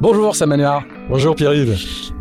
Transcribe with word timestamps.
Bonjour 0.00 0.34
Samanuar. 0.34 0.82
Bonjour 1.10 1.36
Pierre-Yves. 1.36 1.78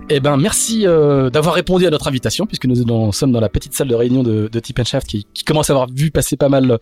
Eh 0.09 0.19
ben 0.19 0.35
merci 0.35 0.85
euh, 0.85 1.29
d'avoir 1.29 1.55
répondu 1.55 1.87
à 1.87 1.89
notre 1.89 2.09
invitation 2.09 2.45
puisque 2.45 2.65
nous 2.65 2.75
sommes 3.13 3.31
dans 3.31 3.39
la 3.39 3.47
petite 3.47 3.73
salle 3.73 3.87
de 3.87 3.95
réunion 3.95 4.21
de, 4.21 4.49
de 4.51 4.59
Tip 4.59 4.83
Shaft 4.83 5.07
qui, 5.07 5.25
qui, 5.33 5.45
commence 5.45 5.69
à 5.69 5.73
avoir 5.73 5.87
vu 5.89 6.11
passer 6.11 6.35
pas 6.35 6.49
mal, 6.49 6.79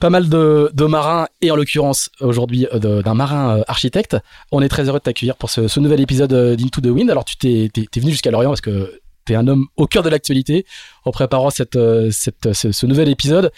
pas 0.00 0.10
mal 0.10 0.28
de, 0.28 0.72
de 0.74 0.84
marins 0.86 1.28
et 1.40 1.52
en 1.52 1.56
l'occurrence 1.56 2.10
aujourd'hui 2.20 2.66
euh, 2.74 3.00
d'un 3.02 3.14
marin 3.14 3.58
euh, 3.58 3.62
architecte. 3.68 4.16
On 4.50 4.60
est 4.60 4.68
très 4.68 4.88
heureux 4.88 4.98
de 4.98 5.04
t'accueillir 5.04 5.36
pour 5.36 5.50
ce, 5.50 5.68
ce, 5.68 5.78
nouvel 5.78 6.00
épisode 6.00 6.56
d'Into 6.56 6.80
the 6.80 6.86
Wind. 6.86 7.10
Alors 7.10 7.24
tu 7.24 7.36
t'es, 7.36 7.70
venu 8.00 8.10
jusqu'à 8.10 8.32
Lorient 8.32 8.50
parce 8.50 8.60
que 8.60 9.00
t'es 9.26 9.36
un 9.36 9.46
homme 9.46 9.66
au 9.76 9.86
cœur 9.86 10.02
de 10.02 10.08
l'actualité 10.08 10.66
en 11.04 11.12
préparant 11.12 11.50
cette, 11.50 11.78
cette, 12.10 12.52
ce, 12.52 12.72
ce 12.72 12.86
nouvel 12.86 13.08
épisode 13.08 13.52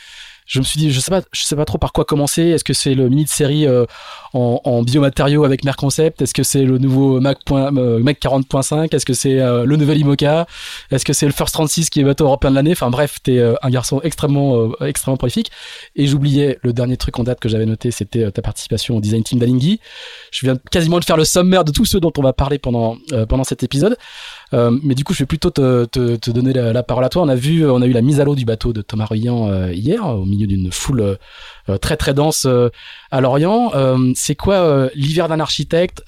je 0.47 0.61
me 0.61 0.64
suis 0.64 0.78
dit, 0.78 0.92
je 0.92 1.00
sais 1.00 1.11
pas, 1.11 1.22
je 1.33 1.42
sais 1.42 1.56
pas 1.56 1.64
trop 1.64 1.77
par 1.77 1.92
quoi 1.92 2.05
commencer. 2.05 2.42
Est-ce 2.42 2.62
que 2.62 2.72
c'est 2.72 2.94
le 2.94 3.08
mini 3.08 3.25
de 3.25 3.28
série 3.28 3.66
euh, 3.66 3.84
en, 4.33 4.61
en, 4.64 4.83
biomatériaux 4.83 5.44
avec 5.44 5.64
Merconcept 5.64 6.22
Est-ce 6.22 6.33
que 6.33 6.44
c'est 6.44 6.62
le 6.62 6.78
nouveau 6.78 7.20
Mac, 7.20 7.39
euh, 7.50 7.98
Mac 7.98 8.20
40.5 8.20 8.94
Est-ce 8.94 9.05
que 9.05 9.12
c'est 9.12 9.41
euh, 9.41 9.64
le 9.64 9.77
nouvel 9.77 9.98
Imoca? 9.98 10.47
Est-ce 10.92 11.05
que 11.05 11.12
c'est 11.12 11.27
le 11.27 11.33
First 11.33 11.52
36 11.52 11.91
qui 11.91 12.00
est 12.00 12.05
bateau 12.05 12.27
européen 12.27 12.50
de 12.50 12.55
l'année? 12.55 12.72
Enfin 12.72 12.91
bref, 12.91 13.19
t'es 13.22 13.42
un 13.61 13.70
garçon 13.70 14.00
extrêmement, 14.05 14.70
extrêmement 14.80 15.17
prolifique. 15.17 15.50
Et 15.96 16.07
j'oubliais 16.07 16.58
le 16.63 16.73
dernier 16.73 16.96
truc 16.96 17.18
en 17.18 17.24
date 17.24 17.40
que 17.40 17.48
j'avais 17.48 17.67
noté, 17.67 17.90
c'était 17.90 18.30
ta 18.30 18.40
participation 18.40 18.96
au 18.96 19.01
design 19.01 19.24
team 19.24 19.40
d'Alinghi. 19.40 19.80
Je 20.30 20.46
viens 20.46 20.57
quasiment 20.70 21.01
de 21.01 21.05
faire 21.05 21.17
le 21.17 21.24
sommaire 21.24 21.64
de 21.64 21.73
tous 21.73 21.86
ceux 21.86 21.98
dont 21.98 22.13
on 22.18 22.23
va 22.23 22.33
parler 22.33 22.58
pendant 22.58 22.96
pendant 23.28 23.45
cet 23.45 23.64
épisode. 23.64 23.96
Euh, 24.55 24.77
mais 24.83 24.95
du 24.95 25.05
coup, 25.05 25.12
je 25.12 25.20
vais 25.20 25.27
plutôt 25.27 25.51
te, 25.51 26.30
donner 26.30 26.52
la, 26.52 26.83
parole 26.83 27.05
à 27.05 27.08
toi. 27.08 27.23
On 27.23 27.29
a 27.29 27.34
vu, 27.34 27.68
on 27.68 27.83
a 27.83 27.86
eu 27.86 27.92
la 27.92 28.02
mise 28.02 28.20
à 28.20 28.24
l'eau 28.24 28.34
du 28.34 28.45
bateau 28.45 28.73
de 28.73 28.83
Thomas 28.83 29.07
Ruyant 29.07 29.48
euh, 29.48 29.73
hier, 29.73 30.07
au 30.07 30.24
milieu 30.24 30.46
d'une 30.46 30.70
foule 30.70 31.17
euh, 31.68 31.79
très 31.79 31.96
très 31.96 32.14
dense 32.14 32.46
à 33.11 33.20
Lorient. 33.20 33.73
c'est 34.14 34.36
quoi 34.36 34.89
l'hiver 34.95 35.29
d'un 35.29 35.40
architecte 35.40 36.02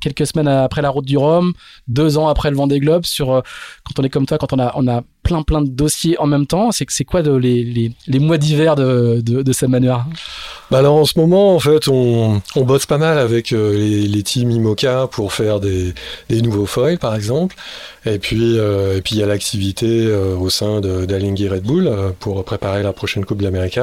quelques 0.00 0.26
semaines 0.26 0.48
après 0.48 0.82
la 0.82 0.90
route 0.90 1.04
du 1.04 1.16
Rhum, 1.16 1.52
deux 1.88 2.18
ans 2.18 2.28
après 2.28 2.50
le 2.50 2.56
Vendée 2.56 2.80
Globe, 2.80 3.04
sur 3.04 3.42
quand 3.84 4.00
on 4.00 4.02
est 4.02 4.10
comme 4.10 4.26
toi, 4.26 4.38
quand 4.38 4.52
on 4.52 4.58
a 4.58 4.72
on 4.76 4.86
a 4.88 5.02
plein 5.22 5.42
plein 5.42 5.62
de 5.62 5.68
dossiers 5.68 6.18
en 6.18 6.26
même 6.26 6.46
temps, 6.46 6.70
c'est 6.72 6.86
c'est 6.88 7.04
quoi 7.04 7.22
de, 7.22 7.32
les, 7.32 7.64
les, 7.64 7.92
les 8.06 8.18
mois 8.18 8.38
d'hiver 8.38 8.76
de, 8.76 9.20
de, 9.20 9.52
cette 9.52 9.68
manière 9.68 10.06
bah 10.70 10.78
alors 10.78 10.96
en 10.96 11.04
ce 11.04 11.18
moment, 11.18 11.54
en 11.54 11.60
fait, 11.60 11.88
on, 11.88 12.42
on 12.56 12.64
bosse 12.64 12.86
pas 12.86 12.98
mal 12.98 13.18
avec 13.18 13.50
les, 13.50 14.06
les 14.08 14.22
teams 14.22 14.50
IMOCA 14.50 15.08
pour 15.10 15.32
faire 15.32 15.60
des, 15.60 15.94
des 16.28 16.42
nouveaux 16.42 16.66
foils, 16.66 16.98
par 16.98 17.14
exemple. 17.14 17.56
Et 18.06 18.18
puis, 18.18 18.58
euh, 18.58 18.96
et 18.96 19.02
puis 19.02 19.16
il 19.16 19.18
y 19.18 19.22
a 19.22 19.26
l'activité 19.26 20.06
euh, 20.06 20.36
au 20.36 20.48
sein 20.48 20.80
d'Alinghi 20.80 21.48
Red 21.48 21.64
Bull 21.64 21.88
euh, 21.88 22.10
pour 22.18 22.42
préparer 22.44 22.82
la 22.82 22.92
prochaine 22.92 23.24
Coupe 23.24 23.38
de 23.38 23.44
l'Amérique. 23.44 23.80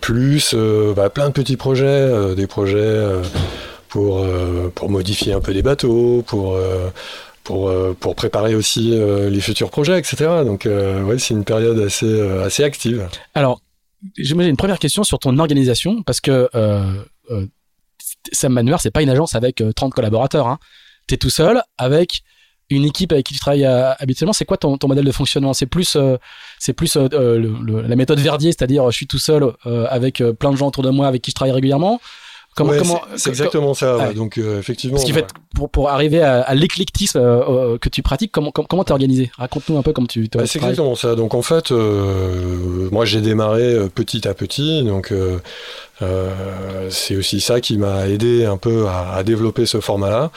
plus 0.00 0.54
bah, 0.96 1.08
plein 1.08 1.28
de 1.28 1.32
petits 1.32 1.56
projets, 1.56 2.34
des 2.34 2.46
projets 2.46 3.22
pour, 3.88 4.24
pour 4.74 4.90
modifier 4.90 5.32
un 5.32 5.40
peu 5.40 5.52
les 5.52 5.62
bateaux, 5.62 6.22
pour 6.26 6.58
pour, 7.44 7.72
pour 8.00 8.14
préparer 8.14 8.54
aussi 8.54 8.90
les 8.90 9.40
futurs 9.40 9.70
projets, 9.70 9.98
etc. 9.98 10.42
Donc, 10.44 10.66
ouais, 10.66 11.18
c'est 11.18 11.34
une 11.34 11.44
période 11.44 11.78
assez, 11.80 12.20
assez 12.20 12.62
active. 12.62 13.08
Alors, 13.34 13.60
j'ai 14.16 14.34
une 14.34 14.56
première 14.56 14.78
question 14.78 15.04
sur 15.04 15.18
ton 15.18 15.38
organisation, 15.38 16.02
parce 16.02 16.20
que 16.20 16.48
euh, 16.54 17.04
euh, 17.30 17.46
Sam 18.32 18.52
Manuel, 18.52 18.76
c'est 18.78 18.90
pas 18.90 19.02
une 19.02 19.10
agence 19.10 19.34
avec 19.34 19.62
30 19.74 19.92
collaborateurs. 19.92 20.46
Hein. 20.46 20.58
Tu 21.06 21.14
es 21.14 21.16
tout 21.18 21.30
seul 21.30 21.62
avec 21.78 22.22
une 22.70 22.84
équipe 22.84 23.12
avec 23.12 23.26
qui 23.26 23.34
tu 23.34 23.40
travailles 23.40 23.64
habituellement. 23.64 24.34
C'est 24.34 24.44
quoi 24.44 24.58
ton, 24.58 24.76
ton, 24.76 24.88
modèle 24.88 25.04
de 25.04 25.12
fonctionnement? 25.12 25.54
C'est 25.54 25.66
plus, 25.66 25.96
plus 26.76 26.96
la 26.96 27.96
méthode 27.96 28.20
Verdier, 28.20 28.52
c'est-à-dire 28.52 28.90
je 28.90 28.96
suis 28.96 29.06
tout 29.06 29.18
seul 29.18 29.52
avec 29.64 30.22
plein 30.38 30.50
de 30.50 30.56
gens 30.56 30.68
autour 30.68 30.82
de 30.82 30.90
moi 30.90 31.06
avec 31.06 31.22
qui 31.22 31.30
je 31.30 31.34
travaille 31.34 31.54
régulièrement 31.54 31.98
c'est 33.16 33.30
exactement 33.30 33.74
ça. 33.74 34.12
Donc 34.12 34.38
euh, 34.38 34.58
effectivement. 34.58 34.98
Ce 34.98 35.04
qui 35.04 35.12
fait 35.12 35.26
pour, 35.54 35.70
pour 35.70 35.90
arriver 35.90 36.22
à, 36.22 36.54
l'éclectisme 36.54 37.18
euh, 37.18 37.74
euh, 37.74 37.78
que 37.78 37.88
tu 37.88 38.02
pratiques, 38.02 38.32
comment 38.32 38.50
comment 38.50 38.84
t'es 38.84 38.92
organisé? 38.92 39.30
Raconte-nous 39.38 39.78
un 39.78 39.82
peu 39.82 39.92
comment 39.92 40.06
tu. 40.06 40.28
Bah, 40.32 40.46
c'est 40.46 40.58
exactement 40.58 40.94
ça. 40.94 41.14
Donc 41.14 41.34
en 41.34 41.42
fait, 41.42 41.70
moi 41.70 43.04
j'ai 43.04 43.20
démarré 43.20 43.88
petit 43.94 44.26
à 44.28 44.34
petit. 44.34 44.82
Donc 44.84 45.12
c'est 46.90 47.16
aussi 47.16 47.40
ça 47.40 47.60
qui 47.60 47.78
m'a 47.78 48.08
aidé 48.08 48.44
un 48.44 48.56
peu 48.56 48.86
à, 48.86 49.14
à 49.14 49.22
développer 49.22 49.66
ce 49.66 49.80
format-là. 49.80 50.30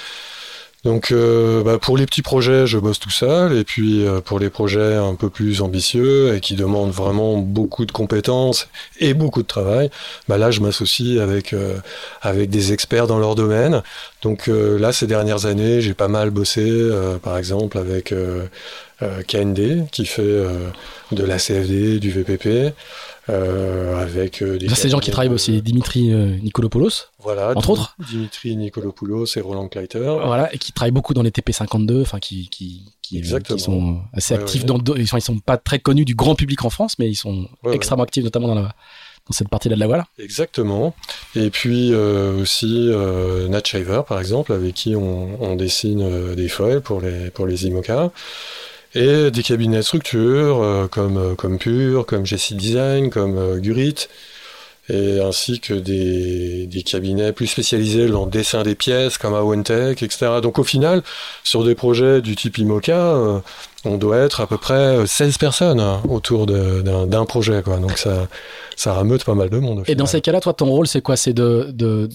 Donc 0.84 1.12
euh, 1.12 1.64
bah, 1.64 1.78
pour 1.78 1.96
les 1.96 2.08
petits 2.08 2.24
projets, 2.24 2.66
je 2.66 2.80
bosse 2.80 2.98
tout 2.98 3.12
seul, 3.12 3.56
et 3.56 3.64
puis 3.64 4.06
euh, 4.06 4.20
pour 4.20 4.40
les 4.40 4.50
projets 4.50 4.96
un 4.96 5.14
peu 5.14 5.30
plus 5.30 5.62
ambitieux 5.62 6.34
et 6.34 6.40
qui 6.40 6.56
demandent 6.56 6.92
vraiment 6.92 7.38
beaucoup 7.38 7.86
de 7.86 7.92
compétences 7.92 8.68
et 9.00 9.14
beaucoup 9.14 9.44
de 9.44 9.48
travail, 9.48 9.92
bah 10.28 10.40
là 10.40 10.50
je 10.50 10.60
m'associe 10.60 11.22
avec 11.22 11.54
euh, 11.54 11.78
avec 12.24 12.50
des 12.50 12.74
experts 12.74 13.06
dans 13.06 13.20
leur 13.20 13.36
domaine. 13.36 13.84
Donc 14.24 14.48
là 14.48 14.92
ces 14.92 15.08
dernières 15.08 15.48
années, 15.48 15.82
j'ai 15.82 15.96
pas 15.96 16.08
mal 16.08 16.30
bossé, 16.30 16.90
par 17.24 17.38
exemple 17.38 17.80
avec 17.80 18.14
KND 19.28 19.90
qui 19.92 20.06
fait 20.06 20.22
de 21.12 21.24
la 21.24 21.38
CFD, 21.38 22.00
du 22.00 22.12
VPP. 22.12 22.74
Euh, 23.30 24.02
avec 24.02 24.42
euh, 24.42 24.58
des. 24.58 24.68
c'est 24.70 24.86
des 24.86 24.90
gens 24.90 25.00
qui 25.00 25.12
travaillent 25.12 25.32
aussi, 25.32 25.62
Dimitri 25.62 26.12
euh, 26.12 26.38
Nikolopoulos. 26.42 26.90
Voilà, 27.20 27.54
entre 27.56 27.70
autres. 27.70 27.96
Dimitri 28.10 28.56
Nikolopoulos 28.56 29.38
et 29.38 29.42
Roland 29.42 29.68
Kleiter. 29.68 30.18
Voilà, 30.26 30.54
et 30.54 30.58
qui 30.58 30.74
travaillent 30.74 30.92
beaucoup 30.92 31.14
dans 31.14 31.22
les 31.22 31.30
TP52, 31.30 32.02
enfin 32.02 32.20
qui 32.20 32.50
qui 32.50 32.92
qui, 33.02 33.24
sont 33.58 34.02
assez 34.14 34.34
actifs 34.34 34.66
dans. 34.66 34.80
Ils 34.96 35.08
sont 35.08 35.18
ils 35.18 35.22
sont 35.22 35.40
pas 35.40 35.58
très 35.58 35.78
connus 35.78 36.06
du 36.06 36.16
grand 36.16 36.34
public 36.34 36.66
en 36.66 36.72
France, 36.72 36.98
mais 36.98 37.10
ils 37.10 37.16
sont 37.16 37.48
extrêmement 37.72 38.04
actifs, 38.04 38.24
notamment 38.24 38.48
dans 38.48 38.56
la 38.56 38.74
dans 39.28 39.34
cette 39.34 39.50
partie-là 39.50 39.76
de 39.76 39.80
la 39.80 39.88
voile. 39.88 40.04
Exactement. 40.18 40.96
Et 41.36 41.52
puis 41.52 41.94
aussi 41.94 42.92
Nat 43.50 43.62
Shaver, 43.64 44.02
par 44.08 44.20
exemple, 44.20 44.52
avec 44.52 44.74
qui 44.74 44.96
on, 44.96 45.42
on 45.42 45.56
dessine 45.56 46.34
des 46.34 46.50
foils 46.50 46.82
pour 46.82 47.02
les 47.02 47.30
pour 47.30 47.46
les 47.46 47.68
IMOCA 47.68 48.12
et 48.94 49.32
des 49.32 49.44
cabinets 49.44 49.84
structure 49.84 50.62
euh, 50.62 50.88
comme, 50.88 51.18
euh, 51.18 51.36
comme 51.36 51.58
Pure, 51.58 52.06
comme 52.06 52.26
Jessie 52.26 52.56
Design, 52.56 53.10
comme 53.10 53.38
euh, 53.38 53.58
Gurit, 53.60 54.08
et 54.90 55.20
ainsi 55.20 55.60
que 55.60 55.74
des, 55.74 56.66
des 56.68 56.84
cabinets 56.84 57.32
plus 57.34 57.48
spécialisés 57.48 58.08
dans 58.08 58.26
le 58.26 58.32
dessin 58.32 58.64
des 58.64 58.76
pièces 58.76 59.18
comme 59.18 59.34
Awentech, 59.34 60.02
etc. 60.02 60.40
Donc 60.42 60.60
au 60.60 60.64
final, 60.64 61.04
sur 61.44 61.64
des 61.64 61.76
projets 61.76 62.22
du 62.22 62.36
type 62.36 62.58
IMOCA, 62.58 62.94
euh, 62.94 63.40
on 63.86 63.98
doit 63.98 64.18
être 64.18 64.42
à 64.42 64.48
peu 64.48 64.58
près 64.58 65.06
16 65.06 65.38
personnes 65.38 65.80
hein, 65.80 66.02
autour 66.10 66.46
d'un 66.46 67.26
projet. 67.26 67.62
Quoi. 67.64 67.78
Donc 67.78 67.98
ça, 67.98 68.28
ça 68.76 68.94
rameute 68.94 69.24
pas 69.24 69.34
mal 69.34 69.50
de 69.50 69.58
monde. 69.60 69.84
Et 69.88 69.96
dans 69.96 70.06
ces 70.06 70.22
cas-là, 70.22 70.40
toi, 70.40 70.54
ton 70.54 70.66
rôle, 70.66 70.88
c'est 70.88 71.02
quoi? 71.02 71.16
C'est 71.16 71.34
de, 71.34 71.70
de, 71.74 72.10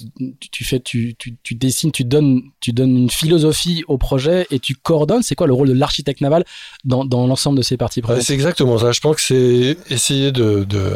tu 0.50 0.64
fais, 0.64 0.80
tu, 0.80 1.14
tu, 1.18 1.36
tu, 1.42 1.54
dessines, 1.54 1.92
tu 1.92 2.04
donnes, 2.04 2.42
tu 2.60 2.72
donnes 2.72 2.96
une 2.96 3.10
philosophie 3.10 3.84
au 3.88 3.98
projet 3.98 4.46
et 4.50 4.58
tu 4.58 4.74
coordonnes. 4.74 5.22
C'est 5.22 5.34
quoi 5.34 5.46
le 5.46 5.54
rôle 5.54 5.68
de 5.68 5.74
l'architecte 5.74 6.20
naval 6.20 6.44
dans, 6.84 7.04
dans 7.04 7.26
l'ensemble 7.26 7.58
de 7.58 7.62
ces 7.62 7.76
parties 7.76 8.02
prenantes 8.02 8.22
C'est 8.22 8.34
exactement 8.34 8.78
ça. 8.78 8.92
Je 8.92 9.00
pense 9.00 9.16
que 9.16 9.22
c'est 9.22 9.76
essayer 9.92 10.30
de, 10.30 10.64
de 10.64 10.90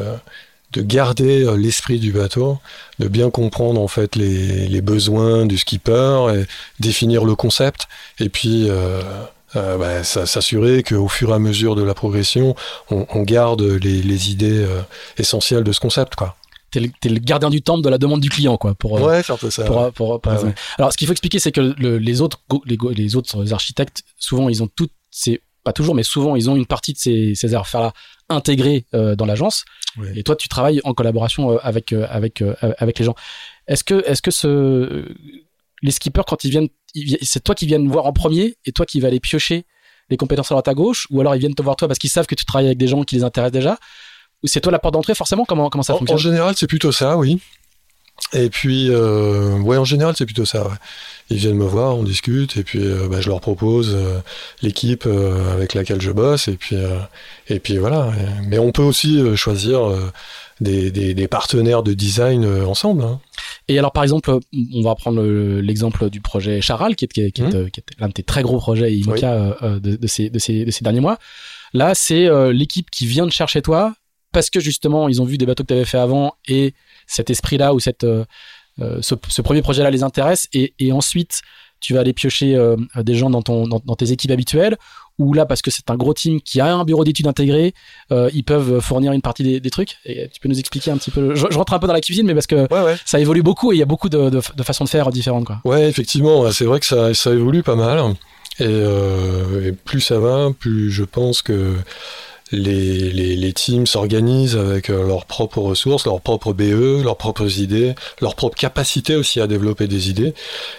de 0.72 0.82
garder 0.82 1.44
euh, 1.44 1.56
l'esprit 1.56 1.98
du 1.98 2.12
bateau, 2.12 2.58
de 2.98 3.08
bien 3.08 3.30
comprendre 3.30 3.80
en 3.80 3.88
fait 3.88 4.16
les, 4.16 4.68
les, 4.68 4.80
besoins 4.80 5.46
du 5.46 5.58
skipper, 5.58 6.34
et 6.34 6.46
définir 6.80 7.24
le 7.24 7.34
concept, 7.34 7.88
et 8.18 8.28
puis 8.28 8.68
euh, 8.68 9.02
euh, 9.56 9.76
bah, 9.78 10.04
s'assurer 10.04 10.84
qu'au 10.84 11.08
fur 11.08 11.30
et 11.30 11.32
à 11.32 11.40
mesure 11.40 11.74
de 11.74 11.82
la 11.82 11.92
progression, 11.92 12.54
on, 12.88 13.04
on 13.12 13.22
garde 13.22 13.62
les, 13.62 14.00
les 14.00 14.30
idées 14.30 14.62
euh, 14.62 14.80
essentielles 15.18 15.64
de 15.64 15.72
ce 15.72 15.80
concept, 15.80 16.14
quoi. 16.14 16.36
T'es 16.70 16.78
le, 16.78 17.18
gardien 17.18 17.50
du 17.50 17.60
temple 17.60 17.82
de 17.82 17.88
la 17.88 17.98
demande 17.98 18.20
du 18.20 18.28
client, 18.28 18.56
quoi. 18.56 18.76
Pour, 18.76 18.98
euh, 18.98 19.08
ouais, 19.08 19.22
c'est 19.24 19.32
un 19.32 19.36
peu 19.36 19.50
ça. 19.50 19.64
Pour, 19.64 19.90
pour, 19.92 20.20
pour, 20.20 20.32
Alors, 20.78 20.92
ce 20.92 20.96
qu'il 20.96 21.08
faut 21.08 21.12
expliquer, 21.12 21.40
c'est 21.40 21.50
que 21.50 21.74
le, 21.76 21.98
les 21.98 22.20
autres, 22.20 22.38
les, 22.64 22.78
les, 22.94 23.16
autres 23.16 23.52
architectes, 23.52 24.04
souvent, 24.18 24.48
ils 24.48 24.62
ont 24.62 24.68
toutes 24.68 24.92
ces, 25.10 25.42
pas 25.64 25.72
toujours, 25.72 25.96
mais 25.96 26.04
souvent, 26.04 26.36
ils 26.36 26.48
ont 26.48 26.54
une 26.54 26.66
partie 26.66 26.92
de 26.92 26.98
ces, 26.98 27.34
ces 27.34 27.52
affaires-là 27.56 27.92
intégrées 28.30 28.86
euh, 28.94 29.14
dans 29.16 29.26
l'agence. 29.26 29.64
Et 30.14 30.22
toi, 30.22 30.36
tu 30.36 30.48
travailles 30.48 30.80
en 30.84 30.94
collaboration 30.94 31.52
euh, 31.52 31.58
avec 31.62 31.92
avec 31.92 32.42
avec 32.78 32.98
les 32.98 33.04
gens. 33.04 33.14
Est-ce 33.66 33.84
que 33.84 34.02
est-ce 34.06 34.22
que 34.22 34.30
ce 34.30 35.04
les 35.82 35.90
skippers 35.90 36.24
quand 36.26 36.44
ils 36.44 36.50
viennent, 36.50 36.68
c'est 37.22 37.42
toi 37.42 37.54
qui 37.54 37.66
viens 37.66 37.82
voir 37.86 38.06
en 38.06 38.12
premier 38.12 38.56
et 38.64 38.72
toi 38.72 38.86
qui 38.86 39.00
vas 39.00 39.08
aller 39.08 39.20
piocher 39.20 39.64
les 40.10 40.16
compétences 40.16 40.50
à 40.50 40.54
droite 40.54 40.68
à 40.68 40.74
gauche, 40.74 41.06
ou 41.10 41.20
alors 41.20 41.34
ils 41.34 41.38
viennent 41.38 41.54
te 41.54 41.62
voir 41.62 41.76
toi 41.76 41.88
parce 41.88 41.98
qu'ils 41.98 42.10
savent 42.10 42.26
que 42.26 42.34
tu 42.34 42.44
travailles 42.44 42.66
avec 42.66 42.78
des 42.78 42.88
gens 42.88 43.02
qui 43.02 43.16
les 43.16 43.24
intéressent 43.24 43.52
déjà, 43.52 43.78
ou 44.42 44.46
c'est 44.46 44.60
toi 44.60 44.72
la 44.72 44.78
porte 44.78 44.94
d'entrée 44.94 45.14
forcément? 45.14 45.44
Comment 45.44 45.70
comment 45.70 45.82
ça 45.82 45.94
fonctionne 45.94 46.16
En 46.16 46.18
général, 46.18 46.54
c'est 46.56 46.66
plutôt 46.66 46.92
ça, 46.92 47.16
oui. 47.16 47.40
Et 48.32 48.48
puis, 48.48 48.88
euh, 48.90 49.58
ouais, 49.58 49.76
en 49.76 49.84
général, 49.84 50.14
c'est 50.16 50.26
plutôt 50.26 50.44
ça. 50.44 50.66
Ouais. 50.66 50.74
Ils 51.30 51.36
viennent 51.36 51.56
me 51.56 51.64
voir, 51.64 51.96
on 51.96 52.02
discute, 52.02 52.56
et 52.56 52.64
puis 52.64 52.80
euh, 52.80 53.06
bah, 53.08 53.20
je 53.20 53.28
leur 53.28 53.40
propose 53.40 53.94
euh, 53.94 54.18
l'équipe 54.62 55.04
euh, 55.06 55.52
avec 55.52 55.74
laquelle 55.74 56.00
je 56.00 56.10
bosse, 56.10 56.48
et 56.48 56.56
puis, 56.56 56.74
euh, 56.74 56.98
et 57.48 57.60
puis 57.60 57.78
voilà. 57.78 58.12
Mais 58.48 58.58
on 58.58 58.72
peut 58.72 58.82
aussi 58.82 59.22
choisir 59.36 59.92
des, 60.60 60.90
des, 60.90 61.14
des, 61.14 61.28
partenaires 61.28 61.84
de 61.84 61.94
design 61.94 62.44
ensemble. 62.64 63.04
Hein. 63.04 63.20
Et 63.68 63.78
alors, 63.78 63.92
par 63.92 64.02
exemple, 64.02 64.38
on 64.74 64.82
va 64.82 64.96
prendre 64.96 65.22
l'exemple 65.22 66.10
du 66.10 66.20
projet 66.20 66.60
Charal, 66.60 66.96
qui 66.96 67.04
est, 67.04 67.08
qui 67.08 67.20
est, 67.20 67.30
qui 67.30 67.42
est, 67.42 67.46
mmh. 67.46 67.70
qui 67.70 67.80
est 67.80 67.84
l'un 68.00 68.08
de 68.08 68.12
tes 68.12 68.24
très 68.24 68.42
gros 68.42 68.58
projets 68.58 68.92
IMOCA 68.92 69.56
oui. 69.62 69.80
de, 69.80 69.96
de, 69.96 70.06
ces, 70.08 70.30
de, 70.30 70.38
ces, 70.40 70.64
de 70.64 70.70
ces 70.72 70.82
derniers 70.82 71.00
mois. 71.00 71.18
Là, 71.74 71.94
c'est 71.94 72.28
l'équipe 72.52 72.90
qui 72.90 73.06
vient 73.06 73.26
de 73.26 73.32
chercher 73.32 73.62
toi, 73.62 73.94
parce 74.32 74.50
que 74.50 74.60
justement, 74.60 75.08
ils 75.08 75.20
ont 75.20 75.24
vu 75.24 75.38
des 75.38 75.46
bateaux 75.46 75.64
que 75.64 75.68
tu 75.68 75.74
avais 75.74 75.84
fait 75.84 75.98
avant, 75.98 76.34
et 76.48 76.74
cet 77.06 77.30
esprit-là 77.30 77.74
ou 77.74 77.80
cette, 77.80 78.04
euh, 78.80 78.98
ce, 79.02 79.14
ce, 79.28 79.42
premier 79.42 79.62
projet-là 79.62 79.90
les 79.90 80.02
intéresse 80.02 80.48
et, 80.52 80.72
et, 80.78 80.92
ensuite 80.92 81.42
tu 81.80 81.92
vas 81.92 82.00
aller 82.00 82.12
piocher 82.12 82.54
euh, 82.54 82.76
des 82.96 83.14
gens 83.14 83.28
dans, 83.28 83.42
ton, 83.42 83.66
dans, 83.66 83.82
dans, 83.84 83.96
tes 83.96 84.12
équipes 84.12 84.30
habituelles 84.30 84.76
ou 85.18 85.34
là 85.34 85.44
parce 85.44 85.60
que 85.60 85.70
c'est 85.70 85.90
un 85.90 85.96
gros 85.96 86.14
team 86.14 86.40
qui 86.40 86.60
a 86.60 86.74
un 86.74 86.84
bureau 86.84 87.04
d'études 87.04 87.26
intégré, 87.26 87.74
euh, 88.10 88.30
ils 88.32 88.44
peuvent 88.44 88.80
fournir 88.80 89.12
une 89.12 89.20
partie 89.20 89.42
des, 89.42 89.60
des, 89.60 89.70
trucs. 89.70 89.96
Et 90.06 90.28
tu 90.28 90.40
peux 90.40 90.48
nous 90.48 90.58
expliquer 90.58 90.90
un 90.90 90.96
petit 90.96 91.10
peu. 91.10 91.34
Je, 91.34 91.46
je, 91.50 91.58
rentre 91.58 91.74
un 91.74 91.78
peu 91.78 91.86
dans 91.86 91.92
la 91.92 92.00
cuisine, 92.00 92.26
mais 92.26 92.34
parce 92.34 92.46
que 92.46 92.72
ouais, 92.72 92.82
ouais. 92.82 92.96
ça 93.04 93.20
évolue 93.20 93.42
beaucoup 93.42 93.72
et 93.72 93.76
il 93.76 93.78
y 93.78 93.82
a 93.82 93.86
beaucoup 93.86 94.08
de, 94.08 94.30
de, 94.30 94.40
de, 94.54 94.62
façons 94.62 94.84
de 94.84 94.88
faire 94.88 95.10
différentes. 95.10 95.44
Quoi. 95.46 95.60
Ouais, 95.64 95.88
effectivement, 95.88 96.50
c'est 96.52 96.64
vrai 96.64 96.80
que 96.80 96.86
ça, 96.86 97.12
ça 97.12 97.32
évolue 97.32 97.62
pas 97.62 97.76
mal. 97.76 98.14
Et, 98.58 98.64
euh, 98.64 99.68
et 99.68 99.72
plus 99.72 100.00
ça 100.00 100.18
va, 100.18 100.50
plus 100.58 100.90
je 100.90 101.04
pense 101.04 101.42
que 101.42 101.76
les, 102.52 103.10
les, 103.12 103.36
les 103.36 103.52
teams 103.52 103.86
s'organisent 103.86 104.56
avec 104.56 104.90
euh, 104.90 105.06
leurs 105.06 105.26
propres 105.26 105.60
ressources, 105.60 106.06
leurs 106.06 106.20
propres 106.20 106.52
BE, 106.52 107.02
leurs 107.02 107.16
propres 107.16 107.58
idées, 107.58 107.94
leur 108.20 108.34
propre 108.34 108.56
capacité 108.56 109.14
aussi 109.14 109.40
à 109.40 109.46
développer 109.46 109.86
des 109.86 110.10
idées, 110.10 110.34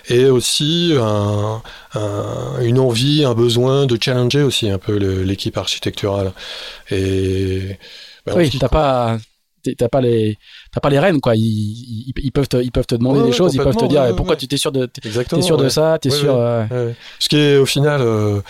et 0.09 0.25
aussi 0.25 0.93
un, 0.97 1.61
un, 1.95 2.61
une 2.61 2.79
envie, 2.79 3.23
un 3.23 3.33
besoin 3.33 3.85
de 3.85 3.97
challenger 4.01 4.43
aussi 4.43 4.69
un 4.69 4.77
peu 4.77 4.95
l'équipe 4.95 5.57
architecturale. 5.57 6.33
Et 6.89 7.77
ben, 8.25 8.33
oui, 8.35 8.51
t'as 8.59 8.69
pas 8.69 9.17
t'as 9.77 9.89
pas 9.89 10.01
les 10.01 10.37
t'as 10.71 10.81
pas 10.81 10.89
les 10.89 10.99
rênes 10.99 11.21
quoi. 11.21 11.35
Ils, 11.35 11.41
ils, 11.41 12.13
ils, 12.23 12.31
peuvent 12.31 12.47
te, 12.47 12.57
ils 12.57 12.71
peuvent 12.71 12.87
te 12.87 12.95
demander 12.95 13.21
ouais, 13.21 13.27
des 13.27 13.33
choses 13.33 13.53
ils 13.55 13.61
peuvent 13.61 13.75
te 13.75 13.85
dire 13.85 14.01
ouais, 14.01 14.15
pourquoi 14.15 14.35
tu 14.35 14.47
t'es 14.47 14.57
sûr 14.57 14.71
de 14.71 14.85
t'es 14.85 15.09
sûr 15.41 15.57
de 15.57 15.69
ça 15.69 15.97
t'es 15.99 16.09
sûr 16.09 16.35
euh... 16.35 16.91
ce 17.19 17.29
qui 17.29 17.37
est 17.37 17.57
au 17.57 17.65
final 17.65 18.01
euh, 18.01 18.41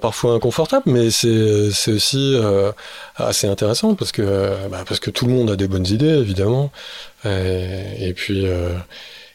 parfois 0.00 0.34
inconfortable 0.34 0.84
mais 0.86 1.10
c'est 1.10 1.70
c'est 1.72 1.92
aussi 1.92 2.34
euh, 2.36 2.72
assez 3.16 3.46
intéressant 3.46 3.94
parce 3.94 4.12
que 4.12 4.22
bah, 4.70 4.84
parce 4.86 5.00
que 5.00 5.10
tout 5.10 5.26
le 5.26 5.32
monde 5.32 5.50
a 5.50 5.56
des 5.56 5.68
bonnes 5.68 5.86
idées 5.86 6.18
évidemment. 6.18 6.70
Et, 7.24 8.08
et 8.08 8.14
puis 8.14 8.46
euh, 8.46 8.70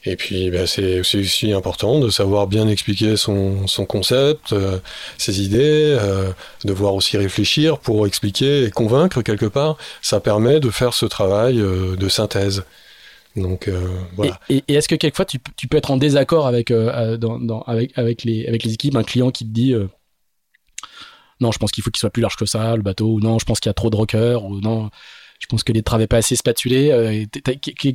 et 0.06 0.16
puis, 0.16 0.52
ben, 0.52 0.68
c'est 0.68 1.00
aussi 1.00 1.52
important 1.52 2.00
de 2.00 2.10
savoir 2.10 2.48
bien 2.48 2.68
expliquer 2.68 3.18
son, 3.18 3.66
concept, 3.90 4.54
euh, 4.54 4.80
ses 5.18 5.42
idées, 5.42 5.98
euh, 6.00 6.32
devoir 6.64 6.94
aussi 6.94 7.18
réfléchir 7.18 7.80
pour 7.80 8.06
expliquer 8.06 8.66
et 8.66 8.72
convaincre 8.72 9.24
quelque 9.24 9.48
part. 9.48 9.78
Ça 10.02 10.20
permet 10.20 10.60
de 10.60 10.70
faire 10.70 10.94
ce 10.94 11.08
travail 11.08 11.60
euh, 11.60 11.96
de 11.96 12.08
synthèse. 12.08 12.64
Donc 13.36 13.68
euh, 13.68 13.88
voilà. 14.16 14.40
Et, 14.50 14.64
est-ce 14.68 14.88
que 14.88 14.96
quelquefois 14.96 15.26
tu, 15.26 15.40
peux 15.40 15.78
être 15.78 15.92
en 15.92 15.98
désaccord 15.98 16.46
avec, 16.46 16.72
avec, 16.72 18.24
les, 18.24 18.48
avec 18.48 18.64
les 18.64 18.74
équipes, 18.74 18.96
un 18.96 19.04
client 19.04 19.32
qui 19.32 19.46
te 19.46 19.52
dit 19.52 19.74
non, 21.42 21.52
je 21.52 21.58
pense 21.58 21.72
qu'il 21.72 21.84
faut 21.84 21.90
qu'il 21.90 22.00
soit 22.00 22.12
plus 22.12 22.22
large 22.22 22.38
que 22.38 22.46
ça, 22.46 22.76
le 22.76 22.82
bateau, 22.82 23.08
ou 23.08 23.20
non, 23.20 23.40
je 23.40 23.46
pense 23.46 23.60
qu'il 23.60 23.70
y 23.70 23.72
a 23.72 23.74
trop 23.74 23.90
de 23.90 23.96
rockers, 23.96 24.44
ou 24.46 24.62
non, 24.62 24.90
je 25.40 25.48
pense 25.48 25.64
que 25.64 25.72
les 25.72 25.84
travaux 25.84 26.08
pas 26.08 26.18
assez 26.18 26.36
spatulés. 26.36 26.92
Euh, 26.92 27.26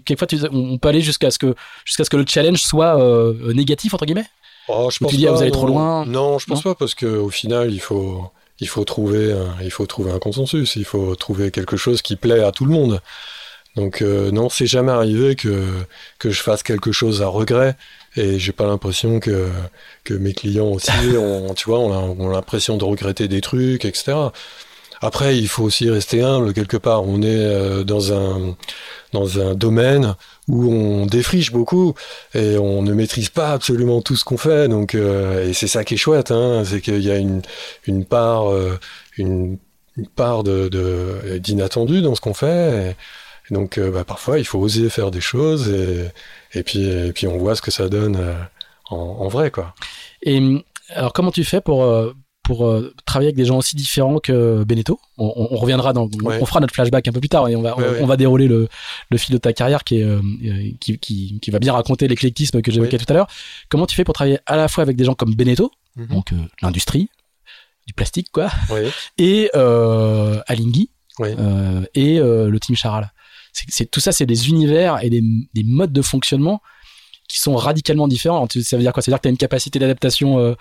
quelquefois, 0.04 0.28
on 0.52 0.78
peut 0.78 0.88
aller 0.88 1.00
jusqu'à 1.00 1.31
ce 1.31 1.38
que 1.38 1.54
jusqu'à 1.84 2.04
ce 2.04 2.10
que 2.10 2.16
le 2.16 2.25
challenge 2.26 2.62
soit 2.62 3.00
euh, 3.00 3.52
négatif 3.54 3.94
entre 3.94 4.06
guillemets? 4.06 4.26
Oh, 4.69 4.88
je 4.92 4.98
pense 4.98 5.10
tu 5.10 5.16
dis 5.16 5.25
pas, 5.25 5.31
ah, 5.31 5.34
vous 5.34 5.42
allez 5.42 5.50
non. 5.50 5.56
trop 5.56 5.66
loin? 5.66 6.06
Non, 6.06 6.38
je 6.38 6.46
pense 6.46 6.64
non? 6.64 6.72
pas 6.72 6.75
parce 6.78 6.94
que 6.94 7.06
au 7.06 7.31
final, 7.31 7.72
il 7.72 7.81
faut 7.81 8.31
il 8.60 8.69
faut 8.69 8.84
trouver 8.84 9.32
un, 9.32 9.56
il 9.62 9.70
faut 9.70 9.87
trouver 9.87 10.12
un 10.12 10.19
consensus. 10.19 10.76
Il 10.76 10.84
faut 10.84 11.14
trouver 11.16 11.50
quelque 11.50 11.76
chose 11.76 12.02
qui 12.02 12.16
plaît 12.16 12.44
à 12.44 12.52
tout 12.52 12.64
le 12.66 12.72
monde. 12.72 13.00
Donc 13.76 14.02
euh, 14.02 14.31
non, 14.31 14.48
c'est 14.48 14.66
jamais 14.66 14.92
arrivé 14.92 15.37
que 15.37 15.64
que 16.19 16.31
je 16.31 16.42
fasse 16.42 16.62
quelque 16.62 16.92
chose 16.92 17.22
à 17.22 17.28
regret 17.28 17.76
et 18.16 18.38
j'ai 18.38 18.52
pas 18.52 18.66
l'impression 18.66 19.20
que 19.20 19.48
que 20.04 20.14
mes 20.14 20.34
clients 20.34 20.69
aussi 20.69 20.90
ont, 21.16 21.54
tu 21.54 21.70
vois, 21.70 21.78
ont 21.78 22.28
l'impression 22.28 22.76
de 22.76 22.84
regretter 22.84 23.28
des 23.28 23.40
trucs, 23.40 23.84
etc. 23.84 24.14
Après, 25.00 25.38
il 25.38 25.49
faut 25.49 25.64
aussi 25.64 25.88
rester 25.88 26.23
humble 26.23 26.52
quelque 26.52 26.76
part. 26.76 27.05
On 27.05 27.23
est 27.23 27.26
euh, 27.26 27.85
dans 27.85 28.12
un 28.12 28.56
dans 29.12 29.41
un 29.41 29.55
domaine 29.55 30.14
où 30.49 30.73
on 30.73 31.06
défriche 31.06 31.52
beaucoup 31.52 31.94
et 32.35 32.58
on 32.58 32.82
ne 32.82 32.93
maîtrise 32.93 33.29
pas 33.29 33.52
absolument 33.52 34.02
tout 34.02 34.17
ce 34.17 34.25
qu'on 34.25 34.37
fait. 34.37 34.69
Donc, 34.69 34.94
euh, 34.94 35.49
et 35.49 35.52
c'est 35.52 35.67
ça 35.67 35.85
qui 35.85 35.94
est 35.94 35.97
chouette, 35.97 36.31
hein, 36.31 36.62
c'est 36.64 36.81
qu'il 36.81 37.00
y 37.00 37.11
a 37.11 37.16
une 37.16 37.42
une 37.87 38.04
part 38.04 38.52
euh, 38.52 38.78
une, 39.16 39.59
une 39.97 40.07
part 40.09 40.42
de 40.42 41.38
d'inattendu 41.38 42.02
dans 42.02 42.14
ce 42.14 42.21
qu'on 42.21 42.35
fait. 42.35 42.97
Et 43.50 43.54
donc, 43.54 43.78
euh, 43.78 43.90
bah, 43.90 44.04
parfois, 44.04 44.38
il 44.38 44.45
faut 44.45 44.59
oser 44.59 44.90
faire 44.90 45.11
des 45.11 45.21
choses 45.21 45.69
et 45.69 46.09
et 46.54 46.62
puis 46.62 46.85
et 46.88 47.12
puis 47.12 47.26
on 47.26 47.38
voit 47.38 47.54
ce 47.57 47.62
que 47.62 47.71
ça 47.71 47.88
donne 47.88 48.19
en, 48.90 48.97
en, 48.97 49.28
vrai, 49.28 49.50
quoi. 49.50 49.75
Et 50.23 50.40
alors, 50.90 51.12
comment 51.12 51.30
tu 51.30 51.45
fais 51.45 51.61
pour 51.61 51.85
pour 52.50 52.66
euh, 52.66 52.92
travailler 53.07 53.28
avec 53.28 53.37
des 53.37 53.45
gens 53.45 53.59
aussi 53.59 53.76
différents 53.76 54.19
que 54.19 54.64
Beneteau. 54.64 54.99
On, 55.19 55.33
on, 55.37 55.49
on 55.52 55.57
reviendra 55.57 55.92
dans, 55.92 56.09
ouais. 56.09 56.40
on, 56.42 56.47
fera 56.47 56.59
notre 56.59 56.75
flashback 56.75 57.07
un 57.07 57.12
peu 57.12 57.21
plus 57.21 57.28
tard 57.28 57.47
et 57.47 57.54
on 57.54 57.62
va, 57.62 57.78
ouais, 57.78 57.85
on, 57.87 57.92
ouais. 57.92 58.02
on, 58.02 58.07
va 58.07 58.16
dérouler 58.16 58.49
le, 58.49 58.69
le, 59.09 59.19
fil 59.19 59.33
de 59.33 59.38
ta 59.38 59.52
carrière 59.52 59.85
qui 59.85 60.00
est, 60.00 60.02
euh, 60.02 60.21
qui, 60.80 60.99
qui, 60.99 61.38
qui, 61.40 61.50
va 61.52 61.61
bien 61.61 61.73
raconter 61.73 62.09
l'éclectisme 62.09 62.61
que 62.61 62.73
j'évoquais 62.73 62.99
tout 62.99 63.04
à 63.09 63.12
l'heure. 63.12 63.28
Comment 63.69 63.87
tu 63.87 63.95
fais 63.95 64.02
pour 64.02 64.14
travailler 64.14 64.40
à 64.47 64.57
la 64.57 64.66
fois 64.66 64.83
avec 64.83 64.97
des 64.97 65.04
gens 65.04 65.14
comme 65.14 65.33
Beneteau, 65.33 65.71
mm 65.95 66.02
-hmm. 66.02 66.09
donc 66.09 66.33
euh, 66.33 66.37
l'industrie 66.61 67.09
du 67.87 67.95
plastique 67.95 68.30
quoi, 68.33 68.50
et 69.19 69.49
Alinghi 70.49 70.90
et 71.95 72.19
le 72.54 72.59
team 72.59 72.75
Charal. 72.75 73.12
C'est 73.52 73.88
tout 73.92 74.00
ça, 74.00 74.11
c'est 74.11 74.26
des 74.26 74.49
univers 74.49 74.92
et 75.04 75.09
des, 75.14 75.23
des, 75.54 75.64
modes 75.78 75.92
de 75.92 76.02
fonctionnement 76.02 76.61
qui 77.28 77.38
sont 77.38 77.54
radicalement 77.69 78.09
différents. 78.09 78.49
Ça 78.71 78.76
veut 78.76 78.83
dire 78.83 78.92
quoi? 78.92 79.02
Ça 79.02 79.09
veut 79.09 79.14
dire 79.14 79.21
que 79.21 79.26
tu 79.26 79.33
as 79.33 79.35
une 79.37 79.45
capacité 79.47 79.78
d'adaptation 79.78 80.57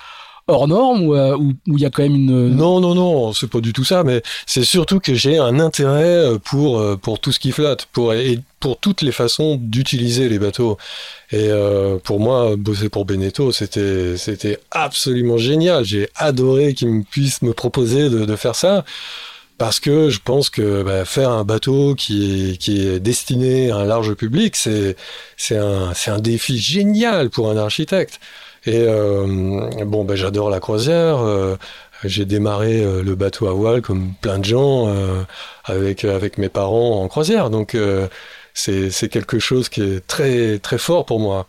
hors 0.50 0.68
norme 0.68 1.04
ou 1.04 1.16
euh, 1.16 1.38
où 1.38 1.78
il 1.78 1.80
y 1.80 1.86
a 1.86 1.90
quand 1.90 2.04
même 2.04 2.16
une 2.16 2.50
non 2.50 2.80
non 2.80 2.96
non 2.96 3.34
c'est 3.34 3.50
pas 3.50 3.62
du 3.62 3.74
tout 3.74 3.84
ça 3.84 4.04
mais 4.04 4.22
c'est 4.46 4.64
surtout 4.64 5.00
que 5.00 5.14
j'ai 5.14 5.38
un 5.38 5.60
intérêt 5.60 6.38
pour 6.44 6.84
pour 7.00 7.20
tout 7.20 7.32
ce 7.32 7.40
qui 7.40 7.52
flotte 7.52 7.88
pour 7.92 8.14
pour 8.60 8.80
toutes 8.80 9.02
les 9.02 9.12
façons 9.12 9.58
d'utiliser 9.60 10.30
les 10.30 10.40
bateaux 10.40 10.78
et 11.32 11.48
euh, 11.50 11.98
pour 12.04 12.20
moi 12.20 12.56
bosser 12.58 12.90
pour 12.90 13.06
Beneteau 13.06 13.52
c'était 13.52 14.18
c'était 14.18 14.60
absolument 14.72 15.38
génial 15.38 15.86
j'ai 15.86 16.10
adoré 16.16 16.74
qu'ils 16.74 16.90
me 16.90 17.04
puissent 17.04 17.42
me 17.42 17.54
proposer 17.54 18.10
de, 18.10 18.36
faire 18.36 18.56
ça 18.56 18.86
parce 19.58 19.80
que 19.80 20.10
je 20.10 20.20
pense 20.24 20.50
que 20.50 20.84
bah, 20.84 21.06
faire 21.06 21.30
un 21.32 21.44
bateau 21.44 21.94
qui 21.94 22.52
est, 22.52 22.58
qui 22.58 22.88
est 22.88 23.00
destiné 23.00 23.72
à 23.72 23.78
un 23.78 23.86
large 23.86 24.14
public, 24.14 24.56
c'est 24.56 24.96
un, 25.52 25.92
un 26.08 26.20
défi 26.20 26.58
génial 26.58 27.30
pour 27.30 27.52
un 27.52 27.58
architecte. 27.58 28.22
Et 28.66 28.78
euh, 28.88 29.86
bon, 29.86 30.04
bah, 30.04 30.16
j'adore 30.16 30.50
la 30.50 30.60
croisière. 30.60 31.20
Euh, 31.20 31.56
j'ai 32.04 32.26
démarré 32.26 32.82
euh, 32.82 33.04
le 33.04 33.16
bateau 33.16 33.48
à 33.48 33.54
voile 33.54 33.82
comme 33.82 34.14
plein 34.22 34.40
de 34.40 34.46
gens 34.46 34.94
avec 35.66 36.06
avec 36.06 36.38
mes 36.38 36.50
parents 36.50 37.02
en 37.02 37.08
croisière. 37.08 37.50
Donc 37.50 37.78
c'est 38.54 38.90
c'est 38.90 39.10
quelque 39.10 39.40
chose 39.40 39.70
qui 39.70 39.82
est 39.82 40.06
très 40.06 40.60
très 40.60 40.78
fort 40.78 41.06
pour 41.06 41.20
moi. 41.20 41.48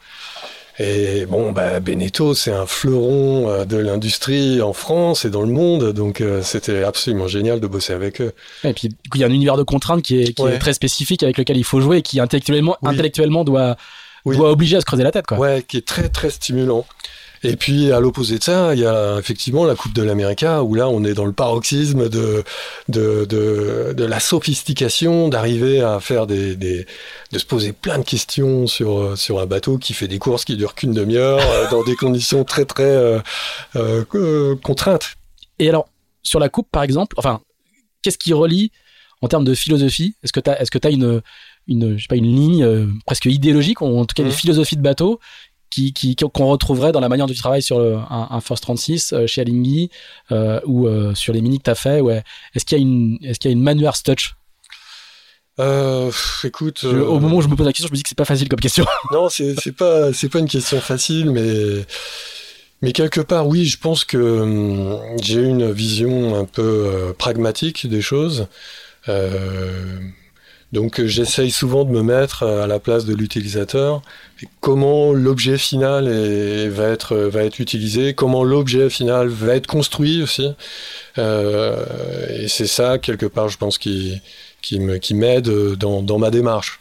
Et 0.83 1.27
bon, 1.27 1.53
bah, 1.53 1.79
Beneteau, 1.79 2.33
c'est 2.33 2.53
un 2.53 2.65
fleuron 2.65 3.67
de 3.67 3.77
l'industrie 3.77 4.63
en 4.63 4.73
France 4.73 5.27
et 5.27 5.31
dans 5.31 5.43
le 5.43 5.53
monde, 5.53 5.93
donc 5.93 6.23
euh, 6.23 6.41
c'était 6.43 6.85
absolument 6.85 7.29
génial 7.29 7.61
de 7.61 7.67
bosser 7.67 7.93
avec 7.93 8.23
eux. 8.23 8.33
Et 8.65 8.73
puis, 8.73 8.89
il 9.15 9.21
y 9.21 9.25
a 9.25 9.27
un 9.27 9.31
univers 9.31 9.59
de 9.59 9.63
contraintes 9.63 10.01
qui 10.01 10.23
est, 10.23 10.33
qui 10.33 10.43
est 10.43 10.59
très 10.59 10.73
spécifique 10.73 11.23
avec 11.23 11.37
lequel 11.37 11.59
il 11.59 11.65
faut 11.65 11.83
jouer 11.83 11.99
et 11.99 12.03
qui 12.03 12.19
intellectuellement, 12.19 12.79
intellectuellement 12.83 13.45
doit, 13.45 13.77
doit 14.25 14.51
obliger 14.51 14.79
à 14.79 14.81
se 14.81 14.87
creuser 14.87 15.03
la 15.03 15.13
tête. 15.13 15.27
Quoi. 15.27 15.37
Ouais, 15.37 15.63
qui 15.69 15.77
est 15.77 15.87
très 15.87 16.09
très 16.09 16.31
stimulant. 16.31 16.87
Et 17.43 17.57
puis 17.57 17.91
à 17.91 18.01
l'opposé 18.01 18.39
de 18.39 18.45
ça, 18.45 18.75
il 18.75 18.81
y 18.81 18.87
a 18.87 19.19
effectivement 19.19 19.65
la 19.65 19.75
Coupe 19.75 19.95
de 19.95 20.03
l'Amérique 20.03 20.45
où 20.63 20.75
là 20.75 20.89
on 20.89 21.05
est 21.05 21.15
dans 21.15 21.25
le 21.25 21.33
paroxysme 21.33 22.09
de 22.09 22.45
de, 22.89 23.25
de, 23.25 23.95
de 23.97 24.05
la 24.05 24.21
sophistication, 24.21 25.29
d'arriver 25.29 25.81
à 25.81 26.01
faire 26.01 26.27
des, 26.27 26.55
des 26.55 26.87
de 27.33 27.39
se 27.39 27.47
poser 27.47 27.73
plein 27.73 27.99
de 27.99 28.05
questions 28.05 28.67
sur 28.67 29.17
sur 29.17 29.41
un 29.41 29.47
bateau 29.47 29.79
qui 29.79 29.95
fait 29.95 30.09
des 30.09 30.19
courses 30.19 30.45
qui 30.45 30.57
durent 30.57 30.75
qu'une 30.75 30.93
demi-heure 30.93 31.41
euh, 31.41 31.71
dans 31.71 31.83
des 31.83 31.97
conditions 31.97 32.45
très 32.45 32.67
très 32.67 32.85
euh, 32.85 33.21
euh, 33.77 34.57
contraintes. 34.63 35.15
Et 35.59 35.69
alors 35.69 35.89
sur 36.23 36.41
la 36.41 36.51
coupe 36.51 36.69
par 36.71 36.83
exemple, 36.83 37.17
enfin 37.19 37.41
qu'est-ce 38.03 38.19
qui 38.19 38.35
relie 38.35 38.71
en 39.23 39.29
termes 39.29 39.45
de 39.45 39.55
philosophie 39.55 40.15
Est-ce 40.23 40.33
que 40.33 40.41
tu 40.41 40.51
as 40.51 40.61
est-ce 40.61 40.71
que 40.71 40.79
tu 40.79 40.89
as 40.89 40.91
une 40.91 41.23
une 41.67 41.97
je 41.97 42.03
sais 42.03 42.09
pas 42.09 42.17
une 42.17 42.35
ligne 42.35 42.65
euh, 42.65 42.87
presque 43.07 43.27
idéologique 43.27 43.81
ou 43.81 43.99
en 43.99 44.05
tout 44.05 44.15
cas 44.15 44.23
une 44.23 44.29
mmh. 44.31 44.33
philosophie 44.33 44.77
de 44.77 44.83
bateau 44.83 45.21
qui 45.71 46.17
qu'on 46.17 46.49
retrouverait 46.49 46.93
dans 46.93 47.01
la 47.01 47.09
manière 47.09 47.27
dont 47.27 47.33
tu 47.33 47.39
travailles 47.39 47.63
sur 47.63 47.81
un, 47.81 48.29
un, 48.31 48.41
First 48.41 48.63
36 48.65 49.13
euh, 49.13 49.27
chez 49.27 49.41
Alinghi 49.41 49.91
euh, 50.33 50.61
ou 50.67 50.87
euh, 50.87 51.15
sur 51.15 51.33
les 51.33 51.41
mini 51.41 51.59
que 51.59 51.65
tu 51.65 51.71
as 51.71 51.75
fait 51.75 52.01
ouais 52.01 52.23
est-ce 52.55 52.65
qu'il 52.65 52.79
y 52.79 52.81
a 52.81 52.83
une 52.83 53.19
est-ce 53.23 53.39
qu'il 53.39 53.51
y 53.51 53.55
a 53.55 53.57
une 53.57 53.63
manuaire 53.63 54.01
touch? 54.03 54.35
Euh, 55.59 56.11
écoute, 56.45 56.85
au 56.85 57.21
moment 57.21 57.37
où 57.37 57.43
je 57.43 57.49
me 57.49 57.55
pose 57.55 57.67
la 57.67 57.73
question, 57.73 57.89
je 57.89 57.93
me 57.93 57.97
dis 57.97 58.03
que 58.03 58.09
c'est 58.09 58.17
pas 58.17 58.25
facile 58.25 58.49
comme 58.49 58.61
question. 58.61 58.87
non, 59.13 59.29
c'est 59.29 59.61
c'est 59.61 59.77
pas 59.77 60.11
c'est 60.13 60.31
pas 60.31 60.39
une 60.39 60.49
question 60.49 60.81
facile, 60.81 61.31
mais 61.33 61.85
mais 62.81 62.93
quelque 62.93 63.21
part, 63.21 63.47
oui, 63.47 63.67
je 63.67 63.77
pense 63.77 64.05
que 64.05 64.17
hum, 64.17 64.99
j'ai 65.21 65.43
une 65.43 65.71
vision 65.71 66.35
un 66.35 66.47
peu 66.47 67.15
pragmatique 67.19 67.87
des 67.87 68.01
choses. 68.01 68.47
Euh, 69.09 69.99
donc 70.73 71.01
euh, 71.01 71.07
j'essaye 71.07 71.51
souvent 71.51 71.85
de 71.85 71.91
me 71.91 72.03
mettre 72.03 72.45
euh, 72.45 72.63
à 72.63 72.67
la 72.67 72.79
place 72.79 73.05
de 73.05 73.15
l'utilisateur. 73.15 74.03
Comment 74.61 75.13
l'objet 75.13 75.59
final 75.59 76.09
va 76.69 76.89
être 76.89 77.17
va 77.17 77.45
être 77.45 77.59
utilisé, 77.59 78.15
comment 78.15 78.43
l'objet 78.43 78.89
final 78.89 79.29
va 79.29 79.55
être 79.55 79.67
construit 79.67 80.23
aussi. 80.23 80.49
Euh, 81.19 81.85
et 82.43 82.49
c'est 82.49 82.67
ça 82.67 82.99
quelque 82.99 83.27
part, 83.27 83.49
je 83.49 83.59
pense, 83.59 83.77
qui 83.77 84.21
qui 84.63 85.15
m'aide 85.15 85.49
dans, 85.77 86.03
dans 86.03 86.19
ma 86.19 86.31
démarche. 86.31 86.81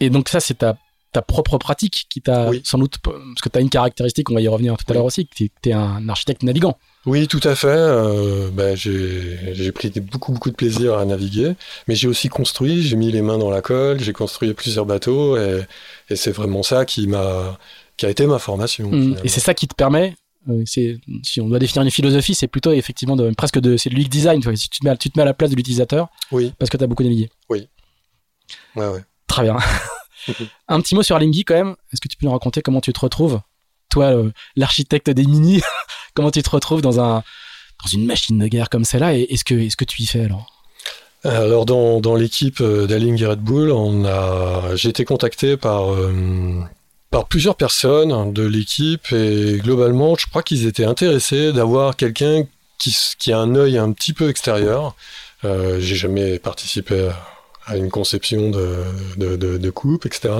Et 0.00 0.10
donc 0.10 0.28
ça, 0.28 0.40
c'est 0.40 0.58
ta 0.58 0.76
ta 1.12 1.22
propre 1.22 1.58
pratique 1.58 2.06
qui 2.08 2.20
t'a 2.20 2.50
sans 2.64 2.78
doute 2.78 2.98
parce 2.98 3.40
que 3.42 3.48
tu 3.48 3.58
as 3.58 3.60
une 3.60 3.70
caractéristique, 3.70 4.30
on 4.30 4.34
va 4.34 4.40
y 4.40 4.48
revenir 4.48 4.76
tout 4.76 4.84
à 4.88 4.94
l'heure 4.94 5.04
aussi, 5.04 5.26
que 5.26 5.34
tu 5.34 5.50
es 5.68 5.72
un 5.72 6.08
architecte 6.08 6.42
navigant. 6.42 6.78
Oui, 7.06 7.26
tout 7.28 7.40
à 7.44 7.54
fait. 7.54 7.68
Euh, 7.68 8.50
ben, 8.52 8.76
j'ai 8.76 9.72
pris 9.72 9.90
beaucoup, 10.00 10.32
beaucoup 10.32 10.50
de 10.50 10.54
plaisir 10.54 10.98
à 10.98 11.04
naviguer, 11.04 11.54
mais 11.88 11.94
j'ai 11.94 12.08
aussi 12.08 12.28
construit, 12.28 12.82
j'ai 12.82 12.96
mis 12.96 13.10
les 13.10 13.22
mains 13.22 13.38
dans 13.38 13.50
la 13.50 13.62
colle, 13.62 14.00
j'ai 14.00 14.12
construit 14.12 14.52
plusieurs 14.54 14.86
bateaux, 14.86 15.36
et, 15.36 15.62
et 16.10 16.16
c'est 16.16 16.32
vraiment 16.32 16.62
ça 16.62 16.84
qui 16.84 17.06
m'a 17.06 17.58
qui 17.96 18.06
a 18.06 18.10
été 18.10 18.26
ma 18.26 18.38
formation. 18.38 18.90
Mmh. 18.90 19.16
Et 19.24 19.28
c'est 19.28 19.40
ça 19.40 19.52
qui 19.52 19.68
te 19.68 19.74
permet, 19.74 20.14
euh, 20.48 20.64
si 20.64 21.40
on 21.40 21.48
doit 21.48 21.58
définir 21.58 21.82
une 21.82 21.90
philosophie, 21.90 22.34
c'est 22.34 22.48
plutôt 22.48 22.72
effectivement 22.72 23.16
de, 23.16 23.30
presque 23.34 23.60
de 23.60 23.76
c'est 23.76 23.90
du 23.90 24.04
design. 24.04 24.42
Si 24.56 24.70
tu 24.70 24.80
te, 24.80 24.86
mets, 24.86 24.96
tu 24.96 25.10
te 25.10 25.18
mets 25.18 25.22
à 25.22 25.26
la 25.26 25.34
place 25.34 25.50
de 25.50 25.56
l'utilisateur, 25.56 26.08
oui. 26.32 26.54
parce 26.58 26.70
que 26.70 26.76
tu 26.76 26.84
as 26.84 26.86
beaucoup 26.86 27.02
navigué. 27.02 27.28
Oui. 27.50 27.68
Ouais, 28.74 28.88
ouais. 28.88 29.04
Très 29.26 29.42
bien. 29.42 29.58
Un 30.68 30.80
petit 30.80 30.94
mot 30.94 31.02
sur 31.02 31.18
Lingy 31.18 31.44
quand 31.44 31.54
même. 31.54 31.76
Est-ce 31.92 32.00
que 32.00 32.08
tu 32.08 32.16
peux 32.16 32.26
nous 32.26 32.32
raconter 32.32 32.62
comment 32.62 32.80
tu 32.80 32.92
te 32.92 33.00
retrouves 33.00 33.40
toi, 33.90 34.14
l'architecte 34.54 35.10
des 35.10 35.24
mini, 35.24 35.60
comment 36.14 36.30
tu 36.30 36.42
te 36.42 36.50
retrouves 36.50 36.80
dans 36.80 37.00
un 37.00 37.24
dans 37.82 37.90
une 37.92 38.06
machine 38.06 38.38
de 38.38 38.46
guerre 38.46 38.70
comme 38.70 38.84
celle-là 38.84 39.14
et 39.14 39.26
est-ce 39.30 39.44
que 39.44 39.54
est-ce 39.54 39.76
que 39.76 39.84
tu 39.84 40.02
y 40.02 40.06
fais 40.06 40.24
alors? 40.24 40.46
Alors 41.24 41.66
dans, 41.66 42.00
dans 42.00 42.14
l'équipe 42.14 42.60
euh, 42.62 42.86
d'Aling 42.86 43.22
Red 43.22 43.40
Bull, 43.40 43.74
j'ai 44.74 44.88
été 44.88 45.04
contacté 45.04 45.58
par 45.58 45.92
euh, 45.92 46.62
par 47.10 47.26
plusieurs 47.26 47.56
personnes 47.56 48.32
de 48.32 48.42
l'équipe 48.42 49.12
et 49.12 49.58
globalement, 49.58 50.14
je 50.16 50.26
crois 50.26 50.42
qu'ils 50.42 50.66
étaient 50.66 50.84
intéressés 50.84 51.52
d'avoir 51.52 51.96
quelqu'un 51.96 52.44
qui, 52.78 52.96
qui 53.18 53.32
a 53.32 53.38
un 53.38 53.54
œil 53.54 53.76
un 53.76 53.92
petit 53.92 54.12
peu 54.12 54.30
extérieur. 54.30 54.94
Euh, 55.44 55.78
j'ai 55.80 55.96
jamais 55.96 56.38
participé 56.38 57.10
à 57.66 57.76
une 57.76 57.90
conception 57.90 58.50
de, 58.50 59.70
coupe, 59.70 60.06
etc. 60.06 60.30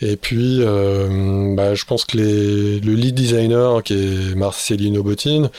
Et 0.00 0.16
puis, 0.16 0.58
euh, 0.60 1.54
bah, 1.56 1.74
je 1.74 1.84
pense 1.84 2.04
que 2.04 2.16
le 2.16 2.94
lead 2.94 3.14
designer, 3.14 3.82
qui 3.82 3.94
est 3.94 4.34
Marcelino 4.36 5.02
Bottine, 5.02 5.50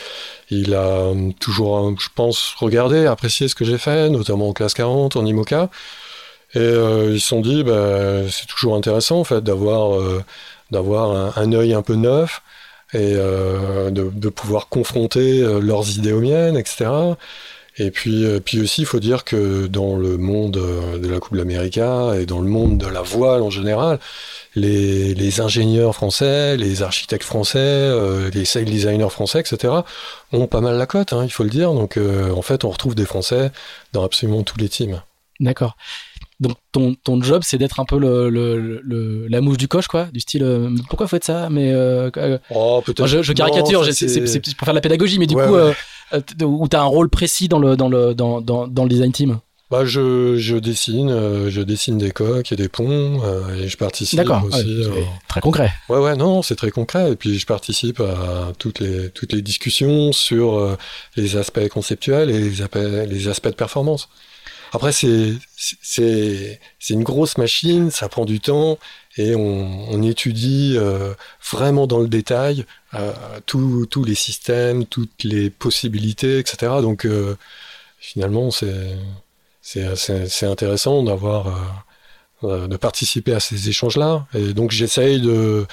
il 0.50 0.74
a 0.76 1.12
toujours, 1.40 2.00
je 2.00 2.08
pense, 2.16 2.56
regardé, 2.58 3.06
apprécié 3.06 3.50
ce 3.50 3.56
que 3.56 3.66
j'ai 3.66 3.78
fait, 3.78 4.10
notamment 4.10 4.50
en 4.50 4.54
classe 4.54 4.74
40, 4.74 5.18
en 5.18 5.26
IMOCA. 5.26 5.70
Et 6.56 6.60
euh, 6.60 7.12
ils 7.14 7.20
se 7.20 7.28
sont 7.28 7.42
dit, 7.42 7.64
bah, 7.64 8.30
c'est 8.30 8.48
toujours 8.48 8.76
intéressant, 8.76 9.20
en 9.20 9.24
fait, 9.26 9.44
d'avoir 9.44 10.00
euh, 10.00 10.24
un, 11.36 11.54
œil 11.54 11.74
un 11.74 11.82
peu 11.82 11.96
neuf 11.96 12.42
et 12.94 13.14
de, 13.14 14.30
pouvoir 14.30 14.68
confronter 14.70 15.42
leurs 15.62 15.90
idées 15.98 16.14
aux 16.14 16.22
miennes, 16.22 16.58
etc. 16.58 16.90
Et 17.80 17.92
puis, 17.92 18.26
euh, 18.26 18.42
puis 18.42 18.60
aussi, 18.60 18.82
il 18.82 18.86
faut 18.86 19.00
dire 19.00 19.24
que 19.24 19.68
dans 19.68 19.96
le 19.96 20.18
monde 20.18 20.58
euh, 20.58 20.98
de 21.00 21.08
la 21.08 21.20
Coupe 21.20 21.38
d'América 21.38 22.14
et 22.20 22.26
dans 22.26 22.42
le 22.42 22.50
monde 22.50 22.78
de 22.78 22.86
la 22.86 23.02
voile 23.02 23.42
en 23.42 23.50
général, 23.50 24.00
les, 24.56 25.40
ingénieurs 25.40 25.96
français, 25.96 26.58
les 26.58 26.82
architectes 26.82 27.24
français, 27.24 27.58
euh, 27.58 28.30
les 28.34 28.44
sail 28.44 28.66
designers 28.66 29.10
français, 29.10 29.40
etc., 29.40 29.74
ont 30.34 30.48
pas 30.48 30.60
mal 30.60 30.78
la 30.78 30.86
cote, 30.88 31.14
hein, 31.14 31.24
il 31.24 31.32
faut 31.32 31.44
le 31.44 31.50
dire. 31.50 31.74
Donc, 31.74 31.98
en 31.98 32.42
fait, 32.42 32.66
on 32.66 32.70
retrouve 32.70 32.96
des 32.96 33.06
Français 33.06 33.52
dans 33.94 34.04
absolument 34.04 34.44
tous 34.44 34.58
les 34.58 34.68
teams. 34.68 35.02
D'accord. 35.40 35.78
Donc 36.40 36.54
ton, 36.72 36.96
ton 37.04 37.22
job 37.22 37.42
c'est 37.46 37.58
d'être 37.58 37.82
un 37.82 37.86
peu 37.86 38.00
le, 38.00 38.30
le, 38.30 38.80
le, 38.82 39.28
la 39.28 39.42
mouche 39.42 39.58
du 39.58 39.68
coche 39.68 39.88
quoi, 39.88 40.06
du 40.06 40.22
style 40.22 40.44
euh, 40.44 40.70
pourquoi 40.88 41.06
faut 41.08 41.18
être 41.18 41.26
ça 41.26 41.50
mais 41.50 41.74
euh, 41.74 42.10
oh, 42.56 42.82
peut-être 42.86 43.08
je, 43.08 43.22
je, 43.22 43.34
caricature, 43.34 43.84
c'est 43.94 44.56
pour 44.56 44.66
faire 44.66 44.74
de 44.74 44.78
la 44.78 44.82
pédagogie 44.82 45.20
mais 45.20 45.28
du 45.28 45.36
ouais, 45.36 45.46
coup 45.46 45.56
ouais. 45.56 45.74
euh, 46.14 46.46
où 46.46 46.68
tu 46.70 46.78
as 46.78 46.82
un 46.82 46.86
rôle 46.86 47.10
précis 47.10 47.50
dans 47.50 47.60
le 47.60 47.76
dans 47.76 47.90
le 47.90 48.14
dans, 48.16 48.40
dans, 48.40 48.68
dans 48.68 48.84
le 48.84 48.90
design 48.90 49.12
team. 49.12 49.40
Bah 49.70 49.86
je, 49.86 50.36
je 50.38 50.56
dessine, 50.56 51.12
euh, 51.12 51.52
je 51.52 51.62
dessine 51.62 52.00
des 52.00 52.10
coques 52.10 52.52
et 52.52 52.56
des 52.56 52.70
ponts 52.70 53.22
euh, 53.24 53.54
et 53.56 53.68
je 53.68 53.78
participe 53.78 54.20
aussi. 54.20 54.88
Ouais, 54.90 55.08
très 55.28 55.42
concret. 55.42 55.72
Ouais 55.90 56.00
ouais 56.00 56.16
non 56.16 56.42
c'est 56.42 56.56
très 56.56 56.72
concret 56.72 57.12
et 57.12 57.16
puis 57.16 57.38
je 57.38 57.46
participe 57.46 58.00
à 58.00 58.54
toutes 58.58 58.80
les 58.80 59.10
toutes 59.12 59.32
les 59.32 59.44
discussions 59.44 60.12
sur 60.12 60.58
euh, 60.58 60.76
les 61.18 61.36
aspects 61.36 61.68
conceptuels 61.68 62.32
et 62.32 62.40
les 62.40 62.62
aspects 62.64 62.78
les 62.78 63.28
aspects 63.28 63.50
de 63.50 63.54
performance. 63.54 64.10
Après, 64.74 64.92
c'est 64.92 65.34
c'est 65.58 66.60
c'est 66.80 66.94
une 66.94 67.04
grosse 67.04 67.38
machine, 67.38 67.92
ça 67.92 68.10
prend 68.10 68.26
du 68.26 68.40
temps 68.40 68.78
et 69.18 69.36
on, 69.36 69.90
on 69.92 70.02
étudie 70.04 70.76
euh, 70.78 71.14
vraiment 71.52 71.88
dans 71.88 72.00
le 72.00 72.08
détail 72.08 72.66
euh, 72.94 73.14
tous 73.46 74.04
les 74.06 74.16
systèmes, 74.16 74.86
toutes 74.86 75.24
les 75.24 75.50
possibilités, 75.50 76.40
etc. 76.40 76.74
Donc 76.82 77.06
euh, 77.06 77.36
finalement, 78.00 78.52
c'est 78.52 78.98
c'est 79.62 79.96
c'est 79.96 80.46
intéressant 80.46 81.04
d'avoir 81.04 81.48
euh, 82.44 82.68
de 82.68 82.78
participer 82.78 83.34
à 83.34 83.42
ces 83.42 83.68
échanges-là. 83.68 84.26
Et 84.34 84.54
donc 84.54 84.72
j'essaye 84.72 85.20
de 85.20 85.68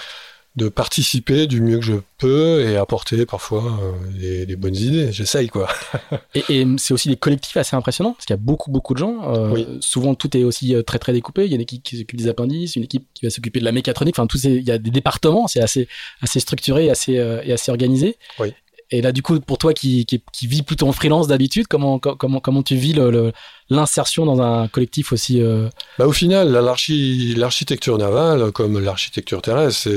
de 0.57 0.71
participer 0.71 1.47
du 1.47 1.61
mieux 1.61 1.79
que 1.79 1.85
je 1.85 1.97
peux 2.17 2.67
et 2.67 2.77
apporter 2.77 3.27
parfois 3.27 3.79
euh, 3.83 4.19
des, 4.19 4.47
des, 4.47 4.57
bonnes 4.57 4.75
idées. 4.75 5.13
J'essaye 5.13 5.49
quoi. 5.49 5.69
et, 6.35 6.43
et 6.49 6.67
c'est 6.79 6.95
aussi 6.95 7.11
des 7.11 7.17
collectifs 7.17 7.59
assez 7.59 7.77
impressionnants 7.77 8.13
parce 8.13 8.25
qu'il 8.25 8.33
y 8.33 8.39
a 8.39 8.43
beaucoup 8.43 8.71
beaucoup 8.71 8.95
de 8.95 8.99
gens. 8.99 9.35
Euh, 9.35 9.51
oui. 9.51 9.67
Souvent 9.81 10.15
tout 10.15 10.35
est 10.35 10.45
aussi 10.45 10.75
euh, 10.75 10.83
très 10.83 10.99
très 10.99 11.13
découpé. 11.13 11.45
Il 11.45 11.51
y 11.51 11.53
a 11.53 11.57
une 11.57 11.61
équipe 11.61 11.83
qui 11.83 11.99
s'occupe 11.99 12.19
des 12.19 12.29
appendices, 12.29 12.75
une 12.75 12.85
équipe 12.85 13.07
qui 13.13 13.27
va 13.27 13.31
s'occuper 13.31 13.61
de 13.61 13.67
la 13.67 13.73
mécatronique. 13.73 14.19
Enfin, 14.19 14.27
tous 14.27 14.39
ces, 14.39 14.53
il 14.53 14.65
y 14.65 14.71
a 14.71 14.79
des 14.79 14.91
départements. 14.91 15.47
C'est 15.47 15.61
assez 15.61 15.89
assez 16.23 16.41
structuré, 16.41 16.89
assez 16.89 17.19
euh, 17.19 17.43
et 17.45 17.53
assez 17.53 17.71
organisé. 17.71 18.17
Oui. 18.39 18.55
Et 18.91 19.03
là, 19.03 19.13
du 19.13 19.21
coup, 19.21 19.41
pour 19.41 19.59
toi 19.59 19.75
qui, 19.75 20.07
qui, 20.07 20.23
qui 20.33 20.47
vis 20.47 20.63
plutôt 20.63 20.87
en 20.87 20.93
freelance 20.93 21.27
d'habitude, 21.27 21.67
comment, 21.67 21.99
comment, 21.99 22.39
comment 22.39 22.63
tu 22.63 22.77
vis 22.77 22.93
le, 22.93 23.11
le, 23.11 23.33
l'insertion 23.69 24.25
dans 24.27 24.41
un 24.41 24.69
collectif 24.69 25.13
aussi. 25.13 25.43
Euh... 25.43 25.69
Bah, 25.99 26.07
au 26.07 26.13
final, 26.13 26.51
l'architecture 26.51 27.99
navale, 27.99 28.53
comme 28.53 28.79
l'architecture 28.79 29.43
terrestre, 29.43 29.91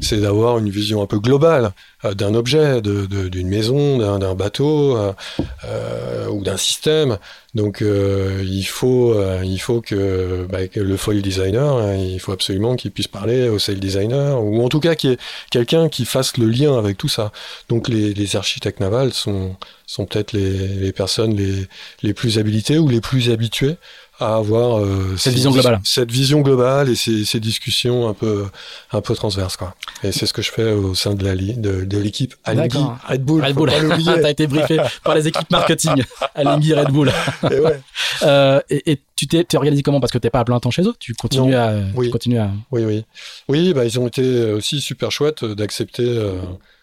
c'est, 0.00 0.20
d'avoir 0.20 0.58
une 0.58 0.70
vision 0.70 1.02
un 1.02 1.06
peu 1.06 1.18
globale 1.20 1.72
euh, 2.04 2.14
d'un 2.14 2.34
objet, 2.34 2.80
de, 2.80 3.06
de, 3.06 3.28
d'une 3.28 3.48
maison, 3.48 3.98
d'un, 3.98 4.34
bateau 4.34 4.96
euh, 4.96 6.28
ou 6.28 6.42
d'un 6.42 6.56
système. 6.56 7.18
Donc, 7.54 7.82
il 7.82 8.64
faut, 8.64 9.14
il 9.44 9.58
faut 9.58 9.80
que, 9.80 10.44
bah, 10.50 10.66
que, 10.66 10.80
le 10.80 10.96
foil 10.96 11.22
designer, 11.22 11.76
hein, 11.76 11.94
il 11.94 12.18
faut 12.18 12.32
absolument 12.32 12.74
qu'il 12.74 12.90
puisse 12.90 13.06
parler 13.06 13.48
au 13.48 13.60
sail 13.60 13.76
designer, 13.76 14.42
ou 14.42 14.64
en 14.64 14.68
tout 14.68 14.80
cas 14.80 14.96
qu'il 14.96 15.10
y 15.10 15.12
ait 15.12 15.18
quelqu'un 15.50 15.88
qui 15.88 16.04
fasse 16.04 16.36
le 16.36 16.46
lien 16.46 16.76
avec 16.76 16.96
tout 16.96 17.08
ça. 17.08 17.30
Donc, 17.68 17.86
les, 17.88 18.12
les 18.12 18.34
architectes 18.34 18.80
navals 18.80 19.12
sont 19.12 19.54
sont 19.86 20.06
peut-être 20.06 20.32
les, 20.32 20.68
les, 20.68 20.92
personnes 20.92 21.36
les, 21.36 21.66
les 22.02 22.14
plus 22.14 22.38
habilitées 22.38 22.78
ou 22.78 22.88
les 22.88 23.00
plus 23.00 23.30
habituées 23.30 23.76
à 24.20 24.36
avoir 24.36 24.78
euh, 24.78 25.16
cette 25.16 25.34
vision 25.34 25.50
globale, 25.50 25.80
cette 25.82 26.10
vision 26.10 26.40
globale 26.40 26.88
et 26.88 26.94
ces, 26.94 27.24
ces, 27.24 27.40
discussions 27.40 28.08
un 28.08 28.14
peu 28.14 28.46
un 28.92 29.00
peu 29.00 29.14
transverses 29.14 29.56
quoi. 29.56 29.74
Et 30.04 30.12
c'est 30.12 30.26
ce 30.26 30.32
que 30.32 30.40
je 30.40 30.52
fais 30.52 30.70
au 30.70 30.94
sein 30.94 31.14
de 31.14 31.24
la 31.24 31.34
de, 31.34 31.84
de 31.84 31.98
l'équipe 31.98 32.34
Alinghi 32.44 32.78
Red 33.08 33.24
Bull. 33.24 33.44
Red 33.44 33.54
Bull. 33.54 33.70
T'as 34.22 34.30
été 34.30 34.46
briefé 34.46 34.78
par 35.02 35.16
les 35.16 35.26
équipes 35.26 35.50
marketing 35.50 36.04
Alinghi 36.34 36.74
Red 36.74 36.90
Bull. 36.90 37.12
et, 37.50 37.58
ouais. 37.58 37.80
euh, 38.22 38.60
et, 38.70 38.92
et, 38.92 39.00
tu 39.16 39.26
t'es 39.26 39.56
organisé 39.56 39.82
comment? 39.82 40.00
Parce 40.00 40.12
que 40.12 40.18
t'es 40.18 40.30
pas 40.30 40.40
à 40.40 40.44
plein 40.44 40.60
temps 40.60 40.70
chez 40.70 40.82
eux, 40.82 40.94
tu 40.98 41.14
continues 41.14 41.56
à 41.56 41.74
oui. 41.96 42.10
continues 42.10 42.38
à. 42.38 42.50
Oui 42.70 42.84
oui 42.84 43.04
oui 43.48 43.74
bah 43.74 43.84
ils 43.84 43.98
ont 43.98 44.06
été 44.06 44.52
aussi 44.52 44.80
super 44.80 45.10
chouettes 45.10 45.44
d'accepter 45.44 46.04
euh, 46.06 46.34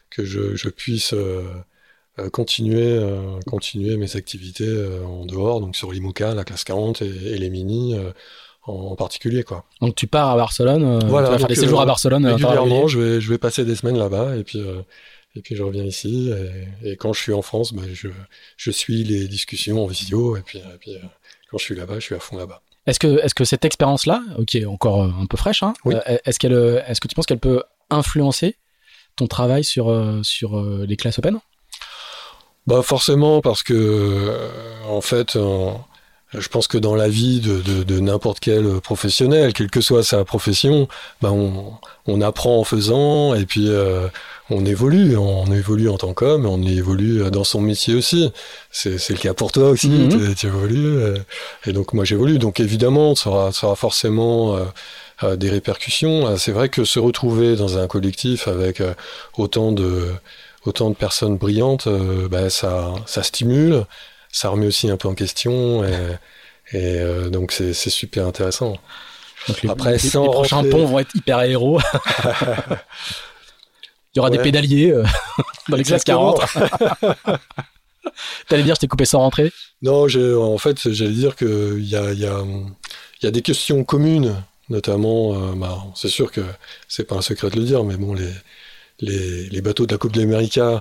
que 0.09 0.25
je, 0.25 0.55
je 0.55 0.69
puisse 0.69 1.13
euh, 1.13 1.17
euh, 1.17 1.43
continuer, 2.29 2.97
euh, 2.97 3.39
continuer 3.47 3.97
mes 3.97 4.15
activités 4.15 4.67
euh, 4.67 5.03
en 5.05 5.25
dehors, 5.25 5.61
donc 5.61 5.75
sur 5.75 5.91
l'IMOCA, 5.91 6.33
la 6.33 6.43
classe 6.43 6.63
40 6.63 7.01
et, 7.01 7.37
les 7.37 7.49
mini 7.49 7.95
en, 8.63 8.95
particulier. 8.95 9.43
Quoi. 9.43 9.65
Donc 9.81 9.95
tu 9.95 10.07
pars 10.07 10.29
à 10.29 10.35
Barcelone, 10.35 11.05
voilà, 11.07 11.27
tu 11.27 11.33
vas 11.33 11.39
faire 11.39 11.47
des 11.47 11.55
séjours 11.55 11.81
à 11.81 11.85
Barcelone 11.85 12.25
Régulièrement, 12.25 12.87
je 12.87 12.99
vais, 12.99 13.21
je 13.21 13.29
vais 13.29 13.37
passer 13.37 13.65
des 13.65 13.75
semaines 13.75 13.97
là-bas 13.97 14.35
et 14.35 14.43
puis, 14.43 14.61
et 15.35 15.41
puis 15.41 15.55
je 15.55 15.63
reviens 15.63 15.83
ici. 15.83 16.31
Et, 16.83 16.95
quand 16.97 17.13
je 17.13 17.21
suis 17.21 17.33
en 17.33 17.41
France, 17.41 17.73
bah, 17.73 17.83
je, 17.91 18.09
je 18.57 18.71
suis 18.71 19.03
les 19.03 19.27
discussions 19.27 19.83
en 19.83 19.87
visio 19.87 20.37
et 20.37 20.41
puis, 20.41 20.59
et 20.59 20.77
puis 20.79 20.95
quand 21.49 21.57
je 21.57 21.63
suis 21.63 21.75
là-bas, 21.75 21.95
je 21.95 22.05
suis 22.05 22.15
à 22.15 22.19
fond 22.19 22.37
là-bas. 22.37 22.61
Est-ce 22.87 22.99
que, 22.99 23.23
est-ce 23.23 23.35
que 23.35 23.43
cette 23.43 23.65
expérience-là, 23.65 24.23
qui 24.47 24.59
est 24.59 24.65
encore 24.65 25.03
un 25.03 25.25
peu 25.27 25.37
fraîche, 25.37 25.63
hein, 25.63 25.73
est-ce, 26.25 26.39
qu'elle, 26.39 26.83
est-ce 26.87 26.99
que 26.99 27.07
tu 27.07 27.15
penses 27.15 27.25
qu'elle 27.25 27.39
peut 27.39 27.63
influencer 27.89 28.55
ton 29.15 29.27
travail 29.27 29.63
sur, 29.63 30.19
sur 30.23 30.61
les 30.63 30.97
classes 30.97 31.19
open? 31.19 31.39
Bah 32.67 32.81
forcément 32.83 33.41
parce 33.41 33.63
que 33.63 33.73
euh, 33.73 34.49
en 34.87 35.01
fait, 35.01 35.37
je 36.33 36.47
pense 36.47 36.67
que 36.67 36.77
dans 36.77 36.95
la 36.95 37.09
vie 37.09 37.41
de, 37.41 37.61
de, 37.61 37.83
de 37.83 37.99
n'importe 37.99 38.39
quel 38.39 38.79
professionnel, 38.81 39.53
quelle 39.53 39.69
que 39.69 39.81
soit 39.81 40.03
sa 40.03 40.23
profession, 40.23 40.87
bah 41.21 41.31
on, 41.31 41.73
on 42.07 42.21
apprend 42.21 42.59
en 42.59 42.63
faisant 42.63 43.33
et 43.33 43.45
puis 43.45 43.67
euh, 43.67 44.07
on 44.49 44.65
évolue, 44.65 45.17
on 45.17 45.51
évolue 45.51 45.89
en 45.89 45.97
tant 45.97 46.13
qu'homme, 46.13 46.45
on 46.45 46.61
évolue 46.61 47.29
dans 47.31 47.43
son 47.43 47.61
métier 47.61 47.95
aussi. 47.95 48.31
C'est, 48.71 49.09
le 49.09 49.17
cas 49.17 49.33
pour 49.33 49.51
toi 49.51 49.69
aussi, 49.69 49.89
mhm. 49.89 50.35
tu, 50.35 50.47
évolues. 50.47 50.97
Euh, 50.97 51.17
et 51.65 51.73
donc 51.73 51.93
moi 51.93 52.05
j'évolue. 52.05 52.37
Donc 52.37 52.59
évidemment, 52.59 53.15
ça 53.15 53.29
aura, 53.29 53.51
ça 53.51 53.67
aura 53.67 53.75
forcément 53.75 54.57
des 55.23 55.49
répercussions. 55.49 56.37
C'est 56.37 56.51
vrai 56.51 56.69
que 56.69 56.83
se 56.83 56.99
retrouver 56.99 57.55
dans 57.55 57.77
un 57.77 57.87
collectif 57.87 58.47
avec 58.47 58.81
autant 59.37 59.71
de 59.71 60.07
autant 60.65 60.89
de 60.89 60.95
personnes 60.95 61.37
brillantes, 61.37 61.87
euh, 61.87 62.27
bah, 62.27 62.49
ça, 62.49 62.93
ça 63.05 63.23
stimule, 63.23 63.85
ça 64.31 64.49
remet 64.49 64.67
aussi 64.67 64.89
un 64.89 64.97
peu 64.97 65.07
en 65.07 65.15
question, 65.15 65.83
et, 65.83 66.17
et 66.73 66.99
euh, 66.99 67.29
donc 67.29 67.51
c'est 67.51 67.73
super 67.73 68.27
intéressant. 68.27 68.77
Donc 69.47 69.61
les, 69.63 69.69
Après, 69.69 69.97
les, 69.97 70.09
prochains 70.09 70.63
ponts 70.63 70.85
vont 70.85 70.99
être 70.99 71.15
hyper 71.15 71.37
aéros. 71.37 71.79
Il 74.13 74.17
y 74.17 74.19
aura 74.19 74.29
des 74.29 74.39
pédaliers 74.39 74.91
euh, 74.91 75.05
dans 75.69 75.77
les 75.77 75.83
classes 75.83 76.03
40. 76.03 76.41
T'allais 78.47 78.63
dire, 78.63 78.75
je 78.75 78.81
t'ai 78.81 78.87
coupé 78.87 79.05
sans 79.05 79.19
rentrer? 79.19 79.53
Non, 79.81 80.05
en 80.05 80.57
fait, 80.57 80.91
j'allais 80.91 81.11
dire 81.11 81.35
qu'il 81.35 81.85
y 81.85 81.95
a, 81.95 82.11
y, 82.11 82.25
a, 82.25 82.43
y 83.23 83.27
a 83.27 83.31
des 83.31 83.41
questions 83.41 83.83
communes, 83.83 84.35
notamment, 84.69 85.53
bah, 85.55 85.85
c'est 85.95 86.09
sûr 86.09 86.31
que 86.31 86.41
c'est 86.87 87.05
pas 87.05 87.15
un 87.15 87.21
secret 87.21 87.49
de 87.49 87.55
le 87.55 87.63
dire, 87.63 87.83
mais 87.83 87.95
bon, 87.95 88.13
les, 88.13 88.31
les, 89.01 89.61
bateaux 89.61 89.85
de 89.85 89.91
la 89.91 89.97
Coupe 89.97 90.13
de 90.13 90.19
l'Amérique 90.19 90.59
euh, 90.59 90.79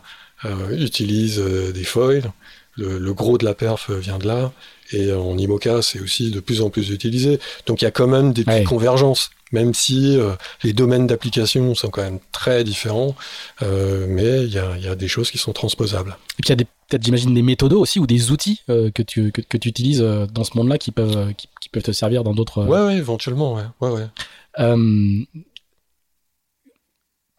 utilisent 0.78 1.40
euh, 1.40 1.72
des 1.72 1.84
foils. 1.84 2.30
Le, 2.76 3.12
gros 3.12 3.36
de 3.36 3.44
la 3.44 3.52
perf 3.52 3.90
vient 3.90 4.18
de 4.18 4.26
là. 4.26 4.52
Et 4.92 5.12
en 5.12 5.36
IMOCA, 5.36 5.82
c'est 5.82 6.00
aussi 6.00 6.30
de 6.30 6.40
plus 6.40 6.62
en 6.62 6.70
plus 6.70 6.88
utilisé. 6.90 7.38
Donc 7.66 7.82
il 7.82 7.84
y 7.84 7.88
a 7.88 7.90
quand 7.90 8.06
même 8.06 8.32
des 8.32 8.42
petites 8.42 8.66
convergences, 8.66 9.30
même 9.52 9.74
si 9.74 10.16
euh, 10.16 10.32
les 10.64 10.72
domaines 10.72 11.06
d'application 11.06 11.74
sont 11.74 11.90
quand 11.90 12.02
même 12.02 12.20
très 12.32 12.64
différents. 12.64 13.14
mais 13.60 14.44
il 14.44 14.52
y 14.52 14.58
a, 14.58 14.94
des 14.94 15.08
choses 15.08 15.30
qui 15.30 15.36
sont 15.36 15.52
transposables. 15.52 16.16
Et 16.38 16.42
puis 16.42 16.54
il 16.54 16.58
y 16.58 16.62
a 16.62 16.64
peut-être, 16.88 17.04
j'imagine, 17.04 17.34
des 17.34 17.42
méthodos 17.42 17.78
aussi 17.78 17.98
ou 17.98 18.06
des 18.06 18.30
outils 18.30 18.62
que, 18.66 19.02
tu, 19.02 19.30
que, 19.30 19.56
tu 19.58 19.68
utilises 19.68 20.00
dans 20.00 20.44
ce 20.44 20.56
monde-là 20.56 20.78
qui 20.78 20.90
peuvent, 20.90 21.34
qui, 21.34 21.68
peuvent 21.68 21.82
te 21.82 21.92
servir 21.92 22.24
dans 22.24 22.32
d'autres. 22.32 22.64
Ouais, 22.64 22.80
ouais, 22.80 22.96
éventuellement, 22.96 23.56
ouais. 23.56 23.64
ouais, 23.82 23.90
ouais. 23.90 24.06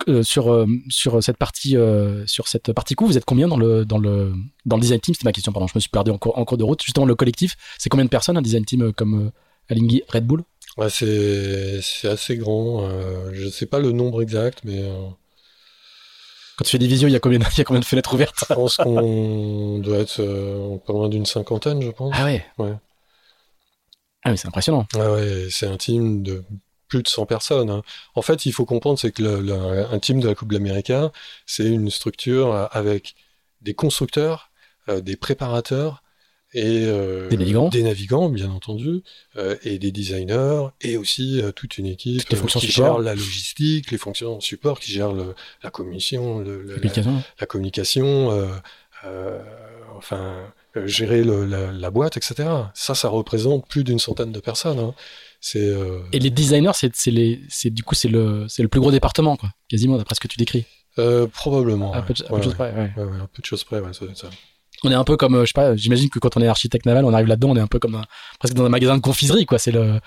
Euh, 0.08 0.24
sur 0.24 0.52
euh, 0.52 0.66
sur 0.90 1.22
cette 1.24 1.38
partie 1.38 1.78
euh, 1.78 2.26
sur 2.26 2.48
cette 2.48 2.74
partie 2.74 2.96
coup, 2.96 3.06
vous 3.06 3.18
êtes 3.18 3.26
combien 3.26 3.48
dans 3.48 3.58
le 3.58 3.86
dans 3.86 3.98
le 3.98 4.34
dans 4.66 4.76
le 4.76 4.82
design 4.82 5.00
team? 5.00 5.14
C'était 5.14 5.26
ma 5.26 5.32
question. 5.32 5.52
Pardon, 5.52 5.68
je 5.68 5.74
me 5.76 5.80
suis 5.80 5.90
perdu 5.90 6.12
en 6.12 6.18
cours, 6.18 6.38
en 6.38 6.46
cours 6.46 6.58
de 6.58 6.64
route. 6.64 6.82
Justement, 6.82 7.06
le 7.06 7.16
collectif, 7.16 7.56
c'est 7.78 7.90
combien 7.90 8.06
de 8.06 8.10
personnes 8.10 8.38
un 8.38 8.42
design 8.42 8.66
team 8.66 8.94
comme 8.94 9.32
Alinghi 9.70 10.04
Red 10.10 10.26
Bull? 10.26 10.44
Ouais, 10.78 10.90
c'est 10.90 12.08
assez 12.08 12.38
grand. 12.38 12.90
je 13.34 13.50
sais 13.50 13.66
pas 13.66 13.80
le 13.80 13.92
nombre 13.92 14.22
exact, 14.22 14.62
mais 14.64 14.90
quand 16.58 16.64
tu 16.64 16.72
fais 16.72 16.80
des 16.80 16.88
visios, 16.88 17.08
il 17.08 17.12
y 17.12 17.16
a 17.16 17.20
combien 17.20 17.40
il 17.40 17.58
y 17.58 17.62
a 17.62 17.64
combien 17.64 17.82
de 17.82 17.86
fenêtres 17.86 18.14
ouvertes? 18.14 18.46
Je 18.50 18.54
pense 18.54 18.78
qu'on 18.78 19.80
doit 19.80 19.98
être 19.98 20.22
pas 20.86 20.94
loin 20.94 21.10
d'une 21.10 21.26
cinquantaine, 21.26 21.82
je 21.82 21.90
pense. 21.90 22.14
Ah 22.16 22.26
ouais. 22.26 22.46
Ouais. 22.58 22.74
Ah 24.24 24.32
oui, 24.32 24.38
c'est 24.38 24.48
impressionnant. 24.48 24.86
Ah 24.96 25.12
ouais, 25.14 25.48
c'est 25.50 25.68
un 25.68 25.78
team 25.78 26.24
de 26.24 26.44
plus 26.92 27.04
de 27.04 27.08
100 27.08 27.26
personnes. 27.26 27.70
Hein. 27.70 27.84
En 28.16 28.22
fait, 28.22 28.46
il 28.46 28.52
faut 28.52 28.66
comprendre, 28.66 29.00
c'est 29.00 29.14
que 29.14 29.24
le, 29.24 29.54
un 29.54 30.00
team 30.00 30.20
de 30.20 30.28
la 30.28 30.36
Coupe 30.36 30.50
de 30.50 30.54
l'Amérique, 30.56 30.92
c'est 31.46 31.66
une 31.66 31.90
structure 31.90 32.68
avec 32.74 33.16
des 33.62 33.74
constructeurs, 33.74 34.52
euh, 34.90 35.00
des 35.00 35.16
préparateurs 35.16 36.04
et 36.54 36.84
euh, 36.86 37.30
des 37.30 37.38
navigants, 37.38 37.70
des 37.70 37.84
navigants 37.84 38.28
bien 38.28 38.50
entendu, 38.50 39.04
euh, 39.38 39.56
et 39.64 39.80
des 39.80 39.94
designers, 39.94 40.68
et 40.82 40.98
aussi 40.98 41.42
toute 41.56 41.78
une 41.78 41.86
équipe 41.86 42.26
qui 42.28 42.68
gère 42.68 43.00
la 43.00 43.16
logistique, 43.16 43.90
les 43.90 43.98
fonctions 43.98 44.42
support, 44.42 44.82
qui 44.82 44.92
gère 44.92 45.14
le, 45.14 45.34
la 45.64 45.70
communication, 45.70 46.40
le, 46.40 46.78
la, 47.40 47.46
communication, 47.46 48.52
enfin 49.96 50.54
gérer 50.76 51.24
la, 51.24 51.72
la, 51.72 51.90
boîte, 51.90 52.18
etc. 52.18 52.50
Ça, 52.74 52.96
ça 52.96 53.08
représente 53.08 53.66
plus 53.70 53.86
d'une 53.86 54.00
centaine 54.00 54.34
de 54.34 54.42
personnes. 54.42 54.80
Hein. 54.80 54.94
Euh, 55.56 56.00
Et 56.12 56.20
les 56.20 56.30
designers, 56.30 56.72
c'est, 56.74 57.70
du 57.70 57.84
coup 57.84 57.96
c'est 57.96 58.10
le, 58.10 58.48
plus 58.70 58.80
gros 58.80 58.92
département, 58.92 59.36
quoi, 59.36 59.50
quasiment 59.68 59.98
d'après 59.98 60.16
ce 60.16 60.20
que 60.20 60.28
tu 60.28 60.38
décris. 60.38 60.66
Euh, 61.00 61.28
probablement. 61.28 61.94
Un 61.94 62.02
peu 62.02 62.14
de, 62.14 62.20
choses 62.42 62.54
près. 62.54 62.74
On 64.84 64.92
est 64.92 64.96
un 64.96 65.04
peu 65.04 65.16
comme, 65.16 65.36
euh, 65.36 65.42
je 65.42 65.48
sais 65.48 65.54
pas, 65.54 65.76
j'imagine 65.76 66.10
que 66.10 66.20
quand 66.20 66.38
on 66.38 66.42
est 66.42 66.48
architecte 66.48 66.86
naval, 66.86 67.06
on 67.06 67.14
arrive 67.14 67.28
là-dedans, 67.28 67.52
on 67.52 67.56
est 67.56 67.62
un 67.62 67.68
peu 67.68 67.80
comme 67.80 68.02
presque 68.40 68.56
dans 68.56 68.66
un 68.66 68.70
magasin 68.70 68.96
de 68.96 69.02
confiserie, 69.02 69.46
quoi. 69.46 69.60
C'est 69.60 69.72
le, 69.72 70.00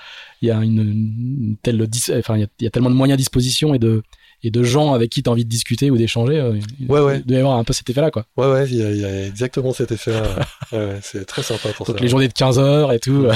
il 0.42 0.48
y 0.48 0.50
a 0.50 0.56
une, 0.56 0.80
une 0.80 1.56
telle, 1.62 1.86
enfin, 2.18 2.36
il 2.36 2.40
y, 2.40 2.44
a, 2.44 2.48
il 2.58 2.64
y, 2.64 2.66
a, 2.66 2.70
tellement 2.70 2.90
de 2.90 2.94
moyens 2.94 3.14
à 3.14 3.18
disposition 3.18 3.72
et 3.74 3.78
de, 3.78 4.02
et 4.42 4.50
de 4.50 4.62
gens 4.62 4.92
avec 4.92 5.10
qui 5.10 5.22
tu 5.22 5.28
as 5.30 5.32
envie 5.32 5.44
de 5.44 5.50
discuter 5.50 5.90
ou 5.90 5.96
d'échanger. 5.96 6.40
ouais, 6.88 7.00
ouais. 7.00 7.18
Il 7.20 7.26
doit 7.26 7.36
y 7.36 7.40
avoir 7.40 7.56
un 7.56 7.64
peu 7.64 7.72
cet 7.72 7.88
effet-là, 7.88 8.10
quoi. 8.10 8.26
Ouais, 8.36 8.50
ouais, 8.50 8.66
il 8.68 8.74
y, 8.74 9.00
y, 9.00 9.04
a 9.04 9.26
exactement 9.26 9.72
cet 9.72 9.92
effet-là. 9.92 10.40
ouais, 10.72 10.98
c'est 11.02 11.24
très 11.24 11.42
sympa 11.42 11.68
pour 11.72 11.86
Donc 11.86 11.96
ça. 11.96 12.02
les 12.02 12.08
journées 12.08 12.28
de 12.28 12.32
15 12.32 12.58
heures 12.58 12.92
et 12.92 12.98
tout. 12.98 13.28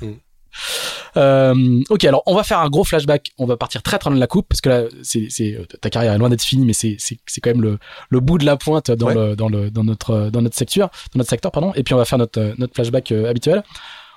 Mm. 0.00 0.12
Euh, 1.16 1.82
ok, 1.88 2.04
alors 2.04 2.22
on 2.26 2.34
va 2.34 2.42
faire 2.42 2.60
un 2.60 2.68
gros 2.68 2.84
flashback. 2.84 3.32
On 3.38 3.46
va 3.46 3.56
partir 3.56 3.82
très 3.82 3.98
très 3.98 4.10
loin 4.10 4.16
de 4.16 4.20
la 4.20 4.26
coupe 4.26 4.46
parce 4.48 4.60
que 4.60 4.68
là, 4.68 4.82
c'est, 5.02 5.58
ta 5.80 5.90
carrière 5.90 6.12
est 6.12 6.18
loin 6.18 6.28
d'être 6.28 6.42
finie, 6.42 6.64
mais 6.64 6.72
c'est, 6.72 6.96
c'est, 6.98 7.18
c'est 7.26 7.40
quand 7.40 7.50
même 7.50 7.62
le, 7.62 7.78
le 8.08 8.20
bout 8.20 8.38
de 8.38 8.44
la 8.44 8.56
pointe 8.56 8.90
dans 8.90 9.10
le 9.10 9.36
dans 9.36 9.48
le 9.48 9.70
dans 9.70 9.84
notre 9.84 10.30
dans 10.30 10.42
notre 10.42 10.56
secteur, 10.56 10.90
dans 11.14 11.18
notre 11.18 11.30
secteur 11.30 11.52
pardon. 11.52 11.72
Et 11.74 11.82
puis 11.82 11.94
on 11.94 11.98
va 11.98 12.04
faire 12.04 12.18
notre 12.18 12.54
notre 12.58 12.74
flashback 12.74 13.12
euh, 13.12 13.30
habituel. 13.30 13.62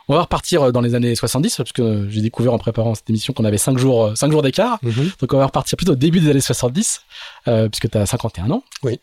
On 0.09 0.13
va 0.13 0.21
repartir 0.21 0.63
euh, 0.63 0.71
dans 0.71 0.81
les 0.81 0.95
années 0.95 1.15
70 1.15 1.57
parce 1.57 1.71
que 1.71 2.07
j'ai 2.09 2.21
découvert 2.21 2.53
en 2.53 2.57
préparant 2.59 2.95
cette 2.95 3.09
émission 3.09 3.33
qu'on 3.33 3.45
avait 3.45 3.57
5 3.57 3.77
jours 3.77 4.11
5 4.15 4.31
jours 4.31 4.41
d'écart. 4.41 4.79
Mhm. 4.81 5.11
Donc 5.19 5.33
on 5.33 5.37
va 5.37 5.45
repartir 5.45 5.77
plutôt 5.77 5.93
au 5.93 5.95
début 5.95 6.19
des 6.19 6.29
années 6.29 6.39
70 6.39 7.01
euh, 7.47 7.69
puisque 7.69 7.89
tu 7.89 7.97
as 7.97 8.05
51 8.05 8.51
ans. 8.51 8.63
Oui. 8.83 8.99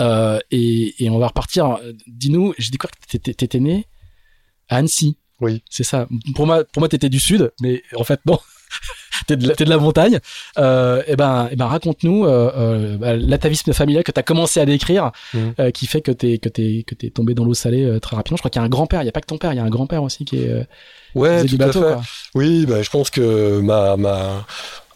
Euh, 0.00 0.38
et, 0.50 1.04
et 1.04 1.10
on 1.10 1.18
va 1.18 1.28
repartir. 1.28 1.78
Dis-nous, 2.06 2.54
j'ai 2.58 2.70
découvert 2.70 2.92
que 2.92 3.16
tu 3.16 3.30
étais 3.30 3.60
né 3.60 3.86
à 4.68 4.76
Annecy. 4.76 5.16
Oui. 5.40 5.62
C'est 5.68 5.84
ça. 5.84 6.08
Pour 6.34 6.46
moi, 6.46 6.64
pour 6.64 6.80
moi, 6.80 6.88
t'étais 6.88 7.08
du 7.08 7.20
sud, 7.20 7.52
mais 7.60 7.82
en 7.96 8.04
fait, 8.04 8.20
non. 8.26 8.38
t'es 9.26 9.36
de, 9.36 9.48
la- 9.48 9.54
t'es 9.54 9.64
de 9.64 9.70
la 9.70 9.78
montagne. 9.78 10.18
Euh, 10.58 11.02
et 11.06 11.16
ben, 11.16 11.48
et 11.50 11.56
ben 11.56 11.66
raconte-nous 11.66 12.24
euh, 12.24 12.50
euh, 12.56 12.96
bah, 12.96 13.16
l'atavisme 13.16 13.72
familial 13.72 14.04
que 14.04 14.12
tu 14.12 14.18
as 14.20 14.22
commencé 14.22 14.60
à 14.60 14.66
décrire, 14.66 15.12
Mhm. 15.34 15.54
euh, 15.60 15.70
qui 15.70 15.86
fait 15.86 16.00
que 16.00 16.10
t'es 16.12 16.38
que 16.38 16.48
t'es 16.48 16.84
que 16.86 16.94
t'es 16.94 17.10
tombé 17.10 17.34
dans 17.34 17.44
l'eau 17.44 17.54
salée 17.54 17.84
euh, 17.84 18.00
très 18.00 18.16
rapidement. 18.16 18.36
Je 18.36 18.42
crois 18.42 18.50
qu'il 18.50 18.60
y 18.60 18.62
a 18.62 18.66
un 18.66 18.70
grand-père. 18.70 19.02
Il 19.02 19.06
y 19.06 19.08
a 19.08 19.12
pas 19.12 19.20
que 19.20 19.26
ton 19.26 19.38
père, 19.38 19.52
il 19.52 19.56
y 19.56 19.60
a 19.60 19.64
un 19.64 19.70
grand-père 19.70 20.02
aussi 20.02 20.24
qui 20.24 20.38
est 20.42 20.48
euh, 20.50 20.64
Ouais, 21.14 21.38
faisait 21.38 21.48
tout 21.48 21.56
du 21.56 21.62
à 21.62 21.66
bateau. 21.66 21.80
fait. 21.82 21.92
quoi. 21.94 22.02
Oui, 22.34 22.66
bah, 22.66 22.82
je 22.82 22.90
pense 22.90 23.08
que 23.10 23.60
ma, 23.60 23.96
ma, 23.96 24.44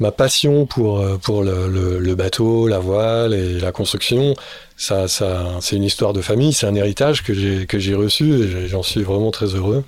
ma 0.01 0.11
passion 0.11 0.67
pour, 0.67 1.05
pour 1.21 1.45
le, 1.45 1.69
le, 1.69 1.99
le 2.01 2.15
bateau, 2.17 2.67
la 2.67 2.81
voile 2.81 3.35
et 3.35 3.61
la 3.61 3.71
construction, 3.71 4.35
ça, 4.77 5.07
ça, 5.07 5.47
c'est 5.61 5.77
une 5.77 5.85
histoire 5.85 6.13
de 6.13 6.21
famille, 6.21 6.53
c'est 6.53 6.67
un 6.67 6.75
héritage 6.75 7.23
que 7.23 7.35
j'ai, 7.35 7.67
que 7.67 7.79
j'ai 7.79 7.95
reçu 7.95 8.33
et 8.35 8.67
j'en 8.69 8.83
suis 8.83 9.03
vraiment 9.03 9.31
très 9.31 9.47
heureux. 9.55 9.85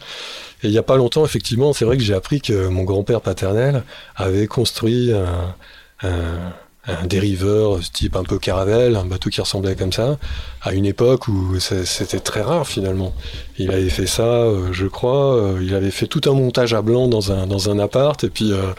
Et 0.62 0.68
il 0.68 0.70
n'y 0.70 0.78
a 0.78 0.82
pas 0.82 0.96
longtemps, 0.96 1.24
effectivement, 1.24 1.72
c'est 1.72 1.84
vrai 1.84 1.96
que 1.96 2.02
j'ai 2.02 2.14
appris 2.14 2.40
que 2.40 2.68
mon 2.68 2.84
grand-père 2.84 3.20
paternel 3.20 3.82
avait 4.16 4.46
construit 4.46 5.12
un, 5.12 5.54
un, 6.02 6.52
un 6.86 7.06
dériveur 7.06 7.78
type 7.92 8.16
un 8.16 8.24
peu 8.24 8.38
caravelle, 8.38 8.96
un 8.96 9.04
bateau 9.04 9.30
qui 9.30 9.40
ressemblait 9.40 9.74
comme 9.76 9.92
ça, 9.92 10.18
à 10.62 10.72
une 10.72 10.86
époque 10.86 11.28
où 11.28 11.58
c'était 11.60 12.20
très 12.20 12.42
rare 12.42 12.66
finalement. 12.66 13.14
Il 13.58 13.70
avait 13.70 13.90
fait 13.90 14.06
ça, 14.06 14.22
euh, 14.22 14.72
je 14.72 14.86
crois. 14.86 15.36
euh, 15.36 15.60
il 15.62 15.74
avait 15.74 15.90
fait 15.90 16.06
tout 16.06 16.22
un 16.28 16.32
montage 16.34 16.74
à 16.74 16.82
blanc 16.82 17.06
dans 17.08 17.32
un 17.32 17.46
dans 17.46 17.70
un 17.70 17.78
appart, 17.78 18.22
et 18.24 18.30
puis 18.30 18.52
euh, 18.52 18.72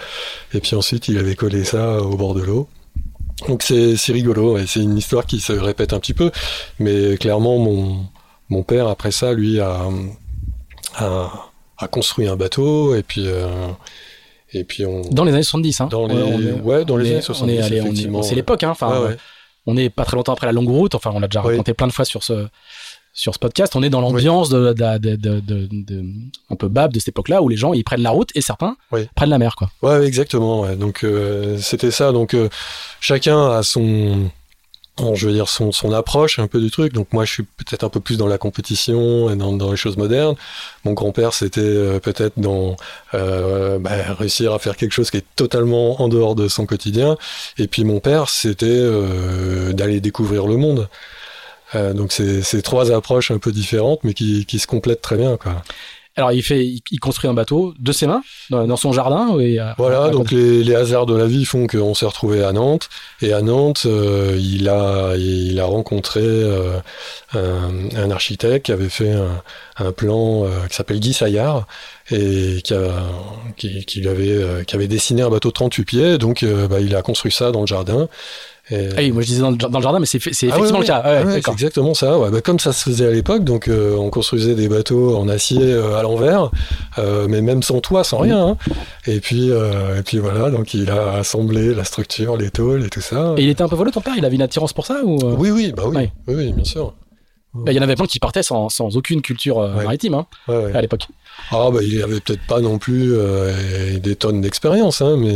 et 0.54 0.60
puis 0.60 0.76
ensuite 0.76 1.08
il 1.08 1.18
avait 1.18 1.36
collé 1.36 1.64
ça 1.64 2.02
au 2.02 2.16
bord 2.18 2.34
de 2.34 2.42
l'eau. 2.42 2.68
Donc 3.48 3.64
c'est 3.64 3.96
c'est 3.98 4.14
rigolo, 4.14 4.58
et 4.58 4.66
c'est 4.68 4.82
une 4.82 4.98
histoire 4.98 5.26
qui 5.26 5.40
se 5.40 5.54
répète 5.54 5.94
un 5.94 6.00
petit 6.00 6.14
peu, 6.14 6.32
mais 6.80 7.18
clairement 7.18 7.58
mon 7.60 8.06
mon 8.50 8.64
père 8.64 8.88
après 8.88 9.12
ça 9.12 9.34
lui 9.34 9.60
a 9.60 9.82
a, 10.96 11.51
a 11.82 11.88
construit 11.88 12.28
un 12.28 12.36
bateau, 12.36 12.96
et 12.96 13.04
puis 13.04 13.24
euh, 13.28 13.68
et 14.54 14.64
puis 14.64 14.86
on 14.86 15.02
Dans 15.12 15.24
les 15.24 15.34
années 15.34 15.44
70. 15.44 15.82
Hein. 15.82 15.88
dans 15.92 16.08
les 16.08 16.16
Ouais, 16.16 16.22
on 16.24 16.40
est- 16.42 16.52
ouais 16.62 16.86
dans 16.86 16.94
on 16.96 16.98
les 16.98 17.06
est- 17.06 17.12
années 17.12 17.20
on 17.20 17.22
70 17.24 17.54
est 17.54 17.62
allé- 17.62 17.82
on 17.82 17.86
est- 17.86 17.88
effectivement. 17.88 18.24
C'est 18.24 18.36
l'époque. 18.36 18.64
Hein. 18.64 18.72
Enfin, 18.72 19.02
Ouais, 19.02 19.08
ouais. 19.10 19.18
on 19.66 19.78
est 19.78 19.90
pas 19.90 20.06
très 20.06 20.16
longtemps 20.18 20.34
après 20.34 20.46
la 20.48 20.54
longue 20.54 20.70
route. 20.70 20.94
Enfin, 20.96 21.12
on 21.14 21.20
l'a 21.20 21.28
déjà 21.28 21.42
raconté 21.42 21.74
plein 21.74 21.88
de 21.88 21.94
fois 21.94 22.06
sur 22.06 22.24
ce 22.24 22.48
sur 23.14 23.34
ce 23.34 23.40
podcast. 23.40 23.76
On 23.76 23.84
est 23.84 23.90
dans 23.90 24.00
l'ambiance 24.00 24.48
de, 24.50 24.72
de, 24.72 24.98
de, 24.98 25.16
de, 25.18 25.40
de- 25.42 25.68
de- 25.70 26.06
un 26.50 26.56
peu 26.56 26.70
bab 26.70 26.94
de 26.94 27.00
cette 27.00 27.10
époque-là 27.10 27.42
où 27.42 27.50
les 27.50 27.58
gens 27.58 27.74
ils 27.74 27.84
prennent 27.84 28.02
la 28.04 28.12
route 28.12 28.30
et 28.36 28.42
certains 28.42 28.78
Oui. 28.94 29.02
prennent 29.16 29.30
la 29.30 29.38
mer. 29.38 29.56
Quoi. 29.58 29.70
Ouais, 29.82 29.98
ouais, 30.00 30.06
exactement. 30.08 30.62
ouais. 30.62 30.78
Donc 30.78 31.04
euh, 31.04 31.58
c'était 31.58 31.92
ça. 31.92 32.14
Donc 32.14 32.34
euh, 32.34 32.48
chacun 33.02 33.50
a 33.52 33.64
son, 33.64 34.30
bon, 34.98 35.16
je 35.16 35.28
veux 35.28 35.34
dire 35.34 35.48
son, 35.50 35.72
son 35.72 35.92
approche 35.94 36.40
un 36.40 36.48
peu 36.48 36.60
du 36.60 36.72
truc. 36.72 36.94
Donc 36.94 37.12
moi, 37.14 37.26
je 37.26 37.32
suis 37.32 37.44
peut-être 37.44 37.84
un 37.84 37.90
peu 37.90 38.00
plus 38.00 38.18
dans 38.18 38.28
la 38.28 38.38
compétition 38.38 39.30
et 39.30 39.36
dans, 39.36 39.54
dans 39.54 39.72
les 39.72 39.78
choses 39.78 39.98
modernes. 39.98 40.36
Mon 40.86 40.94
grand-père, 40.94 41.34
c'était 41.34 41.62
euh, 41.62 42.00
peut-être 42.00 42.40
dans 42.40 42.76
euh, 43.14 43.80
bah, 43.80 43.92
réussir 44.14 44.54
à 44.54 44.60
faire 44.60 44.76
quelque 44.76 44.94
chose 44.94 45.12
qui 45.12 45.18
est 45.18 45.26
totalement 45.36 46.02
en 46.02 46.08
dehors 46.08 46.36
de 46.36 46.48
son 46.48 46.66
quotidien. 46.66 47.18
Et 47.58 47.68
puis 47.68 47.84
mon 47.84 48.00
père, 48.00 48.30
c'était 48.30 48.68
euh, 48.68 49.74
d'aller 49.74 50.02
découvrir 50.02 50.48
le 50.48 50.58
monde. 50.58 50.90
Donc 51.74 52.12
c'est 52.12 52.42
c'est 52.42 52.62
trois 52.62 52.92
approches 52.92 53.32
un 53.32 53.38
peu 53.38 53.54
différentes, 53.54 54.02
mais 54.04 54.14
qui, 54.14 54.46
qui 54.46 54.60
se 54.60 54.68
complètent 54.68 55.02
très 55.02 55.16
bien, 55.16 55.38
quoi. 55.38 55.64
Alors 56.22 56.32
il 56.34 56.44
fait, 56.44 56.66
il, 56.66 56.82
il 56.92 57.00
construit 57.00 57.30
un 57.30 57.34
bateau 57.34 57.74
de 57.80 57.92
ses 57.92 58.08
mains 58.08 58.22
dans, 58.50 58.66
dans 58.68 58.78
son 58.78 58.92
jardin. 58.94 59.38
Et, 59.40 59.60
euh, 59.60 59.72
Voilà, 59.78 60.04
à- 60.04 60.06
à 60.06 60.10
donc 60.10 60.32
les, 60.32 60.64
les 60.64 60.76
hasards 60.76 61.06
de 61.06 61.16
la 61.16 61.26
vie 61.26 61.46
font 61.46 61.68
qu'on 61.68 61.94
s'est 61.94 62.06
retrouvé 62.06 62.44
à 62.44 62.52
Nantes. 62.54 62.90
Et 63.22 63.34
à 63.34 63.42
Nantes, 63.42 63.84
euh, 63.86 64.38
il, 64.40 64.70
a, 64.70 65.16
il 65.18 65.60
a 65.60 65.66
rencontré 65.66 66.22
euh, 66.24 66.78
un, 67.34 67.72
un 67.96 68.12
architecte 68.12 68.66
qui 68.68 68.72
avait 68.72 68.90
fait 68.90 69.12
un, 69.12 69.42
un 69.78 69.92
plan 69.92 70.46
euh, 70.46 70.50
qui 70.70 70.76
s'appelle 70.76 71.00
Guy 71.00 71.14
Saillard 71.14 71.66
et 72.12 72.62
qui, 72.64 72.74
a, 72.74 72.92
qui, 73.58 74.08
avait, 74.08 74.66
qui 74.66 74.76
avait 74.76 74.88
dessiné 74.88 75.22
un 75.22 75.30
bateau 75.30 75.50
de 75.50 75.54
38 75.54 75.86
pieds. 75.86 76.18
Donc 76.18 76.44
bah, 76.70 76.80
il 76.82 76.96
a 76.96 77.02
construit 77.02 77.32
ça 77.32 77.52
dans 77.52 77.62
le 77.62 77.68
jardin. 77.68 78.08
Et... 78.72 78.90
Ah 78.94 79.00
oui, 79.00 79.12
moi 79.12 79.22
je 79.22 79.28
disais 79.28 79.42
dans 79.42 79.52
le, 79.52 79.58
dans 79.58 79.78
le 79.80 79.84
jardin, 79.84 80.00
mais 80.00 80.06
c'est 80.06 80.18
Ah 80.24 80.30
ouais, 80.30 80.48
effectivement 80.48 80.80
le 80.80 80.86
cas. 80.86 81.02
Ouais, 81.26 81.42
c'est 81.44 81.52
exactement 81.52 81.94
ça. 81.94 82.18
Bah, 82.32 82.42
comme 82.42 82.58
ça 82.60 82.72
se 82.74 82.84
faisait 82.84 83.06
à 83.08 83.12
l'époque, 83.12 83.44
donc 83.44 83.68
euh, 83.68 83.96
on 83.98 84.10
construisait 84.10 84.56
des 84.56 84.70
bateaux 84.70 85.18
en 85.18 85.28
acier 85.28 85.62
euh, 85.62 85.98
à 85.98 86.04
l'envers, 86.04 86.50
euh, 86.98 87.28
mais 87.30 87.42
même 87.42 87.64
sans 87.64 87.82
toit, 87.82 88.04
sans 88.04 88.20
rien. 88.20 88.48
hein. 88.48 88.58
Et 89.08 89.20
puis, 89.20 89.52
euh, 89.52 90.00
et 90.00 90.04
puis 90.04 90.20
voilà, 90.20 90.50
donc 90.50 90.74
il 90.74 90.90
a 90.90 91.14
assemblé 91.16 91.74
la 91.76 91.84
structure, 91.84 92.38
les 92.38 92.50
tôles 92.50 92.86
et 92.86 92.90
tout 92.90 93.02
ça. 93.02 93.36
Et 93.38 93.44
il 93.44 93.50
était 93.50 93.62
un 93.64 93.68
peu 93.70 93.76
volé 93.76 93.92
ton 93.92 94.02
père? 94.02 94.14
Il 94.18 94.24
avait 94.26 94.36
une 94.36 94.42
attirance 94.42 94.74
pour 94.74 94.86
ça 94.86 95.02
ou 95.04 95.16
euh, 95.26 95.36
Oui, 95.38 95.52
oui, 95.52 95.74
bah 95.76 95.84
oui, 95.88 96.10
oui, 96.28 96.36
oui, 96.36 96.54
bien 96.54 96.64
sûr. 96.64 96.94
bah, 97.54 97.72
il 97.74 97.76
y 97.76 97.80
en 97.80 97.84
avait 97.84 97.96
plein 97.96 98.06
qui 98.06 98.20
partaient 98.20 98.44
sans, 98.44 98.70
sans 98.70 98.96
aucune 98.96 99.22
culture 99.22 99.60
euh, 99.60 99.76
Ouais. 99.76 99.84
maritime 99.84 100.14
hein, 100.14 100.26
Ouais, 100.48 100.56
ouais. 100.66 100.76
à 100.76 100.82
l'époque. 100.82 101.08
Ah 101.52 101.70
bah 101.74 101.80
il 101.84 102.02
avait 102.02 102.20
peut-être 102.22 102.46
pas 102.48 102.62
non 102.62 102.78
plus 102.78 103.14
euh, 103.14 104.00
des 104.00 104.16
tonnes 104.16 104.40
d'expérience, 104.42 105.02
hein, 105.02 105.18
mais 105.18 105.36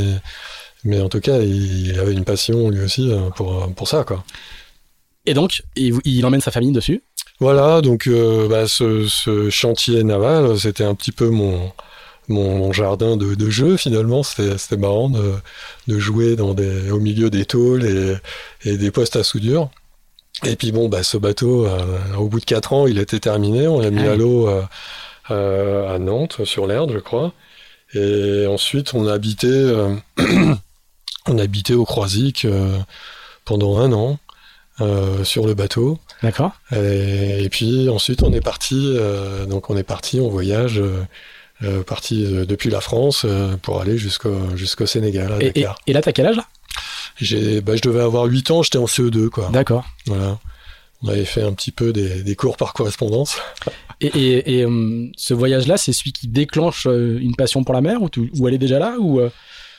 mais 0.86 1.02
en 1.02 1.10
tout 1.10 1.20
cas 1.20 1.40
il, 1.40 2.00
avait 2.00 2.14
une 2.14 2.24
passion 2.24 2.70
lui 2.70 2.82
aussi 2.82 3.12
euh, 3.12 3.30
pour 3.36 3.70
pour 3.76 3.88
ça 3.88 4.04
quoi. 4.04 4.24
Et 5.26 5.34
donc 5.34 5.64
il, 5.76 5.96
il 6.06 6.26
emmène 6.26 6.42
sa 6.42 6.52
famille 6.52 6.72
dessus? 6.72 7.02
Voilà, 7.40 7.82
donc 7.82 8.08
euh, 8.08 8.48
bah, 8.48 8.68
ce, 8.68 9.08
ce 9.08 9.50
chantier 9.50 10.04
naval, 10.04 10.58
c'était 10.58 10.86
un 10.86 10.96
petit 10.96 11.12
peu 11.12 11.30
mon, 11.30 11.72
mon, 12.30 12.58
mon 12.58 12.72
jardin 12.72 13.18
de, 13.18 13.36
de 13.36 13.50
jeu 13.50 13.76
finalement. 13.76 14.24
C'était 14.24 14.78
marrant 14.78 15.10
de, 15.10 15.34
de 15.88 16.00
jouer 16.00 16.38
dans 16.38 16.54
des, 16.54 16.90
au 16.92 17.00
milieu 17.00 17.30
des 17.30 17.46
tôles 17.46 17.86
et, 17.86 18.16
et 18.64 18.78
des 18.78 18.92
postes 18.92 19.18
à 19.18 19.24
soudure. 19.24 19.70
Et 20.44 20.56
puis 20.56 20.72
bon, 20.72 20.90
bah, 20.90 21.04
ce 21.04 21.18
bateau, 21.18 21.66
euh, 21.66 22.16
au 22.18 22.28
bout 22.28 22.40
de 22.40 22.46
quatre 22.46 22.74
ans, 22.74 22.88
il 22.88 23.00
était 23.00 23.20
terminé. 23.20 23.68
On 23.68 23.80
l'a 23.80 23.90
mis 23.92 24.06
Ah 24.06 24.12
à 24.12 24.16
l'eau 24.16 24.48
euh, 24.48 24.64
euh, 25.32 25.96
à 25.96 26.00
Nantes, 26.00 26.44
sur 26.44 26.68
l'Erdre, 26.68 26.94
je 26.94 27.00
crois. 27.00 27.34
Et 27.94 28.46
ensuite, 28.48 28.94
on 28.94 29.08
a 29.08 29.14
habité, 29.14 29.48
euh, 29.48 29.96
on 31.28 31.38
a 31.38 31.44
habité 31.44 31.74
au 31.74 31.86
Croisic 31.86 32.46
euh, 32.46 32.78
pendant 33.46 33.78
un 33.80 33.92
an 33.94 34.20
euh, 34.82 35.24
sur 35.24 35.46
le 35.48 35.54
bateau. 35.54 36.00
D'accord. 36.24 36.52
Et, 36.76 37.44
et 37.44 37.50
puis 37.50 37.90
ensuite 37.90 38.24
on 38.24 38.32
est 38.34 38.42
parti, 38.42 38.94
euh, 38.98 39.46
donc 39.46 39.70
on 39.70 39.78
est 39.78 39.84
parti 39.84 40.20
en 40.20 40.28
voyage, 40.30 40.82
parti 41.88 42.26
depuis 42.26 42.70
la 42.70 42.82
France 42.82 43.26
pour 43.62 43.80
aller 43.82 43.98
jusqu'au 43.98 44.56
jusqu'au 44.56 44.86
Sénégal 44.86 45.32
à 45.34 45.42
Et, 45.42 45.52
Dakar. 45.52 45.78
et 45.88 45.94
là 45.94 46.02
t'as 46.02 46.12
quel 46.12 46.28
âge 46.28 46.36
là? 46.38 46.46
J'ai, 47.18 47.62
bah, 47.62 47.76
je 47.78 47.82
devais 47.82 48.02
avoir 48.02 48.26
8 48.26 48.52
ans, 48.52 48.62
j'étais 48.64 48.78
en 48.78 48.86
CE2 48.86 49.30
quoi. 49.30 49.50
D'accord. 49.54 49.86
Voilà. 50.06 50.38
On 51.02 51.08
avait 51.10 51.24
fait 51.26 51.44
un 51.44 51.54
petit 51.54 51.72
peu 51.72 51.94
des, 51.94 52.24
des 52.24 52.36
cours 52.36 52.58
par 52.58 52.74
correspondance. 52.74 53.38
Et, 54.02 54.08
et, 54.08 54.60
et, 54.60 54.68
ce 55.16 55.34
voyage-là, 55.34 55.78
c'est 55.78 55.94
celui 55.94 56.12
qui 56.12 56.28
déclenche 56.28 56.86
une 56.86 57.34
passion 57.38 57.64
pour 57.64 57.74
la 57.74 57.80
mer 57.80 58.02
ou, 58.02 58.10
tu- 58.10 58.30
ou 58.38 58.46
elle 58.46 58.54
est 58.54 58.58
déjà 58.58 58.78
là 58.78 58.98
ou 59.00 59.22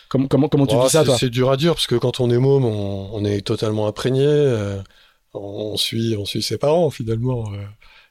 comment 0.09 0.29
comment 0.29 0.49
comment 0.49 0.67
tu 0.67 0.75
Oh, 0.77 0.85
vis 0.85 0.91
ça 0.91 1.01
c'est- 1.01 1.07
toi 1.07 1.17
C'est 1.19 1.31
dur 1.31 1.51
à 1.51 1.57
dire 1.57 1.75
parce 1.75 1.87
que 1.87 1.95
quand 1.97 2.21
on 2.21 2.31
est 2.31 2.39
môme, 2.39 2.65
on, 2.65 3.11
on 3.15 3.25
est 3.25 3.41
totalement 3.47 3.87
imprégné. 3.89 4.25
euh, 4.27 4.81
on 5.35 5.77
suit, 5.77 6.17
on 6.19 6.25
suit 6.25 6.43
ses 6.43 6.57
parents 6.57 6.89
finalement, 6.91 7.53
euh, 7.53 7.59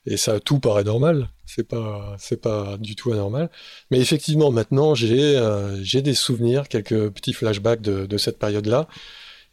et 0.05 0.15
ça 0.17 0.39
tout 0.39 0.60
paraît 0.60 0.84
normal. 0.84 1.29
C'est 1.47 1.67
pas, 1.67 2.15
c'est 2.19 2.39
pas 2.41 2.77
du 2.77 2.95
tout 2.95 3.12
anormal. 3.13 3.49
Mais 3.89 3.99
effectivement, 3.99 4.51
maintenant, 4.51 4.93
j'ai, 4.95 5.36
euh, 5.38 5.81
j'ai 5.84 6.01
des 6.03 6.13
souvenirs, 6.13 6.67
quelques 6.67 7.10
petits 7.10 7.34
flashbacks 7.34 7.81
de, 7.81 8.05
de 8.05 8.17
cette 8.17 8.38
période-là. 8.38 8.88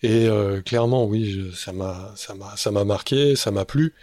Et 0.02 0.28
clairement, 0.66 1.04
oui, 1.06 1.30
je- 1.30 1.52
ça 1.54 1.72
m'a, 1.72 2.12
ça 2.16 2.34
m'a, 2.34 2.56
ça 2.56 2.70
m'a 2.72 2.84
marqué, 2.84 3.36
ça 3.36 3.50
m'a 3.52 3.64
plu. 3.64 3.94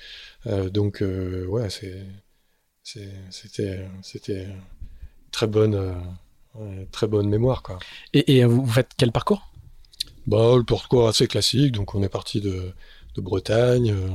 Donc, 0.71 1.03
ouais, 1.03 1.69
c'est, 1.69 2.05
c'était, 2.83 3.85
c'était 4.01 4.47
très 5.31 5.45
bonne, 5.47 5.75
ouais, 6.55 6.87
très 6.91 7.07
bonne 7.07 7.29
mémoire, 7.29 7.63
quoi. 7.63 7.79
Et, 8.13 8.37
et 8.37 8.45
vous, 8.45 8.63
vous 8.65 8.71
faites 8.71 8.91
quel 8.97 9.11
parcours? 9.11 9.51
Bah, 10.27 10.55
le 10.57 10.63
parcours 10.63 11.07
assez 11.07 11.27
classique. 11.27 11.71
Donc, 11.71 11.95
on 11.95 12.03
est 12.03 12.09
parti 12.09 12.41
de, 12.41 12.71
de 13.15 13.21
Bretagne, 13.21 13.91
euh, 13.91 14.09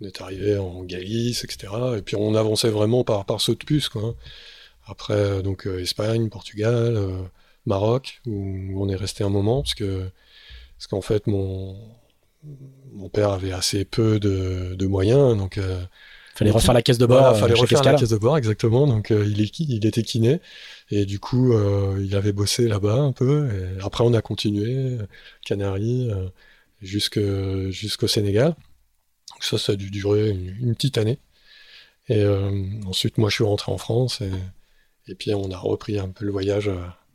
on 0.00 0.06
est 0.06 0.20
arrivé 0.20 0.58
en 0.58 0.82
Galice, 0.84 1.44
etc. 1.44 1.72
Et 1.96 2.02
puis, 2.02 2.16
on 2.16 2.34
avançait 2.34 2.70
vraiment 2.70 3.04
par, 3.04 3.24
par 3.24 3.40
saut 3.40 3.54
de 3.54 3.64
puce, 3.64 3.88
quoi. 3.88 4.14
Après, 4.86 5.14
euh, 5.14 5.42
donc, 5.42 5.66
euh, 5.66 5.80
Espagne, 5.80 6.28
Portugal, 6.28 6.96
euh, 6.96 7.22
Maroc, 7.64 8.20
où 8.26 8.82
on 8.82 8.88
est 8.88 8.96
resté 8.96 9.24
un 9.24 9.30
moment, 9.30 9.62
parce 9.62 9.74
que, 9.74 10.10
parce 10.76 10.86
qu'en 10.88 11.00
fait, 11.00 11.26
mon, 11.26 11.76
mon 12.92 13.08
père 13.08 13.30
avait 13.30 13.52
assez 13.52 13.86
peu 13.86 14.20
de, 14.20 14.74
de 14.74 14.86
moyens, 14.86 15.36
donc, 15.38 15.56
euh, 15.56 15.82
Fallait 16.34 16.50
refaire 16.50 16.74
la 16.74 16.82
caisse 16.82 16.98
de 16.98 17.06
bord. 17.06 17.20
voilà, 17.20 17.36
euh, 17.36 17.40
fallait 17.40 17.54
refaire 17.54 17.84
la 17.84 17.94
caisse 17.94 18.08
de 18.10 18.16
bord, 18.16 18.36
exactement. 18.36 18.88
Donc, 18.88 19.12
euh, 19.12 19.24
il, 19.24 19.40
est, 19.40 19.60
il 19.60 19.86
était 19.86 20.02
kiné. 20.02 20.40
Et 20.90 21.06
du 21.06 21.18
coup, 21.18 21.52
euh, 21.52 22.00
il 22.04 22.14
avait 22.14 22.32
bossé 22.32 22.68
là-bas 22.68 22.96
un 22.96 23.12
peu. 23.12 23.48
Et 23.50 23.82
après, 23.82 24.04
on 24.04 24.14
a 24.14 24.22
continué, 24.22 24.98
euh, 25.00 25.06
Canaries, 25.44 26.10
euh, 26.10 26.28
jusqu'au 27.70 28.08
Sénégal. 28.08 28.54
Donc 29.30 29.44
ça, 29.44 29.58
ça 29.58 29.72
a 29.72 29.76
dû 29.76 29.90
durer 29.90 30.30
une, 30.30 30.74
petite 30.74 30.98
année. 30.98 31.18
Et 32.08 32.24
ensuite, 32.86 33.18
moi, 33.18 33.30
je 33.30 33.36
suis 33.36 33.44
rentré 33.44 33.72
en 33.72 33.78
France. 33.78 34.20
Et, 34.20 34.30
et 35.08 35.14
puis, 35.14 35.32
on 35.34 35.50
a 35.50 35.58
repris 35.58 35.98
un 35.98 36.10
peu 36.10 36.24
le 36.26 36.32
voyage 36.32 36.70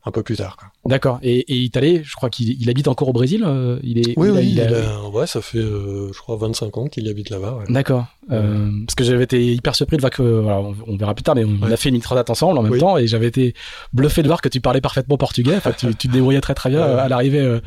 un 0.09 0.11
peu 0.11 0.23
plus 0.23 0.35
tard. 0.37 0.57
D'accord. 0.85 1.19
Et, 1.23 1.39
et 1.51 1.55
Italé, 1.55 2.01
je 2.03 2.15
crois 2.15 2.29
qu'il 2.29 2.61
il 2.61 2.69
habite 2.69 2.87
encore 2.87 3.07
au 3.09 3.13
Brésil. 3.13 3.43
euh, 3.45 3.79
il 3.83 3.97
est. 3.99 4.13
Oui, 4.17 4.27
il 4.27 4.31
oui, 4.33 4.39
il 4.43 4.49
il 4.53 4.61
a- 4.61 4.95
a- 4.97 5.09
ouais, 5.09 5.25
ça 5.27 5.41
fait, 5.41 5.57
euh, 5.59 6.11
je 6.13 6.19
crois, 6.19 6.35
25 6.35 6.77
ans 6.77 6.87
qu'il 6.87 7.07
habite 7.07 7.29
là-bas. 7.29 7.57
ouais. 7.59 7.65
D'accord. 7.73 8.05
Euh, 8.31 8.69
parce 8.85 8.95
que 8.95 9.03
j'avais 9.03 9.23
été 9.23 9.53
hyper 9.53 9.75
surpris 9.75 9.95
de 9.97 10.01
voir 10.01 10.11
que, 10.11 10.21
voilà, 10.21 10.59
on, 10.59 10.75
on 10.87 10.97
verra 10.97 11.13
plus 11.15 11.23
tard, 11.23 11.35
mais 11.35 11.43
on, 11.45 11.65
Ouais. 11.65 11.73
a 11.73 11.77
fait 11.77 11.89
une 11.89 11.99
Transat 12.01 12.29
ensemble 12.29 12.57
en 12.57 12.61
même 12.63 12.71
Oui. 12.71 12.79
temps, 12.79 12.97
et 12.97 13.07
j'avais 13.07 13.27
été 13.27 13.53
bluffé 13.93 14.21
de 14.21 14.27
voir 14.27 14.41
que 14.41 14.49
tu 14.49 14.61
parlais 14.61 14.81
parfaitement 14.81 15.17
portugais. 15.17 15.55
Enfin, 15.55 15.71
tu, 15.77 15.87
tu 15.95 16.07
te 16.07 16.13
débrouillais 16.13 16.41
très 16.41 16.53
très 16.55 16.69
bien 16.69 16.81
à 16.81 17.07
l'arrivée 17.07 17.59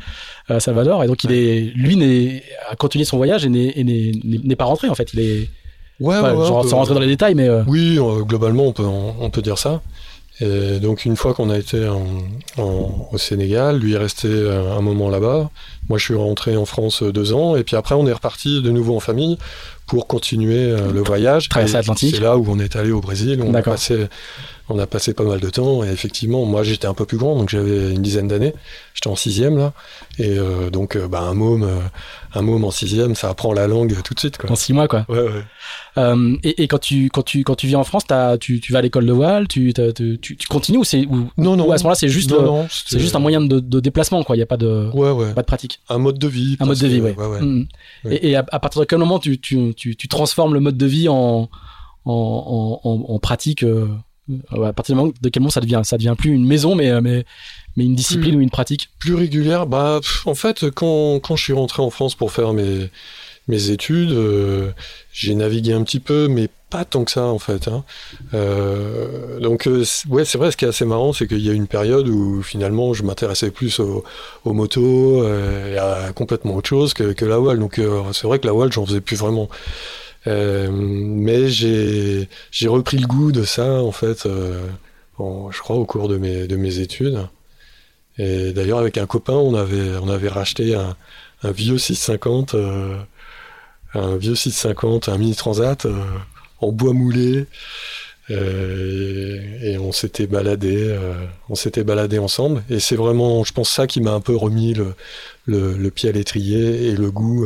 à 0.49 0.59
Salvador, 0.59 1.03
et 1.03 1.07
donc 1.07 1.23
il 1.23 1.31
est, 1.31 1.71
lui, 1.75 1.95
n'est, 1.97 2.43
a 2.69 2.75
continué 2.75 3.03
son 3.05 3.17
voyage 3.17 3.45
et 3.45 3.49
n'est, 3.49 4.55
pas 4.55 4.65
rentré 4.65 4.89
en 4.89 4.95
fait. 4.95 5.13
Il 5.13 5.19
est, 5.19 5.49
Ouais, 5.99 6.19
ouais, 6.19 6.47
sans, 6.47 6.77
rentrer 6.77 6.95
dans 6.95 6.99
les 6.99 7.07
détails, 7.07 7.35
mais 7.35 7.47
euh, 7.47 7.63
Oui, 7.67 7.97
euh, 7.99 8.23
globalement, 8.23 8.63
on 8.65 8.71
peut, 8.73 8.83
on, 8.83 9.13
on 9.21 9.29
peut 9.29 9.43
dire 9.43 9.57
ça. 9.59 9.81
Et 10.43 10.79
donc, 10.79 11.05
une 11.05 11.15
fois 11.15 11.33
qu'on 11.33 11.49
a 11.49 11.57
été 11.57 11.87
en- 11.87 12.03
en- 12.57 13.07
au 13.11 13.17
Sénégal, 13.17 13.77
lui 13.79 13.93
est 13.93 13.97
resté 13.97 14.27
euh, 14.27 14.75
un 14.77 14.81
moment 14.81 15.09
là-bas. 15.09 15.49
Moi, 15.89 15.97
je 15.97 16.03
suis 16.05 16.15
rentré 16.15 16.57
en 16.57 16.65
France 16.65 17.01
euh, 17.03 17.11
deux 17.11 17.33
ans. 17.33 17.55
Et 17.55 17.63
puis 17.63 17.75
après, 17.75 17.95
on 17.95 18.05
est 18.07 18.13
reparti 18.13 18.61
de 18.61 18.69
nouveau 18.71 18.95
en 18.95 18.99
famille 18.99 19.37
pour 19.87 20.07
continuer 20.07 20.59
euh, 20.71 20.91
le 20.91 21.01
voyage. 21.01 21.49
Traverser 21.49 21.73
l'Atlantique. 21.77 22.15
C'est 22.15 22.21
là 22.21 22.37
où 22.37 22.45
on 22.49 22.59
est 22.59 22.75
allé 22.75 22.91
au 22.91 22.99
Brésil. 23.01 23.41
On 23.45 23.53
a, 23.53 23.61
passé, 23.61 24.07
on 24.69 24.79
a 24.79 24.87
passé 24.87 25.13
pas 25.13 25.23
mal 25.23 25.39
de 25.39 25.49
temps. 25.49 25.83
Et 25.83 25.89
effectivement, 25.89 26.43
moi, 26.45 26.63
j'étais 26.63 26.87
un 26.87 26.93
peu 26.93 27.05
plus 27.05 27.17
grand, 27.17 27.35
donc 27.37 27.49
j'avais 27.49 27.91
une 27.93 28.01
dizaine 28.01 28.27
d'années. 28.27 28.53
J'étais 28.95 29.07
en 29.09 29.15
sixième, 29.15 29.57
là. 29.57 29.73
Et 30.19 30.37
euh, 30.37 30.69
donc, 30.69 30.97
bah, 30.97 31.21
un 31.21 31.33
môme, 31.35 31.63
euh, 31.63 31.79
un 32.35 32.41
môme 32.41 32.63
en 32.63 32.71
sixième, 32.71 33.15
ça 33.15 33.29
apprend 33.29 33.53
la 33.53 33.67
langue 33.67 33.95
tout 34.03 34.13
de 34.13 34.19
suite. 34.19 34.37
Quoi. 34.37 34.51
en 34.51 34.55
six 34.55 34.73
mois, 34.73 34.87
quoi. 34.87 35.05
Ouais, 35.09 35.19
ouais. 35.21 35.43
Euh, 35.97 36.35
et, 36.43 36.63
et 36.63 36.67
quand 36.67 36.79
tu, 36.79 37.09
quand 37.09 37.21
tu, 37.21 37.43
quand 37.43 37.55
tu 37.55 37.67
viens 37.67 37.79
en 37.79 37.83
France, 37.83 38.03
tu, 38.39 38.59
tu 38.59 38.71
vas 38.73 38.79
à 38.79 38.81
l'école 38.81 39.05
de 39.05 39.11
voile, 39.13 39.47
tu, 39.47 39.73
tu, 39.73 40.19
tu, 40.19 40.47
continues 40.47 40.79
ou 40.79 40.83
c'est, 40.83 41.05
ou, 41.05 41.29
Non, 41.37 41.55
non. 41.55 41.67
ou 41.67 41.71
à 41.71 41.77
ce 41.77 41.83
moment-là, 41.83 41.95
c'est 41.95 42.09
juste, 42.09 42.31
non, 42.31 42.67
c'est 42.69 42.99
juste 42.99 43.15
un 43.15 43.19
moyen 43.19 43.41
de, 43.41 43.59
de 43.59 43.79
déplacement, 43.79 44.23
quoi. 44.23 44.35
Il 44.35 44.39
y 44.39 44.43
a 44.43 44.47
pas 44.47 44.57
de, 44.57 44.89
Ouais, 44.93 45.11
ouais. 45.11 45.33
pas 45.33 45.41
de 45.41 45.47
pratique. 45.47 45.79
Un 45.89 45.97
mode 45.99 46.17
de 46.17 46.27
vie. 46.27 46.57
Un 46.59 46.65
mode 46.65 46.79
de 46.79 46.87
vie, 46.87 47.01
ouais. 47.01 47.15
Mm. 47.41 47.67
Oui. 48.05 48.13
Et, 48.15 48.31
et 48.31 48.35
à, 48.35 48.45
à 48.51 48.59
partir 48.59 48.81
de 48.81 48.85
quel 48.85 48.99
moment 48.99 49.19
tu, 49.19 49.39
tu, 49.39 49.73
tu, 49.75 49.95
tu 49.95 50.07
transformes 50.07 50.53
le 50.53 50.59
mode 50.59 50.77
de 50.77 50.85
vie 50.85 51.07
en, 51.09 51.49
en, 52.05 52.79
en, 52.83 52.89
en, 52.89 53.13
en 53.13 53.19
pratique 53.19 53.63
euh, 53.63 53.87
euh, 54.53 54.63
À 54.63 54.73
partir 54.73 54.95
du 54.95 55.01
moment 55.01 55.13
de 55.21 55.29
quel 55.29 55.41
moment 55.41 55.49
ça 55.51 55.61
devient 55.61 55.81
Ça 55.83 55.97
devient 55.97 56.15
plus 56.17 56.31
une 56.31 56.45
maison, 56.45 56.75
mais, 56.75 56.89
euh, 56.89 57.01
mais, 57.01 57.25
mais 57.77 57.85
une 57.85 57.95
discipline 57.95 58.31
Plus- 58.31 58.37
ou 58.37 58.41
une 58.41 58.49
pratique 58.49 58.89
Plus 58.99 59.15
régulière, 59.15 59.65
bah, 59.67 59.99
pff, 60.01 60.27
en 60.27 60.35
fait, 60.35 60.69
quand, 60.71 61.19
quand 61.19 61.35
je 61.35 61.43
suis 61.43 61.53
rentré 61.53 61.81
en 61.81 61.89
France 61.89 62.15
pour 62.15 62.31
faire 62.31 62.53
mes, 62.53 62.89
mes 63.47 63.69
études, 63.69 64.11
euh, 64.11 64.71
j'ai 65.11 65.35
navigué 65.35 65.73
un 65.73 65.83
petit 65.83 65.99
peu, 65.99 66.27
mais 66.27 66.49
pas 66.69 66.85
tant 66.85 67.03
que 67.03 67.11
ça, 67.11 67.25
en 67.25 67.37
fait. 67.39 67.67
hein. 67.67 67.83
Euh, 68.33 69.39
donc, 69.39 69.67
euh, 69.67 69.83
ouais, 70.09 70.25
c'est 70.25 70.37
vrai, 70.39 70.51
ce 70.51 70.57
qui 70.57 70.65
est 70.65 70.69
assez 70.69 70.85
marrant, 70.85 71.13
c'est 71.13 71.27
qu'il 71.27 71.39
y 71.45 71.49
a 71.49 71.53
une 71.53 71.67
période 71.67 72.07
où 72.07 72.41
finalement, 72.41 72.93
je 72.93 73.03
m'intéressais 73.03 73.51
plus 73.51 73.79
aux, 73.79 74.03
aux 74.43 74.53
motos 74.53 75.21
euh, 75.23 75.73
et 75.73 75.77
à 75.77 76.13
complètement 76.13 76.55
autre 76.55 76.69
chose 76.69 76.93
que, 76.93 77.13
que 77.13 77.25
la 77.25 77.37
voile. 77.37 77.59
Donc, 77.59 77.77
euh, 77.79 78.01
c'est 78.13 78.25
vrai 78.27 78.39
que 78.39 78.47
la 78.47 78.53
voile, 78.53 78.71
j'en 78.71 78.85
faisais 78.85 79.01
plus 79.01 79.17
vraiment. 79.17 79.49
Euh, 80.25 80.69
mais 80.71 81.49
j'ai 81.49 82.29
j'ai 82.49 82.67
repris 82.69 82.97
le 82.97 83.07
goût 83.07 83.31
de 83.31 83.43
ça, 83.43 83.81
en 83.83 83.91
fait, 83.91 84.25
euh, 84.25 84.61
en- 85.17 85.51
je 85.51 85.59
crois, 85.59 85.75
au 85.75 85.85
cours 85.85 86.07
de 86.07 86.17
mes, 86.17 86.47
de 86.47 86.55
mes 86.55 86.79
études. 86.79 87.27
Et 88.17 88.53
d'ailleurs, 88.53 88.79
avec 88.79 88.97
un 88.97 89.05
copain, 89.05 89.33
on 89.33 89.55
avait, 89.55 89.97
on 90.01 90.09
avait 90.09 90.29
racheté 90.29 90.75
un, 90.75 90.95
vieux 91.51 91.77
650, 91.77 92.53
euh, 92.55 92.97
un 93.93 94.17
vieux 94.17 94.35
650, 94.35 95.09
un 95.09 95.17
mini 95.17 95.35
transat 95.35 95.85
euh, 95.85 96.03
en 96.59 96.71
bois 96.71 96.93
moulé. 96.93 97.45
Euh, 98.31 99.41
et, 99.61 99.77
on 99.77 99.91
s'était 99.91 100.27
baladé, 100.27 100.75
euh, 100.77 101.13
on 101.49 101.55
s'était 101.55 101.83
baladé 101.83 102.19
ensemble. 102.19 102.63
Et 102.69 102.79
c'est 102.79 102.95
vraiment, 102.95 103.43
je 103.43 103.51
pense, 103.51 103.69
ça 103.69 103.87
qui 103.87 103.99
m'a 103.99 104.11
un 104.11 104.21
peu 104.21 104.35
remis 104.35 104.73
le, 104.73 104.95
le, 105.45 105.89
pied 105.89 106.09
à 106.09 106.11
l'étrier 106.13 106.87
et 106.87 106.95
le 106.95 107.11
goût 107.11 107.45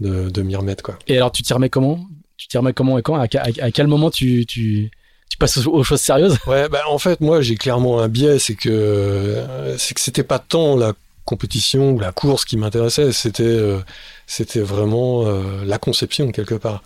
de, 0.00 0.30
de 0.30 0.42
m'y 0.42 0.54
remettre, 0.54 0.84
quoi. 0.84 0.98
Et 1.08 1.16
alors, 1.16 1.32
tu 1.32 1.42
t'y 1.42 1.52
remets 1.52 1.70
comment? 1.70 2.06
Tu 2.36 2.46
t'y 2.46 2.56
remets 2.58 2.72
comment 2.72 2.96
et 2.98 3.02
quand? 3.02 3.16
À, 3.16 3.24
à- 3.24 3.64
à 3.64 3.70
quel 3.72 3.88
moment 3.88 4.10
tu, 4.10 4.46
tu, 4.46 4.92
tu 5.28 5.36
passes 5.38 5.58
aux, 5.66 5.82
choses 5.84 6.00
sérieuses? 6.00 6.38
Ouais, 6.46 6.68
bah 6.68 6.82
en 6.88 6.98
fait, 6.98 7.20
moi, 7.20 7.42
j'ai 7.42 7.56
clairement 7.56 8.00
un 8.00 8.08
biais, 8.08 8.38
c'est 8.38 8.54
que 8.54 8.68
euh, 8.70 9.76
c'est 9.76 9.94
que 9.94 10.00
c'était 10.00 10.22
pas 10.22 10.38
tant 10.38 10.76
la 10.76 10.94
compétition 11.24 11.90
ou 11.92 11.98
la 12.00 12.10
course 12.12 12.46
qui 12.46 12.56
m'intéressait, 12.56 13.12
c'était 13.12 13.42
euh, 13.44 13.80
c'était 14.26 14.60
vraiment 14.60 15.26
euh, 15.26 15.64
la 15.66 15.78
conception 15.78 16.32
quelque 16.32 16.54
part. 16.54 16.82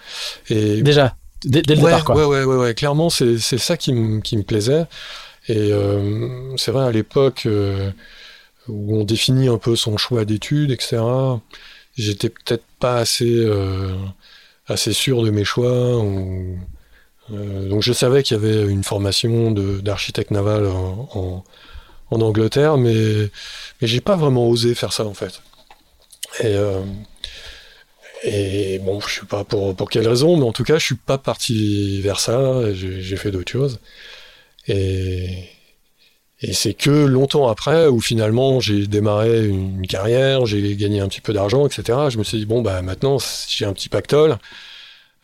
Et 0.48 0.82
Déjà, 0.82 1.14
dès, 1.44 1.62
dès 1.62 1.76
le 1.76 1.82
ouais, 1.82 1.90
départ, 1.90 2.04
quoi. 2.04 2.16
ouais, 2.16 2.44
ouais, 2.44 2.56
ouais, 2.56 2.74
clairement, 2.74 3.08
c'est 3.08 3.38
c'est 3.38 3.58
ça 3.58 3.76
qui 3.76 3.92
me 3.92 4.20
qui 4.20 4.36
me 4.36 4.42
plaisait. 4.42 4.86
Et 5.48 5.72
euh, 5.72 6.56
c'est 6.56 6.72
vrai 6.72 6.84
à 6.86 6.90
l'époque 6.90 7.46
où 8.68 8.96
on 8.98 9.04
définit 9.04 9.48
un 9.48 9.58
peu 9.58 9.76
son 9.76 9.96
choix 9.96 10.24
d'études, 10.24 10.70
etc. 10.72 11.40
J'étais 11.96 12.30
peut-être 12.30 12.64
pas 12.80 12.96
assez 12.96 13.46
assez 14.66 14.92
sûr 14.92 15.22
de 15.22 15.30
mes 15.30 15.44
choix. 15.44 15.98
ou- 15.98 16.58
euh, 17.32 17.68
donc 17.68 17.82
je 17.82 17.92
savais 17.92 18.22
qu'il 18.22 18.36
y 18.36 18.40
avait 18.40 18.70
une 18.70 18.84
formation 18.84 19.50
d'architecte 19.52 20.30
naval 20.30 20.66
en, 20.66 21.08
en, 21.14 21.44
en 22.10 22.20
Angleterre, 22.20 22.76
mais, 22.76 23.30
mais 23.80 23.88
j'ai 23.88 24.00
pas 24.00 24.16
vraiment 24.16 24.48
osé 24.48 24.74
faire 24.74 24.92
ça 24.92 25.04
en 25.06 25.14
fait. 25.14 25.40
Et, 26.40 26.46
euh, 26.46 26.82
et 28.24 28.78
bon, 28.78 29.00
je 29.00 29.20
sais 29.20 29.26
pas 29.26 29.44
pour, 29.44 29.74
pour 29.74 29.90
quelle 29.90 30.06
raison, 30.06 30.36
mais 30.36 30.44
en 30.44 30.52
tout 30.52 30.64
cas, 30.64 30.78
je 30.78 30.84
suis 30.84 30.94
pas 30.94 31.18
parti 31.18 32.00
vers 32.00 32.20
ça, 32.20 32.72
j'ai 32.72 33.16
fait 33.16 33.30
d'autres 33.30 33.50
choses. 33.50 33.80
Et, 34.68 35.48
et 36.40 36.52
c'est 36.52 36.74
que 36.74 36.90
longtemps 36.90 37.48
après, 37.48 37.88
où 37.88 38.00
finalement 38.00 38.60
j'ai 38.60 38.86
démarré 38.86 39.46
une 39.46 39.86
carrière, 39.86 40.46
j'ai 40.46 40.76
gagné 40.76 41.00
un 41.00 41.08
petit 41.08 41.20
peu 41.20 41.32
d'argent, 41.32 41.66
etc. 41.66 41.98
Je 42.10 42.18
me 42.18 42.24
suis 42.24 42.38
dit, 42.38 42.46
bon, 42.46 42.62
bah 42.62 42.82
maintenant 42.82 43.18
j'ai 43.48 43.64
un 43.64 43.72
petit 43.72 43.88
pactole. 43.88 44.38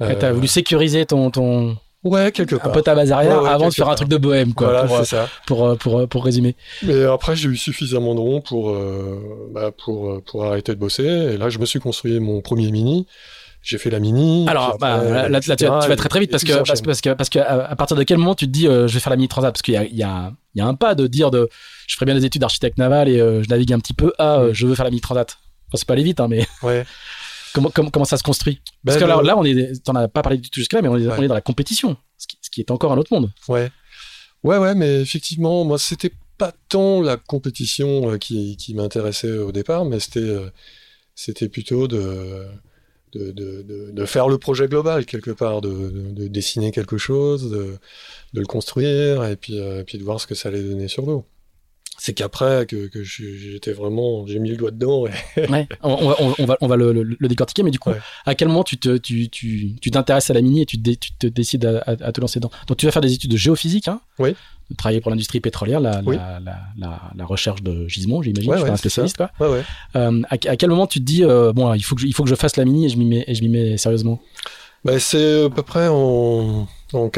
Euh, 0.00 0.32
voulu 0.32 0.46
sécuriser 0.46 1.06
ton, 1.06 1.30
ton, 1.30 1.76
Ouais, 2.04 2.30
quelque 2.30 2.54
un 2.54 2.58
part. 2.58 2.72
peu 2.72 2.82
ta 2.82 2.94
base 2.94 3.10
arrière 3.10 3.38
Ouais, 3.38 3.44
ouais, 3.44 3.48
avant 3.50 3.68
de 3.68 3.74
faire 3.74 3.88
un 3.88 3.94
truc 3.96 4.08
de 4.08 4.16
bohème, 4.18 4.54
quoi. 4.54 4.68
voilà, 4.68 4.84
pour, 4.84 4.96
euh, 4.98 5.04
ça. 5.04 5.28
pour, 5.46 5.66
euh, 5.66 5.74
pour, 5.74 5.98
euh, 5.98 6.06
pour 6.06 6.24
résumer. 6.24 6.54
Mais 6.84 7.04
après, 7.04 7.34
j'ai 7.34 7.48
eu 7.48 7.56
suffisamment 7.56 8.14
de 8.14 8.20
ronds 8.20 8.40
pour, 8.40 8.70
euh, 8.70 9.48
bah, 9.52 9.72
pour, 9.76 10.10
euh, 10.10 10.22
pour 10.24 10.44
arrêter 10.44 10.72
de 10.74 10.78
bosser. 10.78 11.04
Et 11.04 11.36
là, 11.36 11.48
je 11.48 11.58
me 11.58 11.66
suis 11.66 11.80
construit 11.80 12.20
mon 12.20 12.40
premier 12.40 12.70
mini. 12.70 13.06
J'ai 13.60 13.76
fait 13.78 13.90
la 13.90 13.98
mini. 13.98 14.46
Alors, 14.48 14.78
bah, 14.78 15.02
là, 15.02 15.28
là, 15.28 15.40
tu, 15.40 15.48
vas, 15.48 15.56
tu 15.56 15.64
vas 15.66 15.78
etc. 15.78 15.96
très 15.96 16.08
très 16.08 16.20
vite 16.20 16.30
parce 16.30 16.44
que, 16.44 16.52
parce, 16.62 17.00
que, 17.00 17.10
parce 17.14 17.28
que 17.28 17.40
à, 17.40 17.68
à 17.68 17.74
partir 17.76 17.96
de 17.96 18.02
quel 18.04 18.16
moment 18.18 18.36
tu 18.36 18.46
te 18.46 18.52
dis 18.52 18.68
euh, 18.68 18.86
je 18.86 18.94
vais 18.94 19.00
faire 19.00 19.10
la 19.10 19.16
mini 19.16 19.26
transat? 19.28 19.52
Parce 19.52 19.62
qu'il 19.62 19.74
y 19.74 19.76
a, 19.76 19.84
il 19.84 19.96
y, 19.96 20.04
a, 20.04 20.30
il 20.54 20.58
y 20.58 20.62
a 20.62 20.66
un 20.66 20.74
pas 20.74 20.94
de 20.94 21.08
dire 21.08 21.32
de 21.32 21.48
je 21.88 21.94
ferai 21.96 22.06
bien 22.06 22.14
des 22.14 22.24
études 22.24 22.40
d'architecte 22.42 22.78
naval 22.78 23.08
et 23.08 23.20
euh, 23.20 23.42
je 23.42 23.48
navigue 23.48 23.72
un 23.72 23.80
petit 23.80 23.94
peu 23.94 24.12
à 24.18 24.38
euh, 24.38 24.50
Mm. 24.50 24.54
je 24.54 24.66
veux 24.68 24.74
faire 24.76 24.84
la 24.84 24.90
mini 24.92 25.00
transat. 25.00 25.36
Enfin, 25.66 25.76
c'est 25.76 25.86
pas 25.86 25.94
aller 25.94 26.04
vite, 26.04 26.20
hein, 26.20 26.28
mais 26.30 26.46
Ouais. 26.62 26.86
Comment, 27.52 27.70
comment, 27.70 27.90
comment 27.90 28.04
ça 28.04 28.16
se 28.16 28.22
construit? 28.22 28.60
Parce 28.84 28.96
Ben, 28.98 29.04
que 29.04 29.08
là, 29.08 29.22
là, 29.22 29.36
on 29.38 29.44
est, 29.44 29.82
t'en 29.84 29.94
as 29.94 30.08
pas 30.08 30.22
parlé 30.22 30.38
du 30.38 30.50
tout 30.50 30.60
jusque-là, 30.60 30.82
mais 30.82 30.88
on 30.88 30.96
est, 30.96 31.06
Ouais. 31.06 31.14
on 31.18 31.22
est 31.22 31.28
dans 31.28 31.34
la 31.34 31.40
compétition, 31.40 31.96
ce 32.16 32.26
qui, 32.26 32.38
ce 32.40 32.50
qui 32.50 32.60
est 32.60 32.70
encore 32.70 32.92
un 32.92 32.98
autre 32.98 33.12
monde. 33.12 33.30
Ouais. 33.48 33.70
Ouais, 34.44 34.58
ouais, 34.58 34.74
mais 34.74 35.00
effectivement, 35.00 35.64
moi, 35.64 35.78
c'était 35.78 36.12
pas 36.38 36.52
tant 36.68 37.02
la 37.02 37.16
compétition 37.16 38.12
euh, 38.12 38.18
qui, 38.18 38.56
qui 38.56 38.74
m'intéressait 38.74 39.38
au 39.38 39.50
départ, 39.52 39.84
mais 39.84 39.98
c'était, 39.98 40.20
euh, 40.20 40.50
c'était 41.16 41.48
plutôt 41.48 41.88
de, 41.88 42.46
de, 43.12 43.32
de, 43.92 44.04
faire 44.04 44.28
le 44.28 44.38
projet 44.38 44.68
global, 44.68 45.04
quelque 45.06 45.32
part, 45.32 45.60
de, 45.60 45.70
de, 45.70 46.12
de 46.12 46.28
dessiner 46.28 46.70
quelque 46.70 46.98
chose, 46.98 47.50
de, 47.50 47.78
le 48.32 48.46
construire, 48.46 49.24
et 49.24 49.36
puis, 49.36 49.58
euh, 49.58 49.82
puis 49.84 49.98
de 49.98 50.04
voir 50.04 50.20
ce 50.20 50.26
que 50.26 50.34
ça 50.36 50.48
allait 50.50 50.62
donner 50.62 50.86
sur 50.88 51.04
l'eau. 51.06 51.24
C'est 52.00 52.14
qu'après 52.14 52.64
que, 52.66 52.86
que 52.86 53.02
j'étais 53.02 53.72
vraiment, 53.72 54.24
j'ai 54.26 54.38
mis 54.38 54.50
le 54.50 54.56
doigt 54.56 54.70
dedans. 54.70 55.06
Et... 55.06 55.10
Ouais. 55.50 55.66
on, 55.82 55.90
on 55.94 56.08
va, 56.08 56.16
on, 56.38 56.44
va, 56.44 56.58
on 56.60 56.66
va 56.68 56.76
le, 56.76 56.92
le, 56.92 57.02
le 57.18 57.28
décortiquer, 57.28 57.62
mais 57.64 57.70
du 57.72 57.78
coup, 57.80 57.90
Ouais. 57.90 57.98
à 58.24 58.34
quel 58.36 58.46
moment 58.48 58.62
tu 58.64 58.76
te, 58.78 58.96
tu, 58.96 59.28
tu, 59.28 59.74
tu 59.80 59.90
t'intéresses 59.90 60.30
à 60.30 60.34
la 60.34 60.40
mini 60.40 60.62
et 60.62 60.66
tu, 60.66 60.76
dé- 60.76 60.96
tu 60.96 61.12
te 61.12 61.26
décides 61.26 61.64
à, 61.66 61.78
à- 61.80 61.90
à 62.06 62.12
te 62.12 62.20
lancer 62.20 62.38
dedans? 62.38 62.50
Donc, 62.68 62.76
tu 62.76 62.86
vas 62.86 62.92
faire 62.92 63.02
des 63.02 63.12
études 63.12 63.30
de 63.32 63.36
géophysique, 63.36 63.88
hein? 63.88 64.00
Oui. 64.20 64.34
de 64.70 64.76
travailler 64.76 65.00
pour 65.00 65.10
l'industrie 65.10 65.40
pétrolière, 65.40 65.80
la, 65.80 66.00
Oui. 66.06 66.16
la, 66.16 66.40
la, 67.16 67.24
recherche 67.24 67.62
de 67.62 67.88
gisements, 67.88 68.22
j'imagine. 68.22 68.50
Ouais, 68.50 68.58
pas 68.58 68.62
ouais, 68.64 68.70
un 68.70 68.76
spécialiste, 68.76 69.16
quoi. 69.16 69.30
Ouais, 69.40 69.48
ouais. 69.48 69.62
Euh, 69.96 70.22
à, 70.30 70.34
à 70.34 70.56
quel 70.56 70.70
moment 70.70 70.86
tu 70.86 71.00
te 71.00 71.04
dis 71.04 71.24
euh, 71.24 71.52
bon 71.52 71.72
il 71.74 71.82
faut 71.82 71.94
que 71.96 72.02
je, 72.02 72.06
il 72.06 72.14
faut 72.14 72.22
que 72.22 72.30
je 72.30 72.34
fasse 72.36 72.56
la 72.56 72.64
mini 72.64 72.86
et 72.86 72.88
je 72.90 72.96
m'y 72.96 73.06
mets 73.06 73.24
et 73.26 73.34
je 73.34 73.42
m'y 73.42 73.48
mets 73.48 73.76
sérieusement? 73.76 74.20
Bah, 74.84 74.98
c'est 75.00 75.44
à 75.46 75.50
peu 75.50 75.62
près 75.62 75.88
en, 75.88 76.68
en 76.92 77.08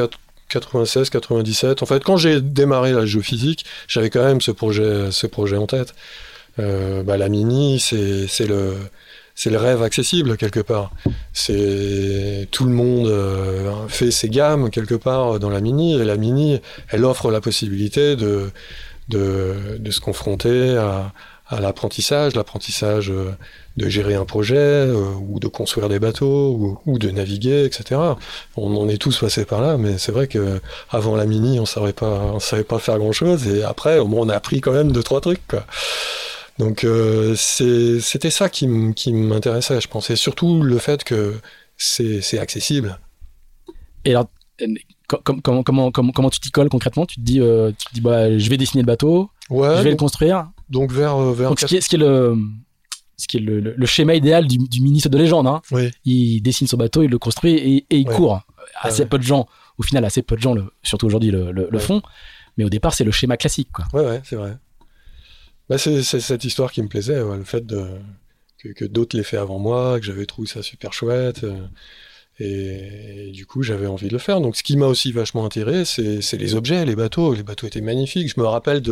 96, 0.50 1.10
97. 1.10 1.82
En 1.82 1.86
fait, 1.86 2.04
quand 2.04 2.16
j'ai 2.16 2.40
démarré 2.40 2.92
la 2.92 3.06
géophysique, 3.06 3.64
j'avais 3.88 4.10
quand 4.10 4.24
même 4.24 4.40
ce 4.40 4.50
projet, 4.50 5.10
ce 5.10 5.26
projet 5.26 5.56
en 5.56 5.66
tête. 5.66 5.94
Euh, 6.58 7.02
bah, 7.02 7.16
la 7.16 7.28
mini, 7.28 7.80
c'est 7.80 8.46
le 8.46 8.74
c'est 9.34 9.48
le 9.48 9.56
rêve 9.56 9.82
accessible 9.82 10.36
quelque 10.36 10.60
part. 10.60 10.90
C'est 11.32 12.46
tout 12.50 12.64
le 12.64 12.72
monde 12.72 13.06
euh, 13.06 13.88
fait 13.88 14.10
ses 14.10 14.28
gammes 14.28 14.68
quelque 14.68 14.96
part 14.96 15.38
dans 15.38 15.48
la 15.48 15.62
mini 15.62 15.94
et 15.94 16.04
la 16.04 16.16
mini, 16.16 16.60
elle 16.88 17.04
offre 17.06 17.30
la 17.30 17.40
possibilité 17.40 18.16
de 18.16 18.50
de, 19.08 19.78
de 19.78 19.90
se 19.90 20.00
confronter 20.00 20.76
à, 20.76 21.12
à 21.48 21.60
l'apprentissage, 21.60 22.34
l'apprentissage 22.36 23.10
euh, 23.10 23.32
de 23.76 23.88
gérer 23.88 24.14
un 24.14 24.24
projet 24.24 24.56
euh, 24.56 25.14
ou 25.28 25.38
de 25.38 25.48
construire 25.48 25.88
des 25.88 25.98
bateaux 25.98 26.50
ou, 26.52 26.78
ou, 26.86 26.98
de 26.98 27.10
naviguer, 27.10 27.64
etc. 27.64 28.00
On 28.56 28.76
en 28.76 28.88
est 28.88 28.98
tous 28.98 29.18
passés 29.18 29.44
par 29.44 29.60
là, 29.60 29.76
mais 29.78 29.98
c'est 29.98 30.12
vrai 30.12 30.26
que 30.26 30.60
avant 30.90 31.16
la 31.16 31.26
mini, 31.26 31.60
on 31.60 31.66
savait 31.66 31.92
pas, 31.92 32.32
on 32.34 32.40
savait 32.40 32.64
pas 32.64 32.78
faire 32.78 32.98
grand 32.98 33.12
chose, 33.12 33.46
et 33.46 33.62
après, 33.62 33.98
on 33.98 34.28
a 34.28 34.34
appris 34.34 34.60
quand 34.60 34.72
même 34.72 34.92
deux 34.92 35.02
trois 35.02 35.20
trucs. 35.20 35.46
Quoi. 35.46 35.64
Donc 36.58 36.84
euh, 36.84 37.34
c'était 37.36 38.30
ça 38.30 38.48
qui 38.50 38.66
m'intéressait, 38.66 39.80
je 39.80 39.88
pensais 39.88 40.16
surtout 40.16 40.62
le 40.62 40.78
fait 40.78 41.04
que 41.04 41.36
c'est 41.76 42.38
accessible. 42.38 42.98
Et 44.04 44.10
alors, 44.10 44.26
comment, 45.32 45.62
comment, 45.62 45.90
comment, 45.90 46.12
comment 46.12 46.30
tu 46.30 46.40
t'y 46.40 46.50
colles 46.50 46.68
concrètement? 46.68 47.06
Tu 47.06 47.16
te 47.16 47.20
dis, 47.22 47.40
euh, 47.40 47.70
tu 47.78 47.86
te 47.86 47.94
dis 47.94 48.00
bah, 48.02 48.36
je 48.36 48.50
vais 48.50 48.58
dessiner 48.58 48.82
le 48.82 48.86
bateau, 48.86 49.30
ouais, 49.48 49.78
je 49.78 49.82
vais 49.82 49.90
le 49.90 49.96
construire. 49.96 50.50
Donc 50.68 50.92
vers, 50.92 51.18
vers 51.18 51.58
ce, 51.58 51.64
qui 51.64 51.76
est, 51.76 51.80
ce, 51.80 51.88
qui 51.88 51.96
est, 51.96 51.98
le 51.98 52.36
ce 53.20 53.28
qui 53.28 53.36
est 53.36 53.40
le, 53.40 53.60
le, 53.60 53.86
schéma 53.86 54.14
idéal 54.14 54.46
du, 54.46 54.58
du, 54.58 54.80
ministre 54.80 55.08
de 55.08 55.18
légende. 55.18 55.46
Hein. 55.46 55.60
Oui. 55.70 55.90
Il 56.04 56.40
dessine 56.40 56.66
son 56.66 56.76
bateau, 56.76 57.02
il 57.02 57.10
le 57.10 57.18
construit 57.18 57.52
et, 57.54 57.86
et 57.90 57.98
il 57.98 58.06
court. 58.06 58.40
Assez 58.80 59.06
peu 59.06 59.18
de 59.18 59.22
gens, 59.22 59.46
au 59.78 59.82
final, 59.82 60.04
assez 60.04 60.22
peu 60.22 60.36
de 60.36 60.40
gens, 60.40 60.54
le, 60.54 60.72
surtout 60.82 61.06
aujourd'hui, 61.06 61.30
le, 61.30 61.52
le, 61.52 61.78
font. 61.78 62.02
Mais 62.56 62.64
au 62.64 62.70
départ, 62.70 62.94
c'est 62.94 63.04
le 63.04 63.10
schéma 63.10 63.36
classique. 63.36 63.70
Quoi. 63.72 63.86
Ouais, 63.92 64.06
ouais, 64.06 64.20
c'est 64.24 64.36
vrai. 64.36 64.56
Bah, 65.68 65.78
c'est 65.78 66.02
cette 66.02 66.44
histoire 66.44 66.72
qui 66.72 66.82
me 66.82 66.88
plaisait, 66.88 67.20
le 67.20 67.44
fait 67.44 67.64
de, 67.64 67.86
que, 68.58 68.68
que 68.68 68.84
d'autres 68.84 69.16
l'aient 69.16 69.22
fait 69.22 69.36
avant 69.36 69.58
moi, 69.58 69.98
que 69.98 70.06
j'avais 70.06 70.26
trouvé 70.26 70.48
ça 70.48 70.62
super 70.62 70.92
chouette. 70.92 71.44
Euh, 71.44 71.66
et, 72.42 73.30
du 73.34 73.44
coup, 73.44 73.62
j'avais 73.62 73.86
envie 73.86 74.08
de 74.08 74.12
le 74.14 74.18
faire. 74.18 74.40
Donc, 74.40 74.56
ce 74.56 74.62
qui 74.62 74.78
m'a 74.78 74.86
aussi 74.86 75.12
vachement 75.12 75.44
intéressé, 75.44 76.20
c'est 76.22 76.38
les 76.38 76.54
objets, 76.54 76.86
les 76.86 76.96
bateaux. 76.96 77.34
Les 77.34 77.42
bateaux 77.42 77.66
étaient 77.66 77.82
magnifiques. 77.82 78.32
Je 78.34 78.40
me 78.40 78.46
rappelle 78.46 78.82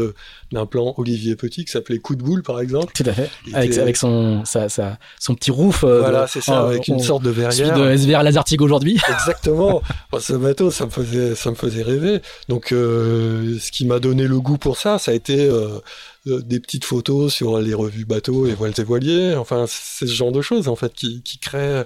d'un 0.53 0.67
plan 0.67 0.93
Olivier 0.99 1.35
Petit 1.35 1.65
qui 1.65 1.73
s'appelait 1.73 1.99
Coup 1.99 2.15
de 2.15 2.23
boule, 2.23 2.43
par 2.43 2.61
exemple. 2.61 2.93
Tout 2.95 3.05
à 3.07 3.13
fait. 3.15 3.31
Avec, 3.55 3.77
avec, 3.79 3.97
son, 3.97 4.45
sa, 4.45 4.69
sa, 4.69 4.99
son 5.19 5.35
petit 5.35 5.51
roof. 5.51 5.83
Euh, 5.83 6.01
voilà, 6.01 6.27
c'est 6.27 6.43
ça, 6.43 6.67
avec 6.67 6.89
une 6.89 7.01
sorte 7.01 7.23
de 7.23 7.31
verrière. 7.31 7.75
Celui 7.75 7.81
de 7.81 7.97
SVR 7.97 8.23
Lazartigue 8.23 8.61
aujourd'hui. 8.61 9.01
Exactement. 9.09 9.81
ce 10.19 10.35
bateau, 10.35 10.71
ça 10.71 10.85
me 10.85 10.91
faisait, 10.91 11.35
ça 11.35 11.51
me 11.51 11.57
faisait 11.57 11.83
rêver. 11.83 12.21
Donc, 12.51 12.73
euh, 12.73 13.59
ce 13.59 13.73
qui 13.73 13.87
m'a 13.87 13.99
donné 13.99 14.27
le 14.27 14.41
goût 14.41 14.59
pour 14.59 14.77
ça, 14.77 14.99
ça 14.99 15.13
a 15.13 15.15
été 15.15 15.49
euh, 15.49 15.81
des 16.27 16.61
petites 16.61 16.85
photos 16.85 17.33
sur 17.33 17.59
les 17.61 17.73
revues 17.73 18.05
bateaux 18.05 18.47
et 18.47 18.53
voiles 18.53 18.75
et 18.77 18.85
voiliers. 18.85 19.35
Enfin, 19.37 19.65
c'est 19.67 20.07
ce 20.07 20.13
genre 20.13 20.33
de 20.33 20.43
choses, 20.43 20.69
en 20.69 20.77
fait, 20.77 20.93
qui, 20.93 21.23
qui 21.23 21.39
créent. 21.39 21.85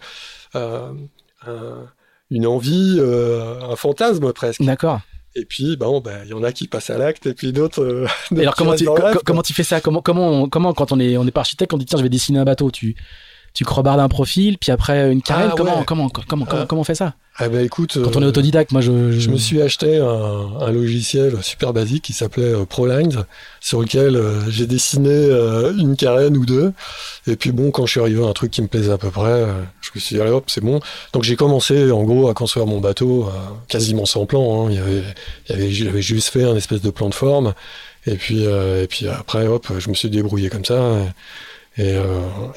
Euh, 0.54 0.92
une 2.32 2.46
envie, 2.46 2.96
euh, 2.98 3.60
un 3.70 3.76
fantasme 3.76 4.32
presque. 4.32 4.62
D'accord. 4.62 5.00
Et 5.34 5.44
puis, 5.44 5.76
bon, 5.76 6.00
ben, 6.00 6.22
il 6.24 6.30
y 6.30 6.34
en 6.34 6.42
a 6.42 6.52
qui 6.52 6.66
passent 6.66 6.90
à 6.90 6.98
l'acte, 6.98 7.26
et 7.26 7.34
puis 7.34 7.52
d'autres. 7.52 7.82
Euh, 7.82 8.06
alors, 8.36 8.54
comment 8.54 8.74
tu, 8.74 8.86
comment 9.24 9.42
tu 9.42 9.52
fais 9.52 9.62
ça? 9.62 9.80
Comment, 9.80 10.02
comment, 10.02 10.48
comment, 10.48 10.72
quand 10.72 10.92
on 10.92 11.00
est, 11.00 11.16
on 11.16 11.26
est 11.26 11.30
pas 11.30 11.40
architecte, 11.40 11.72
on 11.72 11.78
dit 11.78 11.86
tiens, 11.86 11.98
je 11.98 12.02
vais 12.02 12.08
dessiner 12.08 12.38
un 12.38 12.44
bateau, 12.44 12.70
tu, 12.70 12.96
tu 13.54 13.64
crobardes 13.64 14.00
un 14.00 14.08
profil, 14.08 14.56
puis 14.58 14.72
après 14.72 15.12
une 15.12 15.22
carène. 15.22 15.50
Ah, 15.52 15.54
comment, 15.56 15.82
comment, 15.84 16.08
comment, 16.08 16.44
comment, 16.46 16.66
comment, 16.66 16.80
on 16.80 16.84
fait 16.84 16.94
ça? 16.94 17.14
Ah 17.36 17.48
ben 17.48 17.64
écoute, 17.64 17.98
quand 18.02 18.16
on 18.16 18.20
est 18.20 18.24
euh, 18.24 18.28
autodidacte, 18.28 18.72
moi 18.72 18.82
je, 18.82 19.12
je... 19.12 19.30
me 19.30 19.36
suis 19.38 19.62
acheté 19.62 19.96
un, 19.96 20.04
un, 20.60 20.70
logiciel 20.70 21.42
super 21.42 21.72
basique 21.72 22.04
qui 22.04 22.12
s'appelait 22.12 22.52
euh, 22.52 22.66
ProLines, 22.66 23.24
sur 23.60 23.80
lequel 23.80 24.16
euh, 24.16 24.50
j'ai 24.50 24.66
dessiné 24.66 25.30
une 25.78 25.96
carène 25.96 26.36
ou 26.36 26.44
deux. 26.44 26.72
Et 27.26 27.36
puis 27.36 27.52
bon, 27.52 27.70
quand 27.70 27.86
je 27.86 27.92
suis 27.92 28.00
arrivé 28.00 28.22
à 28.22 28.26
un 28.26 28.32
truc 28.32 28.50
qui 28.50 28.60
me 28.60 28.68
plaisait 28.68 28.92
à 28.92 28.98
peu 28.98 29.10
près, 29.10 29.46
je 29.80 29.90
me 29.94 30.00
suis 30.00 30.16
dit 30.16 30.22
allez 30.22 30.30
hop, 30.30 30.44
c'est 30.48 30.62
bon. 30.62 30.80
Donc 31.12 31.22
j'ai 31.22 31.36
commencé 31.36 31.90
en 31.90 32.02
gros 32.04 32.28
à 32.28 32.34
construire 32.34 32.66
mon 32.66 32.80
bateau 32.80 33.30
quasiment 33.68 34.04
sans 34.06 34.26
plan. 34.26 34.66
Hein. 34.66 34.70
Il 34.70 34.76
y 34.76 34.78
avait, 34.78 35.02
il 35.48 35.50
y 35.50 35.58
avait, 35.58 35.70
j'avais 35.70 36.02
juste 36.02 36.28
fait 36.28 36.44
un 36.44 36.56
espèce 36.56 36.82
de 36.82 36.90
plan 36.90 37.08
de 37.08 37.14
forme. 37.14 37.54
Et 38.06 38.16
puis, 38.16 38.42
et 38.42 38.86
puis 38.88 39.08
après 39.08 39.46
hop, 39.46 39.68
je 39.78 39.88
me 39.88 39.94
suis 39.94 40.10
débrouillé 40.10 40.50
comme 40.50 40.64
ça. 40.64 40.96
Et, 40.98 41.06
et, 41.78 41.96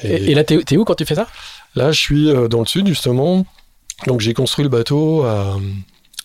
et, 0.02 0.34
là, 0.34 0.44
t'es, 0.44 0.58
es 0.70 0.76
où 0.76 0.84
quand 0.84 0.94
tu 0.94 1.06
fais 1.06 1.14
ça? 1.14 1.26
Là, 1.74 1.92
je 1.92 2.00
suis 2.00 2.32
dans 2.50 2.60
le 2.60 2.66
sud 2.66 2.86
justement. 2.86 3.46
Donc 4.06 4.20
j'ai 4.20 4.34
construit 4.34 4.62
le 4.62 4.68
bateau 4.68 5.22
à, 5.22 5.58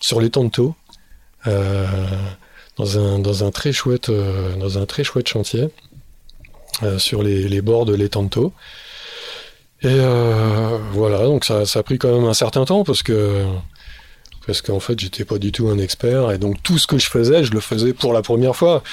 sur 0.01 0.19
les 0.19 0.29
Tantos, 0.29 0.75
euh, 1.47 1.87
dans, 2.77 2.97
un, 2.99 3.19
dans, 3.19 3.45
un 3.45 3.51
très 3.51 3.71
chouette, 3.71 4.09
euh, 4.09 4.55
dans 4.57 4.77
un 4.77 4.85
très 4.85 5.03
chouette 5.03 5.27
chantier, 5.27 5.69
euh, 6.83 6.99
sur 6.99 7.23
les, 7.23 7.47
les, 7.47 7.61
bords 7.61 7.85
de 7.85 7.95
l'Etanto. 7.95 8.53
Et 9.83 9.87
euh, 9.87 10.77
voilà, 10.91 11.19
donc 11.23 11.45
ça, 11.45 11.65
ça, 11.65 11.79
a 11.79 11.83
pris 11.83 11.97
quand 11.97 12.13
même 12.13 12.25
un 12.25 12.33
certain 12.33 12.65
temps 12.65 12.83
parce 12.83 13.01
que 13.03 13.45
parce 14.45 14.61
qu'en 14.61 14.79
fait 14.79 14.99
j'étais 14.99 15.23
pas 15.23 15.37
du 15.37 15.51
tout 15.51 15.69
un 15.69 15.77
expert. 15.77 16.31
Et 16.31 16.37
donc 16.37 16.61
tout 16.61 16.77
ce 16.77 16.87
que 16.87 16.97
je 16.97 17.07
faisais 17.07 17.43
je 17.43 17.51
le 17.51 17.61
faisais 17.61 17.93
pour 17.93 18.13
la 18.13 18.21
première 18.21 18.55
fois. 18.55 18.83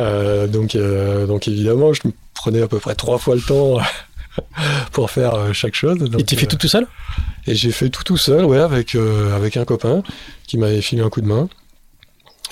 Euh, 0.00 0.46
donc 0.46 0.74
euh, 0.74 1.26
donc 1.26 1.48
évidemment 1.48 1.92
je 1.92 2.00
me 2.38 2.42
prenais 2.42 2.62
à 2.62 2.68
peu 2.68 2.78
près 2.78 2.94
trois 2.94 3.18
fois 3.18 3.34
le 3.34 3.40
temps 3.40 3.78
pour 4.92 5.10
faire 5.10 5.34
euh, 5.34 5.52
chaque 5.52 5.74
chose. 5.74 5.98
et 6.18 6.24
tu 6.24 6.36
fais 6.36 6.46
tout 6.46 6.56
tout 6.56 6.68
seul? 6.68 6.86
Et 7.46 7.54
j'ai 7.54 7.72
fait 7.72 7.88
tout 7.88 8.04
tout 8.04 8.16
seul, 8.16 8.44
ouais, 8.44 8.58
avec, 8.58 8.94
euh, 8.94 9.34
avec 9.34 9.56
un 9.56 9.64
copain 9.64 10.02
qui 10.46 10.58
m'avait 10.58 10.82
filé 10.82 11.02
un 11.02 11.08
coup 11.08 11.20
de 11.20 11.26
main. 11.26 11.48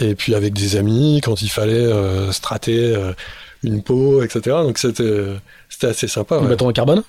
Et 0.00 0.14
puis 0.14 0.34
avec 0.34 0.52
des 0.52 0.76
amis, 0.76 1.20
quand 1.22 1.40
il 1.42 1.48
fallait 1.48 1.74
euh, 1.74 2.30
strater 2.32 2.94
une 3.62 3.82
peau, 3.82 4.22
etc. 4.22 4.40
Donc 4.62 4.78
c'était 4.78 5.26
c'était 5.68 5.86
assez 5.88 6.08
sympa. 6.08 6.36
Un 6.36 6.48
bateau 6.48 6.66
en 6.68 6.72
carbone? 6.72 7.02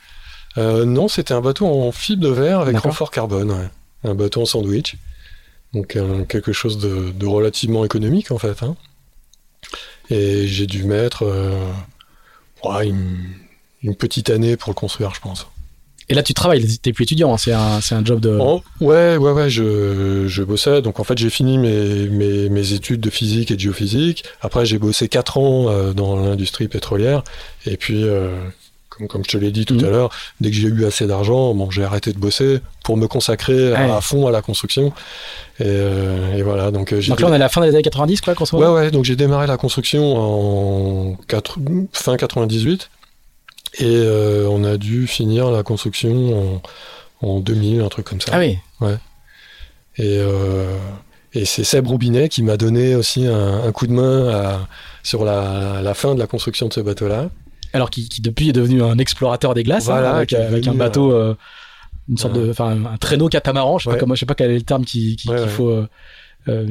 Non, 0.58 1.08
c'était 1.08 1.34
un 1.34 1.42
bateau 1.42 1.68
en 1.68 1.92
fibre 1.92 2.24
de 2.24 2.30
verre 2.30 2.62
avec 2.62 2.78
renfort 2.80 3.12
carbone. 3.12 3.52
Ouais. 3.52 3.70
Un 4.04 4.16
bateau 4.16 4.42
en 4.42 4.46
sandwich. 4.46 4.96
Donc 5.74 5.98
quelque 6.30 6.54
chose 6.54 6.78
de, 6.78 7.12
de, 7.12 7.26
relativement 7.26 7.84
économique 7.84 8.32
en 8.32 8.38
fait. 8.38 8.63
Hein. 8.63 8.76
Et 10.10 10.48
j'ai 10.48 10.66
dû 10.66 10.86
mettre 10.86 11.26
une 12.84 13.17
une 13.84 13.95
petite 13.95 14.30
année 14.30 14.58
pour 14.58 14.69
le 14.69 14.75
construire, 14.75 15.13
je 15.13 15.21
pense. 15.21 15.47
Et 16.10 16.13
là, 16.13 16.23
tu 16.23 16.34
travailles, 16.34 16.65
t'es 16.77 16.93
plus 16.93 17.03
étudiant, 17.03 17.34
hein, 17.34 17.38
c'est 17.38 17.51
un, 17.51 17.80
un, 17.80 18.06
job 18.06 18.21
de. 18.21 18.38
Oh, 18.39 18.63
ouais, 18.80 19.17
ouais, 19.17 19.32
ouais, 19.32 19.49
je, 19.49 20.25
je 20.27 20.43
bossais. 20.43 20.82
Donc 20.82 21.01
en 21.01 21.03
fait, 21.03 21.17
j'ai 21.17 21.30
fini 21.30 21.58
mes, 21.58 22.08
mes, 22.08 22.47
mes, 22.47 22.71
études 22.71 23.01
de 23.01 23.10
physique 23.10 23.51
et 23.51 23.56
de 23.56 23.60
géophysique. 23.60 24.23
Après, 24.39 24.65
j'ai 24.65 24.80
bossé 24.80 25.10
4 25.10 25.38
ans 25.38 25.65
euh, 25.67 25.91
dans 25.91 26.15
l'industrie 26.15 26.69
pétrolière. 26.69 27.23
Et 27.65 27.75
puis, 27.75 28.06
euh, 28.06 28.38
comme, 28.97 29.07
comme 29.07 29.23
je 29.23 29.29
te 29.29 29.38
l'ai 29.38 29.51
dit 29.51 29.65
tout 29.65 29.75
mhm. 29.75 29.86
à 29.86 29.89
l'heure, 29.89 30.10
dès 30.41 30.49
que 30.49 30.55
j'ai 30.55 30.67
eu 30.67 30.86
assez 30.86 31.07
d'argent, 31.07 31.53
bon, 31.53 31.69
j'ai 31.69 31.83
arrêté 31.83 32.13
de 32.13 32.19
bosser 32.19 32.60
pour 32.83 32.97
me 32.97 33.07
consacrer 33.07 33.73
à, 33.73 34.01
fond 34.01 34.27
à 34.27 34.31
la 34.31 34.41
construction. 34.41 34.93
Et, 35.60 35.63
euh, 35.65 36.36
et 36.36 36.41
voilà. 36.41 36.71
Donc, 36.71 36.93
donc 36.93 37.19
là, 37.19 37.27
on 37.27 37.31
est 37.31 37.36
à 37.36 37.39
la 37.39 37.49
fin 37.49 37.62
des 37.62 37.69
années 37.69 37.81
90, 37.81 38.21
quoi, 38.21 38.33
Ouais, 38.53 38.67
ouais. 38.67 38.91
Donc 38.91 39.05
j'ai 39.05 39.15
démarré 39.15 39.47
la 39.47 39.57
construction 39.57 40.15
en 40.17 41.15
4, 41.27 41.60
fin 41.93 42.17
98. 42.17 42.89
Et 43.79 43.86
euh, 43.86 44.47
on 44.49 44.63
a 44.63 44.77
dû 44.77 45.07
finir 45.07 45.51
la 45.51 45.63
construction 45.63 46.62
en, 47.21 47.27
en, 47.27 47.39
2000, 47.39 47.81
un 47.81 47.89
truc 47.89 48.05
comme 48.05 48.21
ça. 48.21 48.31
Ah 48.33 48.39
oui 48.39 48.57
Ouais. 48.81 48.97
Et, 49.97 50.17
euh, 50.19 50.77
et 51.33 51.45
c'est 51.45 51.63
Seb 51.63 51.88
Roubinet 51.88 52.29
qui 52.29 52.43
m'a 52.43 52.57
donné 52.57 52.95
aussi 52.95 53.25
un, 53.25 53.63
un, 53.63 53.71
coup 53.71 53.88
de 53.88 53.93
main 53.93 54.29
à, 54.29 54.67
sur 55.03 55.25
la, 55.25 55.81
la, 55.81 55.93
fin 55.93 56.15
de 56.15 56.19
la 56.19 56.27
construction 56.27 56.67
de 56.67 56.73
ce 56.73 56.79
bateau-là. 56.79 57.29
Alors 57.73 57.89
qui, 57.89 58.08
qui, 58.10 58.21
depuis 58.21 58.49
est 58.49 58.53
devenu 58.53 58.82
un 58.82 58.97
explorateur 58.97 59.53
des 59.53 59.63
glaces, 59.63 59.89
hein, 59.89 59.95
avec, 59.95 60.34
un 60.34 60.73
bateau, 60.73 61.12
euh, 61.12 61.36
une 62.10 62.17
sorte 62.17 62.34
de, 62.34 62.49
enfin 62.49 62.86
un 62.86 62.97
traîneau 62.97 63.30
catamaran, 63.30 63.77
je 63.77 63.86
sais 63.86 63.89
pas 63.89 63.97
comment, 63.97 64.15
je 64.15 64.21
sais 64.21 64.25
pas 64.25 64.36
quel 64.36 64.51
est 64.51 64.56
le 64.56 64.62
terme 64.62 64.86
qu'il 64.86 65.15
qui, 65.15 65.30
faut. 65.47 65.69
Euh, 65.69 65.88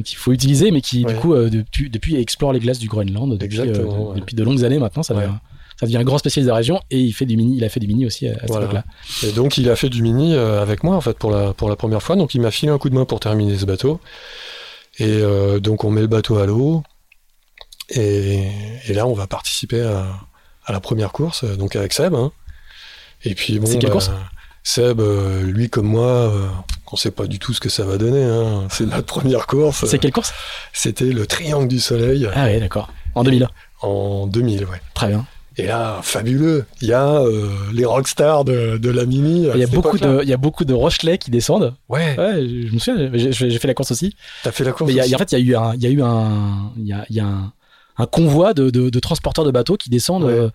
qu'il 0.01 0.17
faut 0.17 0.31
utiliser, 0.31 0.71
mais 0.71 0.81
qui 0.81 1.05
du 1.05 1.13
coup 1.13 1.35
depuis, 1.35 1.91
depuis, 1.91 2.15
explore 2.15 2.51
les 2.51 2.59
glaces 2.59 2.79
du 2.79 2.87
Groenland 2.87 3.37
depuis, 3.37 3.59
depuis 3.59 4.35
de 4.35 4.43
longues 4.43 4.63
années 4.65 4.79
maintenant. 4.79 5.03
Ça 5.03 5.13
devient, 5.13 5.33
ça 5.79 5.85
devient 5.85 5.97
un 5.97 6.03
grand 6.03 6.17
spécialiste 6.17 6.47
de 6.47 6.51
la 6.51 6.57
région 6.57 6.81
et 6.89 6.99
il 6.99 7.11
fait 7.13 7.25
du 7.25 7.37
mini, 7.37 7.57
il 7.57 7.63
a 7.63 7.69
fait 7.69 7.79
du 7.79 7.87
mini 7.87 8.05
aussi 8.05 8.27
à, 8.27 8.31
à 8.31 8.47
cette 8.47 8.49
époque-là. 8.49 8.83
Et 9.23 9.31
donc 9.31 9.57
il 9.57 9.69
a 9.69 9.75
fait 9.75 9.89
du 9.89 10.01
mini 10.01 10.33
euh, 10.33 10.61
avec 10.61 10.83
moi 10.83 10.95
en 10.95 11.01
fait 11.01 11.17
pour 11.17 11.29
la 11.29 11.53
pour 11.53 11.69
la 11.69 11.75
première 11.75 12.01
fois. 12.01 12.15
Donc 12.15 12.33
il 12.33 12.41
m'a 12.41 12.49
filé 12.49 12.71
un 12.71 12.79
coup 12.79 12.89
de 12.89 12.95
main 12.95 13.05
pour 13.05 13.19
terminer 13.19 13.57
ce 13.57 13.65
bateau. 13.65 13.99
Et 14.97 15.05
euh, 15.05 15.59
donc 15.59 15.83
on 15.83 15.91
met 15.91 16.01
le 16.01 16.07
bateau 16.07 16.37
à 16.37 16.47
l'eau 16.47 16.81
et, 17.89 18.49
et, 18.87 18.93
là 18.93 19.05
on 19.05 19.13
va 19.13 19.27
participer 19.27 19.81
à, 19.81 20.07
à, 20.67 20.73
la 20.73 20.79
première 20.79 21.11
course 21.11 21.43
donc 21.43 21.75
avec 21.75 21.93
Seb. 21.93 22.13
Hein. 22.13 22.31
Et 23.23 23.35
puis 23.35 23.59
bon. 23.59 23.65
C'est 23.65 23.79
quelle 23.79 23.89
bah, 23.89 23.93
course? 23.93 24.11
Seb, 24.63 24.99
euh, 24.99 25.43
lui 25.43 25.69
comme 25.69 25.87
moi, 25.87 26.05
euh, 26.05 26.47
on 26.91 26.97
sait 26.97 27.11
pas 27.11 27.25
du 27.25 27.39
tout 27.39 27.53
ce 27.53 27.61
que 27.61 27.69
ça 27.69 27.85
va 27.85 27.97
donner. 27.97 28.23
Hein. 28.23 28.67
C'est 28.69 28.85
notre 28.85 29.05
première 29.05 29.47
course. 29.47 29.85
C'est 29.85 29.97
quelle 29.97 30.11
course? 30.11 30.33
C'était 30.73 31.05
le 31.05 31.25
Triangle 31.25 31.69
du 31.69 31.79
Soleil. 31.79 32.29
Ah 32.35 32.47
oui, 32.47 32.59
d'accord. 32.59 32.91
En 33.15 33.23
2000 33.23 33.47
En 33.81 34.27
2000, 34.27 34.65
ouais. 34.65 34.81
Très 34.93 35.07
bien. 35.07 35.25
Et 35.55 35.65
là, 35.65 36.01
fabuleux. 36.03 36.65
Il 36.81 36.89
y 36.89 36.93
a 36.93 37.15
euh, 37.15 37.49
les 37.73 37.85
rockstars 37.85 38.43
de, 38.43 38.77
de 38.77 38.89
la 38.91 39.05
Mini. 39.05 39.47
Il 39.53 39.59
y 39.59 39.63
a 39.63 39.67
beaucoup 39.67 39.97
de, 39.97 40.19
il 40.21 40.29
y 40.29 40.33
a 40.33 40.37
beaucoup 40.37 40.65
de 40.65 40.73
Rochelais 40.73 41.17
qui 41.17 41.31
descendent. 41.31 41.73
Ouais. 41.89 42.15
Ouais, 42.17 42.45
je 42.45 42.73
me 42.73 42.77
souviens. 42.77 43.09
J'ai 43.13 43.57
fait 43.57 43.67
la 43.67 43.73
course 43.73 43.91
aussi. 43.91 44.15
T'as 44.43 44.51
fait 44.51 44.65
la 44.65 44.73
course. 44.73 44.91
Mais 44.91 44.99
aussi. 44.99 45.09
Y 45.09 45.13
a, 45.13 45.15
en 45.15 45.19
fait, 45.19 45.31
il 45.31 45.39
y 45.39 45.41
a 45.41 45.45
eu 45.45 45.55
un, 45.55 45.73
il 45.75 45.81
y 45.81 45.87
a 45.87 45.89
eu 45.89 46.01
un, 46.03 46.71
il 46.77 46.87
y 46.87 46.93
a, 46.93 47.05
y 47.09 47.19
a 47.21 47.25
un, 47.25 47.53
un, 47.97 48.05
convoi 48.05 48.53
de, 48.53 48.69
de, 48.69 48.89
de, 48.89 48.99
transporteurs 48.99 49.45
de 49.45 49.51
bateaux 49.51 49.77
qui 49.77 49.89
descendent. 49.89 50.23
Ouais. 50.23 50.33
Euh, 50.33 50.49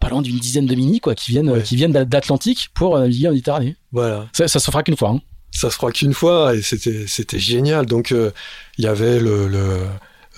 pas 0.00 0.08
loin 0.08 0.22
d'une 0.22 0.38
dizaine 0.38 0.66
de 0.66 0.74
mini 0.74 0.98
quoi 0.98 1.14
qui 1.14 1.30
viennent 1.30 1.48
ouais. 1.48 1.62
qui 1.62 1.76
viennent 1.76 1.92
d'Atlantique 1.92 2.70
pour 2.74 2.98
naviguer 2.98 3.28
en 3.28 3.30
Méditerranée. 3.30 3.76
Voilà. 3.92 4.26
Ça, 4.32 4.48
ça 4.48 4.58
se 4.58 4.66
fera 4.66 4.82
qu'une 4.82 4.96
fois. 4.96 5.10
Hein. 5.10 5.20
Ça 5.52 5.70
se 5.70 5.76
fera 5.76 5.92
qu'une 5.92 6.12
fois 6.12 6.54
et 6.54 6.62
c'était 6.62 7.06
c'était 7.06 7.38
génial. 7.38 7.86
Donc 7.86 8.10
il 8.10 8.16
euh, 8.16 8.30
y 8.76 8.88
avait 8.88 9.20
le, 9.20 9.46
le 9.46 9.86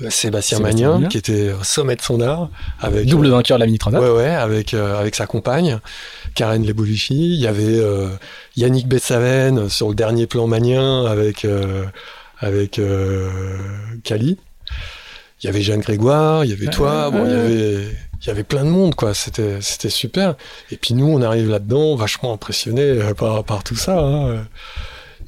euh, 0.03 0.11
Sébastien, 0.11 0.59
Sébastien 0.59 0.61
Magnin, 0.61 0.93
Magnin. 0.93 1.09
qui 1.09 1.17
était 1.17 1.53
au 1.53 1.65
sommet 1.65 1.97
de 1.97 2.03
son 2.03 2.21
art, 2.21 2.51
avec 2.81 3.07
Double 3.07 3.29
vainqueur 3.29 3.57
de 3.57 3.61
la 3.61 3.67
mini 3.67 3.79
transat. 3.79 4.01
Ouais, 4.01 4.11
ouais, 4.11 4.29
avec, 4.29 4.75
euh, 4.75 4.99
avec 5.01 5.15
sa 5.15 5.27
compagne, 5.27 5.79
Karen 6.35 6.67
Lebolichi. 6.67 7.15
Il 7.15 7.41
y 7.41 7.47
avait 7.47 7.79
euh, 7.79 8.09
Yannick 8.57 8.89
Bessaven 8.89 9.71
sur 9.71 9.89
le 9.89 9.95
dernier 9.95 10.27
plan 10.27 10.47
manien 10.47 11.07
avec, 11.07 11.47
euh, 11.47 11.87
avec 12.41 12.79
euh, 12.79 13.31
Cali. 14.05 14.37
Il 15.43 15.47
y 15.47 15.49
avait 15.49 15.61
Jeanne 15.63 15.81
Grégoire, 15.81 16.45
il 16.45 16.51
y 16.51 16.55
avait 16.55 16.67
toi, 16.69 17.11
bon, 17.11 17.25
il 17.27 17.31
y 17.31 17.35
avait, 17.35 17.89
il 18.23 18.27
y 18.27 18.31
avait 18.31 18.43
plein 18.43 18.65
de 18.65 18.71
monde, 18.71 18.95
quoi. 18.95 19.13
C'était, 19.13 19.61
c'était 19.61 19.91
super. 19.91 20.35
Et 20.71 20.77
puis 20.77 20.95
nous, 20.95 21.07
on 21.07 21.21
arrive 21.21 21.51
là-dedans, 21.51 21.95
vachement 21.95 22.33
impressionnés 22.33 22.81
euh, 22.83 23.13
par, 23.15 23.45
par 23.45 23.63
tout 23.63 23.77
ça. 23.77 23.99
hein. 24.01 24.47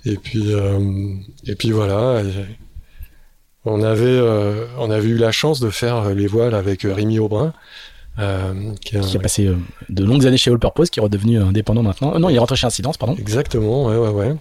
Et 0.07 0.17
puis, 0.17 0.55
euh, 0.55 0.81
et 1.47 1.55
puis 1.57 1.71
voilà. 1.73 2.23
Et 2.23 2.33
on 3.67 3.83
avait, 3.83 4.05
euh, 4.07 4.67
on 4.79 4.91
avait 4.91 5.09
eu 5.09 5.19
la 5.19 5.31
chance 5.33 5.61
de 5.61 5.69
faire 5.69 6.09
les 6.15 6.27
voiles 6.27 6.55
avec 6.55 6.83
Rémi 6.83 7.19
Aubrin. 7.19 7.53
euh, 8.19 8.73
qui 8.81 8.97
a 8.97 9.21
passé 9.21 9.51
de 9.91 10.05
longues 10.05 10.27
années 10.27 10.39
chez 10.39 10.51
All 10.51 10.59
Purpose, 10.59 10.89
qui 10.91 11.01
est 11.01 11.03
redevenu 11.03 11.39
indépendant 11.39 11.83
maintenant. 11.83 12.19
Non, 12.19 12.31
il 12.31 12.37
est 12.37 12.39
rentré 12.39 12.57
chez 12.57 12.67
Incidence, 12.67 12.97
pardon. 12.97 13.15
Exactement, 13.17 13.85
ouais, 13.87 13.97
ouais, 13.97 14.09
ouais. 14.09 14.35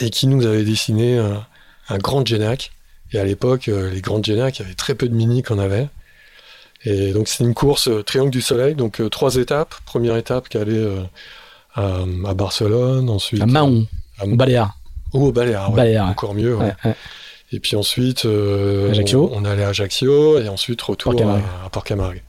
Et 0.00 0.10
qui 0.10 0.26
nous 0.26 0.44
avait 0.44 0.64
dessiné 0.64 1.18
un, 1.18 1.46
un 1.88 1.98
grand 1.98 2.26
Genac. 2.26 2.72
Et 3.12 3.18
à 3.18 3.24
l'époque, 3.24 3.68
euh, 3.68 3.90
les 3.90 4.00
grandes 4.00 4.24
Genac, 4.24 4.58
il 4.58 4.62
y 4.62 4.64
avait 4.64 4.74
très 4.74 4.94
peu 4.94 5.08
de 5.08 5.14
mini 5.14 5.42
qu'on 5.42 5.58
avait. 5.58 5.88
Et 6.84 7.12
donc, 7.12 7.28
c'est 7.28 7.44
une 7.44 7.54
course 7.54 7.88
euh, 7.88 8.02
Triangle 8.02 8.30
du 8.30 8.40
Soleil, 8.42 8.74
donc 8.74 9.00
euh, 9.00 9.08
trois 9.08 9.36
étapes. 9.36 9.74
Première 9.84 10.16
étape 10.16 10.48
qui 10.48 10.56
allait 10.58 10.84
à, 11.74 12.00
à 12.26 12.34
Barcelone, 12.34 13.08
ensuite. 13.10 13.42
À 13.42 13.46
Mahon, 13.46 13.86
à- 14.18 14.24
au 14.26 14.34
Baléares. 14.36 14.76
ou 15.12 15.26
au 15.26 15.32
Baléares, 15.32 15.70
ouais. 15.70 15.76
Baléares. 15.76 16.08
Encore 16.08 16.34
mieux, 16.34 16.56
ouais. 16.56 16.64
Ouais, 16.64 16.74
ouais. 16.86 16.94
Et 17.52 17.60
puis 17.60 17.76
ensuite, 17.76 18.24
euh. 18.24 18.92
On, 19.14 19.30
on 19.32 19.44
allait 19.44 19.64
à 19.64 19.68
Ajaccio 19.68 20.38
et 20.40 20.48
ensuite 20.48 20.80
retour 20.80 21.12
à, 21.20 21.36
à 21.66 21.68
Port-Camargue. 21.70 22.22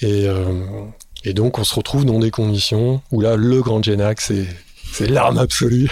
Et, 0.00 0.26
euh, 0.26 0.44
et 1.24 1.34
donc, 1.34 1.58
on 1.58 1.64
se 1.64 1.74
retrouve 1.74 2.04
dans 2.06 2.18
des 2.18 2.30
conditions 2.30 3.02
où 3.12 3.20
là, 3.20 3.36
le 3.36 3.60
Grand 3.60 3.84
Genac, 3.84 4.20
c'est 4.22 4.46
l'arme 5.06 5.36
absolue. 5.38 5.90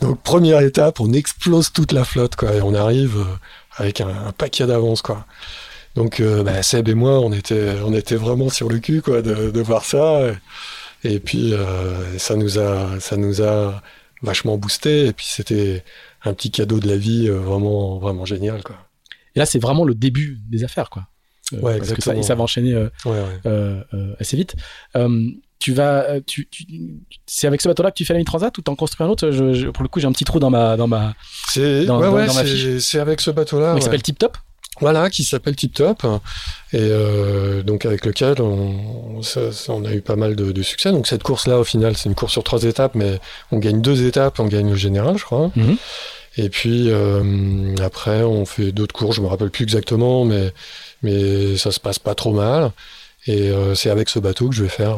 Donc, 0.00 0.20
première 0.22 0.60
étape, 0.60 1.00
on 1.00 1.12
explose 1.12 1.72
toute 1.72 1.92
la 1.92 2.04
flotte, 2.04 2.36
quoi, 2.36 2.54
et 2.54 2.60
on 2.62 2.74
arrive 2.74 3.18
euh, 3.18 3.24
avec 3.76 4.00
un, 4.00 4.08
un 4.08 4.32
paquet 4.32 4.66
d'avance, 4.66 5.02
quoi. 5.02 5.26
Donc, 5.94 6.20
euh, 6.20 6.42
bah, 6.42 6.62
Seb 6.62 6.88
et 6.88 6.94
moi, 6.94 7.20
on 7.20 7.32
était, 7.32 7.74
on 7.84 7.92
était 7.92 8.16
vraiment 8.16 8.48
sur 8.48 8.68
le 8.68 8.78
cul, 8.78 9.02
quoi, 9.02 9.20
de, 9.22 9.50
de 9.50 9.60
voir 9.60 9.84
ça. 9.84 10.20
Et, 11.04 11.14
et 11.14 11.20
puis, 11.20 11.52
euh, 11.52 12.18
ça 12.18 12.36
nous 12.36 12.58
a, 12.58 12.98
ça 13.00 13.16
nous 13.16 13.42
a 13.42 13.82
vachement 14.22 14.56
boosté. 14.56 15.06
Et 15.06 15.12
puis, 15.12 15.26
c'était 15.28 15.84
un 16.24 16.32
petit 16.32 16.50
cadeau 16.50 16.80
de 16.80 16.88
la 16.88 16.96
vie 16.96 17.28
euh, 17.28 17.38
vraiment, 17.38 17.98
vraiment 17.98 18.24
génial, 18.24 18.62
quoi. 18.62 18.76
Et 19.34 19.38
là, 19.38 19.46
c'est 19.46 19.58
vraiment 19.58 19.84
le 19.84 19.94
début 19.94 20.38
des 20.50 20.64
affaires, 20.64 20.88
quoi. 20.90 21.06
Ouais, 21.52 21.76
parce 21.76 21.80
que 21.80 21.86
ça, 21.86 22.12
exactement. 22.12 22.20
et 22.20 22.22
ça 22.22 22.34
va 22.34 22.42
enchaîner 22.44 22.74
Ouais, 23.04 23.22
ouais. 23.44 23.80
assez 24.18 24.36
vite. 24.38 24.54
Tu 25.62 25.72
vas, 25.72 26.02
euh, 26.08 26.20
tu, 26.26 26.48
tu- 26.50 26.66
c'est 27.24 27.46
avec 27.46 27.60
ce 27.60 27.68
bateau-là 27.68 27.92
que 27.92 27.96
tu 27.96 28.04
fais 28.04 28.14
la 28.14 28.18
mini 28.18 28.24
transat 28.24 28.56
ou 28.58 28.62
t'en 28.62 28.74
construis 28.74 29.06
un 29.06 29.10
autre? 29.10 29.30
Je, 29.30 29.52
je- 29.54 29.68
Pour 29.68 29.84
le 29.84 29.88
coup, 29.88 30.00
j'ai 30.00 30.08
un 30.08 30.12
petit 30.12 30.24
trou 30.24 30.40
dans 30.40 30.50
ma, 30.50 30.76
dans 30.76 30.88
ma, 30.88 31.14
C'est, 31.50 31.84
Dans- 31.84 32.00
ouais, 32.00 32.06
dans- 32.06 32.12
ouais, 32.14 32.26
dans 32.26 32.34
ma 32.34 32.44
c'est, 32.44 32.80
c'est 32.80 32.98
avec 32.98 33.20
ce 33.20 33.30
bateau-là. 33.30 33.68
qui 33.70 33.74
ouais. 33.76 33.80
s'appelle 33.82 34.02
Tip 34.02 34.18
Top? 34.18 34.36
Voilà, 34.80 35.08
qui 35.08 35.22
s'appelle 35.22 35.54
Tip 35.54 35.72
Top, 35.74 36.02
et 36.72 36.78
euh, 36.80 37.62
donc 37.62 37.86
avec 37.86 38.04
lequel 38.04 38.40
on, 38.42 39.22
ça- 39.22 39.52
ça- 39.52 39.72
on 39.72 39.84
a 39.84 39.92
eu 39.92 40.00
pas 40.00 40.16
mal 40.16 40.34
de, 40.34 40.50
de 40.50 40.62
succès. 40.62 40.90
Donc 40.90 41.06
cette 41.06 41.22
course-là, 41.22 41.60
au 41.60 41.64
final, 41.64 41.96
c'est 41.96 42.08
une 42.08 42.16
course 42.16 42.32
sur 42.32 42.42
trois 42.42 42.64
étapes, 42.64 42.96
mais 42.96 43.20
on 43.52 43.58
gagne 43.58 43.80
deux 43.80 44.04
étapes, 44.04 44.40
on 44.40 44.46
gagne 44.46 44.70
le 44.70 44.74
général, 44.76 45.16
je 45.16 45.24
crois. 45.24 45.52
Mhm. 45.54 45.76
Et 46.38 46.48
puis 46.48 46.86
euh, 46.90 47.76
après, 47.84 48.22
on 48.22 48.46
fait 48.46 48.72
d'autres 48.72 48.94
courses, 48.94 49.14
je 49.16 49.20
me 49.20 49.28
rappelle 49.28 49.50
plus 49.50 49.62
exactement, 49.62 50.24
mais 50.24 50.52
mais 51.02 51.56
ça 51.56 51.70
se 51.70 51.78
passe 51.78 52.00
pas 52.00 52.16
trop 52.16 52.32
mal. 52.32 52.72
Et 53.28 53.50
euh, 53.50 53.76
c'est 53.76 53.90
avec 53.90 54.08
ce 54.08 54.18
bateau 54.18 54.48
que 54.48 54.54
je 54.56 54.64
vais 54.64 54.68
faire 54.68 54.96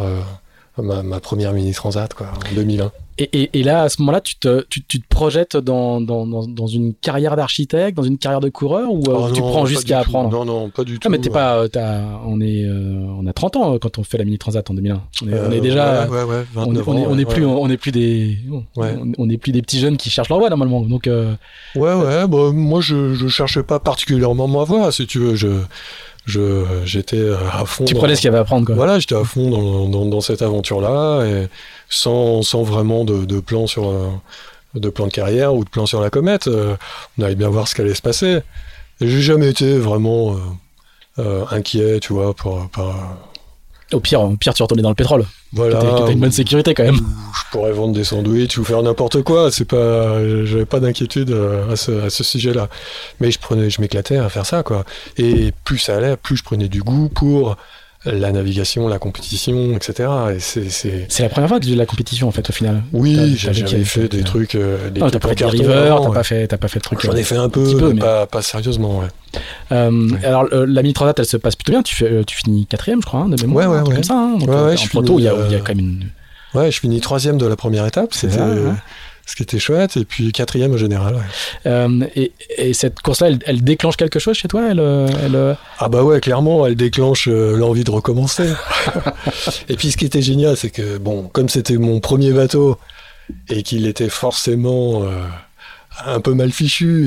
ma, 0.82 1.02
ma 1.02 1.20
première 1.20 1.52
mini 1.52 1.72
transat, 1.72 2.12
quoi, 2.14 2.28
en 2.50 2.54
2001. 2.54 2.90
Et, 3.16 3.30
et, 3.32 3.60
et 3.60 3.62
là, 3.62 3.82
à 3.82 3.88
ce 3.88 4.00
moment-là, 4.02 4.20
tu 4.20 4.34
te, 4.34 4.66
tu, 4.68 4.82
tu 4.82 5.00
te 5.00 5.06
projettes 5.08 5.56
dans, 5.56 6.00
dans, 6.00 6.26
dans, 6.26 6.66
une 6.66 6.94
carrière 6.94 7.36
d'architecte, 7.36 7.96
dans 7.96 8.02
une 8.02 8.18
carrière 8.18 8.40
de 8.40 8.48
coureur, 8.48 8.90
ou 8.92 9.04
euh, 9.08 9.14
Oh 9.16 9.30
tu 9.32 9.40
non, 9.40 9.50
prends 9.52 9.64
tout. 9.66 9.92
apprendre? 9.94 10.30
Non, 10.30 10.44
non, 10.44 10.68
pas 10.70 10.82
du 10.82 10.94
tout. 10.98 11.06
Ah, 11.06 11.10
mais 11.10 11.18
t'es 11.20 11.30
pas, 11.30 11.58
euh, 11.58 11.68
t'as- 11.68 12.02
on 12.26 12.40
est, 12.40 12.64
euh, 12.64 13.06
on 13.16 13.24
a 13.28 13.32
30 13.32 13.54
ans 13.54 13.78
quand 13.78 13.98
on 13.98 14.02
fait 14.02 14.18
la 14.18 14.24
mini 14.24 14.36
transat 14.36 14.68
en 14.68 14.74
2001. 14.74 15.00
On 15.22 15.28
est, 15.28 15.40
on 15.46 15.52
est 15.52 15.60
déjà, 15.60 16.08
ouais, 16.08 16.10
ouais, 16.10 16.24
ouais, 16.24 16.44
on, 16.56 16.60
29 16.72 16.88
on 16.88 16.96
est, 16.96 17.06
ans, 17.06 17.08
on 17.10 17.18
est 17.18 17.24
plus, 17.24 17.44
ouais. 17.44 17.52
on 17.56 17.70
est 17.70 17.76
plus 17.76 17.92
des, 17.92 18.36
Ouais. 18.76 18.96
on, 19.00 19.12
on 19.16 19.30
est 19.30 19.38
plus 19.38 19.52
des 19.52 19.62
petits 19.62 19.78
jeunes 19.78 19.96
qui 19.96 20.10
cherchent 20.10 20.28
leur 20.28 20.40
voie 20.40 20.48
normalement. 20.50 20.80
Donc, 20.80 21.06
euh, 21.06 21.34
Ouais, 21.76 21.94
ouais, 21.94 22.26
bah, 22.26 22.50
moi 22.52 22.80
je, 22.80 23.14
je 23.14 23.28
cherchais 23.28 23.62
pas 23.62 23.78
particulièrement 23.78 24.48
ma 24.48 24.64
voie, 24.64 24.90
si 24.90 25.06
tu 25.06 25.20
veux. 25.20 25.36
Je, 25.36 25.60
je, 26.26 26.64
j'étais 26.84 27.16
euh, 27.18 27.36
à 27.52 27.64
fond. 27.66 27.84
tu 27.84 27.94
dans- 27.94 28.00
prenais 28.00 28.16
ce 28.16 28.20
qu'il 28.22 28.28
y 28.28 28.32
avait 28.32 28.38
à 28.38 28.44
prendre, 28.44 28.66
quoi. 28.66 28.74
Voilà, 28.74 28.98
j'étais 28.98 29.14
à 29.16 29.24
fond 29.24 29.50
dans, 29.50 29.88
dans, 29.88 30.06
dans 30.06 30.20
cette 30.20 30.42
aventure-là, 30.42 31.24
et 31.26 31.48
sans, 31.88 32.42
sans 32.42 32.62
vraiment 32.62 33.04
de, 33.04 33.24
de 33.24 33.40
plan 33.40 33.66
sur, 33.66 33.88
euh, 33.88 34.08
de 34.74 34.88
plan 34.88 35.06
de 35.06 35.12
carrière 35.12 35.54
ou 35.54 35.64
de 35.64 35.68
plan 35.70 35.86
sur 35.86 36.00
la 36.00 36.10
comète. 36.10 36.48
Euh, 36.48 36.76
on 37.18 37.22
allait 37.22 37.34
bien 37.34 37.48
voir 37.48 37.68
ce 37.68 37.74
qu'allait 37.74 37.94
se 37.94 38.02
passer. 38.02 38.40
Et 39.00 39.08
j'ai 39.08 39.20
jamais 39.20 39.48
été 39.50 39.76
vraiment 39.78 40.34
euh, 40.34 40.38
euh, 41.18 41.44
inquiet, 41.50 42.00
tu 42.00 42.12
vois, 42.12 42.32
pour, 42.34 42.68
par, 42.70 43.18
Au 43.94 44.00
pire, 44.00 44.20
au 44.20 44.36
pire, 44.36 44.54
tu 44.54 44.62
retournais 44.62 44.82
dans 44.82 44.88
le 44.90 44.94
pétrole. 44.94 45.24
voilà. 45.52 45.78
T'as 45.78 46.10
une 46.10 46.20
bonne 46.20 46.32
sécurité 46.32 46.74
quand 46.74 46.82
même. 46.84 46.96
je 46.96 47.50
pourrais 47.50 47.72
vendre 47.72 47.94
des 47.94 48.04
sandwichs 48.04 48.58
ou 48.58 48.64
faire 48.64 48.82
n'importe 48.82 49.22
quoi. 49.22 49.50
C'est 49.50 49.64
pas, 49.64 50.18
j'avais 50.44 50.66
pas 50.66 50.80
d'inquiétude 50.80 51.30
euh, 51.30 51.72
à 51.72 51.76
ce, 51.76 52.06
à 52.06 52.10
ce 52.10 52.24
sujet-là. 52.24 52.68
Mais 53.20 53.30
je 53.30 53.38
prenais, 53.38 53.70
je 53.70 53.80
m'éclatais 53.80 54.16
à 54.16 54.28
faire 54.28 54.46
ça, 54.46 54.62
quoi. 54.62 54.84
Et 55.16 55.52
plus 55.64 55.78
ça 55.78 55.96
allait, 55.96 56.16
plus 56.16 56.36
je 56.36 56.42
prenais 56.42 56.68
du 56.68 56.82
goût 56.82 57.08
pour 57.08 57.56
la 58.06 58.32
navigation, 58.32 58.86
la 58.88 58.98
compétition, 58.98 59.76
etc. 59.76 60.08
Et 60.36 60.40
c'est, 60.40 61.06
la 61.22 61.28
première 61.28 61.48
fois 61.48 61.58
que 61.58 61.64
faisais 61.64 61.74
de 61.74 61.78
la 61.78 61.86
compétition 61.86 62.28
en 62.28 62.30
fait 62.30 62.48
au 62.48 62.52
final. 62.52 62.82
Oui, 62.92 63.34
j'avais 63.36 63.84
fait 63.84 64.02
des 64.02 64.08
quel- 64.08 64.24
trucs, 64.24 64.54
euh, 64.54 64.90
des 64.90 65.00
Non, 65.00 65.10
t'as 65.10 65.18
pas 65.18 65.28
fait 65.28 65.34
des 65.36 65.40
carton 65.40 65.56
river, 65.58 65.74
avant, 65.74 66.02
t'as 66.02 66.08
ouais. 66.08 66.14
pas 66.14 66.22
fait, 66.22 66.46
t'as 66.48 66.56
pas 66.58 66.68
fait 66.68 66.78
de 66.80 66.84
trucs. 66.84 67.00
J'en 67.00 67.12
euh, 67.12 67.16
ai 67.16 67.22
fait 67.22 67.36
un 67.36 67.48
peu, 67.48 67.64
mais 67.88 67.94
mais- 67.94 68.00
pas, 68.00 68.26
pas 68.26 68.42
sérieusement, 68.42 69.00
ouais. 69.00 69.06
Euh, 69.72 69.90
Ouais. 70.10 70.24
Alors 70.24 70.46
euh, 70.52 70.66
la 70.68 70.82
mini 70.82 70.92
transat, 70.94 71.18
elle 71.18 71.24
se 71.26 71.36
passe 71.36 71.56
plutôt 71.56 71.72
bien. 71.72 71.82
Tu 71.82 71.96
fais, 71.96 72.04
euh, 72.10 72.22
tu 72.24 72.36
finis 72.36 72.66
quatrième, 72.66 73.00
je 73.02 73.06
crois, 73.06 73.20
hein, 73.20 73.28
de 73.28 73.40
mémoire, 73.42 73.70
Ouais, 73.70 73.76
ouais, 73.78 73.82
ouais. 73.88 73.94
comme 73.94 74.04
ça. 74.04 74.14
Hein, 74.14 74.36
donc, 74.38 74.48
euh, 74.48 74.72
en 74.72 74.76
je 74.76 74.88
proto, 74.88 75.06
finis, 75.16 75.20
il 75.20 75.24
y, 75.24 75.28
a, 75.28 75.32
euh, 75.34 75.58
quand 75.64 75.74
même 75.74 75.78
une. 75.80 76.04
Ouais, 76.54 76.70
je 76.70 76.78
finis 76.80 77.00
troisième 77.00 77.36
de 77.38 77.46
la 77.46 77.56
première 77.56 77.84
étape, 77.86 78.12
c'était, 78.14 78.38
ouais. 78.40 78.72
Ce 79.26 79.36
qui 79.36 79.42
était 79.42 79.58
chouette, 79.58 79.96
et 79.96 80.04
puis 80.04 80.32
quatrième 80.32 80.72
au 80.72 80.76
général, 80.76 81.14
ouais. 81.14 81.20
Euh, 81.66 82.06
et, 82.14 82.32
et 82.58 82.74
cette 82.74 83.00
course-là, 83.00 83.28
elle, 83.28 83.38
elle 83.46 83.64
déclenche 83.64 83.96
quelque 83.96 84.18
chose 84.18 84.36
chez 84.36 84.48
toi 84.48 84.68
Elle, 84.70 84.80
euh, 84.80 85.08
elle, 85.22 85.56
Ah 85.78 85.88
bah 85.88 86.02
ouais, 86.02 86.20
clairement, 86.20 86.66
elle 86.66 86.76
déclenche 86.76 87.28
euh, 87.28 87.56
l'envie 87.56 87.84
de 87.84 87.90
recommencer. 87.90 88.52
et 89.68 89.76
puis 89.76 89.90
ce 89.90 89.96
qui 89.96 90.04
était 90.04 90.22
génial, 90.22 90.56
c'est 90.56 90.70
que 90.70 90.98
bon, 90.98 91.28
comme 91.32 91.48
c'était 91.48 91.78
mon 91.78 92.00
premier 92.00 92.32
bateau 92.32 92.78
et 93.48 93.62
qu'il 93.62 93.86
était 93.86 94.10
forcément 94.10 95.04
euh, 95.04 95.08
un 96.04 96.20
peu 96.20 96.34
mal 96.34 96.52
fichu, 96.52 97.04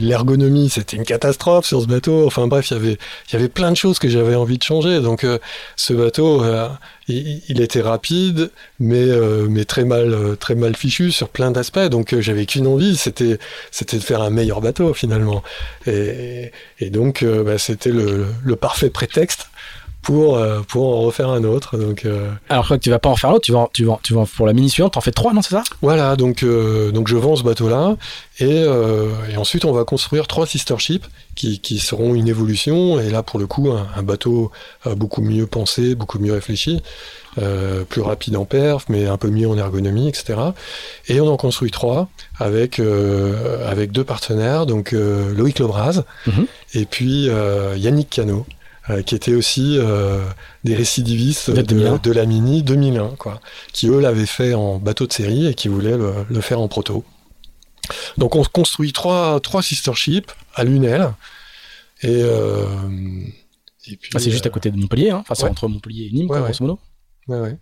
l'ergonomie 0.00 0.68
c'était 0.70 0.96
une 0.96 1.04
catastrophe 1.04 1.66
sur 1.66 1.82
ce 1.82 1.86
bateau. 1.86 2.26
Enfin 2.26 2.46
bref, 2.46 2.70
il 2.70 2.74
y 2.74 2.76
avait 2.76 2.98
y 3.32 3.36
avait 3.36 3.48
plein 3.48 3.70
de 3.70 3.76
choses 3.76 3.98
que 3.98 4.08
j'avais 4.08 4.34
envie 4.34 4.58
de 4.58 4.62
changer. 4.62 5.00
Donc 5.00 5.24
euh, 5.24 5.38
ce 5.76 5.92
bateau, 5.92 6.42
euh, 6.42 6.68
il, 7.08 7.60
était 7.60 7.80
rapide, 7.80 8.50
mais 8.80 9.02
euh, 9.02 9.46
mais 9.48 9.64
très 9.64 9.84
mal 9.84 10.36
très 10.38 10.54
mal 10.54 10.74
fichu 10.76 11.12
sur 11.12 11.28
plein 11.28 11.50
d'aspects. 11.50 11.88
Donc 11.88 12.18
j'avais 12.20 12.46
qu'une 12.46 12.66
envie, 12.66 12.96
c'était 12.96 13.38
de 13.38 13.98
faire 14.02 14.22
un 14.22 14.30
meilleur 14.30 14.60
bateau 14.60 14.92
finalement. 14.94 15.42
Et, 15.86 16.50
donc, 16.90 17.24
bah, 17.24 17.58
c'était 17.58 17.90
le 17.90 18.56
parfait 18.56 18.90
prétexte 18.90 19.48
pour, 20.06 20.36
euh, 20.36 20.60
pour 20.68 20.86
en 20.96 21.00
refaire 21.02 21.28
un 21.30 21.44
autre. 21.44 21.76
Donc, 21.76 22.04
euh, 22.04 22.30
Alors 22.48 22.68
que 22.68 22.74
tu 22.74 22.90
vas 22.90 22.98
pas 22.98 23.08
en 23.08 23.16
faire 23.16 23.30
l'autre. 23.30 23.44
Tu 23.44 23.52
vas, 23.52 23.68
tu 23.72 23.84
vas, 23.84 23.98
tu 24.02 24.14
vas 24.14 24.24
pour 24.36 24.46
la 24.46 24.52
mini 24.52 24.70
suivante. 24.70 24.92
T'en 24.94 25.00
fais 25.00 25.10
trois, 25.10 25.32
non 25.32 25.42
C'est 25.42 25.50
ça? 25.50 25.64
Voilà, 25.82 26.14
donc, 26.16 26.42
euh, 26.42 26.92
donc 26.92 27.08
je 27.08 27.16
vends 27.16 27.36
ce 27.36 27.42
bateau-là. 27.42 27.96
Et, 28.38 28.64
et 29.30 29.36
ensuite, 29.38 29.64
on 29.64 29.72
va 29.72 29.84
construire 29.84 30.26
trois 30.26 30.46
sister 30.46 30.74
ships 30.78 31.06
qui, 31.34 31.58
qui 31.60 31.78
seront 31.78 32.14
une 32.14 32.28
évolution. 32.28 33.00
Et 33.00 33.10
là, 33.10 33.22
pour 33.22 33.38
le 33.40 33.46
coup, 33.46 33.70
un, 33.72 33.86
un 33.96 34.02
bateau 34.02 34.50
beaucoup 34.96 35.22
mieux 35.22 35.46
pensé, 35.46 35.94
beaucoup 35.94 36.18
mieux 36.18 36.32
réfléchi. 36.34 36.82
euh, 37.38 37.84
plus 37.84 38.00
rapide 38.00 38.34
en 38.36 38.46
perf, 38.46 38.86
mais 38.88 39.06
un 39.06 39.18
peu 39.18 39.28
mieux 39.28 39.46
en 39.46 39.58
ergonomie, 39.58 40.08
etc. 40.08 40.38
Et 41.08 41.20
on 41.20 41.28
en 41.28 41.36
construit 41.36 41.70
trois 41.70 42.08
avec 42.38 42.78
euh, 42.78 43.70
avec 43.70 43.92
deux 43.92 44.04
partenaires, 44.04 44.64
donc 44.64 44.94
euh, 44.94 45.34
Loïc 45.34 45.58
Lebras 45.58 46.00
Mhm. 46.26 46.46
et 46.74 46.86
puis 46.86 47.28
Yannick 47.76 48.08
Cano, 48.08 48.46
euh, 48.90 49.02
qui 49.02 49.14
était 49.14 49.34
aussi 49.34 49.76
euh, 49.78 50.24
des 50.64 50.74
récidivistes 50.74 51.50
De 51.50 51.56
de, 51.56 51.62
2001. 51.62 51.96
de 51.98 52.12
la 52.12 52.26
Mini 52.26 52.62
2001, 52.62 53.16
quoi, 53.16 53.40
qui 53.72 53.88
eux 53.88 54.00
l'avaient 54.00 54.26
fait 54.26 54.54
en 54.54 54.78
bateau 54.78 55.06
de 55.06 55.12
série 55.12 55.46
et 55.46 55.54
qui 55.54 55.68
voulaient 55.68 55.96
le, 55.96 56.12
le 56.28 56.40
faire 56.40 56.60
en 56.60 56.68
proto. 56.68 57.04
Donc 58.18 58.34
on 58.36 58.42
construit 58.44 58.92
trois 58.92 59.38
trois 59.40 59.62
sister 59.62 59.92
ships 59.94 60.32
à 60.54 60.64
Lunel 60.64 61.12
et 62.02 62.08
euh, 62.10 62.64
et 63.86 63.96
puis 63.96 64.10
Ah, 64.14 64.18
C'est 64.18 64.30
juste 64.32 64.46
à 64.46 64.50
côté 64.50 64.70
de 64.70 64.76
Montpellier. 64.76 65.10
Hein. 65.10 65.18
Enfin, 65.20 65.34
c'est 65.34 65.44
ouais. 65.44 65.50
entre 65.50 65.68
Montpellier 65.68 66.08
et 66.10 66.12
Nîmes, 66.14 66.26
quoi, 66.26 66.36
Ouais, 66.38 66.42
ouais. 66.42 66.48
grosso 66.50 66.64
modo. 66.64 66.78
ouais, 67.28 67.38
ouais. 67.40 67.58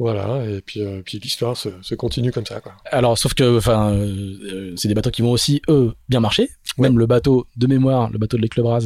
Voilà, 0.00 0.44
et 0.46 0.60
puis, 0.60 0.80
euh, 0.80 1.02
puis 1.04 1.18
l'histoire 1.18 1.56
se, 1.56 1.70
se, 1.82 1.96
continue 1.96 2.30
comme 2.30 2.46
ça. 2.46 2.60
Quoi. 2.60 2.72
Alors, 2.92 3.18
sauf 3.18 3.34
que, 3.34 3.58
enfin, 3.58 3.90
euh, 3.94 4.72
c'est 4.76 4.86
des 4.86 4.94
bateaux 4.94 5.10
qui 5.10 5.22
vont 5.22 5.32
aussi, 5.32 5.60
eux, 5.68 5.92
bien 6.08 6.20
marcher. 6.20 6.48
Même 6.78 6.98
le 7.00 7.06
bateau 7.06 7.48
de 7.56 7.66
mémoire, 7.66 8.08
le 8.10 8.18
bateau 8.18 8.36
de 8.36 8.42
l'Éclebras, 8.42 8.82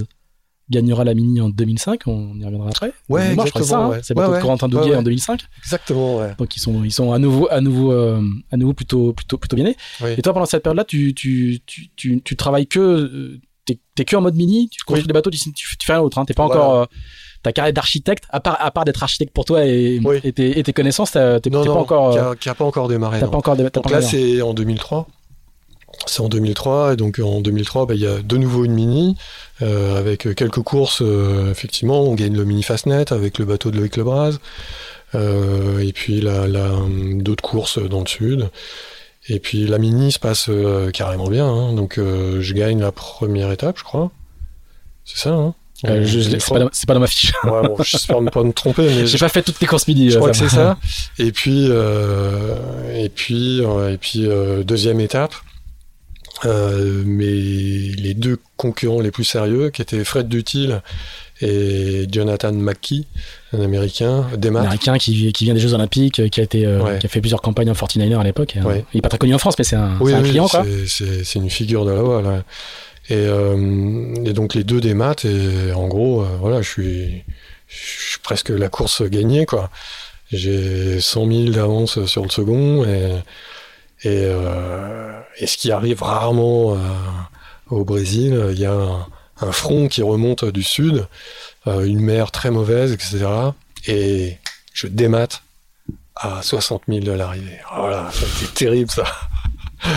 gagnera 0.70 1.04
la 1.04 1.14
Mini 1.14 1.40
en 1.40 1.48
2005. 1.48 2.02
On 2.06 2.34
y 2.38 2.44
reviendra 2.44 2.68
après. 2.70 2.92
Ouais, 3.08 3.28
mémoire, 3.30 3.46
exactement. 3.46 3.64
ça, 3.66 3.78
hein. 3.78 3.88
ouais. 3.90 4.00
C'est 4.02 4.14
le 4.14 4.20
bateau 4.20 4.30
Ouais, 4.32 4.36
de 4.38 4.42
Corentin 4.42 4.66
ouais, 4.66 4.72
Douguet 4.72 4.90
ouais. 4.90 4.96
en 4.96 5.02
2005. 5.02 5.40
Exactement, 5.64 6.18
ouais. 6.18 6.34
Donc 6.38 6.56
ils 6.56 6.60
sont, 6.60 6.82
ils 6.84 6.90
sont 6.92 7.12
à 7.12 7.18
nouveau, 7.18 7.48
à 7.50 7.60
nouveau, 7.60 7.92
euh, 7.92 8.20
à 8.50 8.56
nouveau 8.56 8.72
plutôt, 8.72 9.12
plutôt, 9.12 9.38
plutôt 9.38 9.56
bien 9.56 9.64
nés. 9.66 9.76
Oui. 10.02 10.10
Et 10.16 10.22
toi, 10.22 10.32
pendant 10.32 10.46
cette 10.46 10.62
période-là, 10.62 10.84
tu, 10.84 11.14
tu, 11.14 11.60
tu, 11.66 11.88
tu, 11.96 12.22
tu 12.22 12.36
travailles 12.36 12.66
que, 12.66 12.78
euh, 12.80 13.40
t'es, 13.66 14.04
que 14.04 14.16
en 14.16 14.20
mode 14.22 14.34
mini, 14.36 14.68
tu 14.70 14.82
construis 14.84 15.02
Oui. 15.02 15.06
des 15.08 15.12
bateaux, 15.12 15.30
tu, 15.30 15.38
tu, 15.38 15.52
tu 15.52 15.86
fais 15.86 15.92
rien 15.92 16.02
d'autre. 16.02 16.18
Hein. 16.18 16.24
T'es 16.24 16.34
pas 16.34 16.46
Voilà. 16.46 16.60
encore, 16.62 16.80
euh, 16.80 16.84
ta 17.42 17.52
carrière 17.52 17.72
d'architecte, 17.72 18.24
à 18.30 18.38
part, 18.40 18.56
à 18.60 18.70
part 18.70 18.84
d'être 18.84 19.02
architecte 19.02 19.32
pour 19.34 19.44
toi 19.44 19.64
et, 19.66 20.00
Oui. 20.04 20.18
et, 20.22 20.32
tes, 20.32 20.58
et 20.58 20.62
tes 20.62 20.72
connaissances, 20.72 21.10
t'es, 21.10 21.40
pas 21.50 21.70
encore, 21.72 22.12
qui, 22.12 22.18
euh, 22.18 22.30
a, 22.30 22.36
qui 22.36 22.48
a 22.48 22.54
pas 22.54 22.64
encore 22.64 22.86
démarré. 22.88 23.18
t'as 23.20 23.26
pas 23.26 23.36
encore, 23.36 23.56
Donc 23.56 23.72
pas 23.82 23.90
là, 23.90 24.00
c'est 24.02 24.40
en 24.42 24.54
2003. 24.54 25.08
C'est 26.06 26.20
en 26.20 26.28
2003, 26.28 26.94
et 26.94 26.96
donc 26.96 27.20
en 27.22 27.40
2003, 27.40 27.86
bah, 27.86 27.94
il 27.94 28.00
y 28.00 28.06
a 28.06 28.20
de 28.22 28.36
nouveau 28.36 28.64
une 28.64 28.72
mini, 28.74 29.16
euh, 29.60 29.96
avec 29.98 30.34
quelques 30.34 30.62
courses, 30.62 31.00
euh, 31.02 31.50
effectivement, 31.50 32.02
on 32.02 32.14
gagne 32.14 32.36
le 32.36 32.44
mini 32.44 32.62
Fastnet 32.62 33.12
avec 33.12 33.38
le 33.38 33.44
bateau 33.44 33.70
de 33.70 33.76
Loïc 33.78 33.96
Lebras, 33.96 34.38
euh, 35.14 35.78
et 35.78 35.92
puis 35.92 36.20
la, 36.20 36.48
la, 36.48 36.70
d'autres 37.16 37.42
courses 37.42 37.78
dans 37.78 38.00
le 38.00 38.06
sud. 38.08 38.48
Et 39.28 39.38
puis 39.38 39.66
la 39.68 39.78
mini 39.78 40.10
se 40.10 40.18
passe 40.18 40.46
euh, 40.48 40.90
carrément 40.90 41.28
bien, 41.28 41.46
hein, 41.46 41.72
donc 41.74 41.98
euh, 41.98 42.40
je 42.40 42.54
gagne 42.54 42.80
la 42.80 42.90
première 42.90 43.52
étape, 43.52 43.78
je 43.78 43.84
crois. 43.84 44.10
C'est 45.04 45.18
ça, 45.18 45.30
hein 45.30 45.54
Euh, 45.86 46.04
c'est, 46.06 46.48
pas 46.48 46.58
dans, 46.58 46.68
c'est 46.72 46.86
pas 46.86 46.94
dans 46.94 47.00
ma 47.00 47.06
fiche. 47.06 47.32
Ouais, 47.44 47.62
bon, 47.68 47.76
j'espère 47.82 48.20
ne 48.20 48.30
pas 48.30 48.42
me 48.42 48.52
tromper, 48.52 48.82
mais 48.82 49.06
J'ai 49.06 49.18
pas 49.18 49.28
fait 49.28 49.42
toutes 49.42 49.58
tes 49.58 49.66
courses 49.66 49.86
midi. 49.86 50.10
je 50.10 50.16
euh, 50.16 50.18
crois 50.18 50.30
que 50.30 50.36
c'est 50.36 50.48
ça. 50.48 50.76
Et 51.18 51.30
puis, 51.30 51.66
euh, 51.68 52.56
et 52.96 53.08
puis, 53.08 53.60
euh, 53.64 53.92
et 53.92 53.98
puis 53.98 54.26
euh, 54.26 54.64
deuxième 54.64 55.00
étape. 55.00 55.34
Euh, 56.44 57.02
mais 57.06 57.24
les 57.26 58.14
deux 58.14 58.38
concurrents 58.56 59.00
les 59.00 59.10
plus 59.12 59.24
sérieux, 59.24 59.70
qui 59.70 59.80
étaient 59.82 60.02
Fred 60.04 60.28
Dutil 60.28 60.80
et 61.40 62.06
Jonathan 62.10 62.52
McKee, 62.52 63.06
un 63.52 63.60
Américain, 63.60 64.26
Un 64.32 64.36
démarrent. 64.36 64.62
Américain 64.64 64.98
qui, 64.98 65.32
qui 65.32 65.44
vient 65.44 65.54
des 65.54 65.60
Jeux 65.60 65.74
Olympiques, 65.74 66.28
qui 66.30 66.40
a 66.40 66.42
été, 66.42 66.66
euh, 66.66 66.80
Ouais. 66.82 66.98
qui 66.98 67.06
a 67.06 67.08
fait 67.08 67.20
plusieurs 67.20 67.42
campagnes 67.42 67.70
en 67.70 67.74
49er 67.74 68.18
à 68.20 68.24
l'époque. 68.24 68.56
Ouais. 68.64 68.84
Il 68.92 68.98
est 68.98 69.00
pas 69.02 69.08
très 69.08 69.18
connu 69.18 69.34
en 69.34 69.38
France, 69.38 69.54
mais 69.58 69.64
c'est 69.64 69.76
un, 69.76 69.96
Oui, 70.00 70.12
un 70.14 70.22
oui, 70.22 70.30
client, 70.30 70.48
c'est- 70.48 71.34
une 71.36 71.50
figure 71.50 71.84
de 71.84 71.92
la 71.92 72.02
voile. 72.02 72.26
ouais. 72.26 72.40
Et, 73.10 73.14
euh, 73.16 74.14
et 74.24 74.32
donc 74.32 74.54
les 74.54 74.62
deux 74.64 74.80
dématent 74.80 75.24
et 75.24 75.72
en 75.72 75.88
gros, 75.88 76.22
euh, 76.22 76.26
voilà, 76.40 76.62
je 76.62 76.68
suis, 76.68 77.24
je 77.68 78.10
suis 78.10 78.18
presque 78.22 78.50
la 78.50 78.68
course 78.68 79.02
gagnée, 79.02 79.44
quoi. 79.44 79.70
J'ai 80.30 81.00
100 81.00 81.26
000 81.26 81.50
d'avance 81.50 82.04
sur 82.06 82.22
le 82.22 82.30
second 82.30 82.84
et, 82.84 83.10
et, 84.04 84.24
euh, 84.26 85.12
et 85.38 85.46
ce 85.46 85.56
qui 85.56 85.70
arrive 85.72 86.02
rarement 86.02 86.74
euh, 86.74 86.76
au 87.70 87.84
Brésil, 87.84 88.48
il 88.52 88.58
y 88.58 88.66
a 88.66 88.72
un, 88.72 89.06
un 89.40 89.52
front 89.52 89.88
qui 89.88 90.02
remonte 90.02 90.44
du 90.44 90.62
sud, 90.62 91.06
euh, 91.66 91.84
une 91.84 92.00
mer 92.00 92.30
très 92.30 92.50
mauvaise, 92.50 92.92
etc. 92.92 93.26
Et 93.86 94.38
je 94.72 94.86
démate 94.86 95.42
à 96.16 96.42
60 96.42 96.82
000 96.88 97.00
de 97.00 97.12
l'arrivée. 97.12 97.58
Voilà, 97.74 98.10
ça 98.12 98.24
a 98.26 98.28
été 98.44 98.52
terrible 98.54 98.90
ça. 98.90 99.04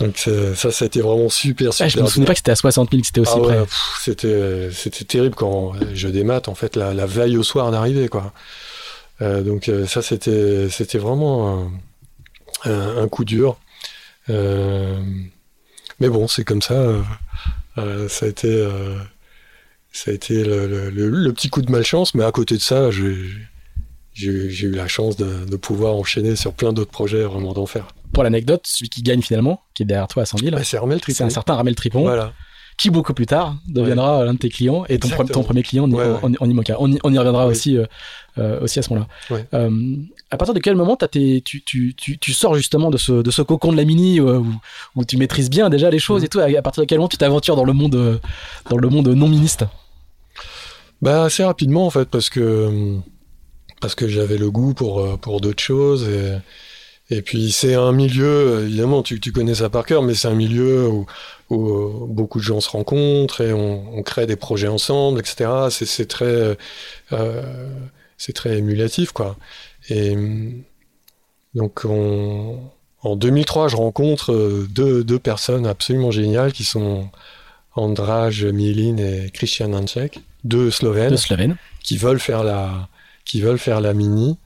Donc 0.00 0.14
c'est- 0.18 0.54
ça, 0.54 0.70
c'était 0.70 1.00
vraiment 1.00 1.28
super, 1.30 1.68
Ah, 1.70 1.72
super. 1.72 1.88
je 1.90 2.00
me 2.00 2.06
souvenais 2.06 2.26
pas 2.26 2.32
que 2.34 2.38
c'était 2.38 2.50
à 2.52 2.56
60 2.56 2.90
000 2.90 3.00
que 3.00 3.06
c'était 3.06 3.20
aussi 3.20 3.32
Ah 3.34 3.38
ouais, 3.40 3.54
près. 3.56 3.66
c'était 4.02 4.68
c'était 4.72 5.04
terrible 5.04 5.34
quand 5.34 5.72
je 5.94 6.08
démate 6.08 6.48
en 6.48 6.54
fait 6.54 6.76
la, 6.76 6.92
la 6.92 7.06
veille 7.06 7.38
au 7.38 7.42
soir 7.42 7.70
d'arrivée 7.70 8.08
quoi. 8.08 8.32
Euh, 9.22 9.40
donc 9.42 9.70
ça 9.88 10.02
c'était 10.02 10.68
c'était 10.70 10.98
vraiment 10.98 11.70
un, 12.64 12.98
un- 13.02 13.08
coup 13.08 13.24
dur. 13.24 13.58
Euh, 14.30 15.00
mais 16.00 16.08
bon 16.08 16.26
c'est 16.28 16.44
comme 16.44 16.62
ça. 16.62 16.74
euh, 16.74 17.02
euh, 17.78 18.08
ça 18.08 18.26
a 18.26 18.28
été 18.28 18.48
euh, 18.50 18.96
ça 19.92 20.10
a 20.10 20.14
été 20.14 20.42
le, 20.44 20.66
le- 20.66 20.90
le- 20.90 21.10
le 21.10 21.32
petit 21.32 21.48
coup 21.48 21.62
de 21.62 21.70
malchance, 21.70 22.14
mais 22.14 22.24
à 22.24 22.32
côté 22.32 22.56
de 22.56 22.60
ça 22.62 22.90
j'ai 22.90 23.06
eu 24.14 24.70
la 24.72 24.88
chance 24.88 25.16
de, 25.16 25.44
de 25.44 25.56
pouvoir 25.56 25.94
enchaîner 25.94 26.36
sur 26.36 26.52
plein 26.54 26.72
d'autres 26.72 26.90
projets 26.90 27.22
vraiment 27.22 27.52
d'enfer. 27.52 27.86
Pour 28.12 28.22
l'anecdote, 28.22 28.62
celui 28.66 28.88
qui 28.88 29.02
gagne 29.02 29.20
finalement, 29.20 29.60
qui 29.74 29.82
est 29.82 29.86
derrière 29.86 30.08
toi 30.08 30.22
à 30.22 30.26
100 30.26 30.38
000, 30.38 30.50
Bah, 30.52 30.64
c'est 30.64 31.22
un 31.22 31.28
certain 31.30 31.54
Ramel 31.54 31.74
Tripon, 31.74 32.00
Voilà. 32.02 32.32
Qui 32.78 32.90
beaucoup 32.90 33.14
plus 33.14 33.24
tard 33.26 33.56
deviendra 33.66 34.24
l'un 34.24 34.34
de 34.34 34.38
tes 34.38 34.50
clients 34.50 34.84
et 34.88 34.98
ton, 34.98 35.08
premier 35.42 35.62
client 35.62 35.84
en, 35.84 35.90
Ouais, 35.92 36.04
ouais. 36.04 36.18
en- 36.22 36.32
en 36.44 36.50
IMOCA. 36.50 36.76
On 36.78 36.92
y, 36.92 36.98
on 37.04 37.12
y 37.12 37.18
reviendra 37.18 37.46
aussi, 37.46 37.78
euh, 37.78 37.86
euh, 38.38 38.60
aussi 38.60 38.78
à 38.78 38.82
ce 38.82 38.92
moment-là. 38.92 39.38
Euh, 39.54 39.96
à 40.30 40.36
partir 40.36 40.52
de 40.52 40.60
quel 40.60 40.76
moment 40.76 40.94
tes, 40.96 41.40
tu, 41.40 41.62
tu, 41.62 41.94
tu, 41.96 42.18
tu 42.18 42.32
sors 42.34 42.54
justement 42.54 42.90
de 42.90 42.98
ce, 42.98 43.12
de 43.22 43.30
ce 43.30 43.40
cocon 43.40 43.72
de 43.72 43.78
la 43.78 43.84
mini 43.84 44.20
euh, 44.20 44.38
où, 44.40 44.46
où 44.96 45.04
tu 45.06 45.16
maîtrises 45.16 45.48
bien 45.48 45.70
déjà 45.70 45.88
les 45.88 45.98
choses 45.98 46.20
Mhm. 46.20 46.26
et 46.26 46.28
tout 46.28 46.40
à, 46.40 46.62
partir 46.62 46.82
de 46.82 46.86
quel 46.86 46.98
moment 46.98 47.08
tu 47.08 47.16
t'aventures 47.16 47.56
dans 47.56 47.64
le 47.64 47.72
monde 47.72 47.94
euh, 47.94 48.18
dans 48.68 48.76
le 48.76 48.88
monde 48.90 49.08
non 49.08 49.28
ministe? 49.28 49.64
Bah 51.02 51.24
assez 51.24 51.44
rapidement 51.44 51.86
en 51.86 51.90
fait 51.90 52.08
parce 52.08 52.30
que 52.30 52.96
parce 53.80 53.94
que 53.94 54.08
j'avais 54.08 54.38
le 54.38 54.50
goût 54.50 54.72
pour 54.74 55.00
euh, 55.00 55.16
pour 55.16 55.40
d'autres 55.40 55.62
choses 55.62 56.08
et 56.08 56.38
et 57.14 57.22
puis 57.22 57.52
c'est 57.52 57.74
un 57.74 57.92
milieu 57.92 58.24
euh, 58.26 58.66
évidemment 58.66 59.02
tu, 59.02 59.20
tu 59.20 59.30
connais 59.30 59.54
ça 59.54 59.68
par 59.68 59.84
cœur 59.84 60.02
mais 60.02 60.14
c'est 60.14 60.28
un 60.28 60.34
milieu 60.34 60.88
où, 60.88 61.06
où 61.50 61.70
euh, 61.70 62.06
beaucoup 62.08 62.38
de 62.38 62.44
gens 62.44 62.60
se 62.60 62.70
rencontrent 62.70 63.40
et 63.40 63.52
on, 63.52 63.96
on 63.96 64.02
crée 64.02 64.26
des 64.26 64.36
projets 64.36 64.68
ensemble 64.68 65.20
etc 65.20 65.68
c'est 65.70 66.08
très 66.08 66.56
euh, 67.12 67.70
c'est 68.18 68.32
très 68.32 68.58
émulatif 68.58 69.12
quoi. 69.12 69.36
Et 69.88 70.16
donc 71.54 71.82
on, 71.84 72.58
en 73.02 73.16
2003 73.16 73.68
je 73.68 73.76
rencontre 73.76 74.32
euh, 74.32 74.66
deux 74.70 75.04
deux 75.04 75.18
personnes 75.18 75.66
absolument 75.66 76.10
géniales 76.10 76.52
qui 76.52 76.64
sont 76.64 77.08
Andraj 77.74 78.44
Milin 78.44 78.96
et 78.96 79.30
Christian 79.30 79.72
Hancek, 79.74 80.18
deux 80.44 80.70
Slovènes. 80.70 81.10
Qui 81.82 81.98
veulent 81.98 82.20
faire 82.20 82.42
la 82.42 82.88
qui 83.24 83.40
veulent 83.40 83.58
faire 83.58 83.80
la 83.80 83.92
mini 83.92 84.38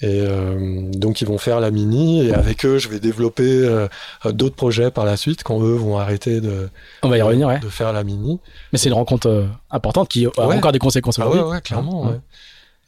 et 0.00 0.20
euh, 0.26 0.90
donc 0.92 1.20
ils 1.20 1.26
vont 1.26 1.38
faire 1.38 1.60
la 1.60 1.70
mini 1.70 2.26
et 2.26 2.34
avec 2.34 2.64
eux 2.66 2.78
je 2.78 2.88
vais 2.88 2.98
développer 2.98 3.44
euh, 3.46 3.86
d'autres 4.32 4.56
projets 4.56 4.90
par 4.90 5.04
la 5.04 5.16
suite 5.16 5.44
quand 5.44 5.62
eux 5.62 5.74
vont 5.74 5.98
arrêter 5.98 6.40
de, 6.40 6.68
on 7.04 7.08
va 7.08 7.16
y 7.18 7.22
revenir 7.22 7.46
ouais 7.46 7.60
de 7.60 7.68
faire 7.68 7.92
la 7.92 8.02
mini 8.02 8.40
mais 8.72 8.78
c'est 8.78 8.88
une 8.88 8.94
rencontre 8.96 9.28
euh, 9.28 9.46
importante 9.70 10.08
qui 10.08 10.26
a 10.26 10.30
Ouais. 10.46 10.56
encore 10.56 10.72
des 10.72 10.80
conséquences 10.80 11.18
ah 11.20 11.30
ouais, 11.30 11.40
ouais 11.40 11.60
clairement 11.60 12.12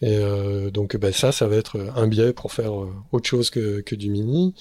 et 0.02 0.18
donc 0.74 0.94
ben, 0.98 1.10
ça 1.10 1.32
ça 1.32 1.46
va 1.46 1.56
être 1.56 1.78
un 1.96 2.06
biais 2.06 2.34
pour 2.34 2.52
faire 2.52 2.70
autre 3.12 3.26
chose 3.26 3.48
que, 3.48 3.80
que 3.80 3.94
du 3.94 4.10
mini 4.10 4.52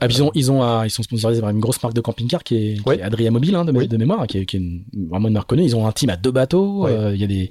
Ah, 0.00 0.06
ils, 0.08 0.22
ont, 0.22 0.30
ils, 0.34 0.50
ont, 0.50 0.82
ils 0.84 0.90
sont 0.90 1.02
sponsorisés 1.02 1.42
par 1.42 1.50
une 1.50 1.60
grosse 1.60 1.82
marque 1.82 1.94
de 1.94 2.00
camping-car 2.00 2.42
qui 2.42 2.56
est, 2.56 2.74
qui 2.76 2.82
Ouais. 2.88 2.98
est 2.98 3.02
Adria 3.02 3.30
Mobile, 3.30 3.54
hein, 3.54 3.66
de, 3.66 3.72
Oui. 3.72 3.86
de 3.86 3.96
mémoire, 3.98 4.26
qui 4.26 4.38
est, 4.38 4.46
qui 4.46 4.56
est 4.56 4.60
une- 4.60 4.84
vraiment 5.10 5.28
une 5.28 5.34
marque 5.34 5.50
connue. 5.50 5.62
Ils 5.64 5.76
ont 5.76 5.86
un 5.86 5.92
team 5.92 6.08
à 6.08 6.16
deux 6.16 6.30
bateaux. 6.30 6.88
Il 7.12 7.20
y 7.20 7.24
a 7.24 7.26
des. 7.26 7.50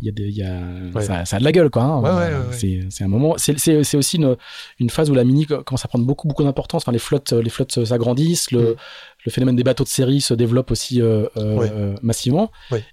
Il 0.00 0.06
y 0.06 0.08
a 0.08 0.12
des, 0.12 0.24
il 0.28 0.36
y 0.36 0.42
a, 0.42 0.60
Ouais. 0.94 1.02
ça, 1.02 1.24
ça 1.24 1.36
a 1.36 1.38
de 1.38 1.44
la 1.44 1.52
gueule, 1.52 1.68
quoi. 1.70 1.82
hein. 1.82 2.00
Ouais, 2.02 2.34
ouais. 2.34 2.86
C'est, 2.90 3.04
un 3.04 3.08
moment. 3.08 3.34
C'est, 3.36 3.76
aussi 3.96 4.16
une, 4.16 4.36
une 4.78 4.90
phase 4.90 5.10
où 5.10 5.14
la 5.14 5.24
mini 5.24 5.46
co- 5.46 5.62
commence 5.62 5.84
à 5.84 5.88
prendre 5.88 6.04
beaucoup, 6.06 6.26
beaucoup 6.26 6.42
d'importance. 6.42 6.82
Enfin, 6.84 6.92
les 6.92 6.98
flottes, 6.98 7.32
les 7.32 7.50
flottes 7.50 7.84
s'agrandissent. 7.84 8.50
Le, 8.50 8.60
Mm. 8.72 8.76
le 9.26 9.30
phénomène 9.32 9.56
des 9.56 9.62
bateaux 9.64 9.84
de 9.84 9.88
série 9.88 10.20
se 10.20 10.32
développe 10.34 10.70
aussi 10.70 11.02
euh, 11.02 11.26
euh, 11.36 11.68
euh, 11.70 11.94
massivement. 12.02 12.50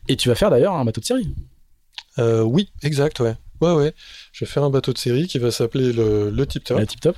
Et 0.07 0.15
tu 0.17 0.27
vas 0.29 0.35
faire 0.35 0.49
d'ailleurs 0.49 0.73
un 0.73 0.83
bateau 0.85 1.01
de 1.01 1.05
série. 1.05 1.29
Euh, 2.19 2.41
oui 2.41 2.69
exact 2.83 3.19
ouais 3.19 3.35
ouais 3.61 3.73
ouais 3.73 3.93
je 4.31 4.43
vais 4.43 4.49
faire 4.49 4.63
un 4.63 4.71
bateau 4.71 4.91
de 4.91 4.97
série 4.97 5.27
qui 5.27 5.37
va 5.37 5.51
s'appeler 5.51 5.93
le, 5.93 6.31
le 6.31 6.45
Tip 6.47 6.63
Top 6.63 6.79
La 6.79 6.85
tip 6.87 6.99
top. 6.99 7.15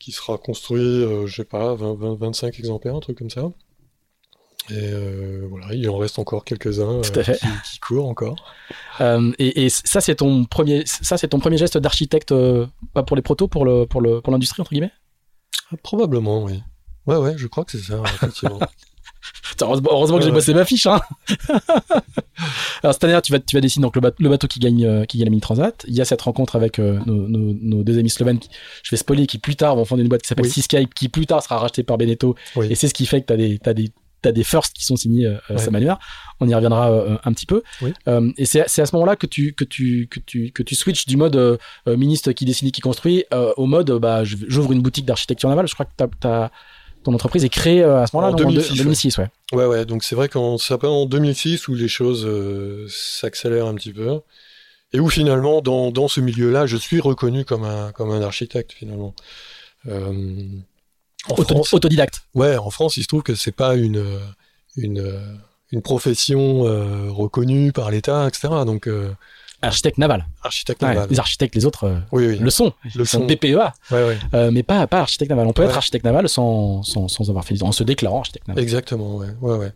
qui 0.00 0.10
sera 0.10 0.38
construit, 0.38 1.04
je 1.26 1.32
sais 1.32 1.44
pas, 1.44 1.74
20, 1.76 1.94
20, 1.94 2.14
25 2.18 2.58
exemplaires, 2.58 2.96
un 2.96 3.00
truc 3.00 3.16
comme 3.18 3.30
ça. 3.30 3.42
Et 4.70 4.74
euh, 4.92 5.46
voilà, 5.48 5.72
il 5.72 5.88
en 5.88 5.96
reste 5.96 6.18
encore 6.18 6.44
quelques-uns 6.44 7.02
fait. 7.02 7.38
qui, 7.38 7.46
qui 7.72 7.78
courent 7.80 8.08
encore. 8.08 8.36
Euh, 9.00 9.32
et, 9.38 9.64
et 9.64 9.68
ça, 9.70 10.00
c'est 10.00 10.16
ton 10.16 10.44
premier, 10.44 10.82
ça, 10.86 11.16
c'est 11.16 11.28
ton 11.28 11.40
premier 11.40 11.56
geste 11.56 11.78
d'architecte, 11.78 12.32
euh, 12.32 12.66
pas 12.92 13.02
pour 13.02 13.16
les 13.16 13.22
protos, 13.22 13.48
pour 13.48 13.64
le, 13.64 13.86
pour 13.86 14.00
le, 14.00 14.20
pour 14.20 14.32
l'industrie 14.32 14.60
entre 14.60 14.70
guillemets? 14.70 14.92
Ah, 15.72 15.76
Probablement, 15.82 16.44
oui. 16.44 16.62
Ouais, 17.06 17.16
ouais, 17.16 17.34
je 17.38 17.46
crois 17.46 17.64
que 17.64 17.72
c'est 17.72 17.78
ça, 17.92 18.02
effectivement. 18.04 18.60
Heureusement, 19.60 19.88
heureusement 19.92 20.18
que 20.18 20.24
j'ai 20.24 20.30
bossé 20.30 20.54
ma 20.54 20.64
fiche. 20.64 20.86
Hein. 20.86 21.00
Alors 22.82 22.94
cette 22.94 23.04
année, 23.04 23.20
tu 23.22 23.32
vas, 23.32 23.40
tu 23.40 23.56
vas 23.56 23.60
dessiner 23.60 23.82
donc 23.82 23.96
le, 23.96 24.00
bateau, 24.00 24.16
le 24.20 24.28
bateau 24.28 24.46
qui 24.46 24.60
gagne, 24.60 24.86
euh, 24.86 25.04
qui 25.04 25.18
gagne 25.18 25.26
la 25.26 25.30
mini 25.30 25.40
transat. 25.40 25.84
Il 25.88 25.94
y 25.94 26.00
a 26.00 26.04
cette 26.04 26.22
rencontre 26.22 26.56
avec 26.56 26.78
euh, 26.78 27.00
nos, 27.06 27.26
nos, 27.28 27.54
nos 27.54 27.82
deux 27.82 27.98
amis 27.98 28.10
slovènes. 28.10 28.38
Qui, 28.38 28.48
je 28.82 28.90
vais 28.90 28.96
spoiler, 28.96 29.26
qui 29.26 29.38
plus 29.38 29.56
tard 29.56 29.76
vont 29.76 29.84
fonder 29.84 30.02
une 30.02 30.08
boîte 30.08 30.22
qui 30.22 30.28
s'appelle 30.28 30.46
Oui. 30.46 30.52
Seascape, 30.52 30.94
qui 30.94 31.08
plus 31.08 31.26
tard 31.26 31.42
sera 31.42 31.58
rachetée 31.58 31.82
par 31.82 31.98
Beneteau. 31.98 32.36
Oui. 32.56 32.68
Et 32.70 32.74
c'est 32.74 32.88
ce 32.88 32.94
qui 32.94 33.06
fait 33.06 33.20
que 33.22 33.26
tu 33.26 33.32
as 33.68 33.74
des, 33.74 33.90
t'as 34.22 34.32
des 34.32 34.44
firsts 34.44 34.72
qui 34.74 34.84
sont 34.84 34.96
signés 34.96 35.26
euh, 35.26 35.36
Ouais. 35.50 35.58
sa 35.58 35.70
manière. 35.70 35.98
On 36.40 36.48
y 36.48 36.54
reviendra 36.54 36.90
euh, 36.90 37.16
un 37.24 37.32
petit 37.32 37.46
peu. 37.46 37.62
Oui. 37.82 37.92
Euh, 38.08 38.30
et 38.36 38.44
c'est 38.44 38.64
c'est 38.68 38.82
à 38.82 38.86
ce 38.86 38.94
moment-là 38.96 39.16
que 39.16 39.26
tu, 39.26 39.52
que 39.54 39.64
tu, 39.64 40.06
que 40.10 40.20
tu, 40.20 40.50
que 40.52 40.62
tu 40.62 40.74
switches 40.74 41.06
du 41.06 41.16
mode 41.16 41.36
euh, 41.36 41.56
ministre 41.86 42.32
qui 42.32 42.44
dessine 42.44 42.68
et 42.68 42.70
qui 42.70 42.80
construit 42.80 43.24
euh, 43.32 43.52
au 43.56 43.66
mode 43.66 43.90
bah, 43.92 44.22
j'ouvre 44.24 44.72
une 44.72 44.82
boutique 44.82 45.04
d'architecture 45.06 45.48
navale. 45.48 45.66
Je 45.68 45.74
crois 45.74 45.86
que 45.86 45.92
t'as- 45.96 46.08
t'as- 46.20 46.50
ton 47.04 47.14
entreprise 47.14 47.44
est 47.44 47.48
créée 47.48 47.82
euh, 47.82 48.02
à 48.02 48.06
ce 48.08 48.14
moment-là, 48.16 48.32
En 48.34 48.36
donc, 48.36 48.48
2006, 48.48 48.70
ouais. 48.72 48.76
2006 48.78 49.18
ouais. 49.18 49.28
Ouais, 49.52 49.64
ouais, 49.66 49.84
donc 49.86 50.02
c'est 50.02 50.14
vrai 50.16 50.28
qu'en 50.28 50.58
c'est 50.58 50.84
en 50.84 51.06
2006 51.06 51.68
où 51.68 51.74
les 51.74 51.88
choses 51.88 52.26
euh, 52.26 52.86
s'accélèrent 52.88 53.66
un 53.66 53.74
petit 53.74 53.92
peu. 53.92 54.20
et 54.92 54.98
où 55.00 55.08
finalement, 55.08 55.60
dans, 55.62 55.90
dans 55.92 56.08
ce 56.08 56.20
milieu-là, 56.20 56.66
je 56.66 56.76
suis 56.76 57.00
reconnu 57.00 57.44
comme 57.44 57.64
un, 57.64 57.92
comme 57.92 58.10
un 58.10 58.20
architecte 58.20 58.72
finalement. 58.72 59.14
Euh, 59.86 60.12
en 61.30 61.36
France, 61.36 61.72
autodidacte. 61.74 62.22
Ouais, 62.34 62.56
en 62.56 62.70
France, 62.70 62.96
il 62.96 63.02
se 63.02 63.08
trouve 63.08 63.22
que 63.22 63.34
c'est 63.34 63.52
pas 63.52 63.74
une, 63.76 64.04
une, 64.76 65.38
une 65.72 65.82
profession 65.82 66.66
euh, 66.66 67.10
reconnue 67.10 67.72
par 67.72 67.90
l'État, 67.90 68.26
etc. 68.28 68.48
Donc, 68.64 68.88
euh, 68.88 69.12
architecte 69.62 69.98
naval. 69.98 70.26
Architecte 70.42 70.82
naval. 70.82 71.08
les 71.10 71.18
architectes, 71.18 71.54
les 71.54 71.66
autres, 71.66 71.84
euh, 71.84 71.98
oui, 72.12 72.26
oui. 72.28 72.38
le 72.38 72.50
sont. 72.50 72.72
Le 72.94 73.04
sont. 73.04 73.26
DPEA, 73.26 73.72
Ouais, 73.90 74.16
ouais. 74.32 74.50
mais 74.50 74.62
pas, 74.62 74.86
pas 74.86 75.00
architecte 75.00 75.30
naval. 75.30 75.46
On 75.46 75.52
peut 75.52 75.64
être 75.64 75.76
architecte 75.76 76.04
naval 76.04 76.28
sans, 76.28 76.82
sans, 76.82 77.08
sans 77.08 77.28
avoir 77.28 77.44
fait, 77.44 77.60
en 77.62 77.72
se 77.72 77.84
déclarant 77.84 78.18
architecte 78.20 78.48
naval. 78.48 78.62
Exactement, 78.62 79.16
ouais, 79.16 79.28
ouais, 79.40 79.56
ouais. 79.58 79.72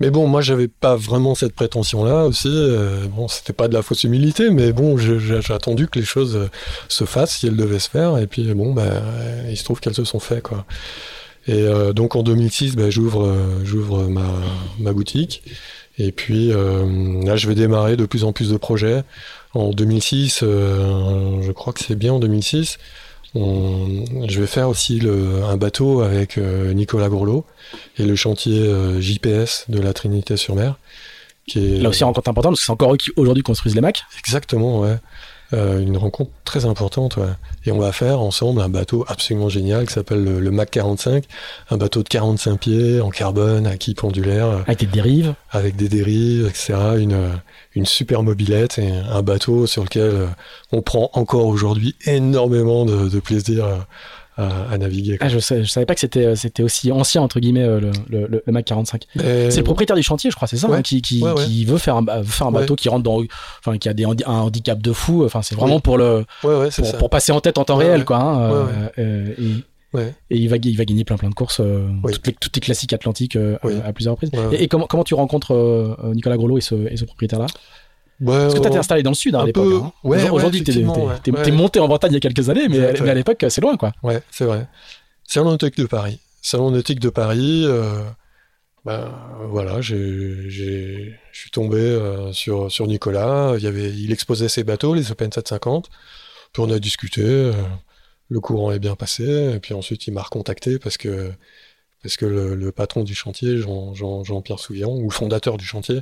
Mais 0.00 0.10
bon, 0.10 0.26
moi, 0.26 0.40
j'avais 0.40 0.68
pas 0.68 0.96
vraiment 0.96 1.34
cette 1.34 1.54
prétention-là 1.54 2.24
aussi. 2.24 2.48
euh, 2.50 3.06
bon, 3.06 3.28
c'était 3.28 3.52
pas 3.52 3.68
de 3.68 3.74
la 3.74 3.82
fausse 3.82 4.04
humilité, 4.04 4.50
mais 4.50 4.72
bon, 4.72 4.96
j'ai 4.96 5.40
attendu 5.52 5.88
que 5.88 5.98
les 5.98 6.04
choses 6.04 6.36
euh, 6.36 6.50
se 6.88 7.04
fassent 7.04 7.36
si 7.36 7.46
elles 7.46 7.56
devaient 7.56 7.78
se 7.78 7.90
faire. 7.90 8.18
Et 8.18 8.26
puis, 8.26 8.52
bon, 8.54 8.72
bah, 8.72 9.02
il 9.48 9.56
se 9.56 9.64
trouve 9.64 9.80
qu'elles 9.80 9.94
se 9.94 10.04
sont 10.04 10.20
faites, 10.20 10.42
quoi. 10.42 10.64
Et 11.46 11.66
donc, 11.94 12.16
en 12.16 12.22
2006, 12.22 12.74
bah, 12.74 12.88
j'ouvre, 12.88 14.08
ma, 14.78 14.92
boutique. 14.94 15.42
Et 15.98 16.10
puis, 16.10 16.48
là, 16.48 17.36
je 17.36 17.46
vais 17.46 17.54
démarrer 17.54 17.96
de 17.98 18.06
plus 18.06 18.24
en 18.24 18.32
plus 18.32 18.50
de 18.50 18.56
projets. 18.56 19.04
En 19.54 19.70
2006, 19.70 20.40
euh, 20.42 21.40
je 21.42 21.52
crois 21.52 21.72
que 21.72 21.82
c'est 21.82 21.94
bien 21.94 22.14
en 22.14 22.18
2006. 22.18 22.78
On, 23.34 24.04
je 24.28 24.40
vais 24.40 24.46
faire 24.46 24.68
aussi 24.68 25.00
le, 25.00 25.42
un 25.44 25.56
bateau 25.56 26.02
avec 26.02 26.38
euh, 26.38 26.72
Nicolas 26.72 27.08
Groslot 27.08 27.44
et 27.98 28.04
le 28.04 28.14
chantier 28.14 28.60
euh, 28.60 29.00
JPS 29.00 29.66
de 29.68 29.80
la 29.80 29.92
Trinité-sur-Mer. 29.92 30.78
Qui 31.46 31.58
est 31.58 31.78
Là 31.78 31.88
aussi, 31.88 32.04
rencontre 32.04 32.30
importante 32.30 32.52
parce 32.52 32.60
que 32.60 32.66
c'est 32.66 32.72
encore 32.72 32.94
eux 32.94 32.96
qui 32.96 33.10
aujourd'hui 33.16 33.42
construisent 33.42 33.74
les 33.74 33.80
Macs. 33.80 34.04
Exactement, 34.18 34.80
ouais. 34.80 34.96
Euh, 35.54 35.80
une 35.80 35.96
rencontre 35.96 36.30
très 36.44 36.64
importante, 36.64 37.16
ouais. 37.16 37.28
Et 37.64 37.70
on 37.70 37.78
va 37.78 37.92
faire 37.92 38.20
ensemble 38.20 38.60
un 38.60 38.68
bateau 38.68 39.04
absolument 39.08 39.48
génial 39.48 39.86
qui 39.86 39.92
s'appelle 39.92 40.24
le, 40.24 40.40
le 40.40 40.50
Mac 40.50 40.70
45, 40.70 41.24
un 41.70 41.76
bateau 41.76 42.02
de 42.02 42.08
45 42.08 42.58
pieds 42.58 43.00
en 43.00 43.10
carbone, 43.10 43.66
à 43.66 43.76
quille 43.76 43.94
pendulaire, 43.94 44.46
euh, 44.46 44.58
Avec 44.66 44.80
des 44.80 44.86
dérives. 44.86 45.34
avec 45.50 45.76
des 45.76 45.88
dérives, 45.88 46.46
etc. 46.46 46.74
Une, 46.98 47.12
euh, 47.12 47.28
une 47.74 47.86
super 47.86 48.22
mobilette 48.22 48.78
et 48.78 48.90
un 48.90 49.22
bateau 49.22 49.66
sur 49.66 49.84
lequel 49.84 50.28
on 50.72 50.82
prend 50.82 51.10
encore 51.12 51.46
aujourd'hui 51.46 51.94
énormément 52.04 52.84
de, 52.84 53.08
de 53.08 53.20
plaisir 53.20 53.66
à, 54.36 54.72
à 54.72 54.78
naviguer. 54.78 55.16
Ah, 55.20 55.28
je, 55.28 55.38
sais, 55.38 55.62
je 55.64 55.68
savais 55.70 55.86
pas 55.86 55.94
que 55.94 56.00
c'était, 56.00 56.24
euh, 56.26 56.34
c'était 56.34 56.62
aussi 56.62 56.90
ancien, 56.92 57.22
entre 57.22 57.40
guillemets, 57.40 57.62
euh, 57.62 57.80
le, 58.08 58.26
le, 58.26 58.42
Mac 58.52 58.64
45. 58.64 59.04
Mais- 59.16 59.50
C'est 59.50 59.58
le 59.58 59.64
propriétaire 59.64 59.96
du 59.96 60.02
chantier, 60.02 60.30
je 60.30 60.36
crois, 60.36 60.48
c'est 60.48 60.56
ça, 60.56 60.68
Ouais. 60.68 60.78
hein, 60.78 60.82
qui, 60.82 61.02
qui, 61.02 61.22
Ouais, 61.22 61.32
ouais. 61.32 61.44
qui 61.44 61.64
veut 61.64 61.78
faire 61.78 61.96
un, 61.96 62.02
veut 62.02 62.22
faire 62.24 62.46
un 62.48 62.52
Ouais. 62.52 62.60
bateau 62.60 62.74
qui 62.76 62.88
rentre 62.88 63.02
dans, 63.04 63.22
enfin, 63.60 63.78
qui 63.78 63.88
a 63.88 63.94
des, 63.94 64.04
un 64.04 64.12
handicap 64.26 64.80
de 64.80 64.92
fou. 64.92 65.24
Enfin, 65.24 65.42
c'est 65.42 65.54
vraiment 65.54 65.80
pour 65.80 65.98
le, 65.98 66.24
pour, 66.98 67.10
passer 67.10 67.32
en 67.32 67.40
tête 67.40 67.58
en 67.58 67.64
temps 67.64 67.76
réel, 67.76 68.04
quoi. 68.04 68.16
hein, 68.18 68.40
euh, 68.52 68.66
euh, 68.98 69.34
et, 69.38 69.64
Ouais. 69.96 70.12
et 70.28 70.36
il 70.38 70.48
va, 70.48 70.56
il 70.60 70.76
va 70.76 70.84
gagner 70.84 71.04
plein 71.04 71.16
plein 71.16 71.28
de 71.28 71.34
courses, 71.34 71.60
euh, 71.60 71.86
Oui. 72.02 72.12
toutes, 72.12 72.26
les, 72.26 72.32
toutes 72.32 72.56
les 72.56 72.60
classiques 72.60 72.92
atlantiques 72.92 73.36
euh, 73.36 73.56
Oui. 73.62 73.74
à, 73.84 73.86
à 73.88 73.92
plusieurs 73.92 74.14
reprises. 74.14 74.30
Ouais, 74.32 74.44
ouais. 74.46 74.56
Et, 74.56 74.64
et 74.64 74.66
comment, 74.68 74.86
comment 74.88 75.04
tu 75.04 75.14
rencontres 75.14 75.54
euh, 75.54 75.94
euh, 76.02 76.14
Nicolas 76.14 76.34
et 76.34 76.60
ce, 76.60 76.74
et 76.90 76.96
ce 76.96 77.04
propriétaire-là? 77.04 77.46
Ouais, 78.20 78.26
Parce 78.38 78.54
que 78.54 78.60
toi, 78.60 78.70
t'es 78.70 78.76
installé 78.78 79.02
dans 79.02 79.10
le 79.10 79.16
sud 79.16 79.34
hein, 79.34 79.40
à 79.40 79.46
l'époque. 79.46 79.64
peu. 79.64 79.76
hein. 79.76 79.92
Ouais, 80.04 80.28
Aujourd'hui, 80.30 80.60
ouais. 80.60 80.64
t'es- 81.22 81.30
Ouais. 81.32 81.50
monté 81.50 81.80
en 81.80 81.88
Bretagne 81.88 82.12
il 82.12 82.14
y 82.14 82.16
a 82.16 82.20
quelques 82.20 82.48
années, 82.48 82.68
mais, 82.68 82.78
à 83.08 83.14
l'époque, 83.14 83.44
c'est 83.48 83.60
loin, 83.60 83.76
quoi. 83.76 83.92
Ouais, 84.02 84.22
c'est 84.30 84.44
vrai. 84.44 84.66
Salon 85.26 85.50
nautique 85.50 85.76
de 85.76 85.86
Paris. 85.86 86.20
Salon 86.42 86.70
nautique 86.70 87.00
de 87.00 87.08
Paris. 87.08 87.64
Euh, 87.66 88.02
ben 88.84 89.10
voilà, 89.48 89.80
je 89.80 90.48
suis 91.32 91.50
tombé 91.50 91.78
euh, 91.78 92.32
sur 92.32 92.70
sur 92.70 92.86
Nicolas. 92.86 93.54
Il 93.56 93.64
y 93.64 93.66
avait, 93.66 93.90
il 93.90 94.12
exposait 94.12 94.48
ses 94.48 94.62
bateaux, 94.62 94.94
les 94.94 95.10
Open 95.10 95.32
750. 95.32 95.88
Puis 96.52 96.62
on 96.62 96.70
a 96.70 96.78
discuté. 96.78 97.22
euh, 97.24 97.52
le 98.28 98.40
courant 98.40 98.72
est 98.72 98.78
bien 98.78 98.94
passé. 98.94 99.52
Et 99.54 99.60
puis 99.60 99.74
ensuite, 99.74 100.06
il 100.06 100.12
m'a 100.14 100.22
recontacté 100.22 100.78
parce 100.78 100.96
que 100.98 101.32
parce 102.02 102.16
que 102.18 102.26
le, 102.26 102.54
le 102.54 102.72
patron 102.72 103.02
du 103.04 103.14
chantier, 103.14 103.56
Jean, 103.56 103.94
Jean, 103.94 104.24
Jean-Pierre 104.24 104.58
Souvian, 104.58 104.90
ou 104.90 105.04
le 105.04 105.10
fondateur 105.10 105.56
du 105.56 105.64
chantier, 105.64 106.00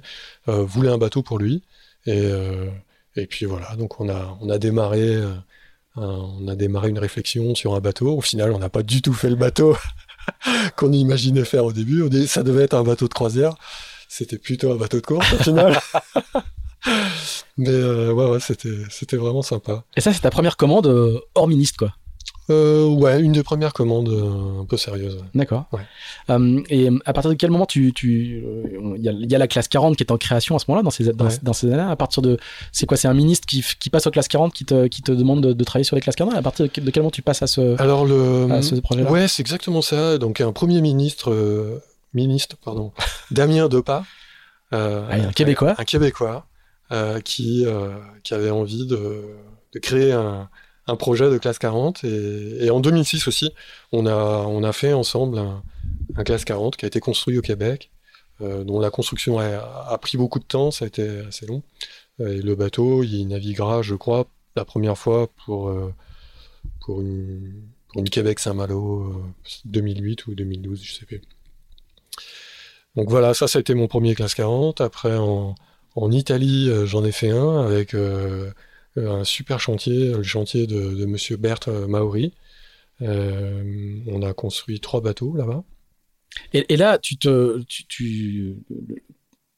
euh, 0.49 0.63
voulait 0.65 0.91
un 0.91 0.99
bateau 0.99 1.23
pour 1.23 1.39
lui. 1.39 1.63
Et 2.07 2.21
euh, 2.27 2.69
et 3.17 3.27
puis 3.27 3.45
voilà, 3.47 3.75
donc 3.77 4.01
on 4.01 4.09
a 4.09 4.37
on 4.41 4.49
a 4.51 4.59
démarré. 4.59 5.01
euh, 5.17 5.33
un- 5.97 6.03
on 6.41 6.49
a 6.49 6.57
démarré 6.57 6.89
une 6.89 6.99
réflexion 6.99 7.55
sur 7.55 7.75
un 7.75 7.81
bateau. 7.81 8.17
Au 8.17 8.21
final, 8.23 8.53
on 8.53 8.59
n'a 8.59 8.71
pas 8.71 8.83
du 8.83 9.03
tout 9.03 9.13
fait 9.13 9.29
le 9.29 9.37
bateau 9.37 9.77
qu'on 10.77 10.91
imaginait 10.93 11.45
faire 11.45 11.65
au 11.67 11.73
début. 11.73 12.01
Au 12.03 12.11
Ça 12.27 12.43
devait 12.43 12.63
être 12.65 12.75
un 12.75 12.83
bateau 12.83 13.09
de 13.09 13.13
croisière. 13.15 13.55
C'était 14.09 14.39
plutôt 14.39 14.73
un 14.73 14.77
bateau 14.77 15.01
de 15.01 15.07
course 15.07 15.31
au 15.35 15.37
final. 15.43 15.79
Mais 17.57 17.69
euh, 17.69 18.13
ouais, 18.13 18.25
ouais, 18.31 18.41
c'était, 18.41 18.75
c'était 18.91 19.17
vraiment 19.17 19.43
sympa. 19.43 19.85
Et 19.97 20.01
ça, 20.01 20.13
c'est 20.13 20.21
ta 20.21 20.31
première 20.31 20.57
commande 20.57 20.87
hors 21.35 21.47
ministre, 21.49 21.79
quoi? 21.79 21.95
Euh, 22.51 22.87
ouais, 22.89 23.21
une 23.21 23.33
des 23.33 23.45
premières 23.45 23.73
commandes 23.73 24.09
euh, 24.09 24.63
un 24.63 24.65
peu 24.65 24.77
sérieuses. 24.77 25.25
D'accord. 25.35 25.67
Ouais. 25.73 25.83
Euh, 26.29 26.61
et 26.71 26.89
à 27.07 27.13
partir 27.13 27.31
de 27.31 27.37
quel 27.37 27.51
moment 27.53 27.67
tu, 27.67 27.93
tu, 27.93 28.43
euh, 28.45 28.95
il 28.97 29.03
y, 29.03 29.09
a, 29.09 29.13
il 29.13 29.31
y 29.31 29.35
a 29.35 29.39
la 29.39 29.47
classe 29.47 29.69
40 29.69 29.97
qui 29.97 30.03
est 30.03 30.11
en 30.11 30.19
création 30.19 30.57
à 30.57 30.59
ce 30.59 30.65
moment-là 30.69 30.83
dans 30.83 30.91
ces 30.91 31.13
dans, 31.13 31.27
Ouais. 31.27 31.39
dans 31.43 31.53
ces 31.53 31.69
années-là. 31.69 31.89
À 31.89 31.95
partir 31.97 32.21
de, 32.21 32.39
c'est 32.73 32.85
quoi 32.87 32.97
C'est 32.97 33.07
un 33.07 33.15
ministre 33.15 33.47
qui, 33.47 33.65
qui 33.79 33.91
passe 33.91 34.07
aux 34.09 34.11
classes 34.11 34.27
40 34.29 34.53
qui 34.53 34.65
te, 34.65 34.89
qui 34.89 35.03
te 35.03 35.13
demande 35.13 35.41
de, 35.41 35.53
de 35.53 35.65
travailler 35.65 35.85
sur 35.85 35.95
les 35.95 36.03
classes 36.03 36.17
40. 36.17 36.35
À 36.35 36.43
partir 36.43 36.67
de, 36.67 36.71
quel- 36.71 36.85
moment 37.03 37.11
tu 37.13 37.23
passes 37.23 37.43
à 37.43 37.47
ce, 37.47 37.81
Alors 37.81 38.05
le, 38.05 38.49
à 38.51 38.61
ce 38.61 38.75
projet-là? 38.75 39.11
ouais, 39.11 39.29
c'est 39.29 39.41
exactement 39.41 39.81
ça. 39.81 40.19
Donc 40.19 40.41
un 40.41 40.51
premier 40.53 40.81
ministre, 40.81 41.81
ministre, 42.13 42.57
pardon, 42.65 42.93
Damien 43.31 43.69
Depas, 43.69 44.03
Ah, 44.73 45.07
un 45.11 45.33
Québécois. 45.33 45.75
un 45.79 45.85
Québécois 45.85 46.47
qui 47.25 47.65
qui 48.25 48.35
avait 48.35 48.51
envie 48.51 48.87
de, 48.87 49.23
de 49.75 49.79
créer 49.79 50.13
un, 50.13 50.49
un 50.87 50.97
projet 50.97 51.31
de 51.31 51.39
classe 51.39 51.59
40 51.59 52.05
et, 52.05 52.71
en 52.71 52.81
2006 52.81 53.29
aussi, 53.29 53.53
on 53.93 54.07
a 54.07 54.15
on 54.15 54.65
a 54.65 54.73
fait 54.73 54.93
ensemble 54.93 55.39
un, 55.39 56.25
classe 56.25 56.45
40 56.45 56.77
qui 56.77 56.85
a 56.85 56.89
été 56.89 57.01
construit 57.01 57.39
au 57.39 57.43
Québec, 57.43 57.91
euh, 58.41 58.65
dont 58.65 58.81
la 58.81 58.91
construction 58.91 59.39
a, 59.39 59.99
pris 59.99 60.19
beaucoup 60.19 60.39
de 60.39 60.45
temps, 60.45 60.71
ça 60.71 60.85
a 60.85 60.89
été 60.89 61.21
assez 61.21 61.47
long. 61.47 61.63
Euh, 62.21 62.39
Et 62.39 62.43
le 62.43 62.55
bateau, 62.55 63.03
il 63.03 63.27
naviguera, 63.27 63.83
je 63.83 63.95
crois, 63.95 64.27
la 64.57 64.65
première 64.65 64.99
fois 64.99 65.29
pour 65.45 65.69
euh, 65.69 65.95
une 66.89 67.63
pour 67.89 68.01
une 68.01 68.09
Québec 68.09 68.39
Saint-Malo 68.39 69.03
euh, 69.03 69.25
2008 69.67 70.27
ou 70.27 70.35
2012, 70.35 70.83
je 70.83 70.95
sais 70.95 71.07
plus. 71.07 71.21
Donc 72.97 73.09
voilà, 73.09 73.35
ça, 73.35 73.47
ça 73.49 73.59
a 73.59 73.61
été 73.61 73.75
mon 73.75 73.87
premier 73.87 74.15
classe 74.15 74.35
40. 74.35 74.81
Après, 74.81 75.17
en, 75.17 75.55
en 75.95 76.11
Italie, 76.11 76.71
j'en 76.87 77.05
ai 77.05 77.13
fait 77.13 77.31
un 77.31 77.61
avec 77.61 77.95
un 78.97 79.25
super 79.25 79.59
chantier, 79.61 80.13
le 80.13 80.23
chantier 80.23 80.67
de, 80.67 80.95
de 80.95 81.07
Monsieur 81.07 81.37
Berthe 81.37 81.69
Maori. 81.69 82.33
Euh, 83.01 83.99
on 84.07 84.23
a 84.23 84.33
construit 84.33 84.79
trois 84.81 85.01
bateaux 85.01 85.35
là-bas. 85.37 85.65
Et, 86.55 86.73
et 86.73 86.77
là, 86.77 86.99
tu 86.99 87.17
te, 87.17 87.61
tu, 87.65 87.85
tu- 87.87 88.57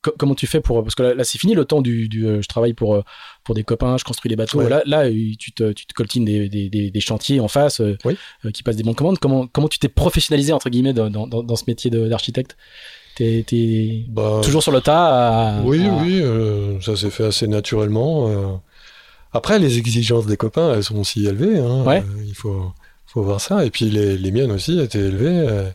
co- 0.03 0.15
comment 0.19 0.35
tu 0.35 0.47
fais 0.47 0.61
pour 0.61 0.83
parce 0.83 0.95
que 0.95 1.03
là, 1.03 1.15
là, 1.15 1.25
c'est 1.25 1.39
fini 1.39 1.55
le 1.55 1.65
temps 1.65 1.83
du, 1.83 2.09
du, 2.09 2.27
euh, 2.27 2.41
je 2.43 2.49
travaille 2.49 2.73
pour 2.75 2.95
euh, 2.95 3.03
pour 3.45 3.55
des 3.55 3.63
copains, 3.65 3.97
je 3.99 4.05
construis 4.05 4.29
des 4.31 4.37
bateaux. 4.37 4.59
Ouais. 4.61 4.69
Là, 4.69 4.83
là, 4.87 5.05
euh, 5.07 5.33
tu 5.39 5.53
te, 5.53 5.73
tu 5.73 5.85
te 5.87 5.93
coltines 5.95 6.25
des, 6.25 6.49
des, 6.49 6.69
des, 6.71 6.91
des 6.91 7.01
chantiers 7.01 7.39
en 7.41 7.49
face 7.49 7.81
euh, 7.81 7.97
Oui. 8.05 8.17
euh, 8.45 8.51
qui 8.51 8.63
passent 8.63 8.77
des 8.77 8.83
bons 8.83 8.93
de 8.93 8.97
commande. 8.97 9.19
Comment 9.19 9.47
comment 9.47 9.69
tu 9.69 9.79
t'es 9.79 9.89
professionnalisé 9.89 10.53
entre 10.53 10.71
guillemets 10.71 10.95
dans, 10.95 11.11
dans, 11.11 11.27
dans 11.27 11.57
ce 11.57 11.65
métier 11.69 11.91
d'architecte? 11.91 12.57
T'es 13.17 13.45
Bah, 14.09 14.41
toujours 14.43 14.63
sur 14.65 14.73
le 14.73 14.81
tas 14.81 15.59
à- 15.59 15.63
Oui, 15.63 15.87
à- 15.87 15.95
oui, 16.03 16.21
euh, 16.23 16.81
ça 16.81 16.97
s'est 16.97 17.11
fait 17.11 17.25
assez 17.27 17.47
naturellement. 17.47 18.63
Après, 19.35 19.59
les 19.59 19.79
exigences 19.79 20.27
des 20.27 20.37
copains, 20.37 20.75
elles 20.75 20.85
sont 20.85 20.97
aussi 20.99 21.27
élevées. 21.27 21.59
hein, 21.59 21.83
Ouais. 21.85 21.99
euh, 22.03 22.25
il 22.27 22.35
faut, 22.35 22.73
faut 23.07 23.23
voir 23.23 23.41
ça. 23.41 23.65
Et 23.67 23.71
puis, 23.71 23.91
les, 23.91 24.17
les 24.17 24.31
miennes 24.31 24.53
aussi 24.53 24.81
étaient 24.81 24.99
élevées. 25.01 25.47
euh. 25.49 25.69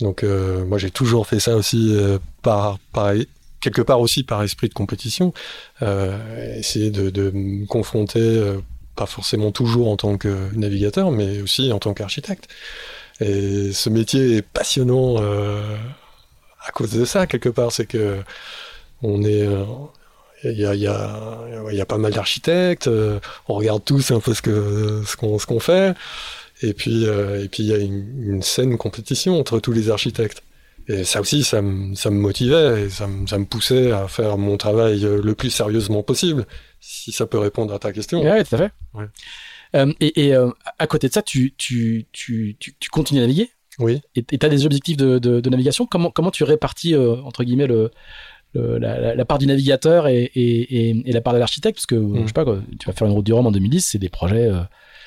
donc, 0.00 0.24
euh, 0.24 0.64
moi, 0.64 0.78
j'ai 0.78 0.90
toujours 0.90 1.26
fait 1.26 1.38
ça 1.38 1.54
aussi 1.56 1.94
par, 2.42 2.78
par, 2.92 3.12
quelque 3.60 3.82
part 3.82 4.00
aussi 4.00 4.22
par 4.24 4.42
esprit 4.42 4.68
de 4.68 4.74
compétition. 4.74 5.32
Essayer 6.56 6.90
de, 6.90 7.10
de 7.10 7.30
me 7.30 7.66
confronter, 7.66 8.42
pas 8.96 9.06
forcément 9.06 9.52
toujours 9.52 9.88
en 9.90 9.96
tant 9.96 10.16
que 10.18 10.52
navigateur, 10.54 11.10
mais 11.10 11.40
aussi 11.42 11.72
en 11.72 11.78
tant 11.78 11.94
qu'architecte. 11.94 12.48
Et 13.20 13.72
ce 13.72 13.90
métier 13.90 14.36
est 14.36 14.42
passionnant 14.42 15.18
à 15.18 16.70
cause 16.72 16.90
de 16.92 17.04
ça, 17.04 17.26
quelque 17.26 17.48
part. 17.50 17.70
C'est 17.72 17.86
que 17.86 18.18
on 19.02 19.22
est. 19.22 19.46
il 20.44 20.58
y 20.58 20.66
a, 20.66 20.74
y, 20.74 20.86
a, 20.86 21.72
y 21.72 21.80
a 21.80 21.86
pas 21.86 21.98
mal 21.98 22.12
d'architectes, 22.12 22.86
euh, 22.86 23.18
on 23.48 23.54
regarde 23.54 23.84
tous 23.84 24.10
un 24.10 24.20
peu 24.20 24.34
ce 24.34 24.42
que 24.42 25.02
ce 25.06 25.16
qu'on 25.16 25.38
qu'on 25.38 25.60
fait, 25.60 25.96
et 26.62 26.74
puis 26.74 27.06
euh, 27.06 27.42
et 27.44 27.48
puis 27.48 27.62
il 27.62 27.68
y 27.68 27.72
a 27.72 27.78
une, 27.78 28.34
une 28.34 28.42
saine 28.42 28.76
compétition 28.76 29.38
entre 29.38 29.60
tous 29.60 29.72
les 29.72 29.90
architectes. 29.90 30.42
Et 30.86 31.04
ça 31.04 31.20
aussi, 31.22 31.44
ça 31.44 31.62
me 31.62 31.94
ça 31.94 32.10
me 32.10 32.18
motivait 32.18 32.82
et 32.82 32.90
ça 32.90 33.06
me 33.06 33.26
ça 33.26 33.38
me 33.38 33.46
poussait 33.46 33.90
à 33.90 34.06
faire 34.06 34.36
mon 34.36 34.58
travail 34.58 35.04
euh, 35.04 35.22
le 35.22 35.34
plus 35.34 35.50
sérieusement 35.50 36.02
possible, 36.02 36.46
si 36.80 37.10
ça 37.10 37.26
peut 37.26 37.38
répondre 37.38 37.72
à 37.72 37.78
ta 37.78 37.90
question. 37.92 38.22
Ouais, 38.22 38.44
tout 38.44 38.54
à 38.54 38.58
fait. 38.58 38.72
Ouais. 38.92 39.06
Euh, 39.76 39.92
et 40.00 40.26
et 40.26 40.34
euh, 40.34 40.50
à 40.78 40.86
côté 40.86 41.08
de 41.08 41.12
ça, 41.14 41.22
tu, 41.22 41.54
tu, 41.56 42.04
tu, 42.12 42.56
tu, 42.60 42.74
tu 42.78 42.90
continues 42.90 43.20
à 43.20 43.22
naviguer? 43.22 43.50
Oui. 43.80 44.00
et 44.14 44.22
tu 44.22 44.46
as 44.46 44.48
des 44.48 44.66
objectifs 44.66 44.96
de, 44.96 45.18
de, 45.18 45.40
de 45.40 45.50
navigation? 45.50 45.84
Comment, 45.84 46.12
comment 46.12 46.30
tu 46.30 46.44
répartis, 46.44 46.94
euh, 46.94 47.16
entre 47.22 47.42
guillemets, 47.42 47.66
le, 47.66 47.90
le- 48.54 49.14
la, 49.16 49.24
part 49.24 49.38
du 49.38 49.46
navigateur 49.46 50.06
et, 50.08 50.22
et, 50.34 50.88
et, 50.90 51.02
et 51.06 51.12
la 51.12 51.20
part 51.20 51.34
de 51.34 51.38
l'architecte, 51.38 51.76
parce 51.76 51.86
que 51.86 51.94
Mm. 51.96 52.22
je 52.22 52.26
sais 52.28 52.32
pas, 52.32 52.44
quoi, 52.44 52.58
tu 52.78 52.86
vas 52.86 52.92
faire 52.92 53.06
une 53.08 53.14
route 53.14 53.24
du 53.26 53.32
Rhum 53.32 53.46
en 53.46 53.50
2010, 53.52 53.80
c'est 53.92 53.98
des 53.98 54.08
projets 54.08 54.46
euh, 54.48 54.60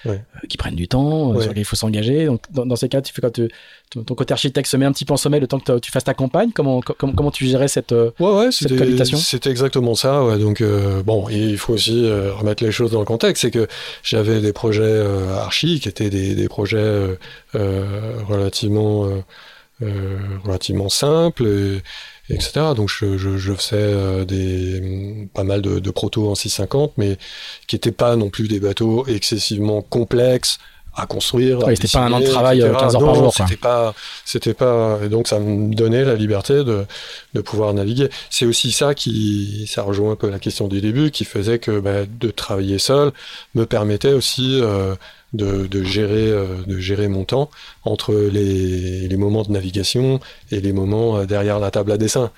Ouais. 0.05 0.21
euh, 0.43 0.47
qui 0.47 0.57
prennent 0.57 0.75
du 0.75 0.87
temps, 0.87 1.31
Ouais. 1.31 1.39
sur 1.41 1.49
lesquels 1.49 1.61
il 1.61 1.65
faut 1.65 1.75
s'engager. 1.75 2.27
Donc 2.27 2.41
dans, 2.51 2.65
dans 2.67 2.75
ces 2.75 2.87
cas, 2.87 3.01
tu 3.01 3.11
fais 3.11 3.21
quand 3.21 3.33
tu- 3.33 3.49
ton, 3.89 4.03
côté 4.15 4.31
architecte 4.31 4.69
se 4.69 4.77
met 4.77 4.85
un 4.85 4.91
petit 4.91 5.05
peu 5.05 5.13
en 5.13 5.17
sommeil 5.17 5.41
le 5.41 5.47
temps 5.47 5.59
que 5.59 5.79
tu- 5.79 5.91
fasses 5.91 6.03
ta 6.03 6.13
campagne? 6.13 6.51
Comment 6.53 6.81
co- 6.81 6.93
comment, 6.97 7.13
comment 7.13 7.31
tu 7.31 7.45
gérais 7.45 7.67
cette 7.67 7.93
Ouais, 8.19 8.51
Cette 8.51 8.77
cohabitation? 8.77 9.17
c'était 9.17 9.49
exactement 9.49 9.95
ça. 9.95 10.37
Donc, 10.37 10.61
euh, 10.61 11.01
bon, 11.03 11.27
il 11.29 11.57
faut 11.57 11.73
aussi 11.73 12.07
remettre 12.11 12.63
les 12.63 12.71
choses 12.71 12.91
dans 12.91 12.99
le 12.99 13.05
contexte. 13.05 13.41
C'est 13.41 13.51
que 13.51 13.67
j'avais 14.03 14.39
des 14.39 14.53
projets 14.53 15.01
archi 15.35 15.79
qui 15.79 15.89
étaient 15.89 16.11
des, 16.11 16.35
des 16.35 16.47
projets 16.47 17.17
relativement, 17.53 19.07
relativement 20.43 20.89
simples, 20.89 21.45
et, 21.47 21.81
etc. 22.29 22.73
Donc, 22.75 22.89
je, 22.89 23.17
je, 23.17 23.37
je 23.37 23.53
faisais 23.53 23.75
euh, 23.75 24.25
des, 24.25 25.27
pas 25.33 25.43
mal 25.43 25.61
de, 25.61 25.79
de 25.79 25.91
protos 25.91 26.29
en 26.29 26.35
650, 26.35 26.93
mais 26.97 27.17
qui 27.67 27.75
n'étaient 27.75 27.91
pas 27.91 28.15
non 28.15 28.29
plus 28.29 28.47
des 28.47 28.59
bateaux 28.59 29.05
excessivement 29.07 29.81
complexes 29.81 30.59
à 30.97 31.05
construire. 31.05 31.59
Ouais, 31.59 31.75
c'était 31.75 31.87
pas 31.87 32.05
un 32.05 32.11
an 32.11 32.19
de 32.19 32.25
travail, 32.25 32.59
etc. 32.59 32.73
euh, 32.75 32.79
15 32.79 32.95
heures 32.95 33.01
Non, 33.01 33.07
par 33.07 33.15
jour. 33.15 33.33
C'était 33.33 33.55
pas, 33.55 33.93
c'était 34.25 34.53
pas, 34.55 34.99
et 35.03 35.09
donc 35.09 35.27
ça 35.27 35.39
me 35.39 35.73
donnait 35.73 36.03
la 36.03 36.15
liberté 36.15 36.63
de, 36.63 36.85
de 37.35 37.41
pouvoir 37.41 37.73
naviguer. 37.73 38.09
C'est 38.31 38.45
aussi 38.45 38.71
ça 38.71 38.95
qui, 38.95 39.69
ça 39.71 39.83
rejoint 39.83 40.13
un 40.13 40.15
peu 40.15 40.29
la 40.29 40.39
question 40.39 40.67
du 40.67 40.81
début, 40.81 41.11
qui 41.11 41.23
faisait 41.23 41.59
que 41.59 41.79
bah, 41.79 42.05
de 42.07 42.31
travailler 42.31 42.79
seul 42.79 43.11
me 43.53 43.65
permettait 43.65 44.13
aussi 44.13 44.59
euh, 44.59 44.95
de, 45.33 45.67
gérer, 45.83 46.29
euh, 46.29 46.45
de 46.65 46.77
gérer 46.79 47.07
mon 47.07 47.23
temps 47.25 47.49
entre 47.83 48.13
les, 48.15 49.07
les 49.07 49.17
moments 49.17 49.43
de 49.43 49.51
navigation 49.51 50.19
et 50.51 50.61
les 50.61 50.73
moments 50.73 51.17
euh, 51.17 51.25
derrière 51.25 51.59
la 51.59 51.71
table 51.71 51.91
à 51.91 51.97
dessin. 51.97 52.31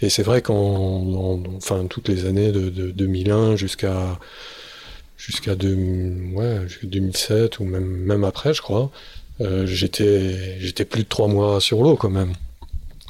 Et 0.00 0.10
c'est 0.10 0.22
vrai 0.22 0.42
qu'en, 0.42 0.54
en- 0.54 1.42
enfin, 1.56 1.86
toutes 1.88 2.08
les 2.08 2.26
années 2.26 2.52
de, 2.52 2.68
de 2.70 2.90
2001 2.90 3.56
jusqu'à 3.56 4.18
jusqu'à 5.16 5.52
ouais, 5.54 6.60
jusqu'à 6.68 6.86
2007 6.86 7.58
ou 7.60 7.64
même 7.64 7.84
même 7.86 8.24
après, 8.24 8.52
je 8.54 8.62
crois, 8.62 8.90
euh, 9.40 9.64
j'étais 9.66 10.84
plus 10.84 11.02
de 11.04 11.08
trois 11.08 11.28
mois 11.28 11.60
sur 11.60 11.82
l'eau 11.82 11.96
quand 11.96 12.10
même. 12.10 12.32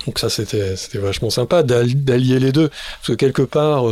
Donc 0.06 0.18
ça 0.18 0.28
c'était 0.28 0.76
c'était 0.76 0.98
vachement 0.98 1.30
sympa 1.30 1.62
d'al- 1.62 2.04
d'allier 2.04 2.38
les 2.38 2.52
deux 2.52 2.68
parce 2.68 3.08
que 3.08 3.12
quelque 3.14 3.42
part 3.42 3.84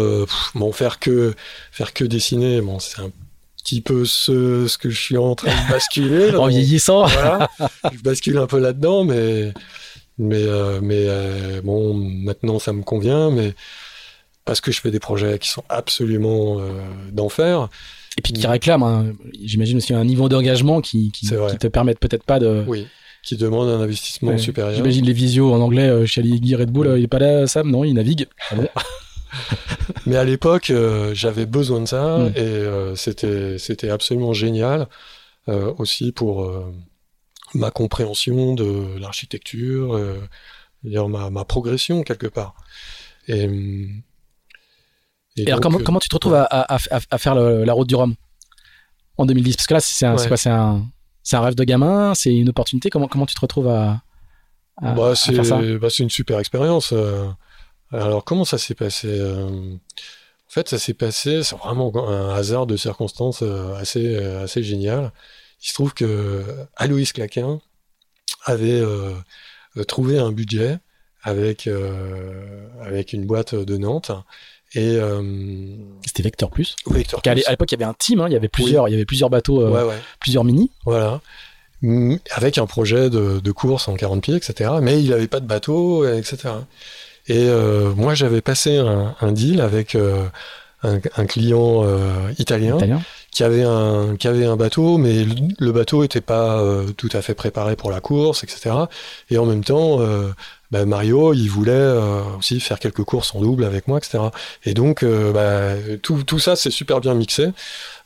bon 0.55 0.71
faire 0.73 0.99
que 0.99 1.35
faire 1.71 1.95
que 1.95 2.05
dessiner 2.05 2.61
bon 2.61 2.79
c'est 2.79 3.01
un 3.01 3.11
petit 3.63 3.81
peu 3.81 4.05
ce, 4.05 4.67
ce 4.67 4.79
que 4.79 4.91
je 4.91 5.01
suis 5.01 5.17
en 5.17 5.35
train 5.35 5.51
de 5.51 5.71
basculer 5.71 6.35
en 6.37 6.47
vieillissant 6.47 7.07
voilà, 7.07 7.49
je 7.93 7.99
bascule 8.03 8.39
un 8.39 8.47
peu 8.47 8.59
là-dedans, 8.59 9.05
mais 9.05 9.53
mais 10.19 10.43
euh, 10.43 10.81
mais 10.83 11.05
euh, 11.09 11.61
bon, 11.63 11.95
maintenant 11.95 12.59
ça 12.59 12.73
me 12.73 12.83
convient, 12.83 13.31
mais 13.31 13.55
parce 14.45 14.61
que 14.61 14.73
je 14.73 14.81
fais 14.81 14.91
des 14.91 15.01
projets 15.01 15.39
qui 15.39 15.49
sont 15.49 15.65
absolument 15.69 16.59
euh, 16.61 16.71
d'enfer. 17.13 17.69
et 18.19 18.23
puis 18.23 18.33
qui 18.33 18.47
réclament, 18.47 18.83
un- 18.83 19.13
j'imagine 19.43 19.77
aussi 19.79 19.95
un 19.95 20.05
niveau 20.05 20.29
d'engagement 20.29 20.81
qui 20.81 21.11
te 21.13 21.67
permettent 21.69 22.01
peut-être 22.01 22.25
pas 22.25 22.39
de. 22.41 22.65
Oui, 22.67 22.87
qui 23.23 23.37
demandent 23.37 23.69
un 23.69 23.81
investissement 23.81 24.33
Ouais. 24.33 24.39
supérieur. 24.39 24.75
J'imagine 24.75 25.05
les 25.07 25.13
visios 25.13 25.53
en 25.55 25.61
anglais 25.61 25.89
euh, 25.89 26.07
chez 26.07 26.21
Ali 26.23 26.57
Red 26.57 26.71
Bull, 26.73 26.89
euh, 26.89 26.99
il 26.99 27.05
est 27.05 27.09
pas 27.09 27.21
là, 27.21 27.47
Sam 27.47 27.71
Non, 27.71 27.85
il 27.85 27.95
navigue. 27.95 28.27
Ah 28.51 28.57
bon 28.57 28.69
Mais 30.07 30.17
à 30.17 30.25
l'époque, 30.25 30.71
euh, 30.71 31.15
j'avais 31.15 31.47
besoin 31.47 31.81
de 31.81 31.87
ça 31.87 32.19
Mm. 32.19 32.33
et 32.37 32.41
euh, 32.41 32.95
c'était 32.97 33.59
c'était 33.59 33.91
absolument 33.91 34.33
génial 34.33 34.89
euh, 35.49 35.73
aussi 35.79 36.13
pour 36.13 36.49
ma 37.55 37.71
compréhension 37.71 38.55
de 38.55 38.99
l'architecture, 38.99 39.99
dire 40.85 41.09
ma, 41.09 41.31
ma 41.31 41.45
progression 41.45 42.03
quelque 42.03 42.27
part. 42.27 42.55
Et, 43.29 43.49
Et, 45.37 45.47
alors 45.47 45.61
donc, 45.61 45.63
comment, 45.73 45.79
comment 45.85 45.99
tu 46.01 46.09
te 46.09 46.15
retrouves 46.15 46.35
à, 46.35 46.45
à, 46.45 46.75
à, 46.77 47.01
à 47.11 47.19
faire 47.19 47.35
le- 47.35 47.65
la 47.65 47.73
route 47.73 47.89
du 47.89 47.95
Rhum 47.95 48.15
en 49.17 49.27
2010 49.27 49.57
Parce 49.57 49.67
que 49.67 49.75
là, 49.75 49.81
c'est 49.81 50.07
un, 50.07 50.17
Ouais. 50.17 50.29
quoi 50.29 50.37
C'est 50.37 50.51
un, 50.51 50.87
un 51.33 51.41
rêve 51.41 51.55
de 51.55 51.65
gamin 51.65 52.15
C'est 52.15 52.35
une 52.35 52.49
opportunité 52.49 52.91
Comment, 52.91 53.09
comment 53.09 53.27
tu 53.27 53.35
te 53.35 53.41
retrouves 53.41 53.69
à, 53.69 54.03
à, 54.81 54.93
bah, 54.93 55.15
c'est 55.15 55.33
bah, 55.79 55.89
c'est 55.91 56.03
une 56.03 56.11
super 56.11 56.39
expérience. 56.39 56.93
Alors 57.93 58.25
comment 58.25 58.45
ça 58.45 58.59
s'est 58.59 58.75
passé 58.75 59.09
euh, 59.09 59.47
En 59.47 60.51
fait, 60.51 60.69
ça 60.69 60.79
s'est 60.79 60.95
passé, 60.95 61.43
c'est 61.43 61.57
vraiment 61.57 61.93
un 62.09 62.35
hasard 62.35 62.67
de 62.67 62.77
circonstances 62.77 63.43
euh, 63.43 63.75
assez 63.75 64.17
euh, 64.17 64.45
assez 64.45 64.63
génial. 64.63 65.13
Il 65.63 65.69
se 65.69 65.75
trouve 65.75 65.95
que 65.95 66.45
Aloïs 66.77 67.13
Claquin 67.13 67.61
avait 68.45 68.83
trouvé 69.87 70.19
un 70.19 70.33
budget 70.33 70.79
avec 71.23 71.69
avec 72.81 73.13
une 73.13 73.27
boîte 73.27 73.55
de 73.55 73.77
Nantes 73.77 74.11
et 74.75 74.97
euh, 74.97 75.23
C'était 76.07 76.23
Vector 76.23 76.51
Plus. 76.51 76.77
Vector 76.87 77.21
à 77.27 77.35
l'époque, 77.35 77.71
il 77.71 77.79
y 77.79 77.83
avait 77.83 77.91
un 77.91 77.95
team, 77.95 78.21
hein, 78.21 78.27
il 78.29 78.33
y 78.33 78.37
avait 78.37 78.49
plusieurs, 78.49 78.89
il 78.89 78.93
y 78.93 78.95
avait 78.95 79.05
plusieurs 79.05 79.29
bateaux, 79.31 79.63
euh, 79.63 79.87
Ouais, 79.87 79.95
plusieurs 80.19 80.45
mini. 80.45 80.71
Voilà. 80.85 81.21
Mm, 81.83 82.17
Avec 82.31 82.59
un 82.59 82.67
projet 82.67 83.11
de, 83.11 83.41
de 83.41 83.53
course 83.53 83.89
en 83.89 83.95
40 83.95 84.23
pieds, 84.23 84.37
etc. 84.37 84.71
Mais 84.81 85.03
il 85.03 85.11
n'avait 85.11 85.27
pas 85.27 85.41
de 85.41 85.47
bateau, 85.47 86.07
etc. 86.07 86.55
Et 87.33 87.49
euh, 87.49 87.95
moi, 87.95 88.15
j'avais 88.15 88.41
passé 88.43 88.77
un, 88.77 89.15
un 89.21 89.33
deal 89.33 89.61
avec 89.61 89.95
euh, 89.95 90.25
un, 90.83 90.99
un 91.17 91.27
client 91.27 91.83
euh, 91.85 92.31
italien 92.39 92.77
Italien. 92.77 93.01
qui 93.31 93.43
avait 93.43 93.63
un 93.63 94.17
qui 94.17 94.29
avait 94.29 94.45
un 94.45 94.57
bateau, 94.57 94.99
mais 94.99 95.25
le, 95.25 95.35
le 95.59 95.73
bateau 95.73 96.05
était 96.05 96.21
pas 96.21 96.63
tout 96.97 97.09
à 97.13 97.23
fait 97.23 97.35
préparé 97.35 97.75
pour 97.75 97.91
la 97.91 98.01
course, 98.01 98.45
etc. 98.45 98.75
Et 99.31 99.39
en 99.39 99.47
même 99.47 99.65
temps, 99.65 99.99
bah, 100.73 100.87
Mario, 100.87 101.35
il 101.35 101.49
voulait 101.49 101.73
euh, 101.73 102.23
aussi 102.39 102.59
faire 102.59 102.79
quelques 102.79 103.05
courses 103.05 103.35
en 103.35 103.43
double 103.43 103.65
avec 103.65 103.89
moi, 103.89 103.99
etc. 103.99 104.25
Et 104.65 104.73
donc, 104.73 105.03
euh, 105.03 105.31
bah, 105.31 105.99
tout, 106.03 106.23
tout 106.25 106.39
ça, 106.39 106.57
c'est 106.57 106.71
super 106.71 107.01
bien 107.01 107.13
mixé 107.15 107.51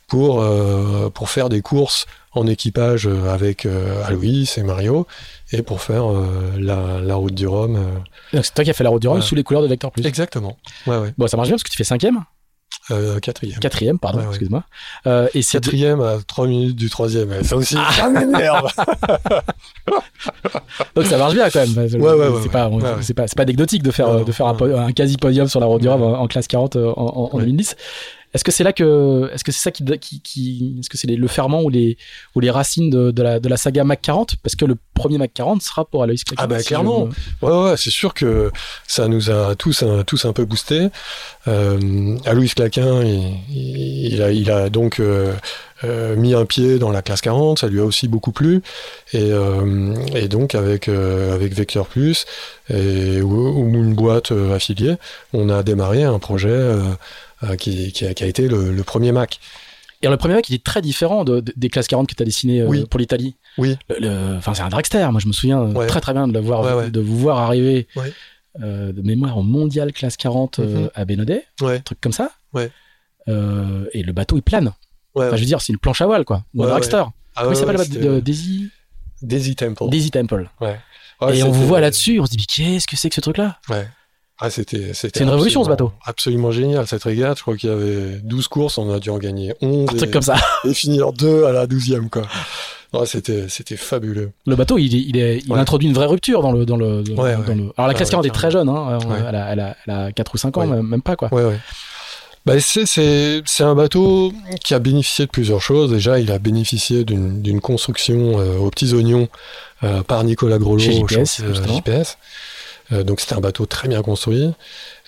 pour 0.07 0.41
euh, 0.41 1.09
pour 1.09 1.29
faire 1.29 1.47
des 1.47 1.61
courses 1.61 2.07
en 2.37 2.47
équipage 2.47 3.07
euh, 3.07 3.33
avec 3.33 3.65
euh, 3.65 4.03
Aloïs 4.05 4.57
et 4.57 4.63
Mario 4.63 5.07
et 5.51 5.61
pour 5.61 5.81
faire 5.81 6.09
euh, 6.11 6.25
la, 6.57 6.99
la 7.01 7.15
route 7.15 7.33
du 7.35 7.47
Rhum. 7.47 7.75
euh. 7.75 8.41
C'est 8.43 8.53
toi 8.53 8.63
qui 8.63 8.69
as 8.69 8.73
fait 8.73 8.83
la 8.83 8.89
route 8.89 9.01
du 9.01 9.07
Rhum 9.07 9.17
Ouais. 9.17 9.23
sous 9.23 9.35
les 9.35 9.43
couleurs 9.43 9.63
de 9.63 9.67
Vector 9.67 9.91
Plus. 9.91 10.05
Exactement. 10.05 10.57
Ouais, 10.85 10.97
ouais. 10.97 11.13
Bon, 11.17 11.27
ça 11.27 11.37
marche 11.37 11.49
bien 11.49 11.55
parce 11.55 11.63
que 11.63 11.69
tu 11.71 11.77
fais 11.77 11.83
cinquième, 11.83 12.23
Euh, 12.91 13.19
quatrième. 13.19 13.59
quatrième, 13.59 13.99
pardon, 13.99 14.19
Ouais, 14.19 14.23
ouais. 14.25 14.29
excuse-moi. 14.29 14.63
Euh, 15.07 15.27
et 15.33 15.43
Quatrième 15.43 16.01
à 16.01 16.17
trois 16.25 16.47
minutes 16.47 16.75
du 16.75 16.89
troisième. 16.89 17.43
Ça 17.43 17.55
aussi, 17.57 17.75
ça 17.91 18.09
m'énerve. 18.09 18.69
donc 20.95 21.05
ça 21.05 21.17
marche 21.17 21.33
bien 21.33 21.49
quand 21.49 21.59
même. 21.67 21.77
Ouais, 21.77 21.99
ouais, 22.13 22.27
ouais, 22.29 22.39
c'est 22.43 22.51
pas, 22.51 22.69
pas, 22.69 23.25
pas 23.35 23.43
anecdotique 23.43 23.83
de 23.83 23.91
faire, 23.91 24.23
de 24.25 24.31
faire 24.31 24.47
un, 24.47 24.91
quasi 24.91 25.17
podium 25.17 25.47
sur 25.47 25.59
la 25.59 25.65
route 25.65 25.81
du. 25.81 25.89
Rhum 25.89 26.01
en, 26.01 26.19
en 26.21 26.27
classe 26.27 26.47
40 26.47 26.75
euh, 26.75 26.91
en, 26.95 27.03
en- 27.03 27.29
en 27.33 27.37
Ouais. 27.37 27.41
2010. 27.43 27.75
Est-ce 28.33 28.43
que 28.43 28.51
c'est 28.51 28.63
là 28.63 28.73
que, 28.73 29.29
est-ce 29.33 29.43
que 29.43 29.51
c'est 29.51 29.61
ça 29.61 29.71
qui, 29.71 29.83
qui, 29.99 30.21
qui- 30.21 30.75
est-ce 30.79 30.89
que 30.89 30.97
c'est 30.97 31.07
le 31.07 31.27
ferment 31.27 31.61
ou 31.63 31.69
les, 31.69 31.97
ou 32.35 32.39
les 32.39 32.51
racines 32.51 32.89
de, 32.89 33.11
de 33.11 33.23
la, 33.23 33.39
de 33.39 33.47
la 33.49 33.57
saga 33.57 33.83
Mac 33.83 34.01
40 34.01 34.35
Parce 34.43 34.55
que 34.55 34.65
le 34.65 34.75
premier 34.93 35.17
Mac 35.17 35.31
40 35.33 35.61
sera 35.61 35.85
pour 35.85 36.03
Aloïs 36.03 36.23
Claquin, 36.23 36.43
Ah 36.43 36.47
bah, 36.47 36.57
si 36.59 36.63
je 36.65 36.67
clairement. 36.69 37.07
me- 37.07 37.47
Ouais, 37.47 37.69
ouais, 37.71 37.77
c'est 37.77 37.89
sûr 37.89 38.13
que 38.13 38.51
ça 38.87 39.07
nous 39.07 39.31
a 39.31 39.55
tous, 39.55 39.81
un, 39.83 40.03
tous 40.03 40.25
un 40.25 40.33
peu 40.33 40.45
boosté. 40.45 40.87
Euh, 41.47 42.17
Claquin, 42.55 43.03
il, 43.49 44.21
a, 44.21 44.31
il 44.31 44.51
a 44.51 44.69
donc 44.69 44.99
euh, 44.99 45.33
euh, 45.83 46.15
mis 46.15 46.33
un 46.33 46.45
pied 46.45 46.79
dans 46.79 46.91
la 46.91 47.01
classe 47.01 47.21
40, 47.21 47.59
ça 47.59 47.67
lui 47.67 47.79
a 47.79 47.85
aussi 47.85 48.07
beaucoup 48.07 48.31
plu. 48.31 48.61
Et, 49.13 49.31
euh, 49.31 49.95
et 50.13 50.27
donc 50.27 50.53
avec, 50.55 50.87
euh, 50.89 51.33
avec 51.33 51.53
Vector 51.53 51.87
Plus 51.87 52.25
et, 52.69 53.21
ou, 53.21 53.49
ou 53.61 53.67
une 53.75 53.93
boîte 53.93 54.31
affiliée, 54.53 54.95
on 55.33 55.49
a 55.49 55.63
démarré 55.63 56.03
un 56.03 56.19
projet 56.19 56.49
qui, 57.57 57.91
qui, 57.91 58.05
a, 58.05 58.13
qui 58.13 58.23
a 58.23 58.27
été 58.27 58.47
le, 58.47 58.71
le 58.71 58.83
premier 58.83 59.11
Mac. 59.11 59.39
Et 60.01 60.05
alors, 60.05 60.13
le 60.13 60.17
premier 60.17 60.35
Mac, 60.35 60.47
il 60.49 60.55
est 60.55 60.63
très 60.63 60.81
différent 60.81 61.23
de- 61.23 61.39
de- 61.39 61.53
des 61.55 61.69
classes 61.69 61.87
40 61.87 62.07
que 62.07 62.13
tu 62.15 62.21
as 62.21 62.25
dessiné 62.25 62.61
euh, 62.61 62.67
Oui. 62.67 62.85
pour 62.89 62.99
l'Italie. 62.99 63.35
Oui. 63.57 63.75
Enfin, 64.37 64.53
c'est 64.53 64.61
un 64.61 64.69
dragster. 64.69 65.07
Moi, 65.11 65.19
je 65.19 65.27
me 65.27 65.33
souviens 65.33 65.61
euh, 65.61 65.71
Ouais. 65.73 65.87
très 65.87 66.01
très 66.01 66.13
bien 66.13 66.27
de, 66.27 66.33
le 66.33 66.39
voir, 66.39 66.61
Ouais, 66.61 66.73
ouais. 66.83 66.89
de 66.91 66.99
vous 66.99 67.17
voir 67.17 67.39
arriver 67.39 67.87
euh, 68.61 68.91
de 68.91 69.01
mémoire 69.01 69.37
au 69.37 69.43
mondial 69.43 69.91
classe 69.93 70.15
40 70.17 70.59
euh, 70.59 70.65
Mhm. 70.83 70.89
à 70.95 71.05
Bénodet, 71.05 71.45
un 71.61 71.79
truc 71.79 71.99
comme 72.01 72.11
ça. 72.11 72.31
Euh, 73.27 73.85
et 73.93 74.03
le 74.03 74.13
bateau, 74.13 74.37
il 74.37 74.41
plane. 74.41 74.73
Ouais, 75.15 75.27
Enfin, 75.27 75.35
je 75.35 75.41
veux 75.41 75.47
dire, 75.47 75.61
c'est 75.61 75.73
une 75.73 75.79
planche 75.79 76.01
à 76.01 76.05
voile, 76.05 76.25
quoi. 76.25 76.43
Ou 76.53 76.63
un 76.63 76.67
dragster. 76.67 77.03
Ah 77.35 77.41
Comment 77.41 77.51
il 77.51 77.55
s'appelle 77.57 78.01
le 78.01 78.21
Daisy, 78.21 78.69
Daisy 79.21 79.55
Temple. 79.55 79.89
Daisy 79.89 80.11
Temple. 80.11 80.49
Ouais, 80.61 80.77
et 81.33 81.43
on 81.43 81.51
vous 81.51 81.65
voit 81.67 81.79
là-dessus, 81.81 82.19
on 82.19 82.25
se 82.25 82.31
dit, 82.31 82.37
mais 82.37 82.45
qu'est-ce 82.45 82.85
que 82.87 82.95
c'est 82.95 83.09
que 83.09 83.15
ce 83.15 83.21
truc-là? 83.21 83.57
Ouais. 83.69 83.87
Ah, 84.39 84.49
c'était, 84.51 84.93
c'était 84.93 85.19
C'est 85.19 85.23
une 85.23 85.31
révolution, 85.31 85.63
ce 85.63 85.69
bateau. 85.69 85.91
Absolument 86.05 86.51
génial, 86.51 86.85
cette 86.85 87.03
régate. 87.03 87.37
Je 87.37 87.41
crois 87.41 87.57
qu'il 87.57 87.69
y 87.69 87.73
avait 87.73 88.19
12 88.23 88.47
courses, 88.47 88.77
on 88.77 88.93
a 88.93 88.99
dû 88.99 89.09
en 89.09 89.17
gagner 89.17 89.53
11 89.61 89.89
Un 89.89 89.93
et, 89.93 89.97
truc 89.97 90.11
comme 90.11 90.21
ça. 90.21 90.35
et 90.63 90.73
finir 90.75 91.11
2 91.11 91.45
à 91.45 91.51
la 91.51 91.65
12e, 91.65 92.09
quoi. 92.09 92.21
Ouais, 92.93 93.05
c'était, 93.05 93.45
c'était 93.49 93.75
fabuleux. 93.77 94.31
Le 94.45 94.55
bateau, 94.55 94.77
il, 94.77 94.93
il, 94.93 95.17
est, 95.17 95.39
il 95.43 95.51
Ouais. 95.51 95.59
introduit 95.59 95.87
une 95.89 95.93
vraie 95.95 96.05
rupture 96.05 96.41
dans 96.41 96.51
le. 96.51 96.65
Dans 96.65 96.77
le, 96.77 97.01
dans 97.03 97.21
Ouais, 97.23 97.35
dans 97.35 97.53
le- 97.55 97.73
Alors, 97.77 97.87
la 97.87 97.93
classe 97.93 98.07
Ouais, 98.09 98.11
40 98.11 98.25
est 98.27 98.29
très 98.29 98.51
jeune, 98.51 98.69
hein. 98.69 98.99
Elle, 99.27 99.35
a, 99.35 99.51
elle, 99.51 99.59
a, 99.59 99.75
elle 99.87 99.93
a 99.93 100.11
4 100.11 100.35
ou 100.35 100.37
5 100.37 100.55
ans, 100.57 100.67
même, 100.67 101.01
pas, 101.01 101.15
quoi. 101.15 101.33
Ouais, 101.33 101.43
ouais. 101.43 101.59
Bah, 102.45 102.53
c'est, 102.61 102.85
c'est, 102.85 103.41
c'est 103.45 103.63
un 103.63 103.75
bateau 103.75 104.31
qui 104.63 104.73
a 104.73 104.79
bénéficié 104.79 105.25
de 105.25 105.31
plusieurs 105.31 105.61
choses. 105.61 105.91
Déjà, 105.91 106.17
il 106.19 106.31
a 106.31 106.39
bénéficié 106.39 107.03
d'une, 107.03 107.41
d'une 107.41 107.59
construction 107.59 108.39
euh, 108.39 108.57
aux 108.57 108.69
petits 108.69 108.93
oignons 108.93 109.27
euh, 109.83 110.01
par 110.03 110.23
Nicolas 110.23 110.57
Grelot 110.57 110.79
Chez 110.79 111.01
au 111.01 111.07
JPS, 111.09 112.17
euh, 112.91 113.03
donc 113.03 113.19
c'était 113.19 113.35
un 113.35 113.41
bateau 113.41 113.65
très 113.65 113.87
bien 113.87 114.01
construit. 114.01 114.51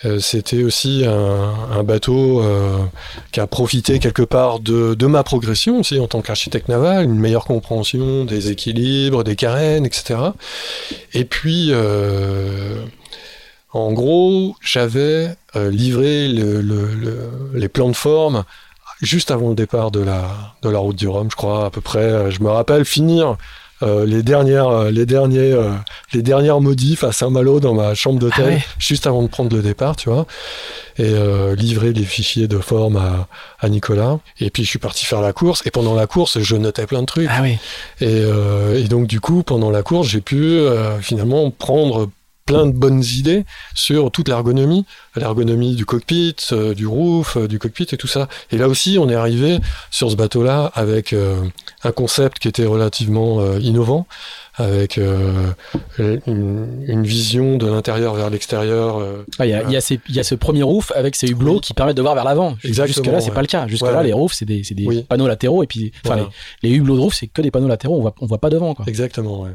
Euh, 0.04 0.18
c'était 0.20 0.62
aussi 0.62 1.04
un, 1.06 1.82
bateau 1.82 2.42
euh, 2.42 2.78
qui 3.32 3.40
a 3.40 3.46
profité 3.46 3.98
quelque 3.98 4.22
part 4.22 4.60
de, 4.60 5.06
ma 5.06 5.22
progression 5.22 5.80
aussi 5.80 5.98
en 5.98 6.06
tant 6.06 6.20
qu'architecte 6.20 6.68
naval, 6.68 7.04
une 7.04 7.18
meilleure 7.18 7.44
compréhension 7.44 8.24
des 8.24 8.50
équilibres, 8.50 9.24
des 9.24 9.34
carènes, 9.34 9.86
etc. 9.86 10.20
Et 11.14 11.24
puis, 11.24 11.72
en 13.72 13.92
gros, 13.92 14.54
j'avais 14.62 15.34
livré 15.54 16.28
le, 16.28 16.60
le, 16.60 16.94
le, 16.94 17.30
les 17.54 17.68
plans 17.68 17.88
de 17.88 17.96
forme 17.96 18.44
juste 19.00 19.30
avant 19.30 19.48
le 19.48 19.54
départ 19.54 19.90
de 19.90 20.00
la 20.00 20.78
route 20.78 20.96
du 20.96 21.08
Rhum, 21.08 21.30
je 21.30 21.36
crois, 21.36 21.66
à 21.66 21.70
peu 21.70 21.80
près. 21.80 22.30
Je 22.30 22.40
me 22.42 22.50
rappelle 22.50 22.84
finir 22.84 23.36
euh, 23.82 24.04
les 24.06 24.22
dernières, 24.22 24.68
euh, 24.68 24.90
les 24.90 25.06
derniers, 25.06 25.52
euh, 25.52 25.70
les 26.12 26.22
dernières 26.22 26.60
modifs 26.60 27.04
à 27.04 27.12
Saint-Malo 27.12 27.60
dans 27.60 27.74
ma 27.74 27.94
chambre 27.94 28.18
d'hôtel, 28.18 28.44
Ah 28.46 28.50
ouais. 28.50 28.64
juste 28.78 29.06
avant 29.06 29.22
de 29.22 29.28
prendre 29.28 29.54
le 29.54 29.62
départ, 29.62 29.96
tu 29.96 30.08
vois, 30.10 30.26
et 30.98 31.04
euh, 31.04 31.54
livrer 31.54 31.92
les 31.92 32.04
fichiers 32.04 32.48
de 32.48 32.58
forme 32.58 32.96
à, 32.96 33.28
à 33.58 33.68
Nicolas. 33.68 34.18
Et 34.38 34.50
puis 34.50 34.64
je 34.64 34.68
suis 34.68 34.78
parti 34.78 35.06
faire 35.06 35.20
la 35.20 35.32
course. 35.32 35.62
Et 35.66 35.70
pendant 35.70 35.94
la 35.94 36.06
course, 36.06 36.40
je 36.40 36.56
notais 36.56 36.86
plein 36.86 37.00
de 37.00 37.06
trucs. 37.06 37.28
Ah 37.30 37.40
oui. 37.42 37.58
Et, 38.00 38.22
et 38.76 38.84
donc 38.88 39.06
du 39.06 39.20
coup, 39.20 39.42
pendant 39.42 39.70
la 39.70 39.82
course, 39.82 40.08
j'ai 40.08 40.20
pu 40.20 40.60
finalement 41.00 41.50
prendre 41.50 42.10
plein 42.50 42.66
de 42.66 42.72
bonnes 42.72 43.02
idées 43.04 43.44
sur 43.74 44.10
toute 44.10 44.28
l'ergonomie, 44.28 44.84
l'ergonomie 45.14 45.76
du 45.76 45.86
cockpit, 45.86 46.34
euh, 46.52 46.74
du 46.74 46.86
roof, 46.86 47.36
euh, 47.36 47.46
du 47.46 47.58
cockpit 47.60 47.86
et 47.92 47.96
tout 47.96 48.08
ça. 48.08 48.28
Et 48.50 48.58
là 48.58 48.66
aussi, 48.68 48.98
on 48.98 49.08
est 49.08 49.14
arrivé 49.14 49.58
sur 49.92 50.10
ce 50.10 50.16
bateau-là 50.16 50.72
avec 50.74 51.12
euh, 51.12 51.36
un 51.84 51.92
concept 51.92 52.40
qui 52.40 52.48
était 52.48 52.66
relativement 52.66 53.54
innovant, 53.58 54.06
avec 54.56 54.98
une, 54.98 55.54
une 56.86 57.02
vision 57.04 57.56
de 57.56 57.66
l'intérieur 57.66 58.14
vers 58.14 58.28
l'extérieur. 58.30 59.00
Ah, 59.38 59.46
Il 59.46 59.50
y, 59.50 59.54
a, 59.54 59.70
y, 59.70 60.18
y 60.18 60.24
ce 60.24 60.34
premier 60.34 60.62
roof 60.62 60.92
avec 60.94 61.14
ces 61.16 61.28
hublots 61.28 61.54
Oui. 61.54 61.60
qui 61.60 61.72
permettent 61.72 61.96
de 61.96 62.02
voir 62.02 62.14
vers 62.14 62.24
l'avant. 62.24 62.56
Jusque-là, 62.62 63.20
c'est 63.20 63.28
ouais. 63.28 63.34
pas 63.34 63.40
le 63.40 63.46
cas. 63.46 63.66
Jusque-là, 63.68 64.02
les 64.02 64.12
roofs, 64.12 64.34
c'est 64.34 64.44
des, 64.44 64.62
c'est 64.64 64.74
des 64.74 64.86
Oui. 64.86 65.02
panneaux 65.08 65.28
latéraux. 65.28 65.62
Et 65.62 65.66
puis, 65.66 65.92
voilà. 66.04 66.28
les, 66.62 66.70
les 66.70 66.76
hublots 66.76 66.96
de 66.96 67.00
roof, 67.00 67.14
c'est 67.14 67.28
que 67.28 67.40
des 67.42 67.50
panneaux 67.50 67.68
latéraux. 67.68 67.96
On 67.98 68.02
voit, 68.02 68.14
on 68.20 68.26
voit 68.26 68.38
pas 68.38 68.50
devant. 68.50 68.74
Quoi. 68.74 68.84
Exactement, 68.88 69.42
ouais. 69.42 69.50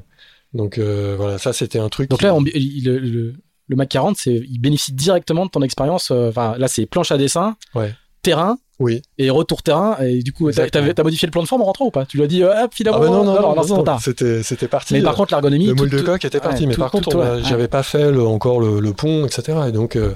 Donc 0.56 0.78
euh, 0.78 1.16
voilà, 1.18 1.38
ça 1.38 1.54
c'était 1.54 1.80
un 1.80 1.90
truc. 1.90 2.10
Donc 2.10 2.22
là, 2.22 2.34
on- 2.34 2.44
il- 2.46 2.84
le, 2.86 2.98
le, 2.98 3.76
Mac 3.76 3.90
40, 3.90 4.16
c'est, 4.18 4.34
il 4.34 4.58
bénéficie 4.60 4.94
directement 4.94 5.46
de 5.46 5.52
ton 5.52 5.62
expérience. 5.62 6.10
euh, 6.12 6.30
Enfin, 6.30 6.56
là, 6.58 6.68
c'est 6.68 6.86
planche 6.86 7.12
à 7.12 7.18
dessin, 7.18 7.56
Ouais. 7.76 7.94
terrain 8.22 8.58
oui. 8.80 9.02
et 9.18 9.30
retour 9.30 9.64
terrain. 9.64 9.98
Et 10.02 10.22
du 10.24 10.32
coup, 10.32 10.50
t'as, 10.52 11.04
modifié 11.04 11.26
le 11.28 11.32
plan 11.32 11.42
de 11.44 11.48
forme 11.48 11.62
en 11.62 11.66
rentrant 11.66 11.86
ou 11.86 11.92
pas? 11.92 12.06
Tu 12.06 12.18
lui 12.18 12.24
as 12.24 12.28
dit, 12.28 12.42
euh, 12.44 12.52
ah, 12.56 12.62
Ah 12.66 12.68
finalement, 12.72 13.00
bah 13.00 13.06
non, 13.08 13.24
non, 13.24 13.34
non, 13.56 13.64
c'est 13.64 13.74
non, 13.74 13.98
c'était 14.00 14.44
c'était 14.44 14.68
parti. 14.68 14.94
Mais 14.94 15.02
par 15.02 15.16
contre, 15.16 15.34
l'ergonomie. 15.34 15.68
le 15.68 15.74
moule 15.74 15.90
de 15.90 16.02
coque 16.02 16.24
était 16.26 16.40
parti, 16.40 16.62
ouais, 16.64 16.68
mais 16.70 16.74
tout- 16.76 16.82
par 16.82 16.92
contre, 16.92 17.16
on 17.16 17.20
ouais. 17.20 17.44
j'avais 17.44 17.68
pas 17.68 17.84
fait 17.84 18.12
le- 18.12 18.26
encore 18.26 18.60
le, 18.62 18.80
le 18.80 18.94
pont, 18.94 19.26
etc. 19.26 19.58
Et 19.68 19.72
donc, 19.72 19.96
euh, 19.96 20.14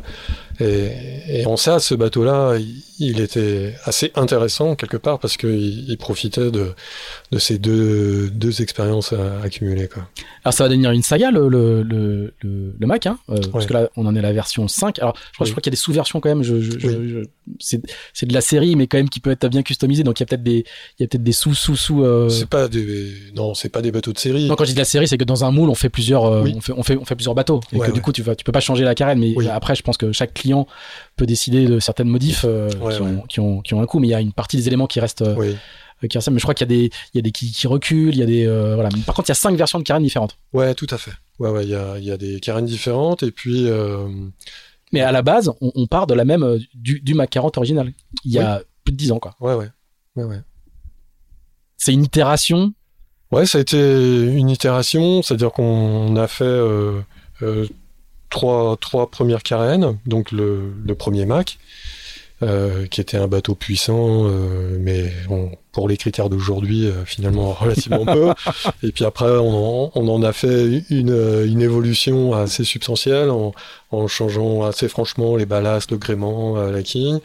et, 0.59 0.89
et 1.41 1.45
en 1.45 1.57
ça, 1.57 1.79
ce 1.79 1.95
bateau-là, 1.95 2.57
il, 2.57 2.83
il 2.99 3.21
était 3.21 3.75
assez 3.85 4.11
intéressant 4.15 4.75
quelque 4.75 4.97
part 4.97 5.19
parce 5.19 5.37
qu'il 5.37 5.89
il 5.89 5.97
profitait 5.97 6.51
de, 6.51 6.73
de 7.31 7.39
ces 7.39 7.57
deux, 7.57 8.29
deux 8.29 8.61
expériences 8.61 9.13
accumulées. 9.43 9.87
Quoi. 9.87 10.07
Alors 10.43 10.53
ça 10.53 10.63
va 10.65 10.69
devenir 10.69 10.91
une 10.91 11.01
saga 11.03 11.31
le 11.31 11.47
le 11.47 11.83
le, 12.41 12.87
Mac 12.87 13.05
hein, 13.05 13.17
euh, 13.29 13.37
parce 13.53 13.65
que 13.67 13.73
là 13.73 13.89
on 13.95 14.05
en 14.05 14.15
est 14.15 14.19
à 14.19 14.23
la 14.23 14.33
version 14.33 14.67
5. 14.67 14.99
Alors 14.99 15.15
je 15.15 15.33
crois, 15.35 15.45
Oui. 15.45 15.51
crois 15.51 15.61
qu'il 15.61 15.69
y 15.69 15.73
a 15.73 15.75
des 15.75 15.77
sous-versions 15.77 16.19
quand 16.19 16.29
même. 16.29 16.43
Je, 16.43 16.59
je, 16.59 16.77
je- 16.79 16.87
Oui. 16.87 17.09
je- 17.09 17.23
c'est 17.59 17.81
c'est 18.13 18.25
de 18.25 18.33
la 18.33 18.41
série 18.41 18.75
mais 18.75 18.87
quand 18.87 18.97
même 18.97 19.09
qui 19.09 19.19
peut 19.21 19.31
être 19.31 19.47
bien 19.47 19.63
customisé. 19.63 20.03
Donc 20.03 20.19
il 20.19 20.23
y 20.23 20.25
a 20.25 20.25
peut-être 20.27 20.43
des 20.43 20.65
il 20.99 21.01
y 21.01 21.03
a 21.03 21.07
peut-être 21.07 21.23
des 21.23 21.31
sous 21.31 21.53
sous 21.53 21.75
sous. 21.77 22.03
Euh... 22.03 22.27
C'est 22.29 22.49
pas 22.49 22.67
des, 22.67 23.11
non, 23.35 23.53
c'est 23.53 23.69
pas 23.69 23.81
des 23.81 23.91
bateaux 23.91 24.11
de 24.13 24.19
série. 24.19 24.47
Non, 24.47 24.55
quand 24.55 24.63
je 24.65 24.69
dis 24.69 24.75
de 24.75 24.79
la 24.79 24.85
série, 24.85 25.07
c'est 25.07 25.17
que 25.17 25.23
dans 25.23 25.45
un 25.45 25.51
moule, 25.51 25.69
on 25.69 25.75
fait 25.75 25.89
plusieurs, 25.89 26.25
euh, 26.25 26.41
Oui. 26.43 26.53
on 26.57 26.61
fait, 26.61 26.73
on 26.75 26.83
fait, 26.83 26.97
on 26.97 27.05
fait 27.05 27.15
plusieurs 27.15 27.35
bateaux. 27.35 27.59
Et 27.71 27.77
Ouais, 27.77 27.87
que 27.87 27.91
du 27.91 28.01
coup, 28.01 28.11
tu 28.11 28.21
vas, 28.23 28.35
tu 28.35 28.43
peux 28.43 28.51
pas 28.51 28.59
changer 28.59 28.83
la 28.83 28.95
carène. 28.95 29.19
Mais 29.19 29.33
après, 29.49 29.75
je 29.75 29.83
pense 29.83 29.97
que 29.97 30.11
chaque 30.11 30.33
client 30.33 30.48
peut 31.15 31.25
décider 31.25 31.65
de 31.67 31.79
certaines 31.79 32.09
modifs 32.09 32.45
euh, 32.47 32.69
Ouais, 32.79 32.93
qui, 32.95 33.01
ouais. 33.01 33.07
Ont, 33.07 33.21
qui 33.21 33.39
ont, 33.39 33.61
qui 33.61 33.73
ont 33.73 33.81
un 33.81 33.85
coût. 33.85 33.99
Mais 33.99 34.07
il 34.07 34.11
y 34.11 34.15
a 34.15 34.21
une 34.21 34.33
partie 34.33 34.57
des 34.57 34.67
éléments 34.67 34.87
qui 34.87 34.99
restent, 34.99 35.21
euh, 35.21 35.35
Oui. 35.37 35.55
qui 36.09 36.17
restent. 36.17 36.29
Mais 36.31 36.39
je 36.39 36.43
crois 36.43 36.53
qu'il 36.53 36.69
y 36.69 36.73
a 36.73 36.77
des, 36.77 36.85
il 37.13 37.17
y 37.17 37.19
a 37.19 37.21
des 37.21 37.31
qui, 37.31 37.51
qui 37.51 37.67
reculent, 37.67 38.13
il 38.13 38.19
y 38.19 38.23
a 38.23 38.25
des, 38.25 38.45
euh, 38.45 38.75
voilà. 38.75 38.89
Par 39.05 39.15
contre, 39.15 39.29
il 39.29 39.31
y 39.31 39.33
a 39.33 39.35
cinq 39.35 39.55
versions 39.55 39.79
de 39.79 39.83
carène 39.83 40.03
différentes. 40.03 40.37
Ouais, 40.53 40.73
tout 40.75 40.87
à 40.89 40.97
fait. 40.97 41.11
Ouais, 41.39 41.49
ouais, 41.49 41.63
il 41.63 41.69
y 41.69 41.75
a, 41.75 41.97
il 41.97 42.03
y 42.03 42.11
a 42.11 42.17
des 42.17 42.39
carènes 42.39 42.65
différentes 42.65 43.23
et 43.23 43.31
puis. 43.31 43.67
euh, 43.67 44.07
Mais 44.91 45.01
à 45.01 45.11
la 45.11 45.21
base, 45.21 45.51
on, 45.61 45.71
on 45.75 45.87
part 45.87 46.07
de 46.07 46.13
la 46.13 46.25
même, 46.25 46.43
euh, 46.43 46.59
du, 46.73 46.99
du 47.01 47.13
Mac 47.13 47.29
40 47.29 47.57
original. 47.57 47.93
Il 48.25 48.31
y 48.31 48.39
a 48.39 48.61
plus 48.83 48.91
de 48.93 48.97
10 48.97 49.11
ans, 49.11 49.19
quoi. 49.19 49.35
ouais, 49.39 49.53
ouais, 49.55 49.69
ouais, 50.15 50.23
ouais. 50.25 50.39
C'est 51.77 51.93
une 51.93 52.03
itération? 52.03 52.73
Ouais, 53.31 53.45
ça 53.45 53.59
a 53.59 53.61
été 53.61 53.77
une 53.79 54.49
itération, 54.49 55.21
c'est-à-dire 55.21 55.51
qu'on 55.51 56.15
a 56.15 56.27
fait 56.27 56.43
euh, 56.43 56.99
euh, 57.43 57.67
trois, 58.29 58.77
trois 58.79 59.09
premières 59.09 59.43
carènes, 59.43 59.97
donc 60.05 60.31
le, 60.31 60.71
le 60.85 60.95
premier 60.95 61.25
Mac, 61.25 61.57
euh, 62.41 62.85
qui 62.87 63.01
était 63.01 63.17
un 63.17 63.27
bateau 63.27 63.53
puissant, 63.53 64.25
euh, 64.25 64.77
mais 64.79 65.11
pour 65.73 65.89
les 65.89 65.97
critères 65.97 66.29
d'aujourd'hui, 66.29 66.85
euh, 66.85 67.03
finalement 67.05 67.51
relativement 67.59 68.05
peu. 68.05 68.31
Et 68.81 68.91
puis 68.93 69.03
après, 69.03 69.29
on 69.29 69.85
en, 69.85 69.91
on 69.93 70.07
en 70.07 70.23
a 70.23 70.31
fait 70.31 70.83
une, 70.89 71.43
une 71.45 71.61
évolution 71.61 72.33
assez 72.33 72.63
substantielle 72.63 73.29
en, 73.29 73.53
en 73.91 74.07
changeant 74.07 74.63
assez 74.63 74.87
franchement 74.87 75.35
les 75.35 75.45
ballasts, 75.45 75.91
le 75.91 75.97
gréement, 75.97 76.57
euh, 76.57 76.71
la 76.71 76.81
quille. 76.81 77.19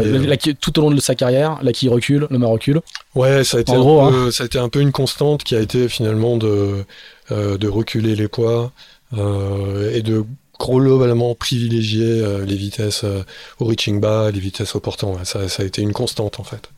Et, 0.00 0.04
la- 0.04 0.18
la 0.18 0.36
quille- 0.38 0.56
tout 0.56 0.78
au 0.78 0.82
long 0.82 0.90
de 0.90 1.00
sa 1.00 1.14
carrière, 1.14 1.58
la 1.62 1.72
qui 1.72 1.88
recule, 1.90 2.26
le 2.30 2.38
mât 2.38 2.46
recule. 2.46 2.80
Ouais, 3.14 3.44
ça 3.44 3.58
a 3.58 3.60
été, 3.60 3.72
En 3.72 3.76
un, 3.76 3.80
gros, 3.80 4.10
peu, 4.10 4.30
ça 4.30 4.44
a 4.44 4.46
été 4.46 4.58
un 4.58 4.68
peu 4.70 4.80
une 4.80 4.92
constante 4.92 5.44
qui 5.44 5.56
a 5.56 5.60
été 5.60 5.88
finalement 5.90 6.36
de, 6.38 6.84
de 7.30 7.68
reculer 7.68 8.14
les 8.16 8.28
poids 8.28 8.72
et 9.12 10.02
de 10.02 10.24
globalement 10.58 11.34
privilégier 11.34 12.22
euh, 12.22 12.44
les 12.44 12.56
vitesses 12.56 13.04
euh, 13.04 13.22
au 13.58 13.66
reaching 13.66 14.00
bas, 14.00 14.30
les 14.30 14.40
vitesses 14.40 14.74
au 14.74 14.80
portant. 14.80 15.22
Ça, 15.24 15.48
ça 15.48 15.62
a 15.62 15.66
été 15.66 15.82
une 15.82 15.92
constante 15.92 16.40
en 16.40 16.44
fait. 16.44 16.70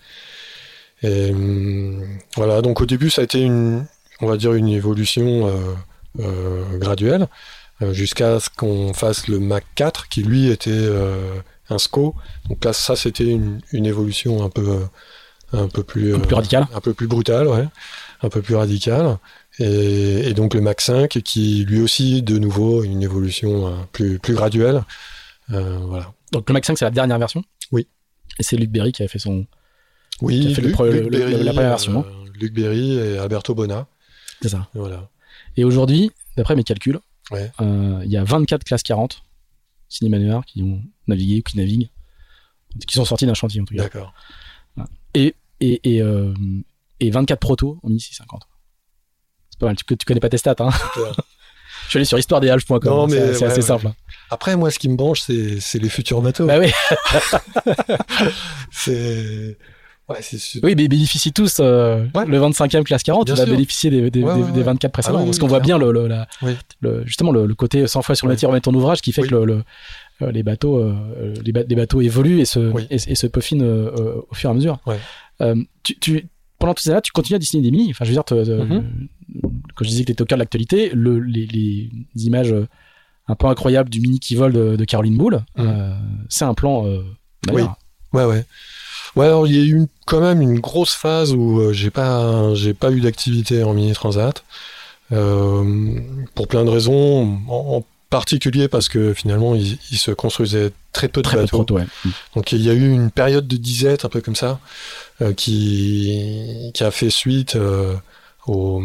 Et 1.03 1.31
hum, 1.31 2.05
voilà, 2.37 2.63
donc 2.63 2.81
au 2.81 2.87
début 2.87 3.11
ça 3.11 3.23
a 3.23 3.25
été 3.25 3.41
une, 3.41 3.87
on 4.21 4.27
va 4.27 4.37
dire 4.37 4.53
une 4.53 4.69
évolution 4.69 5.49
euh, 5.49 5.75
euh, 6.21 6.79
graduelle 6.79 7.27
euh, 7.83 7.93
jusqu'à 7.93 8.39
ce 8.41 8.51
qu'on 8.51 8.93
fasse 8.93 9.29
le 9.29 9.41
Mac 9.41 9.65
4 9.77 10.09
qui 10.09 10.23
lui 10.23 10.51
était 10.51 10.71
euh, 10.73 11.41
un 11.71 11.79
SCO. 11.79 12.15
Donc 12.49 12.65
là 12.65 12.73
ça 12.73 12.97
c'était 12.97 13.25
une, 13.25 13.61
une 13.73 13.87
évolution 13.87 14.45
un 14.45 14.51
peu 14.51 14.69
euh, 14.69 14.85
un 15.53 15.69
peu 15.69 15.83
plus 15.83 16.15
Un 16.15 16.19
peu 16.19 16.27
plus 16.27 16.35
euh, 16.35 16.37
radical. 16.37 16.67
un 16.75 16.81
peu 16.81 16.95
plus 16.95 17.07
brutal, 17.07 17.49
ouais, 17.49 17.67
un 18.23 18.29
peu 18.29 18.43
plus 18.43 18.55
radical. 18.55 19.19
Et, 19.61 20.29
et 20.29 20.35
donc 20.35 20.55
le 20.55 20.61
Mac 20.61 20.81
5 20.81 21.09
qui 21.23 21.65
lui 21.67 21.81
aussi 21.81 22.23
de 22.23 22.39
nouveau 22.39 22.83
une 22.83 23.03
évolution 23.03 23.67
euh, 23.69 23.73
plus 23.93 24.19
plus 24.19 24.35
graduelle. 24.35 24.83
Euh, 25.51 25.77
voilà. 25.79 26.13
Donc 26.33 26.49
le 26.49 26.53
Mac 26.55 26.65
5, 26.65 26.79
c'est 26.79 26.85
la 26.85 26.91
dernière 26.91 27.19
version? 27.19 27.45
Oui. 27.71 27.87
Et 28.39 28.43
c'est 28.43 28.57
Luc 28.57 28.71
Berry 28.71 28.93
qui 28.93 29.03
a 29.03 29.09
fait 29.09 29.19
son, 29.19 29.47
Oui, 30.23 30.41
Qui 30.41 30.53
a 30.53 30.55
fait 30.55 30.63
Luc, 30.63 30.75
pre- 30.75 30.91
Luc 30.91 30.95
le- 31.05 31.09
le- 31.09 31.11
Berry, 31.11 31.45
la 31.45 31.53
première 31.53 31.71
version, 31.71 32.01
hein. 32.01 32.05
euh, 32.09 32.31
Luc 32.41 32.55
Berry 32.55 32.97
et 32.97 33.19
Alberto 33.19 33.55
Bona. 33.55 33.87
c'est 34.41 34.49
ça. 34.49 34.69
Voilà. 34.75 35.09
Et 35.57 35.65
aujourd'hui, 35.65 36.11
d'après 36.37 36.57
mes 36.57 36.65
calculs, 36.65 36.99
Ouais. 37.31 37.51
euh, 37.61 38.01
il 38.05 38.11
y 38.11 38.17
a 38.17 38.25
24 38.25 38.65
classes 38.65 38.83
40 38.83 39.23
cinémanuaires 39.89 40.45
qui 40.47 40.63
ont 40.63 40.81
navigué 41.07 41.41
ou 41.41 41.43
qui 41.43 41.57
naviguent, 41.59 41.91
qui 42.87 42.95
sont 42.95 43.05
sortis 43.05 43.27
d'un 43.27 43.35
chantier 43.35 43.61
en 43.61 43.65
tout 43.65 43.75
cas. 43.75 43.83
D'accord. 43.83 44.15
Et, 45.15 45.35
et, 45.61 45.81
et, 45.97 46.01
euh, 46.03 46.33
et 47.01 47.11
24 47.11 47.39
protos 47.41 47.79
en 47.83 47.89
1650. 47.89 48.43
Pas 49.61 49.67
mal. 49.67 49.77
Tu, 49.77 49.85
tu 49.97 50.05
connais 50.05 50.19
pas 50.21 50.29
tes 50.29 50.39
stats, 50.39 50.57
hein. 50.59 50.71
Je 51.87 51.91
suis 51.95 51.99
allé 51.99 52.05
sur 52.05 52.19
histoiredesalpes.com. 52.19 52.81
Non, 52.85 53.05
hein, 53.05 53.07
c'est 53.09 53.21
mais 53.21 53.35
c'est 53.35 53.41
ouais, 53.41 53.47
assez 53.47 53.57
ouais. 53.57 53.63
simple. 53.63 53.87
hein. 53.89 53.95
Après, 54.31 54.55
moi, 54.57 54.71
ce 54.71 54.79
qui 54.79 54.89
me 54.89 54.97
branche, 54.97 55.23
c'est 55.23 55.79
les 55.79 55.89
futurs 55.89 56.23
bateaux. 56.23 56.47
Bah 56.47 56.59
oui, 56.61 56.71
C'est 58.71 59.57
ouais, 60.09 60.17
oui, 60.63 60.75
mais 60.77 60.85
ils 60.85 60.89
bénéficient 60.89 61.33
tous. 61.33 61.57
euh, 61.61 62.07
Ouais. 62.15 62.27
Le 62.27 62.39
25e 62.39 62.83
classe 62.85 63.03
40, 63.03 63.27
Bien 63.27 63.35
il 63.35 63.39
va 63.39 63.45
bénéficier 63.47 63.91
des, 63.91 64.11
des, 64.11 64.23
Ouais, 64.23 64.35
des- 64.35 64.41
ouais, 64.43 64.51
des 64.53 64.59
ouais. 64.59 64.65
24 64.65 64.93
précédents. 64.93 65.17
Ah 65.19 65.21
oui, 65.21 65.27
parce 65.27 65.37
oui, 65.37 65.41
qu'on 65.41 65.47
voit 65.49 65.61
bien 65.61 65.79
le, 65.79 65.93
le- 65.93 66.07
la, 66.09 66.27
Oui. 66.43 66.53
le- 66.81 67.05
justement 67.07 67.33
le, 67.33 67.47
le 67.47 67.55
côté 67.55 67.87
100 67.87 68.03
fois 68.03 68.15
sur 68.15 68.27
le 68.29 68.37
tir 68.37 68.49
remettre 68.49 68.71
ton 68.71 68.75
ouvrage 68.77 69.01
qui 69.01 69.13
fait 69.13 69.23
que 69.23 69.35
le, 69.35 69.63
euh, 70.23 70.31
les 70.33 70.43
bateaux, 70.43 70.79
euh, 70.79 71.35
les, 71.45 71.53
ba- 71.53 71.63
les 71.69 71.77
bateaux 71.77 72.01
évoluent 72.01 72.41
et 72.41 72.45
se, 72.45 72.73
et, 72.91 72.97
et 73.11 73.15
se 73.15 73.27
peaufinent 73.27 73.63
euh, 73.65 74.21
au 74.31 74.35
fur 74.35 74.51
et 74.51 74.53
à 74.53 74.55
mesure. 74.55 74.79
Tu, 75.83 75.99
tu, 75.99 76.29
pendant 76.59 76.75
tout 76.75 76.83
ça, 76.83 77.01
tu 77.01 77.11
continues 77.13 77.37
à 77.37 77.39
dessiner 77.39 77.63
des 77.63 77.71
mini. 77.71 77.91
Enfin, 77.91 78.05
je 78.05 78.11
veux 78.11 78.15
dire, 78.15 78.25
te- 78.25 78.45
te- 78.45 78.51
Mhm. 78.51 79.09
Quand 79.81 79.85
je 79.85 79.89
disais 79.89 80.03
que 80.03 80.07
tu 80.09 80.13
étais 80.13 80.23
au 80.23 80.27
cœur 80.27 80.37
de 80.37 80.43
l'actualité, 80.43 80.91
le, 80.93 81.19
les, 81.21 81.47
les 81.47 81.91
images 82.27 82.53
euh, 82.53 82.69
un 83.29 83.35
peu 83.35 83.47
incroyables 83.47 83.89
du 83.89 84.01
mini 84.03 84.21
qui 84.21 84.35
vole 84.35 84.53
de, 84.53 84.77
de 84.77 84.85
Caroline 84.85 85.17
Boule, 85.17 85.41
Mhm. 85.57 85.67
euh, 85.67 85.95
c'est 86.29 86.45
un 86.45 86.53
plan. 86.55 86.87
Euh, 86.87 87.03
d'ailleurs. 87.47 87.77
Ouais, 88.13 88.25
ouais. 88.27 88.45
Ouais, 89.17 89.25
alors 89.27 89.47
il 89.47 89.57
y 89.57 89.59
a 89.61 89.65
eu 89.65 89.87
quand 90.07 90.21
même 90.21 90.43
une 90.43 90.61
grosse 90.61 90.93
phase 90.95 91.33
où 91.33 91.61
euh, 91.61 91.73
j'ai 91.73 91.91
pas, 91.91 92.55
j'ai 92.55 92.75
pas 92.75 92.91
eu 92.93 93.01
d'activité 93.01 93.63
en 93.65 93.73
mini 93.73 93.93
transat 93.93 94.45
euh, 95.13 95.95
pour 96.35 96.47
plein 96.49 96.65
de 96.65 96.71
raisons. 96.71 97.39
En, 97.49 97.77
en 97.79 97.85
particulier 98.11 98.67
parce 98.67 98.89
que 98.89 99.15
finalement 99.15 99.55
il, 99.55 99.79
il 99.93 99.97
se 99.99 100.11
construisait 100.11 100.73
très 100.93 101.07
peu 101.09 101.23
de 101.23 101.27
Très 101.29 101.37
peu 101.37 101.43
de 101.43 101.47
bateaux. 101.47 101.57
proto, 101.59 101.75
ouais. 101.77 101.87
Donc 102.35 102.51
il 102.51 102.61
y 102.61 102.69
a 102.69 102.73
eu 102.75 102.91
une 102.93 103.13
période 103.13 103.47
de 103.47 103.57
disette 103.57 104.05
un 104.05 104.09
peu 104.09 104.21
comme 104.21 104.35
ça 104.35 104.59
euh, 105.23 105.33
qui 105.33 106.73
qui 106.75 106.83
a 106.83 106.91
fait 106.91 107.11
suite 107.11 107.55
euh, 107.55 107.95
au, 108.49 108.83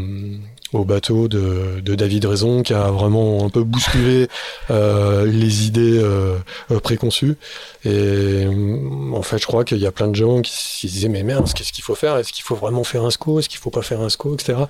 au 0.73 0.83
bateau 0.83 1.27
de, 1.27 1.79
de, 1.81 1.95
David 1.95 2.25
Raison 2.25 2.63
qui 2.63 2.73
a 2.73 2.89
vraiment 2.91 3.45
un 3.45 3.49
peu 3.49 3.63
bousculé 3.63 4.27
euh, 4.71 5.25
les 5.25 5.67
idées 5.67 5.99
euh, 5.99 6.37
euh 6.71 6.79
préconçues. 6.79 7.35
Et 7.85 8.45
en 9.13 9.21
fait, 9.21 9.37
je 9.37 9.45
crois 9.45 9.63
qu'il 9.63 9.77
y 9.77 9.85
a 9.85 9.91
plein 9.91 10.07
de 10.07 10.15
gens 10.15 10.41
qui, 10.41 10.51
se 10.51 10.87
disaient 10.87 11.09
mais 11.09 11.23
merde, 11.23 11.51
qu'est-ce 11.53 11.71
qu'il 11.71 11.83
faut 11.83 11.95
faire? 11.95 12.17
Est-ce 12.17 12.33
qu'il 12.33 12.43
faut 12.43 12.55
vraiment 12.55 12.83
faire 12.83 13.05
un 13.05 13.11
SCO? 13.11 13.39
Est-ce 13.39 13.49
qu'il 13.49 13.59
faut 13.59 13.69
pas 13.69 13.83
faire 13.83 14.01
un 14.01 14.09
SCO, 14.09 14.33
etc. 14.33 14.63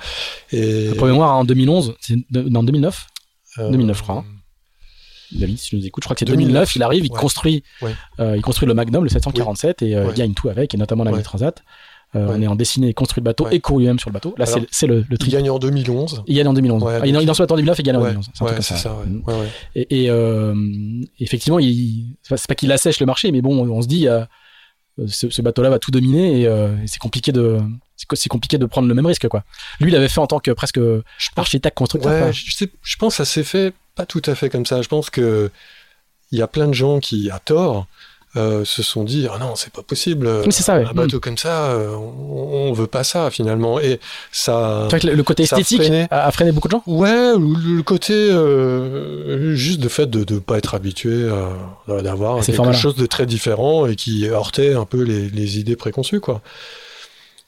Et 0.51 0.91
pour 0.97 1.07
mémoire, 1.07 1.35
en 1.35 1.45
2011, 1.45 1.95
c'est 1.99 2.15
en 2.35 2.63
2009, 2.63 3.07
2009 3.57 3.97
je 3.97 4.03
crois. 4.03 4.15
Hein. 4.15 4.25
David, 5.31 5.57
si 5.57 5.69
tu 5.69 5.75
nous 5.77 5.85
écoutes, 5.85 6.03
je 6.03 6.07
crois 6.07 6.15
que 6.15 6.19
c'est 6.19 6.25
2009, 6.25 6.75
il 6.75 6.83
arrive, 6.83 7.05
il 7.05 7.09
construit, 7.09 7.63
il 8.19 8.41
construit 8.41 8.67
le 8.67 8.73
Magnum, 8.73 9.03
le 9.03 9.09
747, 9.09 9.81
et 9.81 9.91
il 9.91 10.13
gagne 10.13 10.33
tout 10.33 10.49
avec, 10.49 10.73
et 10.73 10.77
notamment 10.77 11.03
la 11.03 11.21
Transat. 11.21 11.63
Euh, 12.15 12.27
on 12.29 12.41
est 12.41 12.47
en 12.47 12.55
dessiné, 12.55 12.93
construit 12.93 13.21
le 13.21 13.25
bateau 13.25 13.47
et 13.49 13.59
couru 13.59 13.85
même 13.85 13.99
sur 13.99 14.09
le 14.09 14.13
bateau. 14.13 14.35
Là, 14.37 14.45
c'est 14.71 14.87
le, 14.87 15.05
le 15.07 15.17
tri. 15.17 15.29
Il 15.29 15.33
gagne 15.33 15.49
en 15.49 15.59
2011. 15.59 16.23
Il 16.27 16.35
gagne 16.35 16.47
en 16.47 16.53
2011. 16.53 16.83
Ouais, 16.83 16.99
il, 17.03 17.15
il, 17.15 17.29
en 17.29 17.33
soit 17.33 17.51
en 17.51 17.55
2009 17.55 17.79
et 17.79 17.81
il 17.81 17.85
gagne 17.85 17.97
en 17.97 18.03
2011. 18.03 18.29
C'est 18.61 18.77
ça. 18.77 18.97
Mm. 19.05 19.21
Et, 19.75 20.03
et 20.03 20.09
euh, 20.09 20.55
effectivement, 21.19 21.59
c'est 22.23 22.47
pas 22.47 22.55
qu'il 22.55 22.71
assèche 22.71 22.99
le 22.99 23.05
marché, 23.05 23.31
mais 23.31 23.41
bon, 23.41 23.67
on 23.69 23.81
se 23.81 23.87
dit, 23.87 24.07
euh, 24.07 24.23
ce, 25.07 25.41
bateau-là 25.41 25.69
va 25.69 25.79
tout 25.79 25.91
dominer 25.91 26.41
et, 26.41 26.87
c'est 26.87 26.99
compliqué 26.99 27.31
de 27.31 27.59
c'est 27.97 28.29
compliqué 28.29 28.57
de 28.57 28.65
prendre 28.65 28.87
le 28.87 28.93
même 28.93 29.05
risque 29.05 29.27
quoi. 29.29 29.43
Lui, 29.79 29.89
il 29.89 29.95
avait 29.95 30.09
fait 30.09 30.19
en 30.19 30.27
tant 30.27 30.39
que 30.39 30.51
presque 30.51 30.79
architecte 31.37 31.77
constructeur. 31.77 32.31
je, 32.33 32.65
je 32.81 32.97
pense 32.97 33.13
que 33.13 33.17
ça 33.17 33.25
s'est 33.25 33.43
fait 33.43 33.73
pas 33.95 34.05
tout 34.05 34.21
à 34.25 34.35
fait 34.35 34.49
comme 34.49 34.65
ça. 34.65 34.81
Je 34.81 34.87
pense 34.89 35.09
que 35.09 35.49
il 36.31 36.39
y 36.39 36.41
a 36.41 36.47
plein 36.47 36.67
de 36.67 36.73
gens 36.73 36.99
qui, 36.99 37.29
à 37.29 37.39
tort, 37.39 37.87
euh, 38.37 38.65
se 38.65 38.83
sont 38.83 39.05
dit 39.05 39.27
ah 39.31 39.37
non 39.39 39.55
c'est 39.55 39.71
pas 39.71 39.81
possible 39.81 40.29
c'est 40.51 40.63
ça, 40.63 40.73
un 40.73 40.91
bateau 40.91 41.17
mm. 41.17 41.19
comme 41.21 41.37
ça 41.37 41.67
euh, 41.67 41.95
on, 41.95 42.73
veut 42.73 42.87
pas 42.87 43.05
ça 43.05 43.29
finalement. 43.29 43.79
Et 43.79 43.99
ça 44.31 44.89
le, 45.03 45.13
le 45.13 45.23
côté 45.23 45.43
esthétique 45.43 45.89
a, 46.11 46.31
freiné 46.31 46.51
beaucoup 46.51 46.67
de 46.67 46.73
gens. 46.73 46.83
Ouais 46.85 47.33
le, 47.37 47.81
côté 47.81 48.13
euh, 48.13 49.55
juste 49.55 49.79
de 49.79 49.87
fait 49.87 50.07
de 50.07 50.33
ne 50.33 50.39
pas 50.39 50.57
être 50.57 50.75
habitué 50.75 51.29
d'avoir 51.87 52.43
quelque 52.43 52.73
chose 52.73 52.95
de 52.95 53.05
très 53.05 53.25
différent 53.25 53.85
et 53.85 53.95
qui 53.95 54.27
heurtait 54.27 54.73
un 54.73 54.85
peu 54.85 55.01
les, 55.01 55.29
les 55.29 55.59
idées 55.59 55.77
préconçues 55.77 56.19
quoi. 56.19 56.41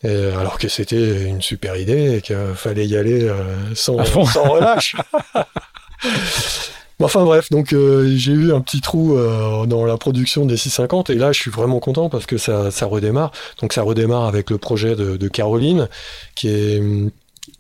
Et 0.04 0.16
alors 0.40 0.58
que 0.60 0.70
c'était 0.70 1.24
une 1.24 1.42
super 1.42 1.76
idée 1.76 2.18
et 2.18 2.22
qu'il 2.22 2.38
fallait 2.56 2.88
y 2.88 2.96
aller 2.96 3.30
sans, 3.76 4.06
sans 4.06 4.44
relâche 4.44 4.96
Enfin 7.00 7.24
bref, 7.26 7.52
donc 7.52 7.74
euh, 7.74 8.12
j'ai 8.16 8.32
eu 8.32 8.52
un 8.52 8.60
petit 8.60 8.82
trou 8.82 9.18
euh, 9.18 9.68
dans 9.68 9.86
la 9.86 9.98
production 9.98 10.46
des 10.48 10.58
650 10.58 11.12
et 11.12 11.16
là 11.16 11.32
je 11.32 11.40
suis 11.40 11.52
vraiment 11.52 11.80
content 11.80 12.10
parce 12.10 12.26
que 12.26 12.38
ça, 12.38 12.72
ça 12.72 12.88
redémarre. 12.88 13.32
Donc 13.62 13.74
ça 13.74 13.84
redémarre 13.84 14.26
avec 14.26 14.50
le 14.50 14.58
projet 14.58 14.96
de, 14.96 15.28
Caroline 15.28 15.90
qui 16.34 16.48
est 16.48 16.82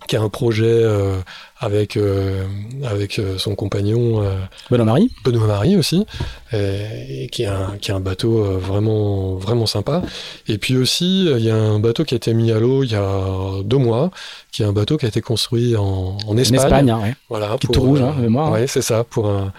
qui 0.08 0.16
a 0.16 0.22
un 0.22 0.30
projet 0.30 0.66
euh, 0.66 1.18
avec 1.60 1.97
euh, 1.97 2.45
avec 2.84 3.18
euh, 3.18 3.38
son 3.38 3.55
compagnon 3.55 4.24
Benoît 4.70 4.86
Marie 4.86 5.12
Benoît 5.24 5.47
Marie 5.47 5.76
aussi 5.76 6.05
et, 6.53 7.30
qui 7.32 7.43
est 7.43 7.47
un 7.47 7.78
qui 7.82 7.91
a 7.91 7.95
un 7.95 7.99
bateau 7.99 8.43
vraiment 8.60 9.36
vraiment 9.36 9.66
sympa 9.66 10.01
et 10.47 10.58
puis 10.58 10.78
aussi 10.78 11.26
il 11.26 11.43
y 11.43 11.49
a 11.49 11.55
un 11.55 11.80
bateau 11.80 12.03
qui 12.03 12.14
a 12.14 12.18
été 12.18 12.34
mis 12.34 12.51
à 12.51 12.60
l'eau 12.60 12.84
il 12.84 12.91
y 12.91 12.95
a 12.95 13.64
deux 13.64 13.78
mois 13.78 14.12
qui 14.51 14.62
est 14.62 14.66
un 14.66 14.74
bateau 14.74 14.97
qui 14.97 15.05
a 15.05 15.10
été 15.10 15.22
construit 15.22 15.76
en, 15.76 16.18
en 16.28 16.38
Espagne, 16.38 16.60
en 16.60 16.64
Espagne 16.64 16.89
hein, 16.91 16.99
ouais. 17.01 17.16
voilà 17.30 17.58
qui 17.60 17.68
est 17.68 17.72
tout 17.72 17.82
rouge 17.82 18.01
hein, 18.01 18.16
mémoire 18.20 18.51
ouais 18.51 18.68
c'est 18.68 18.84
ça 18.84 19.03
pour 19.03 19.30
un 19.30 19.51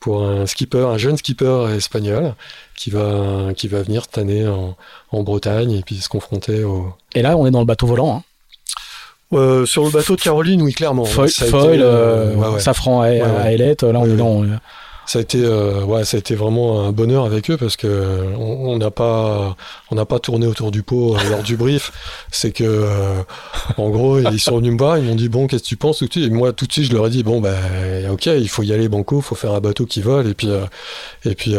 pour 0.00 0.24
un 0.24 0.46
skipper 0.46 0.86
un 0.86 0.98
jeune 0.98 1.16
skipper 1.16 1.68
espagnol 1.76 2.34
qui 2.76 2.90
va 2.90 3.52
qui 3.56 3.68
va 3.68 3.82
venir 3.82 4.02
année 4.16 4.46
en, 4.46 4.76
en 5.12 5.22
Bretagne 5.22 5.70
et 5.70 5.82
puis 5.82 5.96
se 5.96 6.08
confronter 6.08 6.64
au 6.64 6.92
et 7.14 7.22
là 7.22 7.36
on 7.36 7.46
est 7.46 7.50
dans 7.52 7.60
le 7.60 7.66
bateau 7.66 7.86
volant 7.86 8.16
hein. 8.16 8.22
Euh, 9.32 9.66
sur 9.66 9.84
le 9.84 9.90
bateau 9.90 10.16
de 10.16 10.20
Caroline, 10.20 10.62
oui, 10.62 10.72
clairement. 10.72 11.04
Foil, 11.04 11.28
foil 11.28 11.80
euh, 11.80 12.36
euh, 12.36 12.58
safran 12.58 13.02
à, 13.02 13.10
Là, 13.10 13.74
on 13.82 14.06
est 14.06 14.16
dans. 14.16 14.44
Ça 15.06 15.18
a 15.18 15.22
été, 15.22 15.46
ouais, 15.46 16.04
ça 16.06 16.16
a 16.16 16.20
été 16.20 16.34
vraiment 16.34 16.86
un 16.86 16.92
bonheur 16.92 17.26
avec 17.26 17.50
eux 17.50 17.58
parce 17.58 17.76
que 17.76 18.22
on 18.38 18.78
n'a 18.78 18.90
pas, 18.90 19.54
on 19.90 19.96
n'a 19.96 20.06
pas 20.06 20.18
tourné 20.18 20.46
autour 20.46 20.70
du 20.70 20.82
pot 20.82 21.14
lors 21.28 21.42
du 21.42 21.58
brief. 21.58 21.92
C'est 22.30 22.52
que, 22.52 22.88
en 23.76 23.90
gros, 23.90 24.18
ils 24.18 24.40
sont 24.40 24.56
venus 24.58 24.72
me 24.72 24.78
voir, 24.78 24.96
ils 24.96 25.04
m'ont 25.04 25.14
dit 25.14 25.28
bon, 25.28 25.46
qu'est-ce 25.46 25.64
que 25.64 25.68
tu 25.68 25.76
penses 25.76 26.02
Et 26.02 26.30
moi, 26.30 26.54
tout 26.54 26.66
de 26.66 26.72
suite, 26.72 26.86
je 26.86 26.94
leur 26.94 27.06
ai 27.08 27.10
dit 27.10 27.22
bon, 27.22 27.42
ben, 27.42 27.54
ok, 28.10 28.26
il 28.26 28.48
faut 28.48 28.62
y 28.62 28.72
aller 28.72 28.88
banco, 28.88 29.18
il 29.18 29.22
faut 29.22 29.34
faire 29.34 29.52
un 29.52 29.60
bateau 29.60 29.84
qui 29.84 30.00
vole 30.00 30.26
et 30.26 30.34
puis, 30.34 30.48
et 31.26 31.34
puis 31.34 31.54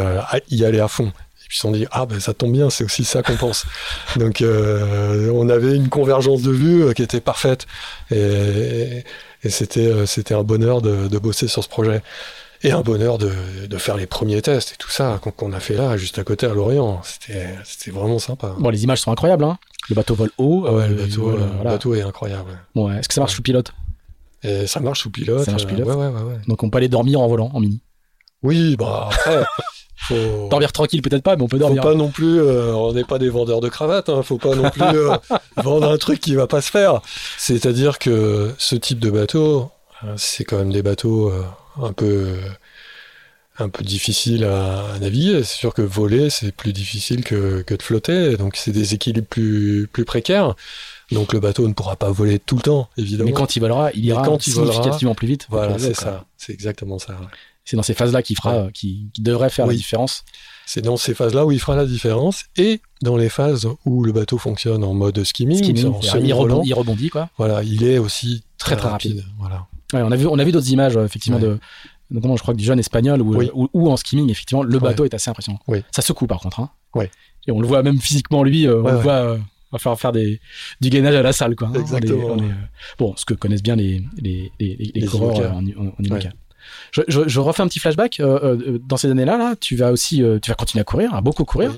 y 0.50 0.66
aller 0.66 0.80
à 0.80 0.88
fond. 0.88 1.12
Ils 1.56 1.58
se 1.58 1.62
sont 1.62 1.72
dit 1.72 1.86
ah 1.92 2.06
ben 2.06 2.20
ça 2.20 2.34
tombe 2.34 2.52
bien, 2.52 2.70
c'est 2.70 2.84
aussi 2.84 3.06
ça 3.06 3.24
qu'on 3.24 3.38
pense. 3.38 3.66
Donc 4.18 4.42
euh, 4.42 5.32
on 5.34 5.48
avait 5.48 5.74
une 5.74 5.88
convergence 5.88 6.42
de 6.42 6.52
vues 6.52 6.84
euh, 6.84 6.92
qui 6.92 7.02
était 7.02 7.22
parfaite 7.22 7.66
et, 8.12 9.06
et 9.42 9.50
c'était 9.50 9.88
euh, 9.88 10.06
c'était 10.06 10.34
un 10.34 10.44
bonheur 10.44 10.82
de, 10.82 11.08
de, 11.08 11.18
bosser 11.18 11.48
sur 11.48 11.64
ce 11.64 11.70
projet 11.70 12.04
et 12.62 12.74
un 12.74 12.82
bonheur 12.82 13.18
de, 13.18 13.32
de 13.70 13.78
faire 13.78 13.96
les 13.96 14.06
premiers 14.06 14.42
tests 14.42 14.74
et 14.74 14.76
tout 14.78 14.90
ça 14.90 15.22
qu'on 15.38 15.54
a 15.54 15.62
fait 15.62 15.76
là 15.76 15.96
juste 15.96 16.20
à 16.20 16.26
côté 16.26 16.46
à 16.46 16.54
Lorient. 16.54 17.00
C'était 17.06 17.48
c'était 17.64 17.92
vraiment 17.92 18.20
sympa. 18.20 18.54
Bon 18.60 18.70
les 18.70 18.84
images 18.84 19.00
sont 19.00 19.14
incroyables 19.14 19.46
hein. 19.46 19.58
Le 19.90 19.96
bateau 19.96 20.14
vole 20.14 20.32
haut. 20.38 20.68
ouais, 20.68 20.90
le, 20.90 21.64
bateau, 21.64 21.96
est 21.96 22.02
incroyable. 22.02 22.60
Bon, 22.74 22.92
est-ce 22.92 23.08
que 23.08 23.14
ça 23.14 23.22
marche 23.22 23.36
sous 23.36 23.44
pilote? 23.44 23.72
Et 24.44 24.68
Ça 24.68 24.82
marche 24.82 25.02
sous 25.02 25.10
pilote. 25.12 25.46
Ça 25.46 25.52
marche 25.52 25.68
Donc 26.48 26.64
on 26.64 26.70
peut 26.70 26.80
aller 26.80 26.90
dormir 26.90 27.22
en 27.22 27.28
volant 27.30 27.50
en 27.54 27.62
mini. 27.62 27.80
Oui, 28.44 28.76
bah 28.76 29.10
après. 29.12 29.46
Faut... 29.98 30.50
Dormir 30.50 30.72
tranquille, 30.72 31.02
peut-être 31.02 31.24
pas, 31.24 31.36
mais 31.36 31.44
on 31.44 31.48
peut 31.48 31.58
dormir. 31.58 31.82
Faut 31.82 31.90
pas 31.90 31.96
non 31.96 32.10
plus, 32.10 32.40
euh, 32.40 32.74
on 32.74 32.94
n'est 32.94 33.04
pas 33.04 33.18
des 33.18 33.30
vendeurs 33.30 33.62
de 33.62 33.70
cravates, 33.70 34.10
hein, 34.10 34.22
faut 34.24 34.38
pas 34.38 34.56
non 34.56 34.70
plus 34.70 34.84
euh, 34.84 35.16
vendre 35.58 35.90
un 35.90 35.98
truc 35.98 36.20
qui 36.20 36.36
va 36.36 36.48
pas 36.48 36.62
se 36.62 36.70
faire. 36.70 37.02
C'est-à-dire 37.38 37.98
que 37.98 38.54
ce 38.58 38.76
type 38.76 39.00
de 39.00 39.10
bateau, 39.10 39.72
euh, 40.04 40.14
c'est 40.18 40.44
quand 40.44 40.58
même 40.58 40.72
des 40.72 40.84
bateaux 40.84 41.32
un 41.82 41.94
peu 41.94 42.36
un 43.58 43.70
peu 43.70 43.86
difficiles 43.86 44.44
à, 44.44 45.00
naviguer. 45.00 45.44
C'est 45.44 45.58
sûr 45.58 45.74
que 45.74 45.82
voler, 45.82 46.30
c'est 46.30 46.52
plus 46.52 46.74
difficile 46.74 47.24
que, 47.24 47.62
que 47.62 47.74
de 47.74 47.82
flotter, 47.82 48.36
donc 48.38 48.58
c'est 48.58 48.72
des 48.72 48.94
équilibres 48.94 49.28
plus, 49.28 49.88
plus 49.92 50.06
précaires. 50.06 50.56
Donc 51.12 51.34
le 51.34 51.40
bateau 51.40 51.68
ne 51.68 51.74
pourra 51.74 51.96
pas 51.96 52.10
voler 52.10 52.40
tout 52.40 52.56
le 52.56 52.64
temps, 52.64 52.90
évidemment. 52.98 53.30
Mais 53.30 53.34
quand 53.34 53.56
il 53.56 53.60
volera, 53.60 53.92
il 53.94 54.06
ira 54.06 54.24
quand 54.24 54.46
il 54.46 54.54
significativement 54.54 55.16
plus 55.16 55.28
vite. 55.28 55.48
Voilà, 55.50 55.78
c'est 55.80 55.94
ça. 55.94 56.26
C'est 56.38 56.54
exactement 56.54 57.00
ça 57.00 57.18
c'est 57.66 57.76
dans 57.76 57.84
ces 57.84 57.96
phases-là 57.96 58.22
qu'il 58.22 58.38
fera, 58.38 58.70
qui, 58.72 59.10
devrait 59.20 59.50
faire 59.50 59.66
la 59.66 59.74
différence. 59.74 60.24
C'est 60.66 60.82
dans 60.82 60.98
ces 60.98 61.14
phases-là 61.14 61.46
où 61.46 61.52
il 61.52 61.60
fera 61.60 61.76
la 61.76 61.86
différence 61.86 62.46
et 62.58 62.80
dans 63.02 63.18
les 63.18 63.30
phases 63.30 63.68
où 63.86 64.04
le 64.04 64.12
bateau 64.12 64.38
fonctionne 64.38 64.84
en 64.84 64.94
mode 64.94 65.24
skimming, 65.24 65.64
il, 65.64 66.34
rebondit, 66.34 66.70
il, 66.70 66.74
rebondit, 66.74 67.10
quoi. 67.10 67.30
Voilà, 67.38 67.64
il 67.64 67.84
est 67.84 67.98
aussi 67.98 68.44
très 68.58 68.76
très, 68.76 68.90
rapide. 68.90 69.24
Voilà. 69.40 69.68
on 69.94 70.12
a 70.12 70.16
vu, 70.16 70.28
on 70.28 70.40
a 70.40 70.44
vu 70.44 70.52
d'autres 70.52 70.70
images 70.70 70.96
effectivement 70.98 71.40
de 71.40 71.60
notamment 72.12 72.36
je 72.38 72.44
crois 72.44 72.54
que 72.54 72.60
du 72.60 72.66
jeune 72.66 72.80
espagnol 72.80 73.22
ou, 73.22 73.90
en 73.90 73.98
skimming 73.98 74.30
effectivement 74.30 74.64
le 74.64 74.80
bateau 74.80 75.06
est 75.06 75.14
assez 75.14 75.30
impressionnant. 75.30 75.60
Ça 75.92 76.02
secoue 76.02 76.28
par 76.28 76.40
contre. 76.40 76.60
Hein. 76.60 76.70
Et 77.48 77.52
on 77.52 77.60
le 77.60 77.68
voit 77.68 77.84
même 77.84 78.00
physiquement 78.00 78.44
lui, 78.44 78.68
euh, 78.68 78.82
on 78.82 78.92
le 78.92 78.98
voit. 78.98 79.14
Euh, 79.14 79.38
va 79.72 79.80
faire 79.80 80.00
faire 80.00 80.12
des, 80.12 80.40
du 80.80 80.90
gainage 80.90 81.16
à 81.16 81.22
la 81.22 81.34
salle 81.34 81.56
quoi. 81.56 81.68
Hein. 81.68 81.80
Exactement. 81.80 82.38
Euh, 82.38 82.52
bon, 82.98 83.14
ce 83.18 83.26
que 83.26 83.34
connaissent 83.34 83.64
bien 83.64 83.76
les 83.76 84.04
les, 84.18 84.52
les, 84.60 85.06
coureurs 85.06 85.52
en, 85.52 85.66
en, 85.66 85.92
je, 86.92 87.02
je, 87.08 87.28
je, 87.28 87.40
refais 87.40 87.62
un 87.62 87.68
petit 87.68 87.80
flashback. 87.80 88.20
Euh, 88.20 88.40
euh, 88.44 88.80
dans 88.84 88.98
ces 88.98 89.10
années-là, 89.10 89.38
là, 89.38 89.56
tu 89.60 89.76
vas 89.76 89.92
aussi, 89.92 90.24
euh, 90.24 90.40
tu 90.40 90.52
vas 90.52 90.56
continuer 90.56 90.82
à 90.82 90.84
courir, 90.84 91.14
à 91.14 91.22
beaucoup 91.22 91.46
courir. 91.46 91.72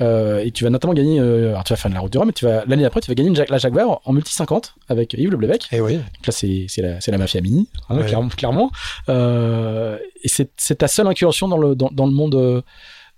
et 0.00 0.50
tu 0.52 0.64
vas 0.64 0.70
notamment 0.70 0.94
gagner, 0.94 1.20
alors 1.20 1.64
tu 1.64 1.72
vas 1.72 1.76
faire 1.76 1.90
de 1.90 1.94
la 1.94 2.00
route 2.00 2.12
du 2.12 2.18
Rhum, 2.18 2.26
mais 2.26 2.32
tu 2.32 2.44
vas, 2.44 2.64
l'année 2.66 2.82
d'après, 2.82 3.00
tu 3.00 3.10
vas 3.10 3.14
gagner 3.14 3.28
une, 3.30 3.44
la 3.48 3.58
Jaguar 3.58 4.00
en 4.04 4.12
multi 4.12 4.32
50 4.32 4.74
avec 4.88 5.14
Yves 5.14 5.30
Le 5.30 5.36
Blebec. 5.36 5.68
Et 5.72 5.76
eh 5.76 5.80
oui. 5.80 5.96
Donc 5.96 6.26
là, 6.26 6.32
c'est, 6.32 6.66
la, 7.08 7.18
mafia 7.18 7.40
mini, 7.40 7.68
hein, 7.88 8.00
clairement. 8.36 8.70
et 9.08 10.28
c'est, 10.28 10.50
c'est 10.56 10.76
ta 10.76 10.88
seule 10.88 11.06
incursion 11.06 11.48
dans 11.48 11.58
le, 11.58 11.74
dans, 11.74 11.90
dans 11.92 12.06
le 12.06 12.12
monde, 12.12 12.62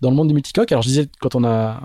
dans 0.01 0.11
le 0.11 0.17
monde 0.17 0.29
du 0.29 0.35
multicoque. 0.35 0.73
Alors 0.73 0.83
je 0.83 0.89
disais, 0.89 1.09
quand 1.21 1.35
on 1.35 1.45
a, 1.45 1.81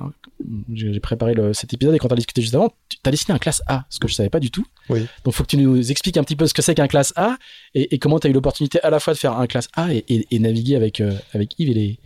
j'ai 0.74 1.00
préparé 1.00 1.34
le, 1.34 1.54
cet 1.54 1.74
épisode 1.74 1.96
et 1.96 2.00
quand 2.00 2.10
on 2.10 2.14
a 2.14 2.16
discuté 2.16 2.42
juste 2.42 2.56
avant, 2.56 2.74
tu 2.90 2.98
as 3.06 3.12
dessiné 3.12 3.36
un 3.36 3.40
classe 3.40 3.62
A, 3.68 3.86
ce 3.90 4.00
que 4.00 4.08
je 4.08 4.14
savais 4.14 4.30
pas 4.30 4.40
du 4.40 4.52
tout. 4.52 4.66
Oui. 4.90 5.06
Donc 5.24 5.34
faut 5.34 5.44
que 5.44 5.50
tu 5.50 5.58
nous 5.58 5.92
expliques 5.92 6.18
un 6.18 6.24
petit 6.24 6.36
peu 6.36 6.48
ce 6.48 6.54
que 6.54 6.62
c'est 6.62 6.76
qu'un 6.76 6.88
classe 6.88 7.14
A 7.16 7.38
et, 7.74 7.98
comment 8.00 8.20
tu 8.20 8.28
as 8.28 8.30
eu 8.30 8.34
l'opportunité 8.34 8.82
à 8.82 8.90
la 8.90 9.00
fois 9.00 9.14
de 9.14 9.20
faire 9.20 9.38
un 9.38 9.48
classe 9.48 9.70
A 9.76 9.94
et, 9.94 10.04
et, 10.08 10.40
naviguer 10.40 10.76
avec, 10.76 11.00
euh, 11.00 11.14
avec 11.34 11.58
Yves 11.60 11.70
et 11.70 11.74
les, 11.74 12.00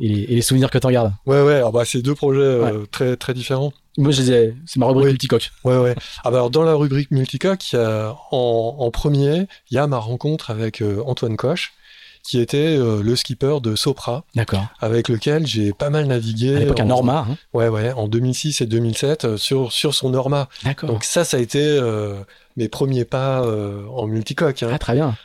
et 0.00 0.34
les, 0.34 0.42
souvenirs 0.42 0.70
que 0.70 0.78
tu 0.78 0.86
regardes. 0.86 1.12
Ouais, 1.26 1.42
ouais, 1.42 1.62
bah, 1.72 1.84
c'est 1.84 2.02
deux 2.02 2.14
projets 2.14 2.40
euh, 2.40 2.86
très, 2.90 3.16
très 3.16 3.34
différents. 3.34 3.72
Moi, 3.98 4.12
je 4.12 4.20
disais, 4.20 4.54
c'est 4.66 4.78
ma 4.78 4.86
rubrique 4.86 5.08
multicoque. 5.08 5.50
Ouais, 5.64 5.76
ouais. 5.76 5.94
Ah, 6.24 6.30
bah, 6.30 6.38
alors, 6.38 6.50
dans 6.50 6.62
la 6.62 6.74
rubrique 6.74 7.10
multicoque, 7.10 7.74
en, 7.74 8.76
en 8.78 8.90
premier, 8.90 9.46
il 9.70 9.74
y 9.74 9.78
a 9.78 9.86
ma 9.86 9.98
rencontre 9.98 10.50
avec 10.50 10.80
euh, 10.80 11.02
Antoine 11.04 11.36
Coche 11.36 11.74
qui 12.22 12.40
était 12.40 12.58
euh, 12.58 13.02
le 13.02 13.16
skipper 13.16 13.60
de 13.60 13.76
Sopra, 13.76 14.24
avec 14.80 15.08
lequel 15.08 15.46
j'ai 15.46 15.72
pas 15.72 15.90
mal 15.90 16.06
navigué. 16.06 16.56
À 16.56 16.58
l'époque, 16.60 16.80
un 16.80 16.84
Norma. 16.84 17.26
Hein. 17.28 17.36
Ouais, 17.52 17.68
ouais, 17.68 17.92
en 17.92 18.08
2006 18.08 18.60
et 18.60 18.66
2007 18.66 19.24
euh, 19.24 19.36
sur 19.36 19.72
sur 19.72 19.94
son 19.94 20.10
Norma. 20.10 20.48
Donc 20.82 21.04
ça, 21.04 21.24
ça 21.24 21.36
a 21.36 21.40
été 21.40 21.62
euh, 21.62 22.20
mes 22.56 22.68
premiers 22.68 23.04
pas 23.04 23.42
en 23.42 24.06
multicoque. 24.06 24.62
Hein. 24.62 24.70
Ah, 24.72 24.78
très 24.78 24.94
bien. 24.94 25.16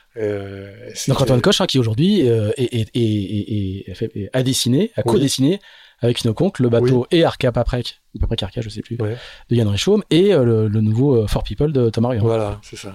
Donc 1.08 1.22
Antoine 1.22 1.41
Coche, 1.41 1.62
hein, 1.62 1.66
qui 1.66 1.80
aujourd'hui 1.80 2.30
a 2.30 4.43
dessiné, 4.43 4.91
a 4.96 5.04
co-dessiné 5.04 5.60
avec 6.02 6.26
une 6.26 6.34
conque, 6.34 6.60
le 6.60 6.70
bateau 6.70 7.08
et 7.10 7.24
Arca 7.24 7.52
Paprec, 7.52 8.02
Paprec 8.20 8.43
Arca, 8.43 8.62
je 8.62 8.70
sais 8.70 8.82
plus, 8.82 8.98
de 8.98 9.16
Yann 9.50 9.68
Richaume, 9.68 10.04
et 10.10 10.34
le, 10.34 10.70
nouveau 10.70 11.28
For 11.28 11.43
People 11.43 11.72
de 11.72 11.89
Thomas 11.89 12.10
Ryan. 12.10 12.24
Voilà, 12.24 12.60
c'est 12.62 12.78
ça. 12.78 12.93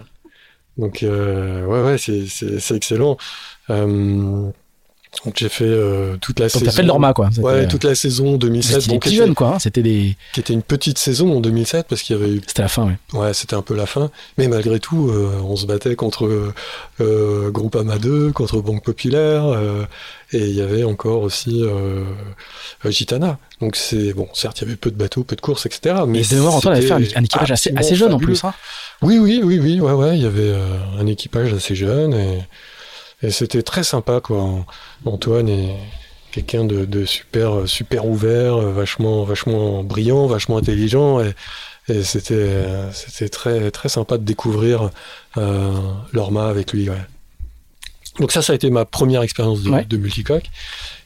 Donc, 0.80 1.00
ouais, 1.02 1.82
ouais, 1.82 1.96
c'est 1.98 2.74
excellent. 2.74 3.16
Donc 5.24 5.34
j'ai 5.36 5.48
fait 5.48 5.64
euh, 5.64 6.16
toute 6.18 6.38
la 6.38 6.48
saison. 6.48 6.64
t'as 6.64 6.70
fait 6.70 6.82
le 6.82 6.88
Norma 6.88 7.12
quoi. 7.12 7.30
Ouais, 7.38 7.66
toute 7.66 7.84
la 7.84 7.94
saison 7.94 8.36
2007. 8.36 8.80
C'était 8.80 9.11
des 9.11 9.16
jeunes 9.16 9.34
quoi. 9.34 9.54
Hein, 9.54 9.58
c'était 9.58 9.82
des. 9.82 10.16
Qui 10.32 10.40
était 10.40 10.52
une 10.52 10.62
petite 10.62 10.98
saison 10.98 11.36
en 11.36 11.40
2007 11.40 11.86
parce 11.88 12.02
qu'il 12.02 12.16
y 12.16 12.22
avait 12.22 12.32
eu. 12.32 12.40
C'était 12.46 12.62
la 12.62 12.68
fin, 12.68 12.86
oui. 12.86 13.18
Ouais, 13.18 13.34
c'était 13.34 13.54
un 13.54 13.62
peu 13.62 13.74
la 13.74 13.86
fin. 13.86 14.11
Mais 14.38 14.46
malgré 14.46 14.78
tout, 14.78 15.11
euh, 15.11 15.40
on 15.42 15.56
se 15.56 15.66
battait 15.66 15.96
contre 15.96 16.52
euh, 17.00 17.50
Groupama 17.50 17.98
2, 17.98 18.30
contre 18.32 18.61
Banque 18.61 18.84
Populaire, 18.84 19.46
euh, 19.46 19.84
et 20.32 20.38
il 20.38 20.54
y 20.54 20.62
avait 20.62 20.84
encore 20.84 21.22
aussi 21.22 21.64
euh, 21.64 22.04
Gitana. 22.84 23.38
Donc 23.61 23.76
c'est 23.76 24.12
bon, 24.12 24.28
certes 24.32 24.61
il 24.61 24.64
y 24.64 24.66
avait 24.68 24.76
peu 24.76 24.90
de 24.92 24.96
bateaux, 24.96 25.24
peu 25.24 25.34
de 25.34 25.40
courses, 25.40 25.66
etc. 25.66 25.96
Mais 26.06 26.22
de 26.22 26.34
mémoire, 26.34 26.54
Antoine 26.54 26.76
avait 26.76 26.86
fait 26.86 27.16
un, 27.16 27.24
équipage 27.24 27.50
assez, 27.50 27.72
assez 27.76 27.96
jeune 27.96 28.14
en 28.14 28.18
plus. 28.18 28.44
Hein. 28.44 28.54
Oui, 29.02 29.18
oui, 29.18 29.40
oui, 29.42 29.58
oui, 29.58 29.80
ouais, 29.80 29.92
ouais. 29.92 30.16
Il 30.16 30.22
y 30.22 30.26
avait 30.26 30.54
un 30.98 31.06
équipage 31.06 31.52
assez 31.52 31.74
jeune 31.74 32.14
et. 32.14 32.38
Et 33.22 33.30
c'était 33.30 33.62
très 33.62 33.84
sympa, 33.84 34.20
quoi. 34.20 34.64
Antoine 35.04 35.48
est 35.48 35.76
quelqu'un 36.32 36.64
de, 36.64 37.04
super, 37.04 37.66
super 37.68 38.06
ouvert, 38.06 38.56
vachement, 38.58 39.24
vachement 39.24 39.82
brillant, 39.82 40.26
vachement 40.26 40.58
intelligent. 40.58 41.20
Et, 41.20 41.34
c'était, 42.04 42.64
c'était 42.92 43.28
très, 43.28 43.70
très 43.72 43.88
sympa 43.88 44.16
de 44.16 44.22
découvrir 44.22 44.90
euh, 45.36 45.72
l'Orma 46.12 46.48
avec 46.48 46.72
lui. 46.72 46.88
Donc 48.20 48.30
ça, 48.30 48.42
ça 48.42 48.52
a 48.52 48.56
été 48.56 48.70
ma 48.70 48.84
première 48.84 49.22
expérience 49.22 49.62
de, 49.62 49.96
multicoque. 49.96 50.44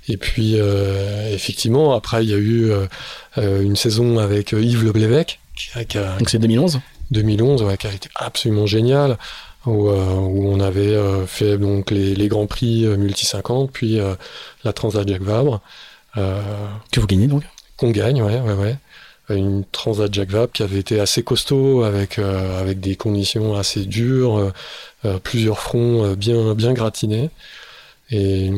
Et 0.08 0.18
puis, 0.18 0.60
euh, 0.60 1.32
effectivement, 1.32 1.94
après, 1.94 2.22
il 2.22 2.30
y 2.30 2.34
a 2.34 2.36
eu 2.36 2.70
euh, 2.70 3.62
une 3.62 3.76
saison 3.76 4.18
avec 4.18 4.52
Yves 4.52 4.84
Leblévec. 4.84 5.40
Donc 6.18 6.28
c'est 6.28 6.38
2011 6.38 6.80
2011, 7.10 7.62
ouais, 7.62 7.76
qui 7.76 7.86
a 7.86 7.92
été 7.92 8.08
absolument 8.14 8.66
génial. 8.66 9.18
Euh, 9.66 10.14
où, 10.14 10.46
on 10.48 10.60
avait 10.60 10.94
euh, 10.94 11.26
fait 11.26 11.56
donc 11.56 11.90
les, 11.90 12.28
grands 12.28 12.46
prix 12.46 12.84
euh, 12.84 12.96
multi 12.96 13.24
50, 13.24 13.70
puis 13.72 13.98
la 14.64 14.72
Transat 14.72 15.06
Jacques 15.06 15.22
Vabre. 15.22 15.60
que 16.14 17.00
vous 17.00 17.06
gagnez 17.06 17.26
donc? 17.26 17.42
Qu'on 17.76 17.90
gagne, 17.90 18.22
ouais, 18.22 18.40
ouais, 18.40 18.54
ouais. 18.54 18.76
Une 19.30 19.64
Transat 19.64 20.12
Jacques 20.12 20.30
Vabre 20.30 20.52
qui 20.52 20.62
avait 20.62 20.78
été 20.78 21.00
assez 21.00 21.22
costaud, 21.22 21.82
avec 21.82 22.18
avec 22.18 22.80
des 22.80 22.94
conditions 22.94 23.56
assez 23.56 23.84
dures, 23.86 24.52
plusieurs 25.22 25.58
fronts 25.58 26.14
bien 26.14 26.54
bien 26.54 26.72
gratinés. 26.74 27.30
Et 28.10 28.50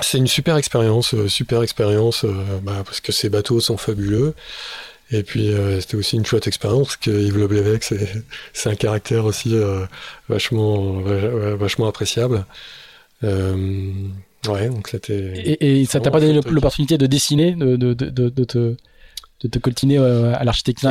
c'est 0.00 0.18
une 0.18 0.26
super 0.26 0.56
expérience, 0.56 1.14
super 1.28 1.62
expérience, 1.62 2.26
bah, 2.62 2.82
parce 2.84 3.00
que 3.00 3.12
ces 3.12 3.28
bateaux 3.28 3.60
sont 3.60 3.76
fabuleux. 3.76 4.34
Et 5.12 5.22
puis 5.22 5.52
euh, 5.52 5.80
c'était 5.80 5.96
aussi 5.96 6.16
une 6.16 6.24
chouette 6.24 6.46
expérience 6.46 6.88
parce 6.88 6.96
que 6.96 7.10
Yves 7.10 7.36
Le 7.36 7.78
c'est 8.52 8.68
un 8.70 8.74
caractère 8.74 9.26
aussi 9.26 9.54
euh, 9.54 9.84
vachement 10.28 11.02
vachement 11.02 11.86
appréciable. 11.86 12.46
Euh, 13.22 13.92
ouais, 14.48 14.68
donc 14.70 14.88
c'était. 14.88 15.56
Et, 15.60 15.84
ça 15.84 16.00
t'a 16.00 16.10
pas 16.10 16.20
donné 16.20 16.40
l'opportunité 16.46 16.96
de 16.96 17.06
dessiner, 17.06 17.52
de, 17.52 17.76
de, 17.76 17.92
de, 17.92 18.08
de, 18.30 18.44
te 18.44 18.74
de 19.42 19.48
te 19.48 19.58
coltiner 19.58 19.98
à 19.98 20.42
l'architecture 20.44 20.90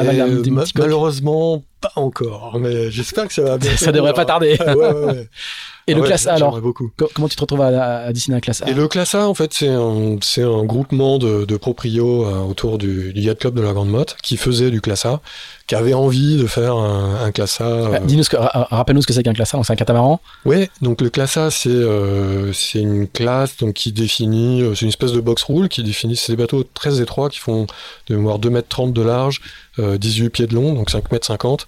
Malheureusement, 0.75 1.63
pas 1.81 1.91
encore, 1.95 2.59
mais 2.59 2.91
j'espère 2.91 3.27
que 3.27 3.33
ça 3.33 3.41
va 3.41 3.57
bien. 3.57 3.71
ça 3.75 3.91
devrait 3.91 4.13
pas 4.13 4.25
tarder. 4.25 4.57
ouais, 4.59 4.75
ouais, 4.75 5.29
Et 5.87 5.93
le 5.93 6.01
classe 6.01 6.27
A 6.27 6.33
alors 6.33 6.61
beaucoup. 6.61 6.91
Comment 7.13 7.27
tu 7.27 7.35
te 7.35 7.41
retrouves 7.41 7.61
à, 7.61 8.11
dessiner 8.13 8.37
un 8.37 8.39
classe 8.39 8.61
A? 8.61 8.69
Et 8.69 8.73
le 8.73 8.87
classe 8.87 9.15
A 9.15 9.27
en 9.27 9.33
fait 9.33 9.53
c'est 9.53 9.67
un, 9.67 10.17
c'est 10.21 10.43
un 10.43 10.63
groupement 10.63 11.17
de, 11.17 11.45
de 11.45 11.57
proprios 11.57 12.25
euh, 12.25 12.39
autour 12.39 12.77
du, 12.77 13.13
du, 13.13 13.21
Yacht 13.21 13.39
Club 13.39 13.55
de 13.55 13.61
la 13.61 13.73
Grande 13.73 13.89
Motte 13.89 14.15
qui 14.21 14.37
faisait 14.37 14.69
du 14.69 14.79
classe 14.79 15.05
A, 15.05 15.21
qui 15.67 15.75
avait 15.75 15.93
envie 15.93 16.37
de 16.37 16.45
faire 16.45 16.75
un, 16.75 17.23
un 17.23 17.31
classe 17.31 17.61
A. 17.61 17.65
Euh, 17.65 17.99
dis-nous 18.03 18.23
ce 18.23 18.35
rappelle-nous 18.35 19.01
ce 19.01 19.07
que 19.07 19.13
c'est 19.13 19.23
qu'un 19.23 19.33
classe 19.33 19.55
A, 19.55 19.63
c'est 19.63 19.73
un 19.73 19.75
catamaran? 19.75 20.21
Oui, 20.45 20.69
donc 20.81 21.01
le 21.01 21.09
classe 21.09 21.37
A 21.37 21.49
c'est 21.49 21.69
euh, 21.69 22.53
c'est 22.53 22.79
une 22.79 23.07
classe 23.07 23.57
donc 23.57 23.73
qui 23.73 23.91
définit, 23.91 24.63
c'est 24.75 24.83
une 24.83 24.89
espèce 24.89 25.13
de 25.13 25.21
box 25.21 25.43
rule 25.43 25.67
qui 25.67 25.83
définit 25.83 26.15
ces 26.15 26.35
bateaux 26.35 26.63
très 26.63 27.01
étroits 27.01 27.29
qui 27.29 27.39
font 27.39 27.65
de 28.07 28.15
mémoire 28.15 28.39
2 28.39 28.49
mètres 28.49 28.69
30 28.69 28.93
de 28.93 29.01
large, 29.01 29.41
18 29.77 30.29
pieds 30.29 30.47
de 30.47 30.55
long, 30.55 30.73
donc 30.73 30.89
5 30.89 31.11
mètres 31.11 31.27
50 31.27 31.65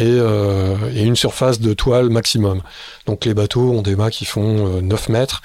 et, 0.00 0.04
et 0.04 1.02
une 1.02 1.16
surface 1.16 1.60
de 1.60 1.72
toile 1.74 2.10
maximum. 2.10 2.62
Donc 3.06 3.24
les 3.24 3.34
bateaux 3.34 3.70
ont 3.72 3.82
des 3.82 3.96
mâts 3.96 4.10
qui 4.10 4.24
font 4.24 4.80
9 4.82 5.08
euh, 5.08 5.12
mètres, 5.12 5.42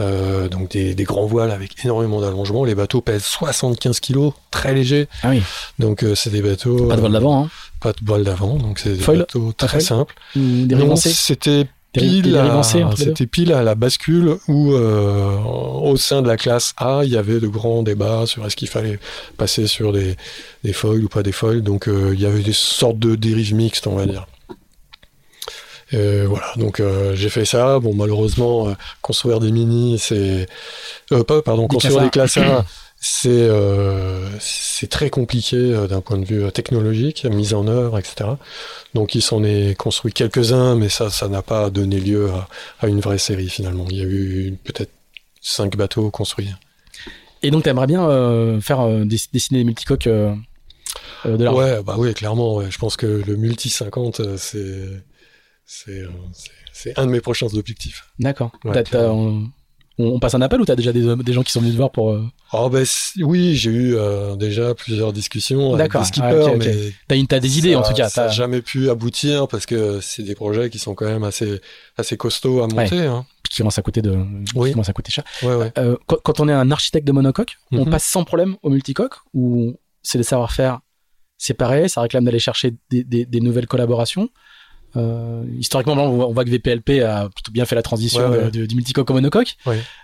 euh, 0.00 0.48
donc 0.48 0.70
des, 0.70 0.94
grands 1.04 1.26
voiles 1.26 1.52
avec 1.52 1.84
énormément 1.84 2.20
d'allongement. 2.20 2.64
Les 2.64 2.74
bateaux 2.74 3.00
pèsent 3.00 3.24
75 3.24 4.00
kg, 4.00 4.30
très 4.50 4.74
légers. 4.74 5.08
Ah 5.22 5.30
oui. 5.30 5.42
Donc 5.78 6.02
euh, 6.02 6.14
c'est 6.14 6.30
des 6.30 6.42
bateaux. 6.42 6.88
Pas 6.88 6.96
de 6.96 7.00
voile 7.00 7.12
d'avant. 7.12 7.44
Hein. 7.44 7.50
Pas 7.80 7.92
de 7.92 7.98
voile 8.04 8.24
d'avant, 8.24 8.56
donc 8.56 8.78
c'est 8.78 8.94
des 8.94 9.04
bateaux 9.04 9.52
très 9.56 9.80
simples. 9.80 10.14
Des 10.34 10.76
C'était 10.96 11.66
pile, 11.94 12.36
à, 12.36 12.62
c'était 12.62 13.26
pile 13.26 13.52
à 13.52 13.62
la 13.62 13.74
bascule 13.74 14.36
où 14.48 14.72
au 14.72 15.96
sein 15.96 16.22
de 16.22 16.28
la 16.28 16.36
classe 16.36 16.74
A, 16.76 17.02
il 17.04 17.10
y 17.10 17.16
avait 17.16 17.40
de 17.40 17.48
grands 17.48 17.82
débats 17.82 18.26
sur 18.26 18.44
est-ce 18.44 18.56
qu'il 18.56 18.68
fallait 18.68 18.98
passer 19.36 19.66
sur 19.66 19.92
des, 19.92 20.16
des 20.62 20.72
foils 20.72 21.04
ou 21.04 21.08
pas 21.08 21.22
des 21.22 21.32
foils. 21.32 21.62
Donc 21.62 21.88
il 21.88 22.20
y 22.20 22.26
avait 22.26 22.42
des 22.42 22.52
sortes 22.52 22.98
de 22.98 23.14
dérives 23.14 23.54
mixtes, 23.54 23.86
on 23.86 23.96
va 23.96 24.06
dire. 24.06 24.26
Euh, 25.94 26.24
voilà, 26.28 26.46
donc 26.56 26.80
euh, 26.80 27.14
j'ai 27.14 27.28
fait 27.28 27.44
ça. 27.44 27.78
Bon, 27.78 27.94
malheureusement, 27.94 28.68
euh, 28.68 28.72
construire 29.02 29.40
des 29.40 29.52
mini, 29.52 29.98
c'est 29.98 30.46
pas, 31.08 31.42
pardon, 31.42 31.68
construire 31.68 32.00
des 32.00 32.10
classes 32.10 32.38
A, 32.38 32.64
c'est 33.06 33.50
c'est 34.40 34.88
très 34.88 35.10
compliqué 35.10 35.86
d'un 35.88 36.00
point 36.00 36.18
de 36.18 36.24
vue 36.24 36.50
technologique, 36.52 37.24
mise 37.26 37.52
en 37.54 37.66
œuvre, 37.66 37.98
etc. 37.98 38.30
Donc 38.94 39.14
il 39.14 39.22
s'en 39.22 39.44
est 39.44 39.76
construit 39.76 40.12
quelques-uns, 40.12 40.74
mais 40.74 40.88
ça, 40.88 41.10
ça 41.10 41.28
n'a 41.28 41.42
pas 41.42 41.68
donné 41.70 42.00
lieu 42.00 42.30
à, 42.80 42.88
une 42.88 43.00
vraie 43.00 43.18
série 43.18 43.48
finalement. 43.48 43.86
Il 43.90 43.96
y 43.98 44.00
a 44.00 44.04
eu 44.04 44.58
peut-être 44.64 44.92
cinq 45.40 45.76
bateaux 45.76 46.10
construits. 46.10 46.50
Et 47.42 47.50
donc 47.50 47.64
tu 47.64 47.68
aimerais 47.68 47.86
bien 47.86 48.60
faire 48.60 48.88
dessiner 49.04 49.60
des 49.60 49.64
multicoques 49.64 50.08
de 50.08 51.48
Ouais, 51.48 51.82
bah 51.82 51.96
oui, 51.98 52.14
clairement. 52.14 52.56
Ouais. 52.56 52.70
Je 52.70 52.78
pense 52.78 52.96
que 52.96 53.06
le 53.06 53.36
multi 53.36 53.68
50, 53.68 54.36
c'est 54.36 54.58
euh, 55.88 56.08
c'est 56.72 56.98
un 56.98 57.06
de 57.06 57.10
mes 57.10 57.20
prochains 57.20 57.52
objectifs. 57.54 58.08
D'accord. 58.18 58.52
On, 59.98 60.18
passe 60.18 60.34
un 60.34 60.42
appel 60.42 60.60
ou 60.60 60.64
t'as 60.64 60.74
déjà 60.74 60.92
des, 60.92 61.16
des, 61.16 61.32
gens 61.32 61.42
qui 61.42 61.52
sont 61.52 61.60
venus 61.60 61.72
te 61.72 61.76
voir 61.76 61.90
pour. 61.90 62.10
Euh... 62.10 62.24
Oh 62.52 62.68
ben 62.68 62.84
oui, 63.18 63.54
j'ai 63.54 63.70
eu 63.70 63.96
euh, 63.96 64.34
déjà 64.34 64.74
plusieurs 64.74 65.12
discussions 65.12 65.74
avec 65.74 65.92
des 65.92 66.04
skippers, 66.04 66.48
ah, 66.48 66.56
mais 67.10 67.24
t'as 67.26 67.40
des 67.40 67.58
idées 67.58 67.76
en 67.76 67.82
tout 67.82 67.94
cas. 67.94 68.08
Ça 68.08 68.26
n'a 68.26 68.28
jamais 68.30 68.60
pu 68.60 68.90
aboutir 68.90 69.46
parce 69.48 69.66
que 69.66 70.00
c'est 70.00 70.22
des 70.22 70.34
projets 70.34 70.70
qui 70.70 70.78
sont 70.78 70.94
quand 70.94 71.06
même 71.06 71.24
assez 71.24 71.60
assez 71.96 72.16
costauds 72.16 72.62
à 72.62 72.66
monter. 72.66 73.06
Hein. 73.06 73.24
Qui 73.48 73.58
commencent 73.58 73.78
à 73.78 73.82
coûter 73.82 74.02
de, 74.02 74.16
oui. 74.54 74.68
qui 74.68 74.72
commencent 74.72 74.88
à 74.88 74.92
coûter 74.94 75.12
cher. 75.12 75.22
Ouais, 75.42 75.70
euh, 75.78 75.96
quand, 76.06 76.16
quand, 76.24 76.40
on 76.40 76.48
est 76.48 76.52
un 76.52 76.70
architecte 76.70 77.06
de 77.06 77.12
monocoque, 77.12 77.56
on 77.72 77.84
mhm. 77.84 77.90
passe 77.90 78.04
sans 78.04 78.24
problème 78.24 78.56
au 78.62 78.70
multicoque 78.70 79.16
ou 79.32 79.76
c'est 80.02 80.18
des 80.18 80.24
savoir-faire 80.24 80.80
séparés, 81.38 81.88
ça 81.88 82.00
réclame 82.00 82.24
d'aller 82.24 82.38
chercher 82.38 82.74
des, 82.90 83.04
des, 83.04 83.26
des 83.26 83.40
nouvelles 83.40 83.66
collaborations? 83.66 84.28
Euh, 84.96 85.42
historiquement, 85.58 85.94
on 85.94 86.32
voit 86.32 86.44
que 86.44 86.50
VPLP 86.50 87.02
a 87.02 87.28
plutôt 87.28 87.52
bien 87.52 87.64
fait 87.64 87.74
la 87.74 87.82
transition 87.82 88.50
du 88.50 88.74
multicoque 88.74 89.10
au 89.10 89.14
monocoque. 89.14 89.56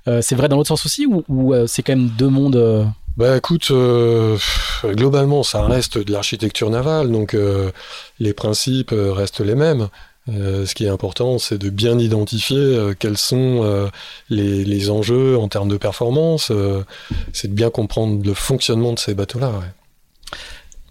Euh, 0.08 0.20
c'est 0.22 0.34
vrai 0.34 0.48
dans 0.48 0.56
l'autre 0.56 0.68
sens 0.68 0.86
aussi 0.86 1.06
ou, 1.06 1.54
euh, 1.54 1.66
c'est 1.66 1.82
quand 1.82 1.96
même 1.96 2.08
deux 2.08 2.28
mondes 2.28 2.90
bah 3.16 3.36
écoute, 3.36 3.70
globalement, 4.84 5.42
ça 5.42 5.62
reste 5.66 5.98
de 5.98 6.10
l'architecture 6.12 6.70
navale, 6.70 7.10
donc 7.10 7.36
les 8.18 8.32
principes 8.32 8.94
restent 8.94 9.40
les 9.40 9.56
mêmes. 9.56 9.88
ce 10.28 10.74
qui 10.74 10.86
est 10.86 10.88
important, 10.88 11.38
c'est 11.38 11.58
de 11.58 11.68
bien 11.70 11.98
identifier 11.98 12.92
quels 12.98 13.18
sont 13.18 13.90
les, 14.30 14.64
les, 14.64 14.90
enjeux 14.90 15.36
en 15.36 15.48
termes 15.48 15.68
de 15.68 15.76
performance. 15.76 16.50
c'est 17.32 17.48
de 17.48 17.52
bien 17.52 17.68
comprendre 17.68 18.24
le 18.24 18.32
fonctionnement 18.32 18.94
de 18.94 18.98
ces 18.98 19.12
bateaux-là. 19.12 19.50
Ouais. 19.50 19.66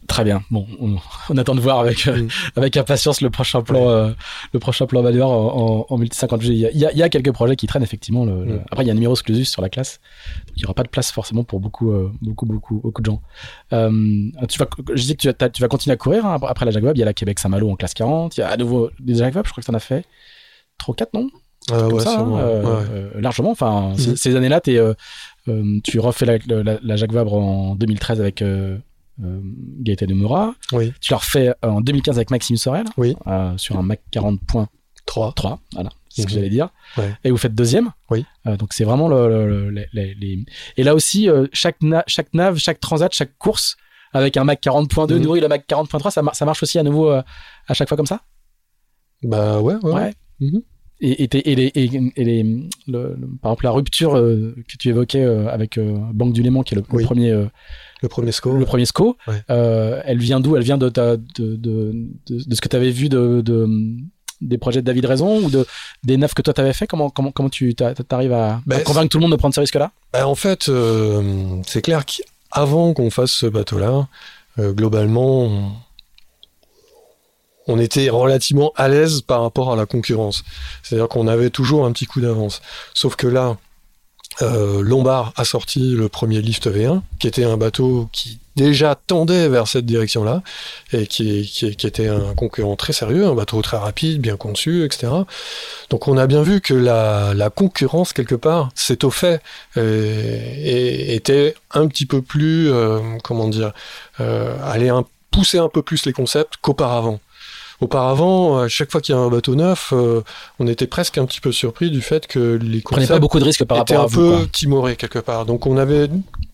Très 0.10 0.24
bien. 0.24 0.42
Bon, 0.50 0.66
on, 0.80 1.38
attend 1.38 1.54
de 1.54 1.62
voir 1.62 1.80
avec 1.80 2.08
euh, 2.08 2.28
avec 2.56 2.76
impatience 2.78 3.22
le 3.22 3.30
prochain 3.30 3.62
plan 3.62 3.90
euh, 3.90 4.10
le 4.54 4.60
prochain 4.60 4.88
plan 4.88 5.04
Valueur 5.04 5.30
en, 5.30 5.86
en, 5.88 5.98
multi 6.00 6.18
50 6.18 6.42
G. 6.42 6.54
Il 6.54 6.80
y, 6.80 7.04
a, 7.04 7.10
quelques 7.10 7.32
projets 7.32 7.56
qui 7.56 7.68
traînent 7.68 7.84
effectivement. 7.84 8.26
Le, 8.26 8.60
Après, 8.72 8.84
il 8.84 8.88
y 8.88 8.90
a 8.90 8.94
un 8.94 8.96
numéro 8.96 9.14
exclusif 9.14 9.48
sur 9.48 9.62
la 9.62 9.70
classe. 9.70 10.00
Donc, 10.48 10.58
il 10.58 10.62
n'y 10.62 10.66
aura 10.66 10.74
pas 10.74 10.82
de 10.82 10.90
place 10.90 11.12
forcément 11.12 11.44
pour 11.44 11.60
beaucoup 11.60 11.92
euh, 11.92 12.12
beaucoup 12.24 12.48
beaucoup 12.48 12.80
beaucoup 12.80 13.02
de 13.04 13.06
gens. 13.06 13.22
tu 13.70 14.58
vas, 14.58 14.68
je 14.96 15.04
dis 15.04 15.16
que 15.16 15.22
tu, 15.22 15.28
vas, 15.28 15.50
tu 15.50 15.62
vas 15.62 15.68
continuer 15.68 15.94
à 15.94 15.98
courir 15.98 16.26
hein, 16.26 16.40
après 16.48 16.66
la 16.66 16.72
Jacques 16.72 16.84
Il 16.96 17.00
y 17.00 17.04
a 17.04 17.06
la 17.06 17.14
Québec 17.14 17.38
Saint-Malo 17.38 17.70
en 17.70 17.76
classe 17.76 17.94
40. 17.94 18.36
Il 18.36 18.40
y 18.40 18.44
a 18.44 18.50
à 18.50 18.58
nouveau 18.58 18.90
des 19.00 19.14
Jacques 19.14 19.36
Je 19.36 19.52
crois 19.52 19.62
que 19.62 19.66
tu 19.66 19.72
en 19.72 19.76
as 19.76 19.80
fait 19.80 20.06
3 20.80 20.96
4 20.96 21.14
non? 21.14 21.30
Ouais, 21.72 22.00
ça, 22.00 22.22
hein, 22.22 22.84
largement. 23.14 23.52
Enfin, 23.52 23.94
ces, 23.96 24.36
années-là, 24.36 24.60
tu 24.60 26.00
refais 26.00 26.26
la, 26.26 26.38
la, 26.48 26.80
la, 26.82 26.96
Jacques 26.96 27.14
Vabre 27.14 27.36
en 27.36 27.76
2013 27.76 28.20
avec 28.22 28.42
euh, 29.24 29.40
Gaëtan 29.82 30.06
de 30.08 30.14
Murat. 30.14 30.54
Tu 31.02 31.12
l'as 31.12 31.18
refait 31.18 31.54
en 31.62 31.82
2015 31.82 32.18
avec 32.18 32.32
Maxime 32.32 32.58
Sorel. 32.58 32.86
Oui. 32.98 33.16
Euh, 33.28 33.58
sur 33.58 33.78
un 33.78 33.84
Mac 33.84 34.02
40.3. 34.12 34.68
3. 35.06 35.60
voilà. 35.74 35.90
c'est 36.10 36.22
ce 36.22 36.28
que 36.28 36.32
Mhm. 36.32 36.36
j'allais 36.38 36.50
dire. 36.50 36.70
Ouais. 36.98 37.14
Et 37.24 37.32
vous 37.32 37.38
faites 37.38 37.56
deuxième. 37.56 37.90
Oui. 38.12 38.26
Euh, 38.48 38.58
donc 38.58 38.74
c'est 38.74 38.84
vraiment 38.84 39.08
le, 39.08 39.28
le- 39.48 39.70
le- 39.72 39.86
les, 39.94 40.46
Et 40.78 40.84
là 40.84 40.94
aussi, 40.94 41.28
euh, 41.30 41.48
chaque, 41.52 41.82
na- 41.82 42.04
chaque 42.08 42.32
nav, 42.34 42.58
chaque 42.58 42.80
transat, 42.80 43.12
chaque 43.14 43.36
course, 43.40 43.76
avec 44.14 44.38
un 44.38 44.44
Mac 44.44 44.62
40.2, 44.62 45.16
Mhm. 45.18 45.24
nourri 45.24 45.40
le 45.40 45.48
Mac 45.48 45.66
40.3, 45.68 46.12
ça, 46.12 46.22
mar- 46.22 46.36
ça 46.36 46.46
marche 46.46 46.62
aussi 46.64 46.78
à 46.80 46.84
nouveau 46.84 47.10
euh, 47.12 47.22
à 47.68 47.74
chaque 47.74 47.88
fois 47.88 47.98
comme 47.98 48.06
ça? 48.08 48.22
Bah 49.24 49.60
ouais, 49.62 49.76
ouais. 49.84 49.92
ouais. 49.94 50.14
Mhm. 50.40 50.62
Et, 51.02 51.24
et, 51.24 51.56
les, 51.56 51.72
et, 51.76 51.88
les, 52.26 52.44
le- 52.44 53.16
le- 53.18 53.28
par 53.42 53.52
exemple, 53.52 53.64
la 53.66 53.72
rupture 53.72 54.18
euh, 54.18 54.54
que 54.68 54.76
tu 54.78 54.90
évoquais 54.90 55.24
euh, 55.24 55.48
avec 55.48 55.78
euh, 55.78 55.98
Banque 56.14 56.34
du 56.34 56.42
Léman, 56.44 56.64
qui 56.64 56.74
est 56.74 56.78
le, 56.78 56.82
premier, 56.84 57.32
Le 58.02 58.10
premier 58.10 58.32
score. 58.34 58.54
le 58.58 58.66
premier 58.66 58.86
SCO, 58.86 59.16
Ouais. 59.28 59.42
elle 59.48 60.18
vient 60.20 60.40
d'où? 60.42 60.58
Elle 60.58 60.64
vient 60.64 60.78
de, 60.78 60.90
ta, 60.90 61.16
de, 61.16 61.56
de, 61.56 61.94
de, 62.28 62.54
ce 62.56 62.60
que 62.62 62.68
tu 62.68 62.76
avais 62.76 62.92
vu 62.92 63.08
de, 63.08 63.40
de, 63.40 63.68
des 64.42 64.58
projets 64.58 64.82
de 64.82 64.86
David 64.86 65.06
Raison 65.06 65.38
ou 65.42 65.50
de, 65.50 65.66
des 66.04 66.18
neufs 66.18 66.34
que 66.34 66.42
toi 66.42 66.54
t'avais 66.54 66.74
fait? 66.74 66.86
Comment, 66.88 67.10
comment, 67.10 67.32
comment 67.32 67.50
tu 67.50 67.74
t'a- 67.76 67.94
t'arrives 67.96 68.34
à, 68.34 68.62
à 68.70 68.80
convaincre 68.82 69.10
tout 69.10 69.20
le 69.20 69.22
monde 69.22 69.32
de 69.32 69.38
prendre 69.38 69.56
ce 69.56 69.62
risque-là? 69.62 69.92
Bah, 70.12 70.28
en 70.28 70.36
fait, 70.36 70.70
c'est 71.66 71.82
clair 71.82 72.04
qu'avant 72.06 72.94
qu'on 72.94 73.10
fasse 73.10 73.32
ce 73.32 73.46
bateau-là, 73.46 74.08
euh, 74.60 74.74
globalement, 74.74 75.44
on, 75.46 75.72
on 77.70 77.80
était 77.80 78.10
relativement 78.10 78.74
à 78.76 78.88
l'aise 78.88 79.22
par 79.22 79.44
rapport 79.44 79.72
à 79.72 79.76
la 79.76 79.86
concurrence. 79.86 80.44
C'est-à-dire 80.82 81.08
qu'on 81.08 81.28
avait 81.28 81.52
toujours 81.52 81.86
un 81.86 81.92
petit 81.92 82.06
coup 82.06 82.20
d'avance. 82.20 82.62
Sauf 82.96 83.16
que 83.16 83.28
là, 83.28 83.58
euh, 84.42 84.82
Lombard 84.82 85.34
a 85.36 85.46
sorti 85.46 85.92
le 85.92 86.10
premier 86.10 86.42
Lift 86.42 86.68
V1, 86.68 87.02
qui 87.20 87.28
était 87.28 87.44
un 87.44 87.58
bateau 87.58 88.10
qui 88.12 88.40
déjà 88.56 88.96
tendait 88.96 89.48
vers 89.50 89.68
cette 89.68 89.86
direction-là, 89.86 90.42
et 90.94 91.06
qui, 91.06 91.40
était 91.84 92.08
un 92.08 92.34
concurrent 92.34 92.76
très 92.76 92.92
sérieux, 92.92 93.28
un 93.28 93.36
bateau 93.36 93.62
très 93.62 93.78
rapide, 93.78 94.20
bien 94.20 94.36
conçu, 94.36 94.84
etc. 94.84 95.08
Donc 95.92 96.08
on 96.08 96.18
a 96.18 96.26
bien 96.26 96.42
vu 96.42 96.62
que 96.62 96.74
la, 96.74 97.50
concurrence, 97.56 98.14
quelque 98.14 98.36
part, 98.36 98.70
s'est 98.74 99.06
au 99.06 99.12
fait, 99.12 99.42
euh, 99.78 100.40
et 100.58 101.16
était 101.16 101.54
un 101.72 101.88
petit 101.88 102.08
peu 102.08 102.22
plus, 102.22 102.72
euh, 102.72 103.00
comment 103.24 103.48
dire, 103.48 103.74
allait 104.18 104.90
pousser 105.32 105.60
un 105.60 105.70
peu 105.70 105.84
plus 105.84 106.06
les 106.06 106.14
concepts 106.14 106.56
qu'auparavant. 106.62 107.20
Auparavant, 107.82 108.58
à 108.60 108.68
chaque 108.68 108.92
fois 108.92 109.00
qu'il 109.00 109.16
y 109.16 109.18
a 109.18 109.22
un 109.22 109.30
bateau 109.30 109.56
neuf, 109.56 109.94
euh, 109.94 110.22
on 110.60 110.68
était 110.68 110.88
presque 110.88 111.18
un 111.18 111.26
petit 111.26 111.40
peu 111.40 111.52
surpris 111.54 111.90
du 111.90 112.02
fait 112.02 112.28
que 112.28 112.60
les 112.62 112.82
concepts 112.82 113.08
pas 113.08 113.20
beaucoup 113.20 113.40
de 113.40 113.46
risques 113.46 113.64
par 113.64 113.78
rapport 113.78 114.02
à 114.02 114.04
un 114.04 114.08
vous. 114.08 114.32
peu 114.32 114.38
quoi. 114.38 114.46
timoré 114.52 114.96
quelque 114.98 115.20
part. 115.20 115.46
Donc 115.46 115.66
on 115.66 115.78
avait, 115.78 116.10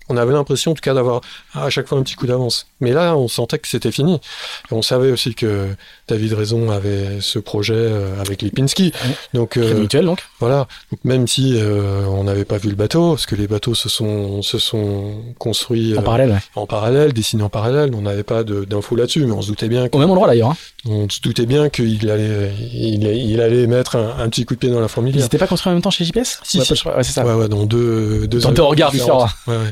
on 0.07 0.17
avait 0.17 0.33
l'impression 0.33 0.71
en 0.71 0.75
tout 0.75 0.81
cas 0.81 0.93
d'avoir 0.93 1.21
à 1.55 1.69
chaque 1.71 1.87
fois 1.87 1.97
un 1.97 2.03
petit 2.03 2.15
coup 2.15 2.27
d'avance. 2.27 2.67
Mais 2.79 2.91
là, 2.91 3.15
on 3.17 3.27
sentait 3.27 3.57
que 3.57 3.67
c'était 3.67 3.91
fini. 3.91 4.15
Et 4.15 4.73
on 4.73 4.83
savait 4.83 5.11
aussi 5.11 5.33
que 5.33 5.69
David 6.07 6.33
Raison 6.33 6.69
avait 6.69 7.19
ce 7.19 7.39
projet 7.39 7.73
euh, 7.75 8.19
avec 8.21 8.41
Lipinski. 8.41 8.91
Donc 9.33 9.57
euh, 9.57 9.73
mutuel 9.79 10.05
donc. 10.05 10.19
voilà. 10.39 10.67
Donc 10.91 10.99
même 11.03 11.27
si 11.27 11.53
euh, 11.57 12.05
on 12.07 12.25
n'avait 12.25 12.45
pas 12.45 12.57
vu 12.57 12.69
le 12.69 12.75
bateau, 12.75 13.11
parce 13.11 13.25
que 13.25 13.35
les 13.35 13.47
bateaux 13.47 13.73
se 13.73 13.89
sont 13.89 14.41
se 14.41 14.59
sont 14.59 15.15
construits 15.39 15.95
En 15.97 16.01
euh, 16.01 16.03
parallèle, 16.03 16.29
ouais. 16.31 16.39
en 16.55 16.67
parallèle, 16.67 17.11
dessinés 17.13 17.43
en 17.43 17.49
parallèle, 17.49 17.91
on 17.95 18.01
n'avait 18.01 18.23
pas 18.23 18.43
d'infos 18.43 18.95
là-dessus, 18.95 19.25
mais 19.25 19.31
on 19.31 19.41
se 19.41 19.47
doutait 19.47 19.67
bien 19.67 19.87
Au 19.91 19.97
même 19.97 20.11
endroit 20.11 20.27
d'ailleurs. 20.27 20.49
Hein. 20.51 20.57
on 20.87 21.09
se 21.09 21.19
doutait 21.21 21.45
bien 21.47 21.69
qu'il 21.69 22.09
allait 22.11 22.51
il, 22.73 23.03
il 23.03 23.41
allait 23.41 23.65
mettre 23.67 23.95
un, 23.95 24.15
un 24.19 24.29
petit 24.29 24.45
coup 24.45 24.53
de 24.53 24.59
pied 24.59 24.69
dans 24.69 24.79
la 24.79 24.85
Ils 24.85 24.89
fourmilière. 24.89 25.23
n'étaient 25.23 25.37
pas 25.39 25.47
construits 25.47 25.71
en 25.71 25.73
même 25.73 25.81
temps 25.81 25.89
chez 25.91 26.05
JPS 26.05 26.39
Si, 26.43 26.59
ouais, 26.59 26.65
si. 26.65 26.73
ouais, 26.87 27.03
c'est 27.03 27.11
ça. 27.13 27.25
Ouais, 27.25 27.33
ouais, 27.33 27.47
dans 27.49 27.65
deux, 27.65 28.27
deux 28.27 28.39
Dans 28.41 28.51
deux 28.51 28.61
regards 28.61 28.91
différentes. 28.91 29.31
Ouais, 29.47 29.57
ouais. 29.57 29.63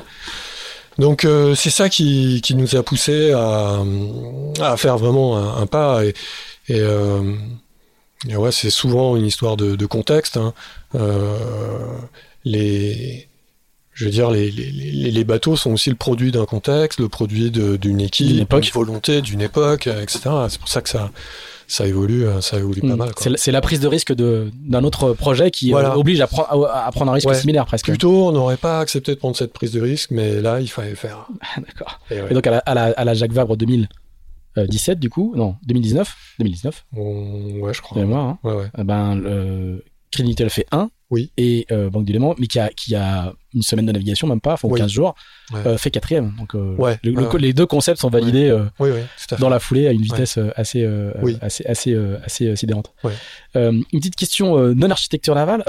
Donc 0.97 1.25
euh, 1.25 1.55
c'est 1.55 1.69
ça 1.69 1.89
qui, 1.89 2.41
qui 2.41 2.55
nous 2.55 2.75
a 2.75 2.83
poussé 2.83 3.31
à, 3.31 3.81
à 4.61 4.77
faire 4.77 4.97
vraiment 4.97 5.37
un, 5.37 5.61
un 5.61 5.65
pas 5.65 6.05
et, 6.05 6.09
et, 6.67 6.79
euh, 6.79 7.33
et 8.29 8.35
ouais 8.35 8.51
c'est 8.51 8.69
souvent 8.69 9.15
une 9.15 9.25
histoire 9.25 9.57
de, 9.57 9.75
de 9.75 9.85
contexte. 9.85 10.37
hein. 10.37 10.53
Euh, 10.95 11.37
les 12.45 13.27
je 13.95 14.05
veux 14.05 14.11
dire, 14.11 14.31
les, 14.31 14.49
les, 14.49 15.11
les, 15.11 15.23
bateaux 15.23 15.55
sont 15.55 15.71
aussi 15.71 15.91
le 15.91 15.95
produit 15.95 16.31
d'un 16.31 16.45
contexte, 16.45 16.99
le 16.99 17.09
produit 17.09 17.51
d'une 17.51 18.01
équipe, 18.01 18.37
D'une 18.63 18.73
volonté, 18.73 19.21
d'une 19.21 19.41
époque, 19.41 19.85
etc. 19.85 20.21
C'est 20.49 20.59
pour 20.59 20.67
ça 20.67 20.81
que 20.81 20.89
ça, 20.89 21.11
ça 21.67 21.87
évolue, 21.87 22.25
euh, 22.25 22.41
ça 22.41 22.57
évolue 22.59 22.81
pas 22.81 22.87
Mm. 22.87 22.95
mal. 22.95 23.11
C'est 23.37 23.51
la- 23.51 23.61
prise 23.61 23.79
de 23.79 23.87
risque 23.87 24.13
d'un 24.13 24.83
autre 24.83 25.13
projet 25.13 25.51
qui 25.51 25.69
euh, 25.69 25.71
Voilà. 25.73 25.97
oblige 25.97 26.21
à, 26.21 26.25
pre- 26.25 26.45
à- 26.67 26.85
à 26.87 26.91
prendre 26.91 27.11
un 27.11 27.15
risque 27.15 27.27
Ouais. 27.29 27.35
similaire 27.35 27.65
presque. 27.65 27.85
Plutôt, 27.85 28.27
on 28.27 28.31
n'aurait 28.31 28.57
pas 28.57 28.79
accepté 28.79 29.13
de 29.13 29.19
prendre 29.19 29.35
cette 29.35 29.53
prise 29.53 29.71
de 29.71 29.81
risque, 29.81 30.11
mais 30.11 30.41
là, 30.41 30.59
il 30.59 30.67
fallait 30.69 30.91
le 30.91 30.95
faire. 30.95 31.27
D'accord. 31.57 31.99
Et 32.11 32.21
ouais. 32.21 32.27
Et 32.29 32.33
donc 32.33 32.45
à 32.47 32.51
la, 32.51 32.57
à 32.59 32.73
la, 32.73 32.83
à 32.85 33.03
la 33.05 33.13
Jacques 33.13 33.31
Vabre 33.31 33.55
2017 33.57 34.99
du 34.99 35.09
coup, 35.09 35.33
non 35.35 35.55
2019, 35.65 36.15
2019, 36.39 36.85
On- 36.95 37.59
Ouais, 37.61 37.73
je 37.73 37.81
crois. 37.81 37.97
mémoire. 38.01 38.25
Hein. 38.25 38.39
Ouais, 38.43 38.53
ouais. 38.53 38.67
Eh 38.77 38.83
ben 38.83 39.15
le 39.15 39.83
Crédit 40.11 40.35
fait 40.49 40.65
1 40.71 40.89
Oui. 41.13 41.31
et 41.37 41.65
euh, 41.71 41.89
Banque 41.89 42.05
du 42.05 42.11
Léman, 42.13 42.35
mais 42.39 42.47
qui 42.47 42.59
a, 42.59 42.69
qui 42.69 42.95
a 42.95 43.33
une 43.53 43.61
semaine 43.61 43.85
de 43.85 43.91
navigation 43.91 44.27
même 44.27 44.41
pas, 44.41 44.53
enfin 44.53 44.67
Oui. 44.67 44.79
15 44.79 44.91
jours, 44.91 45.13
Ouais. 45.53 45.59
euh, 45.67 45.77
fait 45.77 45.91
quatrième. 45.91 46.33
Donc 46.39 46.55
euh, 46.55 46.75
Ouais, 46.77 46.97
le- 47.03 47.11
le- 47.11 47.17
ouais, 47.21 47.27
ouais. 47.27 47.39
les 47.39 47.53
deux 47.53 47.65
concepts 47.67 47.99
sont 48.01 48.09
validés 48.09 48.49
dans 49.39 49.49
la 49.49 49.59
foulée 49.59 49.87
à 49.87 49.91
une 49.91 50.01
vitesse 50.01 50.39
assez, 50.55 50.83
assez, 51.41 51.65
assez, 51.65 51.95
assez 52.25 52.55
sidérante. 52.55 52.91
Une 53.55 53.83
petite 53.91 54.15
question 54.15 54.57
non 54.73 54.89
architecture 54.89 55.35
navale. 55.35 55.63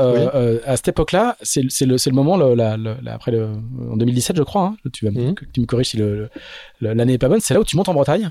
À 0.66 0.76
cette 0.76 0.88
époque-là, 0.88 1.36
c'est 1.42 1.62
le- 1.62 2.12
moment, 2.12 2.36
le, 2.36 2.54
la, 2.54 2.76
après 3.12 3.32
en 3.38 3.96
2017, 3.96 4.36
je 4.36 4.42
crois. 4.42 4.74
Hein, 4.84 4.90
tu 4.92 5.04
vas 5.04 5.10
me- 5.10 5.28
Mhm. 5.28 5.34
tu 5.52 5.60
me 5.60 5.66
corriges 5.66 5.88
si 5.88 5.98
l'année 6.80 7.12
est 7.14 7.18
pas 7.18 7.28
bonne. 7.28 7.40
C'est 7.40 7.54
là 7.54 7.60
où 7.60 7.64
tu 7.64 7.76
montes 7.76 7.88
en 7.88 7.94
Bretagne. 7.94 8.30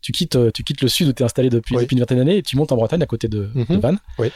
Tu 0.00 0.10
quittes, 0.10 0.36
tu 0.52 0.64
quittes 0.64 0.80
le 0.82 0.88
sud 0.88 1.06
où 1.08 1.12
tu 1.12 1.22
es 1.22 1.24
installé 1.24 1.48
depuis, 1.48 1.76
Oui. 1.76 1.82
depuis 1.82 1.94
une 1.94 2.00
vingtaine 2.00 2.18
d'années 2.18 2.38
et 2.38 2.42
tu 2.42 2.56
montes 2.56 2.72
en 2.72 2.76
Bretagne 2.76 3.00
à 3.02 3.06
côté 3.06 3.28
de, 3.28 3.48
Mhm. 3.54 3.66
de 3.68 3.76
Vannes. 3.76 3.98
Oui. 4.18 4.32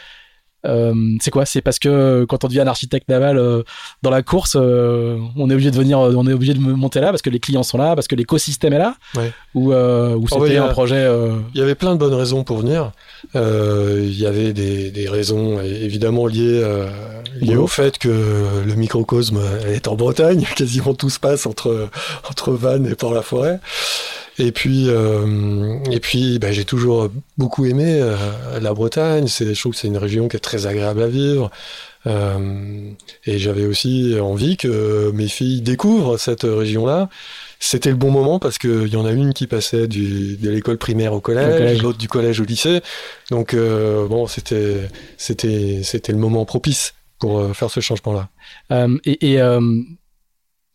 Euh, 0.64 0.94
c'est 1.20 1.30
quoi? 1.30 1.44
C'est 1.46 1.60
parce 1.60 1.78
que 1.78 1.88
euh, 1.88 2.26
quand 2.26 2.42
on 2.44 2.48
devient 2.48 2.60
un 2.60 2.66
architecte 2.66 3.08
naval 3.08 3.38
euh, 3.38 3.62
dans 4.02 4.10
la 4.10 4.22
course, 4.22 4.56
euh, 4.58 5.18
on 5.36 5.48
est 5.50 5.52
obligé 5.52 5.70
de 5.70 5.76
venir, 5.76 5.98
on 5.98 6.26
est 6.26 6.32
obligé 6.32 6.54
de 6.54 6.58
monter 6.58 7.00
là 7.00 7.10
parce 7.10 7.22
que 7.22 7.30
les 7.30 7.38
clients 7.38 7.62
sont 7.62 7.78
là, 7.78 7.94
parce 7.94 8.08
que 8.08 8.14
l'écosystème 8.16 8.72
est 8.72 8.78
là, 8.78 8.94
Ouais. 9.14 9.30
ou, 9.54 9.72
ou 9.72 10.28
c'était 10.28 10.56
a- 10.56 10.64
un 10.64 10.68
projet. 10.68 11.06
Il 11.54 11.60
y 11.60 11.62
avait 11.62 11.74
plein 11.74 11.92
de 11.92 11.98
bonnes 11.98 12.14
raisons 12.14 12.42
pour 12.42 12.58
venir. 12.58 12.92
Il 13.34 14.18
y 14.18 14.26
avait 14.26 14.52
des, 14.52 14.90
des 14.90 15.08
raisons 15.08 15.60
évidemment 15.60 16.26
liées, 16.26 16.64
au 17.56 17.66
fait 17.66 17.98
que 17.98 18.08
le 18.66 18.74
microcosme 18.74 19.40
est 19.68 19.86
en 19.88 19.94
Bretagne. 19.94 20.44
Quasiment 20.56 20.94
tout 20.94 21.10
se 21.10 21.20
passe 21.20 21.46
entre, 21.46 21.88
entre 22.28 22.52
Vannes 22.52 22.86
et 22.90 22.94
Port-la-Forêt. 22.94 23.60
Et 24.38 24.52
puis, 24.52 24.88
euh, 24.88 25.78
et 25.90 26.00
puis 26.00 26.38
bah, 26.38 26.52
j'ai 26.52 26.64
toujours 26.64 27.08
beaucoup 27.38 27.64
aimé 27.64 27.98
euh, 28.00 28.16
la 28.60 28.74
Bretagne. 28.74 29.28
C'est, 29.28 29.54
je 29.54 29.60
trouve 29.60 29.72
que 29.72 29.78
c'est 29.78 29.88
une 29.88 29.96
région 29.96 30.28
qui 30.28 30.36
est 30.36 30.40
très 30.40 30.66
agréable 30.66 31.02
à 31.02 31.08
vivre. 31.08 31.50
Euh, 32.06 32.90
et 33.24 33.38
j'avais 33.38 33.64
aussi 33.64 34.14
envie 34.20 34.56
que 34.56 35.10
mes 35.12 35.26
filles 35.28 35.60
découvrent 35.62 36.18
cette 36.18 36.42
région-là. 36.42 37.08
C'était 37.58 37.90
le 37.90 37.96
bon 37.96 38.10
moment 38.10 38.38
parce 38.38 38.58
qu'il 38.58 38.86
y 38.88 38.96
en 38.96 39.06
a 39.06 39.12
une 39.12 39.32
qui 39.32 39.46
passait 39.46 39.88
du, 39.88 40.36
de 40.36 40.50
l'école 40.50 40.76
primaire 40.78 41.14
au 41.14 41.20
collège, 41.20 41.56
collège. 41.58 41.82
l'autre 41.82 41.98
du 41.98 42.06
collège 42.06 42.38
au 42.40 42.44
lycée. 42.44 42.80
Donc 43.30 43.54
euh, 43.54 44.06
bon, 44.06 44.26
c'était 44.26 44.88
c'était 45.16 45.80
c'était 45.82 46.12
le 46.12 46.18
moment 46.18 46.44
propice 46.44 46.94
pour 47.18 47.40
euh, 47.40 47.52
faire 47.54 47.70
ce 47.70 47.80
changement-là. 47.80 48.28
euh, 48.72 48.98
et 49.04 49.32
et, 49.32 49.40
euh, 49.40 49.60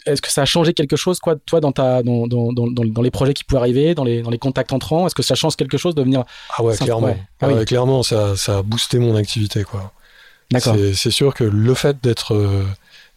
est-ce 0.06 0.22
que 0.22 0.32
ça 0.32 0.42
a 0.42 0.46
changé 0.46 0.74
quelque 0.74 0.96
chose, 0.96 1.20
quoi, 1.20 1.36
toi, 1.46 1.60
dans 1.60 1.72
ta, 1.72 2.04
dans, 2.04 2.28
dans, 2.28 2.52
dans, 2.54 2.68
dans- 2.68 3.02
les 3.02 3.12
projets 3.12 3.34
qui 3.34 3.44
pouvaient 3.44 3.60
arriver, 3.62 3.96
dans 3.96 4.04
les, 4.04 4.22
dans 4.22 4.30
les 4.32 4.40
contacts 4.40 4.74
entrants? 4.74 5.06
Est-ce 5.08 5.16
que 5.16 5.24
ça 5.24 5.36
change 5.36 5.56
quelque 5.56 5.78
chose 5.78 5.96
de 5.96 6.02
venir 6.02 6.24
Ah 6.58 6.64
ouais, 6.64 6.76
clairement. 6.76 7.08
ouais. 7.08 7.18
Ah 7.42 7.48
oui. 7.50 7.66
clairement, 7.66 8.04
ça, 8.04 8.36
ça 8.36 8.60
a 8.60 8.62
boosté 8.62 9.00
mon 9.00 9.16
activité, 9.16 9.64
quoi. 9.64 9.92
D'accord. 10.52 10.76
C'est- 10.96 11.12
sûr 11.12 11.34
que 11.34 11.44
le 11.46 11.74
fait 11.74 11.98
d'être 12.04 12.34
euh, 12.34 12.64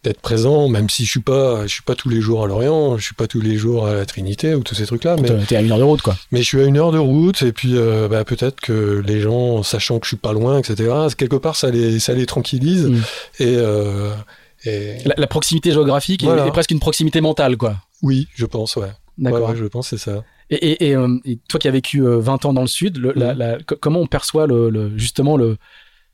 d'être 0.03 0.21
présent, 0.21 0.69
même 0.69 0.87
si 0.89 1.03
je 1.03 1.09
suis 1.09 1.19
pas 1.19 1.63
je 1.63 1.73
suis 1.73 1.81
pas 1.81 1.95
tous 1.95 2.07
les 2.09 2.21
jours 2.21 2.43
à 2.43 2.47
Lorient, 2.47 2.95
je 2.97 3.03
suis 3.03 3.15
pas 3.15 3.25
tous 3.27 3.41
les 3.41 3.55
jours 3.57 3.87
à 3.87 3.93
la 3.95 4.05
Trinité 4.05 4.53
ou 4.55 4.61
tous 4.63 4.75
ces 4.75 4.85
trucs-là, 4.85 5.15
mais 5.19 5.29
T'es 5.47 5.55
à 5.57 5.61
une 5.61 5.71
heure 5.71 5.79
de 5.79 5.83
route, 5.83 6.01
quoi. 6.03 6.15
mais 6.31 6.39
je 6.43 6.45
suis 6.45 6.61
à 6.61 6.65
une 6.65 6.77
heure 6.77 6.91
de 6.91 6.97
route 6.99 7.41
et 7.41 7.51
puis 7.51 7.71
euh, 7.75 8.07
bah, 8.07 8.23
peut-être 8.23 8.61
que 8.61 9.03
les 9.05 9.19
gens, 9.19 9.63
sachant 9.63 9.97
que 9.99 10.05
je 10.05 10.09
suis 10.09 10.17
pas 10.17 10.31
loin, 10.31 10.59
etc. 10.59 10.93
Quelque 11.17 11.35
part, 11.37 11.55
ça 11.57 11.71
les 11.71 11.99
ça 11.99 12.13
les 12.13 12.25
tranquillise 12.27 12.85
Mm. 12.85 13.01
et 13.39 13.55
euh, 13.57 14.11
et 14.65 14.97
La, 15.05 15.15
la 15.17 15.27
proximité 15.27 15.71
géographique 15.71 16.23
est- 16.23 16.27
Voilà. 16.27 16.45
est, 16.47 16.51
presque 16.51 16.71
une 16.71 16.79
proximité 16.79 17.21
mentale, 17.21 17.57
quoi. 17.57 17.77
oui, 18.03 18.27
je 18.35 18.45
pense, 18.45 18.75
ouais. 18.75 18.89
D'accord. 19.17 19.49
ouais, 19.49 19.55
je 19.55 19.65
pense 19.65 19.89
c'est 19.89 19.97
ça. 19.97 20.23
Et, 20.49 20.55
et, 20.55 20.87
et, 20.89 20.95
euh, 20.95 21.17
et 21.25 21.37
toi 21.47 21.59
qui 21.59 21.67
as 21.67 21.71
vécu 21.71 22.01
euh, 22.05 22.19
20 22.19 22.45
ans 22.45 22.53
dans 22.53 22.61
le 22.61 22.67
sud, 22.67 22.97
le, 22.97 23.13
la- 23.15 23.33
la- 23.33 23.57
co- 23.65 23.77
comment 23.79 23.99
on 24.01 24.07
perçoit 24.07 24.45
le, 24.45 24.69
le- 24.69 24.95
justement 24.97 25.37
le, 25.37 25.57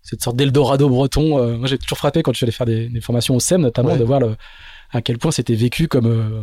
cette 0.04 0.24
sorte 0.24 0.36
d'Eldorado 0.38 0.88
breton 0.88 1.38
euh, 1.38 1.58
Moi, 1.58 1.68
j'ai 1.68 1.78
toujours 1.78 1.98
frappé 1.98 2.22
quand 2.24 2.32
je 2.32 2.38
suis 2.38 2.46
allé 2.46 2.52
faire 2.52 2.66
des, 2.68 2.88
des 2.90 3.02
formations 3.02 3.36
au 3.36 3.40
SEM, 3.40 3.62
notamment, 3.62 3.90
Ouais. 3.94 3.98
de 3.98 4.04
voir 4.04 4.22
à 4.94 5.02
quel 5.02 5.18
point 5.18 5.32
c'était 5.32 5.56
vécu 5.56 5.88
comme 5.88 6.06
euh, 6.06 6.42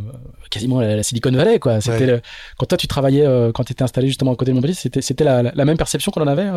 quasiment 0.51 0.81
la, 0.81 0.97
la 0.97 1.03
Silicon 1.03 1.31
Valley. 1.31 1.59
Quoi. 1.61 1.81
C'était 1.81 1.99
Ouais. 2.01 2.07
le- 2.07 2.21
quand 2.59 2.67
toi 2.67 2.77
tu 2.79 2.89
travaillais, 2.89 3.25
quand 3.55 3.65
tu 3.65 3.73
étais 3.73 3.83
installé 3.85 4.09
justement 4.09 4.33
à 4.33 4.37
côté 4.37 4.51
de 4.51 4.55
Montpellier, 4.57 4.75
c'était, 4.75 5.01
c'était 5.03 5.25
la, 5.25 5.43
même 5.65 5.77
perception 5.79 6.11
qu'on 6.13 6.23
en 6.23 6.27
avait 6.27 6.49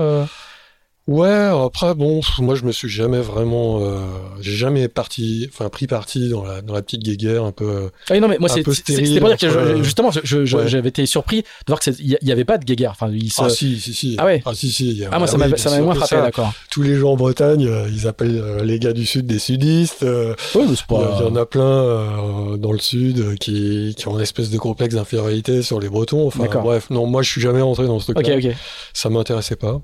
Ouais, 1.08 1.28
après 1.66 1.96
bon, 1.96 2.22
moi 2.40 2.54
je 2.54 2.64
me 2.64 2.72
suis 2.72 2.88
jamais 2.88 3.20
vraiment, 3.20 3.80
euh, 3.82 4.06
j'ai 4.40 4.52
jamais 4.54 4.88
parti, 4.88 5.50
enfin 5.52 5.68
pris 5.68 5.88
parti 5.88 6.30
dans 6.30 6.44
la 6.46 6.62
dans 6.62 6.76
la 6.76 6.84
petite 6.84 7.02
guéguerre 7.02 7.44
un 7.44 7.52
peu. 7.52 7.90
Ah 8.08 8.14
oui, 8.14 8.20
non 8.22 8.28
mais 8.28 8.38
moi 8.40 8.48
c'est 8.48 8.64
c'était 8.72 9.20
pour 9.20 9.28
dire 9.30 9.38
que 9.38 9.50
je- 9.50 9.58
euh, 9.58 9.84
justement 9.84 10.10
ouais. 10.10 10.68
j'avais 10.68 10.90
été 10.90 11.06
surpris 11.08 11.42
de 11.42 11.46
voir 11.68 11.80
que 11.80 11.90
il 12.00 12.06
y, 12.12 12.18
y 12.22 12.32
avait 12.32 12.46
pas 12.46 12.60
de 12.60 12.66
guéguerre. 12.66 12.92
Enfin, 12.92 13.10
il 13.12 13.32
se- 13.34 13.42
Ah 13.42 13.50
si, 13.50 13.80
si, 13.80 13.94
si. 13.96 14.16
Ah 14.20 14.26
ouais. 14.26 14.44
Ah 14.46 14.52
si, 14.54 14.72
si. 14.72 15.04
Ah, 15.12 15.18
moi 15.18 15.28
ça 15.28 15.38
oui, 15.38 15.40
m'a 15.50 15.82
moins 15.82 15.96
frappé, 15.96 16.18
d'accord. 16.18 16.54
Tous 16.70 16.84
les 16.84 16.96
gens 16.96 17.14
en 17.14 17.18
Bretagne, 17.18 17.66
euh, 17.66 17.90
ils 17.92 18.08
appellent 18.08 18.38
euh, 18.40 18.64
les 18.64 18.78
gars 18.78 18.94
du 18.94 19.06
sud 19.08 19.26
des 19.26 19.40
sudistes. 19.40 20.04
euh, 20.04 20.36
Oui, 20.54 20.66
mais 20.70 20.76
pas. 20.88 21.18
il 21.20 21.26
y 21.26 21.28
en 21.30 21.36
a 21.36 21.46
plein 21.48 22.58
dans 22.58 22.72
le 22.72 22.80
sud 22.80 23.38
qui, 23.40 23.96
qui 23.98 24.08
ont 24.08 24.16
une 24.16 24.22
espèce 24.22 24.52
de 24.52 24.58
complexe 24.60 24.94
d'infériorité 24.96 25.64
sur 25.64 25.80
les 25.80 25.90
Bretons. 25.90 26.28
Enfin, 26.28 26.46
bref, 26.62 26.90
non, 26.92 27.08
moi 27.08 27.24
je 27.24 27.30
suis 27.32 27.42
jamais 27.42 27.62
rentré 27.62 27.88
dans 27.88 28.00
ce 28.00 28.12
Ok, 28.12 28.24
truc-là. 28.24 28.50
ok. 28.52 28.56
Ça 28.94 29.10
m'intéressait 29.10 29.56
pas. 29.56 29.82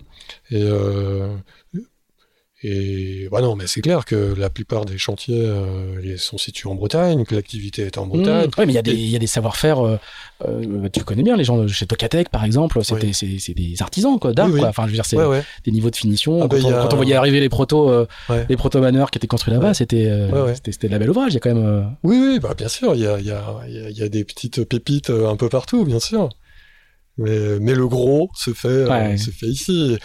Et, 0.52 0.62
euh, 0.64 1.28
et 2.64 3.28
bah 3.32 3.42
non, 3.42 3.56
mais 3.56 3.68
c'est 3.68 3.82
clair 3.82 4.04
que 4.04 4.34
la 4.36 4.50
plupart 4.50 4.86
des 4.86 4.98
chantiers 4.98 5.44
euh, 5.46 6.18
sont 6.18 6.40
situés 6.40 6.68
en 6.68 6.74
Bretagne, 6.74 7.24
que 7.24 7.36
l'activité 7.36 7.84
est 7.84 8.00
en 8.00 8.08
Bretagne. 8.08 8.50
Oui, 8.58 8.64
mais 8.66 8.72
il 8.72 8.76
y 8.76 8.80
a 8.80 8.82
des, 8.82 9.20
des 9.20 9.28
savoir-faire. 9.28 9.80
euh, 9.86 9.98
tu 10.92 11.04
connais 11.04 11.22
bien 11.22 11.38
les 11.38 11.44
gens 11.44 11.68
chez 11.68 11.86
Tocatec, 11.86 12.30
par 12.30 12.44
exemple. 12.46 12.80
Oui. 12.80 13.14
c'est, 13.14 13.38
c'est 13.38 13.54
des 13.54 13.76
artisans 13.82 14.18
quoi, 14.18 14.34
d'art. 14.34 14.48
Oui, 14.48 14.54
oui. 14.56 14.66
Enfin, 14.66 14.84
je 14.84 14.88
veux 14.88 14.94
dire, 14.96 15.06
c'est 15.06 15.18
Ouais, 15.18 15.26
ouais. 15.28 15.44
des 15.66 15.72
niveaux 15.72 15.92
de 15.92 15.96
finition. 15.96 16.40
Ah, 16.42 16.48
quand, 16.50 16.58
bah, 16.60 16.64
on, 16.66 16.74
a- 16.74 16.82
quand 16.82 16.94
on 16.94 16.96
voyait 16.96 17.14
arriver 17.14 17.40
les 17.40 17.50
protos, 17.50 17.92
euh, 17.92 18.08
Ouais. 18.28 18.48
les 18.50 18.58
proto 18.58 18.80
maneurs 18.82 19.12
qui 19.12 19.20
étaient 19.20 19.28
construits 19.28 19.54
là-bas, 19.54 19.76
c'était, 19.76 20.10
c'était, 20.64 20.88
de 20.88 20.94
la 20.94 20.98
belle 21.00 21.12
ouvrage. 21.12 21.34
Il 21.34 21.36
y 21.36 21.38
a 21.38 21.42
quand 21.42 21.54
même. 21.54 21.96
Oui, 22.02 22.18
oui, 22.20 22.40
bah 22.40 22.56
bien 22.58 22.70
sûr, 22.70 22.96
il 22.96 23.02
y 23.02 23.06
a, 23.08 23.20
y, 23.20 23.30
a, 23.30 23.62
y, 23.68 24.02
a, 24.02 24.10
des 24.10 24.24
petites 24.24 24.64
pépites 24.64 25.12
un 25.12 25.36
peu 25.36 25.48
partout, 25.48 25.86
bien 25.86 26.00
sûr. 26.00 26.30
Mais, 27.20 27.60
mais 27.60 27.76
le 27.76 27.88
gros 27.88 28.32
se 28.36 28.52
fait, 28.52 28.86
se 29.18 29.30
fait 29.30 29.46
ici. 29.48 29.98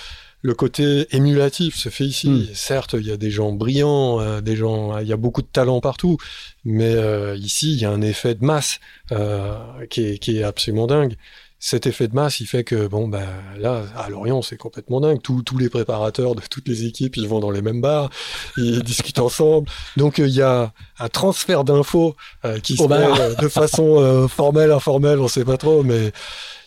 Le 0.43 0.55
côté 0.55 1.07
émulatif 1.15 1.77
se 1.77 1.89
fait 1.89 2.05
ici. 2.05 2.29
Mm. 2.29 2.47
Certes, 2.55 2.95
il 2.99 3.07
y 3.07 3.13
a 3.13 3.17
des 3.17 3.31
gens 3.31 3.53
brillants, 3.53 4.21
euh, 4.21 4.41
des 4.41 4.57
gens, 4.57 4.99
il 4.99 5.07
y 5.07 5.13
a 5.13 5.17
beaucoup 5.17 5.43
de 5.43 5.47
talent 5.47 5.81
partout, 5.81 6.19
mais 6.65 6.95
euh, 6.95 7.37
ici, 7.37 7.73
il 7.73 7.81
y 7.81 7.85
a 7.85 7.91
un 7.91 8.03
effet 8.03 8.35
de 8.35 8.45
masse 8.45 8.81
euh, 9.13 9.57
qui, 9.89 10.05
est, 10.05 10.19
qui 10.19 10.39
est 10.39 10.43
absolument 10.43 10.87
dingue. 10.87 11.17
Cet 11.65 11.87
effet 11.87 12.09
de 12.09 12.15
masse, 12.17 12.41
il 12.41 12.47
fait 12.47 12.65
que 12.65 12.89
bon, 12.89 13.07
bah 13.07 13.23
là, 13.57 13.85
à 13.97 14.11
Lorient, 14.11 14.43
c'est 14.43 14.57
complètement 14.57 15.01
dingue. 15.01 15.23
Tous, 15.23 15.43
tous 15.43 15.59
les 15.59 15.69
préparateurs 15.69 16.35
de 16.35 16.41
toutes 16.51 16.67
les 16.67 16.87
équipes, 16.87 17.17
ils 17.17 17.29
vont 17.29 17.39
dans 17.39 17.53
les 17.53 17.63
mêmes 17.63 17.81
bars, 17.81 18.11
ils 18.57 18.83
discutent 18.83 19.21
ensemble. 19.21 19.69
Donc 19.97 20.19
euh, 20.19 20.27
il 20.27 20.35
y 20.35 20.43
a 20.43 20.73
un 20.99 21.09
transfert 21.09 21.63
d'infos 21.63 22.17
euh, 22.45 22.59
qui 22.59 22.77
se 22.77 22.83
Au 22.83 22.89
fait 22.89 22.95
euh, 22.95 23.37
de 23.37 23.47
façon 23.47 24.01
euh, 24.01 24.27
formelle, 24.27 24.73
informelle, 24.73 25.21
on 25.21 25.29
sait 25.29 25.45
pas 25.45 25.57
trop, 25.57 25.85
mais 25.85 26.11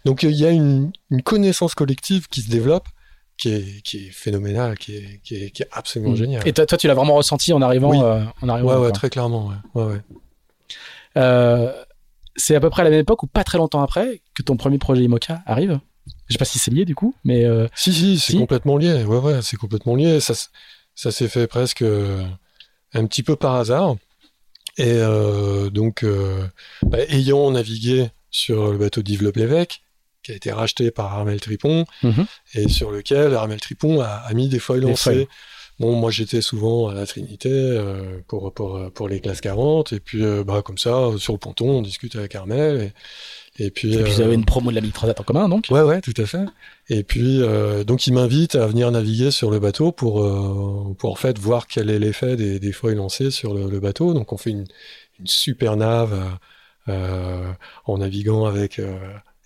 donc 0.06 0.23
il 0.23 0.31
y 0.31 0.45
a 0.45 0.52
une, 0.52 0.93
une 1.11 1.22
connaissance 1.22 1.76
collective 1.76 2.30
qui 2.30 2.41
se 2.41 2.49
développe, 2.49 2.88
qui 3.38 3.49
est, 3.49 3.82
qui 3.84 4.07
est 4.07 4.12
phénoménale, 4.12 4.78
qui 4.78 4.95
est, 4.95 5.20
qui 5.24 5.36
est, 5.36 5.49
qui 5.52 5.64
est 5.64 5.68
absolument 5.72 6.12
Mm. 6.14 6.16
géniale. 6.18 6.48
Et 6.48 6.53
toi, 6.53 6.66
tu 6.78 6.88
l'as 6.88 6.94
vraiment 6.94 7.16
ressenti 7.16 7.52
en 7.53 7.62
arrivant. 7.62 7.90
Oui. 7.91 7.99
euh, 8.02 8.24
en 8.41 8.49
arrivant 8.49 8.80
Ouais, 8.82 8.91
très 8.91 9.10
clairement. 9.10 9.48
Ouais. 9.74 9.82
Ouais, 9.84 9.91
ouais. 9.94 10.02
Euh, 11.18 11.72
c'est 12.36 12.56
à 12.56 12.60
peu 12.60 12.70
près 12.70 12.82
à 12.82 12.86
la 12.86 12.91
même 12.91 12.99
époque 12.99 13.24
ou 13.24 13.28
pas 13.28 13.44
très 13.44 13.57
longtemps 13.57 13.82
après 13.82 14.22
que 14.34 14.41
ton 14.44 14.57
premier 14.57 14.78
projet 14.78 15.03
IMOCA 15.03 15.41
arrive? 15.45 15.80
Je 16.28 16.34
sais 16.34 16.38
pas 16.38 16.45
si 16.45 16.60
c'est 16.60 16.72
lié 16.72 16.86
du 16.86 16.94
coup, 16.95 17.16
mais 17.24 17.45
euh, 17.45 17.68
Si, 17.76 17.94
si, 17.94 18.20
c'est 18.20 18.34
Si. 18.34 18.38
complètement 18.38 18.78
lié. 18.78 19.03
Ouais, 19.03 19.18
ouais, 19.18 19.41
c'est 19.41 19.57
complètement 19.57 19.95
lié. 19.95 20.20
Ça, 20.20 20.34
ça 20.95 21.12
s'est 21.12 21.28
fait 21.28 21.48
presque 21.48 21.82
euh, 21.82 22.24
un 22.94 23.06
petit 23.06 23.24
peu 23.24 23.36
par 23.36 23.56
hasard. 23.56 23.95
Et 24.78 24.91
euh, 24.91 25.70
donc, 25.70 26.06
bah, 26.84 26.98
ayant 27.07 27.49
navigué 27.52 28.10
sur 28.30 28.72
le 28.74 28.78
bateau 28.78 29.02
d'Yves 29.02 29.24
Le 29.24 29.32
Plévêque, 29.32 29.82
qui 30.26 30.31
a 30.31 30.35
été 30.35 30.52
racheté 30.52 30.91
par 30.91 31.14
Armel 31.14 31.39
Tripon, 31.39 31.85
Mhm. 32.03 32.26
et 32.56 32.68
sur 32.69 32.91
lequel 32.91 33.34
Armel 33.35 33.60
Tripon 33.61 34.02
a, 34.02 34.07
a 34.07 34.34
mis 34.34 34.47
des 34.49 34.57
lancés. 34.69 34.95
foils. 34.95 35.27
Bon, 35.77 35.93
moi 35.93 36.10
j'étais 36.10 36.39
souvent 36.39 36.88
à 36.88 36.93
la 36.93 37.06
Trinité 37.06 37.49
euh, 37.52 38.19
pour, 38.30 38.53
pour, 38.53 38.89
pour 38.93 39.10
les 39.10 39.19
classes 39.19 39.41
40, 39.41 39.91
et 39.91 39.99
puis 39.99 40.23
euh, 40.23 40.41
bah, 40.45 40.61
comme 40.64 40.77
ça, 40.77 41.10
sur 41.18 41.34
le 41.34 41.39
ponton, 41.39 41.69
on 41.69 41.81
discute 41.81 42.15
avec 42.15 42.34
Armel, 42.34 42.93
et, 43.60 43.65
et 43.65 43.72
puis... 43.72 43.93
et 43.93 44.03
puis 44.03 44.14
vous 44.14 44.22
euh, 44.22 44.23
avez 44.26 44.35
une 44.35 44.45
promo 44.45 44.69
de 44.69 44.76
la 44.76 44.80
Mille 44.81 44.93
Transat 44.93 45.19
en 45.19 45.23
commun 45.23 45.49
donc. 45.49 45.65
Ouais, 45.69 45.81
ouais, 45.81 45.99
tout 45.99 46.14
à 46.15 46.26
fait. 46.26 46.45
Et 46.88 47.03
puis, 47.03 47.41
euh, 47.41 47.84
donc, 47.84 48.07
il 48.07 48.14
m'invite 48.14 48.56
à 48.56 48.68
venir 48.68 48.89
naviguer 48.89 49.31
sur 49.31 49.52
le 49.52 49.60
bateau 49.60 49.91
pour, 49.91 50.23
euh, 50.23 50.95
pour 50.97 51.11
en 51.11 51.15
fait 51.15 51.38
voir 51.39 51.68
quel 51.68 51.89
est 51.89 51.99
l'effet 51.99 52.38
des, 52.38 52.57
des 52.57 52.72
foils 52.72 52.95
lancés 52.95 53.30
sur 53.31 53.53
le, 53.53 53.69
le 53.69 53.80
bateau. 53.81 54.14
Donc, 54.14 54.31
on 54.31 54.38
fait 54.38 54.52
une, 54.52 54.65
une 55.19 55.27
super 55.27 55.76
nave 55.76 56.14
euh, 56.14 56.93
euh, 56.93 57.52
en 57.85 57.97
naviguant 57.97 58.45
avec 58.45 58.80
euh, 58.80 58.97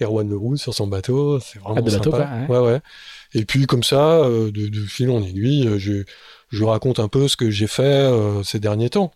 Erwan 0.01 0.30
Leroux 0.30 0.57
sur 0.57 0.73
son 0.73 0.88
bateau. 0.88 1.39
C'est 1.39 1.59
vraiment 1.59 1.76
Ah, 1.77 1.81
de 1.81 1.91
bateau, 1.91 2.11
sympa. 2.11 2.30
quoi, 2.47 2.61
ouais. 2.63 2.71
ouais, 2.73 2.80
Et 3.34 3.45
puis, 3.45 3.65
comme 3.65 3.84
ça, 3.84 4.15
euh, 4.19 4.51
de, 4.51 4.67
de 4.67 4.80
fil 4.85 5.09
en 5.09 5.21
aiguille, 5.21 5.67
euh, 5.67 5.77
je, 5.80 6.03
je 6.49 6.63
raconte 6.63 6.99
un 6.99 7.07
peu 7.07 7.27
ce 7.27 7.35
que 7.38 7.49
j'ai 7.49 7.67
fait 7.67 7.84
euh, 7.84 8.41
ces 8.43 8.59
derniers 8.59 8.89
temps. 8.89 9.11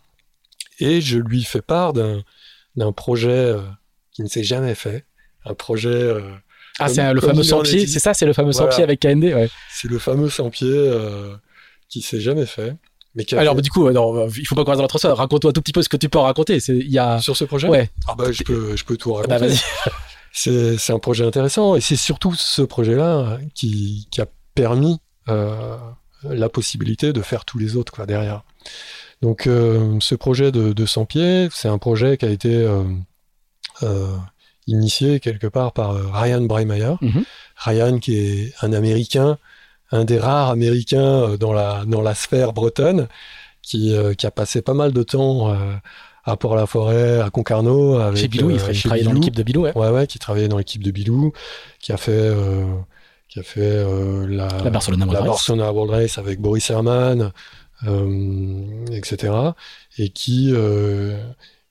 Et 0.79 1.01
je 1.01 1.17
lui 1.19 1.43
fais 1.43 1.61
part 1.61 1.93
d'un 1.93 2.23
d'un 2.75 2.91
projet 2.91 3.29
euh, 3.29 3.61
qui 4.13 4.23
ne 4.23 4.27
s'est 4.27 4.43
jamais 4.43 4.73
fait. 4.73 5.05
Un 5.45 5.53
projet... 5.53 5.89
euh, 5.89 6.21
Ah, 6.79 6.89
c'est 6.89 7.13
le 7.13 7.21
fameux 7.21 7.43
il 7.43 7.53
en 7.53 7.57
100 7.57 7.59
est 7.59 7.69
pieds, 7.69 7.85
dit. 7.85 7.91
c'est 7.91 7.99
ça, 7.99 8.15
c'est 8.15 8.25
le 8.25 8.33
fameux 8.33 8.51
100 8.51 8.57
Voilà. 8.63 8.73
pieds 8.75 8.83
avec 8.83 8.99
KND, 8.99 9.25
ouais. 9.25 9.49
C'est 9.71 9.87
le 9.89 9.99
fameux 9.99 10.27
100 10.29 10.49
pieds 10.49 10.67
euh, 10.71 11.35
qui 11.87 12.01
s'est 12.01 12.19
jamais 12.19 12.47
fait. 12.47 12.75
Mais 13.13 13.31
Alors, 13.35 13.55
fait- 13.55 13.61
du 13.61 13.69
coup, 13.69 13.87
non, 13.91 14.27
il 14.35 14.47
faut 14.47 14.55
pas 14.55 14.63
croiser 14.63 14.77
dans 14.77 14.85
notre 14.85 14.97
sol. 14.97 15.11
Raconte-toi 15.11 15.51
un 15.51 15.53
tout 15.53 15.61
petit 15.61 15.71
peu 15.71 15.83
ce 15.83 15.89
que 15.89 15.97
tu 15.97 16.09
peux 16.09 16.17
en 16.17 16.23
raconter. 16.23 16.57
Il 16.67 16.89
y 16.89 16.97
a, 16.97 17.19
sur 17.19 17.37
ce 17.37 17.43
projet 17.43 17.67
ouais. 17.67 17.91
Ah 18.07 18.15
bah, 18.17 18.31
je 18.31 18.41
peux, 18.43 18.75
je 18.75 18.83
peux 18.83 18.97
tout 18.97 19.13
raconter. 19.13 19.29
Bah, 19.29 19.37
vas-y. 19.37 19.59
c'est, 20.33 20.91
un 20.91 20.99
projet 20.99 21.23
intéressant 21.23 21.75
et 21.75 21.81
c'est 21.81 21.95
surtout 21.95 22.33
ce 22.33 22.63
projet-là 22.63 23.37
qui, 23.53 24.07
qui 24.11 24.19
a 24.19 24.25
permis 24.55 24.99
euh, 25.29 25.77
la 26.23 26.49
possibilité 26.49 27.13
de 27.13 27.21
faire 27.21 27.45
tous 27.45 27.59
les 27.59 27.75
autres 27.75 27.93
quoi, 27.93 28.05
derrière. 28.05 28.43
Donc 29.21 29.45
euh, 29.45 29.97
ce 29.99 30.15
projet 30.15 30.51
de, 30.51 30.73
de 30.73 30.85
100 30.85 31.05
pieds, 31.05 31.47
c'est 31.51 31.67
un 31.67 31.77
projet 31.77 32.17
qui 32.17 32.25
a 32.25 32.29
été 32.29 32.67
euh, 33.83 34.17
initié 34.67 35.19
quelque 35.19 35.47
part 35.47 35.71
par 35.71 35.93
Ryan 36.13 36.41
Breimeyer. 36.41 36.95
Mhm. 37.01 37.23
Ryan 37.57 37.99
qui 37.99 38.17
est 38.17 38.53
un 38.61 38.73
Américain, 38.73 39.37
un 39.91 40.03
des 40.03 40.17
rares 40.17 40.49
Américains 40.49 41.35
dans 41.37 41.53
la, 41.53 41.83
dans 41.85 42.01
la 42.01 42.15
sphère 42.15 42.53
bretonne, 42.53 43.07
qui, 43.61 43.95
qui 44.17 44.25
a 44.25 44.31
passé 44.31 44.61
pas 44.61 44.73
mal 44.73 44.91
de 44.93 45.03
temps 45.03 45.55
à 46.25 46.37
Port-la-Forêt, 46.37 47.19
à 47.21 47.29
Concarneau. 47.29 47.95
Avec, 47.95 48.19
Chez 48.19 48.27
Bilou, 48.27 48.49
il, 48.49 48.59
euh, 48.59 48.71
il 48.71 48.81
travaillait 48.81 49.03
dans 49.05 49.13
l'équipe 49.13 49.35
de 49.35 49.43
Bilou, 49.43 49.61
ouais. 49.63 49.77
Ouais, 49.77 49.89
ouais, 49.89 50.07
qui 50.07 50.19
travaillait 50.19 50.47
dans 50.47 50.57
l'équipe 50.57 50.83
de 50.83 50.91
Bilou, 50.91 51.33
qui 51.79 51.91
a 51.91 51.97
fait, 51.97 52.11
euh, 52.11 52.65
qui 53.27 53.39
a 53.39 53.43
fait 53.43 53.61
euh, 53.61 54.25
la, 54.27 54.47
La 54.63 54.69
Barcelona 54.69 55.05
World 55.05 55.13
la 55.13 55.19
Race. 55.19 55.27
Barcelona 55.29 55.71
World 55.71 55.91
Race 55.91 56.17
avec 56.17 56.39
Boris 56.39 56.69
Herman, 56.69 57.31
euh, 57.85 58.85
etc. 58.91 59.33
Et 59.97 60.09
qui, 60.09 60.51
euh, 60.53 61.17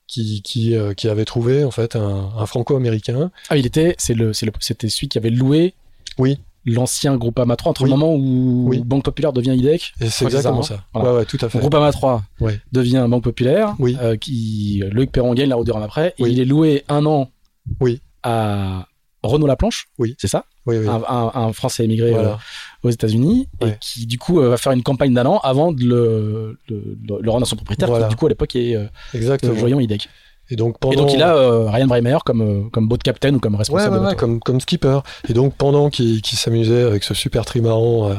qui, 0.07 0.41
qui, 0.43 0.75
qui 0.95 1.09
avait 1.09 1.25
trouvé 1.25 1.63
en 1.63 1.71
fait 1.71 1.95
un, 1.95 2.31
un 2.37 2.45
Franco-américain. 2.45 3.31
Ah, 3.49 3.57
il 3.57 3.65
était, 3.65 3.95
c'est 3.97 4.13
le, 4.13 4.33
c'était 4.33 4.89
celui 4.89 5.07
qui 5.07 5.17
avait 5.17 5.31
loué 5.31 5.73
Oui, 6.19 6.37
l'ancien 6.65 7.17
Groupama 7.17 7.55
3 7.55 7.69
entre 7.71 7.83
Oui. 7.83 7.89
le 7.89 7.95
moment 7.97 8.13
où 8.15 8.65
Oui. 8.69 8.81
Banque 8.85 9.03
Populaire 9.03 9.33
devient 9.33 9.55
IDEC. 9.55 9.93
c'est 10.09 10.25
exactement 10.25 10.61
ça, 10.61 10.75
ça. 10.75 10.79
hein. 10.81 10.83
Voilà. 10.93 11.11
Ouais, 11.11 11.17
ouais, 11.19 11.25
tout 11.25 11.37
à 11.41 11.49
fait. 11.49 11.59
Groupama 11.59 11.91
3 11.91 12.23
Ouais. 12.39 12.59
devient 12.71 13.05
Banque 13.09 13.23
Populaire. 13.23 13.75
Oui. 13.79 13.97
euh, 14.01 14.15
qui, 14.15 14.81
Loïc 14.91 15.11
Perron 15.11 15.33
gagne 15.33 15.49
la 15.49 15.55
route 15.55 15.65
du 15.65 15.71
Rhum 15.71 15.83
après. 15.83 16.13
Et 16.19 16.23
Oui. 16.23 16.31
il 16.33 16.39
est 16.39 16.45
loué 16.45 16.83
un 16.89 17.05
an 17.05 17.29
Oui. 17.79 18.01
à 18.23 18.87
Renaud 19.23 19.47
Laplanche. 19.47 19.87
Oui. 19.99 20.15
C'est 20.17 20.27
ça? 20.27 20.45
Oui, 20.65 20.77
oui. 20.77 20.87
un, 20.87 21.01
un- 21.09 21.31
un 21.33 21.51
Français 21.53 21.83
émigré 21.83 22.13
euh, 22.13 22.35
aux 22.83 22.89
États-Unis 22.89 23.49
et 23.61 23.71
qui 23.81 24.05
du 24.05 24.17
coup 24.17 24.39
euh, 24.39 24.47
va 24.49 24.55
faire 24.57 24.71
une 24.71 24.81
campagne 24.83 25.13
d'un 25.13 25.25
an 25.25 25.39
avant 25.43 25.73
de 25.73 25.83
le, 25.83 26.57
le, 26.69 26.97
le- 27.09 27.21
le 27.21 27.29
rendre 27.29 27.43
à 27.45 27.45
son 27.45 27.57
propriétaire 27.57 27.89
Voilà. 27.89 28.05
qui 28.05 28.11
du 28.11 28.15
coup 28.15 28.27
à 28.27 28.29
l'époque 28.29 28.55
est 28.55 28.75
euh, 28.77 28.85
Exactement. 29.13 29.55
Joyon 29.55 29.81
IDEC. 29.81 30.07
Et 30.53 30.55
donc 30.55 30.77
pendant 30.77 30.93
Et 30.93 30.95
donc 30.97 31.11
il 31.11 31.23
a 31.23 31.35
euh, 31.35 31.67
Ryan 31.67 31.87
Breimeyer 31.87 32.19
comme 32.23 32.41
euh, 32.41 32.69
comme 32.71 32.87
boat 32.87 32.99
captain 33.03 33.33
ou 33.33 33.39
comme 33.39 33.55
responsable 33.55 33.97
ouais, 33.97 34.05
ouais, 34.09 34.15
comme, 34.15 34.39
comme 34.39 34.61
skipper. 34.61 34.99
Et 35.27 35.33
donc, 35.33 35.55
pendant 35.55 35.89
qu'il 35.89 36.21
qu'il 36.21 36.37
s'amusait 36.37 36.83
avec 36.83 37.03
ce 37.03 37.15
super 37.15 37.43
trimaran 37.43 38.11
euh, 38.11 38.13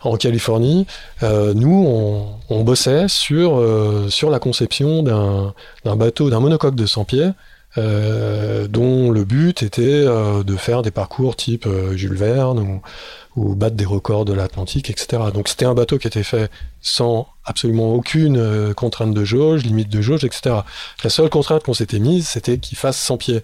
en 0.00 0.16
Californie, 0.16 0.86
euh, 1.22 1.52
nous, 1.52 1.84
on, 1.86 2.26
on 2.48 2.64
bossait 2.64 3.06
sur, 3.08 3.62
sur 4.08 4.30
la 4.30 4.38
conception 4.38 5.02
d'un 5.02 5.52
d'un 5.84 5.96
bateau, 5.96 6.30
d'un 6.30 6.40
monocoque 6.40 6.74
de 6.74 6.86
100 6.86 7.04
pieds, 7.04 7.30
dont 8.68 9.10
le 9.10 9.24
but 9.24 9.62
était 9.62 9.82
euh, 9.82 10.42
de 10.42 10.56
faire 10.56 10.82
des 10.82 10.90
parcours 10.90 11.36
type 11.36 11.66
euh, 11.66 11.96
Jules 11.96 12.16
Verne 12.16 12.58
ou, 12.58 12.80
ou 13.36 13.54
battre 13.54 13.76
des 13.76 13.84
records 13.84 14.24
de 14.24 14.32
l'Atlantique, 14.32 14.90
etc. 14.90 15.22
Donc, 15.32 15.48
c'était 15.48 15.64
un 15.64 15.74
bateau 15.74 15.98
qui 15.98 16.06
était 16.06 16.22
fait 16.22 16.50
sans 16.80 17.28
absolument 17.44 17.94
aucune 17.94 18.36
euh, 18.36 18.74
contrainte 18.74 19.14
de 19.14 19.24
jauge, 19.24 19.64
limite 19.64 19.88
de 19.88 20.00
jauge, 20.00 20.24
etc. 20.24 20.56
La 21.02 21.10
seule 21.10 21.30
contrainte 21.30 21.64
qu'on 21.64 21.74
s'était 21.74 21.98
mise, 21.98 22.28
c'était 22.28 22.58
qu'il 22.58 22.76
fasse 22.76 22.98
100 22.98 23.16
pieds. 23.16 23.42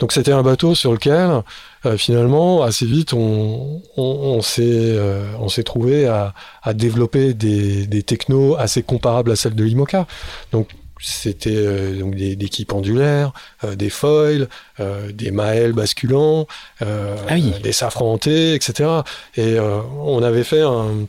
Donc 0.00 0.12
c'était 0.12 0.32
un 0.32 0.42
bateau 0.42 0.74
sur 0.74 0.92
lequel 0.92 1.42
euh, 1.86 1.96
finalement 1.96 2.62
assez 2.62 2.84
vite 2.84 3.12
on, 3.12 3.80
on, 3.96 4.02
on 4.02 4.42
s'est 4.42 4.62
euh, 4.64 5.24
on 5.38 5.48
s'est 5.48 5.62
trouvé 5.62 6.06
à, 6.06 6.34
à 6.62 6.74
développer 6.74 7.32
des, 7.32 7.86
des 7.86 8.02
technos 8.02 8.56
assez 8.56 8.82
comparables 8.82 9.30
à 9.30 9.36
celles 9.36 9.54
de 9.54 9.64
l'IMOCA. 9.64 10.06
Donc 10.52 10.68
c'était 11.04 11.54
euh, 11.54 11.98
donc 11.98 12.14
des, 12.14 12.34
des 12.34 12.48
quilles 12.48 12.64
pendulaires, 12.64 13.32
euh, 13.62 13.74
des 13.74 13.90
foils, 13.90 14.48
euh, 14.80 15.12
des 15.12 15.30
maels 15.30 15.72
basculants, 15.72 16.46
Ah 16.80 16.86
oui. 17.32 17.52
des 17.62 17.72
safrans 17.72 18.12
hantés, 18.14 18.54
etc. 18.54 18.90
Et 19.36 19.58
on 19.60 20.22
avait 20.22 20.44
fait 20.44 20.62
un, 20.62 21.06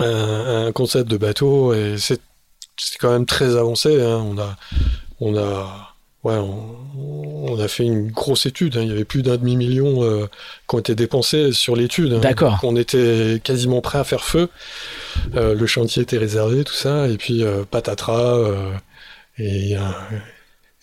un, 0.00 0.66
un 0.66 0.72
concept 0.72 1.10
de 1.10 1.16
bateau 1.18 1.74
et 1.74 1.96
c'est 1.98 2.20
quand 2.98 3.10
même 3.10 3.26
très 3.26 3.56
avancé. 3.56 4.00
Hein. 4.02 4.24
On 4.24 4.38
a, 4.38 4.56
on 5.20 5.36
a, 5.36 5.94
ouais, 6.24 6.36
on, 6.36 7.60
a 7.60 7.68
fait 7.68 7.84
une 7.84 8.10
grosse 8.10 8.46
étude. 8.46 8.78
Hein. 8.78 8.82
Il 8.82 8.88
y 8.88 8.92
avait 8.92 9.04
plus 9.04 9.22
d'un 9.22 9.36
demi 9.36 9.56
million 9.56 10.00
qui 10.66 10.74
ont 10.74 10.78
été 10.78 10.94
dépensés 10.94 11.52
sur 11.52 11.76
l'étude. 11.76 12.14
Hein. 12.14 12.20
D'accord. 12.20 12.58
On 12.62 12.74
était 12.74 13.38
quasiment 13.44 13.82
prêt 13.82 13.98
à 13.98 14.04
faire 14.04 14.24
feu. 14.24 14.48
Le 15.34 15.66
chantier 15.66 16.02
était 16.02 16.18
réservé, 16.18 16.64
tout 16.64 16.72
ça, 16.72 17.06
et 17.08 17.18
puis 17.18 17.44
euh, 19.40 19.74
patatras 19.74 20.14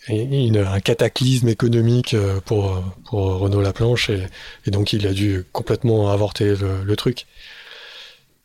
euh, 0.08 0.14
et 0.14 0.56
un, 0.58 0.72
un, 0.72 0.80
cataclysme 0.80 1.48
économique 1.48 2.16
pour 2.44 2.82
pour 3.04 3.38
Renault 3.38 3.60
Laplanche 3.60 4.10
et, 4.10 4.26
et 4.66 4.70
donc 4.70 4.92
il 4.92 5.06
a 5.06 5.12
dû 5.12 5.44
complètement 5.52 6.10
avorter 6.10 6.56
le, 6.56 6.82
le 6.84 6.96
truc. 6.96 7.26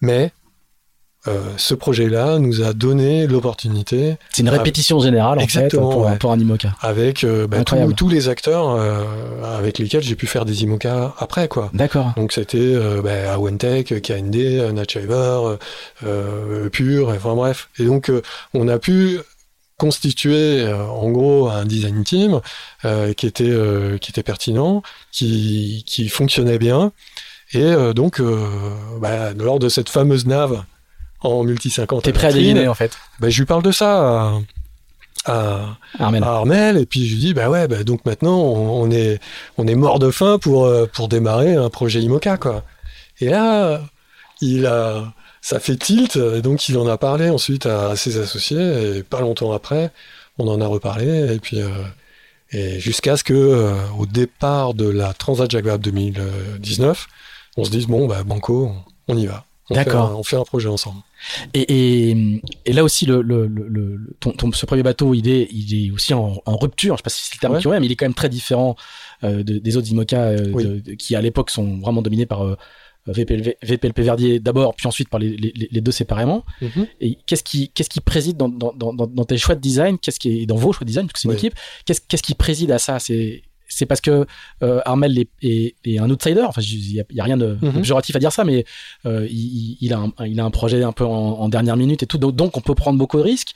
Mais 0.02 0.32
euh, 1.26 1.40
ce 1.56 1.74
projet-là 1.74 2.38
nous 2.38 2.62
a 2.64 2.74
donné 2.74 3.28
l'opportunité. 3.28 4.18
C'est 4.30 4.42
une 4.42 4.50
répétition 4.50 5.00
générale 5.00 5.40
en 5.40 5.48
fait 5.48 5.70
pour, 5.70 6.00
ouais. 6.00 6.18
pour, 6.18 6.34
un 6.34 6.40
IMOCA. 6.40 6.76
Avec 6.82 7.24
euh, 7.24 7.48
bah, 7.48 7.64
tous, 7.64 7.94
tous 7.94 8.10
les 8.10 8.28
acteurs 8.28 8.72
euh, 8.72 9.06
avec 9.58 9.80
lesquels 9.80 10.04
j'ai 10.04 10.16
pu 10.16 10.28
faire 10.28 10.44
des 10.44 10.64
IMOCA 10.64 11.14
après 11.18 11.48
quoi. 11.48 11.70
D'accord. 11.74 12.12
Donc 12.18 12.34
c'était 12.34 12.58
euh, 12.58 13.02
bah, 13.02 13.32
Awentech, 13.32 14.02
KND, 14.02 14.74
Natchaver, 14.74 15.56
euh, 16.06 16.68
Pure, 16.70 17.10
enfin 17.16 17.36
bref. 17.36 17.70
Et 17.80 17.86
donc 17.86 18.12
on 18.54 18.68
a 18.68 18.78
pu 18.78 19.20
constituer 19.84 20.66
en 20.72 21.10
gros 21.12 21.50
un 21.50 21.66
design 21.66 22.06
team 22.06 22.40
qui 23.18 23.28
était 23.28 23.54
qui 24.00 24.12
était 24.12 24.24
pertinent, 24.24 24.82
qui 25.12 25.84
qui 25.86 26.08
fonctionnait 26.08 26.58
bien. 26.58 26.94
Et 27.52 27.70
donc 27.94 28.22
bah, 29.02 29.34
lors 29.34 29.60
de 29.60 29.68
cette 29.68 29.90
fameuse 29.90 30.26
nave 30.26 30.64
en 31.20 31.44
multi 31.44 31.70
50. 31.70 32.04
T'es 32.04 32.14
prêt 32.14 32.28
à 32.28 32.32
dégainer 32.32 32.70
en 32.70 32.74
fait? 32.74 32.98
Bah, 33.20 33.30
je 33.30 33.38
lui 33.40 33.46
parle 33.46 33.64
de 33.64 33.74
ça 33.74 34.40
à, 35.26 35.32
à, 35.34 35.78
Armel. 36.00 36.24
à 36.24 36.28
Armel 36.28 36.78
et 36.78 36.86
puis 36.86 37.06
je 37.06 37.16
lui 37.16 37.22
dis 37.22 37.34
bah 37.34 37.50
ouais 37.50 37.68
bah 37.68 37.84
donc 37.84 38.06
maintenant 38.06 38.38
on, 38.40 38.84
on 38.84 38.92
est 38.92 39.20
on 39.58 39.68
est 39.68 39.76
mort 39.76 40.00
de 40.00 40.12
faim 40.12 40.38
pour 40.40 40.72
pour 40.94 41.10
démarrer 41.10 41.56
un 41.56 41.70
projet 41.70 42.02
IMOCA 42.02 42.38
quoi. 42.38 42.64
Et 43.20 43.28
là 43.30 43.82
il 44.40 44.66
a 44.66 45.14
ça 45.46 45.60
fait 45.60 45.76
tilt 45.76 46.16
et 46.16 46.42
donc 46.42 46.70
il 46.70 46.78
en 46.78 46.88
a 46.88 46.98
parlé 46.98 47.30
ensuite 47.30 47.66
à 47.66 47.96
ses 47.98 48.18
associés 48.18 48.98
et 48.98 49.04
pas 49.04 49.20
longtemps 49.20 49.52
après 49.52 49.92
on 50.38 50.48
en 50.48 50.62
a 50.62 50.66
reparlé 50.68 51.34
et 51.36 51.40
puis 51.40 51.60
euh, 51.62 51.68
et 52.52 52.80
jusqu'à 52.80 53.18
ce 53.18 53.24
que 53.26 53.34
euh, 53.34 53.74
au 54.00 54.06
départ 54.06 54.74
de 54.74 54.88
la 54.88 55.14
Transat 55.14 55.52
Jacques 55.52 55.66
Vabre 55.66 55.84
2019 55.84 57.08
on 57.58 57.64
se 57.66 57.70
dise 57.72 57.88
bon 57.88 58.08
bah 58.08 58.24
banco 58.24 58.72
on 59.08 59.18
y 59.18 59.26
va. 59.26 59.46
On 59.70 59.76
fait, 59.76 59.80
un, 59.82 59.84
D'accord. 59.86 60.20
on 60.20 60.24
fait 60.24 60.36
un 60.36 60.44
projet 60.44 60.68
ensemble. 60.68 61.00
Et, 61.54 62.10
et, 62.12 62.42
et 62.66 62.74
là 62.74 62.84
aussi, 62.84 63.06
le, 63.06 63.22
le, 63.22 63.48
le, 63.48 63.98
ton, 64.20 64.32
ton- 64.32 64.52
ce 64.52 64.66
premier 64.66 64.84
bateau, 64.84 65.14
il 65.14 65.30
est, 65.30 65.48
il 65.54 65.88
est 65.88 65.92
aussi 65.92 66.14
en, 66.14 66.42
en 66.46 66.58
rupture. 66.58 66.96
Je 66.96 67.00
sais 67.00 67.04
pas 67.04 67.10
si 67.10 67.24
c'est 67.24 67.36
le 67.36 67.40
terme 67.40 67.54
Ouais. 67.54 67.62
y 67.62 67.68
aurait, 67.68 67.80
mais 67.80 67.86
il 67.86 67.92
est 67.94 67.96
quand 67.96 68.06
même 68.06 68.14
très 68.14 68.28
différent 68.28 68.76
euh, 69.24 69.42
de- 69.42 69.60
des 69.60 69.78
autres 69.78 69.90
IMOCA 69.90 70.18
euh, 70.22 70.52
Oui. 70.54 70.64
de- 70.66 70.80
de- 70.82 70.94
qui, 70.96 71.16
à 71.16 71.22
l'époque, 71.22 71.50
sont 71.50 71.78
vraiment 71.80 72.02
dominés 72.02 72.26
par 72.26 72.44
euh, 72.44 72.58
VPLV, 73.08 73.56
VPLP 73.64 74.00
Verdier 74.02 74.40
d'abord, 74.40 74.76
puis 74.76 74.88
ensuite 74.88 75.10
par 75.10 75.20
les, 75.20 75.36
les, 75.36 75.54
les 75.72 75.82
deux 75.82 75.92
séparément. 75.92 76.46
Et 77.02 77.18
qu'est-ce 77.26 77.44
qui, 77.44 77.70
qu'est-ce 77.70 77.90
qui 77.90 78.00
préside 78.02 78.38
dans, 78.38 78.48
dans, 78.50 78.74
dans, 78.74 78.94
dans 78.94 79.26
tes 79.26 79.38
choix 79.38 79.56
de 79.56 79.62
design? 79.62 79.98
Qu'est-ce 80.00 80.20
qui 80.20 80.42
est 80.42 80.46
dans 80.46 80.56
vos 80.56 80.72
choix 80.72 80.86
de 80.86 80.88
design? 80.88 81.06
Parce 81.08 81.14
que 81.14 81.20
c'est 81.20 81.28
une 81.28 81.32
Oui. 81.34 81.38
équipe. 81.38 81.56
Qu'est-ce, 81.86 82.02
qu'est-ce 82.08 82.24
qui 82.24 82.34
préside 82.36 82.72
à 82.72 82.80
ça? 82.80 83.00
C'est 83.00 83.44
c'est 83.76 83.86
parce 83.86 84.02
que 84.02 84.26
euh, 84.64 84.82
Armel 84.86 85.18
est, 85.20 85.30
est, 85.42 85.76
est 85.86 86.00
un 86.00 86.10
outsider. 86.10 86.42
Enfin, 86.42 86.62
il 86.62 86.94
y 86.94 87.02
a, 87.20 87.24
rien 87.24 87.38
de, 87.38 87.56
de 87.62 87.70
péjoratif 87.72 88.16
à 88.16 88.20
dire 88.20 88.32
ça, 88.32 88.44
mais 88.44 88.66
euh, 89.06 89.28
il, 89.30 89.94
a 89.94 89.98
un, 90.00 90.12
il 90.26 90.40
a 90.40 90.44
un 90.46 90.52
projet 90.52 90.84
un 90.84 90.92
peu 90.92 91.06
en, 91.06 91.10
en 91.12 91.50
dernière 91.50 91.78
minute 91.78 92.04
et 92.04 92.06
tout. 92.06 92.18
Donc, 92.18 92.58
on 92.58 92.62
peut 92.62 92.76
prendre 92.76 92.98
beaucoup 92.98 93.18
de 93.18 93.24
risques. 93.24 93.54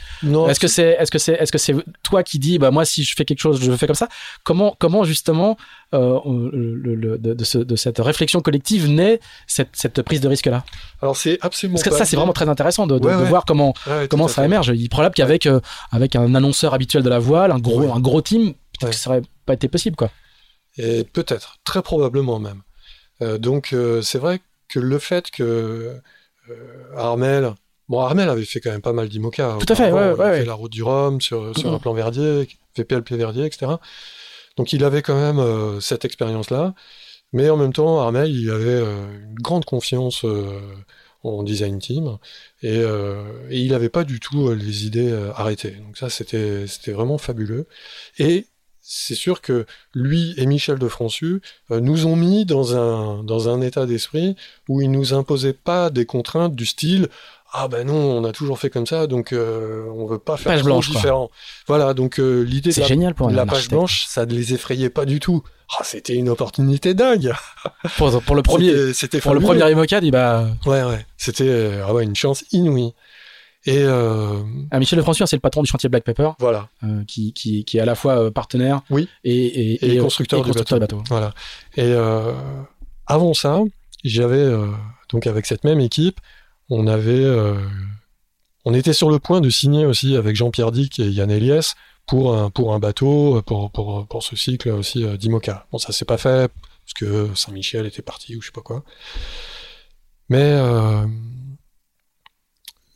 Est-ce 0.49 0.59
que 0.59 0.67
c'est, 0.67 0.97
est-ce 0.99 1.11
que 1.11 1.19
c'est, 1.19 1.33
est-ce 1.33 1.51
que 1.51 1.57
c'est 1.57 1.75
toi 2.03 2.23
qui 2.23 2.39
dis, 2.39 2.57
bah 2.59 2.71
moi, 2.71 2.85
si 2.85 3.03
je 3.03 3.13
fais 3.15 3.25
quelque 3.25 3.39
chose, 3.39 3.61
je 3.61 3.69
le 3.71 3.77
fais 3.77 3.87
comme 3.87 3.95
ça? 3.95 4.07
Comment, 4.43 4.75
comment 4.79 5.03
justement 5.03 5.57
euh, 5.93 6.19
on- 6.25 6.49
le, 6.51 6.75
le- 6.95 7.17
de, 7.17 7.33
de, 7.33 7.43
ce- 7.43 7.57
de 7.59 7.75
cette 7.75 7.99
réflexion 7.99 8.41
collective 8.41 8.89
naît 8.89 9.19
cette, 9.47 9.69
cette 9.73 10.01
prise 10.01 10.19
de 10.21 10.27
risque 10.27 10.47
là 10.47 10.63
Alors 11.01 11.15
c'est 11.15 11.37
absolument 11.41 11.75
Parce 11.77 11.83
que 11.89 11.95
ça, 11.95 12.05
c'est 12.05 12.15
vraiment 12.17 12.33
très 12.33 12.49
intéressant 12.49 12.87
de, 12.87 12.95
Ouais, 12.95 13.15
ouais. 13.15 13.23
voir 13.29 13.45
comment 13.45 13.73
Ouais, 13.87 14.07
ça 14.27 14.43
émerge. 14.45 14.71
Il 14.75 14.83
est 14.85 14.89
probable 14.89 15.15
qu'avec 15.15 15.47
avec 15.91 16.15
un 16.15 16.35
annonceur 16.35 16.73
habituel 16.73 17.03
de 17.03 17.09
la 17.09 17.19
voile, 17.19 17.51
un 17.51 17.59
gros 17.59 17.93
un 17.93 17.99
gros 17.99 18.21
team, 18.21 18.53
peut-être 18.79 18.85
Ouais. 18.85 18.89
que 18.91 18.95
ça 18.95 19.09
aurait 19.09 19.21
pas 19.45 19.53
été 19.53 19.67
possible 19.67 19.95
quoi. 19.95 20.11
Et 20.77 21.03
peut-être, 21.03 21.57
très 21.63 21.81
probablement 21.81 22.39
même. 22.39 22.61
Euh, 23.21 23.37
donc 23.37 23.73
euh, 23.73 24.01
c'est 24.01 24.19
vrai 24.19 24.41
que 24.69 24.79
le 24.79 24.99
fait 24.99 25.31
que 25.31 25.99
euh, 26.49 26.95
Armel, 26.95 27.53
bon 27.89 27.99
Armel 27.99 28.29
avait 28.29 28.45
fait 28.45 28.59
quand 28.59 28.71
même 28.71 28.81
pas 28.81 28.93
mal 28.93 29.09
d'IMOCA. 29.09 29.57
Tout 29.59 29.73
à 29.73 29.75
fait, 29.75 29.91
ouais, 29.91 30.13
Il 30.13 30.19
ouais, 30.19 30.39
fait 30.39 30.45
la 30.45 30.53
route 30.53 30.71
du 30.71 30.83
Rhum 30.83 31.19
sur, 31.21 31.57
sur 31.57 31.73
un 31.73 31.79
plan 31.79 31.93
Verdier, 31.93 32.47
VPLP 32.77 33.13
Verdier, 33.13 33.45
etc. 33.45 33.73
Donc 34.55 34.73
il 34.73 34.83
avait 34.83 35.01
quand 35.01 35.15
même 35.19 35.81
cette 35.81 36.05
expérience-là. 36.05 36.73
Mais 37.33 37.49
en 37.49 37.57
même 37.57 37.73
temps, 37.73 37.99
Armel, 37.99 38.31
il 38.31 38.49
avait 38.49 38.79
une 38.79 39.35
grande 39.41 39.65
confiance 39.65 40.23
en 41.23 41.43
design 41.43 41.79
team 41.79 42.17
et, 42.61 42.77
euh, 42.77 43.47
et 43.49 43.59
il 43.59 43.71
n'avait 43.71 43.89
pas 43.89 44.03
du 44.03 44.19
tout 44.19 44.47
euh, 44.49 44.55
les 44.55 44.85
idées 44.85 45.11
euh, 45.11 45.31
arrêtées. 45.33 45.71
Donc 45.71 45.97
ça, 45.97 46.09
c'était 46.09 46.67
c'était 46.67 46.91
vraiment 46.91 47.17
fabuleux. 47.17 47.67
Et 48.19 48.47
c'est 48.89 49.15
sûr 49.15 49.41
que 49.41 49.65
lui 49.93 50.33
et 50.37 50.45
Michel 50.45 50.79
de 50.79 50.87
Françu 50.87 51.41
euh, 51.71 51.81
nous 51.81 52.05
ont 52.05 52.15
mis 52.15 52.45
dans 52.45 52.75
un, 52.77 53.21
dans 53.23 53.49
un 53.49 53.59
état 53.59 53.85
d'esprit 53.85 54.37
où 54.69 54.81
ils 54.81 54.89
nous 54.89 55.13
imposaient 55.13 55.51
pas 55.51 55.89
des 55.89 56.05
contraintes 56.05 56.55
du 56.55 56.65
style 56.65 57.09
ah 57.51 57.67
ben 57.67 57.87
non 57.87 57.95
on 57.95 58.23
a 58.23 58.31
toujours 58.31 58.59
fait 58.59 58.69
comme 58.69 58.85
ça 58.87 59.07
donc 59.07 59.33
euh, 59.33 59.85
on 59.93 60.05
veut 60.05 60.19
pas 60.19 60.37
faire 60.37 60.53
Page 60.53 60.59
trop 60.59 60.67
blanche, 60.69 60.87
quoi. 60.87 60.95
différent 60.95 61.29
voilà 61.67 61.93
donc 61.93 62.19
euh, 62.19 62.41
l'idée 62.43 62.69
de 62.69 62.75
C'est 62.75 62.81
la, 62.81 62.87
génial 62.87 63.13
pour 63.13 63.29
la 63.29 63.45
page 63.45 63.67
blanche 63.69 64.05
ça 64.07 64.25
ne 64.25 64.33
les 64.33 64.53
effrayait 64.53 64.89
pas 64.89 65.05
du 65.05 65.19
tout 65.19 65.43
ah 65.77 65.83
c'était 65.83 66.13
une 66.15 66.29
opportunité 66.29 66.93
dingue 66.93 67.33
Pour, 67.97 68.21
pour 68.21 68.35
le 68.35 68.41
premier 68.41 68.69
C'était- 68.71 68.93
c'était 68.93 69.19
pour 69.21 69.33
le 69.33 69.39
premier 69.41 69.59
bah 70.11 70.47
ouais 70.65 70.83
ouais 70.83 71.05
c'était 71.17 71.47
euh, 71.47 71.83
ah 71.85 71.93
ouais, 71.93 72.03
une 72.05 72.15
chance 72.15 72.45
inouïe 72.53 72.93
et 73.67 73.83
euh, 73.83 74.43
ah, 74.71 74.79
Michel 74.79 74.97
Lefrançois, 74.97 75.27
c'est 75.27 75.35
le 75.35 75.41
patron 75.41 75.61
du 75.61 75.69
chantier 75.69 75.89
Black 75.89 76.05
Pepper, 76.05 76.29
voilà 76.39 76.69
euh, 76.83 77.03
qui, 77.05 77.33
qui, 77.33 77.65
qui 77.65 77.77
est 77.77 77.81
à 77.81 77.85
la 77.85 77.95
fois 77.95 78.17
euh, 78.17 78.31
partenaire 78.31 78.81
Oui. 78.89 79.09
et, 79.25 79.35
et, 79.35 79.95
Et 79.95 79.97
constructeur 79.97 80.39
et 80.39 80.41
du 80.43 80.47
constructeur 80.47 80.77
de 80.79 80.83
bateau. 80.83 81.03
Voilà. 81.09 81.33
Et 81.75 81.81
euh, 81.83 82.31
avant 83.05 83.33
ça, 83.33 83.59
j'avais 84.05 84.49
donc 85.09 85.27
avec 85.27 85.45
cette 85.45 85.65
même 85.65 85.81
équipe, 85.81 86.21
on 86.69 86.87
avait, 86.87 87.25
on 88.63 88.73
était 88.73 88.93
sur 88.93 89.09
le 89.09 89.19
point 89.19 89.41
de 89.41 89.49
signer 89.49 89.85
aussi 89.85 90.15
avec 90.15 90.37
Jean-Pierre 90.37 90.71
Dick 90.71 90.99
et 90.99 91.09
Yann 91.09 91.29
Eliès 91.29 91.75
pour 92.05 92.37
un 92.37 92.49
pour 92.49 92.73
un 92.73 92.79
bateau 92.79 93.41
pour 93.41 93.69
pour 93.71 94.07
pour 94.07 94.23
ce 94.23 94.37
cycle 94.37 94.69
aussi 94.69 95.05
d'IMOCA. 95.17 95.67
Bon, 95.73 95.77
ça 95.77 95.91
s'est 95.91 96.05
pas 96.05 96.17
fait 96.17 96.49
parce 96.85 96.93
que 96.97 97.29
Saint-Michel 97.35 97.85
était 97.85 98.01
parti 98.01 98.37
ou 98.37 98.41
je 98.41 98.47
sais 98.47 98.53
pas 98.53 98.61
quoi. 98.61 98.83
Mais 100.29 100.57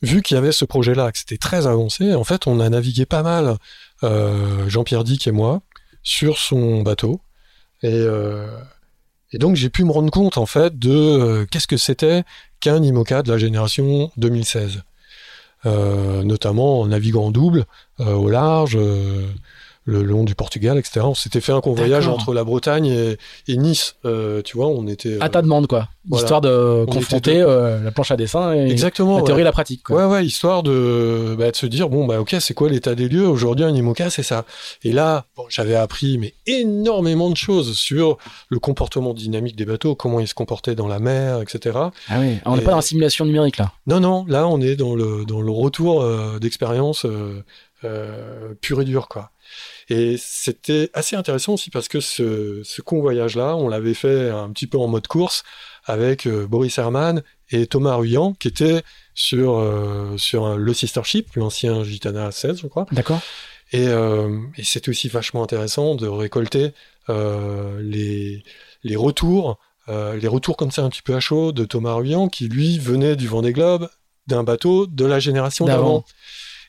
vu 0.01 0.21
qu'il 0.21 0.35
y 0.35 0.37
avait 0.37 0.51
ce 0.51 0.65
projet-là, 0.65 1.11
que 1.11 1.17
c'était 1.17 1.37
très 1.37 1.67
avancé, 1.67 2.13
en 2.15 2.23
fait, 2.23 2.47
on 2.47 2.59
a 2.59 2.69
navigué 2.69 3.05
pas 3.05 3.23
mal, 3.23 3.57
euh, 4.03 4.67
Jean-Pierre 4.67 5.03
Dick 5.03 5.27
et 5.27 5.31
moi, 5.31 5.61
sur 6.03 6.37
son 6.37 6.81
bateau. 6.81 7.21
Et, 7.83 7.89
euh, 7.91 8.47
et 9.31 9.37
donc 9.37 9.55
j'ai 9.55 9.69
pu 9.69 9.83
me 9.83 9.91
rendre 9.91 10.11
compte 10.11 10.37
en 10.37 10.45
fait 10.45 10.77
de 10.77 10.91
euh, 10.91 11.45
qu'est-ce 11.49 11.67
que 11.67 11.77
c'était 11.77 12.23
qu'un 12.59 12.81
IMOCA 12.83 13.23
de 13.23 13.31
la 13.31 13.37
génération 13.37 14.11
2016. 14.17 14.83
Euh, 15.67 16.23
notamment 16.23 16.81
en 16.81 16.87
naviguant 16.87 17.25
en 17.25 17.31
double 17.31 17.65
au 17.99 18.29
large, 18.29 18.77
le 19.83 20.03
long 20.03 20.23
du 20.23 20.35
Portugal, 20.35 20.77
etc. 20.77 21.01
On 21.03 21.15
s'était 21.15 21.41
fait 21.41 21.53
un 21.53 21.61
convoyage 21.61 22.07
entre 22.07 22.33
la 22.35 22.43
Bretagne 22.43 22.85
et, 22.85 23.17
et 23.47 23.57
Nice. 23.57 23.95
Euh, 24.05 24.41
tu 24.43 24.55
vois, 24.55 24.67
on 24.67 24.85
était. 24.87 25.17
À 25.21 25.27
ta 25.29 25.41
demande 25.41 25.65
quoi, 25.65 25.87
voilà. 26.07 26.23
histoire 26.23 26.41
de 26.41 26.85
On 26.87 26.91
confronter 26.91 27.31
était 27.31 27.41
euh, 27.41 27.83
la 27.83 27.91
planche 27.91 28.11
à 28.11 28.15
dessin 28.17 28.53
et 28.53 28.69
Exactement. 28.69 29.15
la 29.15 29.21
ouais. 29.21 29.25
théorie 29.25 29.41
et 29.41 29.43
la 29.45 29.51
pratique 29.51 29.81
quoi. 29.83 29.97
Ouais, 30.07 30.13
ouais, 30.13 30.25
histoire 30.25 30.61
de, 30.61 31.35
bah, 31.37 31.49
de 31.49 31.55
se 31.55 31.65
dire, 31.65 31.89
bon, 31.89 32.05
bah, 32.05 32.19
ok, 32.21 32.35
c'est 32.39 32.53
quoi 32.53 32.69
l'état 32.69 32.93
des 32.93 33.09
lieux? 33.09 33.27
Aujourd'hui, 33.27 33.65
un 33.65 33.73
IMOCA, 33.73 34.11
c'est 34.11 34.21
ça. 34.23 34.45
Et 34.83 34.91
là, 34.91 35.25
bon, 35.35 35.45
j'avais 35.49 35.75
appris 35.75 36.19
mais 36.19 36.35
énormément 36.45 37.29
de 37.31 37.37
choses 37.37 37.75
sur 37.75 38.17
le 38.49 38.59
comportement 38.59 39.15
dynamique 39.15 39.55
des 39.55 39.65
bateaux, 39.65 39.95
comment 39.95 40.19
ils 40.19 40.27
se 40.27 40.35
comportaient 40.35 40.75
dans 40.75 40.87
la 40.87 40.99
mer, 40.99 41.41
etc. 41.41 41.77
Ah 42.07 42.19
oui, 42.19 42.37
on 42.45 42.55
n'est 42.55 42.61
Et- 42.61 42.65
pas 42.65 42.71
dans 42.71 42.77
la 42.77 42.81
simulation 42.83 43.25
numérique 43.25 43.57
là. 43.57 43.71
Non, 43.87 43.99
non, 43.99 44.25
là, 44.27 44.47
on 44.47 44.61
est 44.61 44.75
dans 44.75 44.93
le, 44.93 45.25
dans 45.25 45.41
le 45.41 45.51
retour 45.51 46.01
euh, 46.03 46.37
d'expérience 46.39 47.05
euh, 47.83 48.53
pur 48.61 48.79
et 48.81 48.85
dur, 48.85 49.07
quoi. 49.07 49.31
Et 49.93 50.15
c'était 50.17 50.89
assez 50.93 51.15
intéressant 51.17 51.53
aussi 51.55 51.69
parce 51.69 51.87
que 51.89 51.99
ce, 51.99 52.61
ce 52.63 52.81
convoyage-là, 52.81 53.55
on 53.57 53.67
l'avait 53.67 53.93
fait 53.93 54.29
un 54.29 54.49
petit 54.51 54.67
peu 54.67 54.77
en 54.77 54.87
mode 54.87 55.07
course 55.07 55.43
avec 55.85 56.27
euh, 56.27 56.47
Boris 56.47 56.77
Herman 56.77 57.21
et 57.49 57.67
Thomas 57.67 57.95
Ruyant, 57.95 58.33
qui 58.33 58.47
étaient 58.47 58.83
sur, 59.15 59.57
euh, 59.57 60.15
sur 60.17 60.45
un- 60.45 60.55
le 60.55 60.73
Sister 60.73 61.01
Ship, 61.03 61.27
l'ancien 61.35 61.83
Gitana 61.83 62.31
16, 62.31 62.61
je 62.61 62.67
crois. 62.67 62.85
D'accord. 62.93 63.19
Et, 63.73 63.87
euh, 63.87 64.37
et 64.57 64.63
c'était 64.63 64.89
aussi 64.89 65.09
vachement 65.09 65.43
intéressant 65.43 65.95
de 65.95 66.07
récolter 66.07 66.71
les, 67.79 68.43
les 68.83 68.95
retours, 68.95 69.57
les 69.89 70.27
retours 70.27 70.55
comme 70.55 70.71
ça 70.71 70.83
un 70.83 70.89
petit 70.89 71.01
peu 71.01 71.15
à 71.15 71.19
chaud 71.19 71.51
de 71.51 71.65
Thomas 71.65 71.93
Ruyant, 71.95 72.29
qui 72.29 72.47
lui 72.47 72.79
venait 72.79 73.15
du 73.17 73.27
Vendée 73.27 73.51
Globe 73.53 73.89
d'un 74.27 74.43
bateau 74.43 74.87
de 74.87 75.03
la 75.05 75.19
génération 75.19 75.65
D'avant. 75.65 76.05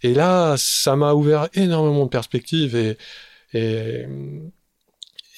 Et 0.02 0.14
là, 0.14 0.54
ça 0.58 0.96
m'a 0.96 1.12
ouvert 1.14 1.48
énormément 1.54 2.04
de 2.04 2.10
perspectives 2.10 2.74
et, 2.76 2.96
et, 3.52 4.06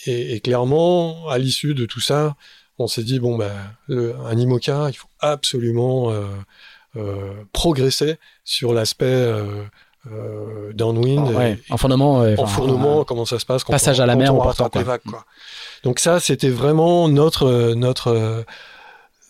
et, 0.06 0.34
et 0.36 0.40
clairement, 0.40 1.28
à 1.28 1.38
l'issue 1.38 1.74
de 1.74 1.86
tout 1.86 2.00
ça, 2.00 2.36
on 2.78 2.86
s'est 2.86 3.02
dit 3.04 3.20
bon 3.20 3.36
ben, 3.36 3.52
le, 3.88 4.14
un 4.16 4.36
IMOCA, 4.38 4.88
il 4.90 4.94
faut 4.94 5.08
absolument 5.20 6.10
euh, 6.10 6.26
euh, 6.96 7.32
progresser 7.52 8.16
sur 8.44 8.72
l'aspect 8.72 9.04
euh, 9.06 9.62
euh, 10.10 10.72
downwind, 10.74 11.30
et- 11.30 11.34
Ouais, 11.34 11.58
en 11.70 11.76
fournement. 11.76 12.20
ouais, 12.20 12.38
enfournement, 12.38 13.00
euh, 13.00 13.04
comment 13.04 13.24
ça 13.24 13.38
se 13.38 13.46
passe 13.46 13.64
quand 13.64 13.72
passage 13.72 14.00
on, 14.00 14.02
à 14.02 14.06
la 14.06 14.12
quand 14.14 14.18
mer 14.20 14.34
on 14.34 14.38
les 14.78 14.84
quoi. 14.84 14.92
vagues, 14.94 15.02
quoi. 15.08 15.24
Donc 15.82 15.98
ça, 15.98 16.20
c'était 16.20 16.50
vraiment 16.50 17.08
notre 17.08 17.72
notre 17.74 18.08
euh, 18.08 18.42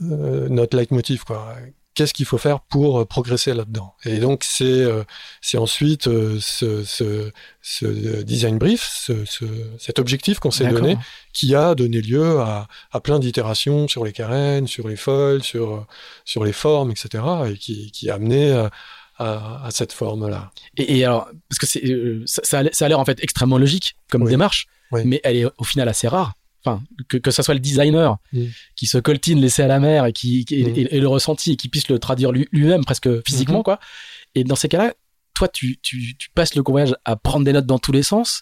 notre 0.01 0.77
leitmotiv 0.77 1.25
quoi. 1.25 1.55
Qu'est-ce 1.95 2.13
qu'il 2.13 2.27
faut 2.27 2.39
faire 2.39 2.61
pour 2.61 3.01
euh, 3.01 3.05
progresser 3.05 3.55
là-dedans 3.55 3.95
Et 4.05 4.19
donc 4.19 4.43
c'est 4.45 4.65
euh, 4.65 5.05
c'est 5.41 5.59
ensuite 5.59 6.09
euh, 6.09 6.39
ce, 6.41 6.83
ce, 6.85 7.31
ce 7.63 7.87
design 8.23 8.59
brief, 8.59 8.83
ce, 8.93 9.25
ce- 9.25 9.45
cet 9.79 9.99
objectif 10.01 10.41
qu'on 10.41 10.51
s'est 10.51 10.65
d'accord. 10.65 10.81
donné, 10.81 10.99
qui 11.33 11.55
a 11.55 11.75
donné 11.77 12.01
lieu 12.01 12.41
à, 12.41 12.67
à 12.91 13.01
plein 13.01 13.19
d'itérations 13.21 13.87
sur 13.87 14.05
les 14.05 14.13
carènes, 14.13 14.67
sur 14.67 14.89
les 14.89 14.97
foils, 14.97 15.43
sur 15.43 15.87
sur 16.25 16.45
les 16.45 16.53
formes, 16.53 16.91
etc. 16.91 17.23
Et 17.49 17.57
qui, 17.57 17.93
qui 17.93 18.11
a 18.11 18.15
amené 18.15 18.51
à, 18.53 18.71
à, 19.19 19.65
à 19.67 19.71
cette 19.71 19.93
forme-là. 19.93 20.51
Et, 20.77 20.99
et 20.99 21.05
alors, 21.05 21.29
parce 21.49 21.59
que 21.61 21.67
c'est, 21.67 21.83
ça, 22.27 22.59
a 22.59 22.63
l'air- 22.65 22.75
ça 22.75 22.87
a 22.87 22.89
l'air 22.89 22.99
en 22.99 23.05
fait 23.05 23.23
extrêmement 23.23 23.59
logique 23.59 23.95
comme 24.11 24.23
Oui. 24.25 24.31
démarche, 24.31 24.67
Oui. 24.91 25.03
mais 25.05 25.21
elle 25.23 25.37
est 25.37 25.47
au 25.59 25.65
final 25.65 25.89
assez 25.89 26.09
rare. 26.09 26.33
Enfin, 26.67 26.81
que, 27.09 27.17
que 27.19 27.31
ça 27.31 27.43
soit 27.43 27.55
le 27.55 27.61
designer 27.61 28.17
Mm. 28.33 28.45
qui 28.77 28.87
se 28.87 28.97
coltine 28.99 29.39
l'essai 29.41 29.63
à 29.63 29.67
la 29.67 29.81
mer 29.81 30.07
et 30.07 30.13
qui, 30.13 30.45
qui- 30.47 30.65
Mm. 30.65 30.73
et, 30.77 30.97
et 30.97 31.01
le 31.01 31.09
ressenti 31.09 31.53
et 31.53 31.57
qui 31.57 31.69
puisse 31.69 31.89
le 31.89 31.99
traduire 31.99 32.33
lui- 32.33 32.49
lui-même 32.53 32.85
presque 32.85 33.09
physiquement, 33.27 33.59
Mhm. 33.59 33.65
quoi. 33.65 33.79
Et 34.35 34.45
dans 34.45 34.57
ces 34.57 34.69
cas-là, 34.69 34.95
toi, 35.35 35.49
tu, 35.49 35.79
tu, 35.83 36.17
tu 36.17 36.31
passes 36.35 36.55
le 36.55 36.63
voyage 36.67 36.95
à 37.05 37.17
prendre 37.17 37.45
des 37.45 37.53
notes 37.53 37.67
dans 37.67 37.79
tous 37.79 37.93
les 37.93 38.03
sens. 38.03 38.41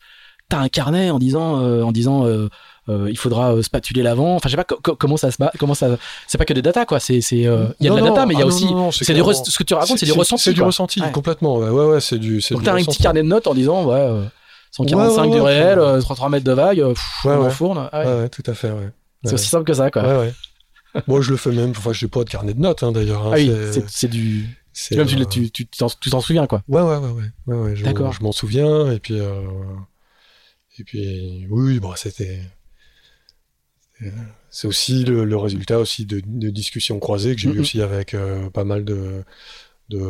T'as 0.49 0.59
un 0.59 0.69
carnet 0.69 1.09
en 1.11 1.19
disant, 1.19 1.61
euh, 1.63 1.83
en 1.83 1.93
disant, 1.93 2.27
euh, 2.27 2.49
euh, 2.89 3.09
il 3.11 3.17
faudra 3.17 3.63
spatuler 3.63 4.03
l'avant. 4.03 4.37
Enfin, 4.37 4.49
je 4.49 4.51
sais 4.51 4.57
pas 4.57 4.65
co- 4.65 4.79
co- 4.83 4.97
comment 4.97 5.17
ça 5.17 5.31
se 5.31 5.39
comment 5.59 5.75
ça. 5.75 5.97
C'est 6.27 6.37
pas 6.37 6.45
que 6.45 6.53
des 6.53 6.61
data, 6.63 6.85
quoi. 6.85 7.01
C'est, 7.01 7.21
c'est, 7.23 7.37
il 7.37 7.43
y 7.43 7.47
a 7.47 7.51
de 7.57 7.89
Non, 7.89 7.95
la 7.95 8.01
non, 8.03 8.09
data, 8.09 8.27
mais 8.27 8.35
il 8.35 8.39
y 8.39 8.43
a 8.43 8.45
ah 8.45 8.49
aussi. 8.49 8.67
c'est 8.93 9.05
ce 9.05 9.59
que 9.59 9.63
tu 9.65 9.73
racontes, 9.75 9.99
c'est 9.99 10.05
du 10.07 10.13
ressenti. 10.13 10.43
C'est 10.43 10.53
du 10.53 10.63
ressenti, 10.63 11.01
Ouais. 11.01 11.11
complètement. 11.11 11.57
Ouais, 11.57 11.71
ouais, 11.71 11.87
ouais, 11.87 12.01
c'est 12.01 12.19
du. 12.19 12.41
c'est 12.43 12.55
Donc 12.55 12.65
t'as 12.65 12.75
un 12.75 12.85
petit 12.85 13.03
carnet 13.03 13.23
de 13.23 13.29
notes 13.29 13.47
en 13.47 13.55
disant 13.55 13.85
ouais, 13.87 14.11
145 14.73 15.23
Ouais, 15.23 15.29
ouais, 15.31 15.35
du 15.37 15.41
réel, 15.41 15.79
ouais. 15.79 15.85
euh, 15.85 16.01
33 16.01 16.29
mètres 16.29 16.45
de 16.45 16.53
vague, 16.53 16.81
euh, 16.81 16.89
pff, 16.95 17.25
on 17.25 17.31
enfourne. 17.47 17.89
Ah 17.93 18.29
tout 18.29 18.43
à 18.47 18.55
fait. 18.55 18.73
C'est 19.25 19.35
aussi 19.35 19.49
simple 19.49 19.65
que 19.65 19.75
ça, 19.75 19.91
quoi. 19.91 20.25
Moi, 21.07 21.21
je 21.23 21.31
le 21.31 21.37
fais 21.39 21.53
même. 21.53 21.71
Enfin, 21.71 21.93
j'ai 21.93 22.09
pas 22.09 22.25
de 22.25 22.29
carnet 22.31 22.53
de 22.55 22.61
notes, 22.61 22.83
hein, 22.83 22.93
d'ailleurs. 22.93 23.27
hein, 23.27 23.31
ah 23.33 23.37
oui, 23.37 23.51
c'est- 23.89 24.09
du. 24.09 24.47
Même 24.91 25.01
euh, 25.07 25.25
tu, 25.27 25.51
tu 25.51 25.67
t'en 25.67 26.21
souviens, 26.21 26.47
quoi. 26.47 26.63
Ouais, 26.69 26.81
ouais, 26.83 26.97
ouais, 26.97 27.55
ouais. 27.55 27.77
je, 27.77 27.85
D'accord. 27.85 28.13
Je 28.13 28.23
m'en 28.23 28.33
souviens. 28.33 28.91
Et 28.91 28.99
puis, 28.99 29.21
euh, 29.21 29.43
et 30.79 30.85
puis, 30.85 31.47
oui, 31.51 31.79
bon, 31.81 31.93
c'était. 31.97 32.41
c'était- 33.99 34.13
C'est 34.51 34.67
aussi 34.69 35.05
le, 35.05 35.25
le 35.25 35.37
résultat 35.37 35.79
aussi 35.79 36.05
de, 36.07 36.21
de 36.27 36.51
discussions 36.51 36.99
croisées 36.99 37.35
que 37.35 37.41
j'ai 37.41 37.49
Mhm. 37.49 37.57
eues 37.57 37.61
aussi 37.61 37.81
avec 37.83 38.13
euh, 38.15 38.51
pas 38.51 38.65
mal 38.65 38.85
de, 38.85 39.25
de, 39.89 40.01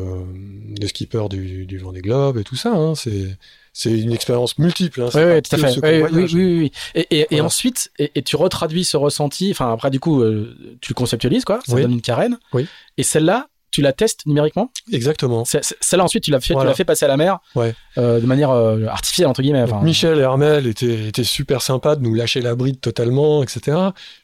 de 0.80 0.86
skippers 0.88 1.28
du, 1.28 1.64
du 1.66 1.78
Vendée 1.78 2.00
Globe 2.02 2.38
et 2.38 2.44
tout 2.44 2.56
ça. 2.56 2.72
Hein. 2.72 2.94
C'est, 2.96 3.36
c'est 3.72 3.90
une 3.98 4.12
expérience 4.12 4.58
multiple. 4.58 5.02
Hein. 5.02 5.08
Oui, 5.14 5.22
oui, 5.22 5.42
tout 5.42 5.54
à 5.56 5.58
fait. 5.58 5.66
Oui, 5.66 5.80
oui, 5.82 6.00
convoyage. 6.02 6.34
oui, 6.34 6.44
oui, 6.44 6.72
oui. 6.94 7.06
Et, 7.30 7.40
ensuite, 7.40 7.90
et, 7.98 8.10
et 8.14 8.22
tu 8.22 8.36
retraduis 8.36 8.84
ce 8.84 8.96
ressenti. 8.96 9.50
Enfin, 9.50 9.72
après, 9.72 9.90
du 9.90 9.98
coup, 10.00 10.20
euh, 10.22 10.76
tu 10.80 10.92
le 10.92 10.94
conceptualises, 10.94 11.44
quoi. 11.44 11.60
Ça 11.66 11.76
donne 11.80 11.92
une 11.92 12.02
carène. 12.02 12.38
Oui. 12.52 12.66
Et 12.98 13.02
celle-là, 13.02 13.48
tu 13.70 13.80
la 13.80 13.94
testes 13.94 14.26
numériquement? 14.26 14.70
Exactement. 14.92 15.44
Celle-là, 15.46 16.04
ensuite, 16.04 16.24
tu 16.24 16.30
l'as 16.30 16.40
fait, 16.40 16.52
Voilà. 16.52 16.74
fait 16.74 16.84
passer 16.84 17.06
à 17.06 17.08
la 17.08 17.16
mer. 17.16 17.38
Ouais. 17.54 17.74
euh, 17.96 18.20
de 18.20 18.26
manière 18.26 18.50
euh, 18.50 18.84
artificielle, 18.86 19.28
entre 19.28 19.40
guillemets. 19.40 19.62
Enfin, 19.62 19.80
Michel 19.82 20.18
et 20.18 20.22
Armel 20.22 20.66
étaient, 20.66 21.08
étaient 21.08 21.24
super 21.24 21.62
sympas 21.62 21.96
de 21.96 22.02
nous 22.02 22.12
lâcher 22.14 22.42
la 22.42 22.54
bride 22.54 22.80
totalement, 22.80 23.42
etc. 23.42 23.78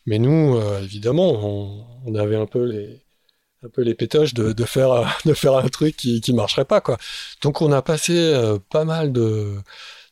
Mais 0.05 0.19
nous, 0.19 0.61
évidemment, 0.83 1.31
on, 1.33 1.85
on 2.05 2.15
avait 2.15 2.37
un 2.37 2.45
peu 2.45 2.65
les, 2.65 3.01
un 3.65 3.69
peu 3.69 3.83
les 3.83 3.95
pétoches 3.95 4.35
de, 4.35 4.53
de 4.53 4.65
faire, 4.65 5.19
de 5.27 5.35
faire 5.35 5.57
un 5.57 5.69
truc 5.69 5.97
qui, 5.97 6.21
qui 6.21 6.33
marcherait 6.33 6.65
pas, 6.65 6.81
quoi. 6.81 6.97
Donc, 7.43 7.61
on 7.63 7.73
a 7.73 7.83
passé 7.83 8.15
euh, 8.17 8.59
pas 8.71 8.85
mal 8.85 9.13
de, 9.13 9.55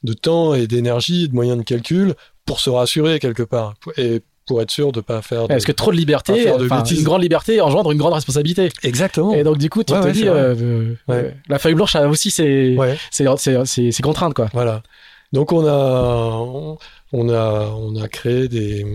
de 0.03 0.13
temps 0.13 0.55
et 0.55 0.67
d'énergie, 0.67 1.29
de 1.29 1.35
moyens 1.35 1.59
de 1.59 1.63
calcul 1.63 2.15
pour 2.45 2.61
se 2.61 2.71
rassurer 2.71 3.19
quelque 3.19 3.43
part 3.43 3.75
et 3.97 4.21
pour 4.47 4.63
être 4.63 4.71
sûr 4.71 4.93
de 4.93 5.01
pas 5.01 5.23
faire. 5.23 5.43
De... 5.43 5.49
Parce 5.49 5.65
que 5.65 5.73
trop 5.73 5.91
de 5.91 5.97
liberté, 5.97 6.41
faire 6.43 6.57
de 6.59 6.69
une 6.95 7.03
grande 7.03 7.23
liberté 7.23 7.61
engendre 7.61 7.91
une 7.91 7.99
grande 7.99 8.13
responsabilité. 8.15 8.69
Exactement. 8.85 9.35
Et 9.35 9.43
donc, 9.43 9.59
du 9.59 9.69
coup, 9.71 9.83
tu 9.83 9.93
Ouais, 9.93 10.01
te 10.01 10.07
ouais, 10.07 10.13
dis, 10.13 10.29
euh, 10.29 10.55
euh, 10.61 10.95
Ouais. 11.09 11.37
la 11.49 11.59
feuille 11.59 11.75
blanche 11.75 11.97
a 11.97 12.09
aussi 12.09 12.31
ses, 12.31 12.77
ses, 13.11 13.27
ses- 13.65 13.91
ses 13.93 14.03
contraintes, 14.03 14.35
quoi. 14.35 14.49
Voilà. 14.53 14.83
Donc 15.33 15.51
on 15.53 15.67
a 15.67 16.77
on 17.13 17.29
a 17.29 17.75
on 17.77 17.97
a 18.01 18.07
créé 18.09 18.47
des 18.47 18.87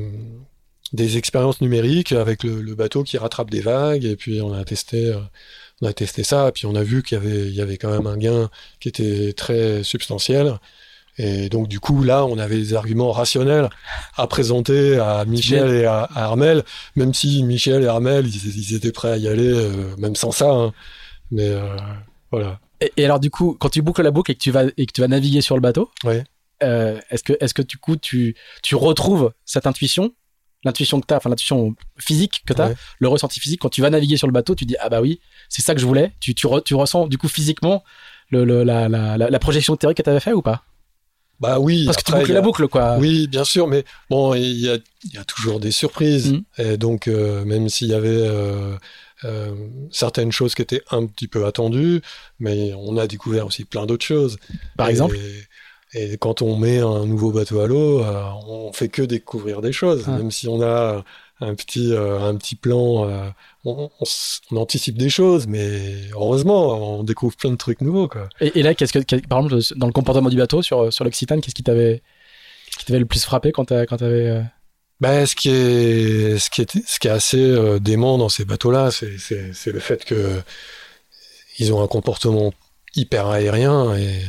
des 0.94 1.18
expériences 1.18 1.62
numériques 1.62 2.12
avec 2.12 2.44
le, 2.44 2.62
le 2.62 2.76
bateau 2.76 3.04
qui 3.04 3.18
rattrape 3.18 3.50
des 3.50 3.62
vagues 3.62 4.06
et 4.06 4.16
puis 4.16 4.42
on 4.42 4.54
a 4.54 4.64
testé 4.64 5.08
euh, 5.08 5.20
on 5.82 5.88
a 5.88 5.94
testé 5.94 6.24
ça 6.24 6.50
et 6.50 6.52
puis 6.52 6.66
on 6.66 6.76
a 6.76 6.84
vu 6.84 7.04
qu'il 7.04 7.18
y 7.18 7.22
avait 7.22 7.48
il 7.48 7.56
y 7.56 7.62
avait 7.62 7.78
quand 7.78 7.92
même 7.92 8.08
un 8.08 8.18
gain 8.18 8.50
qui 8.80 8.90
était 8.90 9.34
très 9.34 9.84
substantiel. 9.84 10.60
Et 11.18 11.50
donc 11.50 11.68
du 11.68 11.80
coup 11.80 12.04
là 12.04 12.26
on 12.26 12.38
avait 12.38 12.58
des 12.58 12.74
arguments 12.74 13.12
rationnels 13.12 13.70
à 14.16 14.28
présenter 14.28 14.98
à 14.98 15.26
Michel 15.26 15.70
et 15.72 15.86
à, 15.86 16.04
à 16.04 16.24
Armel 16.24 16.64
même 16.96 17.14
si 17.14 17.44
Michel 17.44 17.84
et 17.84 17.88
Armel 17.88 18.26
ils, 18.28 18.58
ils 18.58 18.76
étaient 18.76 18.94
prêts 18.94 19.12
à 19.12 19.18
y 19.18 19.28
aller 19.28 19.52
euh, 19.52 19.96
même 19.98 20.16
sans 20.16 20.32
ça 20.32 20.50
hein. 20.50 20.74
mais 21.30 21.50
euh, 21.50 21.76
voilà. 22.32 22.60
Et, 22.82 22.92
et 22.98 23.06
alors, 23.06 23.20
du 23.20 23.30
coup, 23.30 23.56
quand 23.60 23.70
tu 23.70 23.82
boucles 23.82 24.02
la 24.02 24.12
boucle 24.12 24.32
et 24.32 24.36
que 24.36 24.40
tu 24.40 24.52
vas, 24.52 24.66
et 24.76 24.86
que 24.86 24.92
tu 24.92 25.02
vas 25.02 25.08
naviguer 25.08 25.42
sur 25.42 25.56
le 25.56 25.62
bateau, 25.62 25.92
euh, 26.64 27.00
est-ce 27.10 27.24
que, 27.24 27.34
est-ce 27.40 27.54
que 27.54 27.62
du 27.62 27.78
coup, 27.78 27.96
tu, 27.96 28.36
tu 28.64 28.76
retrouves 28.76 29.32
cette 29.46 29.68
intuition, 29.68 30.14
l'intuition 30.64 31.00
que 31.02 31.08
tu 31.08 31.14
as, 31.14 31.18
enfin, 31.18 31.30
l'intuition 31.30 31.76
physique 31.98 32.44
que 32.46 32.54
tu 32.54 32.62
as, 32.62 32.68
Ouais. 32.70 32.76
le 33.00 33.08
ressenti 33.08 33.40
physique, 33.40 33.62
quand 33.62 33.70
tu 33.70 33.82
vas 33.82 33.90
naviguer 33.90 34.18
sur 34.18 34.28
le 34.28 34.34
bateau, 34.34 34.54
tu 34.56 34.66
dis, 34.66 34.76
ah 34.80 34.90
bah 34.90 35.02
oui, 35.02 35.20
c'est 35.50 35.62
ça 35.62 35.74
que 35.74 35.82
je 35.82 35.86
voulais. 35.86 36.12
Tu, 36.20 36.36
tu, 36.36 36.48
re- 36.48 36.64
tu 36.64 36.76
ressens, 36.76 37.08
du 37.08 37.18
coup, 37.18 37.28
physiquement, 37.28 37.84
le, 38.30 38.46
le- 38.46 38.64
la, 38.64 38.88
la, 38.90 39.18
la, 39.18 39.40
projection 39.40 39.76
théorique 39.76 39.98
que 39.98 40.04
tu 40.04 40.10
avais 40.10 40.20
fait 40.20 40.34
ou 40.34 40.42
pas? 40.42 40.64
Bah 41.40 41.60
oui 41.60 41.86
Parce 41.86 41.98
que 41.98 42.04
tu 42.04 42.12
boucles 42.12 42.32
a- 42.32 42.36
la 42.36 42.42
boucle, 42.42 42.68
quoi. 42.68 42.98
Oui, 43.00 43.28
bien 43.28 43.44
sûr, 43.44 43.68
mais 43.68 43.84
bon, 44.12 44.36
il 44.36 44.60
y 44.60 44.70
a, 44.70 44.78
y 45.12 45.18
a 45.18 45.24
toujours 45.24 45.60
des 45.60 45.72
surprises. 45.72 46.34
Mhm. 46.34 46.44
Et 46.60 46.78
donc, 46.78 47.08
euh, 47.08 47.44
même 47.46 47.68
s'il 47.68 47.88
y 47.88 47.96
avait 47.96 48.10
euh, 48.10 48.76
euh, 49.24 49.56
certaines 49.92 50.32
choses 50.32 50.54
qui 50.54 50.62
étaient 50.62 50.84
un 50.92 51.08
petit 51.08 51.28
peu 51.28 51.48
attendues, 51.48 52.02
mais 52.40 52.74
on 52.78 52.96
a 52.98 53.08
découvert 53.08 53.48
aussi 53.48 53.66
plein 53.66 53.88
d'autres 53.88 54.06
choses. 54.06 54.38
Par 54.78 54.88
Et- 54.88 54.92
exemple? 54.92 55.18
Et 55.94 56.18
quand 56.18 56.42
on 56.42 56.56
met 56.56 56.80
un 56.80 57.06
nouveau 57.06 57.32
bateau 57.32 57.60
à 57.60 57.68
l'eau, 57.68 58.02
euh, 58.02 58.24
on 58.48 58.72
fait 58.72 58.88
que 58.90 59.02
découvrir 59.02 59.62
des 59.62 59.74
choses. 59.74 60.06
Ah. 60.08 60.12
Même 60.12 60.32
si 60.32 60.48
on 60.48 60.62
a 60.62 61.04
un 61.42 61.56
petit, 61.56 61.92
euh, 61.92 62.20
un 62.20 62.36
petit 62.36 62.56
plan, 62.56 63.10
euh, 63.10 63.28
on, 63.66 63.90
on 64.00 64.04
s- 64.06 64.40
on 64.52 64.58
anticipe 64.58 64.98
des 64.98 65.10
choses, 65.10 65.48
mais 65.48 65.96
heureusement, 66.14 67.00
on 67.00 67.04
découvre 67.04 67.36
plein 67.36 67.50
de 67.52 67.56
trucs 67.58 67.82
nouveaux. 67.82 68.08
Quoi. 68.08 68.30
Et, 68.40 68.60
et 68.60 68.64
là, 68.64 68.74
qu'est-ce 68.74 68.94
que, 68.94 69.00
par 69.28 69.44
exemple, 69.44 69.62
dans 69.76 69.88
le 69.88 69.92
comportement 69.92 70.30
du 70.30 70.38
bateau 70.38 70.62
sur, 70.62 70.94
sur 70.94 71.04
l'Occitane, 71.04 71.42
qu'est-ce 71.42 71.56
qui 71.56 71.64
t'avait, 71.64 72.02
qui 72.78 72.86
t'avait 72.86 73.00
le 73.00 73.06
plus 73.06 73.24
frappé 73.24 73.52
quand 73.52 73.66
t'avais, 73.66 74.44
Ben, 75.02 75.26
ce 75.26 75.36
qui 75.36 75.50
est, 75.50 76.38
ce 76.38 76.50
qui 76.52 76.62
est, 76.62 76.88
ce 76.88 77.00
qui 77.00 77.08
est 77.08 77.12
assez 77.12 77.42
euh, 77.42 77.80
dément 77.80 78.18
dans 78.18 78.30
ces 78.30 78.46
bateaux-là, 78.46 78.92
c'est, 78.92 79.18
c'est, 79.18 79.52
c'est 79.54 79.72
le 79.72 79.80
fait 79.80 80.06
que 80.06 80.42
ils 81.60 81.74
ont 81.74 81.82
un 81.84 81.88
comportement 81.88 82.54
hyper 82.96 83.28
aérien 83.28 83.96
et, 83.98 84.22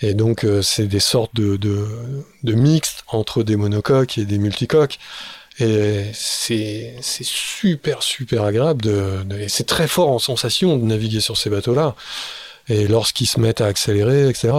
et 0.00 0.14
donc 0.14 0.44
euh, 0.44 0.62
c'est 0.62 0.86
des 0.86 1.00
sortes 1.00 1.34
de, 1.34 1.56
de, 1.56 2.52
mixtes 2.52 3.04
entre 3.08 3.42
des 3.42 3.56
monocoques 3.56 4.18
et 4.18 4.24
des 4.24 4.38
multicoques. 4.38 4.98
Et 5.58 6.04
c'est, 6.12 6.96
super, 7.00 8.02
super 8.02 8.42
agréable 8.42 8.82
de, 8.82 9.24
et 9.38 9.48
c'est 9.48 9.64
très 9.64 9.88
fort 9.88 10.10
en 10.10 10.18
sensation 10.18 10.76
de 10.76 10.84
naviguer 10.84 11.20
sur 11.20 11.38
ces 11.38 11.48
bateaux-là. 11.48 11.94
Et 12.68 12.86
lorsqu'ils 12.88 13.26
se 13.26 13.40
mettent 13.40 13.62
à 13.62 13.66
accélérer, 13.66 14.28
etc., 14.28 14.52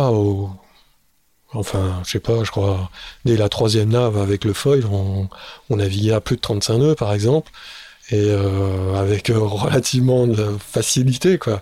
enfin, 1.53 2.01
je 2.03 2.11
sais 2.11 2.19
pas, 2.19 2.43
je 2.43 2.49
crois, 2.51 2.89
dès 3.25 3.37
la 3.37 3.49
troisième 3.49 3.89
nave 3.89 4.17
avec 4.17 4.43
le 4.43 4.53
foil, 4.53 4.85
on, 4.91 5.27
on 5.69 5.75
naviguait 5.75 6.13
à 6.13 6.21
plus 6.21 6.37
de 6.37 6.41
35 6.41 6.77
nœuds, 6.77 6.95
par 6.95 7.13
exemple, 7.13 7.51
et 8.09 8.29
euh, 8.29 8.95
avec 8.95 9.29
euh, 9.29 9.37
relativement 9.41 10.27
de 10.27 10.57
facilité, 10.59 11.37
quoi. 11.37 11.61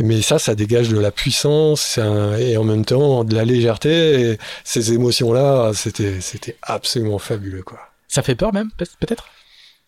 Mais 0.00 0.20
ça, 0.22 0.38
ça 0.38 0.54
dégage 0.54 0.88
de 0.90 0.98
la 0.98 1.10
puissance 1.10 1.80
c'est 1.80 2.00
un- 2.02 2.36
et 2.36 2.56
en 2.56 2.64
même 2.64 2.84
temps 2.84 3.24
de 3.24 3.34
la 3.34 3.44
légèreté. 3.44 4.32
Et 4.32 4.38
ces 4.64 4.92
émotions-là, 4.92 5.72
c'était, 5.74 6.20
c'était 6.20 6.56
absolument 6.62 7.18
fabuleux, 7.18 7.62
quoi. 7.62 7.78
ça 8.08 8.22
fait 8.22 8.34
peur 8.34 8.52
même, 8.52 8.70
peut- 8.76 8.86
peut-être? 9.00 9.26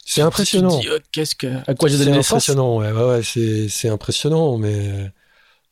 C'est 0.04 0.22
impressionnant. 0.22 0.70
Tu 0.78 0.86
te 0.86 0.88
dis, 0.90 0.94
euh, 0.94 0.98
qu'est-ce 1.12 1.34
que, 1.34 1.46
à 1.66 1.74
quoi 1.74 1.88
j'ai 1.90 1.96
C'est 1.98 2.04
donné 2.06 2.16
naissance? 2.18 2.32
impressionnant, 2.48 2.78
ouais, 2.78 2.90
ouais, 2.90 3.02
ouais, 3.08 3.22
c'est, 3.22 3.68
c'est 3.68 3.88
impressionnant, 3.90 4.56
mais 4.56 5.10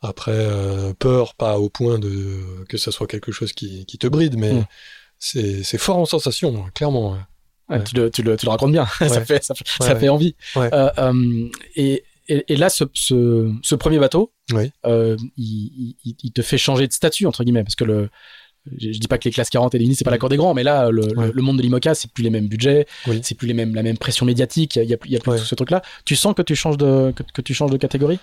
après, 0.03 0.33
euh, 0.35 0.93
peur, 0.99 1.35
pas 1.35 1.59
au 1.59 1.69
point 1.71 1.99
de 1.99 2.65
que 2.69 2.77
ça 2.77 2.93
soit 2.93 3.07
quelque 3.07 3.33
chose 3.33 3.53
qui, 3.55 3.87
qui 3.87 3.97
te 3.99 4.07
bride, 4.07 4.37
mais 4.39 4.53
Mm. 4.53 4.67
c'est, 5.19 5.63
c'est 5.65 5.79
fort 5.79 5.97
en 5.99 6.05
sensation, 6.05 6.67
clairement. 6.75 7.13
ouais. 7.13 7.19
Ouais, 7.69 7.79
Ouais. 7.79 7.85
tu, 7.85 7.97
le, 7.97 8.11
tu, 8.13 8.23
le, 8.23 8.37
tu 8.37 8.47
le 8.47 8.51
racontes 8.51 8.71
bien, 8.73 8.87
ça 8.99 9.25
fait, 9.25 9.43
ça, 9.43 9.55
fait, 9.55 9.65
Ouais, 9.81 9.87
ça 9.89 9.95
ouais. 9.95 10.01
fait 10.01 10.09
envie. 10.11 10.37
Ouais. 10.55 10.69
Euh, 10.73 10.91
euh, 10.99 11.49
et, 11.75 12.05
et, 12.28 12.44
et 12.53 12.57
là, 12.57 12.69
ce, 12.69 12.85
ce, 12.94 13.51
ce 13.62 13.74
premier 13.74 13.98
bateau, 13.98 14.32
Oui. 14.53 14.70
euh, 14.86 15.16
il, 15.36 15.94
il, 16.05 16.15
il 16.23 16.32
te 16.32 16.43
fait 16.43 16.59
changer 16.59 16.86
de 16.86 16.93
statut 16.93 17.27
entre 17.27 17.44
guillemets, 17.44 17.62
parce 17.65 17.77
que 17.77 17.85
le 17.85 18.09
je, 18.78 18.90
je 18.93 18.98
dis 18.98 19.07
pas 19.07 19.16
que 19.16 19.24
les 19.28 19.31
classes 19.31 19.48
40 19.51 19.77
et 19.77 19.78
les 19.78 19.85
Unis 19.85 19.94
c'est 19.94 20.05
pas 20.05 20.11
la 20.11 20.19
cour 20.19 20.28
des 20.28 20.36
grands, 20.36 20.53
mais 20.53 20.65
là 20.65 20.90
le, 20.90 21.03
le- 21.03 21.16
Ouais. 21.16 21.31
le 21.32 21.43
monde 21.43 21.57
de 21.59 21.62
l'IMOCA 21.62 21.94
c'est 21.94 22.11
plus 22.11 22.24
les 22.24 22.31
mêmes 22.31 22.48
budgets, 22.48 22.86
Oui. 23.07 23.20
c'est 23.23 23.36
plus 23.36 23.47
les 23.47 23.55
mêmes 23.55 23.74
la 23.77 23.82
même 23.85 23.97
pression 23.97 24.27
médiatique, 24.27 24.74
il 24.74 24.78
y 24.90 24.93
a, 24.93 24.97
il 25.05 25.12
y 25.12 25.16
a 25.16 25.20
plus, 25.20 25.31
Ouais. 25.31 25.39
tout 25.39 25.44
ce 25.44 25.55
truc 25.55 25.70
là. 25.70 25.82
Tu 26.05 26.16
sens 26.16 26.35
que 26.35 26.43
tu 26.43 26.57
changes 26.57 26.77
de 26.77 27.12
que, 27.15 27.23
que 27.32 27.43
tu 27.43 27.55
changes 27.55 27.70
de 27.70 27.77
catégorie? 27.77 28.19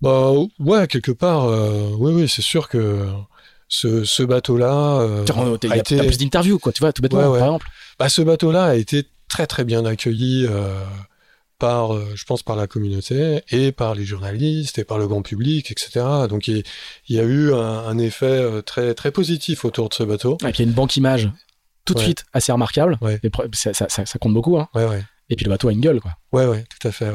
Bah 0.00 0.32
ouais, 0.58 0.86
quelque 0.86 1.12
part, 1.12 1.44
euh, 1.44 1.90
oui, 1.98 2.12
oui, 2.12 2.26
c'est 2.28 2.40
sûr 2.42 2.68
que 2.70 3.06
ce, 3.68 4.02
ce 4.04 4.22
bateau-là 4.22 5.00
euh, 5.02 5.24
Il 5.62 5.68
y 5.68 5.72
a 5.72 5.76
été, 5.76 5.96
plus 5.98 6.16
d'interviews 6.18 6.58
quoi, 6.58 6.72
tu 6.72 6.80
vois, 6.80 6.92
tout 6.94 7.02
bêtement 7.02 7.18
ouais. 7.30 7.38
par 7.38 7.48
exemple. 7.48 7.66
bah, 7.98 8.08
ce 8.08 8.22
bateau-là 8.22 8.64
a 8.64 8.74
été 8.76 9.04
très 9.28 9.46
très 9.46 9.64
bien 9.64 9.84
accueilli 9.84 10.46
euh, 10.48 10.82
par, 11.60 11.94
euh, 11.94 12.04
je 12.16 12.24
pense, 12.24 12.42
par 12.42 12.56
la 12.56 12.66
communauté 12.66 13.42
et 13.50 13.70
par 13.70 13.94
les 13.94 14.04
journalistes 14.04 14.78
et 14.80 14.84
par 14.84 14.98
le 14.98 15.06
grand 15.06 15.22
public, 15.22 15.70
etc. 15.70 16.04
Donc 16.28 16.48
il, 16.48 16.64
il 17.08 17.14
y 17.16 17.20
a 17.20 17.22
eu 17.22 17.52
un, 17.52 17.56
un 17.86 17.98
effet 17.98 18.26
euh, 18.26 18.62
très 18.62 18.94
très 18.94 19.12
positif 19.12 19.64
autour 19.64 19.88
de 19.88 19.94
ce 19.94 20.02
bateau. 20.02 20.34
Et 20.42 20.50
puis 20.50 20.54
il 20.54 20.58
y 20.60 20.62
a 20.62 20.68
une 20.68 20.74
banque 20.74 20.96
image 20.96 21.30
tout 21.84 21.94
de 21.94 21.98
Ouais. 22.00 22.04
suite 22.06 22.24
assez 22.32 22.50
remarquable. 22.50 22.98
Ouais. 23.00 23.20
Ça, 23.52 23.72
ça, 23.74 23.88
ça, 23.88 24.04
ça 24.06 24.18
compte 24.18 24.34
beaucoup. 24.34 24.58
Hein. 24.58 24.68
Ouais. 24.74 25.04
Et 25.28 25.36
puis 25.36 25.44
le 25.44 25.50
bateau 25.50 25.68
a 25.68 25.72
une 25.72 25.80
gueule 25.80 26.00
quoi. 26.00 26.12
Ouais, 26.32 26.46
ouais, 26.46 26.64
tout 26.68 26.88
à 26.88 26.90
fait. 26.90 27.12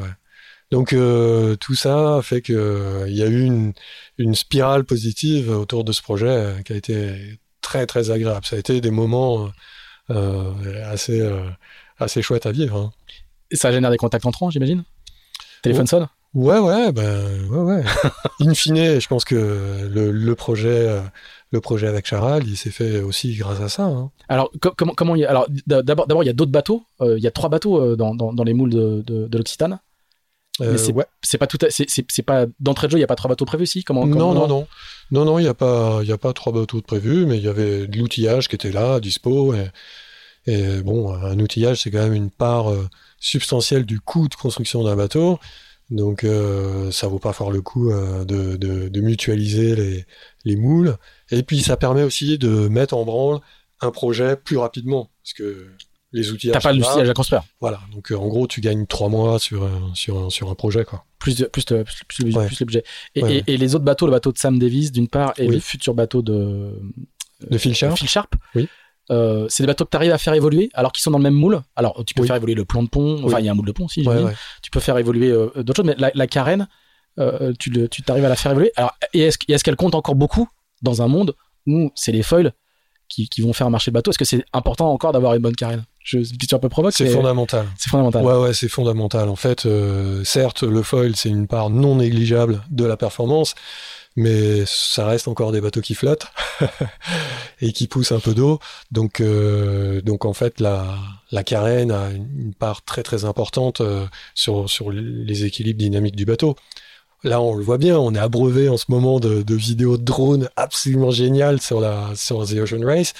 Donc 0.71 0.93
euh, 0.93 1.55
tout 1.57 1.75
ça 1.75 2.19
fait 2.23 2.41
que 2.41 2.53
euh, 2.53 3.05
il 3.09 3.15
y 3.15 3.21
a 3.23 3.27
eu 3.27 3.43
une, 3.43 3.73
une 4.17 4.33
spirale 4.35 4.83
positive 4.85 5.49
autour 5.51 5.83
de 5.83 5.91
ce 5.91 6.01
projet 6.01 6.27
euh, 6.27 6.61
qui 6.63 6.73
a 6.73 6.75
été 6.77 7.37
très 7.61 7.85
très 7.85 8.09
agréable. 8.11 8.45
Ça 8.45 8.55
a 8.55 8.59
été 8.59 8.79
des 8.81 8.91
moments 8.91 9.49
assez 10.85 11.27
assez 11.97 12.21
chouettes 12.21 12.45
à 12.45 12.51
vivre. 12.51 12.75
hein. 12.77 12.91
Ça 13.51 13.71
génère 13.71 13.91
des 13.91 13.97
contacts 13.97 14.25
entrants 14.25 14.49
j'imagine. 14.49 14.83
Téléphone 15.61 15.85
Oh. 15.87 15.89
sonne. 15.89 16.07
Ouais, 16.33 16.59
ouais, 16.59 16.91
ben 16.91 17.47
ouais, 17.49 17.59
ouais. 17.59 17.83
In 18.41 18.53
fine, 18.53 18.99
je 18.99 19.07
pense 19.07 19.23
que 19.23 19.87
le, 19.89 20.11
le 20.11 20.35
projet 20.35 20.67
euh, 20.89 21.01
le 21.51 21.61
projet 21.61 21.87
avec 21.87 22.05
Charal, 22.05 22.43
il 22.45 22.57
s'est 22.57 22.71
fait 22.71 22.99
aussi 22.99 23.33
grâce 23.35 23.61
à 23.61 23.69
ça. 23.69 23.83
hein. 23.83 24.11
Alors 24.27 24.51
co- 24.61 24.73
comment 24.75 24.93
comment 24.93 25.15
il 25.15 25.21
y 25.21 25.25
a 25.25 25.29
alors 25.29 25.47
d'abord 25.65 26.07
d'abord 26.07 26.23
il 26.23 26.27
y 26.27 26.29
a 26.29 26.33
d'autres 26.33 26.51
bateaux. 26.51 26.83
Euh, 26.99 27.17
il 27.17 27.23
y 27.23 27.27
a 27.27 27.31
trois 27.31 27.47
bateaux 27.49 27.79
euh, 27.81 27.95
dans, 27.95 28.13
dans, 28.15 28.33
dans 28.33 28.43
les 28.43 28.53
moules 28.53 28.69
de, 28.71 29.01
de, 29.05 29.27
de 29.27 29.37
l'Occitane. 29.37 29.79
Euh, 30.61 30.71
Mais 30.73 30.77
c'est 30.77 30.93
ouais. 30.93 31.05
pas 31.39 31.47
tout 31.47 31.57
c'est 31.69 32.23
pas 32.23 32.45
d'entrée 32.59 32.87
de 32.87 32.91
jeu 32.91 32.97
il 32.97 33.01
y 33.01 33.03
a 33.03 33.07
pas 33.07 33.15
trois 33.15 33.29
bateaux 33.29 33.45
prévus 33.45 33.65
si? 33.67 33.83
Comment, 33.85 34.01
comment 34.01 34.33
Non, 34.33 34.33
non, 34.33 34.47
non, 34.47 34.67
non, 35.11 35.25
non, 35.25 35.39
il 35.39 35.43
n'y 35.43 35.47
a 35.49 35.53
pas, 35.53 35.99
il 36.01 36.07
y 36.07 36.13
a 36.13 36.17
pas 36.17 36.31
trois 36.33 36.51
bateaux 36.53 36.77
de 36.79 36.85
prévus, 36.85 37.25
mais 37.25 37.37
il 37.37 37.43
y 37.43 37.49
avait 37.49 37.87
de 37.87 37.97
l'outillage 37.97 38.47
qui 38.47 38.55
était 38.55 38.71
là, 38.71 38.99
dispo, 39.01 39.53
et, 39.53 39.67
et 40.47 40.81
bon, 40.81 41.13
un 41.13 41.37
outillage, 41.39 41.81
c'est 41.81 41.91
quand 41.91 42.03
même 42.03 42.13
une 42.13 42.29
part 42.31 42.71
euh, 42.71 42.87
substantielle 43.25 43.85
du 43.85 43.99
coût 43.99 44.27
de 44.27 44.35
construction 44.35 44.83
d'un 44.83 44.95
bateau, 44.95 45.39
donc 45.89 46.23
euh, 46.23 46.91
ça 46.91 47.07
vaut 47.07 47.19
pas 47.19 47.33
fort 47.33 47.51
le 47.51 47.61
coup 47.61 47.91
euh, 47.91 48.23
de, 48.25 48.55
de, 48.55 48.87
de 48.89 49.01
mutualiser 49.01 49.75
les, 49.75 50.05
les 50.45 50.55
moules, 50.55 50.95
et 51.31 51.41
puis 51.43 51.61
ça 51.61 51.75
permet 51.77 52.03
aussi 52.03 52.37
de 52.37 52.67
mettre 52.67 52.93
en 52.95 53.03
branle 53.03 53.39
un 53.81 53.91
projet 53.91 54.35
plus 54.35 54.57
rapidement, 54.57 55.09
parce 55.23 55.33
que 55.33 55.67
les 56.13 56.31
outils 56.31 56.49
T'as 56.51 56.61
pas 56.61 56.71
le 56.71 56.81
sillage 56.81 57.09
à 57.09 57.13
construire. 57.13 57.43
Voilà, 57.59 57.81
donc 57.91 58.11
euh, 58.11 58.15
en 58.15 58.27
gros, 58.27 58.47
tu 58.47 58.61
gagnes 58.61 58.85
trois 58.85 59.09
mois 59.09 59.37
sur 59.39 59.63
un, 59.65 59.91
sur 59.95 60.17
un, 60.17 60.29
sur 60.29 60.49
un 60.49 60.55
projet, 60.55 60.85
quoi. 60.85 61.03
Plus, 61.19 61.35
de- 61.37 61.45
plus, 61.45 61.65
de- 61.65 61.83
plus, 61.83 61.95
plus 62.07 62.23
le, 62.25 62.33
Ouais. 62.37 62.45
plus 62.47 62.59
le 62.59 62.65
budget. 62.67 62.83
Et, 63.15 63.23
Ouais, 63.23 63.29
et- 63.31 63.35
ouais. 63.39 63.43
et 63.47 63.57
les 63.57 63.75
autres 63.75 63.83
bateaux, 63.83 64.05
le 64.05 64.11
bateau 64.11 64.31
de 64.31 64.37
Sam 64.37 64.57
Davis 64.59 64.91
d'une 64.93 65.07
part 65.09 65.33
et 65.37 65.47
Oui. 65.47 65.55
le 65.55 65.59
futur 65.59 65.93
bateau 65.93 66.21
de, 66.21 66.71
De 67.49 67.57
Phil 67.57 67.75
Sharp 67.75 67.97
Phil 67.97 68.07
Sharp. 68.07 68.33
Oui. 68.55 68.69
Euh, 69.11 69.45
c'est 69.49 69.61
des 69.63 69.67
bateaux 69.67 69.85
que 69.85 69.91
tu 69.91 69.97
arrives 69.97 70.11
à 70.11 70.17
faire 70.17 70.33
évoluer 70.33 70.69
alors 70.73 70.91
qu'ils 70.91 71.01
sont 71.03 71.11
dans 71.11 71.19
le 71.19 71.23
même 71.23 71.33
moule. 71.35 71.61
Alors 71.75 72.03
tu 72.05 72.13
peux 72.15 72.21
Oui. 72.23 72.27
faire 72.27 72.35
évoluer 72.37 72.55
le 72.55 72.65
plan 72.65 72.81
de 72.83 72.89
pont, 72.89 73.21
enfin 73.23 73.35
Oui. 73.35 73.41
il 73.43 73.45
y 73.45 73.49
a 73.49 73.51
un 73.51 73.55
moule 73.55 73.67
de 73.67 73.71
pont 73.71 73.85
aussi, 73.85 74.01
Ouais, 74.07 74.23
ouais. 74.23 74.33
tu 74.63 74.71
peux 74.71 74.79
faire 74.79 74.97
évoluer 74.97 75.29
euh, 75.29 75.51
d'autres 75.57 75.75
choses, 75.77 75.85
mais 75.85 75.95
la, 75.99 76.11
la 76.15 76.27
carène, 76.27 76.67
euh, 77.19 77.53
tu 77.59 77.69
le- 77.69 77.87
tu 77.87 78.01
t'arrives 78.01 78.25
à 78.25 78.29
la 78.29 78.35
faire 78.35 78.51
évoluer. 78.51 78.71
Alors, 78.75 78.93
et 79.13 79.21
est-ce, 79.21 79.63
qu'elle 79.63 79.75
compte 79.75 79.93
encore 79.95 80.15
beaucoup 80.15 80.49
dans 80.81 81.01
un 81.03 81.07
monde 81.07 81.35
où 81.67 81.91
c'est 81.95 82.11
les 82.11 82.23
foils 82.23 82.51
qui, 83.07 83.29
qui 83.29 83.41
vont 83.41 83.53
faire 83.53 83.69
marcher 83.69 83.91
le 83.91 83.93
bateau? 83.93 84.09
Est-ce 84.11 84.17
que 84.17 84.25
c'est 84.25 84.43
important 84.53 84.91
encore 84.91 85.11
d'avoir 85.13 85.35
une 85.35 85.41
bonne 85.41 85.55
carène? 85.55 85.83
Je 86.03 86.23
c'est 86.23 86.31
une 86.33 86.37
question 86.37 86.57
un 86.57 86.59
peu 86.59 86.69
provoque, 86.69 86.93
C'est 86.93 87.05
mais 87.05 87.09
fondamental. 87.11 87.65
c'est 87.77 87.89
fondamental. 87.89 88.23
Ouais, 88.23 88.35
ouais, 88.37 88.53
c'est 88.53 88.67
fondamental. 88.69 89.27
En 89.29 89.35
fait, 89.35 89.67
certes, 90.23 90.61
le 90.63 90.83
foil, 90.83 91.15
c'est 91.15 91.29
une 91.29 91.47
part 91.47 91.69
non 91.69 91.95
négligeable 91.95 92.61
de 92.69 92.85
la 92.85 92.95
performance, 92.97 93.55
mais 94.15 94.63
ça 94.65 95.05
reste 95.05 95.27
encore 95.27 95.51
des 95.51 95.61
bateaux 95.61 95.81
qui 95.81 95.93
flottent 95.93 96.27
et 97.61 97.73
qui 97.73 97.87
poussent 97.87 98.13
un 98.13 98.19
peu 98.19 98.33
d'eau. 98.33 98.59
Donc, 98.91 99.19
euh, 99.19 100.01
donc 100.01 100.25
en 100.25 100.33
fait, 100.33 100.59
la, 100.59 100.97
la 101.31 101.43
carène 101.43 101.91
a 101.91 102.11
une 102.11 102.53
part 102.53 102.83
très 102.83 103.03
très 103.03 103.25
importante 103.25 103.81
euh, 103.81 104.05
sur, 104.33 104.69
sur 104.69 104.91
les 104.91 105.45
équilibres 105.45 105.79
dynamiques 105.79 106.15
du 106.15 106.25
bateau. 106.25 106.55
Là, 107.23 107.41
on 107.41 107.55
le 107.55 107.63
voit 107.63 107.77
bien, 107.77 107.97
on 107.97 108.13
est 108.13 108.19
abreuvé 108.19 108.69
en 108.69 108.77
ce 108.77 108.85
moment 108.89 109.19
de, 109.19 109.41
de 109.41 109.55
vidéos 109.55 109.97
de 109.97 110.03
drones 110.03 110.49
absolument 110.55 111.11
géniales 111.11 111.59
sur 111.59 111.81
la 111.81 112.11
sur 112.15 112.45
The 112.45 112.53
Ocean 112.53 112.85
Race. 112.85 113.13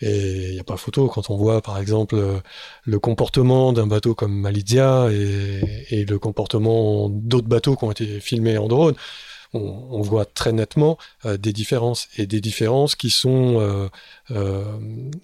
Et 0.00 0.48
il 0.48 0.54
n'y 0.54 0.60
a 0.60 0.64
pas 0.64 0.76
photo 0.76 1.08
quand 1.08 1.30
on 1.30 1.36
voit, 1.36 1.62
par 1.62 1.78
exemple, 1.78 2.16
euh, 2.16 2.40
le 2.84 2.98
comportement 2.98 3.72
d'un 3.72 3.86
bateau 3.86 4.14
comme 4.14 4.32
Malizia 4.34 5.08
et, 5.12 5.86
et 5.90 6.04
le 6.04 6.18
comportement 6.18 7.08
d'autres 7.08 7.48
bateaux 7.48 7.76
qui 7.76 7.84
ont 7.84 7.92
été 7.92 8.20
filmés 8.20 8.58
en 8.58 8.66
drone. 8.68 8.94
On, 9.54 9.58
on 9.90 10.00
voit 10.00 10.24
très 10.24 10.52
nettement 10.52 10.96
euh, 11.26 11.36
des 11.36 11.52
différences 11.52 12.08
et 12.16 12.26
des 12.26 12.40
différences 12.40 12.94
qui 12.96 13.10
sont 13.10 13.60
euh, 13.60 13.88
euh, 14.30 14.64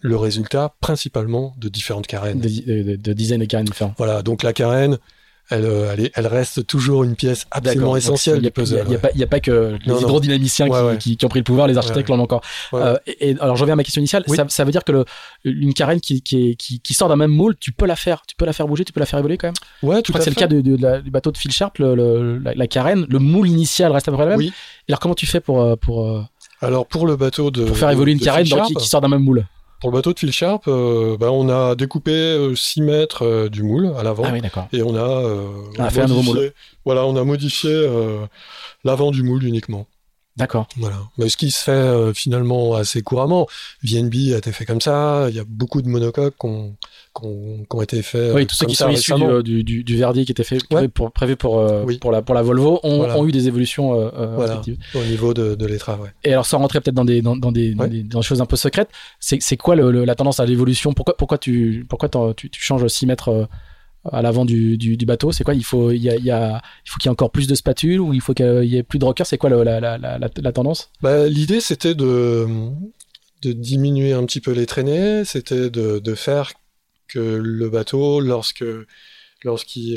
le 0.00 0.16
résultat 0.16 0.74
principalement 0.80 1.54
de 1.58 1.68
différentes 1.68 2.06
carènes. 2.06 2.40
De, 2.40 2.48
de, 2.48 2.96
de 2.96 3.12
dizaines 3.12 3.40
de 3.40 3.46
carènes 3.46 3.66
différents. 3.66 3.94
Voilà, 3.96 4.22
donc 4.22 4.42
la 4.42 4.52
carène, 4.52 4.98
elle, 5.50 5.64
euh, 5.64 5.90
elle, 5.92 6.00
est- 6.06 6.12
elle 6.14 6.26
reste 6.26 6.66
toujours 6.66 7.04
une 7.04 7.14
pièce 7.16 7.46
absolument 7.50 7.96
essentielle 7.96 8.36
Il 8.36 8.42
n'y 8.42 8.42
du 8.42 8.46
il 8.46 8.48
a- 8.48 8.50
puzzle. 8.52 8.84
il 8.86 8.92
y 9.20 9.22
a 9.22 9.26
pas- 9.26 9.36
a 9.36 9.40
que 9.40 9.50
les 9.50 9.78
Non, 9.86 9.94
non. 9.94 10.00
hydrodynamiciens 10.00 10.66
Ouais, 10.68 10.78
qui, 10.80 10.84
ouais. 10.86 10.98
qui- 10.98 11.16
qui 11.16 11.24
ont 11.24 11.28
pris 11.28 11.40
le 11.40 11.44
pouvoir, 11.44 11.66
les 11.66 11.76
architectes 11.78 12.08
l'ont 12.08 12.18
encore. 12.20 12.42
Euh, 12.74 12.96
et, 13.06 13.30
et 13.30 13.40
alors, 13.40 13.56
je 13.56 13.62
reviens 13.62 13.72
à 13.72 13.76
ma 13.76 13.84
question 13.84 14.00
initiale. 14.00 14.24
Oui. 14.28 14.36
Ça, 14.36 14.44
ça 14.48 14.64
veut 14.64 14.72
dire 14.72 14.84
que 14.84 14.92
le, 14.92 15.04
une 15.44 15.74
carène 15.74 16.00
qui, 16.00 16.22
sort 16.94 17.08
d'un 17.08 17.16
même 17.16 17.30
moule, 17.30 17.56
tu 17.58 17.72
peux 17.72 17.86
la 17.86 17.96
faire, 17.96 18.22
tu 18.26 18.34
peux 18.36 18.44
la 18.46 18.52
faire 18.52 18.66
bouger, 18.68 18.84
tu 18.84 18.92
peux 18.92 19.00
la 19.00 19.06
faire 19.06 19.18
évoluer 19.18 19.36
quand 19.38 19.48
même? 19.48 19.54
Ouais, 19.82 19.96
Je 20.04 20.12
crois 20.12 20.16
à 20.16 20.18
que 20.18 20.24
c'est 20.24 20.30
le 20.30 20.36
cas 20.36 20.46
de, 20.46 20.60
de 20.60 20.76
la- 20.82 21.00
du 21.00 21.10
bateau 21.10 21.30
de 21.32 21.38
Phil 21.38 21.50
Sharp, 21.52 21.78
le, 21.78 21.94
le- 21.94 22.38
la, 22.38 22.54
la 22.54 22.66
carène, 22.66 23.06
le 23.08 23.18
moule 23.18 23.48
initial 23.48 23.92
reste 23.92 24.08
à 24.08 24.10
peu 24.12 24.16
près 24.16 24.24
le 24.26 24.30
même? 24.32 24.38
Oui. 24.38 24.52
Et 24.88 24.92
alors, 24.92 25.00
comment 25.00 25.14
tu 25.14 25.26
fais 25.26 25.40
pour, 25.40 25.60
euh, 25.62 25.76
pour, 25.76 26.24
Alors 26.60 26.86
pour 26.86 27.06
le 27.06 27.16
bateau 27.16 27.50
de 27.50 27.64
pour 27.64 27.76
faire 27.76 27.88
de- 27.88 27.92
évoluer 27.94 28.12
une 28.12 28.18
de 28.18 28.24
carène 28.24 28.46
qui 28.46 28.86
sort 28.86 29.00
d'un 29.00 29.08
même 29.08 29.22
moule? 29.22 29.46
Pour 29.80 29.90
le 29.90 29.96
bateau 29.96 30.12
de 30.12 30.18
Phil 30.18 30.32
Sharp, 30.32 30.64
euh, 30.66 31.16
bah, 31.18 31.30
on 31.30 31.48
a 31.48 31.76
découpé 31.76 32.10
euh, 32.10 32.54
6 32.56 32.82
mètres 32.82 33.24
euh, 33.24 33.48
du 33.48 33.62
moule 33.62 33.92
à 33.96 34.02
l'avant. 34.02 34.24
Ah 34.26 34.30
oui, 34.32 34.40
d'accord. 34.40 34.66
Et 34.72 34.82
on 34.82 34.96
a, 34.96 34.98
euh, 34.98 35.46
On 35.78 35.84
a 35.84 35.90
fait 35.90 36.00
un 36.02 36.06
nouveau 36.08 36.22
modifié- 36.34 36.52
Voilà, 36.84 37.06
on 37.06 37.14
a 37.16 37.22
modifié 37.22 37.70
euh, 37.72 38.26
l'avant 38.82 39.12
du 39.12 39.22
moule 39.22 39.44
uniquement. 39.44 39.86
D'accord. 40.38 40.68
Voilà. 40.76 40.96
Mais 41.18 41.28
ce 41.28 41.36
qui 41.36 41.50
se 41.50 41.62
fait 41.64 41.70
euh, 41.72 42.14
finalement 42.14 42.74
assez 42.74 43.02
couramment. 43.02 43.46
VNB 43.82 44.14
a 44.34 44.38
été 44.38 44.52
fait 44.52 44.64
comme 44.64 44.80
ça. 44.80 45.26
Il 45.28 45.34
y 45.34 45.40
a 45.40 45.44
beaucoup 45.46 45.82
de 45.82 45.88
monocoques 45.88 46.34
qui 46.40 46.46
ont, 46.46 47.82
été 47.82 48.02
faits 48.02 48.32
oui, 48.34 48.42
euh, 48.42 48.46
tous 48.46 48.54
ceux 48.54 48.66
qui 48.66 48.76
sont 48.76 48.88
issus 48.88 49.12
du, 49.14 49.22
récemment. 49.24 49.40
du, 49.42 49.64
du, 49.64 49.84
qui 49.84 50.30
était 50.32 50.44
fait 50.44 50.56
Ouais. 50.56 50.68
prévu 50.70 50.88
pour, 50.88 51.10
prévu 51.12 51.36
pour, 51.36 51.58
euh, 51.58 51.82
Oui. 51.84 51.98
pour, 51.98 52.12
la, 52.12 52.22
pour 52.22 52.34
la 52.34 52.42
Volvo 52.42 52.78
ont, 52.84 52.98
Voilà. 52.98 53.18
ont 53.18 53.26
eu 53.26 53.32
des 53.32 53.48
évolutions 53.48 53.94
euh, 53.94 54.10
euh, 54.16 54.34
Voilà. 54.36 54.62
au 54.94 55.02
niveau 55.04 55.34
de, 55.34 55.54
de 55.56 55.66
l'étrave. 55.66 56.00
Ouais. 56.00 56.10
Et 56.24 56.32
alors, 56.32 56.46
sans 56.46 56.58
rentrer 56.58 56.80
peut-être 56.80 56.94
dans 56.94 57.04
des, 57.04 57.20
dans, 57.20 57.36
dans 57.36 57.50
des, 57.52 57.74
dans 57.74 57.88
des, 57.88 58.02
dans 58.04 58.20
des 58.20 58.24
choses 58.26 58.40
un 58.40 58.46
peu 58.46 58.56
secrètes, 58.56 58.90
c'est, 59.18 59.40
quoi 59.56 59.74
le, 59.74 59.90
le- 59.90 60.04
la 60.04 60.14
tendance 60.14 60.38
à 60.40 60.46
l'évolution? 60.46 60.92
Pourquoi, 60.94 61.16
pourquoi, 61.16 61.38
tu, 61.38 61.84
pourquoi 61.88 62.08
tu, 62.36 62.48
tu 62.50 62.60
changes 62.62 62.86
6 62.86 63.06
mètres 63.06 63.28
euh, 63.30 63.46
à 64.12 64.22
l'avant 64.22 64.44
du, 64.44 64.76
du, 64.76 64.96
bateau 65.06 65.32
C'est 65.32 65.44
quoi 65.44 65.54
il 65.54 65.64
faut, 65.64 65.90
y 65.90 66.08
a, 66.08 66.16
qu'il 66.16 66.26
y 66.26 66.30
ait 66.30 67.08
encore 67.08 67.30
plus 67.30 67.46
de 67.46 67.54
spatules 67.54 68.00
ou 68.00 68.12
il 68.12 68.20
faut 68.20 68.34
qu'il 68.34 68.64
y 68.64 68.76
ait 68.76 68.82
plus 68.82 68.98
de 68.98 69.04
rockers 69.04 69.26
C'est 69.26 69.38
quoi 69.38 69.50
la, 69.50 69.80
la, 69.80 69.98
la, 69.98 70.18
la, 70.18 70.52
tendance? 70.52 70.90
Bah, 71.00 71.26
L'idée, 71.26 71.60
c'était 71.60 71.94
de, 71.94 72.46
de 73.42 73.52
diminuer 73.52 74.12
un 74.12 74.24
petit 74.24 74.40
peu 74.40 74.52
les 74.52 74.66
traînées. 74.66 75.24
C'était 75.24 75.70
de, 75.70 75.98
de 75.98 76.14
faire 76.14 76.52
que 77.08 77.18
le 77.18 77.68
bateau, 77.70 78.20
lorsqu'il 78.20 78.66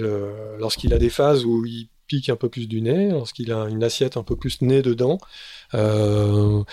euh, 0.04 0.58
lorsqu'il 0.60 0.94
a 0.94 0.98
des 0.98 1.10
phases 1.10 1.46
où 1.46 1.66
il 1.66 1.90
pique 2.08 2.30
un 2.30 2.36
peu 2.36 2.50
plus 2.50 2.68
du 2.68 2.82
nez, 2.82 3.10
lorsqu'il 3.10 3.52
a 3.52 3.68
une 3.70 3.84
assiette 3.84 4.18
un 4.18 4.24
peu 4.24 4.36
plus 4.36 4.62
nez 4.62 4.82
dedans, 4.82 5.18
euh, 5.74 6.64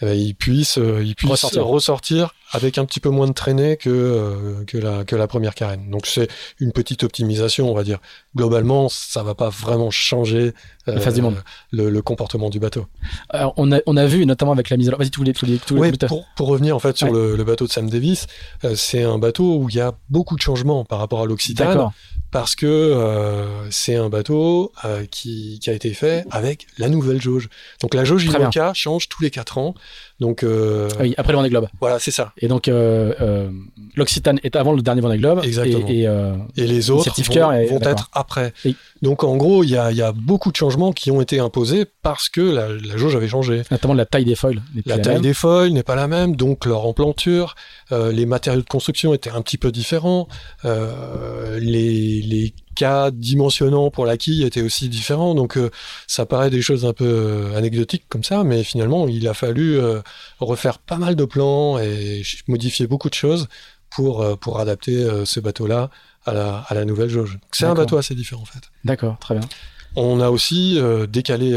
eh 0.00 0.06
ben, 0.06 0.18
il 0.18 0.34
puisse, 0.34 0.78
euh, 0.78 1.02
il 1.04 1.14
puisse 1.14 1.30
Ressortir. 1.30 1.66
ressortir. 1.66 2.34
avec 2.52 2.78
un 2.78 2.84
petit 2.86 2.98
peu 3.00 3.10
moins 3.10 3.26
de 3.26 3.32
traînée 3.34 3.76
que, 3.76 3.90
euh, 3.90 4.64
que, 4.66 4.78
la, 4.78 5.04
que 5.04 5.14
la 5.16 5.26
première 5.26 5.54
carène. 5.54 5.90
Donc 5.90 6.06
c'est 6.06 6.28
une 6.60 6.72
petite 6.72 7.04
optimisation, 7.04 7.70
on 7.70 7.74
va 7.74 7.82
dire. 7.84 7.98
Globalement, 8.34 8.88
ça 8.88 9.22
va 9.22 9.34
pas 9.34 9.50
vraiment 9.50 9.90
changer 9.90 10.54
euh, 10.88 10.94
La 10.94 11.00
face 11.00 11.14
du 11.14 11.20
monde. 11.22 11.36
le, 11.72 11.90
le 11.90 12.02
comportement 12.02 12.48
du 12.48 12.58
bateau. 12.58 12.86
Alors, 13.28 13.52
on, 13.58 13.70
a, 13.72 13.80
on 13.86 13.96
a 13.98 14.06
vu 14.06 14.24
notamment 14.24 14.52
avec 14.52 14.70
la 14.70 14.76
mise 14.78 14.88
à 14.88 14.92
l'eau. 14.92 14.98
Vas-y, 14.98 15.10
voulais, 15.16 15.32
tu 15.34 15.44
voulais- 15.44 15.52
Ouais, 15.52 15.58
tu 15.92 15.96
voulais- 15.98 16.08
pour, 16.08 16.24
pour 16.36 16.48
revenir 16.48 16.74
en 16.74 16.78
fait 16.78 16.96
sur 16.96 17.08
Ouais. 17.08 17.12
le, 17.12 17.36
le 17.36 17.44
bateau 17.44 17.66
de 17.66 17.70
Sam 17.72 17.90
Davis, 17.90 18.26
euh, 18.64 18.74
c'est 18.76 19.02
un 19.02 19.18
bateau 19.18 19.58
où 19.58 19.68
il 19.68 19.74
y 19.76 19.80
a 19.80 19.92
beaucoup 20.08 20.34
de 20.36 20.40
changements 20.40 20.84
par 20.86 21.00
rapport 21.00 21.20
à 21.20 21.26
l'Occitane 21.26 21.68
D'accord. 21.68 21.92
Parce 22.30 22.54
que 22.54 22.66
euh, 22.66 23.70
c'est 23.70 23.96
un 23.96 24.08
bateau 24.08 24.72
euh, 24.84 25.06
qui, 25.06 25.58
qui 25.60 25.70
a 25.70 25.72
été 25.72 25.94
fait 25.94 26.26
avec 26.30 26.66
la 26.76 26.88
nouvelle 26.88 27.20
jauge. 27.20 27.48
Donc 27.80 27.94
la 27.94 28.04
jauge 28.04 28.26
Très 28.26 28.46
bien. 28.46 28.74
Change 28.74 29.08
tous 29.08 29.22
les 29.22 29.30
quatre 29.30 29.58
ans. 29.58 29.74
Donc 30.20 30.42
euh, 30.42 30.88
Ah 30.98 31.02
oui, 31.02 31.14
après 31.16 31.32
le 31.32 31.36
Vendée 31.36 31.50
Globe. 31.50 31.68
voilà, 31.80 31.98
c'est 31.98 32.10
ça. 32.10 32.32
Et 32.38 32.48
donc, 32.48 32.66
euh, 32.66 33.14
euh, 33.20 33.50
l'Occitane 33.94 34.40
est 34.42 34.56
avant 34.56 34.72
le 34.72 34.82
dernier 34.82 35.00
Vendée 35.00 35.18
Globe. 35.18 35.40
Exactement. 35.44 35.86
Et, 35.88 36.00
et, 36.00 36.08
euh, 36.08 36.34
Et 36.56 36.66
les 36.66 36.90
autres 36.90 37.10
vont, 37.10 37.80
être 37.82 38.10
après. 38.12 38.52
Donc 39.00 39.22
en 39.22 39.36
gros, 39.36 39.62
il 39.62 39.70
y 39.70 39.76
a, 39.76 39.92
il 39.92 39.96
y 39.96 40.02
a 40.02 40.12
beaucoup 40.12 40.50
de 40.50 40.56
changements 40.56 40.92
qui 40.92 41.10
ont 41.12 41.20
été 41.20 41.38
imposés 41.38 41.84
parce 42.02 42.28
que 42.28 42.40
la, 42.40 42.68
la 42.68 42.96
jauge 42.96 43.14
avait 43.14 43.28
changé. 43.28 43.62
notamment 43.70 43.94
la 43.94 44.06
taille 44.06 44.24
des 44.24 44.34
foils. 44.34 44.60
La 44.86 44.96
la 44.96 45.02
taille 45.02 45.14
même. 45.14 45.22
des 45.22 45.34
foils 45.34 45.72
n'est 45.72 45.84
pas 45.84 45.94
la 45.94 46.08
même, 46.08 46.34
donc 46.34 46.66
leur 46.66 46.84
emplanture, 46.84 47.54
les 47.90 48.26
matériaux 48.26 48.60
de 48.62 48.66
construction 48.66 49.14
étaient 49.14 49.30
un 49.30 49.42
petit 49.42 49.58
peu 49.58 49.70
différents, 49.70 50.26
les, 50.64 52.22
les 52.22 52.54
cas 52.78 53.10
dimensionnants 53.10 53.90
pour 53.90 54.06
la 54.06 54.16
quille 54.16 54.44
étaient 54.44 54.62
aussi 54.62 54.88
différents, 54.88 55.34
donc 55.34 55.56
euh, 55.56 55.70
ça 56.06 56.26
paraît 56.26 56.48
des 56.48 56.62
choses 56.62 56.86
un 56.86 56.92
peu 56.92 57.04
euh, 57.04 57.56
anecdotiques 57.58 58.04
comme 58.08 58.22
ça, 58.22 58.44
mais 58.44 58.62
finalement 58.62 59.08
il 59.08 59.26
a 59.26 59.34
fallu 59.34 59.78
euh, 59.78 60.00
refaire 60.38 60.78
pas 60.78 60.96
mal 60.96 61.16
de 61.16 61.24
plans 61.24 61.78
et 61.78 62.22
modifier 62.46 62.86
beaucoup 62.86 63.10
de 63.10 63.14
choses 63.14 63.48
pour, 63.90 64.22
euh, 64.22 64.36
pour 64.36 64.60
adapter 64.60 65.06
ce 65.24 65.40
bateau-là 65.40 65.90
à 66.24 66.32
la, 66.32 66.64
à 66.68 66.74
la 66.74 66.84
nouvelle 66.84 67.10
jauge. 67.10 67.38
C'est 67.50 67.66
un 67.66 67.74
bateau 67.74 67.96
assez 67.96 68.14
différent 68.14 68.42
en 68.42 68.46
fait. 68.46 68.70
D'accord, 68.84 69.18
très 69.18 69.34
bien. 69.34 69.48
On 69.96 70.20
a 70.20 70.28
aussi 70.30 70.78
décalé 71.08 71.50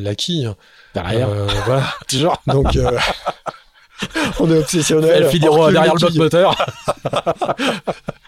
la 0.00 0.14
quille. 0.14 0.48
Derrière. 0.94 1.28
Voilà. 1.64 1.92
Toujours. 2.08 2.40
Donc, 2.46 2.78
on 4.40 4.50
est 4.50 4.58
obsessionnel. 4.58 5.10
El 5.24 5.28
Figaro 5.28 5.70
derrière 5.72 5.94
le 5.94 6.00
bloc 6.00 6.14
moteur. 6.14 6.54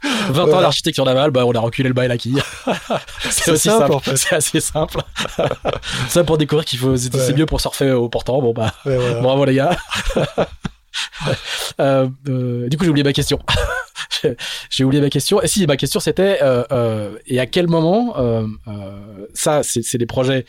20 0.02 0.42
ans 0.42 0.46
Voilà. 0.46 0.60
d'architecture 0.62 1.04
navale, 1.04 1.30
bah, 1.30 1.44
on 1.46 1.52
a 1.52 1.60
reculé 1.60 1.88
le 1.88 1.94
la 2.06 2.16
quille. 2.16 2.40
c'est 3.30 3.50
aussi 3.52 3.68
simple, 3.68 3.80
simple. 3.82 3.92
en 3.94 4.00
fait. 4.00 4.16
C'est 4.16 4.34
assez 4.34 4.60
simple. 4.60 4.98
Ça 6.08 6.24
pour 6.24 6.38
découvrir 6.38 6.64
qu'il 6.64 6.78
faut, 6.78 6.96
c'est 6.96 7.14
Ouais. 7.14 7.32
mieux 7.34 7.46
pour 7.46 7.60
surfer 7.60 7.92
au 7.92 8.08
portant. 8.08 8.40
Bon 8.40 8.52
bah, 8.52 8.72
voilà. 8.84 9.20
bravo 9.20 9.44
les 9.44 9.54
gars. 9.54 9.76
Euh, 11.78 12.08
euh, 12.28 12.68
du 12.68 12.76
coup, 12.76 12.84
j'ai 12.84 12.90
oublié 12.90 13.04
ma 13.04 13.12
question. 13.12 13.38
J'ai- 14.70 14.84
oublié 14.84 15.00
ma 15.00 15.08
question. 15.08 15.40
Et 15.40 15.46
si 15.46 15.66
ma 15.66 15.76
question 15.76 16.00
c'était 16.00 16.40
euh, 16.42 17.16
et 17.26 17.38
à 17.40 17.46
quel 17.46 17.68
moment 17.68 18.14
ça, 19.34 19.62
c'est 19.62 19.98
des 19.98 20.06
projets 20.06 20.46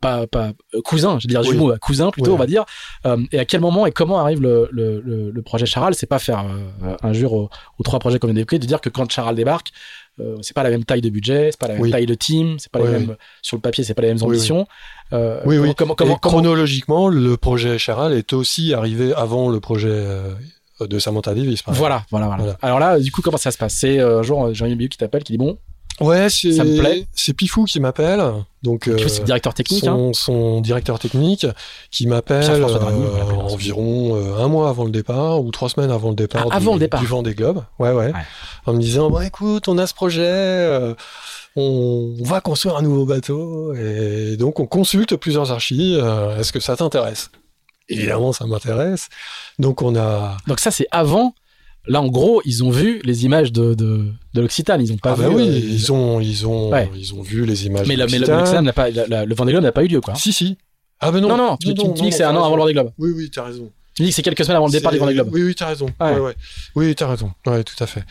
pas 0.00 0.26
pas 0.26 0.52
euh, 0.74 0.80
cousins, 0.82 1.18
je 1.18 1.26
veux 1.26 1.28
dire 1.42 1.42
Oui. 1.48 1.72
euh, 1.72 1.76
cousins 1.78 2.10
plutôt, 2.10 2.32
on 2.34 2.36
va 2.36 2.46
dire. 2.46 2.64
Euh, 3.06 3.18
et 3.32 3.38
à 3.38 3.44
quel 3.44 3.60
moment 3.60 3.86
et 3.86 3.92
comment 3.92 4.18
arrive 4.18 4.40
le 4.40 4.68
le, 4.72 5.00
le, 5.00 5.30
le 5.30 5.42
projet 5.42 5.66
Charal? 5.66 5.94
C'est 5.94 6.06
pas 6.06 6.18
faire 6.18 6.44
euh, 6.84 6.96
injure 7.02 7.32
aux, 7.32 7.50
aux 7.78 7.82
trois 7.82 7.98
projets 7.98 8.18
qu'on 8.18 8.26
vient 8.28 8.34
d'évoquer, 8.34 8.58
de 8.58 8.66
dire 8.66 8.80
que 8.80 8.88
quand 8.88 9.10
Charal 9.10 9.34
débarque, 9.34 9.72
euh, 10.20 10.36
c'est 10.42 10.54
pas 10.54 10.62
la 10.62 10.70
même 10.70 10.84
taille 10.84 11.00
de 11.00 11.10
budget, 11.10 11.50
c'est 11.50 11.58
pas 11.60 11.68
la 11.68 11.74
même 11.74 11.82
Oui. 11.82 11.90
taille 11.90 12.06
de 12.06 12.14
team, 12.14 12.58
c'est 12.58 12.70
pas 12.70 12.80
Oui, 12.80 12.86
les 12.86 12.92
mêmes 12.98 13.16
sur 13.42 13.56
le 13.56 13.60
papier, 13.60 13.84
c'est 13.84 13.94
pas 13.94 14.02
les 14.02 14.08
mêmes 14.08 14.22
ambitions. 14.22 14.66
Oui, 15.12 15.58
oui. 15.58 15.74
Comment 15.76 15.94
comment 15.94 15.94
Et 15.94 15.96
comment, 15.96 16.16
chronologiquement, 16.18 17.08
le 17.08 17.36
projet 17.36 17.78
Charal 17.78 18.12
est 18.12 18.32
aussi 18.32 18.74
arrivé 18.74 19.12
avant 19.14 19.48
le 19.50 19.60
projet 19.60 20.06
de 20.80 20.98
Samantha 20.98 21.34
Davis. 21.34 21.62
Voilà, 21.66 22.04
voilà, 22.10 22.26
voilà, 22.26 22.42
Voilà. 22.42 22.58
Alors 22.62 22.78
là, 22.80 22.98
du 22.98 23.12
coup, 23.12 23.22
comment 23.22 23.36
ça 23.36 23.50
se 23.52 23.58
passe? 23.58 23.74
C'est 23.74 24.00
un 24.00 24.22
jour 24.22 24.52
Jean-Yves 24.52 24.88
qui 24.88 24.98
t'appelle, 24.98 25.22
qui 25.22 25.32
dit 25.32 25.38
bon, 25.38 25.56
Ouais, 26.00 26.28
c'est 26.28 26.52
Ça 26.52 26.64
me 26.64 26.78
plaît. 26.78 27.06
C'est 27.14 27.32
Pifou 27.34 27.64
qui 27.64 27.78
m'appelle. 27.80 28.20
Donc, 28.62 28.88
euh, 28.88 28.96
vois, 28.96 29.08
c'est 29.08 29.20
le 29.20 29.26
directeur 29.26 29.54
technique. 29.54 29.86
hein. 29.86 30.10
son, 30.12 30.60
directeur 30.60 30.98
technique 30.98 31.46
qui 31.90 32.06
m'appelle 32.06 32.44
euh, 32.50 33.24
environ 33.34 34.16
euh, 34.16 34.42
un 34.42 34.48
mois 34.48 34.68
avant 34.70 34.84
le 34.84 34.90
départ 34.90 35.40
ou 35.42 35.50
trois 35.50 35.68
semaines 35.68 35.90
avant 35.90 36.08
le 36.08 36.14
départ, 36.16 36.46
Ah, 36.50 36.56
avant 36.56 36.72
du, 36.72 36.78
le 36.78 36.84
départ. 36.86 37.00
du 37.00 37.06
Vendée 37.06 37.34
Globe. 37.34 37.64
Ouais, 37.78 37.92
ouais, 37.92 38.06
Ouais. 38.06 38.12
En 38.66 38.72
me 38.72 38.80
disant, 38.80 39.20
écoute, 39.20 39.68
on 39.68 39.78
a 39.78 39.86
ce 39.86 39.94
projet, 39.94 40.22
euh, 40.26 40.94
on, 41.56 42.14
va 42.22 42.40
construire 42.40 42.76
un 42.76 42.82
nouveau 42.82 43.04
bateau 43.04 43.74
et 43.74 44.36
donc 44.36 44.58
on 44.60 44.66
consulte 44.66 45.14
plusieurs 45.16 45.52
archis. 45.52 45.96
euh, 46.00 46.38
Est-ce 46.40 46.52
que 46.52 46.60
ça 46.60 46.76
t'intéresse? 46.76 47.30
Évidemment, 47.88 48.32
ça 48.32 48.46
m'intéresse. 48.46 49.08
Donc 49.58 49.82
on 49.82 49.94
a. 49.94 50.38
Donc 50.48 50.58
ça, 50.58 50.70
c'est 50.70 50.86
avant. 50.90 51.34
Là, 51.86 52.00
en 52.00 52.08
gros, 52.08 52.40
ils 52.44 52.64
ont 52.64 52.70
vu 52.70 53.00
les 53.04 53.24
images 53.26 53.52
de, 53.52 53.74
de, 53.74 54.06
de 54.32 54.40
l'Occitane. 54.40 54.80
Ils 54.80 54.92
ont 54.92 54.96
pas 54.96 55.12
Ah 55.12 55.16
bah 55.16 55.28
vu. 55.28 55.34
oui, 55.36 55.48
euh, 55.48 55.52
ils 55.58 55.92
ont, 55.92 56.18
ils 56.20 56.46
ont, 56.46 56.70
Ouais. 56.70 56.90
ils 56.96 57.12
ont 57.14 57.20
vu 57.22 57.44
les 57.44 57.66
images. 57.66 57.86
Mais, 57.86 57.94
de 57.94 58.00
la, 58.00 58.06
mais 58.06 58.62
n'a 58.62 58.72
pas, 58.72 58.88
la- 58.90 59.06
la- 59.06 59.24
le 59.26 59.34
Vendée 59.34 59.52
Globe 59.52 59.64
n'a 59.64 59.72
pas 59.72 59.84
eu 59.84 59.88
lieu, 59.88 60.00
quoi. 60.00 60.14
Si, 60.14 60.32
si. 60.32 60.56
Ah 61.00 61.12
ben 61.12 61.20
non. 61.20 61.28
non, 61.28 61.36
non, 61.36 61.56
tu, 61.58 61.68
tu- 61.68 61.74
tu 61.74 61.88
me 61.88 61.92
dis 61.94 62.08
que 62.08 62.14
c'est 62.14 62.24
un 62.24 62.34
an 62.34 62.44
avant 62.44 62.56
le 62.56 62.60
Vendée 62.62 62.72
Globe. 62.72 62.90
Oui, 62.98 63.10
oui, 63.14 63.30
t'as 63.30 63.44
raison. 63.44 63.70
Tu 63.94 64.02
dis 64.02 64.08
que 64.08 64.14
c'est 64.14 64.22
quelques 64.22 64.44
semaines 64.44 64.56
avant 64.56 64.66
le 64.66 64.72
départ 64.72 64.92
du 64.92 64.98
Vendée 64.98 65.12
Globe. 65.14 65.28
Oui, 65.32 65.42
oui, 65.42 65.54
t'as 65.54 65.66
raison. 65.68 65.86
Ouais. 66.00 66.14
Ouais, 66.14 66.20
ouais. 66.20 66.34
Oui, 66.74 66.94
t'as 66.94 67.06
raison. 67.08 67.30
Ouais, 67.46 67.62
tout 67.64 67.76
à 67.82 67.86
fait. 67.86 68.02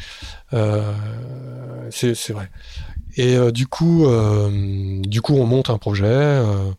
Euh, 0.53 0.93
c'est, 1.89 2.13
c'est 2.15 2.33
vrai. 2.33 2.49
Et 3.15 3.35
euh, 3.35 3.51
du 3.51 3.67
coup, 3.67 4.05
euh, 4.05 4.49
du 5.01 5.21
coup, 5.21 5.33
on 5.35 5.45
monte 5.45 5.69
un 5.69 5.77
projet, 5.77 6.05
euh, 6.05 6.71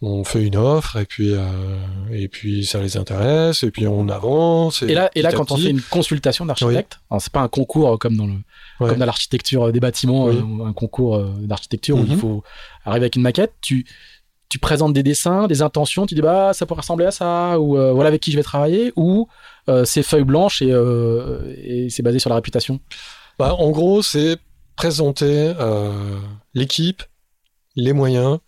on 0.00 0.22
fait 0.22 0.44
une 0.46 0.56
offre, 0.56 0.96
et 0.96 1.04
puis, 1.06 1.32
euh, 1.32 1.42
et 2.12 2.28
puis 2.28 2.64
ça 2.64 2.80
les 2.80 2.96
intéresse, 2.96 3.62
et 3.64 3.70
puis 3.72 3.86
on 3.88 4.08
avance. 4.08 4.82
Et 4.82 4.94
là, 4.94 5.10
et 5.16 5.22
là 5.22 5.30
petit 5.30 5.36
quand 5.38 5.50
on 5.52 5.56
fait 5.56 5.70
une 5.70 5.80
consultation 5.82 6.46
d'architecte, 6.46 7.00
alors 7.10 7.20
c'est 7.20 7.32
pas 7.32 7.40
un 7.40 7.48
concours 7.48 7.98
comme 7.98 8.16
dans 8.16 8.26
le 8.26 8.34
Ouais. 8.80 8.90
comme 8.90 8.98
dans 8.98 9.06
l'architecture 9.06 9.72
des 9.72 9.80
bâtiments, 9.80 10.26
Oui. 10.26 10.36
euh, 10.36 10.66
un 10.66 10.72
concours 10.72 11.16
euh, 11.16 11.32
d'architecture 11.40 11.96
où 11.96 12.02
Mhm. 12.02 12.10
il 12.10 12.16
faut 12.16 12.44
arriver 12.84 13.04
avec 13.06 13.16
une 13.16 13.22
maquette. 13.22 13.54
Tu 13.60 13.84
tu 14.50 14.58
présentes 14.60 14.94
des 14.94 15.02
dessins, 15.02 15.46
des 15.46 15.60
intentions, 15.62 16.06
tu 16.06 16.14
dis 16.14 16.22
bah 16.22 16.52
ça 16.54 16.64
pourrait 16.64 16.80
ressembler 16.80 17.04
à 17.06 17.10
ça 17.10 17.58
ou 17.60 17.76
euh, 17.76 17.92
voilà 17.92 18.08
avec 18.08 18.22
qui 18.22 18.30
je 18.30 18.36
vais 18.36 18.42
travailler 18.42 18.92
ou 18.96 19.26
euh, 19.68 19.84
c'est 19.84 20.02
feuille 20.04 20.22
blanche 20.24 20.62
et, 20.62 20.70
euh, 20.72 21.54
et 21.62 21.90
c'est 21.90 22.02
basé 22.04 22.18
sur 22.20 22.30
la 22.30 22.36
réputation? 22.36 22.78
Bah, 23.38 23.54
en 23.54 23.70
gros, 23.72 24.00
c'est 24.00 24.36
présenter 24.76 25.52
l'équipe, 26.54 27.02
les 27.76 27.92
moyens 27.92 28.38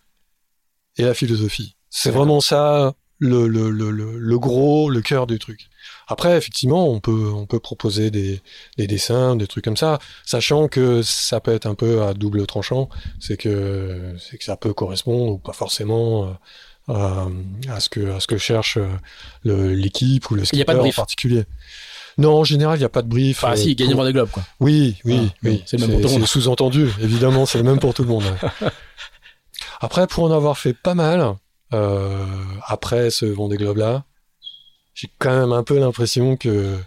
et 0.97 1.03
la 1.03 1.13
philosophie. 1.13 1.75
C'est 1.89 2.11
vraiment 2.11 2.41
ça 2.41 2.93
le, 3.19 3.47
le, 3.47 3.69
le, 3.69 3.91
le, 3.91 4.39
gros, 4.39 4.89
le 4.89 5.01
cœur 5.01 5.27
du 5.27 5.37
truc. 5.39 5.67
Après, 6.07 6.35
effectivement, 6.37 6.89
on 6.89 6.99
peut, 6.99 7.31
on 7.33 7.45
peut 7.45 7.59
proposer 7.59 8.09
des, 8.11 8.41
des 8.77 8.87
dessins, 8.87 9.35
des 9.35 9.45
trucs 9.47 9.63
comme 9.63 9.77
ça, 9.77 9.99
sachant 10.25 10.67
que 10.67 11.01
ça 11.03 11.39
peut 11.39 11.53
être 11.53 11.67
un 11.67 11.75
peu 11.75 12.01
à 12.03 12.13
double 12.13 12.45
tranchant. 12.47 12.89
C'est 13.19 13.37
que, 13.37 14.15
c'est 14.19 14.37
que 14.37 14.43
ça 14.43 14.57
peut 14.57 14.73
correspondre 14.73 15.33
ou 15.33 15.37
pas 15.37 15.53
forcément 15.53 16.35
euh, 16.89 16.93
à, 16.93 17.27
à 17.69 17.79
ce 17.79 17.89
que, 17.89 18.11
à 18.11 18.19
ce 18.19 18.27
que 18.27 18.37
cherche 18.37 18.77
euh, 19.45 19.75
l'équipe 19.75 20.29
ou 20.31 20.35
le 20.35 20.43
skipper 20.45 20.73
en 20.73 20.89
particulier. 20.91 21.43
Non, 22.17 22.39
en 22.39 22.43
général, 22.43 22.77
il 22.77 22.79
n'y 22.79 22.85
a 22.85 22.89
pas 22.89 23.03
de 23.03 23.07
brief. 23.07 23.43
Euh, 23.43 23.55
si, 23.55 23.75
gagner 23.75 23.91
le 23.91 23.95
pour- 23.95 24.03
Vendée 24.03 24.13
Globe 24.13 24.29
quoi. 24.31 24.43
oui, 24.59 24.97
oui, 25.05 25.19
Ah, 25.31 25.35
oui. 25.43 25.63
c'est 25.65 25.77
le 25.79 25.87
même 25.87 25.91
pour 25.91 26.01
tout 26.01 26.13
le 26.15 26.19
monde. 26.21 26.27
sous-entendu, 26.27 26.89
évidemment, 27.01 27.45
c'est 27.45 27.59
le 27.59 27.63
même 27.63 27.79
pour 27.79 27.93
tout 27.93 28.03
le 28.03 28.09
monde. 28.09 28.23
Après, 29.81 30.07
pour 30.07 30.23
en 30.25 30.31
avoir 30.31 30.57
fait 30.57 30.73
pas 30.73 30.93
mal, 30.93 31.35
euh, 31.73 32.25
après 32.67 33.09
ce 33.09 33.25
Vendée 33.25 33.57
Globe-là, 33.57 34.05
j'ai 34.93 35.09
quand 35.19 35.37
même 35.37 35.51
un 35.51 35.63
peu 35.63 35.79
l'impression 35.79 36.37
que, 36.37 36.77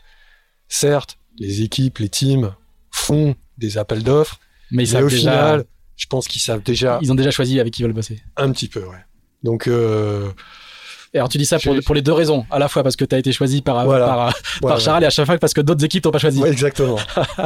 certes, 0.68 1.18
les 1.38 1.62
équipes, 1.62 1.98
les 1.98 2.08
teams 2.08 2.54
font 2.90 3.34
des 3.58 3.78
appels 3.78 4.02
d'offres, 4.02 4.38
Mais, 4.70 4.84
au 4.94 5.08
déjà- 5.08 5.18
final, 5.18 5.64
je 5.96 6.06
pense 6.06 6.28
qu'ils 6.28 6.40
savent 6.42 6.62
déjà 6.62 6.98
ils 7.02 7.10
ont 7.10 7.14
déjà 7.16 7.30
choisi 7.30 7.58
avec 7.60 7.72
qui 7.74 7.82
ils 7.82 7.84
veulent 7.84 7.92
bosser. 7.94 8.22
un 8.36 8.50
petit 8.52 8.68
peu, 8.68 8.80
ouais. 8.84 9.04
Donc, 9.42 9.66
euh, 9.68 10.30
Et 11.12 11.18
alors 11.18 11.28
tu 11.28 11.38
dis 11.38 11.46
ça 11.46 11.58
pour, 11.58 11.94
les 11.94 12.02
deux 12.02 12.12
raisons, 12.12 12.46
à 12.50 12.58
la 12.58 12.68
fois 12.68 12.82
parce 12.82 12.96
que 12.96 13.04
tu 13.04 13.14
as 13.14 13.18
été 13.18 13.32
choisi 13.32 13.62
par, 13.62 13.84
Voilà. 13.84 14.06
par, 14.06 14.26
ouais, 14.28 14.32
par 14.62 14.76
ouais. 14.76 14.80
Charal 14.80 15.02
et 15.02 15.06
à 15.06 15.10
chaque 15.10 15.26
fois 15.26 15.38
parce 15.38 15.54
que 15.54 15.60
d'autres 15.60 15.84
équipes 15.84 16.02
t'ont 16.04 16.10
pas 16.10 16.18
choisi. 16.18 16.42
Exactement. 16.44 16.98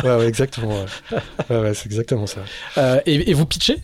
ouais, 0.05 0.27
exactement. 0.27 0.85
Ouais, 1.11 1.19
ouais, 1.51 1.61
ouais, 1.61 1.75
c'est 1.75 1.87
exactement 1.87 2.27
ça. 2.27 2.41
Euh, 2.79 3.01
et, 3.07 3.31
et 3.31 3.35
vous 3.35 3.47
pitchez? 3.47 3.79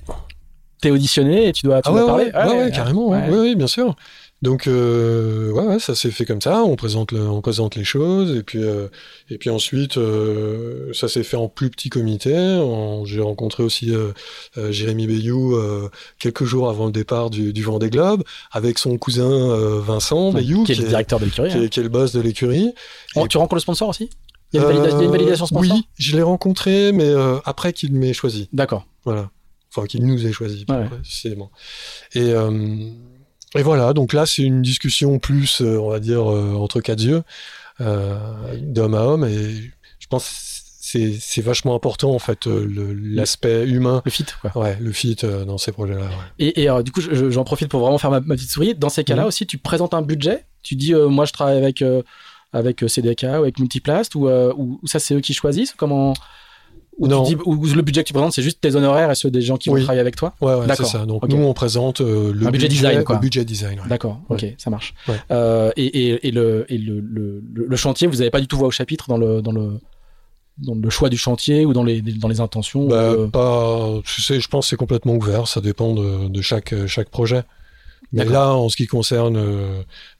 T'es 0.80 0.90
auditionné 0.90 1.48
et 1.48 1.52
tu 1.52 1.64
dois, 1.66 1.80
tu 1.82 1.88
Ah 1.88 1.92
dois 1.92 2.06
parler 2.06 2.24
ouais, 2.26 2.32
ouais, 2.59 2.64
ouais, 2.64 2.70
carrément, 2.70 3.09
ouais, 3.09 3.55
bien 3.55 3.66
sûr. 3.66 3.96
Donc, 4.42 4.66
euh, 4.66 5.51
ouais, 5.52 5.78
ça 5.78 5.94
s'est 5.94 6.10
fait 6.10 6.26
comme 6.26 6.42
ça. 6.42 6.62
On 6.64 6.76
présente, 6.76 7.12
le, 7.12 7.26
on 7.26 7.40
présente 7.40 7.76
les 7.76 7.84
choses, 7.84 8.36
et 8.36 8.42
puis, 8.42 8.62
euh, 8.62 8.88
et 9.30 9.38
puis 9.38 9.48
ensuite, 9.48 9.96
euh, 9.96 10.92
ça 10.92 11.09
s'est 11.09 11.22
fait 11.22 11.38
en 11.38 11.48
plus 11.48 11.70
petit 11.70 11.88
comité. 11.88 12.34
J'ai 13.06 13.22
rencontré 13.22 13.62
aussi 13.62 13.92
Jérémy 14.70 15.06
Bayou 15.06 15.56
quelques 16.18 16.44
jours 16.44 16.68
avant 16.68 16.86
le 16.86 16.92
départ 16.92 17.30
du, 17.30 17.55
du 17.55 17.62
Vendée 17.62 17.88
Globe, 17.88 18.22
avec 18.52 18.78
son 18.78 18.98
cousin 18.98 19.56
Vincent 19.80 20.32
Bayou, 20.32 20.64
qui 20.64 20.72
est 20.72 20.74
le 20.74 20.88
directeur 20.88 21.18
de 21.20 21.24
l'écurie. 21.24 21.51
qui 21.51 21.59
est- 21.59 21.68
qui 21.70 21.80
est 21.80 21.84
le 21.84 21.88
boss 21.88 22.12
de 22.12 22.20
l'écurie. 22.20 22.72
hein. 23.16 23.22
Et- 23.24 23.28
Tu 23.28 23.38
rencontres 23.38 23.55
le 23.55 23.60
sponsor 23.60 23.88
aussi? 23.88 24.10
Il 24.52 24.60
y, 24.60 24.62
a 24.62 24.70
une 24.70 24.76
valida- 24.76 24.90
il 24.90 24.98
y 24.98 25.01
a 25.01 25.05
une 25.05 25.10
validation 25.10 25.46
sponsor? 25.46 25.74
Oui, 25.76 25.86
je 25.98 26.16
l'ai 26.16 26.22
rencontré, 26.22 26.92
mais 26.92 27.10
après 27.46 27.72
qu'il 27.72 27.94
m'ait 27.94 28.12
choisi. 28.12 28.48
D'accord. 28.52 28.84
Voilà. 29.06 29.30
Enfin, 29.76 29.86
qu'il 29.86 30.06
nous 30.06 30.26
ait 30.26 30.32
choisi, 30.32 30.64
Ouais. 30.68 30.84
précisément. 30.86 31.51
Et, 32.14 32.32
euh, 32.32 32.88
et 33.56 33.62
voilà, 33.62 33.92
donc 33.92 34.12
là, 34.12 34.24
c'est 34.26 34.42
une 34.42 34.62
discussion 34.62 35.18
plus, 35.18 35.60
euh, 35.62 35.78
on 35.80 35.90
va 35.90 35.98
dire, 36.01 36.30
euh, 36.30 36.55
entre 36.55 36.80
quatre 36.80 37.02
yeux, 37.02 37.22
d'homme 37.80 38.94
à 38.94 39.02
homme. 39.02 39.24
Et 39.24 39.55
je 39.98 40.06
pense 40.09 40.24
que 40.24 40.30
c'est 40.80 41.16
c'est 41.18 41.40
vachement 41.42 41.74
important, 41.74 42.12
en 42.14 42.18
fait, 42.18 42.46
l'aspect 42.46 43.64
humain. 43.66 44.02
Le 44.05 44.10
fit, 44.10 44.26
quoi. 44.40 44.52
Ouais, 44.56 44.76
le 44.80 44.92
fit 44.92 45.16
euh, 45.24 45.44
dans 45.44 45.59
ces 45.59 45.72
projets-là. 45.72 46.02
ouais. 46.02 46.09
Et, 46.38 46.62
et, 46.64 46.82
du 46.84 46.92
coup, 46.92 47.01
je- 47.01 47.14
je- 47.14 47.30
j'en 47.30 47.42
profite 47.44 47.68
pour 47.68 47.80
vraiment 47.80 47.98
faire 47.98 48.10
ma, 48.10 48.20
ma 48.20 48.34
petite 48.36 48.51
souris. 48.51 48.74
Dans 48.74 48.88
ces 48.90 49.02
cas-là 49.05 49.22
Mhm. 49.22 49.28
aussi, 49.28 49.46
tu 49.46 49.59
présentes 49.59 49.94
un 49.94 50.02
budget. 50.02 50.44
Tu 50.62 50.76
dis, 50.76 50.94
euh, 50.94 51.09
moi, 51.09 51.24
je 51.24 51.32
travaille 51.32 51.59
avec 51.59 51.82
euh, 51.82 52.02
avec 52.52 52.84
CDK 52.86 53.24
ou 53.24 53.26
avec 53.42 53.59
Multiplast, 53.59 54.14
ou, 54.14 54.28
ou 54.28 54.78
ou 54.80 54.86
ça, 54.86 55.01
c'est 55.01 55.14
eux 55.16 55.20
qui 55.20 55.34
choisissent? 55.34 55.74
Comment 55.76 56.14
ou, 56.99 57.09
Non. 57.09 57.25
tu 57.25 57.35
dis- 57.35 57.41
ou 57.45 57.65
le 57.66 57.83
budget 57.83 58.03
que 58.03 58.09
tu 58.09 58.12
présentes, 58.12 58.33
c'est 58.33 58.43
juste 58.43 58.61
tes 58.61 58.75
honoraires 58.77 59.11
et 59.11 59.15
ceux 59.15 59.31
des 59.31 59.43
gens 59.43 59.57
qui 59.57 59.69
vont 59.69 59.75
Oui. 59.77 59.83
travailler 59.83 60.01
avec 60.01 60.16
toi 60.16 60.35
Ouais, 60.41 60.55
ouais, 60.55 60.66
c'est 60.77 60.85
ça. 60.85 61.05
Donc 61.07 61.27
nous, 61.29 61.37
on 61.37 61.53
présente 61.55 62.01
euh, 62.01 62.33
le 62.35 62.51
budget 62.51 62.69
design, 62.69 63.03
quoi. 63.05 63.16
le 63.16 63.21
budget 63.21 63.45
design. 63.45 63.81
ouais. 63.81 63.89
D'accord, 63.89 64.21
ok, 64.29 64.45
ça 64.59 64.71
marche. 64.71 64.95
Euh, 65.31 65.71
et, 65.77 65.85
et, 65.87 66.29
et, 66.29 66.31
le, 66.31 66.65
et 66.69 66.79
le, 66.79 67.01
le, 67.01 67.43
le- 67.53 67.66
le 67.66 67.77
chantier, 67.77 68.07
vous 68.07 68.16
n'avez 68.16 68.31
pas 68.31 68.41
du 68.41 68.47
tout 68.47 68.57
voix 68.57 68.69
au 68.69 68.73
chapitre 68.73 69.09
dans 69.09 69.19
le, 69.19 69.43
dans 69.43 69.53
le, 69.53 69.81
dans 70.59 70.75
le 70.77 70.91
choix 70.91 71.09
du 71.09 71.16
chantier 71.16 71.66
ou 71.66 71.73
dans 71.73 71.83
les, 71.83 72.01
dans 72.01 72.29
les 72.29 72.41
intentions 72.41 72.87
Bah, 72.87 72.97
euh, 72.97 73.27
pas, 73.27 74.01
tu 74.05 74.23
sais, 74.23 74.39
je 74.41 74.49
pense 74.49 74.66
que 74.66 74.71
c'est 74.71 74.77
complètement 74.77 75.15
ouvert. 75.15 75.49
Ça 75.49 75.61
dépend 75.61 75.95
de, 75.95 76.29
de 76.29 76.41
chaque 76.43 76.75
chaque 76.87 77.09
projet. 77.11 77.43
Mais 78.12 78.25
là, 78.25 78.53
en 78.55 78.69
ce 78.69 78.77
qui 78.77 78.87
concerne 78.87 79.37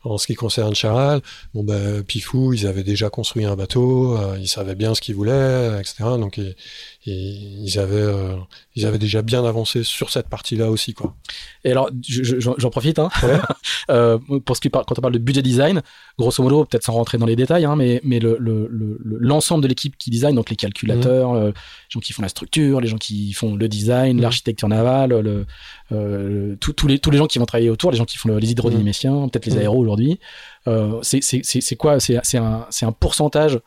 en 0.05 0.19
ce 0.19 0.27
qui 0.27 0.35
concerne 0.35 0.75
Charal, 0.75 1.21
bon 1.55 1.65
ben 1.65 2.03
Pifou, 2.03 2.53
ils 2.53 2.67
avaient 2.67 2.83
déjà 2.85 3.11
construit 3.11 3.45
un 3.45 3.57
bateau, 3.57 4.17
euh, 4.17 4.37
ils 4.39 4.49
savaient 4.49 4.75
bien 4.75 4.95
ce 4.95 5.01
qu'ils 5.01 5.15
voulaient, 5.15 5.81
etc. 5.81 6.05
Donc 6.19 6.39
ils 7.07 7.79
avaient 7.79 7.97
euh, 7.97 8.37
ils 8.77 8.87
avaient 8.87 8.99
déjà 8.99 9.23
bien 9.23 9.45
avancé 9.45 9.83
sur 9.85 10.11
cette 10.11 10.29
partie-là 10.29 10.71
aussi, 10.71 10.95
quoi. 10.95 11.15
Et 11.65 11.71
alors, 11.71 11.89
je- 12.07 12.23
je- 12.23 12.39
j'en 12.59 12.71
profite, 12.71 12.99
hein. 12.99 13.09
Ouais. 13.23 13.39
Euh, 13.91 14.19
pour 14.47 14.57
ce 14.57 14.63
qui 14.63 14.71
parle, 14.71 14.87
quand 14.87 14.99
on 14.99 15.03
parle 15.03 15.13
de 15.13 15.19
budget 15.19 15.43
design, 15.43 15.83
grosso 16.19 16.43
modo, 16.43 16.65
peut-être 16.65 16.85
sans 16.85 16.95
rentrer 16.95 17.19
dans 17.19 17.27
les 17.27 17.37
détails, 17.37 17.67
hein, 17.67 17.77
mais, 17.77 18.01
mais 18.03 18.19
le, 18.19 18.37
le, 18.41 18.67
le- 18.71 18.99
le- 19.05 19.19
l'ensemble 19.21 19.63
de 19.63 19.69
l'équipe 19.69 19.95
qui 19.99 20.09
design, 20.09 20.35
donc 20.37 20.49
les 20.49 20.57
calculateurs, 20.57 21.35
euh, 21.35 21.49
les 21.49 21.53
gens 21.91 22.01
qui 22.01 22.15
font 22.15 22.23
la 22.23 22.29
structure, 22.31 22.81
les 22.81 22.89
gens 22.89 22.97
qui 22.97 23.35
font 23.35 23.55
le 23.57 23.69
design, 23.69 24.17
Mhm. 24.17 24.23
l'architecture 24.23 24.69
navale, 24.69 25.11
le, 25.21 25.45
tous- 26.61 26.87
les, 26.87 26.99
tous 26.99 27.11
les 27.11 27.19
gens 27.19 27.27
qui 27.27 27.39
vont 27.39 27.45
travailler 27.47 27.69
autour, 27.71 27.91
les 27.91 27.99
gens 27.99 28.05
qui 28.07 28.17
font 28.17 28.29
le- 28.31 28.39
les 28.39 28.51
hydrodynamiciens, 28.53 29.29
peut-être 29.29 29.47
les 29.47 29.53
Mhm. 29.53 29.59
aéros 29.59 29.85
aujourd'hui, 29.95 30.19
euh, 30.67 30.99
c'est, 31.03 31.77
quoi? 31.77 32.01
C'est, 32.01 32.19
un, 32.37 32.93
pourcentage 32.99 33.59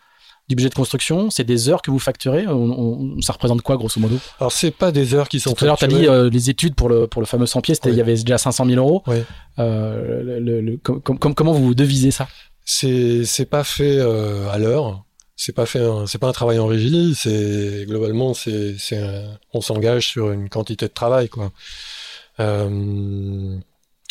du 0.50 0.56
budget 0.56 0.70
de 0.70 0.76
construction? 0.76 1.30
C'est 1.30 1.44
des 1.44 1.70
heures 1.70 1.82
que 1.82 1.92
vous 1.92 2.00
facturez? 2.00 2.48
On, 2.48 2.54
on- 2.54 3.22
Ça 3.22 3.34
représente 3.34 3.62
quoi, 3.62 3.78
grosso 3.78 4.00
modo? 4.00 4.18
Alors 4.40 4.52
c'est 4.52 4.72
pas 4.72 4.92
des 4.92 5.14
heures 5.14 5.28
qui 5.30 5.40
sont 5.40 5.54
tout 5.54 5.66
à 5.66 5.68
l'heure, 5.68 5.78
tu 5.78 5.86
as 5.86 5.88
dit 5.90 6.08
euh, 6.08 6.30
les 6.30 6.50
études 6.50 6.76
pour 6.76 6.90
le, 6.90 7.08
pour 7.08 7.22
le 7.22 7.26
fameux 7.28 7.46
100 7.46 7.62
pieds, 7.62 7.76
il 7.84 7.92
Oui. 7.92 7.98
y 7.98 8.02
avait 8.02 8.16
déjà 8.16 8.38
500 8.38 8.66
000 8.66 8.78
euros. 8.78 9.04
Oui. 9.08 9.18
Euh, 9.60 10.24
le- 10.24 10.40
le- 10.40 10.62
le- 10.62 10.78
com- 10.78 11.02
com- 11.02 11.18
com- 11.20 11.34
comment 11.34 11.52
vous 11.54 11.74
devisez 11.76 12.12
ça? 12.12 12.28
C'est 12.64 13.50
pas 13.50 13.64
fait 13.64 13.98
euh, 14.00 14.50
à 14.50 14.58
l'heure. 14.58 15.04
C'est 15.40 15.54
pas 15.54 15.68
fait, 15.68 15.86
c'est 16.08 16.18
pas 16.18 16.28
un 16.30 16.32
travail 16.34 16.58
en 16.58 16.66
régie. 16.66 17.14
C'est 17.16 17.86
globalement, 17.88 18.34
c'est, 18.34 18.76
on 19.54 19.62
s'engage 19.62 20.08
sur 20.08 20.32
une 20.32 20.50
quantité 20.50 20.88
de 20.88 20.94
travail, 20.94 21.30
quoi. 21.30 21.52
Euh, 22.40 23.58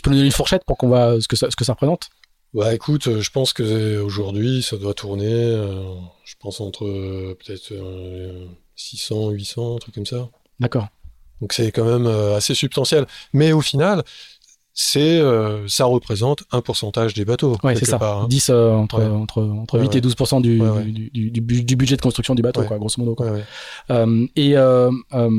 peux 0.07 0.11
nous 0.11 0.17
donner 0.17 0.27
une 0.27 0.33
fourchette 0.33 0.63
pour 0.67 0.77
qu'on 0.79 0.89
voit 0.89 1.21
ce 1.21 1.29
que 1.29 1.37
ça, 1.37 1.51
ce 1.51 1.57
que 1.57 1.65
ça 1.65 1.73
représente? 1.75 2.09
Bah 2.55 2.73
écoute, 2.75 3.07
euh, 3.09 3.21
je 3.21 3.31
pense 3.31 3.53
que 3.53 3.63
euh, 3.63 4.03
aujourd'hui, 4.03 4.63
ça 4.63 4.77
doit 4.79 4.95
tourner, 4.95 5.27
euh, 5.31 5.83
je 6.25 6.35
pense 6.41 6.61
entre 6.61 6.87
euh, 6.87 7.37
peut-être 7.45 7.73
euh, 7.73 8.47
600, 8.77 9.31
800, 9.31 9.77
un 9.77 9.79
truc 9.79 9.95
comme 9.95 10.07
ça. 10.07 10.29
D'accord. 10.61 10.87
Donc 11.43 11.53
c'est 11.53 11.71
quand 11.73 11.85
même 11.85 12.07
euh, 12.07 12.37
assez 12.37 12.55
substantiel. 12.55 13.07
Mais 13.35 13.53
au 13.53 13.61
final, 13.61 14.05
c'est, 14.73 15.19
euh, 15.21 15.67
ça 15.69 15.85
représente 15.87 16.45
un 16.51 16.63
pourcentage 16.63 17.13
des 17.15 17.25
bateaux. 17.27 17.57
Ouais, 17.63 17.75
c'est 17.77 17.85
ça. 17.85 17.99
part, 17.99 18.23
hein. 18.23 18.27
10 18.29 18.49
euh, 18.51 18.71
entre, 18.73 19.01
Ouais. 19.01 19.07
entre, 19.07 19.43
entre 19.43 19.75
Ouais, 19.79 19.83
8 19.85 19.93
et 19.93 19.95
ouais. 19.97 20.01
12 20.01 20.15
du. 20.43 20.59
Du, 20.93 21.11
du, 21.11 21.31
du 21.31 21.41
bu- 21.41 21.65
du 21.65 21.77
budget 21.77 21.97
de 21.97 22.03
construction 22.03 22.35
du 22.35 22.43
bateau, 22.43 22.63
quoi, 22.65 22.79
grosso 22.79 22.95
modo. 22.99 23.15
Quoi. 23.15 23.39
Euh, 23.91 24.27
et 24.37 24.57
euh, 24.57 24.91
euh, 25.15 25.31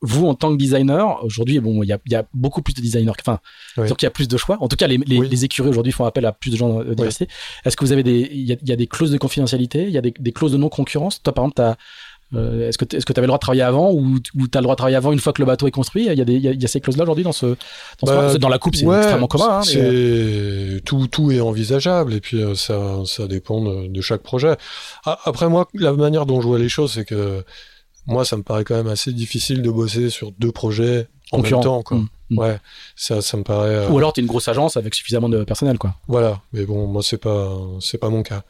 vous, 0.00 0.26
en 0.28 0.34
tant 0.34 0.52
que 0.52 0.56
designer, 0.58 1.22
aujourd'hui, 1.24 1.58
bon, 1.60 1.82
il 1.82 1.88
y 1.88 1.92
a, 1.92 1.98
il 2.06 2.12
y 2.12 2.14
a 2.16 2.24
beaucoup 2.32 2.62
plus 2.62 2.72
de 2.74 2.80
designers. 2.80 3.12
Enfin, 3.20 3.40
donc 3.76 4.00
il 4.02 4.04
y 4.04 4.06
a 4.06 4.10
plus 4.10 4.28
de 4.28 4.36
choix. 4.36 4.56
En 4.60 4.68
tout 4.68 4.76
cas, 4.76 4.86
les, 4.86 4.98
les, 4.98 5.18
Oui. 5.18 5.28
les 5.28 5.44
écuries 5.44 5.68
aujourd'hui 5.68 5.92
font 5.92 6.04
appel 6.04 6.24
à 6.24 6.32
plus 6.32 6.50
de 6.50 6.56
gens 6.56 6.78
de 6.80 6.94
diversité. 6.94 7.28
Est-ce 7.64 7.76
que 7.76 7.84
vous 7.84 7.92
avez 7.92 8.02
des, 8.04 8.28
il 8.32 8.46
y 8.48 8.52
a, 8.52 8.56
il 8.62 8.68
y 8.68 8.72
a 8.72 8.76
des 8.76 8.86
clauses 8.86 9.10
de 9.10 9.18
confidentialité, 9.18 9.82
il 9.84 9.90
y 9.90 9.98
a 9.98 10.00
des, 10.00 10.14
des 10.18 10.32
clauses 10.32 10.52
de 10.52 10.56
non-concurrence? 10.56 11.22
Toi, 11.22 11.32
par 11.34 11.44
exemple, 11.44 11.56
t'as 11.56 11.76
euh, 12.34 12.68
est-ce 12.68 12.76
que 12.76 12.84
tu 12.84 12.94
est-ce 12.96 13.06
que 13.06 13.12
avais 13.14 13.22
le 13.22 13.28
droit 13.28 13.38
de 13.38 13.40
travailler 13.40 13.62
avant 13.62 13.90
ou, 13.90 14.20
tu 14.20 14.30
as 14.52 14.58
le 14.58 14.62
droit 14.62 14.74
de 14.74 14.76
travailler 14.76 14.96
avant 14.98 15.12
une 15.12 15.18
fois 15.18 15.32
que 15.32 15.40
le 15.40 15.46
bateau 15.46 15.66
est 15.66 15.70
construit? 15.70 16.04
Il 16.06 16.14
y 16.14 16.20
a, 16.20 16.24
des, 16.26 16.34
il 16.34 16.42
y 16.42 16.48
a, 16.48 16.52
il 16.52 16.60
y 16.60 16.64
a 16.64 16.68
ces 16.68 16.78
clauses-là 16.78 17.04
aujourd'hui 17.04 17.24
dans 17.24 17.32
ce, 17.32 17.46
dans, 17.46 17.56
ce 18.02 18.04
Bah, 18.34 18.38
dans 18.38 18.50
la 18.50 18.58
coupe, 18.58 18.76
c'est 18.76 18.84
Ouais, 18.84 18.98
extrêmement 18.98 19.28
commun. 19.28 19.60
hein, 19.60 19.62
mais, 19.66 19.80
euh, 19.80 20.80
tout, 20.84 21.06
tout 21.06 21.30
est 21.30 21.40
envisageable 21.40 22.12
et 22.12 22.20
puis 22.20 22.42
euh, 22.42 22.54
ça, 22.54 23.00
ça 23.06 23.26
dépend 23.28 23.62
de, 23.64 23.86
de 23.88 24.00
chaque 24.02 24.22
projet. 24.22 24.56
Après 25.04 25.48
moi, 25.48 25.68
la 25.72 25.94
manière 25.94 26.26
dont 26.26 26.42
je 26.42 26.46
vois 26.48 26.58
les 26.58 26.68
choses, 26.68 26.92
c'est 26.92 27.06
que 27.06 27.44
moi, 28.08 28.24
ça 28.24 28.36
me 28.36 28.42
paraît 28.42 28.64
quand 28.64 28.74
même 28.76 28.88
assez 28.88 29.12
difficile 29.12 29.62
de 29.62 29.70
bosser 29.70 30.10
sur 30.10 30.32
deux 30.32 30.52
projets 30.52 31.06
en 31.32 31.38
même 31.40 31.50
temps. 31.60 31.82
Quoi. 31.82 31.98
Mm, 31.98 32.08
mm. 32.30 32.38
Ouais, 32.38 32.58
ça, 32.96 33.22
ça 33.22 33.36
me 33.36 33.42
paraît. 33.44 33.74
euh, 33.74 33.88
Ou 33.90 33.98
alors 33.98 34.12
tu 34.12 34.20
es 34.20 34.22
une 34.22 34.28
grosse 34.28 34.48
agence 34.48 34.76
avec 34.76 34.94
suffisamment 34.94 35.28
de 35.28 35.44
personnel, 35.44 35.78
quoi. 35.78 35.94
Voilà, 36.08 36.40
mais 36.52 36.64
bon, 36.66 36.86
moi, 36.86 37.02
c'est 37.02 37.18
pas, 37.18 37.56
c'est 37.80 37.98
pas 37.98 38.08
mon 38.08 38.22
cas. 38.22 38.42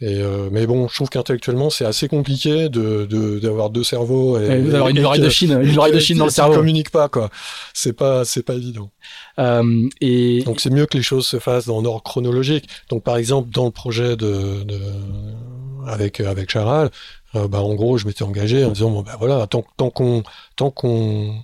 Et 0.00 0.20
euh, 0.22 0.48
mais 0.52 0.64
bon, 0.68 0.86
je 0.86 0.94
trouve 0.94 1.08
qu'intellectuellement, 1.08 1.70
c'est 1.70 1.84
assez 1.84 2.06
compliqué 2.06 2.68
de 2.68 3.04
de- 3.06 3.40
d'avoir 3.40 3.68
deux 3.68 3.82
cerveaux 3.82 4.38
et, 4.38 4.44
Et 4.44 4.58
vous 4.60 4.72
avoir 4.72 4.90
une 4.90 5.04
oreille 5.04 5.20
de 5.20 5.28
Chine, 5.28 5.58
une 5.60 5.76
oreille 5.76 5.92
de 5.92 5.98
Chine 5.98 6.18
dans 6.18 6.26
le 6.26 6.30
cerveau. 6.40 6.54
communiquent 6.54 6.90
pas 6.92 7.08
quoi. 7.08 7.30
C'est 7.74 7.94
pas 7.94 8.24
c'est 8.24 8.44
pas 8.44 8.54
évident. 8.54 8.92
Euh, 9.40 9.88
et 10.00 10.44
Donc 10.44 10.60
c'est 10.60 10.70
mieux 10.70 10.86
que 10.86 10.96
les 10.96 11.02
choses 11.02 11.26
se 11.26 11.40
fassent 11.40 11.66
dans 11.66 11.80
l'ordre 11.82 12.04
chronologique. 12.04 12.68
Donc 12.90 13.02
par 13.02 13.16
exemple 13.16 13.50
dans 13.50 13.64
le 13.64 13.72
projet 13.72 14.16
de, 14.16 14.62
de 14.62 14.78
avec 15.88 16.20
avec 16.20 16.48
Charal, 16.52 16.90
euh, 17.34 17.46
bah 17.48 17.60
en 17.62 17.74
gros 17.74 17.98
je 17.98 18.06
m'étais 18.06 18.22
engagé 18.22 18.64
en 18.64 18.70
disant 18.70 18.90
bon 18.90 19.02
bah 19.02 19.16
voilà 19.18 19.46
tant 19.46 19.64
tant 19.76 19.90
qu'on 19.90 20.22
tant 20.56 20.70
qu'on 20.70 21.34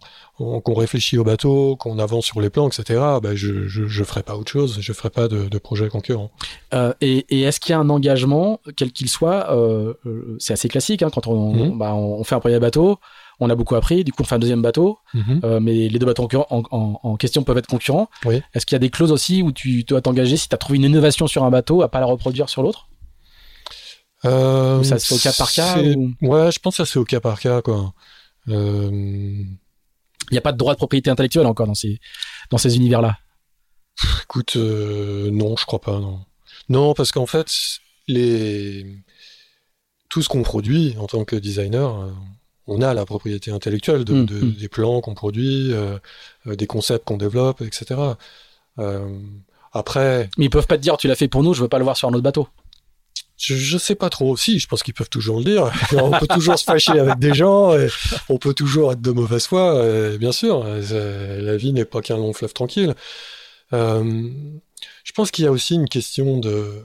on- 0.41 0.61
qu'on 0.61 0.75
réfléchit 0.75 1.17
au 1.17 1.23
bateau, 1.25 1.77
qu'on 1.77 1.99
avance 2.01 2.25
sur 2.27 2.41
les 2.41 2.51
plans, 2.51 2.67
etc. 2.69 3.01
Bah 3.23 3.35
je 3.35 3.69
je 3.69 3.87
je 3.87 4.03
ferai 4.05 4.23
pas 4.25 4.35
autre 4.37 4.51
chose, 4.51 4.79
je 4.81 4.93
ferai 4.93 5.11
pas 5.11 5.29
de, 5.29 5.45
de 5.49 5.59
projet 5.59 5.89
concurrent. 5.89 6.31
Euh, 6.73 6.93
et, 7.01 7.25
et 7.29 7.43
est-ce 7.43 7.61
qu'il 7.61 7.71
y 7.71 7.75
a 7.75 7.79
un 7.79 7.89
engagement, 7.91 8.59
quel 8.77 8.91
qu'il 8.93 9.09
soit 9.09 9.53
euh, 9.53 9.95
C'est 10.41 10.53
assez 10.55 10.69
classique 10.69 11.03
hein, 11.03 11.11
quand 11.15 11.27
on, 11.29 11.55
Mhm. 11.55 11.79
bah, 11.79 11.95
on 11.95 12.25
fait 12.25 12.35
un 12.35 12.41
premier 12.41 12.59
bateau, 12.59 12.99
on 13.39 13.49
a 13.51 13.55
beaucoup 13.55 13.77
appris, 13.77 14.03
du 14.03 14.13
coup 14.13 14.23
on 14.23 14.25
fait 14.25 14.35
un 14.35 14.39
deuxième 14.41 14.63
bateau, 14.63 14.99
euh, 15.45 15.61
mais 15.61 15.89
les 15.89 15.99
deux 16.01 16.07
bateaux 16.07 16.29
en, 16.35 16.47
en- 16.51 16.63
en- 16.73 17.01
en 17.03 17.17
question 17.17 17.45
peuvent 17.45 17.59
être 17.59 17.69
concurrents. 17.69 18.09
Oui. 18.25 18.43
Est-ce 18.55 18.67
qu'il 18.67 18.75
y 18.75 18.77
a 18.77 18.81
des 18.81 18.91
clauses 18.91 19.13
aussi 19.13 19.41
où 19.43 19.53
tu 19.53 19.85
dois 19.85 20.01
t'engager 20.01 20.37
si 20.37 20.49
tu 20.49 20.55
as 20.55 20.59
trouvé 20.59 20.79
une 20.79 20.85
innovation 20.85 21.27
sur 21.29 21.45
un 21.45 21.51
bateau 21.51 21.83
à 21.83 21.89
pas 21.89 22.01
la 22.01 22.07
reproduire 22.07 22.49
sur 22.49 22.63
l'autre? 22.65 22.89
Euh, 24.25 24.83
ça 24.83 24.99
se 24.99 25.07
fait 25.07 25.15
au 25.15 25.19
cas 25.19 25.33
par 25.37 25.53
cas 25.53 25.83
ou- 25.83 26.13
Ouais, 26.23 26.51
je 26.53 26.59
pense 26.59 26.75
que 26.75 26.77
ça 26.79 26.87
se 26.87 26.93
fait 26.93 26.99
au 26.99 27.05
cas 27.05 27.21
par 27.21 27.39
cas 27.41 27.61
quoi. 27.63 27.93
Euh, 28.49 28.91
Il 28.93 30.33
n'y 30.33 30.39
a 30.39 30.41
pas 30.41 30.53
de 30.53 30.57
droit 30.59 30.73
de 30.73 30.79
propriété 30.79 31.11
intellectuelle 31.11 31.47
encore 31.47 31.67
dans 31.67 31.75
ces, 31.75 32.01
dans 32.51 32.59
ces 32.59 32.77
univers-là? 32.77 33.19
Écoute, 34.23 34.57
euh, 34.57 35.31
non, 35.31 35.57
je 35.57 35.67
crois 35.67 35.81
pas, 35.81 35.99
non. 36.01 36.21
Non, 36.69 36.95
parce 36.95 37.13
qu'en 37.13 37.27
fait, 37.27 37.47
les... 38.09 38.87
tout 40.09 40.23
ce 40.23 40.29
qu'on 40.29 40.43
produit 40.43 40.95
en 40.99 41.07
tant 41.07 41.25
que 41.25 41.37
designer, 41.37 42.11
on 42.67 42.81
a 42.81 42.95
la 42.95 43.05
propriété 43.05 43.51
intellectuelle 43.51 44.05
de, 44.05 44.25
de- 44.25 44.41
mm. 44.47 44.53
des 44.53 44.69
plans 44.69 45.01
qu'on 45.03 45.15
produit, 45.15 45.73
des 46.47 46.67
concepts 46.67 47.05
qu'on 47.05 47.19
développe, 47.19 47.61
etc. 47.61 48.01
Après, 49.73 50.31
Mais 50.39 50.47
ils 50.47 50.51
peuvent 50.51 50.67
pas 50.67 50.77
te 50.77 50.83
dire 50.83 50.97
tu 50.97 51.09
l'as 51.09 51.17
fait 51.17 51.29
pour 51.29 51.43
nous, 51.43 51.53
je 51.53 51.63
veux 51.63 51.69
pas 51.69 51.79
le 51.79 51.85
voir 51.85 51.97
sur 51.97 52.09
un 52.09 52.13
autre 52.13 52.23
bateau. 52.23 52.49
Je, 53.37 53.55
je 53.57 53.79
sais 53.79 53.95
pas 53.95 54.11
trop. 54.11 54.37
Si, 54.37 54.59
je 54.59 54.67
pense 54.69 54.83
qu'ils 54.83 54.95
peuvent 54.95 55.09
toujours 55.11 55.39
le 55.39 55.45
dire. 55.45 55.71
on 55.93 56.11
peut 56.13 56.27
toujours 56.29 56.59
se 56.59 56.65
fâcher 56.65 56.99
avec 56.99 57.19
des 57.19 57.35
gens, 57.35 57.77
et 57.77 57.89
on 58.29 58.39
peut 58.39 58.55
toujours 58.55 58.93
être 58.93 59.01
de 59.01 59.11
mauvaise 59.11 59.47
foi, 59.47 59.85
et 60.13 60.19
bien 60.19 60.33
sûr. 60.33 60.65
euh, 60.67 61.41
La 61.43 61.57
vie 61.57 61.73
n'est 61.73 61.85
pas 61.85 62.01
qu'un 62.01 62.17
long 62.17 62.33
fleuve 62.33 62.53
tranquille. 62.53 62.95
Euh, 63.73 64.31
je 65.05 65.13
pense 65.13 65.31
qu'il 65.31 65.45
y 65.45 65.49
a 65.49 65.53
aussi 65.53 65.75
une 65.75 65.89
question 65.89 66.39
de 66.39 66.83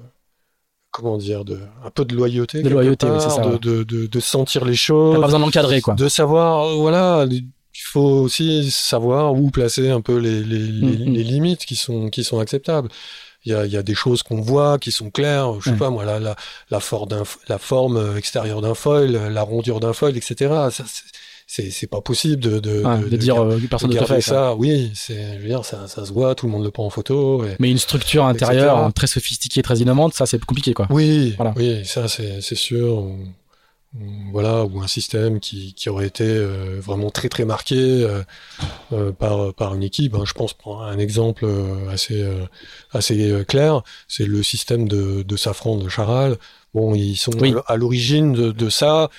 comment 0.92 1.18
dire, 1.18 1.46
de 1.46 1.60
un 1.86 1.92
peu 1.92 2.04
de 2.04 2.16
loyauté, 2.16 2.64
De 2.64 2.70
loyauté, 2.70 3.06
oui, 3.06 3.12
part, 3.12 3.22
c'est 3.22 3.30
ça, 3.30 3.42
de, 3.46 3.50
ouais. 3.52 3.60
de, 3.60 3.84
de, 3.84 4.08
de 4.08 4.20
sentir 4.20 4.66
les 4.66 4.72
T'as 4.72 4.78
choses, 4.78 5.16
pas 5.20 5.26
besoin 5.28 5.40
de 5.40 5.44
l'encadrer 5.46 5.82
quoi. 5.82 5.94
de 5.94 6.08
savoir, 6.10 6.66
euh, 6.66 6.76
voilà, 6.78 7.26
il 7.30 7.46
faut 7.76 8.02
aussi 8.02 8.72
savoir 8.72 9.36
où 9.36 9.52
placer 9.52 9.90
un 9.92 10.02
peu 10.02 10.18
les, 10.18 10.44
les, 10.44 10.58
les, 10.58 10.98
Mm, 10.98 11.12
mm. 11.12 11.14
les 11.14 11.24
limites 11.24 11.66
qui 11.66 11.76
sont, 11.76 12.10
qui 12.10 12.24
sont 12.24 12.40
acceptables. 12.40 12.90
Il 13.45 13.52
y 13.53 13.56
a, 13.56 13.66
y 13.66 13.78
a 13.78 13.84
des 13.84 13.95
choses 13.95 14.22
qu'on 14.22 14.41
voit 14.41 14.78
qui 14.80 14.91
sont 14.91 15.10
claires, 15.11 15.53
je 15.61 15.70
sais 15.70 15.76
pas 15.78 15.90
moi, 15.90 16.03
la, 16.06 16.20
la, 16.20 16.36
la, 16.72 16.80
for- 16.82 17.07
d'un- 17.07 17.24
la 17.48 17.57
forme 17.57 18.18
extérieure 18.18 18.61
d'un 18.61 18.74
foil, 18.76 19.11
la 19.32 19.41
rondure 19.44 19.80
d'un 19.80 19.94
foil, 19.94 20.18
etc. 20.18 20.36
Ça, 20.72 20.84
c'est- 21.48 21.88
pas 21.88 22.02
possible 22.02 22.44
de, 22.44 22.60
de, 22.60 22.84
de, 23.02 23.10
de 23.10 23.18
dire 23.18 23.41
euh, 23.44 23.57
personne 23.70 23.90
ne 23.90 23.95
fait 24.06 24.22
ça. 24.22 24.32
ça. 24.34 24.56
Oui, 24.56 24.91
c'est, 24.94 25.36
je 25.38 25.40
veux 25.41 25.48
dire, 25.48 25.66
ça, 25.66 25.88
ça 25.88 26.06
se 26.06 26.11
voit, 26.14 26.36
tout 26.36 26.45
le 26.45 26.52
monde 26.52 26.64
le 26.64 26.70
prend 26.70 26.86
en 26.86 26.90
photo. 26.91 27.44
Et... 27.45 27.56
Mais 27.60 27.72
une 27.72 27.80
structure 27.80 28.26
intérieure 28.26 28.94
très 28.94 29.07
sophistiquée, 29.07 29.61
très 29.64 29.78
innovante, 29.80 30.14
ça 30.14 30.26
c'est 30.28 30.44
compliqué 30.45 30.74
quoi. 30.76 30.86
Oui, 30.91 31.34
Voilà. 31.38 31.53
oui, 31.56 31.84
ça 31.86 32.07
c'est 32.07 32.41
sûr. 32.56 33.03
Voilà, 34.32 34.66
ou 34.66 34.82
un 34.82 34.88
système 34.88 35.40
qui, 35.40 35.74
qui 35.74 35.90
aurait 35.90 36.06
été 36.06 36.24
euh, 36.24 36.80
vraiment 36.80 37.10
très 37.10 37.28
très 37.28 37.44
marqué 37.44 37.76
euh, 37.76 38.22
euh, 38.94 39.11
par, 39.11 39.52
par 39.56 39.74
une 39.74 39.82
équipe. 39.82 40.14
hein. 40.14 40.24
Je 40.26 40.34
pense 40.34 40.53
prendre 40.53 40.84
un 40.84 40.99
exemple 40.99 41.44
assez, 41.91 42.24
assez 42.91 43.44
clair, 43.48 43.82
c'est 44.07 44.28
le 44.28 44.44
système 44.44 44.88
de, 44.88 45.24
de 45.24 45.36
safran 45.38 45.78
de 45.78 45.90
Charal. 45.90 46.38
Bon, 46.76 46.94
ils 46.94 47.16
sont 47.18 47.32
Oui. 47.41 47.56
à 47.66 47.78
l'origine 47.78 48.32
de, 48.34 48.52
de 48.52 48.70
ça. 48.70 49.10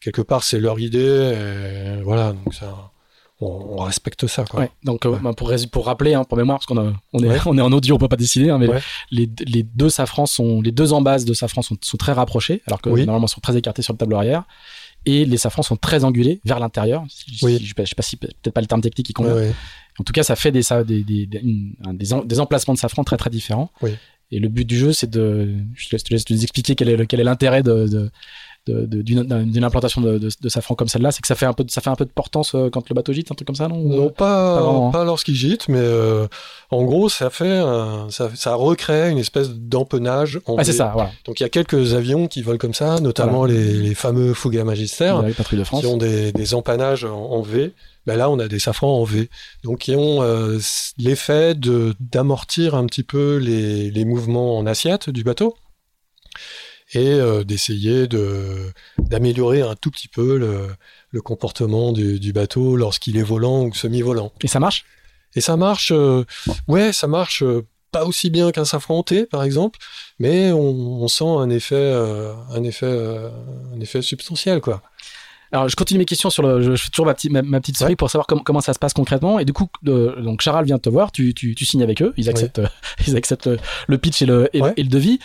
Quelque 0.00 0.22
part, 0.22 0.44
c'est 0.44 0.60
leur 0.60 0.78
idée. 0.78 0.98
et 1.98 2.02
voilà, 2.04 2.32
donc 2.32 2.54
ça, 2.54 2.92
on, 3.40 3.76
on 3.78 3.84
respecte 3.84 4.26
ça. 4.26 4.44
Quoi. 4.44 4.60
Ouais. 4.60 4.70
Donc 4.84 5.06
euh, 5.06 5.10
Ouais. 5.10 5.18
bah, 5.22 5.32
pour, 5.34 5.86
rappeler, 5.86 6.14
hein, 6.14 6.24
pour 6.24 6.36
mémoire, 6.38 6.58
parce 6.58 6.66
qu'on 6.66 6.78
a- 6.78 6.92
on 7.12 7.22
est, 7.22 7.28
Ouais. 7.28 7.38
on 7.46 7.56
est 7.58 7.62
en 7.62 7.72
audio, 7.72 7.94
on 7.94 7.98
peut 7.98 8.08
pas 8.08 8.16
décider, 8.16 8.50
hein, 8.50 8.58
mais 8.58 8.68
les, 9.10 9.30
les 9.46 9.62
deux 9.62 9.90
safrans 9.90 10.26
sont, 10.26 10.60
les 10.60 10.72
deux 10.72 10.92
embases 10.92 11.24
de 11.24 11.32
safran 11.34 11.62
sont, 11.62 11.76
sont 11.80 11.96
très 11.96 12.12
rapprochés, 12.12 12.62
alors 12.66 12.80
que 12.80 12.90
Oui. 12.90 13.04
normalement 13.06 13.26
sont 13.26 13.40
très 13.40 13.56
écartés 13.56 13.82
sur 13.82 13.92
le 13.94 13.98
tableau 13.98 14.16
arrière. 14.16 14.44
et 15.06 15.24
les 15.24 15.38
safrans 15.38 15.62
sont 15.62 15.76
très 15.76 16.04
angulés 16.04 16.40
vers 16.44 16.60
l'intérieur. 16.60 17.04
Je, 17.08 17.48
je, 17.48 17.66
sais 17.68 17.74
pas- 17.74 17.84
je 17.84 17.88
sais 17.88 17.94
pas 17.94 18.02
si 18.02 18.16
peut-être 18.16 18.52
pas 18.52 18.60
le 18.60 18.66
terme 18.66 18.82
technique 18.82 19.06
qui 19.06 19.12
convient. 19.14 19.50
En 19.98 20.04
tout 20.04 20.12
cas, 20.12 20.22
ça 20.22 20.36
fait 20.36 20.52
des, 20.52 20.62
ça, 20.62 20.84
des, 20.84 21.02
des, 21.02 21.24
des, 21.26 21.38
une- 21.38 21.74
un- 21.84 21.94
des, 21.94 22.12
en- 22.12 22.22
des 22.24 22.38
emplacements 22.40 22.74
de 22.74 22.78
safran 22.78 23.02
très 23.04 23.16
très 23.16 23.30
différents. 23.30 23.70
Oui. 23.80 23.92
Et 24.30 24.38
le 24.38 24.48
but 24.48 24.64
du 24.66 24.76
jeu, 24.78 24.92
c'est 24.92 25.08
de. 25.10 25.56
Je 25.74 25.88
te 25.88 25.96
laisse, 26.12 26.24
te 26.24 26.32
expliquer 26.34 26.74
quel 26.76 26.88
est, 26.90 27.24
l'intérêt 27.24 27.62
de- 27.62 28.10
d'une, 28.90 29.22
d'un- 29.24 29.42
d'une 29.44 29.64
implantation 29.64 30.00
de, 30.00 30.18
de, 30.18 30.28
de 30.40 30.48
safran 30.48 30.74
comme 30.74 30.88
celle-là. 30.88 31.12
C'est 31.12 31.20
que 31.20 31.26
ça 31.28 31.34
fait 31.34 31.46
un 31.46 31.52
peu, 31.52 31.64
de- 31.64 31.70
ça 31.70 31.80
fait 31.80 31.90
un 31.90 31.94
peu 31.96 32.04
de 32.04 32.10
portance 32.10 32.54
euh, 32.54 32.70
quand 32.70 32.88
le 32.88 32.94
bateau 32.94 33.12
gîte, 33.12 33.30
un 33.30 33.34
truc 33.34 33.46
comme 33.46 33.56
ça, 33.56 33.68
non 33.68 33.76
Non, 33.78 34.08
pas, 34.10 34.60
Pas 34.60 34.66
hein. 34.66 34.90
pas 34.90 35.04
lorsqu'il 35.04 35.34
gîte, 35.34 35.68
mais 35.68 35.78
euh, 35.80 36.26
en 36.70 36.84
gros, 36.84 37.08
ça 37.08 37.30
fait, 37.30 37.58
un- 37.58 38.08
ça, 38.10 38.30
ça 38.34 38.54
recrée 38.54 39.10
une 39.10 39.18
espèce 39.18 39.50
d'empennage. 39.50 40.40
en 40.46 40.56
Ah, 40.56 40.64
c'est 40.64 40.72
V. 40.72 40.78
ça, 40.78 40.90
voilà. 40.94 41.10
Donc 41.24 41.40
il 41.40 41.42
y 41.42 41.46
a 41.46 41.50
quelques 41.50 41.94
avions 41.94 42.26
qui 42.28 42.42
volent 42.42 42.58
comme 42.58 42.74
ça, 42.74 43.00
notamment 43.00 43.44
les, 43.44 43.74
les 43.74 43.94
fameux 43.94 44.34
Fuga 44.34 44.64
Magister, 44.64 45.14
de 45.52 45.64
France. 45.64 45.80
qui 45.80 45.86
ont 45.86 45.96
des, 45.96 46.32
des 46.32 46.54
empannages 46.54 47.04
en, 47.04 47.16
en 47.30 47.42
V. 47.42 47.72
Ben 48.06 48.16
là, 48.16 48.30
on 48.30 48.38
a 48.38 48.48
des 48.48 48.58
safrans 48.58 48.98
en 48.98 49.04
V, 49.04 49.28
donc 49.62 49.80
qui 49.80 49.94
ont 49.94 50.22
euh, 50.22 50.58
l'effet 50.96 51.54
d'amortir 52.00 52.74
un 52.74 52.86
petit 52.86 53.02
peu 53.02 53.36
les, 53.36 53.90
les 53.90 54.04
mouvements 54.04 54.56
en 54.58 54.66
assiette 54.66 55.10
du 55.10 55.22
bateau 55.22 55.54
et 56.92 57.08
euh, 57.12 57.44
d'essayer 57.44 58.06
de 58.08 58.72
d'améliorer 58.98 59.62
un 59.62 59.74
tout 59.76 59.90
petit 59.90 60.08
peu 60.08 60.36
le, 60.38 60.68
le 61.10 61.20
comportement 61.20 61.92
du, 61.92 62.18
du 62.20 62.32
bateau 62.32 62.76
lorsqu'il 62.76 63.16
est 63.16 63.22
volant 63.22 63.64
ou 63.64 63.74
semi-volant. 63.74 64.32
Et 64.42 64.48
ça 64.48 64.60
marche? 64.60 64.84
Et 65.36 65.40
ça 65.40 65.56
marche, 65.56 65.92
euh, 65.92 66.24
ouais, 66.66 66.92
ça 66.92 67.06
marche 67.06 67.42
euh, 67.44 67.64
pas 67.92 68.04
aussi 68.04 68.30
bien 68.30 68.50
qu'un 68.52 68.64
safran 68.64 68.98
hanté, 68.98 69.26
par 69.26 69.42
exemple, 69.44 69.78
mais 70.18 70.50
on, 70.52 71.02
on 71.02 71.08
sent 71.08 71.24
un 71.24 71.50
effet, 71.50 71.74
euh, 71.76 72.32
un 72.52 72.62
effet, 72.64 72.86
un 73.74 73.80
effet 73.80 74.02
substantiel, 74.02 74.60
quoi. 74.60 74.82
Alors, 75.52 75.68
je 75.68 75.74
continue 75.74 75.98
mes 75.98 76.04
questions 76.04 76.30
sur 76.30 76.44
le. 76.44 76.62
Je, 76.62 76.76
fais 76.76 76.90
toujours 76.90 77.06
ma, 77.06 77.14
petite 77.14 77.32
ma, 77.32 77.42
ma 77.42 77.60
petite 77.60 77.80
Ouais. 77.80 77.96
pour 77.96 78.08
savoir 78.08 78.28
comment 78.28 78.42
comment 78.44 78.60
ça 78.60 78.72
se 78.72 78.78
passe 78.78 78.92
concrètement. 78.92 79.40
Et 79.40 79.44
du 79.44 79.52
coup, 79.52 79.66
euh, 79.88 80.20
donc 80.22 80.42
Charal 80.42 80.64
vient 80.64 80.78
te 80.78 80.88
voir, 80.88 81.10
tu, 81.10 81.34
tu, 81.34 81.56
tu 81.56 81.64
signes 81.64 81.82
avec 81.82 82.02
eux, 82.02 82.14
ils 82.16 82.28
acceptent, 82.30 82.60
euh, 82.60 82.68
ils 83.08 83.16
acceptent 83.16 83.50
le, 83.88 83.98
pitch 83.98 84.22
et 84.22 84.26
le, 84.26 84.48
et, 84.52 84.58
le- 84.58 84.64
Ouais. 84.66 84.74
et 84.76 84.82
le 84.84 84.88
devis. 84.88 85.18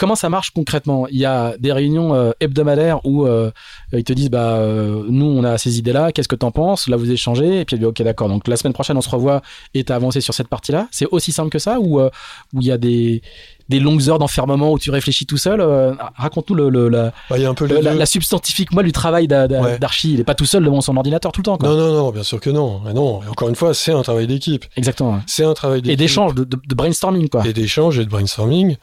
Comment 0.00 0.14
ça 0.14 0.30
marche 0.30 0.50
concrètement? 0.52 1.06
Il 1.08 1.18
y 1.18 1.26
a 1.26 1.54
des 1.58 1.72
réunions 1.72 2.14
euh, 2.14 2.30
hebdomadaires 2.40 3.00
où 3.04 3.26
euh, 3.26 3.50
ils 3.92 4.02
te 4.02 4.14
disent 4.14 4.30
bah 4.30 4.54
euh, 4.56 5.04
nous 5.08 5.26
on 5.26 5.44
a 5.44 5.58
ces 5.58 5.78
idées 5.78 5.92
là, 5.92 6.10
qu'est-ce 6.10 6.26
que 6.26 6.36
t'en 6.36 6.50
penses? 6.50 6.88
Là 6.88 6.96
vous 6.96 7.10
échangez 7.10 7.60
et 7.60 7.64
puis 7.66 7.84
ok 7.84 8.00
d'accord. 8.02 8.28
Donc 8.30 8.48
la 8.48 8.56
semaine 8.56 8.72
prochaine 8.72 8.96
on 8.96 9.02
se 9.02 9.10
revoit 9.10 9.42
et 9.74 9.84
t'as 9.84 9.96
avancé 9.96 10.22
sur 10.22 10.32
cette 10.32 10.48
partie 10.48 10.72
là. 10.72 10.88
C'est 10.90 11.06
aussi 11.10 11.32
simple 11.32 11.50
que 11.50 11.58
ça 11.58 11.78
ou 11.80 12.00
où 12.00 12.08
il 12.60 12.66
y 12.66 12.72
a 12.72 12.78
des 12.78 13.20
des 13.68 13.78
longues 13.78 14.08
heures 14.08 14.18
d'enfermement 14.18 14.72
où 14.72 14.78
tu 14.78 14.90
réfléchis 14.90 15.26
tout 15.26 15.36
seul 15.36 15.60
euh, 15.60 15.92
Raconte-nous 16.16 16.56
le, 16.56 16.70
le- 16.70 16.88
la, 16.88 17.12
Bah, 17.28 17.36
Il 17.36 17.42
y 17.42 17.44
a 17.44 17.50
un 17.50 17.54
peu 17.54 17.66
les 17.66 17.80
le- 17.82 17.98
la, 17.98 18.06
substantifique 18.06 18.72
moi 18.72 18.82
du 18.82 18.92
travail 18.92 19.28
Ouais. 19.30 19.78
d'archi. 19.78 20.14
Il 20.14 20.20
est 20.20 20.24
pas 20.24 20.34
tout 20.34 20.46
seul 20.46 20.64
devant 20.64 20.80
son 20.80 20.96
ordinateur 20.96 21.30
tout 21.30 21.40
le 21.42 21.44
temps. 21.44 21.58
Quoi. 21.58 21.68
Non, 21.68 21.76
non, 21.76 21.92
non, 21.92 22.10
bien 22.10 22.22
sûr 22.22 22.40
que 22.40 22.48
non. 22.50 22.80
Mais 22.86 22.94
non, 22.94 23.22
et 23.22 23.28
encore 23.28 23.48
une 23.50 23.54
fois, 23.54 23.74
c'est 23.74 23.92
un 23.92 24.02
travail 24.02 24.26
d'équipe. 24.26 24.64
Exactement. 24.76 25.20
C'est 25.26 25.44
un 25.44 25.52
travail 25.54 25.82
Et 25.84 25.94
d'échange, 25.96 26.34
de, 26.34 26.44
de, 26.44 26.56
de 26.66 26.74
brainstorming 26.74 27.28
quoi. 27.28 27.46
et 27.46 27.52
d'échange 27.52 27.98
et 27.98 28.04
de 28.06 28.10
brainstorming. 28.10 28.76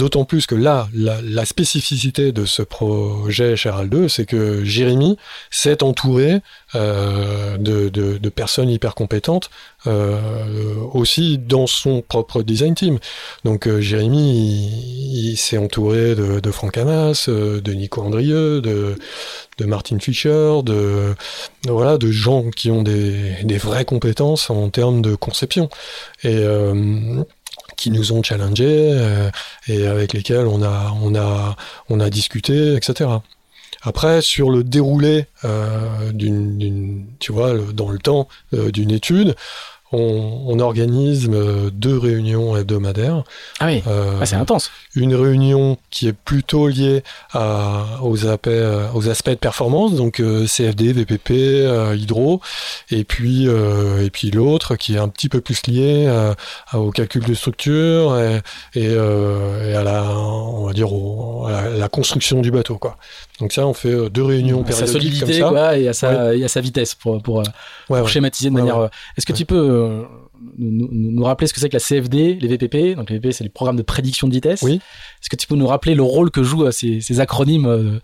D'autant 0.00 0.24
plus 0.24 0.46
que 0.46 0.54
là, 0.54 0.88
la, 0.94 1.44
spécificité 1.44 2.32
de 2.32 2.46
ce 2.46 2.62
projet 2.62 3.54
Cheral 3.54 3.90
2, 3.90 4.08
c'est 4.08 4.24
que 4.24 4.64
Jérémy 4.64 5.18
s'est 5.50 5.82
entouré 5.82 6.40
euh, 6.74 7.58
de, 7.58 8.28
personnes 8.30 8.70
hyper 8.70 8.94
compétentes 8.94 9.50
euh, 9.86 10.74
aussi 10.94 11.36
dans 11.36 11.66
son 11.66 12.00
propre 12.00 12.42
design 12.42 12.74
team. 12.74 12.98
Donc 13.44 13.66
euh, 13.66 13.82
Jérémy, 13.82 14.70
il, 15.12 15.36
s'est 15.36 15.58
entouré 15.58 16.14
de, 16.14 16.50
Franck 16.50 16.78
Hamas, 16.78 17.28
de 17.28 17.72
Nico 17.74 18.00
Andrieux, 18.00 18.62
de, 18.62 18.96
Martin 19.66 19.98
Fischer, 19.98 20.60
de, 20.64 21.14
voilà, 21.68 21.98
de 21.98 22.10
gens 22.10 22.48
qui 22.48 22.70
ont 22.70 22.82
des, 22.82 23.34
des 23.44 23.58
vraies 23.58 23.84
compétences 23.84 24.48
en 24.48 24.70
termes 24.70 25.02
de 25.02 25.14
conception. 25.14 25.68
Qui 27.80 27.90
nous 27.90 28.12
ont 28.12 28.22
challengés 28.22 28.90
euh, 28.92 29.30
et 29.66 29.86
avec 29.86 30.12
lesquels 30.12 30.46
on 30.46 30.62
a, 30.62 30.92
on 31.02 31.14
a, 31.14 31.56
on 31.88 31.98
a 31.98 32.10
discuté, 32.10 32.74
etc. 32.74 33.08
Après, 33.80 34.20
sur 34.20 34.50
le 34.50 34.62
déroulé 34.62 35.24
euh, 35.46 36.12
d'une, 36.12 37.06
tu 37.20 37.32
vois, 37.32 37.54
dans 37.72 37.88
le 37.88 37.98
temps 37.98 38.28
euh, 38.52 38.70
d'une 38.70 38.90
étude, 38.90 39.34
on, 39.92 40.44
on 40.46 40.58
organise 40.60 41.28
euh, 41.32 41.70
deux 41.72 41.98
réunions 41.98 42.56
hebdomadaires. 42.56 43.24
Ah 43.58 43.66
oui, 43.66 43.82
Euh, 43.88 44.18
Ah, 44.20 44.26
c'est 44.26 44.36
intense. 44.36 44.70
une 44.94 45.14
réunion 45.14 45.76
qui 45.90 46.06
est 46.08 46.12
plutôt 46.12 46.68
liée 46.68 47.02
à, 47.32 47.84
aux, 48.02 48.26
aspects, 48.26 48.46
euh, 48.48 48.86
aux 48.94 49.08
aspects 49.08 49.30
de 49.30 49.34
performance, 49.34 49.94
donc 49.94 50.20
euh, 50.20 50.46
CFD, 50.46 50.92
VPP, 50.92 51.30
euh, 51.32 51.96
hydro, 51.96 52.40
et 52.90 53.04
puis, 53.04 53.46
et 53.46 54.10
puis 54.10 54.30
l'autre 54.30 54.76
qui 54.76 54.94
est 54.94 54.98
un 54.98 55.08
petit 55.08 55.28
peu 55.28 55.40
plus 55.40 55.66
lié 55.66 56.06
à- 56.06 56.78
au 56.78 56.90
calcul 56.90 57.24
de 57.24 57.34
structure 57.34 58.16
et, 58.18 58.40
et, 58.74 58.84
et 58.92 59.74
à 59.74 59.82
la, 59.82 60.04
on 60.14 60.66
va 60.66 60.72
dire, 60.72 60.92
au- 60.92 61.46
à 61.46 61.50
la, 61.62 61.70
la 61.70 61.88
construction 61.88 62.40
du 62.40 62.50
bateau, 62.50 62.78
quoi. 62.78 62.96
Donc 63.40 63.52
ça, 63.52 63.66
on 63.66 63.72
fait 63.74 64.10
deux 64.10 64.22
réunions 64.24 64.62
À 64.62 64.70
sa 64.72 64.84
périodiques 64.84 65.20
comme 65.20 65.26
solidité 65.32 65.82
et 65.82 65.88
à 65.88 65.92
sa, 65.94 66.34
et 66.36 66.44
à 66.44 66.48
sa 66.48 66.60
vitesse 66.60 66.94
pour, 66.94 67.22
pour, 67.22 67.38
Ouais, 67.38 67.44
pour 67.86 67.96
ouais. 67.96 68.06
schématiser 68.06 68.50
de 68.50 68.54
manière. 68.54 68.88
Est-ce 69.16 69.24
que 69.26 69.32
tu 69.32 69.44
peux 69.46 69.79
euh, 69.80 70.02
nous, 70.58 70.88
nous- 70.90 71.10
nous 71.12 71.24
rappeler 71.24 71.46
ce 71.46 71.52
que 71.54 71.60
c'est 71.60 71.68
que 71.68 71.76
la 71.76 71.80
CFD, 71.80 72.38
les 72.40 72.48
VPP 72.48 72.94
Donc 72.96 73.10
les 73.10 73.16
VPP, 73.18 73.32
c'est 73.32 73.44
les 73.44 73.50
programmes 73.50 73.76
de 73.76 73.82
prédiction 73.82 74.28
de 74.28 74.32
vitesse. 74.34 74.62
Oui. 74.62 74.74
Est-ce 74.74 75.28
que 75.28 75.36
tu 75.36 75.46
peux 75.46 75.56
nous 75.56 75.66
rappeler 75.66 75.94
le 75.94 76.02
rôle 76.02 76.30
que 76.30 76.42
jouent 76.42 76.66
euh, 76.66 76.70
ces, 76.70 77.00
ces 77.00 77.20
acronymes 77.20 77.66
euh, 77.66 77.98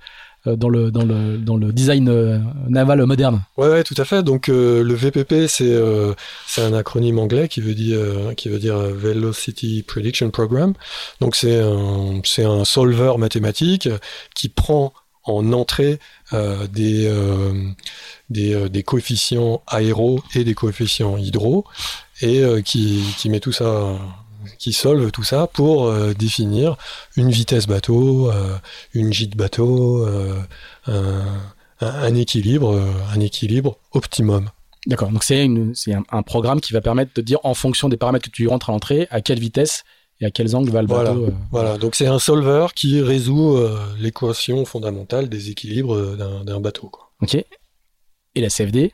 euh, 0.46 0.54
dans, 0.56 0.68
le, 0.68 0.90
dans, 0.90 1.04
le, 1.04 1.38
dans 1.38 1.56
le 1.56 1.72
design 1.72 2.08
euh, 2.08 2.38
naval 2.68 3.04
moderne? 3.06 3.42
Ouais, 3.56 3.68
ouais, 3.68 3.82
tout 3.84 3.94
à 3.96 4.04
fait. 4.04 4.22
Donc 4.22 4.48
euh, 4.48 4.82
le 4.84 4.94
VPP, 4.94 5.46
c'est 5.48 5.64
euh, 5.72 6.12
un 6.58 6.72
acronyme 6.74 7.18
anglais 7.18 7.48
qui 7.48 7.60
veut 7.60 7.74
dire 7.74 7.98
qui 8.36 8.48
veut 8.48 8.58
dire 8.58 8.76
Velocity 8.76 9.82
Prediction 9.82 10.30
Program. 10.30 10.74
Donc 11.20 11.36
c'est 11.36 11.58
un 11.60 12.20
c'est 12.24 12.44
un 12.44 12.64
solver 12.64 13.14
mathématique 13.18 13.88
qui 14.34 14.48
prend 14.48 14.92
en 15.26 15.52
entrée 15.52 15.98
euh, 16.32 16.66
des 16.66 17.06
euh, 17.06 17.52
euh, 18.36 18.68
des 18.68 18.82
coefficients 18.82 19.62
aéro 19.66 20.22
et 20.34 20.44
des 20.44 20.54
coefficients 20.54 21.16
hydro 21.16 21.64
et 22.22 22.42
qui 22.64 23.28
met 23.28 23.40
tout 23.40 23.52
ça 23.52 23.98
qui 24.58 24.72
solve 24.72 25.10
tout 25.10 25.24
ça 25.24 25.46
pour 25.46 25.92
définir 26.14 26.76
une 27.16 27.30
vitesse 27.30 27.66
bateau, 27.66 28.30
une 28.94 29.12
gîte 29.12 29.36
bateau, 29.36 30.06
un, 30.86 31.26
un, 31.80 32.14
équilibre, 32.14 32.80
un 33.14 33.20
équilibre 33.20 33.76
optimum. 33.92 34.48
D'accord, 34.86 35.10
donc 35.10 35.24
c'est 35.24 35.42
un, 35.42 36.04
un 36.10 36.22
programme 36.22 36.62
qui 36.62 36.72
va 36.72 36.80
permettre 36.80 37.12
de 37.14 37.20
dire 37.20 37.40
en 37.42 37.52
fonction 37.52 37.90
des 37.90 37.98
paramètres 37.98 38.24
que 38.24 38.34
tu 38.34 38.48
rentres 38.48 38.70
à 38.70 38.72
l'entrée, 38.72 39.08
à 39.10 39.20
quelle 39.20 39.40
vitesse 39.40 39.84
et 40.20 40.26
à 40.26 40.30
quels 40.30 40.54
angles 40.56 40.70
va 40.70 40.82
le 40.82 40.88
Voilà. 40.88 41.10
bateau. 41.10 41.24
euh. 41.26 41.30
Voilà, 41.50 41.78
donc 41.78 41.94
c'est 41.94 42.06
un 42.06 42.18
solver 42.18 42.68
qui 42.74 43.00
résout 43.02 43.56
euh, 43.56 43.78
l'équation 43.98 44.64
fondamentale 44.64 45.28
des 45.28 45.50
équilibres 45.50 46.16
d'un 46.44 46.60
bateau. 46.60 46.88
Quoi. 46.88 47.10
Ok. 47.22 47.34
Et 47.34 48.40
la 48.40 48.48
CFD 48.48 48.92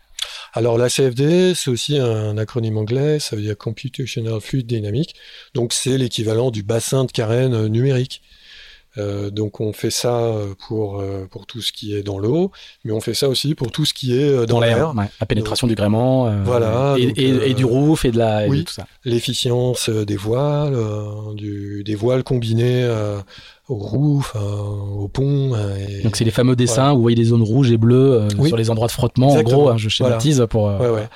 Alors 0.53 0.79
la 0.79 0.89
CFD, 0.89 1.55
c'est 1.55 1.71
aussi 1.71 1.99
un 1.99 2.37
acronyme 2.39 2.77
anglais, 2.79 3.19
ça 3.19 3.35
veut 3.37 3.43
dire 3.43 3.57
Computational 3.59 4.41
Fluid 4.41 4.67
Dynamic, 4.67 5.15
donc 5.55 5.73
c'est 5.73 5.99
l'équivalent 5.99 6.51
du 6.51 6.63
bassin 6.63 7.05
de 7.05 7.11
carène 7.13 7.55
euh, 7.55 7.69
numérique. 7.69 8.23
Euh, 8.99 9.31
donc 9.31 9.61
on 9.61 9.73
fait 9.73 9.91
ça 9.91 10.17
euh, 10.19 10.55
pour, 10.69 11.01
euh, 11.01 11.27
pour 11.31 11.47
tout 11.47 11.63
ce 11.63 11.73
qui 11.73 11.95
est 11.97 12.03
dans 12.03 12.19
l'eau, 12.19 12.51
mais 12.85 12.93
on 12.93 13.01
fait 13.01 13.15
ça 13.15 13.29
aussi 13.29 13.55
pour 13.55 13.71
tout 13.73 13.85
ce 13.85 13.95
qui 13.95 14.15
est 14.19 14.47
dans, 14.47 14.61
l'air. 14.61 14.95
ouais, 14.95 15.07
la 15.21 15.27
pénétration 15.27 15.67
du 15.67 15.75
gréement. 15.75 16.27
euh, 16.29 16.43
Voilà, 16.45 16.95
Et, 16.99 17.07
donc, 17.07 17.19
et- 17.19 17.51
et 17.51 17.55
du 17.55 17.65
roof 17.65 18.05
et 18.05 18.11
de 18.11 18.19
la 18.19 18.47
et 18.47 18.51
oui. 18.51 18.59
de 18.59 18.63
tout 18.65 18.73
ça. 18.75 18.87
l'efficience 19.05 19.89
des 19.89 20.17
voiles, 20.17 20.77
du, 21.35 21.83
des 21.85 21.95
voiles 21.95 22.23
combinées 22.23 22.87
au 23.69 23.77
roof, 23.77 24.35
au 24.37 25.09
pont. 25.09 25.55
euh, 25.55 25.77
et- 25.77 26.03
Donc 26.03 26.17
c'est 26.17 26.25
les 26.25 26.31
fameux 26.31 26.57
dessins 26.57 26.93
où 26.93 26.97
vous 26.97 27.03
voyez 27.03 27.17
des 27.17 27.25
zones 27.25 27.43
rouges 27.43 27.71
et 27.71 27.77
bleues 27.79 28.13
euh, 28.23 28.29
Oui. 28.39 28.49
sur 28.49 28.57
les 28.57 28.71
endroits 28.71 28.89
de 28.89 28.93
frottement. 28.93 29.31
Exactement. 29.31 29.57
En 29.57 29.61
gros, 29.63 29.71
hein, 29.71 29.77
je 29.79 29.89
schématise 29.89 30.45
pour. 30.51 30.69
euh, 30.69 30.79
Ouais, 30.79 31.09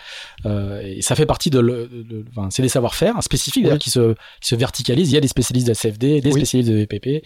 ouais. 0.44 0.96
et 0.98 1.02
ça 1.02 1.14
fait 1.16 1.26
partie 1.26 1.50
de. 1.50 1.58
le- 1.58 1.88
de- 1.88 2.24
enfin, 2.30 2.48
c'est 2.50 2.62
des 2.62 2.68
savoir-faire 2.68 3.20
spécifiques 3.22 3.62
d'ailleurs 3.64 3.74
Oui. 3.76 3.80
qui 3.80 3.90
se 3.90 4.14
qui 4.40 4.48
se 4.48 4.54
verticalisent. 4.54 5.10
Il 5.10 5.14
y 5.14 5.18
a 5.18 5.20
des 5.20 5.28
spécialistes 5.28 5.66
de 5.66 5.72
la 5.72 5.74
CFD, 5.74 6.20
des 6.20 6.28
Oui. 6.32 6.40
spécialistes 6.40 6.70
de 6.70 6.76
VPP. 6.76 7.22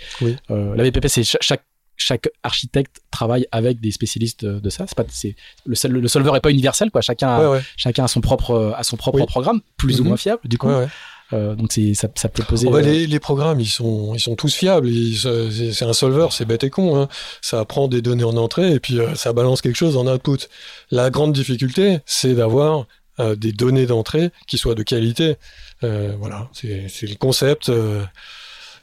Euh, 0.50 0.74
la 0.74 0.82
VPP, 0.84 1.08
c'est 1.08 1.22
cha- 1.24 1.38
chaque 1.40 1.64
chaque 2.02 2.30
architecte 2.42 3.02
travaille 3.10 3.46
avec 3.52 3.78
des 3.78 3.90
spécialistes 3.90 4.42
de, 4.42 4.58
de 4.58 4.70
ça. 4.70 4.86
C'est 4.88 4.96
pas 4.96 5.04
c'est 5.10 5.36
le, 5.66 5.74
sol- 5.74 5.90
le 5.92 6.08
solver 6.08 6.32
est 6.34 6.40
pas 6.40 6.50
universel 6.50 6.90
quoi. 6.90 7.02
Chacun 7.02 7.28
a, 7.28 7.40
Ouais, 7.42 7.56
ouais. 7.58 7.62
chacun 7.76 8.04
a 8.04 8.08
son 8.08 8.22
propre 8.22 8.72
a 8.74 8.82
son 8.84 8.96
propre 8.96 9.18
Oui. 9.20 9.26
programme 9.26 9.60
plus 9.76 10.00
ou 10.00 10.04
Mhm. 10.04 10.08
moins 10.08 10.16
fiable 10.16 10.40
du 10.46 10.56
coup. 10.56 10.68
Ouais, 10.68 10.76
ouais. 10.76 10.88
Euh, 11.32 11.54
donc 11.54 11.72
c'est 11.72 11.94
ça, 11.94 12.08
ça 12.14 12.28
peut 12.28 12.42
poser. 12.42 12.66
Oh, 12.66 12.72
bah, 12.72 12.80
les, 12.80 13.06
les 13.06 13.20
programmes, 13.20 13.60
ils 13.60 13.68
sont, 13.68 14.14
ils 14.14 14.20
sont 14.20 14.36
tous 14.36 14.54
fiables. 14.54 14.90
C'est 15.14 15.84
un 15.84 15.92
solver, 15.92 16.28
c'est 16.30 16.44
bête 16.44 16.64
et 16.64 16.70
con. 16.70 17.00
Hein. 17.00 17.08
Ça 17.40 17.64
prend 17.64 17.88
des 17.88 18.02
données 18.02 18.24
en 18.24 18.36
entrée 18.36 18.72
et 18.72 18.80
puis 18.80 18.98
euh, 18.98 19.14
ça 19.14 19.32
balance 19.32 19.60
quelque 19.62 19.76
chose 19.76 19.96
en 19.96 20.06
output. 20.06 20.48
La 20.90 21.10
grande 21.10 21.32
difficulté, 21.32 21.98
c'est 22.06 22.34
d'avoir 22.34 22.86
euh, 23.20 23.36
des 23.36 23.52
données 23.52 23.86
d'entrée 23.86 24.30
qui 24.46 24.58
soient 24.58 24.74
de 24.74 24.82
qualité. 24.82 25.36
Euh, 25.84 26.14
voilà, 26.18 26.48
c'est 26.52 26.86
c'est 26.88 27.06
le 27.06 27.14
concept. 27.14 27.70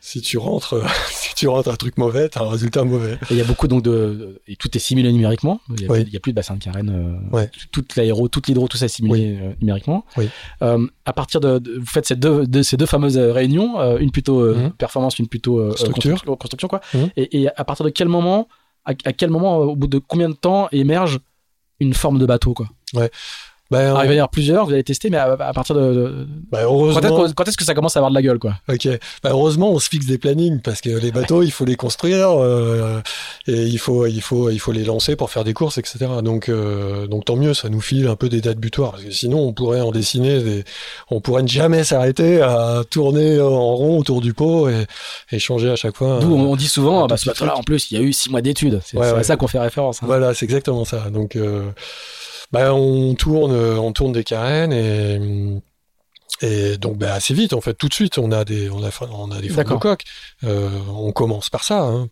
Euh, 0.08 0.20
si 0.20 0.22
tu 0.22 0.38
rentres, 0.38 0.82
si 1.10 1.36
tu 1.36 1.48
rentres 1.48 1.70
un 1.70 1.76
truc 1.76 1.98
mauvais, 1.98 2.30
t'as 2.30 2.44
un 2.44 2.50
résultat 2.50 2.84
mauvais. 2.84 3.18
il 3.30 3.38
y 3.38 3.42
a 3.42 3.44
beaucoup 3.44 3.68
donc 3.68 3.84
de, 3.84 4.42
et 4.48 4.56
tout 4.56 4.76
est 4.76 4.80
simulé 4.80 5.12
numériquement. 5.12 5.60
Il 5.70 5.82
y 5.82 6.16
a, 6.16 6.20
plus 6.20 6.32
de 6.32 6.36
bassin 6.36 6.56
de 6.56 6.64
carène. 6.64 7.20
Euh, 7.34 7.46
Toute 7.72 7.96
l'aéro, 7.96 8.28
toute 8.28 8.48
l'hydro, 8.48 8.68
tout 8.68 8.78
ça 8.78 8.86
est 8.86 8.90
simulé 8.90 9.38
euh, 9.40 9.54
numériquement. 9.62 10.06
Oui. 10.18 10.30
Euh, 10.62 10.88
à 11.06 11.14
partir 11.14 11.40
de, 11.40 11.62
vous 11.80 11.86
faites 11.86 12.08
ces 12.08 12.16
deux, 12.16 12.48
de, 12.48 12.62
ces 12.62 12.78
deux 12.78 12.86
fameuses 12.86 13.18
réunions, 13.18 13.80
euh, 13.80 13.98
une 13.98 14.12
plutôt 14.12 14.54
mhm. 14.54 14.72
performance, 14.72 15.20
une 15.20 15.28
plutôt 15.28 15.76
structure, 15.76 16.24
construction, 16.24 16.68
quoi. 16.68 16.82
Mhm. 16.94 17.10
Et, 17.18 17.42
et, 17.42 17.50
à 17.50 17.64
partir 17.64 17.86
de 17.86 17.90
quel 17.90 18.08
moment, 18.08 18.48
à, 18.86 18.92
à, 18.92 19.14
quel 19.14 19.30
moment, 19.30 19.58
au 19.58 19.76
bout 19.76 19.88
de 19.88 20.00
combien 20.00 20.30
de 20.30 20.36
temps 20.36 20.68
émerge 20.72 21.20
une 21.80 21.94
forme 21.94 22.18
de 22.18 22.26
bateau, 22.26 22.54
quoi? 22.54 22.68
Ouais. 22.94 23.12
Ben, 23.72 23.96
ah, 23.96 24.04
il 24.04 24.08
va 24.08 24.14
y 24.14 24.18
avoir 24.18 24.30
plusieurs, 24.30 24.66
vous 24.66 24.74
allez 24.74 24.84
tester, 24.84 25.10
mais 25.10 25.18
à, 25.18 25.36
partir 25.54 25.76
de. 25.76 26.28
Bah, 26.52 26.60
heureusement... 26.64 27.28
Quand 27.36 27.48
est-ce 27.48 27.58
que 27.58 27.66
ça 27.66 27.74
commence 27.74 27.98
à 27.98 28.00
avoir 28.00 28.12
de 28.12 28.16
la 28.16 28.22
gueule, 28.22 28.40
quoi? 28.40 28.56
Ok. 28.70 28.88
Bah, 29.24 29.30
heureusement, 29.32 29.72
on 29.72 29.80
se 29.80 29.90
fixe 29.90 30.06
des 30.06 30.18
plannings 30.18 30.62
parce 30.62 30.82
que 30.82 30.90
les 30.90 31.12
bateaux, 31.12 31.44
il 31.44 31.52
faut 31.52 31.66
les 31.66 31.76
construire 31.76 32.30
euh, 32.30 33.02
et 33.48 33.64
il 33.64 33.78
faut, 33.78 34.06
il 34.08 34.22
faut, 34.22 34.50
il 34.50 34.60
faut 34.60 34.72
les 34.72 34.84
lancer 34.84 35.16
pour 35.16 35.30
faire 35.30 35.44
des 35.44 35.54
courses, 35.54 35.78
etc. 35.78 36.06
Donc, 36.24 36.50
euh, 36.50 37.08
donc 37.08 37.26
tant 37.26 37.36
mieux, 37.36 37.54
ça 37.54 37.70
nous 37.70 37.82
file 37.82 38.08
un 38.08 38.16
peu 38.16 38.30
des 38.30 38.42
dates 38.42 38.60
butoirs 38.60 38.92
parce 38.92 39.04
que 39.04 39.12
sinon, 39.12 39.40
on 39.40 39.54
pourrait 39.54 39.82
en 39.82 39.92
dessiner, 39.92 40.42
des... 40.42 40.64
on 41.10 41.20
pourrait 41.20 41.44
ne 41.44 41.48
jamais 41.48 41.84
s'arrêter 41.84 42.42
à 42.42 42.84
tourner 42.90 43.42
en 43.42 43.76
rond 43.76 44.00
autour 44.00 44.22
du 44.22 44.34
pot 44.34 44.70
et, 44.70 44.86
et 45.32 45.40
changer 45.40 45.70
à 45.70 45.76
chaque 45.76 45.98
fois. 45.98 46.20
D'où 46.20 46.34
on 46.34 46.56
dit 46.56 46.68
souvent, 46.68 47.08
bah, 47.08 47.18
ce 47.18 47.26
bateau-là, 47.26 47.58
en 47.58 47.64
plus, 47.64 47.92
il 47.92 47.98
y 47.98 48.02
a 48.02 48.04
eu 48.04 48.14
six 48.14 48.30
mois 48.30 48.42
d'études. 48.42 48.80
C'est 48.86 48.98
à 49.00 49.24
ça 49.24 49.36
qu'on 49.36 49.48
fait 49.48 49.60
référence. 49.60 50.02
Hein. 50.02 50.08
Voilà, 50.08 50.34
c'est 50.34 50.46
exactement 50.46 50.86
ça. 50.86 51.10
Donc 51.10 51.36
euh, 51.36 51.70
bah, 52.52 52.74
on 52.74 53.14
tourne, 53.16 53.54
on 53.54 53.92
tourne 53.94 54.14
des 54.14 54.24
carènes 54.24 54.74
et 54.74 55.62
et 56.42 56.78
donc 56.78 56.98
bah, 56.98 57.14
assez 57.14 57.34
vite 57.34 57.54
en 57.54 57.62
fait, 57.62 57.74
tout 57.74 57.88
de 57.88 57.94
suite 57.94 58.18
on 58.18 58.32
a 58.32 58.46
des 58.46 58.70
on 58.70 58.84
a 58.84 58.92
on 59.12 59.32
a 59.32 59.42
des 59.42 59.50
formes 59.50 59.70
de 59.70 59.76
coques. 59.76 60.04
Euh, 60.44 60.70
on 60.90 61.12
commence 61.12 61.50
par 61.50 61.64
ça. 61.64 61.82
Hein. 61.82 62.10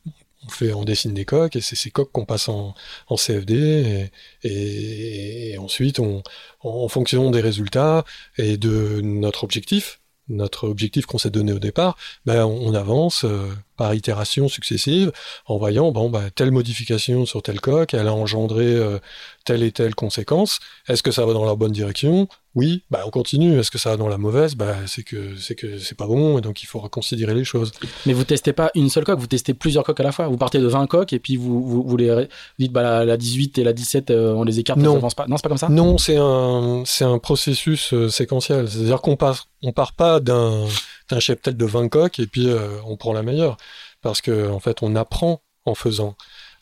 On 0.48 0.50
fait, 0.50 0.74
on 0.74 0.84
dessine 0.84 1.14
des 1.14 1.26
coques 1.26 1.56
et 1.56 1.62
c'est 1.62 1.76
ces 1.76 1.90
coques 1.90 2.12
qu'on 2.12 2.26
passe 2.26 2.50
en, 2.50 2.76
en 3.08 3.16
CFD 3.16 4.12
et, 4.44 5.54
et, 5.54 5.58
ensuite 5.58 6.00
on, 6.00 6.22
en 6.62 6.88
fonction 6.88 7.32
des 7.32 7.42
résultats 7.42 8.06
et 8.38 8.56
de 8.58 9.02
notre 9.02 9.44
objectif, 9.44 10.02
notre 10.28 10.68
objectif 10.68 11.08
qu'on 11.08 11.18
s'est 11.18 11.32
donné 11.32 11.52
au 11.52 11.58
départ, 11.58 11.98
ben 12.28 12.46
on, 12.46 12.76
avance 12.76 13.26
euh, 13.26 13.52
par 13.76 13.94
itération 13.94 14.48
successive 14.48 15.12
en 15.46 15.58
voyant 15.58 15.92
bon 15.92 16.10
bah 16.10 16.30
telle 16.34 16.52
modification 16.52 17.26
sur 17.26 17.42
telle 17.42 17.62
coque, 17.62 17.94
elle 17.94 18.08
a 18.08 18.14
engendré 18.14 18.66
euh, 18.66 19.00
telle 19.46 19.64
et 19.64 19.72
telle 19.72 19.96
conséquence. 19.96 20.60
Est-ce 20.88 21.04
que 21.04 21.12
ça 21.12 21.26
va 21.26 21.34
dans 21.34 21.46
la 21.46 21.56
bonne 21.56 21.72
direction? 21.72 22.28
Oui, 22.56 22.84
bah 22.90 23.04
on 23.06 23.10
continue. 23.10 23.60
Est-ce 23.60 23.70
que 23.70 23.78
ça 23.78 23.92
va 23.92 23.98
dans 23.98 24.08
la 24.08 24.18
mauvaise? 24.18 24.56
Bah 24.56 24.76
c'est 24.88 25.04
que 25.04 25.36
c'est 25.38 25.56
que 25.56 25.78
c'est 25.78 25.98
pas 25.98 26.08
bon 26.08 26.38
et 26.38 26.42
donc 26.42 26.64
il 26.64 26.66
faut 26.68 26.80
reconsidérer 26.80 27.34
les 27.34 27.44
choses. 27.44 27.74
Mais 28.06 28.14
vous 28.14 28.24
testez 28.24 28.54
pas 28.54 28.72
une 28.76 28.90
seule 28.90 29.04
coque, 29.04 29.20
vous 29.20 29.28
testez 29.28 29.54
plusieurs 29.54 29.84
coques 29.84 30.00
à 30.00 30.04
la 30.04 30.14
fois. 30.14 30.28
Vous 30.28 30.38
partez 30.38 30.60
de 30.60 30.68
20 30.68 30.88
coques 30.88 31.12
et 31.12 31.20
puis 31.20 31.36
vous 31.36 31.62
vous, 31.62 31.84
vous 31.84 31.98
les 31.98 32.28
dites 32.58 32.72
bah 32.72 33.04
la, 33.04 33.18
18 33.18 33.58
et 33.58 33.64
la 33.66 33.74
17 33.74 34.10
euh, 34.10 34.34
on 34.34 34.44
les 34.44 34.60
écarte, 34.60 34.80
non. 34.80 35.02
pas. 35.02 35.28
Non, 35.28 35.36
c'est 35.36 35.44
pas 35.44 35.50
comme 35.50 35.58
ça? 35.58 35.68
Non, 35.70 35.98
c'est 35.98 36.18
un 36.18 36.84
c'est 36.86 37.04
un 37.04 37.20
processus 37.20 37.94
euh, 37.94 38.08
séquentiel. 38.08 38.70
C'est-à-dire 38.70 39.02
qu'on 39.02 39.18
part 39.18 39.48
on 39.62 39.74
part 39.74 39.92
pas 39.92 40.22
d'un 40.22 40.66
d'un 41.10 41.20
cheptel 41.20 41.56
de 41.58 41.66
20 41.66 41.90
coques 41.90 42.20
et 42.20 42.28
puis 42.28 42.50
euh, 42.50 42.80
on 42.86 42.98
prend 42.98 43.14
la 43.14 43.24
meilleure 43.24 43.58
parce 44.02 44.22
que 44.22 44.50
en 44.50 44.60
fait 44.60 44.82
on 44.82 44.96
apprend 44.96 45.42
en 45.66 45.76
faisant. 45.76 46.16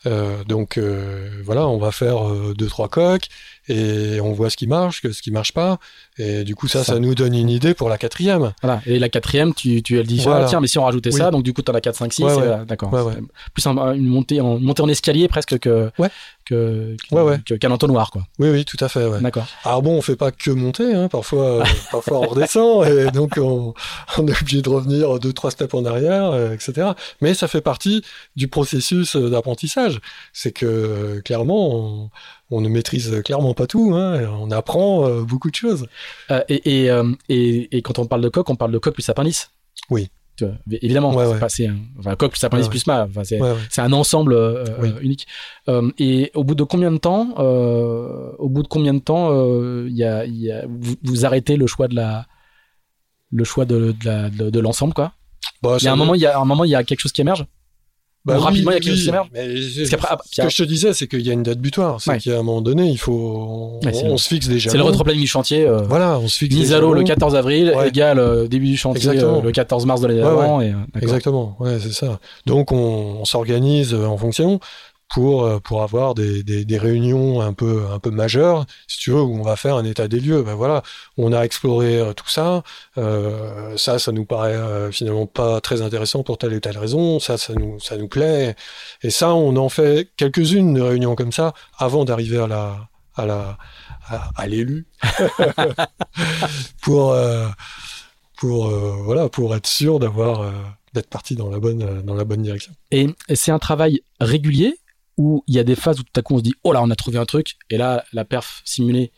Euh, 0.06 0.44
donc 0.44 0.76
euh, 0.76 1.42
voilà, 1.44 1.66
on 1.66 1.78
va 1.78 1.92
faire 1.92 2.30
deux 2.54 2.68
trois 2.68 2.88
coques 2.88 3.28
et 3.68 4.20
on 4.20 4.32
voit 4.32 4.50
ce 4.50 4.56
qui 4.56 4.66
marche, 4.66 5.02
ce 5.02 5.22
qui 5.22 5.30
marche 5.30 5.52
pas. 5.52 5.78
Et 6.18 6.44
du 6.44 6.54
coup 6.54 6.68
ça, 6.68 6.84
ça, 6.84 6.98
nous 6.98 7.14
donne 7.14 7.34
une 7.34 7.50
idée 7.50 7.74
pour 7.74 7.88
la 7.88 7.98
quatrième. 7.98 8.52
Voilà. 8.62 8.80
Et 8.86 8.98
la 8.98 9.08
quatrième, 9.08 9.54
tu 9.54 9.82
tu 9.82 9.98
elle 9.98 10.06
dit 10.06 10.22
ah, 10.26 10.46
tiens 10.48 10.60
mais 10.60 10.66
si 10.66 10.78
on 10.78 10.84
rajoutait 10.84 11.10
ça, 11.10 11.30
donc 11.30 11.42
du 11.42 11.52
coup 11.52 11.62
t'en 11.62 11.74
as 11.74 11.80
4, 11.80 11.96
5, 11.96 12.12
6. 12.12 12.24
D'accord. 12.66 12.90
Plus 13.52 13.66
une 13.66 14.06
montée 14.06 14.40
en 14.40 14.58
une 14.58 14.64
montée 14.64 14.82
en 14.82 14.88
escalier 14.88 15.28
presque 15.28 15.58
que 15.58 15.90
que 16.44 16.96
qu'un 17.58 17.70
entonnoir 17.70 18.10
quoi. 18.10 18.26
Oui 18.38 18.50
oui 18.50 18.64
tout 18.64 18.76
à 18.80 18.88
fait. 18.88 19.20
D'accord. 19.20 19.46
Alors 19.64 19.82
bon 19.82 19.96
on 19.96 20.02
fait 20.02 20.16
pas 20.16 20.30
que 20.30 20.50
monter, 20.50 20.94
hein. 20.94 21.08
parfois 21.08 21.64
parfois 21.90 22.20
on 22.20 22.28
redescend 22.28 22.86
et 22.86 23.10
donc 23.10 23.38
on, 23.38 23.74
on, 24.18 24.26
est 24.28 24.40
obligé 24.40 24.62
de 24.62 24.68
revenir 24.68 25.18
deux 25.18 25.32
trois 25.32 25.50
steps 25.50 25.74
en 25.74 25.84
arrière, 25.84 26.52
etc. 26.52 26.88
Mais 27.20 27.34
ça 27.34 27.48
fait 27.48 27.60
partie 27.60 28.02
du 28.36 28.48
processus 28.48 29.16
d'apprentissage. 29.16 30.00
C'est 30.32 30.52
que 30.52 30.66
euh, 30.66 31.20
clairement, 31.22 31.74
on, 31.74 32.10
ne 32.50 32.68
maîtrise 32.68 33.22
clairement 33.24 33.54
pas 33.54 33.66
tout. 33.66 33.94
Hein, 33.94 34.28
on 34.40 34.50
apprend 34.50 35.08
euh, 35.08 35.22
beaucoup 35.22 35.50
de 35.50 35.54
choses. 35.54 35.86
Euh, 36.30 36.42
et, 36.48 36.90
et, 37.28 37.82
quand 37.82 37.98
on 37.98 38.06
parle 38.06 38.22
de 38.22 38.28
coq, 38.28 38.48
on 38.50 38.56
parle 38.56 38.72
de 38.72 38.78
coq 38.78 38.94
plus 38.94 39.08
appendice. 39.08 39.50
Oui. 39.90 40.10
évidemment, 40.70 41.14
c'est 41.48 41.68
un 42.04 42.16
coq 42.16 42.32
plus 42.32 42.44
appendice 42.44 42.68
plus 42.68 42.86
mât. 42.86 43.08
c'est 43.22 43.80
un 43.80 43.92
ensemble 43.92 44.36
unique. 45.00 45.26
et 45.98 46.30
au 46.34 46.44
bout 46.44 46.54
de 46.54 46.64
combien 46.64 46.92
de 46.92 46.98
temps, 46.98 47.34
au 47.38 48.48
bout 48.48 48.62
de 48.62 48.68
combien 48.68 48.94
de 48.94 49.00
temps, 49.00 49.32
il 49.86 49.96
y 49.96 50.04
a, 50.04 50.64
vous, 51.02 51.26
arrêtez 51.26 51.56
le 51.56 51.66
choix 51.66 51.88
de 51.88 51.96
la, 51.96 52.26
le 53.30 53.44
choix 53.44 53.64
de, 53.64 53.94
de 54.02 54.60
l'ensemble, 54.60 54.94
quoi? 54.94 55.12
Bah, 55.62 55.76
il 55.80 55.84
y 55.84 55.88
a 55.88 55.92
un 55.92 55.96
moment, 55.96 56.14
il 56.14 56.20
y 56.20 56.26
a 56.26 56.38
un 56.38 56.44
moment, 56.44 56.64
il 56.64 56.70
y 56.70 56.74
a 56.74 56.84
quelque 56.84 57.00
chose 57.00 57.12
qui 57.12 57.20
émerge? 57.22 57.46
Bah, 58.24 58.38
rapidement, 58.38 58.70
il 58.70 58.74
y 58.74 58.76
a 58.78 58.80
quelque 58.80 58.96
chose 58.96 59.04
qui 59.04 59.96
ah, 60.08 60.18
Ce 60.30 60.42
que 60.42 60.48
je 60.48 60.56
te 60.56 60.62
disais, 60.62 60.94
c'est 60.94 61.06
qu'il 61.06 61.20
y 61.20 61.28
a 61.28 61.34
une 61.34 61.42
date 61.42 61.58
butoir. 61.58 62.00
C'est 62.00 62.18
qu'à 62.18 62.38
un 62.38 62.42
moment 62.42 62.62
donné, 62.62 62.88
il 62.88 62.96
faut, 62.96 63.78
on, 63.84 64.16
se 64.16 64.28
fixe 64.28 64.48
déjà. 64.48 64.70
C'est 64.70 64.78
le 64.78 64.82
retroplanning 64.82 65.20
du 65.20 65.26
chantier. 65.26 65.66
Euh, 65.66 65.82
voilà, 65.82 66.18
on 66.18 66.28
se 66.28 66.38
fixe. 66.38 66.54
Mise 66.54 66.72
à 66.72 66.80
l'eau 66.80 66.94
le 66.94 67.02
14 67.02 67.34
avril, 67.34 67.74
égal 67.84 68.18
euh, 68.18 68.48
début 68.48 68.66
du 68.66 68.76
chantier 68.76 69.10
euh, 69.10 69.42
le 69.42 69.52
14 69.52 69.84
mars 69.84 70.00
de 70.00 70.06
l'année 70.06 70.20
d'avant. 70.20 70.62
Exactement. 71.00 71.56
Ouais, 71.60 71.78
c'est 71.80 71.92
ça. 71.92 72.18
Donc, 72.46 72.72
on, 72.72 73.18
on 73.20 73.24
s'organise 73.24 73.94
en 73.94 74.16
fonction 74.16 74.58
pour 75.08 75.44
euh, 75.44 75.60
pour 75.60 75.82
avoir 75.82 76.14
des, 76.14 76.42
des, 76.42 76.64
des, 76.64 76.78
réunions 76.78 77.40
un 77.40 77.52
peu 77.52 77.86
un 77.92 77.98
peu 77.98 78.10
majeures, 78.10 78.66
si 78.86 78.98
tu 78.98 79.10
veux, 79.10 79.20
où 79.20 79.38
on 79.38 79.42
va 79.42 79.56
faire 79.56 79.76
un 79.76 79.84
état 79.84 80.08
des 80.08 80.20
lieux. 80.20 80.42
Ben 80.42 80.54
voilà, 80.54 80.82
on 81.16 81.32
a 81.32 81.42
exploré 81.42 81.98
euh, 81.98 82.12
tout 82.12 82.28
ça. 82.28 82.62
Euh, 82.98 83.76
ça, 83.76 83.98
ça 83.98 84.12
nous 84.12 84.24
paraît 84.24 84.54
euh, 84.54 84.90
finalement 84.90 85.26
pas 85.26 85.60
très 85.60 85.82
intéressant 85.82 86.22
pour 86.22 86.38
telle 86.38 86.52
et 86.52 86.60
telle 86.60 86.78
raison. 86.78 87.20
Ça, 87.20 87.38
ça 87.38 87.54
nous 87.54 87.78
ça 87.80 87.96
nous 87.96 88.08
plaît. 88.08 88.56
Et 89.02 89.10
ça, 89.10 89.34
on 89.34 89.56
en 89.56 89.68
fait 89.68 90.10
quelques-unes 90.16 90.74
de 90.74 90.80
réunions 90.80 91.14
comme 91.14 91.32
ça 91.32 91.54
avant 91.78 92.04
d'arriver 92.04 92.38
à 92.38 92.46
la 92.46 92.88
à 93.16 93.26
la 93.26 93.58
à, 94.36 94.46
l'élu 94.46 94.86
pour 96.82 97.16
pour 98.36 98.68
voilà 98.68 99.28
pour 99.28 99.54
être 99.54 99.66
sûr 99.66 99.98
d'avoir 99.98 100.52
d'être 100.92 101.08
parti 101.08 101.36
dans 101.36 101.48
la 101.48 101.58
bonne 101.58 102.02
dans 102.02 102.14
la 102.14 102.24
bonne 102.24 102.42
direction. 102.42 102.72
Et 102.90 103.08
c'est 103.34 103.52
un 103.52 103.58
travail 103.58 104.02
régulier 104.20 104.76
où 105.16 105.44
il 105.46 105.54
y 105.54 105.58
a 105.58 105.64
des 105.64 105.76
phases 105.76 106.00
où 106.00 106.02
tout 106.02 106.18
à 106.18 106.22
coup 106.22 106.34
on 106.34 106.38
se 106.38 106.42
dit 106.42 106.54
oh 106.64 106.72
là 106.72 106.82
on 106.82 106.90
a 106.90 106.96
trouvé 106.96 107.18
un 107.18 107.24
truc 107.24 107.56
et 107.70 107.76
là 107.76 108.04
la 108.12 108.24
perf 108.24 108.62
simulée 108.64 109.12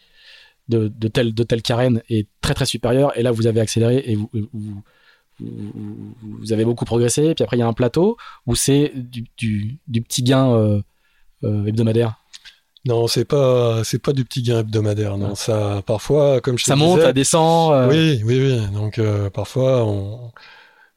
de, 0.68 0.88
de 0.88 1.08
telle 1.08 1.34
de 1.34 1.42
telle 1.42 1.62
carène 1.62 2.02
est 2.08 2.28
très 2.40 2.54
très 2.54 2.66
supérieure 2.66 3.16
et 3.18 3.22
là 3.22 3.30
vous 3.30 3.46
avez 3.46 3.60
accéléré 3.60 4.02
et 4.06 4.16
vous, 4.16 4.28
vous, 4.32 4.82
vous, 5.40 6.52
avez 6.52 6.64
beaucoup 6.64 6.84
progressé 6.84 7.26
et 7.26 7.34
puis 7.34 7.44
après 7.44 7.56
il 7.56 7.60
y 7.60 7.62
a 7.62 7.66
un 7.66 7.72
plateau 7.72 8.16
où 8.46 8.54
c'est 8.54 8.92
du, 8.94 9.26
du, 9.36 9.78
du, 9.86 10.02
petit 10.02 10.22
gain 10.22 10.50
euh, 10.52 10.80
euh, 11.44 11.66
hebdomadaire 11.66 12.16
non, 12.86 13.08
c'est 13.08 13.24
pas 13.24 13.82
c'est 13.82 13.98
pas 13.98 14.12
du 14.12 14.24
petit 14.24 14.42
gain 14.42 14.60
hebdomadaire. 14.60 15.18
Non, 15.18 15.34
ça 15.34 15.82
parfois, 15.84 16.40
comme 16.40 16.56
je 16.56 16.62
ça 16.62 16.76
monte, 16.76 17.00
ça 17.00 17.12
descend. 17.12 17.72
Euh. 17.72 17.88
Oui, 17.88 18.22
oui, 18.24 18.38
oui. 18.38 18.60
Donc 18.72 19.00
parfois 19.32 19.84
on 19.84 20.30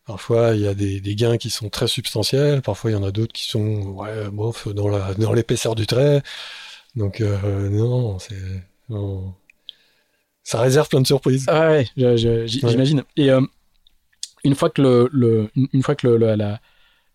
Parfois, 0.10 0.56
il 0.56 0.61
y 0.61 0.68
a 0.68 0.73
des, 0.73 0.99
gains 1.14 1.38
qui 1.38 1.52
sont 1.52 1.69
très 1.69 1.88
substantiels. 1.88 2.64
Parfois, 2.64 2.90
il 2.90 2.95
y 2.95 2.98
en 2.98 3.03
a 3.03 3.11
d'autres 3.11 3.31
qui 3.31 3.44
sont 3.44 3.91
ouais, 3.91 4.27
bof, 4.31 4.68
dans 4.68 4.88
la 4.88 5.14
dans 5.14 5.34
l'épaisseur 5.34 5.76
du 5.76 5.86
trait. 5.86 6.23
Donc 6.95 7.22
euh, 7.22 7.69
non, 7.69 8.18
c'est 8.18 8.34
ça 10.41 10.61
réserve 10.61 10.90
plein 10.90 11.02
de 11.02 11.06
surprises. 11.06 11.45
Ah 11.48 11.69
ouais, 11.69 11.88
j'imagine. 12.48 13.03
Et 13.18 13.30
euh, 13.30 13.40
une 14.44 14.56
fois 14.56 14.72
que 14.72 15.07
le, 15.14 15.52
une 15.73 15.84
fois 15.84 15.94
que 15.94 16.07
le, 16.07 16.57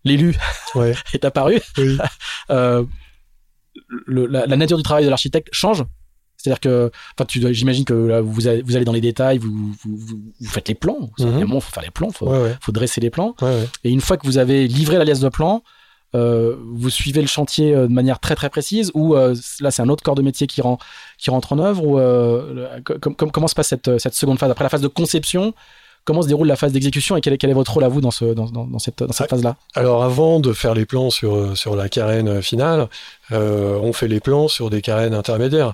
l'élu 0.04 0.36
est 1.12 1.24
apparu, 1.24 1.60
euh, 2.50 2.84
la, 4.06 4.46
la, 4.46 4.56
nature 4.56 4.76
du 4.76 4.84
travail 4.84 5.04
de 5.04 5.10
l'architecte 5.10 5.48
change 5.50 5.82
c'est-à-dire 6.44 6.60
que, 6.60 6.90
enfin, 7.18 7.26
j'imagine 7.52 7.86
que 7.86 7.94
là, 7.94 8.20
vous, 8.20 8.48
allez, 8.48 8.60
vous 8.60 8.76
allez 8.76 8.84
dans 8.84 8.92
les 8.92 9.00
détails, 9.00 9.38
vous, 9.38 9.72
vous, 9.82 9.96
vous 9.96 10.50
faites 10.50 10.68
les 10.68 10.74
plans. 10.74 11.10
Il 11.16 11.26
mhm. 11.26 11.48
faut 11.48 11.60
faire 11.60 11.82
les 11.82 11.90
plans, 11.90 12.10
faut, 12.10 12.30
faut 12.60 12.72
dresser 12.72 13.00
les 13.00 13.08
plans. 13.08 13.34
Et 13.82 13.90
une 13.90 14.02
fois 14.02 14.18
que 14.18 14.26
vous 14.26 14.36
avez 14.36 14.68
livré 14.68 14.98
la 14.98 15.06
liasse 15.06 15.20
de 15.20 15.30
plans, 15.30 15.62
euh, 16.14 16.54
vous 16.74 16.90
suivez 16.90 17.22
le 17.22 17.26
chantier 17.26 17.74
euh, 17.74 17.88
de 17.88 17.92
manière 17.92 18.20
très 18.20 18.36
très 18.36 18.48
précise 18.48 18.92
ou 18.94 19.16
euh, 19.16 19.34
là 19.58 19.72
c'est 19.72 19.82
un 19.82 19.88
autre 19.88 20.04
corps 20.04 20.14
de 20.14 20.22
métier 20.22 20.46
qui, 20.46 20.60
rend, 20.60 20.78
qui 21.18 21.30
rentre 21.30 21.52
en 21.52 21.58
œuvre 21.58 21.84
ou 21.84 21.98
comment 23.32 23.48
se 23.48 23.54
passe 23.56 23.66
cette, 23.66 23.98
cette 23.98 24.14
seconde 24.14 24.38
phase? 24.38 24.48
Après 24.48 24.62
la 24.62 24.68
phase 24.68 24.80
de 24.80 24.86
conception 24.86 25.54
comment 26.04 26.22
se 26.22 26.28
déroule 26.28 26.46
la 26.46 26.54
phase 26.54 26.70
d'exécution 26.70 27.16
et 27.16 27.20
quel 27.20 27.32
est, 27.32 27.38
quel 27.38 27.50
est, 27.50 27.54
votre 27.54 27.72
rôle 27.72 27.82
à 27.82 27.88
vous 27.88 28.00
dans, 28.00 28.12
ce, 28.12 28.26
dans, 28.26 28.46
dans, 28.46 28.78
cette, 28.78 29.02
dans 29.02 29.12
cette 29.12 29.30
phase-là? 29.30 29.56
Alors 29.74 30.04
avant 30.04 30.38
de 30.38 30.52
faire 30.52 30.74
les 30.74 30.84
plans 30.84 31.10
sur, 31.10 31.56
sur 31.56 31.74
la 31.74 31.88
carène 31.88 32.42
finale, 32.42 32.88
on 33.32 33.92
fait 33.92 34.06
les 34.06 34.20
plans 34.20 34.46
sur 34.46 34.70
des 34.70 34.82
carènes 34.82 35.14
intermédiaires 35.14 35.72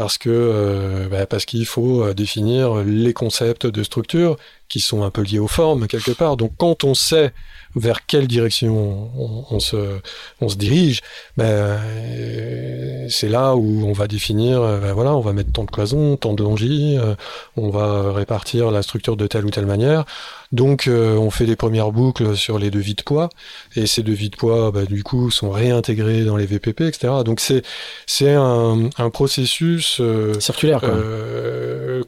parce 0.00 0.16
que 0.16 0.30
euh, 0.30 1.08
bah, 1.10 1.26
parce 1.26 1.44
qu'il 1.44 1.66
faut 1.66 2.02
euh, 2.02 2.14
définir 2.14 2.76
les 2.76 3.12
concepts 3.12 3.66
de 3.66 3.82
structure 3.82 4.38
qui 4.70 4.80
sont 4.80 5.02
un 5.02 5.10
peu 5.10 5.22
liées 5.22 5.38
aux 5.38 5.48
formes 5.48 5.86
quelque 5.86 6.12
part. 6.12 6.38
Donc 6.38 6.52
quand 6.56 6.84
on 6.84 6.94
sait 6.94 7.34
vers 7.76 8.06
quelle 8.06 8.26
direction 8.26 9.10
on, 9.50 9.60
se, 9.60 10.00
on 10.40 10.48
se 10.48 10.56
dirige, 10.56 11.02
ben, 11.36 11.44
euh, 11.44 13.06
c'est 13.08 13.28
là 13.28 13.54
où 13.54 13.84
on 13.86 13.92
va 13.92 14.08
définir, 14.08 14.60
euh, 14.60 14.80
ben 14.80 14.92
voilà, 14.92 15.14
on 15.14 15.20
va 15.20 15.32
mettre 15.32 15.52
tant 15.52 15.64
de 15.64 15.70
cloisons, 15.70 16.16
tant 16.16 16.34
de 16.34 16.42
longis, 16.42 16.98
euh, 16.98 17.14
on 17.56 17.70
va 17.70 18.12
répartir 18.12 18.70
la 18.70 18.82
structure 18.82 19.16
de 19.16 19.26
telle 19.26 19.44
ou 19.44 19.50
telle 19.50 19.66
manière. 19.66 20.04
Donc 20.52 20.88
on 20.90 21.30
fait 21.30 21.46
des 21.46 21.54
premières 21.54 21.92
boucles 21.92 22.36
sur 22.36 22.58
les 22.58 22.72
devis 22.72 22.94
de 22.94 23.02
poids, 23.02 23.28
et 23.76 23.86
ces 23.86 24.02
devis 24.02 24.30
de 24.30 24.36
poids, 24.36 24.72
ben, 24.72 24.84
du 24.84 25.04
coup, 25.04 25.30
sont 25.30 25.50
réintégrés 25.50 26.24
dans 26.24 26.36
les 26.36 26.46
VPP, 26.46 26.80
etc. 26.80 27.12
Donc 27.24 27.38
c'est 27.38 27.62
c'est 28.06 28.34
un, 28.34 28.90
un 28.98 29.10
processus 29.10 30.02
circulaire, 30.40 30.80
quoi. 30.80 30.96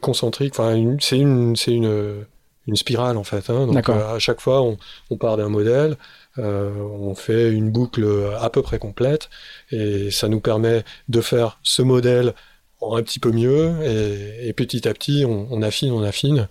concentrique. 0.01 0.59
Enfin, 0.59 0.75
c'est 0.99 1.19
une 1.19 1.55
c'est 1.55 1.71
une 1.71 2.25
une 2.67 2.75
spirale 2.75 3.17
en 3.17 3.23
fait. 3.23 3.49
Hein. 3.49 3.67
Donc 3.67 3.89
euh, 3.89 4.15
à 4.15 4.19
chaque 4.19 4.41
fois, 4.41 4.61
on, 4.61 4.77
on 5.09 5.17
part 5.17 5.37
d'un 5.37 5.49
modèle, 5.49 5.97
euh, 6.37 6.71
on 6.75 7.15
fait 7.15 7.51
une 7.51 7.71
boucle 7.71 8.05
à 8.39 8.49
peu 8.49 8.61
près 8.61 8.79
complète, 8.79 9.29
et 9.71 10.11
ça 10.11 10.27
nous 10.27 10.39
permet 10.39 10.83
de 11.09 11.21
faire 11.21 11.59
ce 11.63 11.81
modèle 11.81 12.33
un 12.81 13.01
petit 13.01 13.19
peu 13.19 13.31
mieux, 13.31 13.75
et, 13.83 14.47
et 14.47 14.53
petit 14.53 14.87
à 14.87 14.93
petit, 14.93 15.23
on, 15.25 15.47
on 15.51 15.61
affine, 15.61 15.91
on 15.91 16.03
affine 16.03 16.47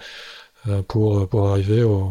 euh, 0.69 0.83
pour, 0.83 1.29
pour 1.29 1.49
arriver 1.49 1.83
au, 1.83 2.11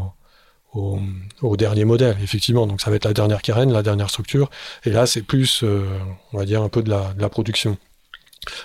au, 0.74 1.00
au, 1.42 1.58
dernier 1.58 1.86
modèle, 1.86 2.18
effectivement. 2.24 2.68
Donc 2.68 2.82
ça 2.82 2.90
va 2.90 2.98
être 2.98 3.06
la 3.06 3.14
dernière 3.14 3.42
carène, 3.42 3.72
la 3.72 3.82
dernière 3.84 4.10
structure, 4.10 4.50
et 4.86 4.92
là 4.92 5.06
c'est 5.06 5.24
plus, 5.24 5.64
euh, 5.64 5.88
on 6.34 6.38
va 6.38 6.46
dire, 6.46 6.62
un 6.62 6.70
peu 6.70 6.84
de 6.84 6.90
la, 6.90 7.14
de 7.14 7.22
la 7.22 7.30
production. 7.30 7.78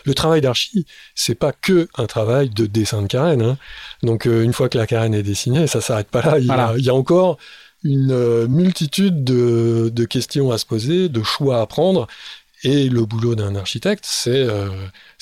Le 0.05 0.15
travail 0.15 0.41
d'archi, 0.41 0.87
c'est 1.15 1.35
pas 1.35 1.53
que 1.53 1.89
un 1.97 2.07
travail 2.07 2.49
de 2.51 2.67
dessin 2.67 3.03
de 3.03 3.07
carène. 3.07 3.43
Hein. 3.43 3.59
Donc 4.03 4.27
euh, 4.27 4.43
une 4.43 4.53
fois 4.53 4.69
que 4.69 4.79
la 4.79 4.87
carène 4.87 5.15
est 5.15 5.23
dessinée, 5.23 5.67
ça 5.67 5.81
s'arrête 5.81 6.09
pas 6.09 6.23
là. 6.23 6.39
Il, 6.39 6.85
y, 6.85 6.89
a, 6.89 6.95
encore 6.95 7.37
une 7.85 8.13
euh, 8.13 8.49
multitude 8.49 9.23
de, 9.23 10.05
questions 10.05 10.51
à 10.51 10.59
se 10.59 10.65
poser, 10.65 11.09
de 11.09 11.23
choix 11.23 11.61
à 11.61 11.67
prendre. 11.67 12.07
Et 12.63 12.89
le 12.89 13.05
boulot 13.05 13.35
d'un 13.35 13.55
architecte, 13.55 14.07
c'est 14.09 14.31
euh, 14.31 14.71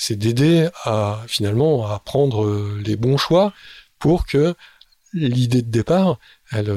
d'aider 0.09 0.69
à 0.85 1.21
finalement 1.27 1.85
à 1.91 1.99
prendre 1.99 2.77
les 2.83 2.95
bons 2.95 3.17
choix 3.17 3.53
pour 3.99 4.25
que 4.25 4.55
l'idée 5.13 5.61
de 5.61 5.69
départ, 5.69 6.17
elle, 6.51 6.73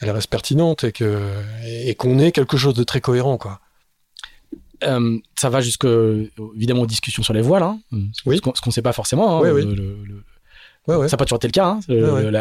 elle 0.00 0.10
reste 0.10 0.28
pertinente 0.28 0.84
et 0.84 1.94
qu'on 1.94 2.18
ait 2.18 2.32
quelque 2.32 2.56
chose 2.56 2.74
de 2.74 2.82
très 2.82 3.00
cohérent, 3.00 3.38
quoi. 3.38 3.60
Euh, 4.82 5.18
ça 5.36 5.48
va 5.48 5.60
jusque 5.60 5.86
évidemment 6.56 6.82
aux 6.82 6.86
discussions 6.86 7.22
sur 7.22 7.32
les 7.32 7.42
voiles, 7.42 7.62
hein, 7.62 7.78
ce 8.12 8.22
qu'on 8.40 8.52
ne 8.66 8.72
sait 8.72 8.82
pas 8.82 8.92
forcément. 8.92 9.44
Hein, 9.44 9.54
ça 10.86 10.98
n'a 10.98 11.16
pas 11.16 11.24
toujours 11.24 11.36
été 11.36 11.48
le 11.48 11.52
cas. 11.52 11.66
Hein, 11.66 11.80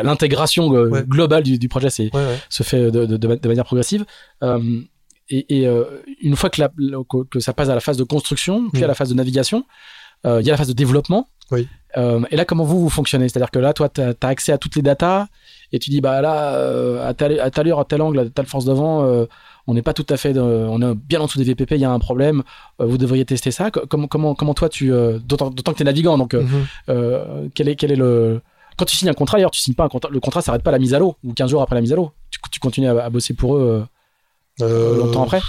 L'intégration 0.04 0.76
euh, 0.76 1.02
globale 1.04 1.44
du, 1.44 1.70
projet 1.70 1.90
se 1.90 2.64
fait 2.64 2.92
de, 2.92 3.48
manière 3.48 3.66
progressive. 3.66 4.06
Euh, 4.44 4.82
et, 5.30 5.66
une 6.22 6.36
fois 6.36 6.50
que, 6.50 7.24
que, 7.24 7.40
ça 7.40 7.54
passe 7.54 7.70
à 7.70 7.76
la 7.76 7.82
phase 7.82 7.98
de 7.98 8.04
construction, 8.04 8.70
puis 8.72 8.84
à 8.84 8.88
mm. 8.88 8.90
la 8.90 8.96
phase 8.96 9.10
de 9.10 9.16
navigation, 9.16 9.66
il 10.26 10.42
y 10.42 10.50
a 10.50 10.54
la 10.54 10.58
phase 10.58 10.68
de 10.68 10.74
développement. 10.74 11.30
et 11.56 12.36
là, 12.36 12.46
comment 12.46 12.64
vous, 12.64 12.82
vous 12.82 12.90
fonctionnez? 12.90 13.30
C'est-à-dire 13.30 13.52
que 13.52 13.60
là, 13.60 13.74
toi, 13.74 13.90
tu 13.90 14.02
as, 14.02 14.16
accès 14.22 14.52
à 14.52 14.58
toutes 14.58 14.76
les 14.76 14.82
datas 14.82 15.28
et 15.72 15.80
tu 15.80 15.90
dis, 15.90 16.02
bah 16.02 16.22
là, 16.22 17.06
à, 17.06 17.14
telle, 17.14 17.40
à 17.40 17.50
telle 17.52 17.70
heure, 17.70 17.80
à 17.80 17.86
tel 17.86 18.02
angle, 18.02 18.20
à 18.20 18.30
telle 18.30 18.46
force 18.46 18.66
de 18.66 18.74
vent, 18.74 19.26
on 19.68 19.74
n'est 19.74 19.82
pas 19.82 19.94
tout 19.94 20.06
à 20.10 20.18
fait, 20.18 20.38
on 20.38 20.82
est 20.82 20.96
bien 20.96 21.22
en 21.22 21.26
dessous 21.26 21.38
des 21.38 21.46
VPP, 21.46 21.72
il 21.72 21.82
y 21.82 21.86
a 21.86 21.92
un 21.92 22.00
problème, 22.00 22.44
euh, 22.82 22.86
vous 22.86 22.98
devriez 22.98 23.26
tester 23.26 23.52
ça. 23.52 23.72
Comment, 23.72 24.08
comment, 24.08 24.36
comment 24.36 24.54
toi, 24.54 24.70
tu, 24.70 24.92
euh, 24.92 25.20
d'autant, 25.20 25.52
que 25.52 25.72
tu 25.72 25.82
es 25.82 25.86
navigant, 25.86 26.18
donc 26.18 26.34
euh, 26.34 26.44
mhm. 26.88 27.50
quel, 27.54 27.70
est, 27.70 27.76
quel 27.76 27.92
est 27.92 27.96
le. 27.96 28.42
Quand 28.78 28.86
tu 28.86 28.98
signes 28.98 29.10
un 29.10 29.14
contrat, 29.14 29.38
d'ailleurs, 29.38 29.52
tu 29.52 29.62
signes 29.62 29.76
pas 29.76 29.86
un 29.86 29.90
contrat, 29.90 30.10
le 30.12 30.20
contrat 30.20 30.42
s'arrête 30.42 30.64
pas 30.64 30.72
à 30.72 30.74
la 30.74 30.80
mise 30.80 30.94
à 30.94 31.00
l'eau, 31.00 31.16
ou 31.24 31.34
15 31.34 31.50
jours 31.50 31.62
après 31.62 31.76
la 31.76 31.82
mise 31.82 31.94
à 31.94 31.96
l'eau. 31.96 32.12
Tu, 32.30 32.40
tu 32.52 32.60
continues 32.60 32.88
à, 32.88 33.10
bosser 33.10 33.34
pour 33.34 33.56
eux 33.56 33.86
longtemps 34.60 35.24
après 35.24 35.42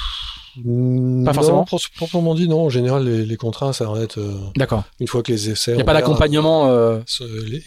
pas 0.62 1.32
forcément. 1.32 1.66
Non, 1.70 1.78
proprement 1.96 2.34
dit, 2.34 2.48
non. 2.48 2.66
En 2.66 2.68
général, 2.68 3.04
les, 3.04 3.36
contrats 3.36 3.72
s'arrêtent. 3.72 4.18
Euh, 4.18 4.34
D'accord. 4.56 4.84
Une 5.00 5.08
fois 5.08 5.22
que 5.22 5.32
les 5.32 5.50
essais. 5.50 5.72
Il 5.72 5.76
n'y 5.76 5.82
a 5.82 5.84
pas 5.84 5.94
d'accompagnement. 5.94 6.68
Euh... 6.68 7.00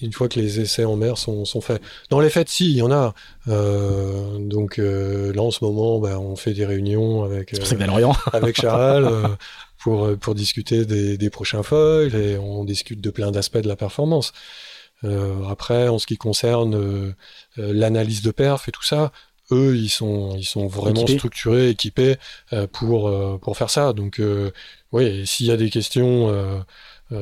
Une 0.02 0.14
fois 0.14 0.30
que 0.30 0.40
les 0.40 0.60
essais 0.60 0.86
en 0.86 0.96
mer 0.96 1.18
sont, 1.18 1.46
sont 1.46 1.62
faits. 1.62 1.82
Dans 2.10 2.20
les 2.20 2.30
faits, 2.30 2.50
si, 2.50 2.70
il 2.70 2.78
y 2.78 2.82
en 2.82 2.92
a. 2.92 3.14
Euh, 3.48 4.38
donc 4.40 4.80
euh, 4.80 5.34
là, 5.34 5.42
en 5.42 5.52
ce 5.52 5.64
moment, 5.64 6.00
bah, 6.00 6.20
on 6.20 6.36
fait 6.36 6.54
des 6.54 6.66
réunions 6.66 7.24
avec. 7.24 7.54
avec 8.34 8.60
Charles. 8.60 9.38
pour, 9.80 10.18
pour 10.18 10.34
discuter 10.34 10.86
des, 10.86 11.18
des 11.18 11.30
prochains 11.30 11.62
foils 11.62 12.16
et 12.16 12.38
on 12.38 12.64
discute 12.66 13.00
de 13.00 13.10
plein 13.12 13.32
d'aspects 13.32 13.60
de 13.60 13.68
la 13.68 13.76
performance. 13.76 14.34
après, 15.50 15.88
en 15.88 16.00
ce 16.00 16.08
qui 16.08 16.18
concerne 16.18 17.14
l'analyse 17.58 18.24
de 18.24 18.32
perf 18.32 18.68
et 18.68 18.72
tout 18.72 18.84
ça, 18.84 19.12
eux, 19.52 19.76
ils 19.76 19.90
sont, 19.90 20.36
ils 20.38 20.44
sont 20.44 20.68
vraiment 20.68 21.06
structurés, 21.06 21.70
équipés 21.70 22.16
euh, 22.54 22.68
pour, 22.68 23.08
euh, 23.08 23.38
pour 23.42 23.58
faire 23.58 23.70
ça. 23.70 23.94
Donc, 23.94 24.20
euh, 24.20 24.52
oui, 24.92 25.26
s'il 25.26 25.46
y 25.46 25.52
a 25.52 25.58
des 25.58 25.70
questions, 25.70 26.64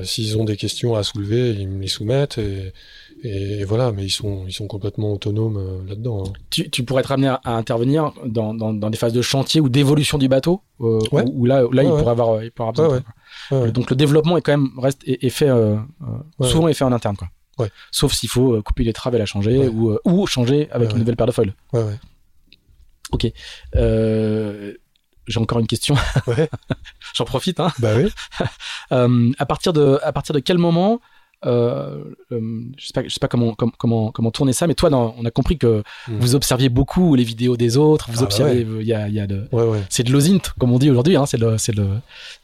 s'ils 0.04 0.38
ont 0.38 0.46
des 0.46 0.58
questions 0.58 0.96
à 0.96 1.04
soulever, 1.04 1.52
ils 1.52 1.68
me 1.68 1.82
les 1.82 1.88
soumettent 1.88 2.38
et, 2.38 2.74
et 3.24 3.64
voilà, 3.64 3.92
mais 3.92 4.04
ils 4.04 4.12
sont, 4.12 4.46
ils 4.48 4.54
sont 4.54 4.68
complètement 4.68 5.14
autonomes 5.14 5.84
là-dedans. 5.88 6.26
Hein. 6.28 6.34
Tu, 6.52 6.70
tu, 6.70 6.84
pourrais 6.84 7.02
être 7.02 7.12
amené 7.12 7.28
à, 7.28 7.40
intervenir 7.46 8.12
dans, 8.24 8.54
dans, 8.54 8.72
dans, 8.72 8.90
des 8.90 8.98
phases 8.98 9.14
de 9.14 9.22
chantier 9.24 9.62
ou 9.62 9.70
d'évolution 9.70 10.20
du 10.20 10.28
bateau, 10.28 10.62
ouais. 10.80 11.24
où, 11.34 11.46
là, 11.46 11.64
là 11.72 11.84
il, 11.84 11.90
pourrait 11.90 12.12
avoir, 12.12 12.44
il 12.44 12.52
pourrait 12.52 12.70
avoir 12.70 13.02
besoin. 13.50 13.72
Donc 13.72 13.90
le 13.90 13.96
développement 13.96 14.38
est 14.38 14.42
quand 14.42 14.58
même 14.58 14.70
reste 14.78 15.02
est, 15.08 15.30
fait 15.30 15.50
souvent 16.42 16.68
est 16.68 16.74
fait 16.74 16.86
en 16.86 16.92
interne 16.92 17.16
quoi. 17.18 17.68
Sauf 17.92 18.14
s'il 18.14 18.30
faut 18.30 18.62
couper 18.62 18.84
les 18.84 18.94
traves 18.94 19.16
et 19.16 19.20
la 19.20 19.26
changer 19.26 19.68
ou, 19.68 19.98
ou 20.06 20.28
changer 20.28 20.70
avec 20.72 20.92
une 20.92 21.00
nouvelle 21.00 21.16
paire 21.16 21.28
de 21.28 21.32
foils. 21.32 21.54
Ok. 23.16 23.32
Euh, 23.76 24.74
j'ai 25.28 25.40
encore 25.40 25.60
une 25.60 25.68
question. 25.68 25.96
Ouais. 26.28 26.50
J'en 27.14 27.26
profite. 27.26 27.60
Hein. 27.60 27.72
Bah 27.80 27.94
oui. 27.96 28.10
euh, 28.92 29.32
à 29.38 29.46
partir 29.46 29.74
de 29.74 30.00
à 30.04 30.12
partir 30.12 30.34
de 30.34 30.40
quel 30.40 30.58
moment 30.58 31.00
euh, 31.46 32.04
euh, 32.32 32.62
je 32.78 32.88
sais 32.88 32.94
pas, 32.94 33.04
je 33.04 33.10
sais 33.10 33.20
pas 33.20 33.28
comment, 33.28 33.54
comment, 33.54 34.12
comment 34.12 34.32
tourner 34.32 34.54
ça, 34.54 34.66
mais 34.66 34.74
toi, 34.74 34.90
dans, 34.90 35.14
on 35.20 35.26
a 35.26 35.32
compris 35.32 35.60
que 35.60 35.84
hmm. 36.08 36.18
vous 36.18 36.34
observiez 36.34 36.70
beaucoup 36.70 37.14
les 37.14 37.24
vidéos 37.24 37.56
des 37.56 37.78
autres, 37.78 38.08
vous 38.10 38.18
ah 38.18 38.22
bah 38.22 38.26
observez, 38.26 38.66
il 38.80 38.88
y 38.88 38.94
a, 38.94 39.08
y 39.10 39.20
a 39.20 39.28
de, 39.28 39.48
ouais, 39.52 39.80
c'est 39.90 40.02
de 40.02 40.12
l'osint, 40.12 40.42
comme 40.58 40.72
on 40.72 40.80
dit 40.80 40.90
aujourd'hui, 40.90 41.18
hein, 41.18 41.26
c'est 41.28 41.38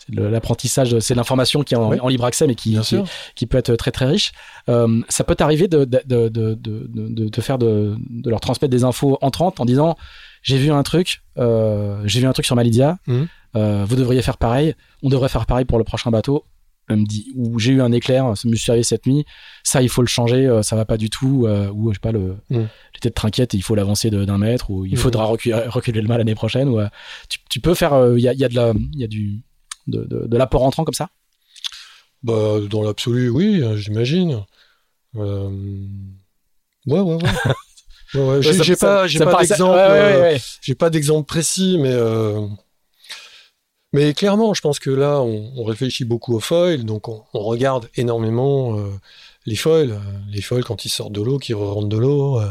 l'apprentissage, 0.10 1.00
c'est 1.00 1.16
l'information 1.16 1.64
qui 1.64 1.74
est 1.74 1.78
en, 1.78 2.08
libre 2.10 2.26
accès, 2.26 2.46
mais 2.46 2.54
qui, 2.54 2.78
qui, 2.80 2.98
qui, 3.34 3.48
peut 3.48 3.58
être 3.58 3.76
très 3.76 3.92
très 3.92 4.06
riche. 4.06 4.34
Ça 4.68 5.24
peut 5.26 5.36
t'arriver 5.36 5.68
de, 5.68 5.86
de, 5.86 6.02
de, 6.06 6.30
de, 6.30 6.54
de, 6.54 7.30
de, 7.30 7.42
faire 7.42 7.58
de, 7.58 7.96
de 8.08 8.30
leur 8.30 8.42
transmettre 8.42 8.72
des 8.72 8.84
infos 8.84 9.18
entrantes 9.22 9.60
en 9.60 9.66
disant 9.66 9.96
j'ai 10.42 10.58
vu 10.58 10.72
un 10.72 10.84
truc, 10.84 11.24
euh, 11.38 12.02
j'ai 12.06 12.20
vu 12.20 12.28
un 12.28 12.34
truc 12.34 12.46
sur 12.46 12.56
Malidia, 12.56 12.98
mmh. 13.08 13.24
euh, 13.56 13.86
vous 13.86 13.96
devriez 13.96 14.22
faire 14.22 14.38
pareil, 14.38 14.76
on 15.04 15.10
devrait 15.10 15.30
faire 15.30 15.46
pareil 15.46 15.66
pour 15.66 15.78
le 15.78 15.84
prochain 15.84 16.12
bateau. 16.12 16.46
Elle 16.90 16.98
me 16.98 17.06
dit, 17.06 17.32
ou 17.36 17.58
j'ai 17.58 17.72
eu 17.72 17.82
un 17.82 17.92
éclair, 17.92 18.36
ça 18.36 18.50
me 18.50 18.56
suis 18.56 18.70
arrivé 18.70 18.84
cette 18.84 19.06
nuit, 19.06 19.24
ça 19.64 19.82
il 19.82 19.88
faut 19.88 20.02
le 20.02 20.08
changer, 20.08 20.48
euh, 20.48 20.62
ça 20.62 20.76
va 20.76 20.84
pas 20.84 20.98
du 20.98 21.10
tout, 21.10 21.48
ou 21.74 21.90
je 21.92 21.94
sais 21.94 22.00
pas, 22.00 22.12
le, 22.12 22.38
mmh. 22.50 22.64
j'étais 22.94 23.10
de 23.10 23.14
trinquette, 23.14 23.54
il 23.54 23.62
faut 23.62 23.76
l'avancer 23.76 24.10
d'un 24.10 24.38
mètre, 24.38 24.72
ou 24.72 24.86
il 24.86 24.94
mmh. 24.94 24.98
faudra 24.98 25.26
reculer, 25.26 25.56
reculer, 25.68 26.02
le 26.02 26.08
mal 26.08 26.18
l'année 26.18 26.36
prochaine, 26.36 26.68
ou 26.70 26.82
tu, 27.30 27.40
tu, 27.50 27.60
peux 27.60 27.76
faire, 27.76 28.14
il 28.18 28.22
y 28.22 28.28
a, 28.28 28.34
y, 28.34 28.44
a 28.44 28.50
de 28.50 28.56
la, 28.56 28.74
y 28.94 29.04
a 29.04 29.08
du, 29.08 29.42
de, 29.88 30.04
de, 30.04 30.28
de 30.28 30.38
l'apport 30.38 30.64
entrant 30.64 30.84
comme 30.84 30.94
ça? 30.94 31.10
Bah, 32.24 32.60
Dans 32.70 32.84
l'absolu, 32.84 33.30
oui, 33.30 33.64
j'imagine. 33.78 34.44
Euh... 35.16 35.50
Ouais, 36.88 37.00
ouais, 37.00 37.16
ouais. 37.16 37.30
Ouais, 38.14 38.42
j'ai 38.42 38.76
pas, 38.76 39.08
j'ai 39.08 39.20
pas 39.20 39.36
d'exemple, 39.36 39.78
euh, 39.78 40.38
j'ai 40.62 40.76
pas 40.76 40.90
d'exemple 40.90 41.26
précis, 41.26 41.78
mais 41.80 41.94
euh, 41.94 42.46
mais 43.94 44.14
clairement, 44.14 44.54
je 44.54 44.62
pense 44.62 44.80
que 44.80 44.90
là, 44.90 45.22
on, 45.22 45.52
on 45.58 45.64
réfléchit 45.64 46.06
beaucoup 46.06 46.36
aux 46.36 46.40
foils, 46.40 46.84
donc 46.84 47.08
on, 47.10 47.24
on 47.34 47.40
regarde 47.40 47.90
énormément 47.96 48.78
euh, 48.78 48.90
les 49.46 49.56
foils, 49.56 50.00
les 50.30 50.42
foils 50.42 50.64
quand 50.64 50.86
ils 50.86 50.90
sortent 50.90 51.12
de 51.14 51.22
l'eau, 51.22 51.38
qui 51.40 51.54
rentrent 51.54 51.88
de 51.88 51.98
l'eau. 51.98 52.42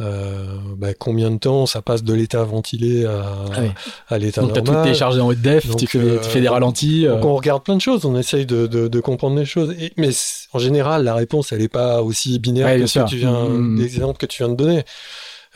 Euh, 0.00 0.58
bah, 0.76 0.92
combien 0.92 1.30
de 1.30 1.38
temps 1.38 1.66
ça 1.66 1.80
passe 1.80 2.02
de 2.02 2.12
l'état 2.12 2.42
ventilé 2.42 3.04
à, 3.04 3.24
ah 3.56 3.60
à 4.08 4.18
l'état 4.18 4.40
normal. 4.40 4.62
Donc 4.62 4.66
t'as 4.66 4.78
tout 4.78 4.82
téléchargé 4.82 5.20
en 5.20 5.28
haut 5.28 5.34
def, 5.34 5.76
tu, 5.76 5.86
fais, 5.86 6.18
tu 6.20 6.28
fais 6.30 6.40
des 6.40 6.48
ralentis. 6.48 7.04
Donc 7.06 7.24
on 7.24 7.36
regarde 7.36 7.62
plein 7.62 7.76
de 7.76 7.80
choses, 7.80 8.04
on 8.04 8.16
essaye 8.16 8.44
de, 8.44 8.66
de, 8.66 8.88
de 8.88 9.00
comprendre 9.00 9.38
les 9.38 9.44
choses. 9.44 9.72
Et, 9.78 9.92
mais 9.96 10.10
en 10.52 10.58
général, 10.58 11.04
la 11.04 11.14
réponse, 11.14 11.52
elle 11.52 11.60
n'est 11.60 11.68
pas 11.68 12.02
aussi 12.02 12.40
binaire 12.40 12.76
que, 12.76 12.86
ce 12.86 12.98
que 12.98 13.08
tu 13.08 13.16
viens, 13.18 13.44
mmh. 13.44 13.76
des 13.76 13.84
exemples 13.84 14.18
que 14.18 14.26
tu 14.26 14.42
viens 14.42 14.48
de 14.48 14.56
donner. 14.56 14.84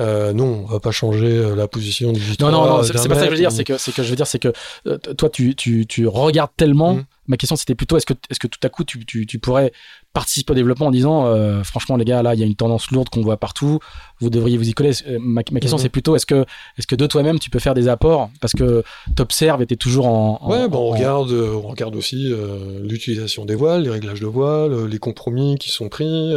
Euh, 0.01 0.33
non, 0.33 0.65
on 0.65 0.67
va 0.67 0.81
pas 0.81 0.93
changer 0.93 1.27
euh, 1.27 1.57
la 1.57 1.67
position 1.67 2.13
du 2.13 2.21
Non, 2.41 2.51
non, 2.53 2.65
non, 2.65 2.83
c'est 2.83 2.93
pas 2.93 2.99
ça 3.01 3.09
que 3.09 3.25
je 3.25 3.31
veux 3.31 3.37
dire. 3.37 3.53
C'est 3.53 3.65
que, 3.65 3.79
c'est 3.79 3.93
que 3.93 4.03
je 4.03 4.11
veux 4.11 4.17
dire, 4.17 4.27
c'est 4.27 4.39
que 4.39 4.53
euh, 4.87 4.97
toi, 4.99 5.29
tu, 5.29 5.57
tu, 5.57 5.87
tu 5.87 6.07
regardes 6.07 6.51
tellement. 6.57 6.95
Mmh. 6.95 7.05
Ma 7.27 7.37
question, 7.37 7.57
c'était 7.57 7.75
plutôt, 7.75 7.99
est-ce 7.99 8.07
que, 8.07 8.15
est-ce 8.31 8.39
que 8.39 8.47
tout 8.47 8.61
à 8.63 8.71
coup, 8.71 8.85
tu, 8.85 9.05
tu, 9.05 9.27
tu 9.27 9.39
pourrais 9.39 9.73
participer 10.15 10.53
au 10.53 10.55
développement 10.55 10.87
en 10.87 10.91
disant, 10.91 11.27
euh, 11.27 11.63
franchement, 11.63 11.97
les 11.97 12.07
gars, 12.07 12.23
là, 12.23 12.35
il 12.35 12.41
y 12.41 12.43
a 12.43 12.47
une 12.47 12.55
tendance 12.55 12.91
lourde 12.91 13.11
qu'on 13.11 13.21
voit 13.21 13.37
partout. 13.37 13.81
Vous 14.21 14.31
devriez 14.31 14.57
vous 14.57 14.69
y 14.69 14.73
coller. 14.73 14.93
Ma, 15.19 15.43
ma 15.51 15.61
question, 15.61 15.77
mmh. 15.77 15.81
c'est 15.81 15.89
plutôt, 15.89 16.17
est-ce 16.17 16.27
que, 16.27 16.47
est-ce 16.79 16.87
que 16.87 16.95
de 16.97 17.07
toi-même, 17.07 17.39
tu 17.39 17.51
peux 17.51 17.59
faire 17.59 17.75
des 17.75 17.89
apports? 17.89 18.31
Parce 18.41 18.55
que 18.55 18.83
t'observes 19.17 19.61
et 19.63 19.67
t'es 19.67 19.77
toujours 19.77 20.07
en. 20.07 20.39
en 20.41 20.51
ouais, 20.51 20.69
bon, 20.69 20.79
on 20.79 20.91
regarde, 20.95 21.33
on 21.33 21.69
regarde 21.69 21.97
aussi 21.97 22.33
l'utilisation 22.81 23.45
des 23.45 23.57
voiles, 23.57 23.83
les 23.83 23.91
réglages 23.91 24.21
de 24.21 24.27
voiles, 24.27 24.87
les 24.87 24.99
compromis 24.99 25.57
qui 25.59 25.71
sont 25.71 25.89
pris 25.89 26.33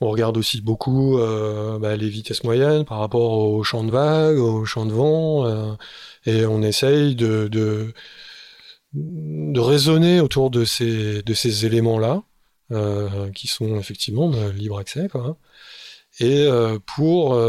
On 0.00 0.10
regarde 0.10 0.36
aussi 0.36 0.60
beaucoup 0.60 1.18
bah, 1.80 1.96
les 1.96 2.08
vitesses 2.08 2.44
moyennes 2.44 2.84
par 2.84 2.98
rapport 2.98 3.38
au 3.38 3.62
champ 3.62 3.82
de 3.84 3.90
vague, 3.90 4.36
au 4.38 4.64
champ 4.64 4.84
de 4.86 4.92
vent, 4.92 5.76
et 6.26 6.44
on 6.44 6.62
essaye 6.62 7.14
de, 7.14 7.48
de, 7.48 7.94
raisonner 9.58 10.20
autour 10.20 10.50
de 10.50 10.64
ces, 10.64 11.22
de 11.22 11.34
ces 11.34 11.64
éléments-là, 11.64 12.22
qui 13.34 13.46
sont 13.48 13.78
effectivement 13.78 14.28
de 14.28 14.50
libre 14.50 14.78
accès, 14.78 15.08
quoi, 15.08 15.26
hein. 15.28 15.36
et 16.20 16.46
pour, 16.84 17.40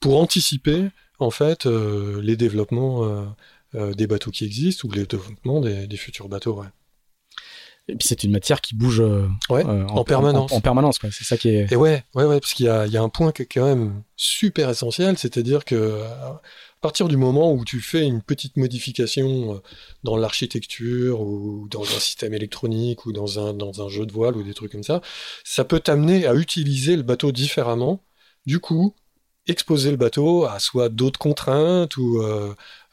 pour 0.00 0.20
anticiper 0.20 0.90
en 1.18 1.30
fait 1.30 1.64
les 1.64 2.36
développements 2.36 3.34
des 3.72 4.06
bateaux 4.06 4.30
qui 4.30 4.44
existent 4.44 4.86
ou 4.86 4.92
les 4.92 5.06
développements 5.06 5.60
des, 5.60 5.86
des 5.86 5.96
futurs 5.96 6.28
bateaux. 6.28 6.60
Ouais. 6.60 6.66
Et 7.88 7.94
puis 7.94 8.08
c'est 8.08 8.24
une 8.24 8.32
matière 8.32 8.60
qui 8.60 8.74
bouge 8.74 9.00
euh, 9.00 9.28
euh, 9.50 9.86
en, 9.86 10.02
permanence. 10.02 10.52
En, 10.52 10.60
permanence, 10.60 10.98
C'est 11.12 11.24
ça 11.24 11.36
qui 11.36 11.50
est. 11.50 11.70
Et 11.70 11.76
ouais, 11.76 12.02
ouais, 12.14 12.24
ouais, 12.24 12.40
parce 12.40 12.52
qu'il 12.52 12.66
y 12.66 12.68
a, 12.68 12.86
y 12.86 12.96
a 12.96 13.02
un 13.02 13.08
point 13.08 13.30
qui 13.30 13.42
est 13.42 13.46
quand 13.46 13.64
même 13.64 14.02
super 14.16 14.68
essentiel, 14.70 15.16
c'est-à-dire 15.16 15.64
que 15.64 15.76
euh, 15.76 16.04
à 16.04 16.40
partir 16.80 17.06
du 17.06 17.16
moment 17.16 17.52
où 17.52 17.64
tu 17.64 17.80
fais 17.80 18.04
une 18.04 18.22
petite 18.22 18.56
modification 18.56 19.62
dans 20.02 20.16
l'architecture 20.16 21.20
ou 21.20 21.68
dans 21.70 21.82
un 21.82 22.00
système 22.00 22.34
électronique 22.34 23.06
ou 23.06 23.12
dans 23.12 23.38
un, 23.38 23.54
dans 23.54 23.84
un 23.84 23.88
jeu 23.88 24.04
de 24.04 24.12
voile 24.12 24.36
ou 24.36 24.42
des 24.42 24.54
trucs 24.54 24.72
comme 24.72 24.82
ça, 24.82 25.00
ça 25.44 25.64
peut 25.64 25.80
t'amener 25.80 26.26
à 26.26 26.34
utiliser 26.34 26.96
le 26.96 27.02
bateau 27.02 27.30
différemment. 27.30 28.02
Du 28.46 28.60
coup, 28.60 28.94
exposer 29.46 29.90
le 29.90 29.96
bateau 29.96 30.44
à 30.44 30.58
soit 30.58 30.88
d'autres 30.88 31.18
contraintes 31.18 31.96
ou 31.96 32.20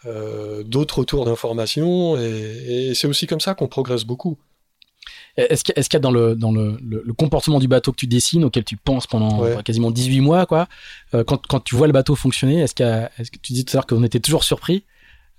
euh, 0.05 0.63
d'autres 0.63 0.99
retours 0.99 1.25
d'informations. 1.25 2.17
Et, 2.17 2.89
et 2.89 2.95
c'est 2.95 3.07
aussi 3.07 3.27
comme 3.27 3.41
ça 3.41 3.53
qu'on 3.53 3.67
progresse 3.67 4.05
beaucoup. 4.05 4.37
Est-ce 5.35 5.63
qu'il 5.63 5.73
y, 5.75 5.95
a 5.95 5.99
dans, 5.99 6.11
le, 6.11 6.35
dans 6.35 6.51
le, 6.51 6.77
le, 6.83 7.13
comportement 7.13 7.59
du 7.59 7.67
bateau 7.67 7.91
que 7.91 7.97
tu 7.97 8.05
dessines, 8.05 8.43
auquel 8.43 8.63
tu 8.63 8.77
penses 8.77 9.07
pendant 9.07 9.61
quasiment 9.63 9.89
18 9.89 10.21
mois, 10.21 10.45
quoi, 10.45 10.67
euh, 11.15 11.23
quand, 11.23 11.45
quand, 11.47 11.59
tu 11.59 11.75
vois 11.75 11.87
le 11.87 11.93
bateau 11.93 12.15
fonctionner, 12.15 12.59
est-ce, 12.61 12.73
est 12.73 13.29
que 13.31 13.39
tu 13.41 13.53
dis 13.53 13.65
tout 13.65 13.75
à 13.75 13.77
l'heure 13.77 13.87
qu'on 13.87 14.03
était 14.03 14.19
toujours 14.19 14.43
surpris? 14.43 14.83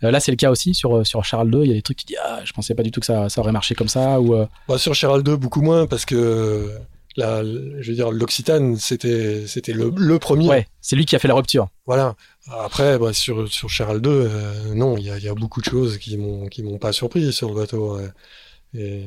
Euh, 0.02 0.10
Là, 0.10 0.18
c'est 0.18 0.32
le 0.32 0.36
cas 0.36 0.50
aussi 0.50 0.74
sur, 0.74 0.96
euh, 0.96 1.04
sur 1.04 1.24
Charles 1.24 1.54
II. 1.54 1.60
Il 1.62 1.68
y 1.68 1.70
a 1.70 1.74
des 1.74 1.82
trucs 1.82 1.98
qui 1.98 2.06
disent 2.06 2.18
Ah, 2.24 2.40
je 2.44 2.52
pensais 2.52 2.74
pas 2.74 2.82
du 2.82 2.90
tout 2.90 2.98
que 2.98 3.06
ça, 3.06 3.28
ça 3.28 3.40
aurait 3.40 3.52
marché 3.52 3.76
comme 3.76 3.88
ça. 3.88 4.20
Ou, 4.20 4.34
bah, 4.68 4.78
sur 4.78 4.96
Charles 4.96 5.22
II, 5.24 5.36
beaucoup 5.36 5.62
moins, 5.62 5.86
parce 5.86 6.04
que 6.04 6.72
la, 7.16 7.44
je 7.44 7.88
veux 7.88 7.94
dire, 7.94 8.10
l'Occitane, 8.10 8.76
c'était, 8.76 9.46
c'était 9.46 9.72
le, 9.72 9.92
le, 9.96 10.18
premier. 10.18 10.48
Ouais, 10.48 10.66
c'est 10.80 10.96
lui 10.96 11.06
qui 11.06 11.14
a 11.14 11.20
fait 11.20 11.28
la 11.28 11.34
rupture. 11.34 11.68
Voilà. 11.86 12.16
Après, 12.50 12.98
bah, 12.98 13.12
sur, 13.12 13.46
sur 13.46 13.70
Charles 13.70 14.02
II, 14.04 14.74
non, 14.74 14.96
il 14.96 15.04
y 15.04 15.10
a, 15.10 15.18
y 15.18 15.28
a, 15.28 15.34
beaucoup 15.34 15.60
de 15.60 15.66
choses 15.66 15.98
qui 15.98 16.16
m'ont, 16.16 16.48
qui 16.48 16.64
m'ont 16.64 16.78
pas 16.78 16.92
surpris 16.92 17.32
sur 17.32 17.48
le 17.48 17.54
bateau. 17.54 17.96
Et 18.76 19.04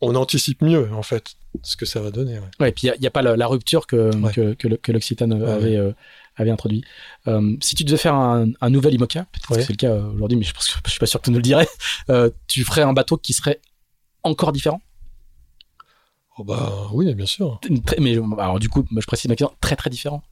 on 0.00 0.14
anticipe 0.14 0.62
mieux 0.62 0.92
en 0.92 1.02
fait 1.02 1.36
ce 1.62 1.76
que 1.76 1.86
ça 1.86 2.00
va 2.00 2.10
donner. 2.10 2.38
Ouais, 2.60 2.68
et 2.68 2.72
puis 2.72 2.88
il 2.88 3.00
n'y 3.00 3.06
a, 3.06 3.10
pas 3.10 3.22
la, 3.22 3.46
rupture 3.46 3.86
que, 3.86 4.10
que, 4.54 4.92
l'Occitane 4.92 5.32
avait, 5.42 5.76
euh, 5.76 5.92
avait 6.36 6.50
introduit. 6.50 6.84
Euh, 7.28 7.56
si 7.60 7.74
tu 7.74 7.84
devais 7.84 7.96
faire 7.96 8.14
un, 8.14 8.46
nouvel 8.68 8.94
IMOCA, 8.94 9.26
peut-être 9.32 9.48
que 9.48 9.60
c'est 9.60 9.72
le 9.72 9.76
cas 9.76 9.92
euh, 9.92 10.12
aujourd'hui, 10.12 10.36
mais 10.36 10.44
je, 10.44 10.52
pense 10.52 10.68
je 10.84 10.90
suis 10.90 10.98
pas 10.98 11.06
sûr 11.06 11.20
que 11.20 11.26
tu 11.26 11.30
nous 11.30 11.38
le 11.38 11.42
dirais, 11.42 11.68
tu 12.46 12.64
ferais 12.64 12.82
un 12.82 12.92
bateau 12.92 13.16
qui 13.16 13.32
serait 13.32 13.60
encore 14.22 14.52
différent? 14.52 14.80
Oh 16.38 16.44
bah 16.44 16.88
oui, 16.92 17.14
bien 17.14 17.26
sûr. 17.26 17.58
mais 17.98 18.18
alors 18.38 18.58
du 18.58 18.68
coup, 18.68 18.84
je 18.94 19.06
précise 19.06 19.28
ma 19.28 19.36
question, 19.36 19.56
très 19.60 19.76
très 19.76 19.88
différent. 19.88 20.22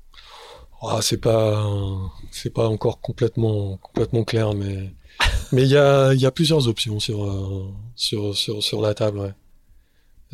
Oh, 0.83 1.01
c'est 1.01 1.17
pas 1.17 1.67
c'est 2.31 2.53
pas 2.53 2.69
encore 2.69 3.01
complètement 3.01 3.79
complètement 3.79 4.23
clair, 4.25 4.53
mais 4.53 4.93
mais 5.53 5.63
il 5.63 5.69
y 5.69 5.79
a, 5.79 6.13
y 6.13 6.27
a 6.27 6.31
plusieurs 6.31 6.69
options 6.69 7.01
sur, 7.01 7.73
sur, 7.97 8.37
sur, 8.37 8.63
sur 8.63 8.83
la 8.83 8.93
table. 8.93 9.21
Ouais. 9.21 9.33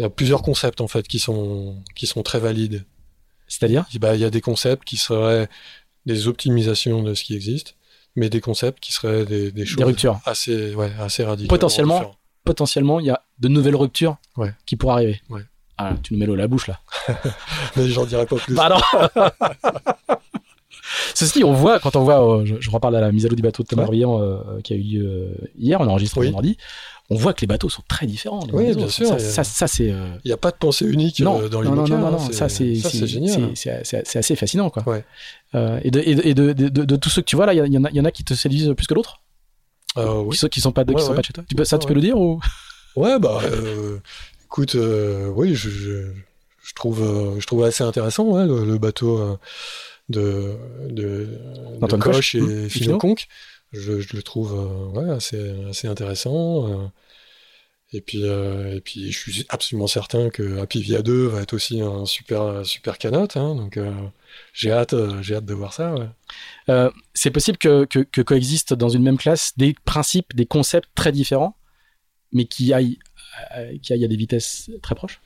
Il 0.01 0.05
y 0.05 0.07
a 0.07 0.09
plusieurs 0.09 0.41
concepts 0.41 0.81
en 0.81 0.89
fait 0.89 1.07
qui 1.07 1.19
sont 1.19 1.77
qui 1.95 2.07
sont 2.07 2.23
très 2.23 2.39
valides. 2.39 2.87
C'est-à-dire? 3.49 3.85
Bah, 4.01 4.15
il 4.15 4.21
y 4.23 4.25
a 4.25 4.31
des 4.31 4.41
concepts 4.41 4.83
qui 4.85 4.97
seraient 4.97 5.47
des 6.07 6.27
optimisations 6.27 7.03
de 7.03 7.13
ce 7.13 7.23
qui 7.23 7.35
existe, 7.37 7.77
mais 8.17 8.31
des 8.31 8.41
concepts 8.41 8.81
qui 8.81 8.95
seraient 8.95 9.27
des, 9.27 9.53
des 9.53 9.67
choses 9.67 9.83
assez 10.25 10.75
ouais, 10.75 10.91
assez 10.99 11.23
radicales. 11.23 11.49
Potentiellement 11.49 12.17
potentiellement 12.47 12.99
il 12.99 13.07
y 13.07 13.11
a 13.11 13.23
de 13.41 13.49
nouvelles 13.49 13.77
ruptures 13.77 14.17
ouais. 14.39 14.55
qui 14.65 14.77
pourraient 14.77 14.95
arriver. 14.95 15.21
Ouais. 15.29 15.43
Ah, 15.77 15.93
tu 16.03 16.15
nous 16.15 16.19
mets 16.19 16.25
l'eau 16.25 16.33
à 16.33 16.39
la 16.39 16.49
bouche 16.49 16.67
là. 16.67 16.81
mais 17.77 17.87
j'en 17.91 18.07
dirai 18.07 18.25
pas 18.25 18.37
plus. 18.37 18.57
Ceci, 21.15 21.45
on 21.45 21.53
voit, 21.53 21.79
quand 21.79 21.97
on 21.97 22.03
voit, 22.03 22.39
euh, 22.39 22.45
je, 22.45 22.71
reparle 22.71 22.97
à 22.97 23.01
la 23.01 23.13
mise 23.13 23.27
à 23.27 23.29
l'eau 23.29 23.37
du 23.37 23.43
bateau 23.43 23.63
de 23.63 23.69
Thomas 23.69 23.87
ouais. 23.87 24.03
Euh, 24.05 24.61
qui 24.63 24.73
a 24.73 24.77
eu 24.77 24.83
lieu 24.83 25.07
euh, 25.07 25.49
hier, 25.59 25.81
on 25.81 25.85
a 25.85 25.89
enregistré 25.89 26.21
oui. 26.21 26.27
vendredi, 26.27 26.57
on 27.11 27.17
voit 27.17 27.33
que 27.33 27.41
les 27.41 27.47
bateaux 27.47 27.69
sont 27.69 27.83
très 27.89 28.07
différents. 28.07 28.41
Oui, 28.53 28.75
bien 28.75 28.89
sûr. 28.89 29.21
Ça, 29.21 29.45
ça, 29.45 29.67
c'est. 29.67 29.89
Il 29.89 30.27
n'y 30.27 30.33
a 30.33 30.37
pas 30.37 30.51
de 30.51 30.57
pensée 30.57 30.87
unique 30.87 31.21
non, 31.21 31.49
dans 31.49 31.61
les 31.61 31.69
non, 31.69 31.75
non, 31.75 31.87
non, 31.87 31.99
non, 31.99 32.11
non, 32.13 32.19
ça 32.33 32.49
c'est 32.49 32.75
génial. 32.75 33.53
C'est 33.55 34.17
assez 34.17 34.37
fascinant, 34.37 34.71
quoi. 34.71 34.85
Ouais. 34.87 35.05
Euh, 35.57 35.81
et 35.83 35.91
de, 35.91 36.01
et 36.01 36.35
de, 36.35 36.53
de, 36.53 36.69
de, 36.69 36.85
de, 36.85 36.97
tous 36.97 37.11
ceux 37.11 37.23
que 37.23 37.27
tu 37.27 37.35
vois 37.35 37.45
là, 37.47 37.55
il 37.55 37.73
y, 37.73 37.79
en 37.79 37.85
a, 37.85 37.91
y 37.91 38.01
en 38.01 38.05
a 38.05 38.13
qui 38.13 38.23
te 38.23 38.35
séduisent 38.35 38.73
plus 38.77 38.87
que 38.87 38.95
d'autres? 38.95 39.21
Euh, 39.99 40.21
oui. 40.21 40.37
Qui, 40.37 40.49
qui 40.49 40.61
sont 40.61 40.71
pas 40.71 40.85
de, 40.85 40.95
qui 40.95 41.03
sont 41.03 41.13
pas 41.13 41.23
de 41.23 41.27
chez 41.27 41.33
toi? 41.33 41.43
Tu 41.49 41.57
peux, 41.57 41.65
ça, 41.65 41.77
tu 41.79 41.89
peux 41.89 41.95
le 41.95 42.01
dire 42.01 42.17
ou? 42.17 42.41
Ouais, 42.95 43.19
bah, 43.19 43.41
écoute, 44.45 44.77
oui, 45.35 45.57
je, 45.57 45.69
je, 45.69 46.13
je, 46.63 46.75
trouve, 46.75 47.37
je 47.41 47.47
trouve 47.47 47.65
assez 47.65 47.83
intéressant 47.83 48.45
le, 48.45 48.79
bateau 48.79 49.39
de, 50.11 50.57
de, 50.89 51.39
de 51.81 51.97
Koch 51.97 52.35
et 52.35 52.41
mmh, 52.41 52.69
Philo 52.69 52.99
Conque. 52.99 53.27
Je, 53.73 54.01
je, 54.01 54.17
le 54.17 54.23
trouve 54.23 54.93
ouais, 54.95 55.11
assez, 55.11 55.55
assez 55.69 55.89
intéressant. 55.89 56.91
Et 57.93 58.01
puis, 58.01 58.23
euh, 58.25 58.77
et 58.77 58.81
puis, 58.81 59.11
je 59.11 59.19
suis 59.19 59.47
absolument 59.49 59.89
certain 59.89 60.31
que 60.31 60.61
Happy 60.61 60.81
Via 60.81 61.03
2 61.03 61.27
va 61.27 61.43
être 61.43 61.55
aussi 61.55 61.81
un 61.81 62.07
super, 62.07 62.65
super 62.65 62.99
canot. 62.99 63.27
Hein, 63.35 63.57
donc, 63.57 63.77
euh, 63.77 63.93
j'ai 64.53 64.71
hâte, 64.71 64.93
euh, 64.93 65.21
j'ai 65.23 65.35
hâte 65.35 65.45
de 65.45 65.55
voir 65.55 65.73
ça. 65.73 65.95
Ouais. 65.95 66.09
Euh, 66.69 66.91
c'est 67.15 67.33
possible 67.33 67.59
que, 67.59 67.85
que, 67.87 67.99
que, 67.99 68.21
coexistent 68.21 68.75
dans 68.75 68.91
une 68.91 69.03
même 69.03 69.19
classe 69.19 69.55
des 69.57 69.75
principes, 69.85 70.37
des 70.37 70.47
concepts 70.47 70.89
très 70.95 71.11
différents, 71.11 71.57
mais 72.33 72.45
qui 72.45 72.73
aillent, 72.73 72.99
qui 73.83 73.93
aillent 73.93 74.05
à 74.05 74.09
des 74.09 74.17
vitesses 74.17 74.71
très 74.83 74.95
proches? 74.95 75.21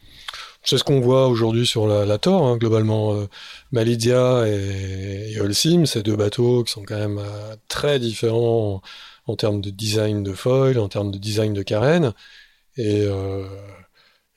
C'est 0.64 0.78
ce 0.78 0.84
qu'on 0.84 1.00
voit 1.00 1.28
aujourd'hui 1.28 1.66
sur 1.66 1.86
la, 1.86 2.06
la 2.06 2.16
Tor, 2.18 2.46
hein, 2.46 2.56
globalement. 2.56 3.14
Euh, 3.14 3.28
Malidia 3.70 4.44
et, 4.48 5.32
et 5.32 5.40
Holcim, 5.40 5.84
ces 5.84 6.02
deux 6.02 6.16
bateaux 6.16 6.64
qui 6.64 6.72
sont 6.72 6.84
quand 6.84 6.96
même 6.98 7.18
euh, 7.18 7.54
très 7.68 7.98
différents 7.98 8.82
en, 9.26 9.32
en, 9.32 9.36
termes 9.36 9.60
de 9.60 9.68
design 9.68 10.22
de 10.22 10.32
foil, 10.32 10.78
en 10.78 10.88
termes 10.88 11.10
de 11.10 11.18
design 11.18 11.52
de 11.52 11.62
carène. 11.62 12.14
Et, 12.78 13.02
euh, 13.02 13.46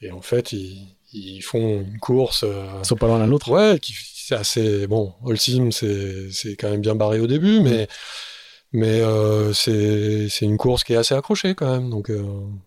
et 0.01 0.11
en 0.11 0.21
fait, 0.21 0.51
ils, 0.51 0.97
ils, 1.13 1.41
font 1.41 1.81
une 1.81 1.99
course. 1.99 2.43
Ils 2.43 2.85
sont 2.85 2.97
pas 2.97 3.07
loin 3.07 3.19
l'un 3.19 3.27
l'autre. 3.27 3.49
Ouais, 3.49 3.79
c'est 4.13 4.35
assez 4.35 4.85
bon. 4.87 5.13
Holcim, 5.23 5.71
c'est 5.71 6.29
c'est 6.31 6.57
quand 6.57 6.69
même 6.69 6.81
bien 6.81 6.95
barré 6.95 7.21
au 7.21 7.27
début, 7.27 7.61
mais 7.61 7.87
mmh. 8.73 8.79
mais 8.79 9.01
c'est 9.53 10.27
c'est 10.29 10.45
une 10.45 10.57
course 10.57 10.83
qui 10.83 10.93
est 10.93 10.97
assez 10.97 11.15
accrochée 11.15 11.55
quand 11.55 11.71
même. 11.71 11.89
Donc 11.89 12.11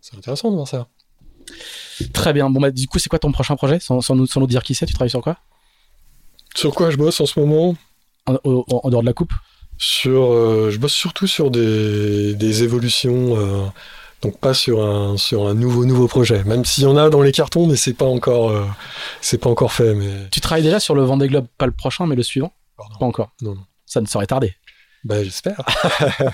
c'est 0.00 0.16
intéressant 0.16 0.50
de 0.50 0.56
voir 0.56 0.68
ça. 0.68 0.88
Très 2.12 2.32
bien. 2.32 2.50
Bon 2.50 2.60
bah 2.60 2.70
du 2.70 2.86
coup, 2.86 2.98
c'est 2.98 3.08
quoi 3.08 3.18
ton 3.18 3.32
prochain 3.32 3.56
projet? 3.56 3.78
Sans, 3.80 4.00
sans, 4.00 4.14
nous, 4.14 4.26
sans 4.26 4.40
nous 4.40 4.46
dire 4.46 4.62
qui 4.62 4.74
c'est 4.74 4.86
Tu 4.86 4.94
travailles 4.94 5.10
sur 5.10 5.20
quoi? 5.20 5.38
Sur 6.54 6.74
quoi 6.74 6.90
je 6.90 6.96
bosse 6.96 7.20
en 7.20 7.26
ce 7.26 7.38
moment? 7.38 7.76
En, 8.26 8.34
en, 8.44 8.64
en, 8.68 8.90
dehors 8.90 9.02
de 9.02 9.06
la 9.06 9.12
coupe? 9.12 9.32
Sur, 9.78 10.32
euh, 10.32 10.70
je 10.70 10.78
bosse 10.78 10.92
surtout 10.92 11.26
sur 11.26 11.50
des 11.50 12.34
des 12.34 12.62
évolutions 12.62 13.36
euh, 13.36 13.66
donc 14.22 14.38
pas 14.38 14.52
sur 14.52 14.84
un 14.84 15.16
sur 15.16 15.48
un 15.48 15.54
nouveau 15.54 15.84
nouveau 15.86 16.06
projet, 16.06 16.44
même 16.44 16.64
s'il 16.64 16.84
y 16.84 16.86
en 16.86 16.96
a 16.96 17.08
dans 17.08 17.22
les 17.22 17.32
cartons, 17.32 17.66
mais 17.66 17.76
c'est 17.76 17.94
pas 17.94 18.04
encore 18.04 18.50
euh, 18.50 18.66
c'est 19.20 19.38
pas 19.38 19.48
encore 19.48 19.72
fait. 19.72 19.94
Mais 19.94 20.28
tu 20.30 20.40
travailles 20.40 20.62
déjà 20.62 20.80
sur 20.80 20.94
le 20.94 21.02
Vendée 21.02 21.28
Globe, 21.28 21.46
pas 21.56 21.66
le 21.66 21.72
prochain, 21.72 22.06
mais 22.06 22.16
le 22.16 22.22
suivant? 22.22 22.52
Pas 22.76 23.06
encore. 23.06 23.32
Non, 23.40 23.54
non. 23.54 23.64
Ça 23.86 24.00
ne 24.00 24.06
saurait 24.06 24.26
tarder. 24.26 24.54
Bah 25.04 25.24
j'espère. 25.24 25.60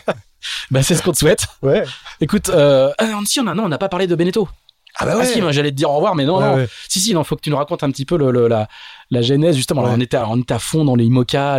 bah 0.71 0.83
c'est 0.83 0.97
ce 0.97 1.03
qu'on 1.03 1.13
te 1.13 1.19
souhaite. 1.19 1.47
Ouais. 1.63 1.85
Écoute, 2.21 2.49
euh, 2.49 2.93
ah, 2.99 3.21
si 3.25 3.39
on 3.39 3.47
a 3.47 3.55
non, 3.55 3.65
on 3.65 3.69
n'a 3.69 3.79
pas 3.79 3.89
parlé 3.89 4.07
de 4.07 4.15
Beneteau. 4.17 4.49
Ah 4.99 5.05
bah 5.05 5.17
ouais. 5.17 5.25
Ah 5.25 5.27
si, 5.27 5.41
j'allais 5.51 5.71
te 5.71 5.77
dire 5.77 5.91
au 5.91 5.97
revoir, 5.97 6.15
mais 6.15 6.25
non, 6.25 6.39
ouais, 6.39 6.47
non. 6.47 6.55
Ouais. 6.57 6.69
Si, 6.89 7.01
si, 7.01 7.11
il 7.11 7.25
faut 7.25 7.37
que 7.37 7.43
tu 7.43 7.51
nous 7.51 7.57
racontes 7.57 7.83
un 7.83 7.91
petit 7.91 8.07
peu 8.07 8.17
le, 8.17 8.31
le, 8.31 8.49
la, 8.49 8.69
la 9.11 9.23
genèse, 9.23 9.57
justement. 9.57 9.83
Alors, 9.83 9.95
on, 9.97 10.01
était 10.01 10.17
à, 10.17 10.29
on 10.29 10.41
était 10.41 10.55
à 10.55 10.59
fond 10.59 10.85
dans 10.85 10.95
les 10.95 11.05
IMOCA, 11.05 11.59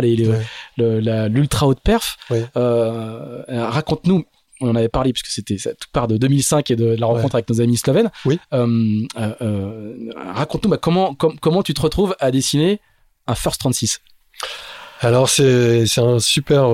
l'ultra 0.76 1.66
haute 1.66 1.80
perf. 1.80 2.16
Euh, 2.56 3.42
raconte-nous, 3.48 4.24
on 4.60 4.70
en 4.70 4.74
avait 4.74 4.88
parlé 4.88 5.12
puisque 5.12 5.28
c'était 5.28 5.56
tout 5.56 5.88
part 5.92 6.08
de 6.08 6.16
2005 6.16 6.70
et 6.72 6.76
de, 6.76 6.96
la 6.98 7.06
rencontre 7.06 7.36
avec 7.36 7.48
nos 7.48 7.60
amis 7.60 7.76
slovènes. 7.76 8.10
Oui. 8.24 8.40
Euh, 8.52 9.06
euh, 9.18 9.94
raconte-nous 10.34 10.70
bah, 10.70 10.78
comment, 10.80 11.14
com, 11.14 11.36
comment 11.40 11.62
tu 11.62 11.74
te 11.74 11.80
retrouves 11.80 12.16
à 12.18 12.30
dessiner 12.30 12.80
un 13.28 13.36
First 13.36 13.60
36 13.60 14.00
Alors 15.00 15.28
c'est 15.28 15.86
un 15.98 16.18
super 16.18 16.68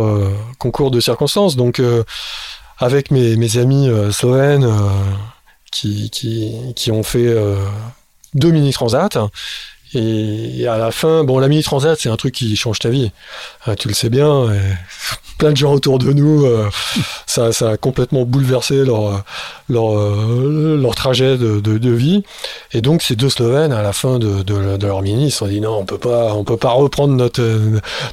concours 0.58 0.90
de 0.90 1.00
circonstances. 1.00 1.56
Donc 1.56 1.80
avec 2.78 3.10
mes, 3.10 3.36
mes 3.36 3.58
amis 3.58 3.90
slovènes 4.12 4.66
qui, 5.74 6.90
ont 6.90 7.02
fait 7.02 7.34
deux 8.34 8.50
mini 8.50 8.72
transats 8.72 9.08
Et, 9.94 10.66
à 10.66 10.76
la 10.76 10.90
fin, 10.90 11.24
bon, 11.24 11.38
la 11.38 11.48
mini 11.48 11.62
transat, 11.62 11.98
c'est 11.98 12.08
un 12.08 12.16
truc 12.16 12.34
qui 12.34 12.56
change 12.56 12.78
ta 12.80 12.88
vie. 12.88 13.12
Euh, 13.68 13.74
tu 13.74 13.88
le 13.88 13.94
sais 13.94 14.10
bien. 14.10 14.48
plein 15.38 15.50
de 15.50 15.56
gens 15.56 15.72
autour 15.72 15.98
de 15.98 16.12
nous, 16.12 16.44
euh, 16.44 16.68
ça, 17.26 17.52
ça 17.52 17.70
a 17.70 17.76
complètement 17.76 18.24
bouleversé 18.24 18.84
leur 18.84 19.24
leur, 19.68 19.98
euh, 19.98 20.78
leur 20.80 20.94
trajet 20.94 21.36
de, 21.36 21.90
vie. 21.90 22.22
Et 22.72 22.80
donc 22.80 23.02
ces 23.02 23.16
deux 23.16 23.30
Slovènes, 23.30 23.72
à 23.72 23.82
la 23.82 23.92
fin 23.92 24.18
de, 24.18 24.86
leur 24.86 25.02
mini, 25.02 25.26
ils 25.26 25.30
se 25.30 25.44
dit 25.44 25.60
non, 25.60 25.78
on 25.78 25.84
peut 25.84 25.98
pas, 25.98 26.34
on 26.34 26.44
peut 26.44 26.56
pas 26.56 26.70
reprendre 26.70 27.14
notre 27.14 27.42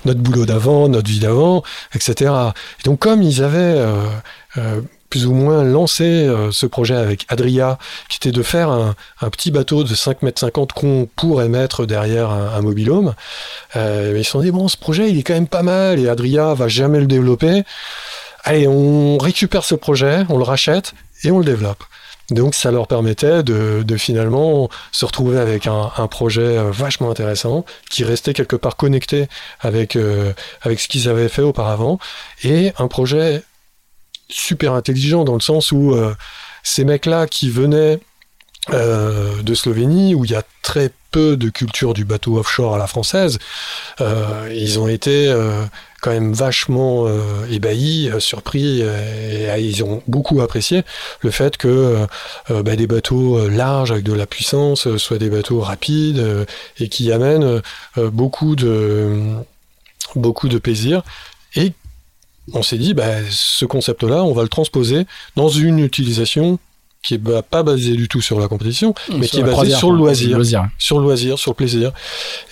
notre 0.05 0.19
boulot 0.19 0.45
d'avant, 0.45 0.87
notre 0.87 1.09
vie 1.09 1.19
d'avant, 1.19 1.63
etc. 1.93 2.31
Et 2.79 2.83
donc 2.85 2.99
comme 2.99 3.21
ils 3.21 3.43
avaient 3.43 3.83
plus 5.11 5.27
ou 5.27 5.33
moins 5.33 5.63
lancé 5.63 6.05
euh, 6.05 6.51
ce 6.51 6.65
projet 6.65 6.95
avec 6.95 7.25
Adria, 7.27 7.77
qui 8.09 8.17
était 8.17 8.31
de 8.31 8.41
faire 8.41 8.69
un, 8.69 8.95
petit 9.29 9.51
bateau 9.51 9.83
de 9.83 9.93
5 9.93 10.23
mètres 10.23 10.39
50 10.39 10.71
qu'on 10.71 11.07
pourrait 11.15 11.49
mettre 11.49 11.85
derrière 11.85 12.31
un, 12.31 12.53
un 12.55 12.61
mobilhome. 12.61 13.13
Euh, 13.75 14.15
ils 14.17 14.23
se 14.23 14.31
sont 14.31 14.39
dit, 14.39 14.51
bon, 14.51 14.67
ce 14.69 14.77
projet, 14.77 15.11
il 15.11 15.19
est 15.19 15.23
quand 15.23 15.33
même 15.33 15.47
pas 15.47 15.63
mal, 15.63 15.99
et 15.99 16.07
Adria 16.07 16.53
va 16.53 16.69
jamais 16.69 16.99
le 16.99 17.07
développer. 17.07 17.63
Allez, 18.43 18.67
on 18.67 19.17
récupère 19.17 19.65
ce 19.65 19.75
projet, 19.75 20.23
on 20.29 20.37
le 20.37 20.43
rachète, 20.43 20.93
et 21.23 21.29
on 21.29 21.39
le 21.39 21.45
développe. 21.45 21.83
Donc 22.29 22.55
ça 22.55 22.71
leur 22.71 22.87
permettait 22.87 23.43
de, 23.43 23.83
finalement 23.97 24.69
se 24.93 25.03
retrouver 25.03 25.37
avec 25.37 25.67
un, 25.67 26.07
projet 26.07 26.57
euh, 26.57 26.71
vachement 26.71 27.11
intéressant 27.11 27.65
qui 27.89 28.05
restait 28.05 28.33
quelque 28.33 28.55
part 28.55 28.77
connecté 28.77 29.27
avec, 29.59 29.97
avec 30.61 30.79
ce 30.79 30.87
qu'ils 30.87 31.09
avaient 31.09 31.27
fait 31.27 31.41
auparavant 31.41 31.99
et 32.45 32.71
un 32.77 32.87
projet 32.87 33.43
super 34.31 34.73
intelligent 34.73 35.23
dans 35.23 35.33
le 35.33 35.41
sens 35.41 35.71
où 35.71 35.93
euh, 35.93 36.15
ces 36.63 36.83
mecs-là 36.83 37.27
qui 37.27 37.49
venaient 37.49 37.99
euh, 38.71 39.41
de 39.41 39.53
Slovénie, 39.53 40.15
où 40.15 40.25
il 40.25 40.31
y 40.31 40.35
a 40.35 40.43
très 40.61 40.91
peu 41.11 41.35
de 41.35 41.49
culture 41.49 41.93
du 41.93 42.05
bateau 42.05 42.37
offshore 42.37 42.75
à 42.75 42.77
la 42.77 42.87
française, 42.87 43.39
euh, 43.99 44.49
ils 44.55 44.79
ont 44.79 44.87
été 44.87 45.33
quand 46.01 46.11
même 46.11 46.31
vachement 46.31 47.05
ébahis, 47.49 48.09
surpris, 48.19 48.81
et, 48.81 49.59
ils 49.59 49.83
ont 49.83 50.01
beaucoup 50.07 50.41
apprécié 50.41 50.83
le 51.19 51.31
fait 51.31 51.57
que 51.57 52.07
bah, 52.49 52.75
des 52.77 52.87
bateaux 52.87 53.49
larges 53.49 53.91
avec 53.91 54.05
de 54.05 54.13
la 54.13 54.25
puissance 54.25 54.95
soient 54.95 55.17
des 55.17 55.29
bateaux 55.29 55.59
rapides 55.59 56.47
et 56.79 56.87
qui 56.87 57.11
amènent 57.11 57.61
beaucoup 57.97 58.55
de 58.55 59.35
beaucoup 60.15 60.47
de 60.47 60.57
plaisir 60.57 61.03
et 61.55 61.73
on 62.53 62.63
s'est 62.63 62.77
dit, 62.77 62.93
bah, 62.93 63.21
ce 63.29 63.65
concept-là, 63.65 64.23
on 64.23 64.33
va 64.33 64.43
le 64.43 64.49
transposer 64.49 65.05
dans 65.35 65.49
une 65.49 65.79
utilisation 65.79 66.59
qui 67.01 67.15
est 67.15 67.41
pas 67.41 67.63
basée 67.63 67.93
du 67.93 68.07
tout 68.07 68.21
sur 68.21 68.39
la 68.39 68.47
compétition, 68.47 68.93
mais 69.11 69.27
qui 69.27 69.39
est 69.39 69.43
basée 69.43 69.71
sur 69.71 69.91
le 69.91 69.97
loisir, 69.97 70.39
sur 70.77 70.99
le 70.99 71.03
loisir, 71.03 71.39
sur 71.39 71.51
le 71.51 71.55
plaisir. 71.55 71.91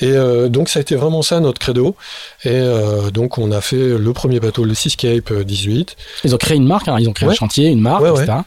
Et 0.01 0.11
euh, 0.11 0.49
donc 0.49 0.69
ça 0.69 0.79
a 0.79 0.81
été 0.81 0.95
vraiment 0.95 1.21
ça 1.21 1.39
notre 1.39 1.59
credo. 1.59 1.95
Et 2.43 2.49
euh, 2.51 3.11
donc 3.11 3.37
on 3.37 3.51
a 3.51 3.61
fait 3.61 3.97
le 3.97 4.13
premier 4.13 4.39
bateau, 4.39 4.63
le 4.63 4.73
Seascape 4.73 5.31
18. 5.31 5.95
Ils 6.23 6.33
ont 6.33 6.37
créé 6.37 6.57
une 6.57 6.67
marque, 6.67 6.87
hein, 6.87 6.97
ils 6.99 7.07
ont 7.07 7.13
créé 7.13 7.29
un 7.29 7.33
chantier, 7.33 7.67
une 7.67 7.81
marque, 7.81 8.05
etc. 8.05 8.39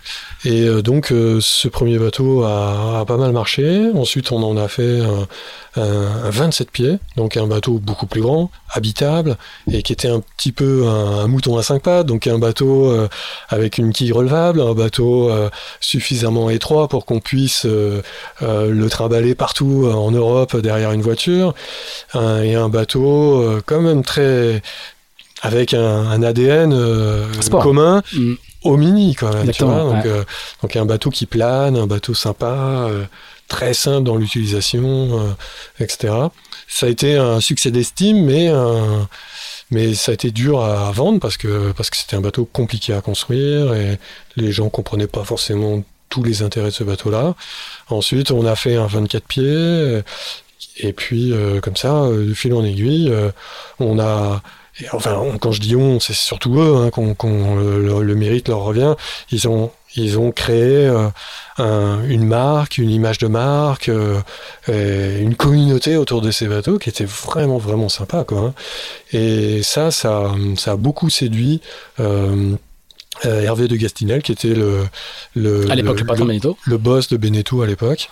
Et 0.44 0.62
euh, 0.62 0.82
donc 0.82 1.08
ce 1.08 1.68
premier 1.68 1.98
bateau 1.98 2.42
a, 2.42 3.00
a, 3.00 3.04
pas 3.04 3.16
mal 3.16 3.32
marché. 3.32 3.90
Ensuite 3.94 4.32
on 4.32 4.42
en 4.42 4.56
a 4.56 4.66
fait 4.66 5.00
un, 5.00 5.28
un, 5.76 6.30
27 6.30 6.70
pieds, 6.70 6.98
donc 7.16 7.36
un 7.36 7.46
bateau 7.46 7.78
beaucoup 7.78 8.06
plus 8.06 8.20
grand, 8.20 8.50
habitable, 8.70 9.36
et 9.70 9.82
qui 9.82 9.92
était 9.92 10.08
un 10.08 10.20
petit 10.20 10.52
peu 10.52 10.86
un, 10.86 11.26
mouton 11.26 11.56
à 11.56 11.62
cinq 11.62 11.82
pattes, 11.82 12.06
donc 12.06 12.26
un 12.26 12.38
bateau 12.38 12.90
euh, 12.90 13.08
avec 13.48 13.78
une 13.78 13.92
quille 13.92 14.12
relevable, 14.12 14.60
un 14.60 14.74
bateau 14.74 15.30
euh, 15.30 15.48
suffisamment 15.92 16.50
étroit 16.50 16.88
pour 16.88 17.06
qu'on 17.06 17.20
puisse 17.20 17.66
euh, 17.66 18.02
le 18.40 18.88
trimballer 18.88 19.34
partout 19.34 19.90
en 19.92 20.10
Europe 20.10 20.56
derrière 20.56 20.92
une 20.92 21.02
voiture, 21.02 21.54
et 22.14 22.54
un 22.54 22.68
bateau 22.68 23.44
quand 23.66 23.80
même 23.80 24.02
très 24.02 24.62
avec 25.42 25.74
un, 25.74 26.22
ADN 26.22 26.70
commun. 27.50 28.02
Mm. 28.12 28.34
au 28.64 28.76
mini 28.76 29.14
quand 29.14 29.34
même, 29.34 29.50
tu 29.50 29.64
vois, 29.64 29.84
donc, 29.84 30.06
donc 30.62 30.76
un 30.76 30.86
bateau 30.86 31.10
qui 31.10 31.26
plane, 31.26 31.76
un 31.76 31.86
bateau 31.86 32.14
sympa, 32.14 32.88
très 33.52 33.74
simple 33.74 34.04
dans 34.04 34.16
l'utilisation, 34.16 35.20
euh, 35.20 35.84
etc. 35.84 36.14
Ça 36.66 36.86
a 36.86 36.88
été 36.88 37.16
un 37.16 37.40
succès 37.40 37.70
d'estime, 37.70 38.24
mais 38.24 38.48
mais 39.72 39.94
ça 39.94 40.12
a 40.12 40.14
été 40.14 40.30
dur 40.30 40.62
à 40.62 40.92
vendre 40.92 41.18
parce 41.18 41.36
que 41.36 41.72
c'était 41.92 42.16
un 42.16 42.20
bateau 42.20 42.44
compliqué 42.44 42.92
à 42.92 43.00
construire 43.00 43.74
et 43.74 43.98
les 44.36 44.52
gens 44.52 44.68
comprenaient 44.68 45.08
pas 45.08 45.24
forcément 45.24 45.82
tous 46.08 46.22
les 46.22 46.42
intérêts 46.42 46.68
de 46.68 46.74
ce 46.74 46.84
bateau-là. 46.84 47.34
Ensuite, 47.88 48.30
on 48.30 48.46
a 48.46 48.54
fait 48.54 48.76
un 48.76 48.86
24 48.86 49.24
pieds 49.24 50.02
et 50.78 50.92
puis 50.92 51.32
euh, 51.32 51.60
comme 51.60 51.76
ça, 51.76 52.04
euh, 52.04 52.28
de 52.28 52.34
fil 52.34 52.54
en 52.54 52.64
aiguille, 52.64 53.12
on 53.80 53.98
a 53.98 54.42
enfin, 54.92 55.20
quand 55.40 55.52
je 55.52 55.60
dis 55.60 55.76
on, 55.76 56.00
c'est 56.00 56.14
surtout 56.14 56.58
eux 56.60 56.76
hein, 56.76 56.90
qu'on, 56.90 57.56
le, 57.56 58.14
mérite 58.14 58.48
leur 58.48 58.60
revient. 58.60 58.94
Ils 59.30 59.48
ont 59.48 59.70
ils 59.96 60.18
ont 60.18 60.32
créé 60.32 60.90
euh, 61.60 62.08
une 62.08 62.24
marque, 62.24 62.78
une 62.78 62.90
image 62.90 63.18
de 63.18 63.26
marque, 63.26 63.88
euh, 63.88 64.20
une 64.68 65.34
communauté 65.34 65.96
autour 65.96 66.22
de 66.22 66.30
ces 66.30 66.46
bateaux 66.46 66.78
qui 66.78 66.88
était 66.88 67.04
vraiment 67.04 67.58
vraiment 67.58 67.88
sympa 67.88 68.24
quoi. 68.24 68.38
Hein. 68.38 68.54
Et 69.12 69.62
ça, 69.62 69.90
ça, 69.90 70.32
ça 70.56 70.72
a 70.72 70.76
beaucoup 70.76 71.10
séduit. 71.10 71.60
Euh, 72.00 72.56
Hervé 73.24 73.68
de 73.68 73.76
Gastinel, 73.76 74.22
qui 74.22 74.32
était 74.32 74.54
le, 74.54 74.84
le, 75.36 75.70
à 75.70 75.76
l'époque, 75.76 76.00
le, 76.00 76.54
le, 76.64 76.78
boss 76.78 77.08
de 77.08 77.16
Beneteau 77.16 77.62
à 77.62 77.68
l'époque. 77.68 78.08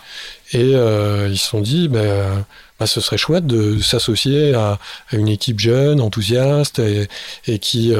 Et 0.53 0.71
ils 0.71 1.37
se 1.37 1.49
sont 1.49 1.59
dit, 1.59 1.89
bah, 1.89 2.85
ce 2.85 3.01
serait 3.01 3.17
chouette 3.17 3.45
de 3.45 3.81
s'associer 3.81 4.53
à, 4.53 4.79
une 5.11 5.27
équipe 5.27 5.59
jeune, 5.59 5.99
enthousiaste, 5.99 6.79
et, 6.79 7.59
qui, 7.59 7.93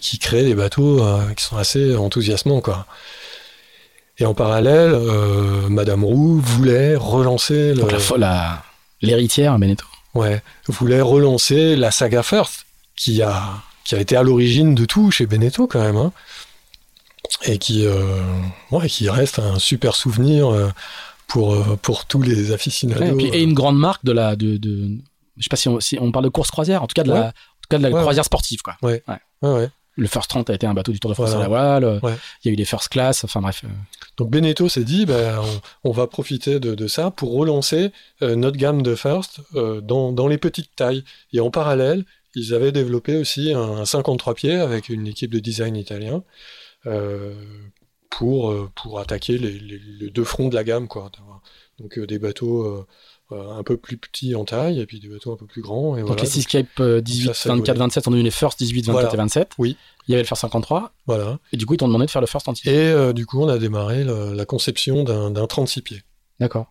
qui 0.00 0.18
crée 0.18 0.44
des 0.44 0.54
bateaux 0.54 1.04
qui 1.36 1.44
sont 1.44 1.58
assez 1.58 1.96
enthousiasmants. 1.96 2.62
Quoi. 2.62 2.86
Et 4.18 4.26
en 4.26 4.34
parallèle, 4.34 4.92
euh, 4.94 5.68
Madame 5.68 6.04
Roux 6.04 6.38
voulait 6.38 6.94
relancer 6.94 7.74
le... 7.74 8.18
la, 8.18 8.62
l'héritière 9.02 9.58
Beneteau. 9.58 9.86
Ouais, 10.14 10.42
voulait 10.68 11.00
relancer 11.00 11.74
la 11.74 11.90
saga 11.90 12.22
First, 12.22 12.66
qui 12.94 13.22
a, 13.22 13.42
qui 13.84 13.96
a 13.96 14.00
été 14.00 14.16
à 14.16 14.22
l'origine 14.22 14.76
de 14.76 14.84
tout 14.84 15.10
chez 15.10 15.26
Beneteau 15.26 15.66
quand 15.66 15.82
même, 15.82 15.96
hein, 15.96 16.12
et 17.42 17.58
qui, 17.58 17.84
euh, 17.84 18.22
ouais, 18.70 18.88
qui 18.88 19.10
reste 19.10 19.40
un 19.40 19.58
super 19.58 19.96
souvenir 19.96 20.52
euh, 20.52 20.70
pour, 21.26 21.56
pour 21.78 22.06
tous 22.06 22.22
les 22.22 22.52
aficionados. 22.52 23.18
et, 23.18 23.42
une 23.42 23.54
grande 23.54 23.78
marque 23.78 24.04
de 24.04 24.12
la, 24.12 24.36
de, 24.36 24.56
de 24.56 24.90
je 25.36 25.42
sais 25.42 25.48
pas 25.48 25.56
si 25.56 25.68
on, 25.68 25.80
si 25.80 25.98
on, 26.00 26.12
parle 26.12 26.26
de 26.26 26.30
course 26.30 26.52
croisière, 26.52 26.84
en 26.84 26.86
tout 26.86 26.94
cas 26.94 27.02
de 27.02 27.10
la, 27.10 27.26
en 27.26 27.30
tout 27.30 27.68
cas 27.68 27.78
de 27.78 27.82
la 27.82 27.90
croisière 27.90 28.24
sportive, 28.24 28.62
quoi. 28.62 28.76
Ouais. 28.82 29.02
ouais. 29.42 29.68
Le 29.96 30.08
First 30.08 30.30
30 30.30 30.50
a 30.50 30.54
été 30.54 30.66
un 30.66 30.74
bateau 30.74 30.92
du 30.92 30.98
Tour 30.98 31.10
de 31.10 31.14
France 31.14 31.34
à 31.34 31.38
la 31.38 31.48
voile. 31.48 32.00
Il 32.02 32.48
y 32.48 32.48
a 32.48 32.52
eu 32.52 32.56
les 32.56 32.64
First 32.64 32.88
Class. 32.88 33.24
Enfin 33.24 33.40
bref. 33.40 33.64
Donc 34.16 34.30
Beneteau 34.30 34.68
s'est 34.68 34.84
dit, 34.84 35.06
ben, 35.06 35.40
on, 35.84 35.92
va 35.92 36.06
profiter 36.06 36.60
de, 36.60 36.86
ça 36.86 37.10
pour 37.10 37.32
relancer 37.32 37.92
euh, 38.22 38.36
notre 38.36 38.56
gamme 38.56 38.82
de 38.82 38.94
First 38.94 39.40
euh, 39.54 39.80
dans, 39.80 40.28
les 40.28 40.38
petites 40.38 40.74
tailles. 40.74 41.04
Et 41.32 41.40
en 41.40 41.50
parallèle, 41.50 42.04
ils 42.34 42.54
avaient 42.54 42.72
développé 42.72 43.16
aussi 43.16 43.52
un, 43.52 43.84
53 43.84 44.34
pieds 44.34 44.56
avec 44.56 44.88
une 44.88 45.06
équipe 45.06 45.32
de 45.32 45.38
design 45.38 45.76
italien 45.76 46.24
euh, 46.86 47.34
pour, 48.10 48.54
pour 48.74 48.98
attaquer 48.98 49.38
les, 49.38 50.10
deux 50.10 50.24
fronts 50.24 50.48
de 50.48 50.54
la 50.54 50.64
gamme. 50.64 50.88
Quoi. 50.88 51.10
Donc 51.78 51.98
des 51.98 52.18
bateaux 52.18 52.86
un 53.30 53.62
peu 53.62 53.76
plus 53.76 53.96
petits 53.96 54.34
en 54.34 54.44
taille 54.44 54.80
et 54.80 54.86
puis 54.86 55.00
des 55.00 55.08
bateaux 55.08 55.32
un 55.32 55.36
peu 55.36 55.46
plus 55.46 55.62
grands. 55.62 55.96
Et 55.96 56.02
Donc 56.02 56.20
les 56.20 56.26
Seascape 56.26 56.80
18, 56.80 57.46
24, 57.46 57.76
27 57.78 58.04
sont 58.04 58.10
devenus 58.10 58.24
les 58.24 58.30
First 58.30 58.58
18, 58.58 58.86
24 58.86 59.14
et 59.14 59.16
27. 59.16 59.50
Oui. 59.58 59.76
Il 60.06 60.12
y 60.12 60.14
avait 60.14 60.22
le 60.22 60.26
First 60.26 60.42
53. 60.42 60.92
Voilà. 61.06 61.38
Et 61.52 61.56
du 61.56 61.66
coup, 61.66 61.74
ils 61.74 61.78
t'ont 61.78 61.88
demandé 61.88 62.06
de 62.06 62.10
faire 62.10 62.20
le 62.20 62.26
First 62.26 62.48
entier. 62.48 62.72
Et 62.72 62.76
euh, 62.76 63.12
du 63.12 63.26
coup, 63.26 63.42
on 63.42 63.48
a 63.48 63.58
démarré 63.58 64.04
la 64.04 64.44
conception 64.44 65.04
d'un 65.04 65.46
36 65.46 65.82
pieds. 65.82 66.02
D'accord. 66.40 66.66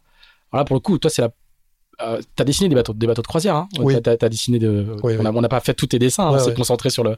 Alors 0.51 0.61
là, 0.61 0.65
pour 0.65 0.75
le 0.75 0.80
coup, 0.80 0.97
toi, 0.97 1.09
c'est 1.09 1.21
la. 1.21 1.31
Euh, 2.01 2.21
t'as 2.35 2.43
dessiné 2.43 2.69
des 2.69 2.75
bateaux, 2.75 2.93
des 2.93 3.07
bateaux 3.07 3.21
de 3.21 3.27
croisière, 3.27 3.55
hein 3.55 3.67
Oui. 3.80 3.95
T'as 4.01 4.13
as 4.19 4.30
dessiné 4.30 4.59
de. 4.59 4.95
on 5.03 5.41
n'a 5.41 5.49
pas 5.49 5.59
fait 5.59 5.73
tous 5.73 5.88
tes 5.88 5.99
dessins, 5.99 6.27
hein. 6.27 6.35
on 6.35 6.39
s'est 6.39 6.53
concentré 6.53 6.89
sur 6.89 7.03
le. 7.03 7.17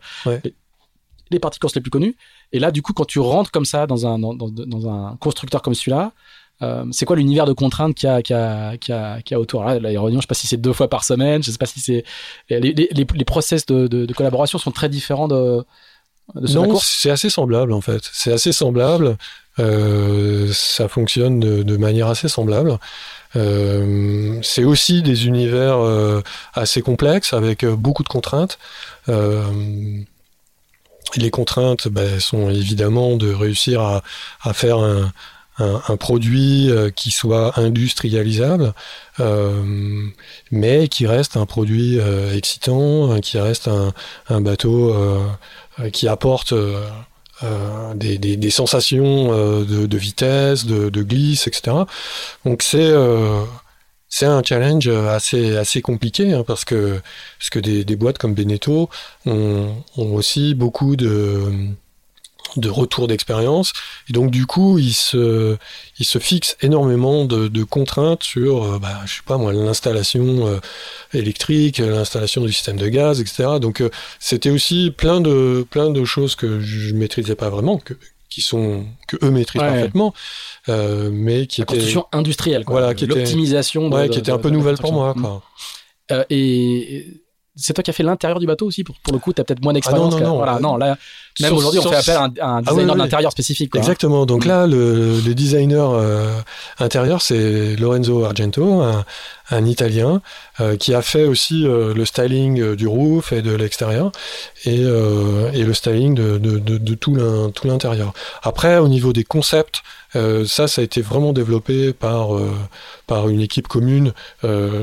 Les, 1.31 1.39
parties 1.39 1.57
courses 1.57 1.73
les 1.73 1.81
plus 1.81 1.89
connues. 1.89 2.15
Et 2.51 2.59
là, 2.59 2.69
du 2.69 2.83
coup, 2.83 2.93
quand 2.93 3.05
tu 3.05 3.19
rentres 3.19 3.49
comme 3.49 3.65
ça 3.65 3.87
dans 3.87 4.05
un, 4.05 4.19
dans, 4.19 4.35
dans 4.35 4.89
un 4.89 5.17
constructeur 5.17 5.63
comme 5.63 5.73
celui-là, 5.73 6.13
euh, 6.61 6.86
c'est 6.91 7.06
quoi 7.06 7.18
l'univers 7.18 7.45
de 7.45 7.53
contraintes 7.53 7.95
qu'il 7.95 8.07
y 8.07 8.11
y 8.11 8.14
a, 8.34 8.77
qu'il 8.77 8.94
y 8.94 9.34
a, 9.34 9.40
autour? 9.40 9.64
Là, 9.65 9.80
l'aérodynamo, 9.80 10.22
je 10.22 10.26
sais 10.26 10.27
pas 10.27 10.36
si 10.36 10.48
c'est 10.48 10.57
deux 10.57 10.73
fois 10.73 10.90
par 10.90 11.03
semaine, 11.03 11.44
je 11.44 11.52
sais 11.52 11.57
pas 11.57 11.65
si 11.65 11.82
c'est 11.82 12.06
les, 12.49 12.60
les, 12.60 12.90
les, 12.91 13.26
process 13.26 13.65
de, 13.65 13.88
de, 13.88 14.06
de, 14.06 14.14
collaboration 14.14 14.57
sont 14.57 14.72
très 14.72 14.88
différents 14.88 15.27
de, 15.27 15.65
de 16.36 16.48
ce 16.48 16.53
Non, 16.53 16.80
c'est 16.82 17.10
assez 17.10 17.30
semblable 17.30 17.73
en 17.73 17.82
fait. 17.82 18.10
C'est 18.14 18.32
assez 18.32 18.53
semblable. 18.53 19.18
Euh, 19.60 20.52
ça 20.53 20.88
fonctionne 20.88 21.40
de, 21.40 21.64
de, 21.64 21.77
manière 21.77 22.07
assez 22.07 22.30
semblable. 22.30 22.77
Euh, 23.36 24.40
c'est 24.41 24.64
aussi 24.64 25.02
des 25.02 25.27
univers 25.27 25.77
assez 26.53 26.82
complexes 26.82 27.34
avec 27.34 27.65
beaucoup 27.65 28.03
de 28.03 28.10
contraintes. 28.10 28.60
Les 31.18 31.30
contraintes 31.32 31.88
ben, 31.90 32.19
sont 32.19 32.49
évidemment 32.49 33.15
de 33.18 33.32
réussir 33.32 33.82
à, 33.82 34.03
à 34.41 34.53
faire 34.53 34.80
un, 34.80 35.11
un, 35.57 35.98
produit 35.98 36.69
qui 36.95 37.11
soit 37.11 37.57
industrialisable, 37.60 38.73
mais 40.52 40.88
qui 40.88 41.07
reste 41.07 41.38
un 41.38 41.45
produit 41.45 41.99
excitant, 42.34 43.19
qui 43.22 43.40
reste 43.40 43.69
un, 44.30 44.41
bateau 44.41 44.95
qui 45.94 46.07
apporte 46.07 46.53
des, 47.95 48.49
sensations 48.49 49.64
de, 49.64 49.98
vitesse, 49.98 50.65
de, 50.65 51.03
glisse, 51.03 51.48
etc. 51.48 51.77
Donc 52.44 52.61
c'est 52.61 52.94
c'est 54.18 54.26
un 54.26 54.41
challenge 54.44 54.88
assez 54.88 55.57
assez 55.57 55.82
compliqué 55.82 56.32
hein, 56.32 56.44
parce 56.45 56.64
que 56.64 57.02
parce 57.38 57.49
que 57.49 57.60
des, 57.60 57.95
boîtes 57.98 58.18
comme 58.18 58.34
Beneteau 58.34 58.90
ont, 59.26 59.84
aussi 59.98 60.56
beaucoup 60.56 60.95
de 60.95 61.52
de 62.57 62.69
retours 62.69 63.07
d'expérience. 63.07 63.73
Et 64.09 64.13
donc 64.13 64.31
du 64.31 64.45
coup 64.45 64.77
ils 64.77 64.93
se 64.93 65.57
ils 65.99 66.05
se 66.05 66.19
fixent 66.19 66.57
énormément 66.61 67.26
de, 67.26 67.47
de 67.47 67.63
contraintes 67.63 68.23
sur 68.23 68.63
euh, 68.63 68.80
bah, 68.80 69.01
je 69.05 69.15
sais 69.15 69.22
pas 69.26 69.38
moi 69.38 69.53
l'installation 69.53 70.47
euh, 70.47 70.59
électrique 71.13 71.77
l'installation 71.80 72.43
du 72.43 72.53
système 72.53 72.77
de 72.77 72.88
gaz 72.88 73.22
etc 73.22 73.59
donc 73.61 73.81
euh, 73.81 73.89
c'était 74.19 74.49
aussi 74.49 74.91
plein 74.95 75.22
de 75.22 75.65
plein 75.69 75.89
de 75.89 76.05
choses 76.05 76.35
que 76.35 76.59
je 76.59 76.93
maîtrisais 76.93 77.35
pas 77.35 77.49
vraiment 77.49 77.77
que 77.77 77.93
qui 78.30 78.41
sont 78.41 78.85
que 79.07 79.15
eux 79.23 79.31
maîtrisent 79.31 79.61
parfaitement, 79.61 80.13
euh, 80.67 81.09
mais 81.09 81.47
qui 81.47 81.61
la 81.61 81.65
construction 81.65 82.05
industrielle, 82.11 82.65
quoi. 82.65 82.80
Voilà, 82.80 82.93
qui 82.93 83.05
l'optimisation, 83.05 83.89
ouais, 83.89 84.09
qui 84.09 84.19
était 84.19 84.31
un 84.31 84.39
peu 84.39 84.49
nouvelle 84.49 84.77
pour 84.77 84.91
moi, 84.91 85.13
quoi. 85.13 85.41
Euh, 86.11 86.26
et 86.30 87.23
c'est 87.55 87.73
toi 87.73 87.81
qui 87.81 87.91
as 87.91 87.93
fait 87.93 88.03
l'intérieur 88.03 88.39
du 88.39 88.45
bateau 88.45 88.65
aussi 88.65 88.84
pour, 88.84 88.95
pour 88.99 89.13
le 89.13 89.19
coup 89.19 89.31
tu 89.34 89.41
as 89.41 89.45
peut-être 89.45 89.63
moins 89.63 89.73
d'expérience 89.73 90.13
ah 90.17 90.19
non, 90.19 90.23
non, 90.23 90.31
non, 90.31 90.38
voilà, 90.38 90.59
non 90.59 90.77
là 90.77 90.97
même 91.41 91.53
aujourd'hui 91.53 91.79
on 91.79 91.89
fait 91.89 91.95
appel 91.95 92.15
à 92.15 92.23
un, 92.23 92.33
à 92.39 92.57
un 92.57 92.63
ah 92.65 92.71
designer 92.71 92.95
d'intérieur 92.95 93.31
spécifique 93.31 93.71
quoi. 93.71 93.79
exactement 93.79 94.25
donc 94.25 94.45
mm. 94.45 94.47
là 94.47 94.67
le, 94.67 95.19
le 95.19 95.35
designer 95.35 95.91
euh, 95.91 96.39
intérieur 96.79 97.21
c'est 97.21 97.75
Lorenzo 97.75 98.23
Argento 98.23 98.81
un, 98.81 99.03
un 99.49 99.65
italien 99.65 100.21
euh, 100.59 100.77
qui 100.77 100.93
a 100.93 101.01
fait 101.01 101.25
aussi 101.25 101.67
euh, 101.67 101.93
le 101.93 102.05
styling 102.05 102.75
du 102.75 102.87
roof 102.87 103.33
et 103.33 103.41
de 103.41 103.53
l'extérieur 103.53 104.11
et, 104.65 104.81
et 104.81 105.63
le 105.63 105.73
styling 105.73 106.15
de, 106.15 106.37
de, 106.37 106.59
de, 106.59 106.77
de 106.77 106.93
tout 106.95 107.15
l'intérieur 107.65 108.13
après 108.41 108.77
au 108.77 108.87
niveau 108.87 109.13
des 109.13 109.23
concepts 109.23 109.81
ça, 110.45 110.69
ça 110.69 110.79
a 110.79 110.83
été 110.85 111.01
vraiment 111.01 111.33
développé 111.33 111.91
par, 111.91 112.29
par 113.05 113.27
une 113.27 113.41
équipe 113.41 113.67
commune, 113.67 114.13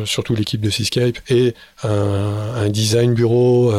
surtout 0.05 0.35
l'équipe 0.35 0.61
de 0.61 0.69
Seascape, 0.69 1.17
et 1.31 1.55
un, 1.85 2.55
un 2.55 2.69
design 2.69 3.15
bureau 3.15 3.73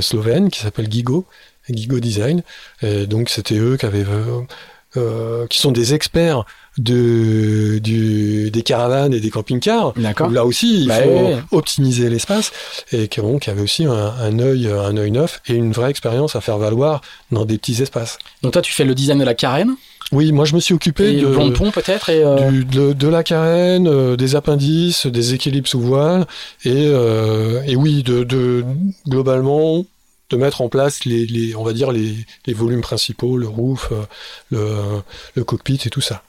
slovène 0.00 0.48
qui 0.48 0.60
s'appelle 0.60 0.90
Gigo, 0.90 1.26
Gigo 1.68 2.00
Design. 2.00 2.42
Et 2.82 3.06
donc, 3.06 3.30
c'était 3.30 3.58
eux 3.58 3.76
qui 3.76 3.86
avaient... 3.86 4.04
qui 5.50 5.58
sont 5.58 5.72
des 5.72 5.92
experts 5.92 6.44
de, 6.78 7.78
du, 7.78 8.50
des 8.50 8.62
caravanes 8.62 9.12
et 9.12 9.20
des 9.20 9.30
camping-cars. 9.30 9.92
Là 10.30 10.44
aussi, 10.44 10.82
il 10.82 10.88
bah 10.88 11.02
faut 11.02 11.56
optimiser 11.56 12.08
l'espace 12.08 12.52
et 12.92 13.08
qui, 13.08 13.20
bon, 13.20 13.38
qui 13.38 13.50
avait 13.50 13.62
aussi 13.62 13.84
un, 13.84 13.92
un, 13.92 14.38
œil, 14.38 14.68
un 14.68 14.96
œil 14.96 15.10
neuf 15.10 15.40
et 15.46 15.54
une 15.54 15.72
vraie 15.72 15.90
expérience 15.90 16.36
à 16.36 16.40
faire 16.40 16.58
valoir 16.58 17.00
dans 17.30 17.44
des 17.44 17.58
petits 17.58 17.82
espaces. 17.82 18.18
Donc 18.42 18.52
toi, 18.52 18.62
tu 18.62 18.72
fais 18.72 18.84
le 18.84 18.94
design 18.94 19.18
de 19.18 19.24
la 19.24 19.34
carène? 19.34 19.74
Oui, 20.12 20.32
moi 20.32 20.44
je 20.44 20.54
me 20.54 20.60
suis 20.60 20.74
occupé 20.74 21.14
de, 21.14 21.26
de 21.26 21.50
pont 21.50 21.70
peut-être 21.70 22.10
et 22.10 22.22
euh... 22.22 22.50
de, 22.62 22.92
de, 22.92 23.08
la 23.08 23.22
carène, 23.22 23.88
euh, 23.88 24.16
des 24.16 24.36
appendices, 24.36 25.06
des 25.06 25.32
équilibres 25.32 25.66
sous 25.66 25.80
voile 25.80 26.26
et, 26.64 26.72
euh, 26.74 27.62
et 27.66 27.74
oui, 27.74 28.02
de, 28.02 28.22
de, 28.22 28.64
globalement 29.08 29.86
de 30.30 30.36
mettre 30.36 30.60
en 30.60 30.68
place 30.68 31.04
les, 31.04 31.26
les 31.26 31.54
on 31.54 31.64
va 31.64 31.72
dire 31.72 31.92
les, 31.92 32.14
les, 32.46 32.54
volumes 32.54 32.80
principaux, 32.80 33.36
le 33.36 33.48
roof, 33.48 33.92
euh, 33.92 34.04
le, 34.50 35.02
le 35.34 35.44
cockpit 35.44 35.80
et 35.84 35.90
tout 35.90 36.00
ça. 36.00 36.22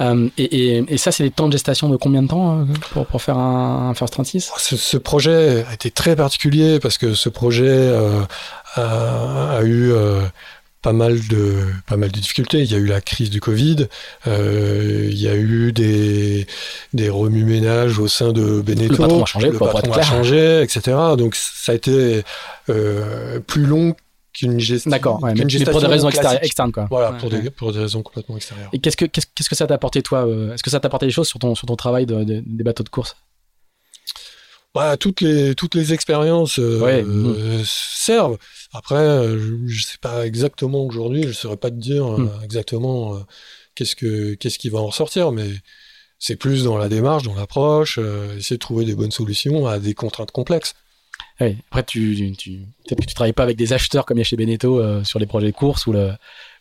Euh, 0.00 0.28
et, 0.38 0.76
et, 0.76 0.84
et, 0.88 0.96
ça, 0.96 1.12
c'est 1.12 1.24
des 1.24 1.30
temps 1.30 1.46
de 1.46 1.52
gestation 1.52 1.90
de 1.90 1.96
combien 1.96 2.22
de 2.22 2.28
temps 2.28 2.66
pour, 2.90 3.06
pour 3.06 3.20
faire 3.20 3.36
un, 3.36 3.90
un 3.90 3.94
First 3.94 4.14
36 4.14 4.50
ce, 4.56 4.76
ce, 4.76 4.96
projet 4.96 5.64
a 5.68 5.74
été 5.74 5.90
très 5.90 6.16
particulier 6.16 6.78
parce 6.80 6.96
que 6.96 7.14
ce 7.14 7.28
projet 7.28 7.92
a, 8.76 9.58
a, 9.58 9.62
eu 9.64 9.92
pas 10.88 10.94
mal 10.94 11.20
de 11.28 11.66
pas 11.86 11.98
mal 11.98 12.10
de 12.10 12.18
difficultés. 12.18 12.62
Il 12.62 12.72
y 12.72 12.74
a 12.74 12.78
eu 12.78 12.86
la 12.86 13.02
crise 13.02 13.28
du 13.28 13.42
Covid, 13.42 13.88
euh, 14.26 15.06
il 15.10 15.20
y 15.20 15.28
a 15.28 15.36
eu 15.36 15.70
des 15.72 16.46
des 16.94 17.10
remue-ménages 17.10 17.98
au 17.98 18.08
sein 18.08 18.32
de 18.32 18.62
Beneteau. 18.62 18.94
Le 18.94 18.96
patron 18.96 19.22
a 19.22 19.26
changé, 19.26 19.50
le 19.50 19.58
patron 19.58 19.92
a 19.92 20.02
changé, 20.02 20.62
etc. 20.62 20.96
Donc 21.18 21.34
ça 21.34 21.72
a 21.72 21.74
été 21.74 22.22
euh, 22.70 23.38
plus 23.40 23.66
long 23.66 23.94
qu'une 24.32 24.58
gestion. 24.58 24.90
D'accord, 24.90 25.22
ouais, 25.22 25.34
mais, 25.34 25.64
pour 25.64 25.80
des 25.80 25.86
raisons 25.86 26.08
externes, 26.08 26.72
quoi. 26.72 26.86
Voilà, 26.88 27.12
pour, 27.12 27.28
Des, 27.28 27.50
pour 27.50 27.72
des 27.72 27.80
raisons 27.80 28.02
complètement 28.02 28.36
extérieures. 28.36 28.70
Et 28.72 28.78
qu'est-ce 28.78 28.96
que 28.96 29.04
qu'est-ce 29.04 29.48
que 29.48 29.56
ça 29.56 29.66
t'a 29.66 29.74
apporté 29.74 30.00
toi 30.00 30.26
euh, 30.26 30.54
Est-ce 30.54 30.62
que 30.62 30.70
ça 30.70 30.80
t'a 30.80 30.86
apporté 30.86 31.04
des 31.04 31.12
choses 31.12 31.28
sur 31.28 31.38
ton 31.38 31.54
sur 31.54 31.66
ton 31.66 31.76
travail 31.76 32.06
de, 32.06 32.24
de, 32.24 32.42
des 32.46 32.64
bateaux 32.64 32.84
de 32.84 32.88
course? 32.88 33.14
Bah, 34.78 34.96
toutes 34.96 35.22
les 35.22 35.56
toutes 35.56 35.74
les 35.74 35.92
expériences 35.92 36.60
euh, 36.60 36.78
ouais. 36.78 37.04
euh, 37.04 37.60
servent. 37.64 38.38
Après, 38.72 38.94
euh, 38.94 39.36
je, 39.36 39.66
je 39.66 39.82
sais 39.82 39.98
pas 40.00 40.24
exactement 40.24 40.84
aujourd'hui, 40.84 41.24
je 41.24 41.32
saurais 41.32 41.56
pas 41.56 41.70
te 41.70 41.74
dire 41.74 42.06
mm. 42.06 42.30
exactement 42.44 43.18
qu'est-ce 43.74 43.96
que 43.96 44.34
qu'est-ce 44.34 44.56
qui 44.56 44.68
va 44.68 44.78
en 44.78 44.86
ressortir, 44.86 45.32
mais 45.32 45.48
c'est 46.20 46.36
plus 46.36 46.62
dans 46.62 46.78
la 46.78 46.88
démarche, 46.88 47.24
dans 47.24 47.34
l'approche, 47.34 47.98
essayer 48.36 48.56
de 48.56 48.60
trouver 48.60 48.84
des 48.84 48.94
bonnes 48.94 49.10
solutions 49.10 49.66
à 49.66 49.80
des 49.80 49.94
contraintes 49.94 50.30
complexes. 50.30 50.74
Ouais. 51.40 51.56
Après, 51.70 51.82
tu, 51.82 52.36
tu, 52.36 52.60
peut-être 52.84 53.00
que 53.00 53.06
tu 53.06 53.14
travailles 53.14 53.32
pas 53.32 53.42
avec 53.42 53.56
des 53.56 53.72
acheteurs 53.72 54.06
comme 54.06 54.18
il 54.18 54.20
y 54.20 54.22
a 54.22 54.24
chez 54.24 54.36
Beneteau 54.36 55.02
sur 55.04 55.18
les 55.18 55.26
projets 55.26 55.48
de 55.48 55.56
course 55.56 55.88
où, 55.88 55.92
le, 55.92 56.12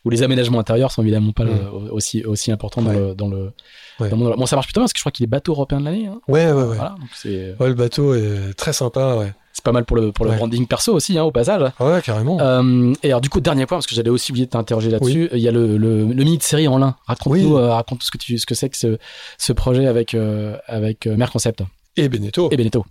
où 0.06 0.10
les 0.10 0.24
aménagements 0.24 0.60
intérieurs 0.60 0.92
sont 0.92 1.04
évidemment 1.04 1.34
pas 1.34 1.46
mm. 1.46 1.90
aussi, 1.92 2.24
aussi 2.24 2.52
importants 2.52 2.82
dans, 2.82 2.94
le, 2.94 3.14
dans, 3.14 3.28
le, 3.28 3.52
Ouais. 4.00 4.10
Bon, 4.10 4.46
ça 4.46 4.56
marche 4.56 4.68
plutôt 4.68 4.82
bien 4.82 4.86
parce 4.86 4.94
que 4.94 5.00
je 5.00 5.04
crois 5.04 5.12
qu'il 5.12 5.24
est 5.24 5.28
bateau 5.28 5.54
européen 5.54 5.80
de 5.80 5.86
l'année. 5.86 6.08
Hein. 6.08 6.20
Ouais, 6.28 6.46
ouais, 6.48 6.54
ouais. 6.54 6.76
Voilà, 6.76 6.96
donc 7.00 7.10
c'est... 7.16 7.56
ouais. 7.60 7.68
le 7.68 7.74
bateau 7.74 8.14
est 8.14 8.54
très 8.56 8.74
sympa, 8.74 9.16
ouais. 9.16 9.34
C'est 9.54 9.64
pas 9.64 9.72
mal 9.72 9.86
pour 9.86 9.98
le, 9.98 10.12
pour 10.12 10.26
le 10.26 10.36
branding 10.36 10.68
perso 10.68 10.94
aussi, 10.94 11.18
hein, 11.18 11.24
au 11.24 11.32
passage. 11.32 11.72
Ouais, 11.80 12.00
carrément. 12.04 12.40
Euh, 12.40 12.94
et 13.02 13.08
alors, 13.08 13.22
du 13.22 13.30
coup, 13.30 13.42
dernier 13.42 13.66
point, 13.66 13.78
parce 13.78 13.88
que 13.88 13.96
j'allais 13.96 14.12
aussi 14.12 14.32
oublier 14.32 14.46
de 14.46 14.52
t'interroger 14.52 14.92
là-dessus, 14.92 15.30
il 15.34 15.40
y 15.40 15.48
a 15.48 15.52
le, 15.52 15.78
le, 15.78 16.06
le 16.06 16.24
mini 16.24 16.38
de 16.38 16.44
série 16.44 16.68
en 16.68 16.78
lin. 16.78 16.96
Raconte-nous, 17.08 17.56
oui. 17.56 17.60
euh, 17.60 17.74
raconte 17.74 18.04
ce 18.04 18.12
que 18.12 18.20
tu, 18.20 18.38
ce 18.38 18.46
que 18.46 18.54
c'est 18.54 18.70
que 18.70 18.78
ce, 18.78 19.00
ce 19.40 19.54
projet 19.54 19.88
avec, 19.88 20.14
euh, 20.14 20.58
avec 20.68 21.08
euh, 21.08 21.18
Merconcept. 21.18 21.64
Et 21.96 22.08
Beneteau. 22.08 22.50
Et 22.52 22.58
Beneteau. 22.58 22.86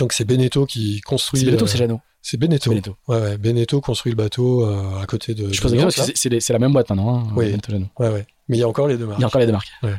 Donc, 0.00 0.12
c'est 0.12 0.24
Beneteau 0.24 0.66
qui 0.66 1.00
construit. 1.02 1.38
C'est 1.38 1.46
Beneteau, 1.46 1.68
c'est 1.68 1.78
Jeannot. 1.78 2.00
C'est 2.20 2.36
Beneteau. 2.36 2.70
Beneteau. 2.70 2.96
Ouais, 3.06 3.20
ouais. 3.20 3.38
Beneteau 3.38 3.80
construit 3.80 4.10
le 4.10 4.16
bateau 4.16 4.64
euh, 4.64 5.00
à 5.00 5.06
côté 5.06 5.34
de. 5.34 5.52
Je 5.52 5.60
pose 5.60 5.72
la 5.72 5.84
question 5.84 6.02
parce 6.02 6.10
que 6.10 6.18
c'est, 6.18 6.40
c'est 6.40 6.52
la 6.52 6.58
même 6.58 6.72
boîte 6.72 6.90
maintenant. 6.90 7.18
Hein, 7.18 7.32
oui. 7.36 7.54
Ouais, 7.98 8.08
ouais. 8.08 8.26
Mais 8.48 8.56
il 8.56 8.60
y 8.60 8.64
a 8.64 8.68
encore 8.68 8.88
les 8.88 8.96
deux 8.96 9.06
marques. 9.06 9.18
Il 9.18 9.22
y 9.22 9.24
a 9.24 9.28
encore 9.28 9.40
les 9.40 9.46
deux 9.46 9.52
marques. 9.52 9.72
Ouais. 9.82 9.94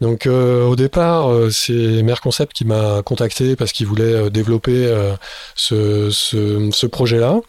Donc 0.00 0.26
euh, 0.26 0.64
au 0.64 0.76
départ, 0.76 1.30
euh, 1.30 1.50
c'est 1.50 2.02
Merconcept 2.02 2.52
qui 2.52 2.64
m'a 2.64 3.02
contacté 3.02 3.56
parce 3.56 3.72
qu'il 3.72 3.86
voulait 3.86 4.04
euh, 4.04 4.30
développer 4.30 4.86
euh, 4.86 5.14
ce, 5.56 6.10
ce, 6.10 6.70
ce 6.72 6.86
projet-là. 6.86 7.40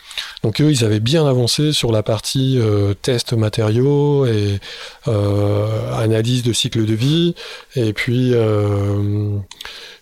Donc 0.44 0.60
eux, 0.60 0.72
ils 0.72 0.84
avaient 0.84 1.00
bien 1.00 1.28
avancé 1.28 1.74
sur 1.74 1.92
la 1.92 2.02
partie 2.02 2.60
test 3.02 3.34
matériaux 3.34 4.26
et 4.26 4.60
analyse 5.06 6.44
de 6.44 6.54
cycle 6.54 6.86
de 6.86 6.94
vie. 6.94 7.36
Et 7.76 7.94
puis 7.94 8.34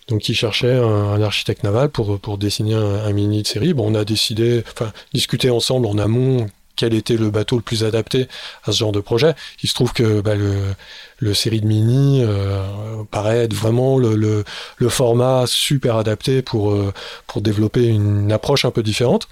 donc 0.08 0.28
ils 0.28 0.34
cherchaient 0.34 0.74
un, 0.74 0.84
un, 0.84 1.22
architecte 1.22 1.64
naval 1.64 1.90
pour 1.90 2.18
pour 2.18 2.38
dessiner 2.38 2.74
un, 2.74 3.04
un, 3.04 3.12
mini 3.12 3.42
de 3.42 3.46
série. 3.46 3.74
Bon, 3.74 3.92
on 3.92 3.94
a 3.94 4.04
décidé, 4.04 4.62
enfin 4.72 4.92
discuter 5.12 5.50
ensemble 5.50 5.86
en 5.86 5.98
amont 5.98 6.46
quel 6.78 6.94
était 6.94 7.16
le 7.16 7.28
bateau 7.28 7.56
le 7.56 7.62
plus 7.62 7.84
adapté 7.84 8.28
à 8.64 8.72
ce 8.72 8.78
genre 8.78 8.92
de 8.92 9.00
projet. 9.00 9.34
Il 9.62 9.68
se 9.68 9.74
trouve 9.74 9.92
que 9.92 10.20
bah, 10.20 10.34
le, 10.36 11.34
série 11.34 11.60
de 11.60 11.66
mini 11.66 12.22
euh, 12.22 12.62
paraît 13.10 13.44
être 13.44 13.52
vraiment 13.52 13.98
le, 13.98 14.44
format 14.88 15.44
super 15.46 15.96
adapté 15.96 16.42
euh, 16.54 16.92
pour 17.26 17.42
développer 17.42 17.84
une 17.84 18.32
approche 18.32 18.64
un 18.64 18.70
peu 18.70 18.82
différente. 18.82 19.28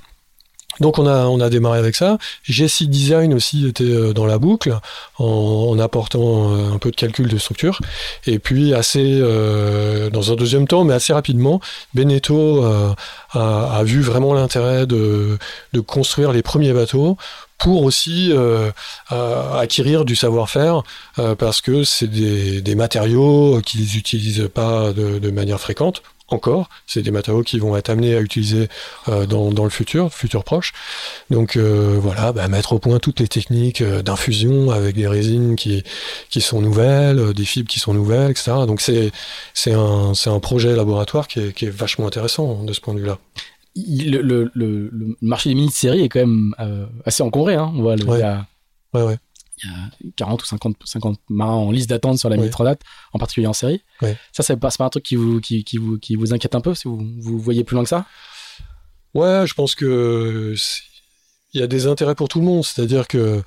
Donc 0.81 0.99
on 0.99 1.07
a, 1.07 1.27
on 1.27 1.41
a 1.41 1.49
démarré 1.49 1.79
avec 1.79 1.97
ça. 1.97 2.19
GC 2.45 2.87
Design 2.87 3.35
aussi 3.35 3.67
était 3.67 3.85
euh, 3.85 4.13
dans 4.13 4.27
la 4.27 4.39
boucle 4.39 4.79
en, 5.19 5.79
apportant 5.79 6.53
euh, 6.53 6.73
un 6.75 6.79
peu 6.79 6.91
de 6.91 6.97
calcul 6.97 7.29
de 7.29 7.39
structure. 7.39 7.81
Et 8.27 8.39
puis 8.39 8.75
assez, 8.75 9.19
euh, 9.21 10.11
dans 10.11 10.33
un 10.33 10.37
deuxième 10.37 10.67
temps, 10.67 10.85
mais 10.85 10.95
assez 10.95 11.13
rapidement, 11.13 11.61
Beneteau 11.95 12.65
a, 13.33 13.83
vu 13.85 14.01
vraiment 14.01 14.35
l'intérêt 14.35 14.87
de, 14.87 15.39
de 15.73 15.81
construire 15.81 16.33
les 16.33 16.43
premiers 16.43 16.73
bateaux 16.73 17.17
pour 17.59 17.85
aussi 17.85 18.33
acquérir 19.11 20.05
du 20.05 20.17
savoir-faire 20.17 20.83
parce 21.39 21.61
que 21.61 21.85
c'est 21.85 22.07
des, 22.07 22.61
des, 22.61 22.75
matériaux 22.75 23.61
qu'ils 23.65 23.95
n'utilisent 23.95 24.49
pas 24.53 24.93
de, 24.93 25.31
manière 25.31 25.61
fréquente 25.61 26.03
encore. 26.29 26.69
C'est 26.87 27.03
des 27.03 27.11
matériaux 27.11 27.43
qui 27.43 27.59
vont 27.59 27.77
être 27.77 27.91
amenés 27.91 28.15
à 28.15 28.21
utiliser 28.21 28.69
euh, 29.09 29.27
dans, 29.27 29.51
dans, 29.53 29.65
le 29.65 29.71
futur, 29.71 30.13
futur 30.13 30.45
proche. 30.45 30.73
Donc 31.31 31.57
euh, 31.57 31.99
voilà, 32.01 32.33
bah, 32.33 32.49
mettre 32.49 32.73
au 32.73 32.79
point 32.79 32.99
toutes 32.99 33.21
les 33.21 33.29
techniques 33.29 33.81
euh, 33.81 34.03
d'infusion 34.03 34.71
avec 34.71 34.97
des 34.97 35.07
résines 35.07 35.57
qui, 35.57 35.85
qui 36.31 36.41
sont 36.41 36.61
nouvelles, 36.61 37.19
euh, 37.19 37.33
des 37.33 37.45
fibres 37.45 37.69
qui 37.69 37.81
sont 37.81 37.95
nouvelles, 37.95 38.31
etc. 38.31 38.53
Donc 38.67 38.81
c'est 38.81 39.13
c'est 39.55 39.73
un, 39.73 40.13
un 40.27 40.41
projet 40.41 40.75
laboratoire 40.75 41.29
qui 41.29 41.41
est, 41.41 41.53
qui 41.53 41.67
est 41.67 41.71
vachement 41.71 42.07
intéressant 42.07 42.63
de 42.65 42.73
ce 42.73 42.81
point 42.81 42.95
de 42.95 43.01
vue-là. 43.01 43.19
Le, 43.77 44.23
le, 44.23 44.51
le, 44.55 44.89
le, 44.91 45.17
marché 45.21 45.51
des 45.51 45.55
mini 45.55 45.71
séries 45.71 46.03
est 46.03 46.09
quand 46.09 46.21
même 46.21 46.55
assez 47.05 47.23
encombré. 47.23 47.57
Hein. 47.57 47.71
On 47.75 47.83
voit 47.83 47.97
le, 47.97 48.05
ouais. 48.07 48.19
Il 48.19 48.21
y 48.21 48.25
a, 48.25 48.47
ouais, 48.95 49.03
ouais 49.03 49.19
il 49.63 49.71
y 49.71 49.73
a 49.73 50.11
40 50.17 50.43
ou 50.43 50.47
50, 50.47 50.77
50 50.85 51.19
marins 51.29 51.53
en 51.55 51.71
liste 51.71 51.89
d'attente 51.89 52.19
sur 52.19 52.29
la 52.29 52.37
Oui. 52.37 52.43
Mini 52.51 52.55
en 53.13 53.19
particulier 53.19 53.47
en 53.47 53.53
série. 53.53 53.83
Oui. 54.03 54.11
Ça, 54.33 54.43
c'est 54.43 54.57
pas, 54.57 54.69
pas 54.71 54.85
un 54.85 54.89
truc 54.91 55.05
qui 55.05 55.17
vous, 55.17 55.41
qui, 55.41 55.65
qui 55.65 55.79
vous, 55.79 55.99
qui 55.99 56.15
vous 56.17 56.35
inquiète 56.35 56.55
un 56.55 56.61
peu 56.61 56.75
si 56.75 56.89
vous, 56.89 57.01
vous 57.19 57.39
voyez 57.39 57.65
plus 57.65 57.75
loin 57.75 57.83
que 57.83 57.89
ça? 57.89 58.05
Ouais, 59.15 59.45
je 59.47 59.55
pense 59.55 59.75
que 59.75 60.55
il 61.55 61.61
y 61.61 61.63
a 61.63 61.67
des 61.67 61.87
intérêts 61.87 62.15
pour 62.15 62.29
tout 62.29 62.39
le 62.41 62.45
monde. 62.45 62.65
C'est-à-dire 62.65 63.09
que 63.09 63.43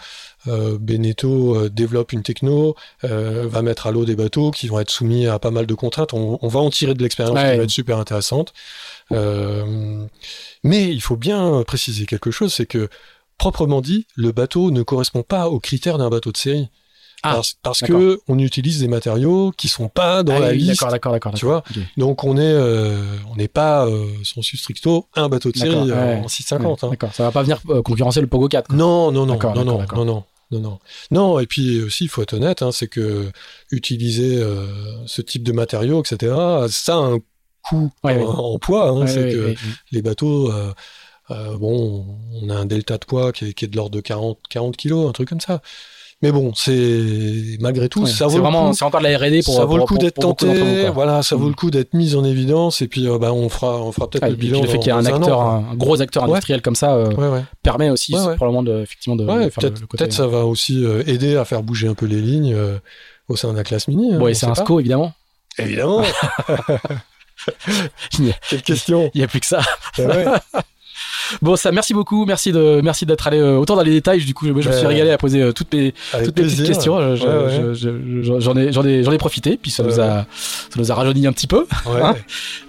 euh, 0.48 0.78
Beneteau 0.80 1.56
euh, 1.56 1.70
développe 1.70 2.12
une 2.12 2.24
techno, 2.24 2.76
euh, 3.04 3.46
va 3.48 3.62
mettre 3.62 3.86
à 3.86 3.92
l'eau 3.92 4.04
des 4.04 4.16
bateaux 4.16 4.50
qui 4.50 4.68
vont 4.68 4.80
être 4.80 4.90
soumis 4.90 5.28
à 5.28 5.38
pas 5.38 5.52
mal 5.52 5.68
de 5.68 5.74
contraintes. 5.76 6.14
On, 6.14 6.40
on 6.42 6.48
va 6.48 6.60
en 6.60 6.72
tirer 6.72 6.96
de 6.96 7.04
l'expérience 7.04 7.36
Ouais. 7.36 7.52
qui 7.52 7.58
va 7.58 7.64
être 7.66 7.70
super 7.70 8.00
intéressante. 8.00 8.52
Euh, 9.12 10.06
mais 10.64 10.88
il 10.92 11.02
faut 11.02 11.18
bien 11.18 11.62
préciser 11.68 12.08
quelque 12.08 12.32
chose, 12.32 12.52
c'est 12.52 12.66
que 12.66 12.90
proprement 13.40 13.82
dit, 13.82 14.06
le 14.16 14.32
bateau 14.32 14.70
ne 14.70 14.84
correspond 14.84 15.24
pas 15.24 15.50
aux 15.50 15.60
critères 15.60 15.98
d'un 15.98 16.10
bateau 16.10 16.32
de 16.32 16.38
série. 16.38 16.68
Ah, 17.22 17.34
parce 17.34 17.56
parce 17.62 17.82
que 17.82 18.22
on 18.30 18.40
utilise 18.40 18.80
des 18.80 18.88
matériaux 18.88 19.52
qui 19.58 19.68
sont 19.68 19.90
pas 19.90 20.24
dans 20.24 20.36
Ah 20.36 20.40
la 20.40 20.50
oui, 20.52 20.60
liste. 20.60 20.70
D'accord, 20.80 20.92
d'accord, 20.92 21.12
d'accord. 21.12 21.34
Tu 21.34 21.46
vois. 21.46 21.64
Donc 21.98 22.24
on 22.24 22.38
est, 22.38 22.42
euh, 22.44 22.96
on 23.30 23.36
n'est 23.36 23.50
pas 23.50 23.86
euh, 23.88 24.06
sensu 24.24 24.56
stricto 24.56 25.06
un 25.16 25.28
bateau 25.28 25.52
de 25.52 25.58
série 25.58 25.92
euh, 25.92 26.16
ouais. 26.18 26.22
en 26.24 26.28
650. 26.30 26.84
hein. 26.86 26.90
D'accord, 26.92 27.14
ça 27.14 27.24
va 27.24 27.32
pas 27.32 27.42
venir 27.44 27.60
euh, 27.72 27.82
concurrencer 27.82 28.22
le 28.22 28.28
Pogo 28.28 28.48
4. 28.48 28.68
quoi. 28.68 28.76
Non, 28.78 29.12
non, 29.12 29.26
non, 29.26 29.38
non, 29.38 29.54
non, 29.54 29.66
non, 29.66 30.06
non, 30.06 30.24
non, 30.52 30.60
non. 30.62 30.80
Non, 31.12 31.40
et 31.40 31.46
puis 31.46 31.82
aussi, 31.82 32.06
il 32.06 32.08
faut 32.08 32.22
être 32.22 32.34
honnête, 32.36 32.62
hein, 32.62 32.72
c'est 32.72 32.88
que 32.88 33.30
utiliser 33.72 34.42
ce 35.06 35.22
type 35.22 35.44
de 35.44 35.52
matériaux, 35.52 36.02
etc., 36.02 36.34
ça 36.70 36.94
a 36.94 36.98
un 37.00 37.20
coût 37.70 37.92
Ouais, 38.04 38.16
en, 38.16 38.20
ouais. 38.20 38.26
en 38.26 38.60
poids. 38.60 38.88
hein, 38.90 38.94
Ouais, 39.02 39.08
c'est 39.08 39.24
ouais, 39.26 39.32
que 39.34 39.38
ouais, 39.40 39.46
ouais. 39.52 39.56
les 39.92 40.02
bateaux, 40.02 40.52
euh, 41.32 41.58
bon, 41.58 42.06
on 42.42 42.50
a 42.50 42.56
un 42.56 42.66
delta 42.66 42.98
de 42.98 43.06
poids 43.06 43.32
qui 43.32 43.46
est, 43.50 43.54
qui 43.54 43.66
est 43.66 43.68
de 43.68 43.76
l'ordre 43.76 43.96
de 43.96 44.02
40, 44.02 44.38
40 44.50 44.76
kilos, 44.78 45.08
un 45.10 45.12
truc 45.12 45.30
comme 45.30 45.42
ça. 45.42 45.62
Mais 46.22 46.34
bon, 46.34 46.52
c'est 46.54 47.58
malgré 47.62 47.88
tout, 47.88 48.02
Ouais, 48.04 48.10
ça 48.10 48.26
vaut 48.26 48.32
c'est 48.32 48.40
vraiment, 48.40 48.72
encore 48.72 49.00
de 49.00 49.08
la 49.08 49.18
R&D 49.18 49.42
pour 49.46 49.54
ça 49.56 49.62
vaut 49.62 49.68
pour- 49.68 49.78
le 49.78 49.84
coup 49.86 49.98
d'être 49.98 50.20
tenté, 50.20 50.90
voilà, 50.90 51.24
ça 51.24 51.38
vaut 51.38 51.46
Mm. 51.46 51.50
le 51.50 51.54
coup 51.56 51.72
d'être 51.72 51.94
mis 51.94 52.14
en 52.16 52.26
évidence, 52.26 52.82
et 52.82 52.90
puis 52.90 53.08
euh, 53.08 53.18
bah, 53.18 53.32
on 53.32 53.48
fera, 53.48 53.78
on 53.82 53.94
fera 53.94 54.10
peut-être 54.10 54.24
Ouais, 54.24 54.30
le 54.32 54.36
bilan. 54.36 54.62
le 54.62 54.68
fait 54.68 54.80
qu'il 54.80 54.88
y 54.88 54.90
ait 54.90 55.00
un 55.00 55.06
acteur, 55.06 55.40
an, 55.40 55.66
un, 55.72 55.76
gros 55.76 56.02
acteur 56.02 56.24
Ouais. 56.24 56.32
industriel 56.32 56.62
comme 56.62 56.76
ça, 56.76 56.94
euh, 56.96 57.42
permet 57.64 57.90
aussi 57.90 58.12
probablement 58.12 58.64
de, 58.64 58.82
effectivement 58.82 59.16
de, 59.16 59.24
Ouais, 59.24 59.46
de 59.46 59.50
faire 59.50 59.62
peut-être 59.62 59.76
le, 59.76 59.80
le 59.82 59.88
côté. 59.88 60.04
peut-être 60.04 60.14
ça 60.14 60.28
va 60.28 60.46
aussi 60.46 60.84
aider 61.08 61.38
à 61.38 61.46
faire 61.46 61.64
bouger 61.64 61.88
un 61.88 61.94
peu 61.96 62.06
les 62.06 62.20
lignes 62.20 62.54
au 63.30 63.38
sein 63.38 63.54
de 63.54 63.58
la 63.58 63.64
classe 63.64 63.88
mini. 63.88 64.14
hein, 64.14 64.20
Bon, 64.20 64.28
et 64.28 64.34
c'est 64.34 64.46
un 64.46 64.54
pas. 64.54 64.66
SCO 64.66 64.82
évidemment. 64.82 65.14
Évidemment. 65.58 66.02
A- 67.48 68.34
Quelle 68.50 68.62
question. 68.64 69.10
Il 69.14 69.22
y 69.22 69.24
a 69.24 69.28
plus 69.28 69.40
que 69.40 69.46
ça. 69.46 69.62
Bon, 71.42 71.56
ça, 71.56 71.72
merci 71.72 71.94
beaucoup, 71.94 72.26
merci 72.26 72.52
de, 72.52 72.82
merci 72.84 73.06
d'être 73.06 73.28
allé 73.28 73.40
euh, 73.40 73.58
autant 73.58 73.76
dans 73.76 73.82
les 73.84 73.92
détails. 73.92 74.24
Du 74.24 74.34
coup, 74.34 74.46
je, 74.46 74.50
je 74.62 74.70
me 74.70 74.74
suis 74.74 74.86
régalé 74.88 75.12
à 75.12 75.18
poser 75.18 75.42
euh, 75.42 75.52
toutes 75.52 75.74
mes, 75.74 75.94
Avec 76.14 76.28
toutes 76.28 76.38
mes 76.38 76.44
petites 76.46 76.66
questions. 76.66 76.98
Ouais, 76.98 77.16
je- 77.16 78.40
J'en 78.40 78.56
ai, 78.56 78.72
j'en 78.72 78.84
ai, 78.86 79.04
j'en 79.04 79.12
ai 79.12 79.18
profité, 79.18 79.58
puis 79.62 79.72
ça 79.72 79.84
nous 79.84 80.00
a, 80.00 80.26
ça 80.36 80.78
nous 80.78 80.92
a 80.92 80.96
rajeuni 80.96 81.28
un 81.28 81.32
petit 81.34 81.48
peu. 81.48 81.66
Ouais. 81.86 82.02
Hein 82.02 82.16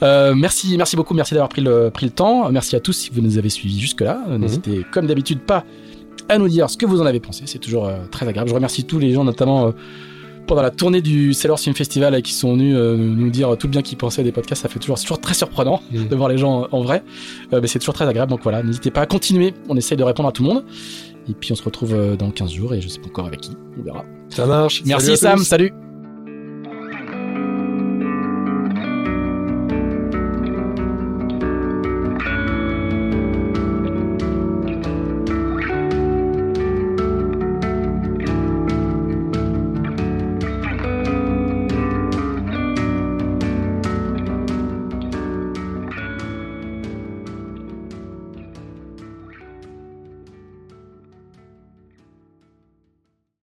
Euh, 0.02 0.34
merci, 0.34 0.76
merci 0.76 0.96
beaucoup, 0.96 1.14
merci 1.14 1.34
d'avoir 1.34 1.48
pris 1.48 1.62
le, 1.62 1.90
pris 1.90 2.06
le 2.06 2.12
temps. 2.12 2.50
Merci 2.50 2.76
à 2.76 2.80
tous 2.80 2.92
si 2.92 3.10
vous 3.12 3.20
nous 3.20 3.38
avez 3.38 3.48
suivis 3.50 3.78
jusque-là. 3.80 4.20
Euh, 4.28 4.38
N'hésitez, 4.38 4.84
comme 4.92 5.06
d'habitude, 5.06 5.40
pas 5.40 5.64
à 6.28 6.38
nous 6.38 6.48
dire 6.48 6.70
ce 6.70 6.76
que 6.76 6.86
vous 6.86 7.00
en 7.00 7.06
avez 7.06 7.20
pensé. 7.20 7.42
C'est 7.46 7.58
toujours 7.58 7.86
euh, 7.88 7.96
très 8.10 8.26
agréable. 8.28 8.48
Je 8.50 8.54
remercie 8.54 8.84
tous 8.84 8.98
les 8.98 9.12
gens, 9.12 9.24
notamment 9.24 9.66
euh, 9.68 9.70
pendant 10.50 10.62
la 10.62 10.70
tournée 10.70 11.00
du 11.00 11.32
Sailor 11.32 11.60
Film 11.60 11.76
Festival, 11.76 12.12
euh, 12.14 12.20
qui 12.20 12.34
sont 12.34 12.52
venus 12.54 12.74
euh, 12.76 12.96
nous 12.96 13.30
dire 13.30 13.56
tout 13.56 13.68
le 13.68 13.70
bien 13.70 13.82
qu'ils 13.82 13.96
pensaient 13.98 14.24
des 14.24 14.32
podcasts. 14.32 14.62
Ça 14.62 14.68
fait 14.68 14.80
toujours, 14.80 14.98
toujours 15.00 15.20
très 15.20 15.34
surprenant 15.34 15.80
Mm. 15.92 16.08
de 16.08 16.16
voir 16.16 16.28
les 16.28 16.38
gens 16.38 16.66
en 16.70 16.82
vrai. 16.82 17.02
Euh, 17.52 17.60
mais 17.60 17.68
c'est 17.68 17.78
toujours 17.78 17.94
très 17.94 18.06
agréable. 18.06 18.30
Donc 18.30 18.40
voilà, 18.42 18.62
n'hésitez 18.62 18.90
pas 18.90 19.02
à 19.02 19.06
continuer. 19.06 19.54
On 19.68 19.76
essaye 19.76 19.96
de 19.96 20.04
répondre 20.04 20.28
à 20.28 20.32
tout 20.32 20.42
le 20.42 20.48
monde. 20.48 20.64
Et 21.28 21.34
puis 21.34 21.52
on 21.52 21.54
se 21.54 21.62
retrouve 21.62 21.94
euh, 21.94 22.16
dans 22.16 22.30
15 22.30 22.50
jours 22.50 22.74
et 22.74 22.80
je 22.80 22.88
sais 22.88 22.98
pas 23.00 23.08
encore 23.08 23.26
avec 23.26 23.40
qui. 23.40 23.52
On 23.78 23.82
verra. 23.82 24.04
Ça 24.28 24.46
marche. 24.46 24.82
Merci 24.84 25.16
Salut 25.16 25.38
Sam, 25.38 25.38
salut. 25.44 25.72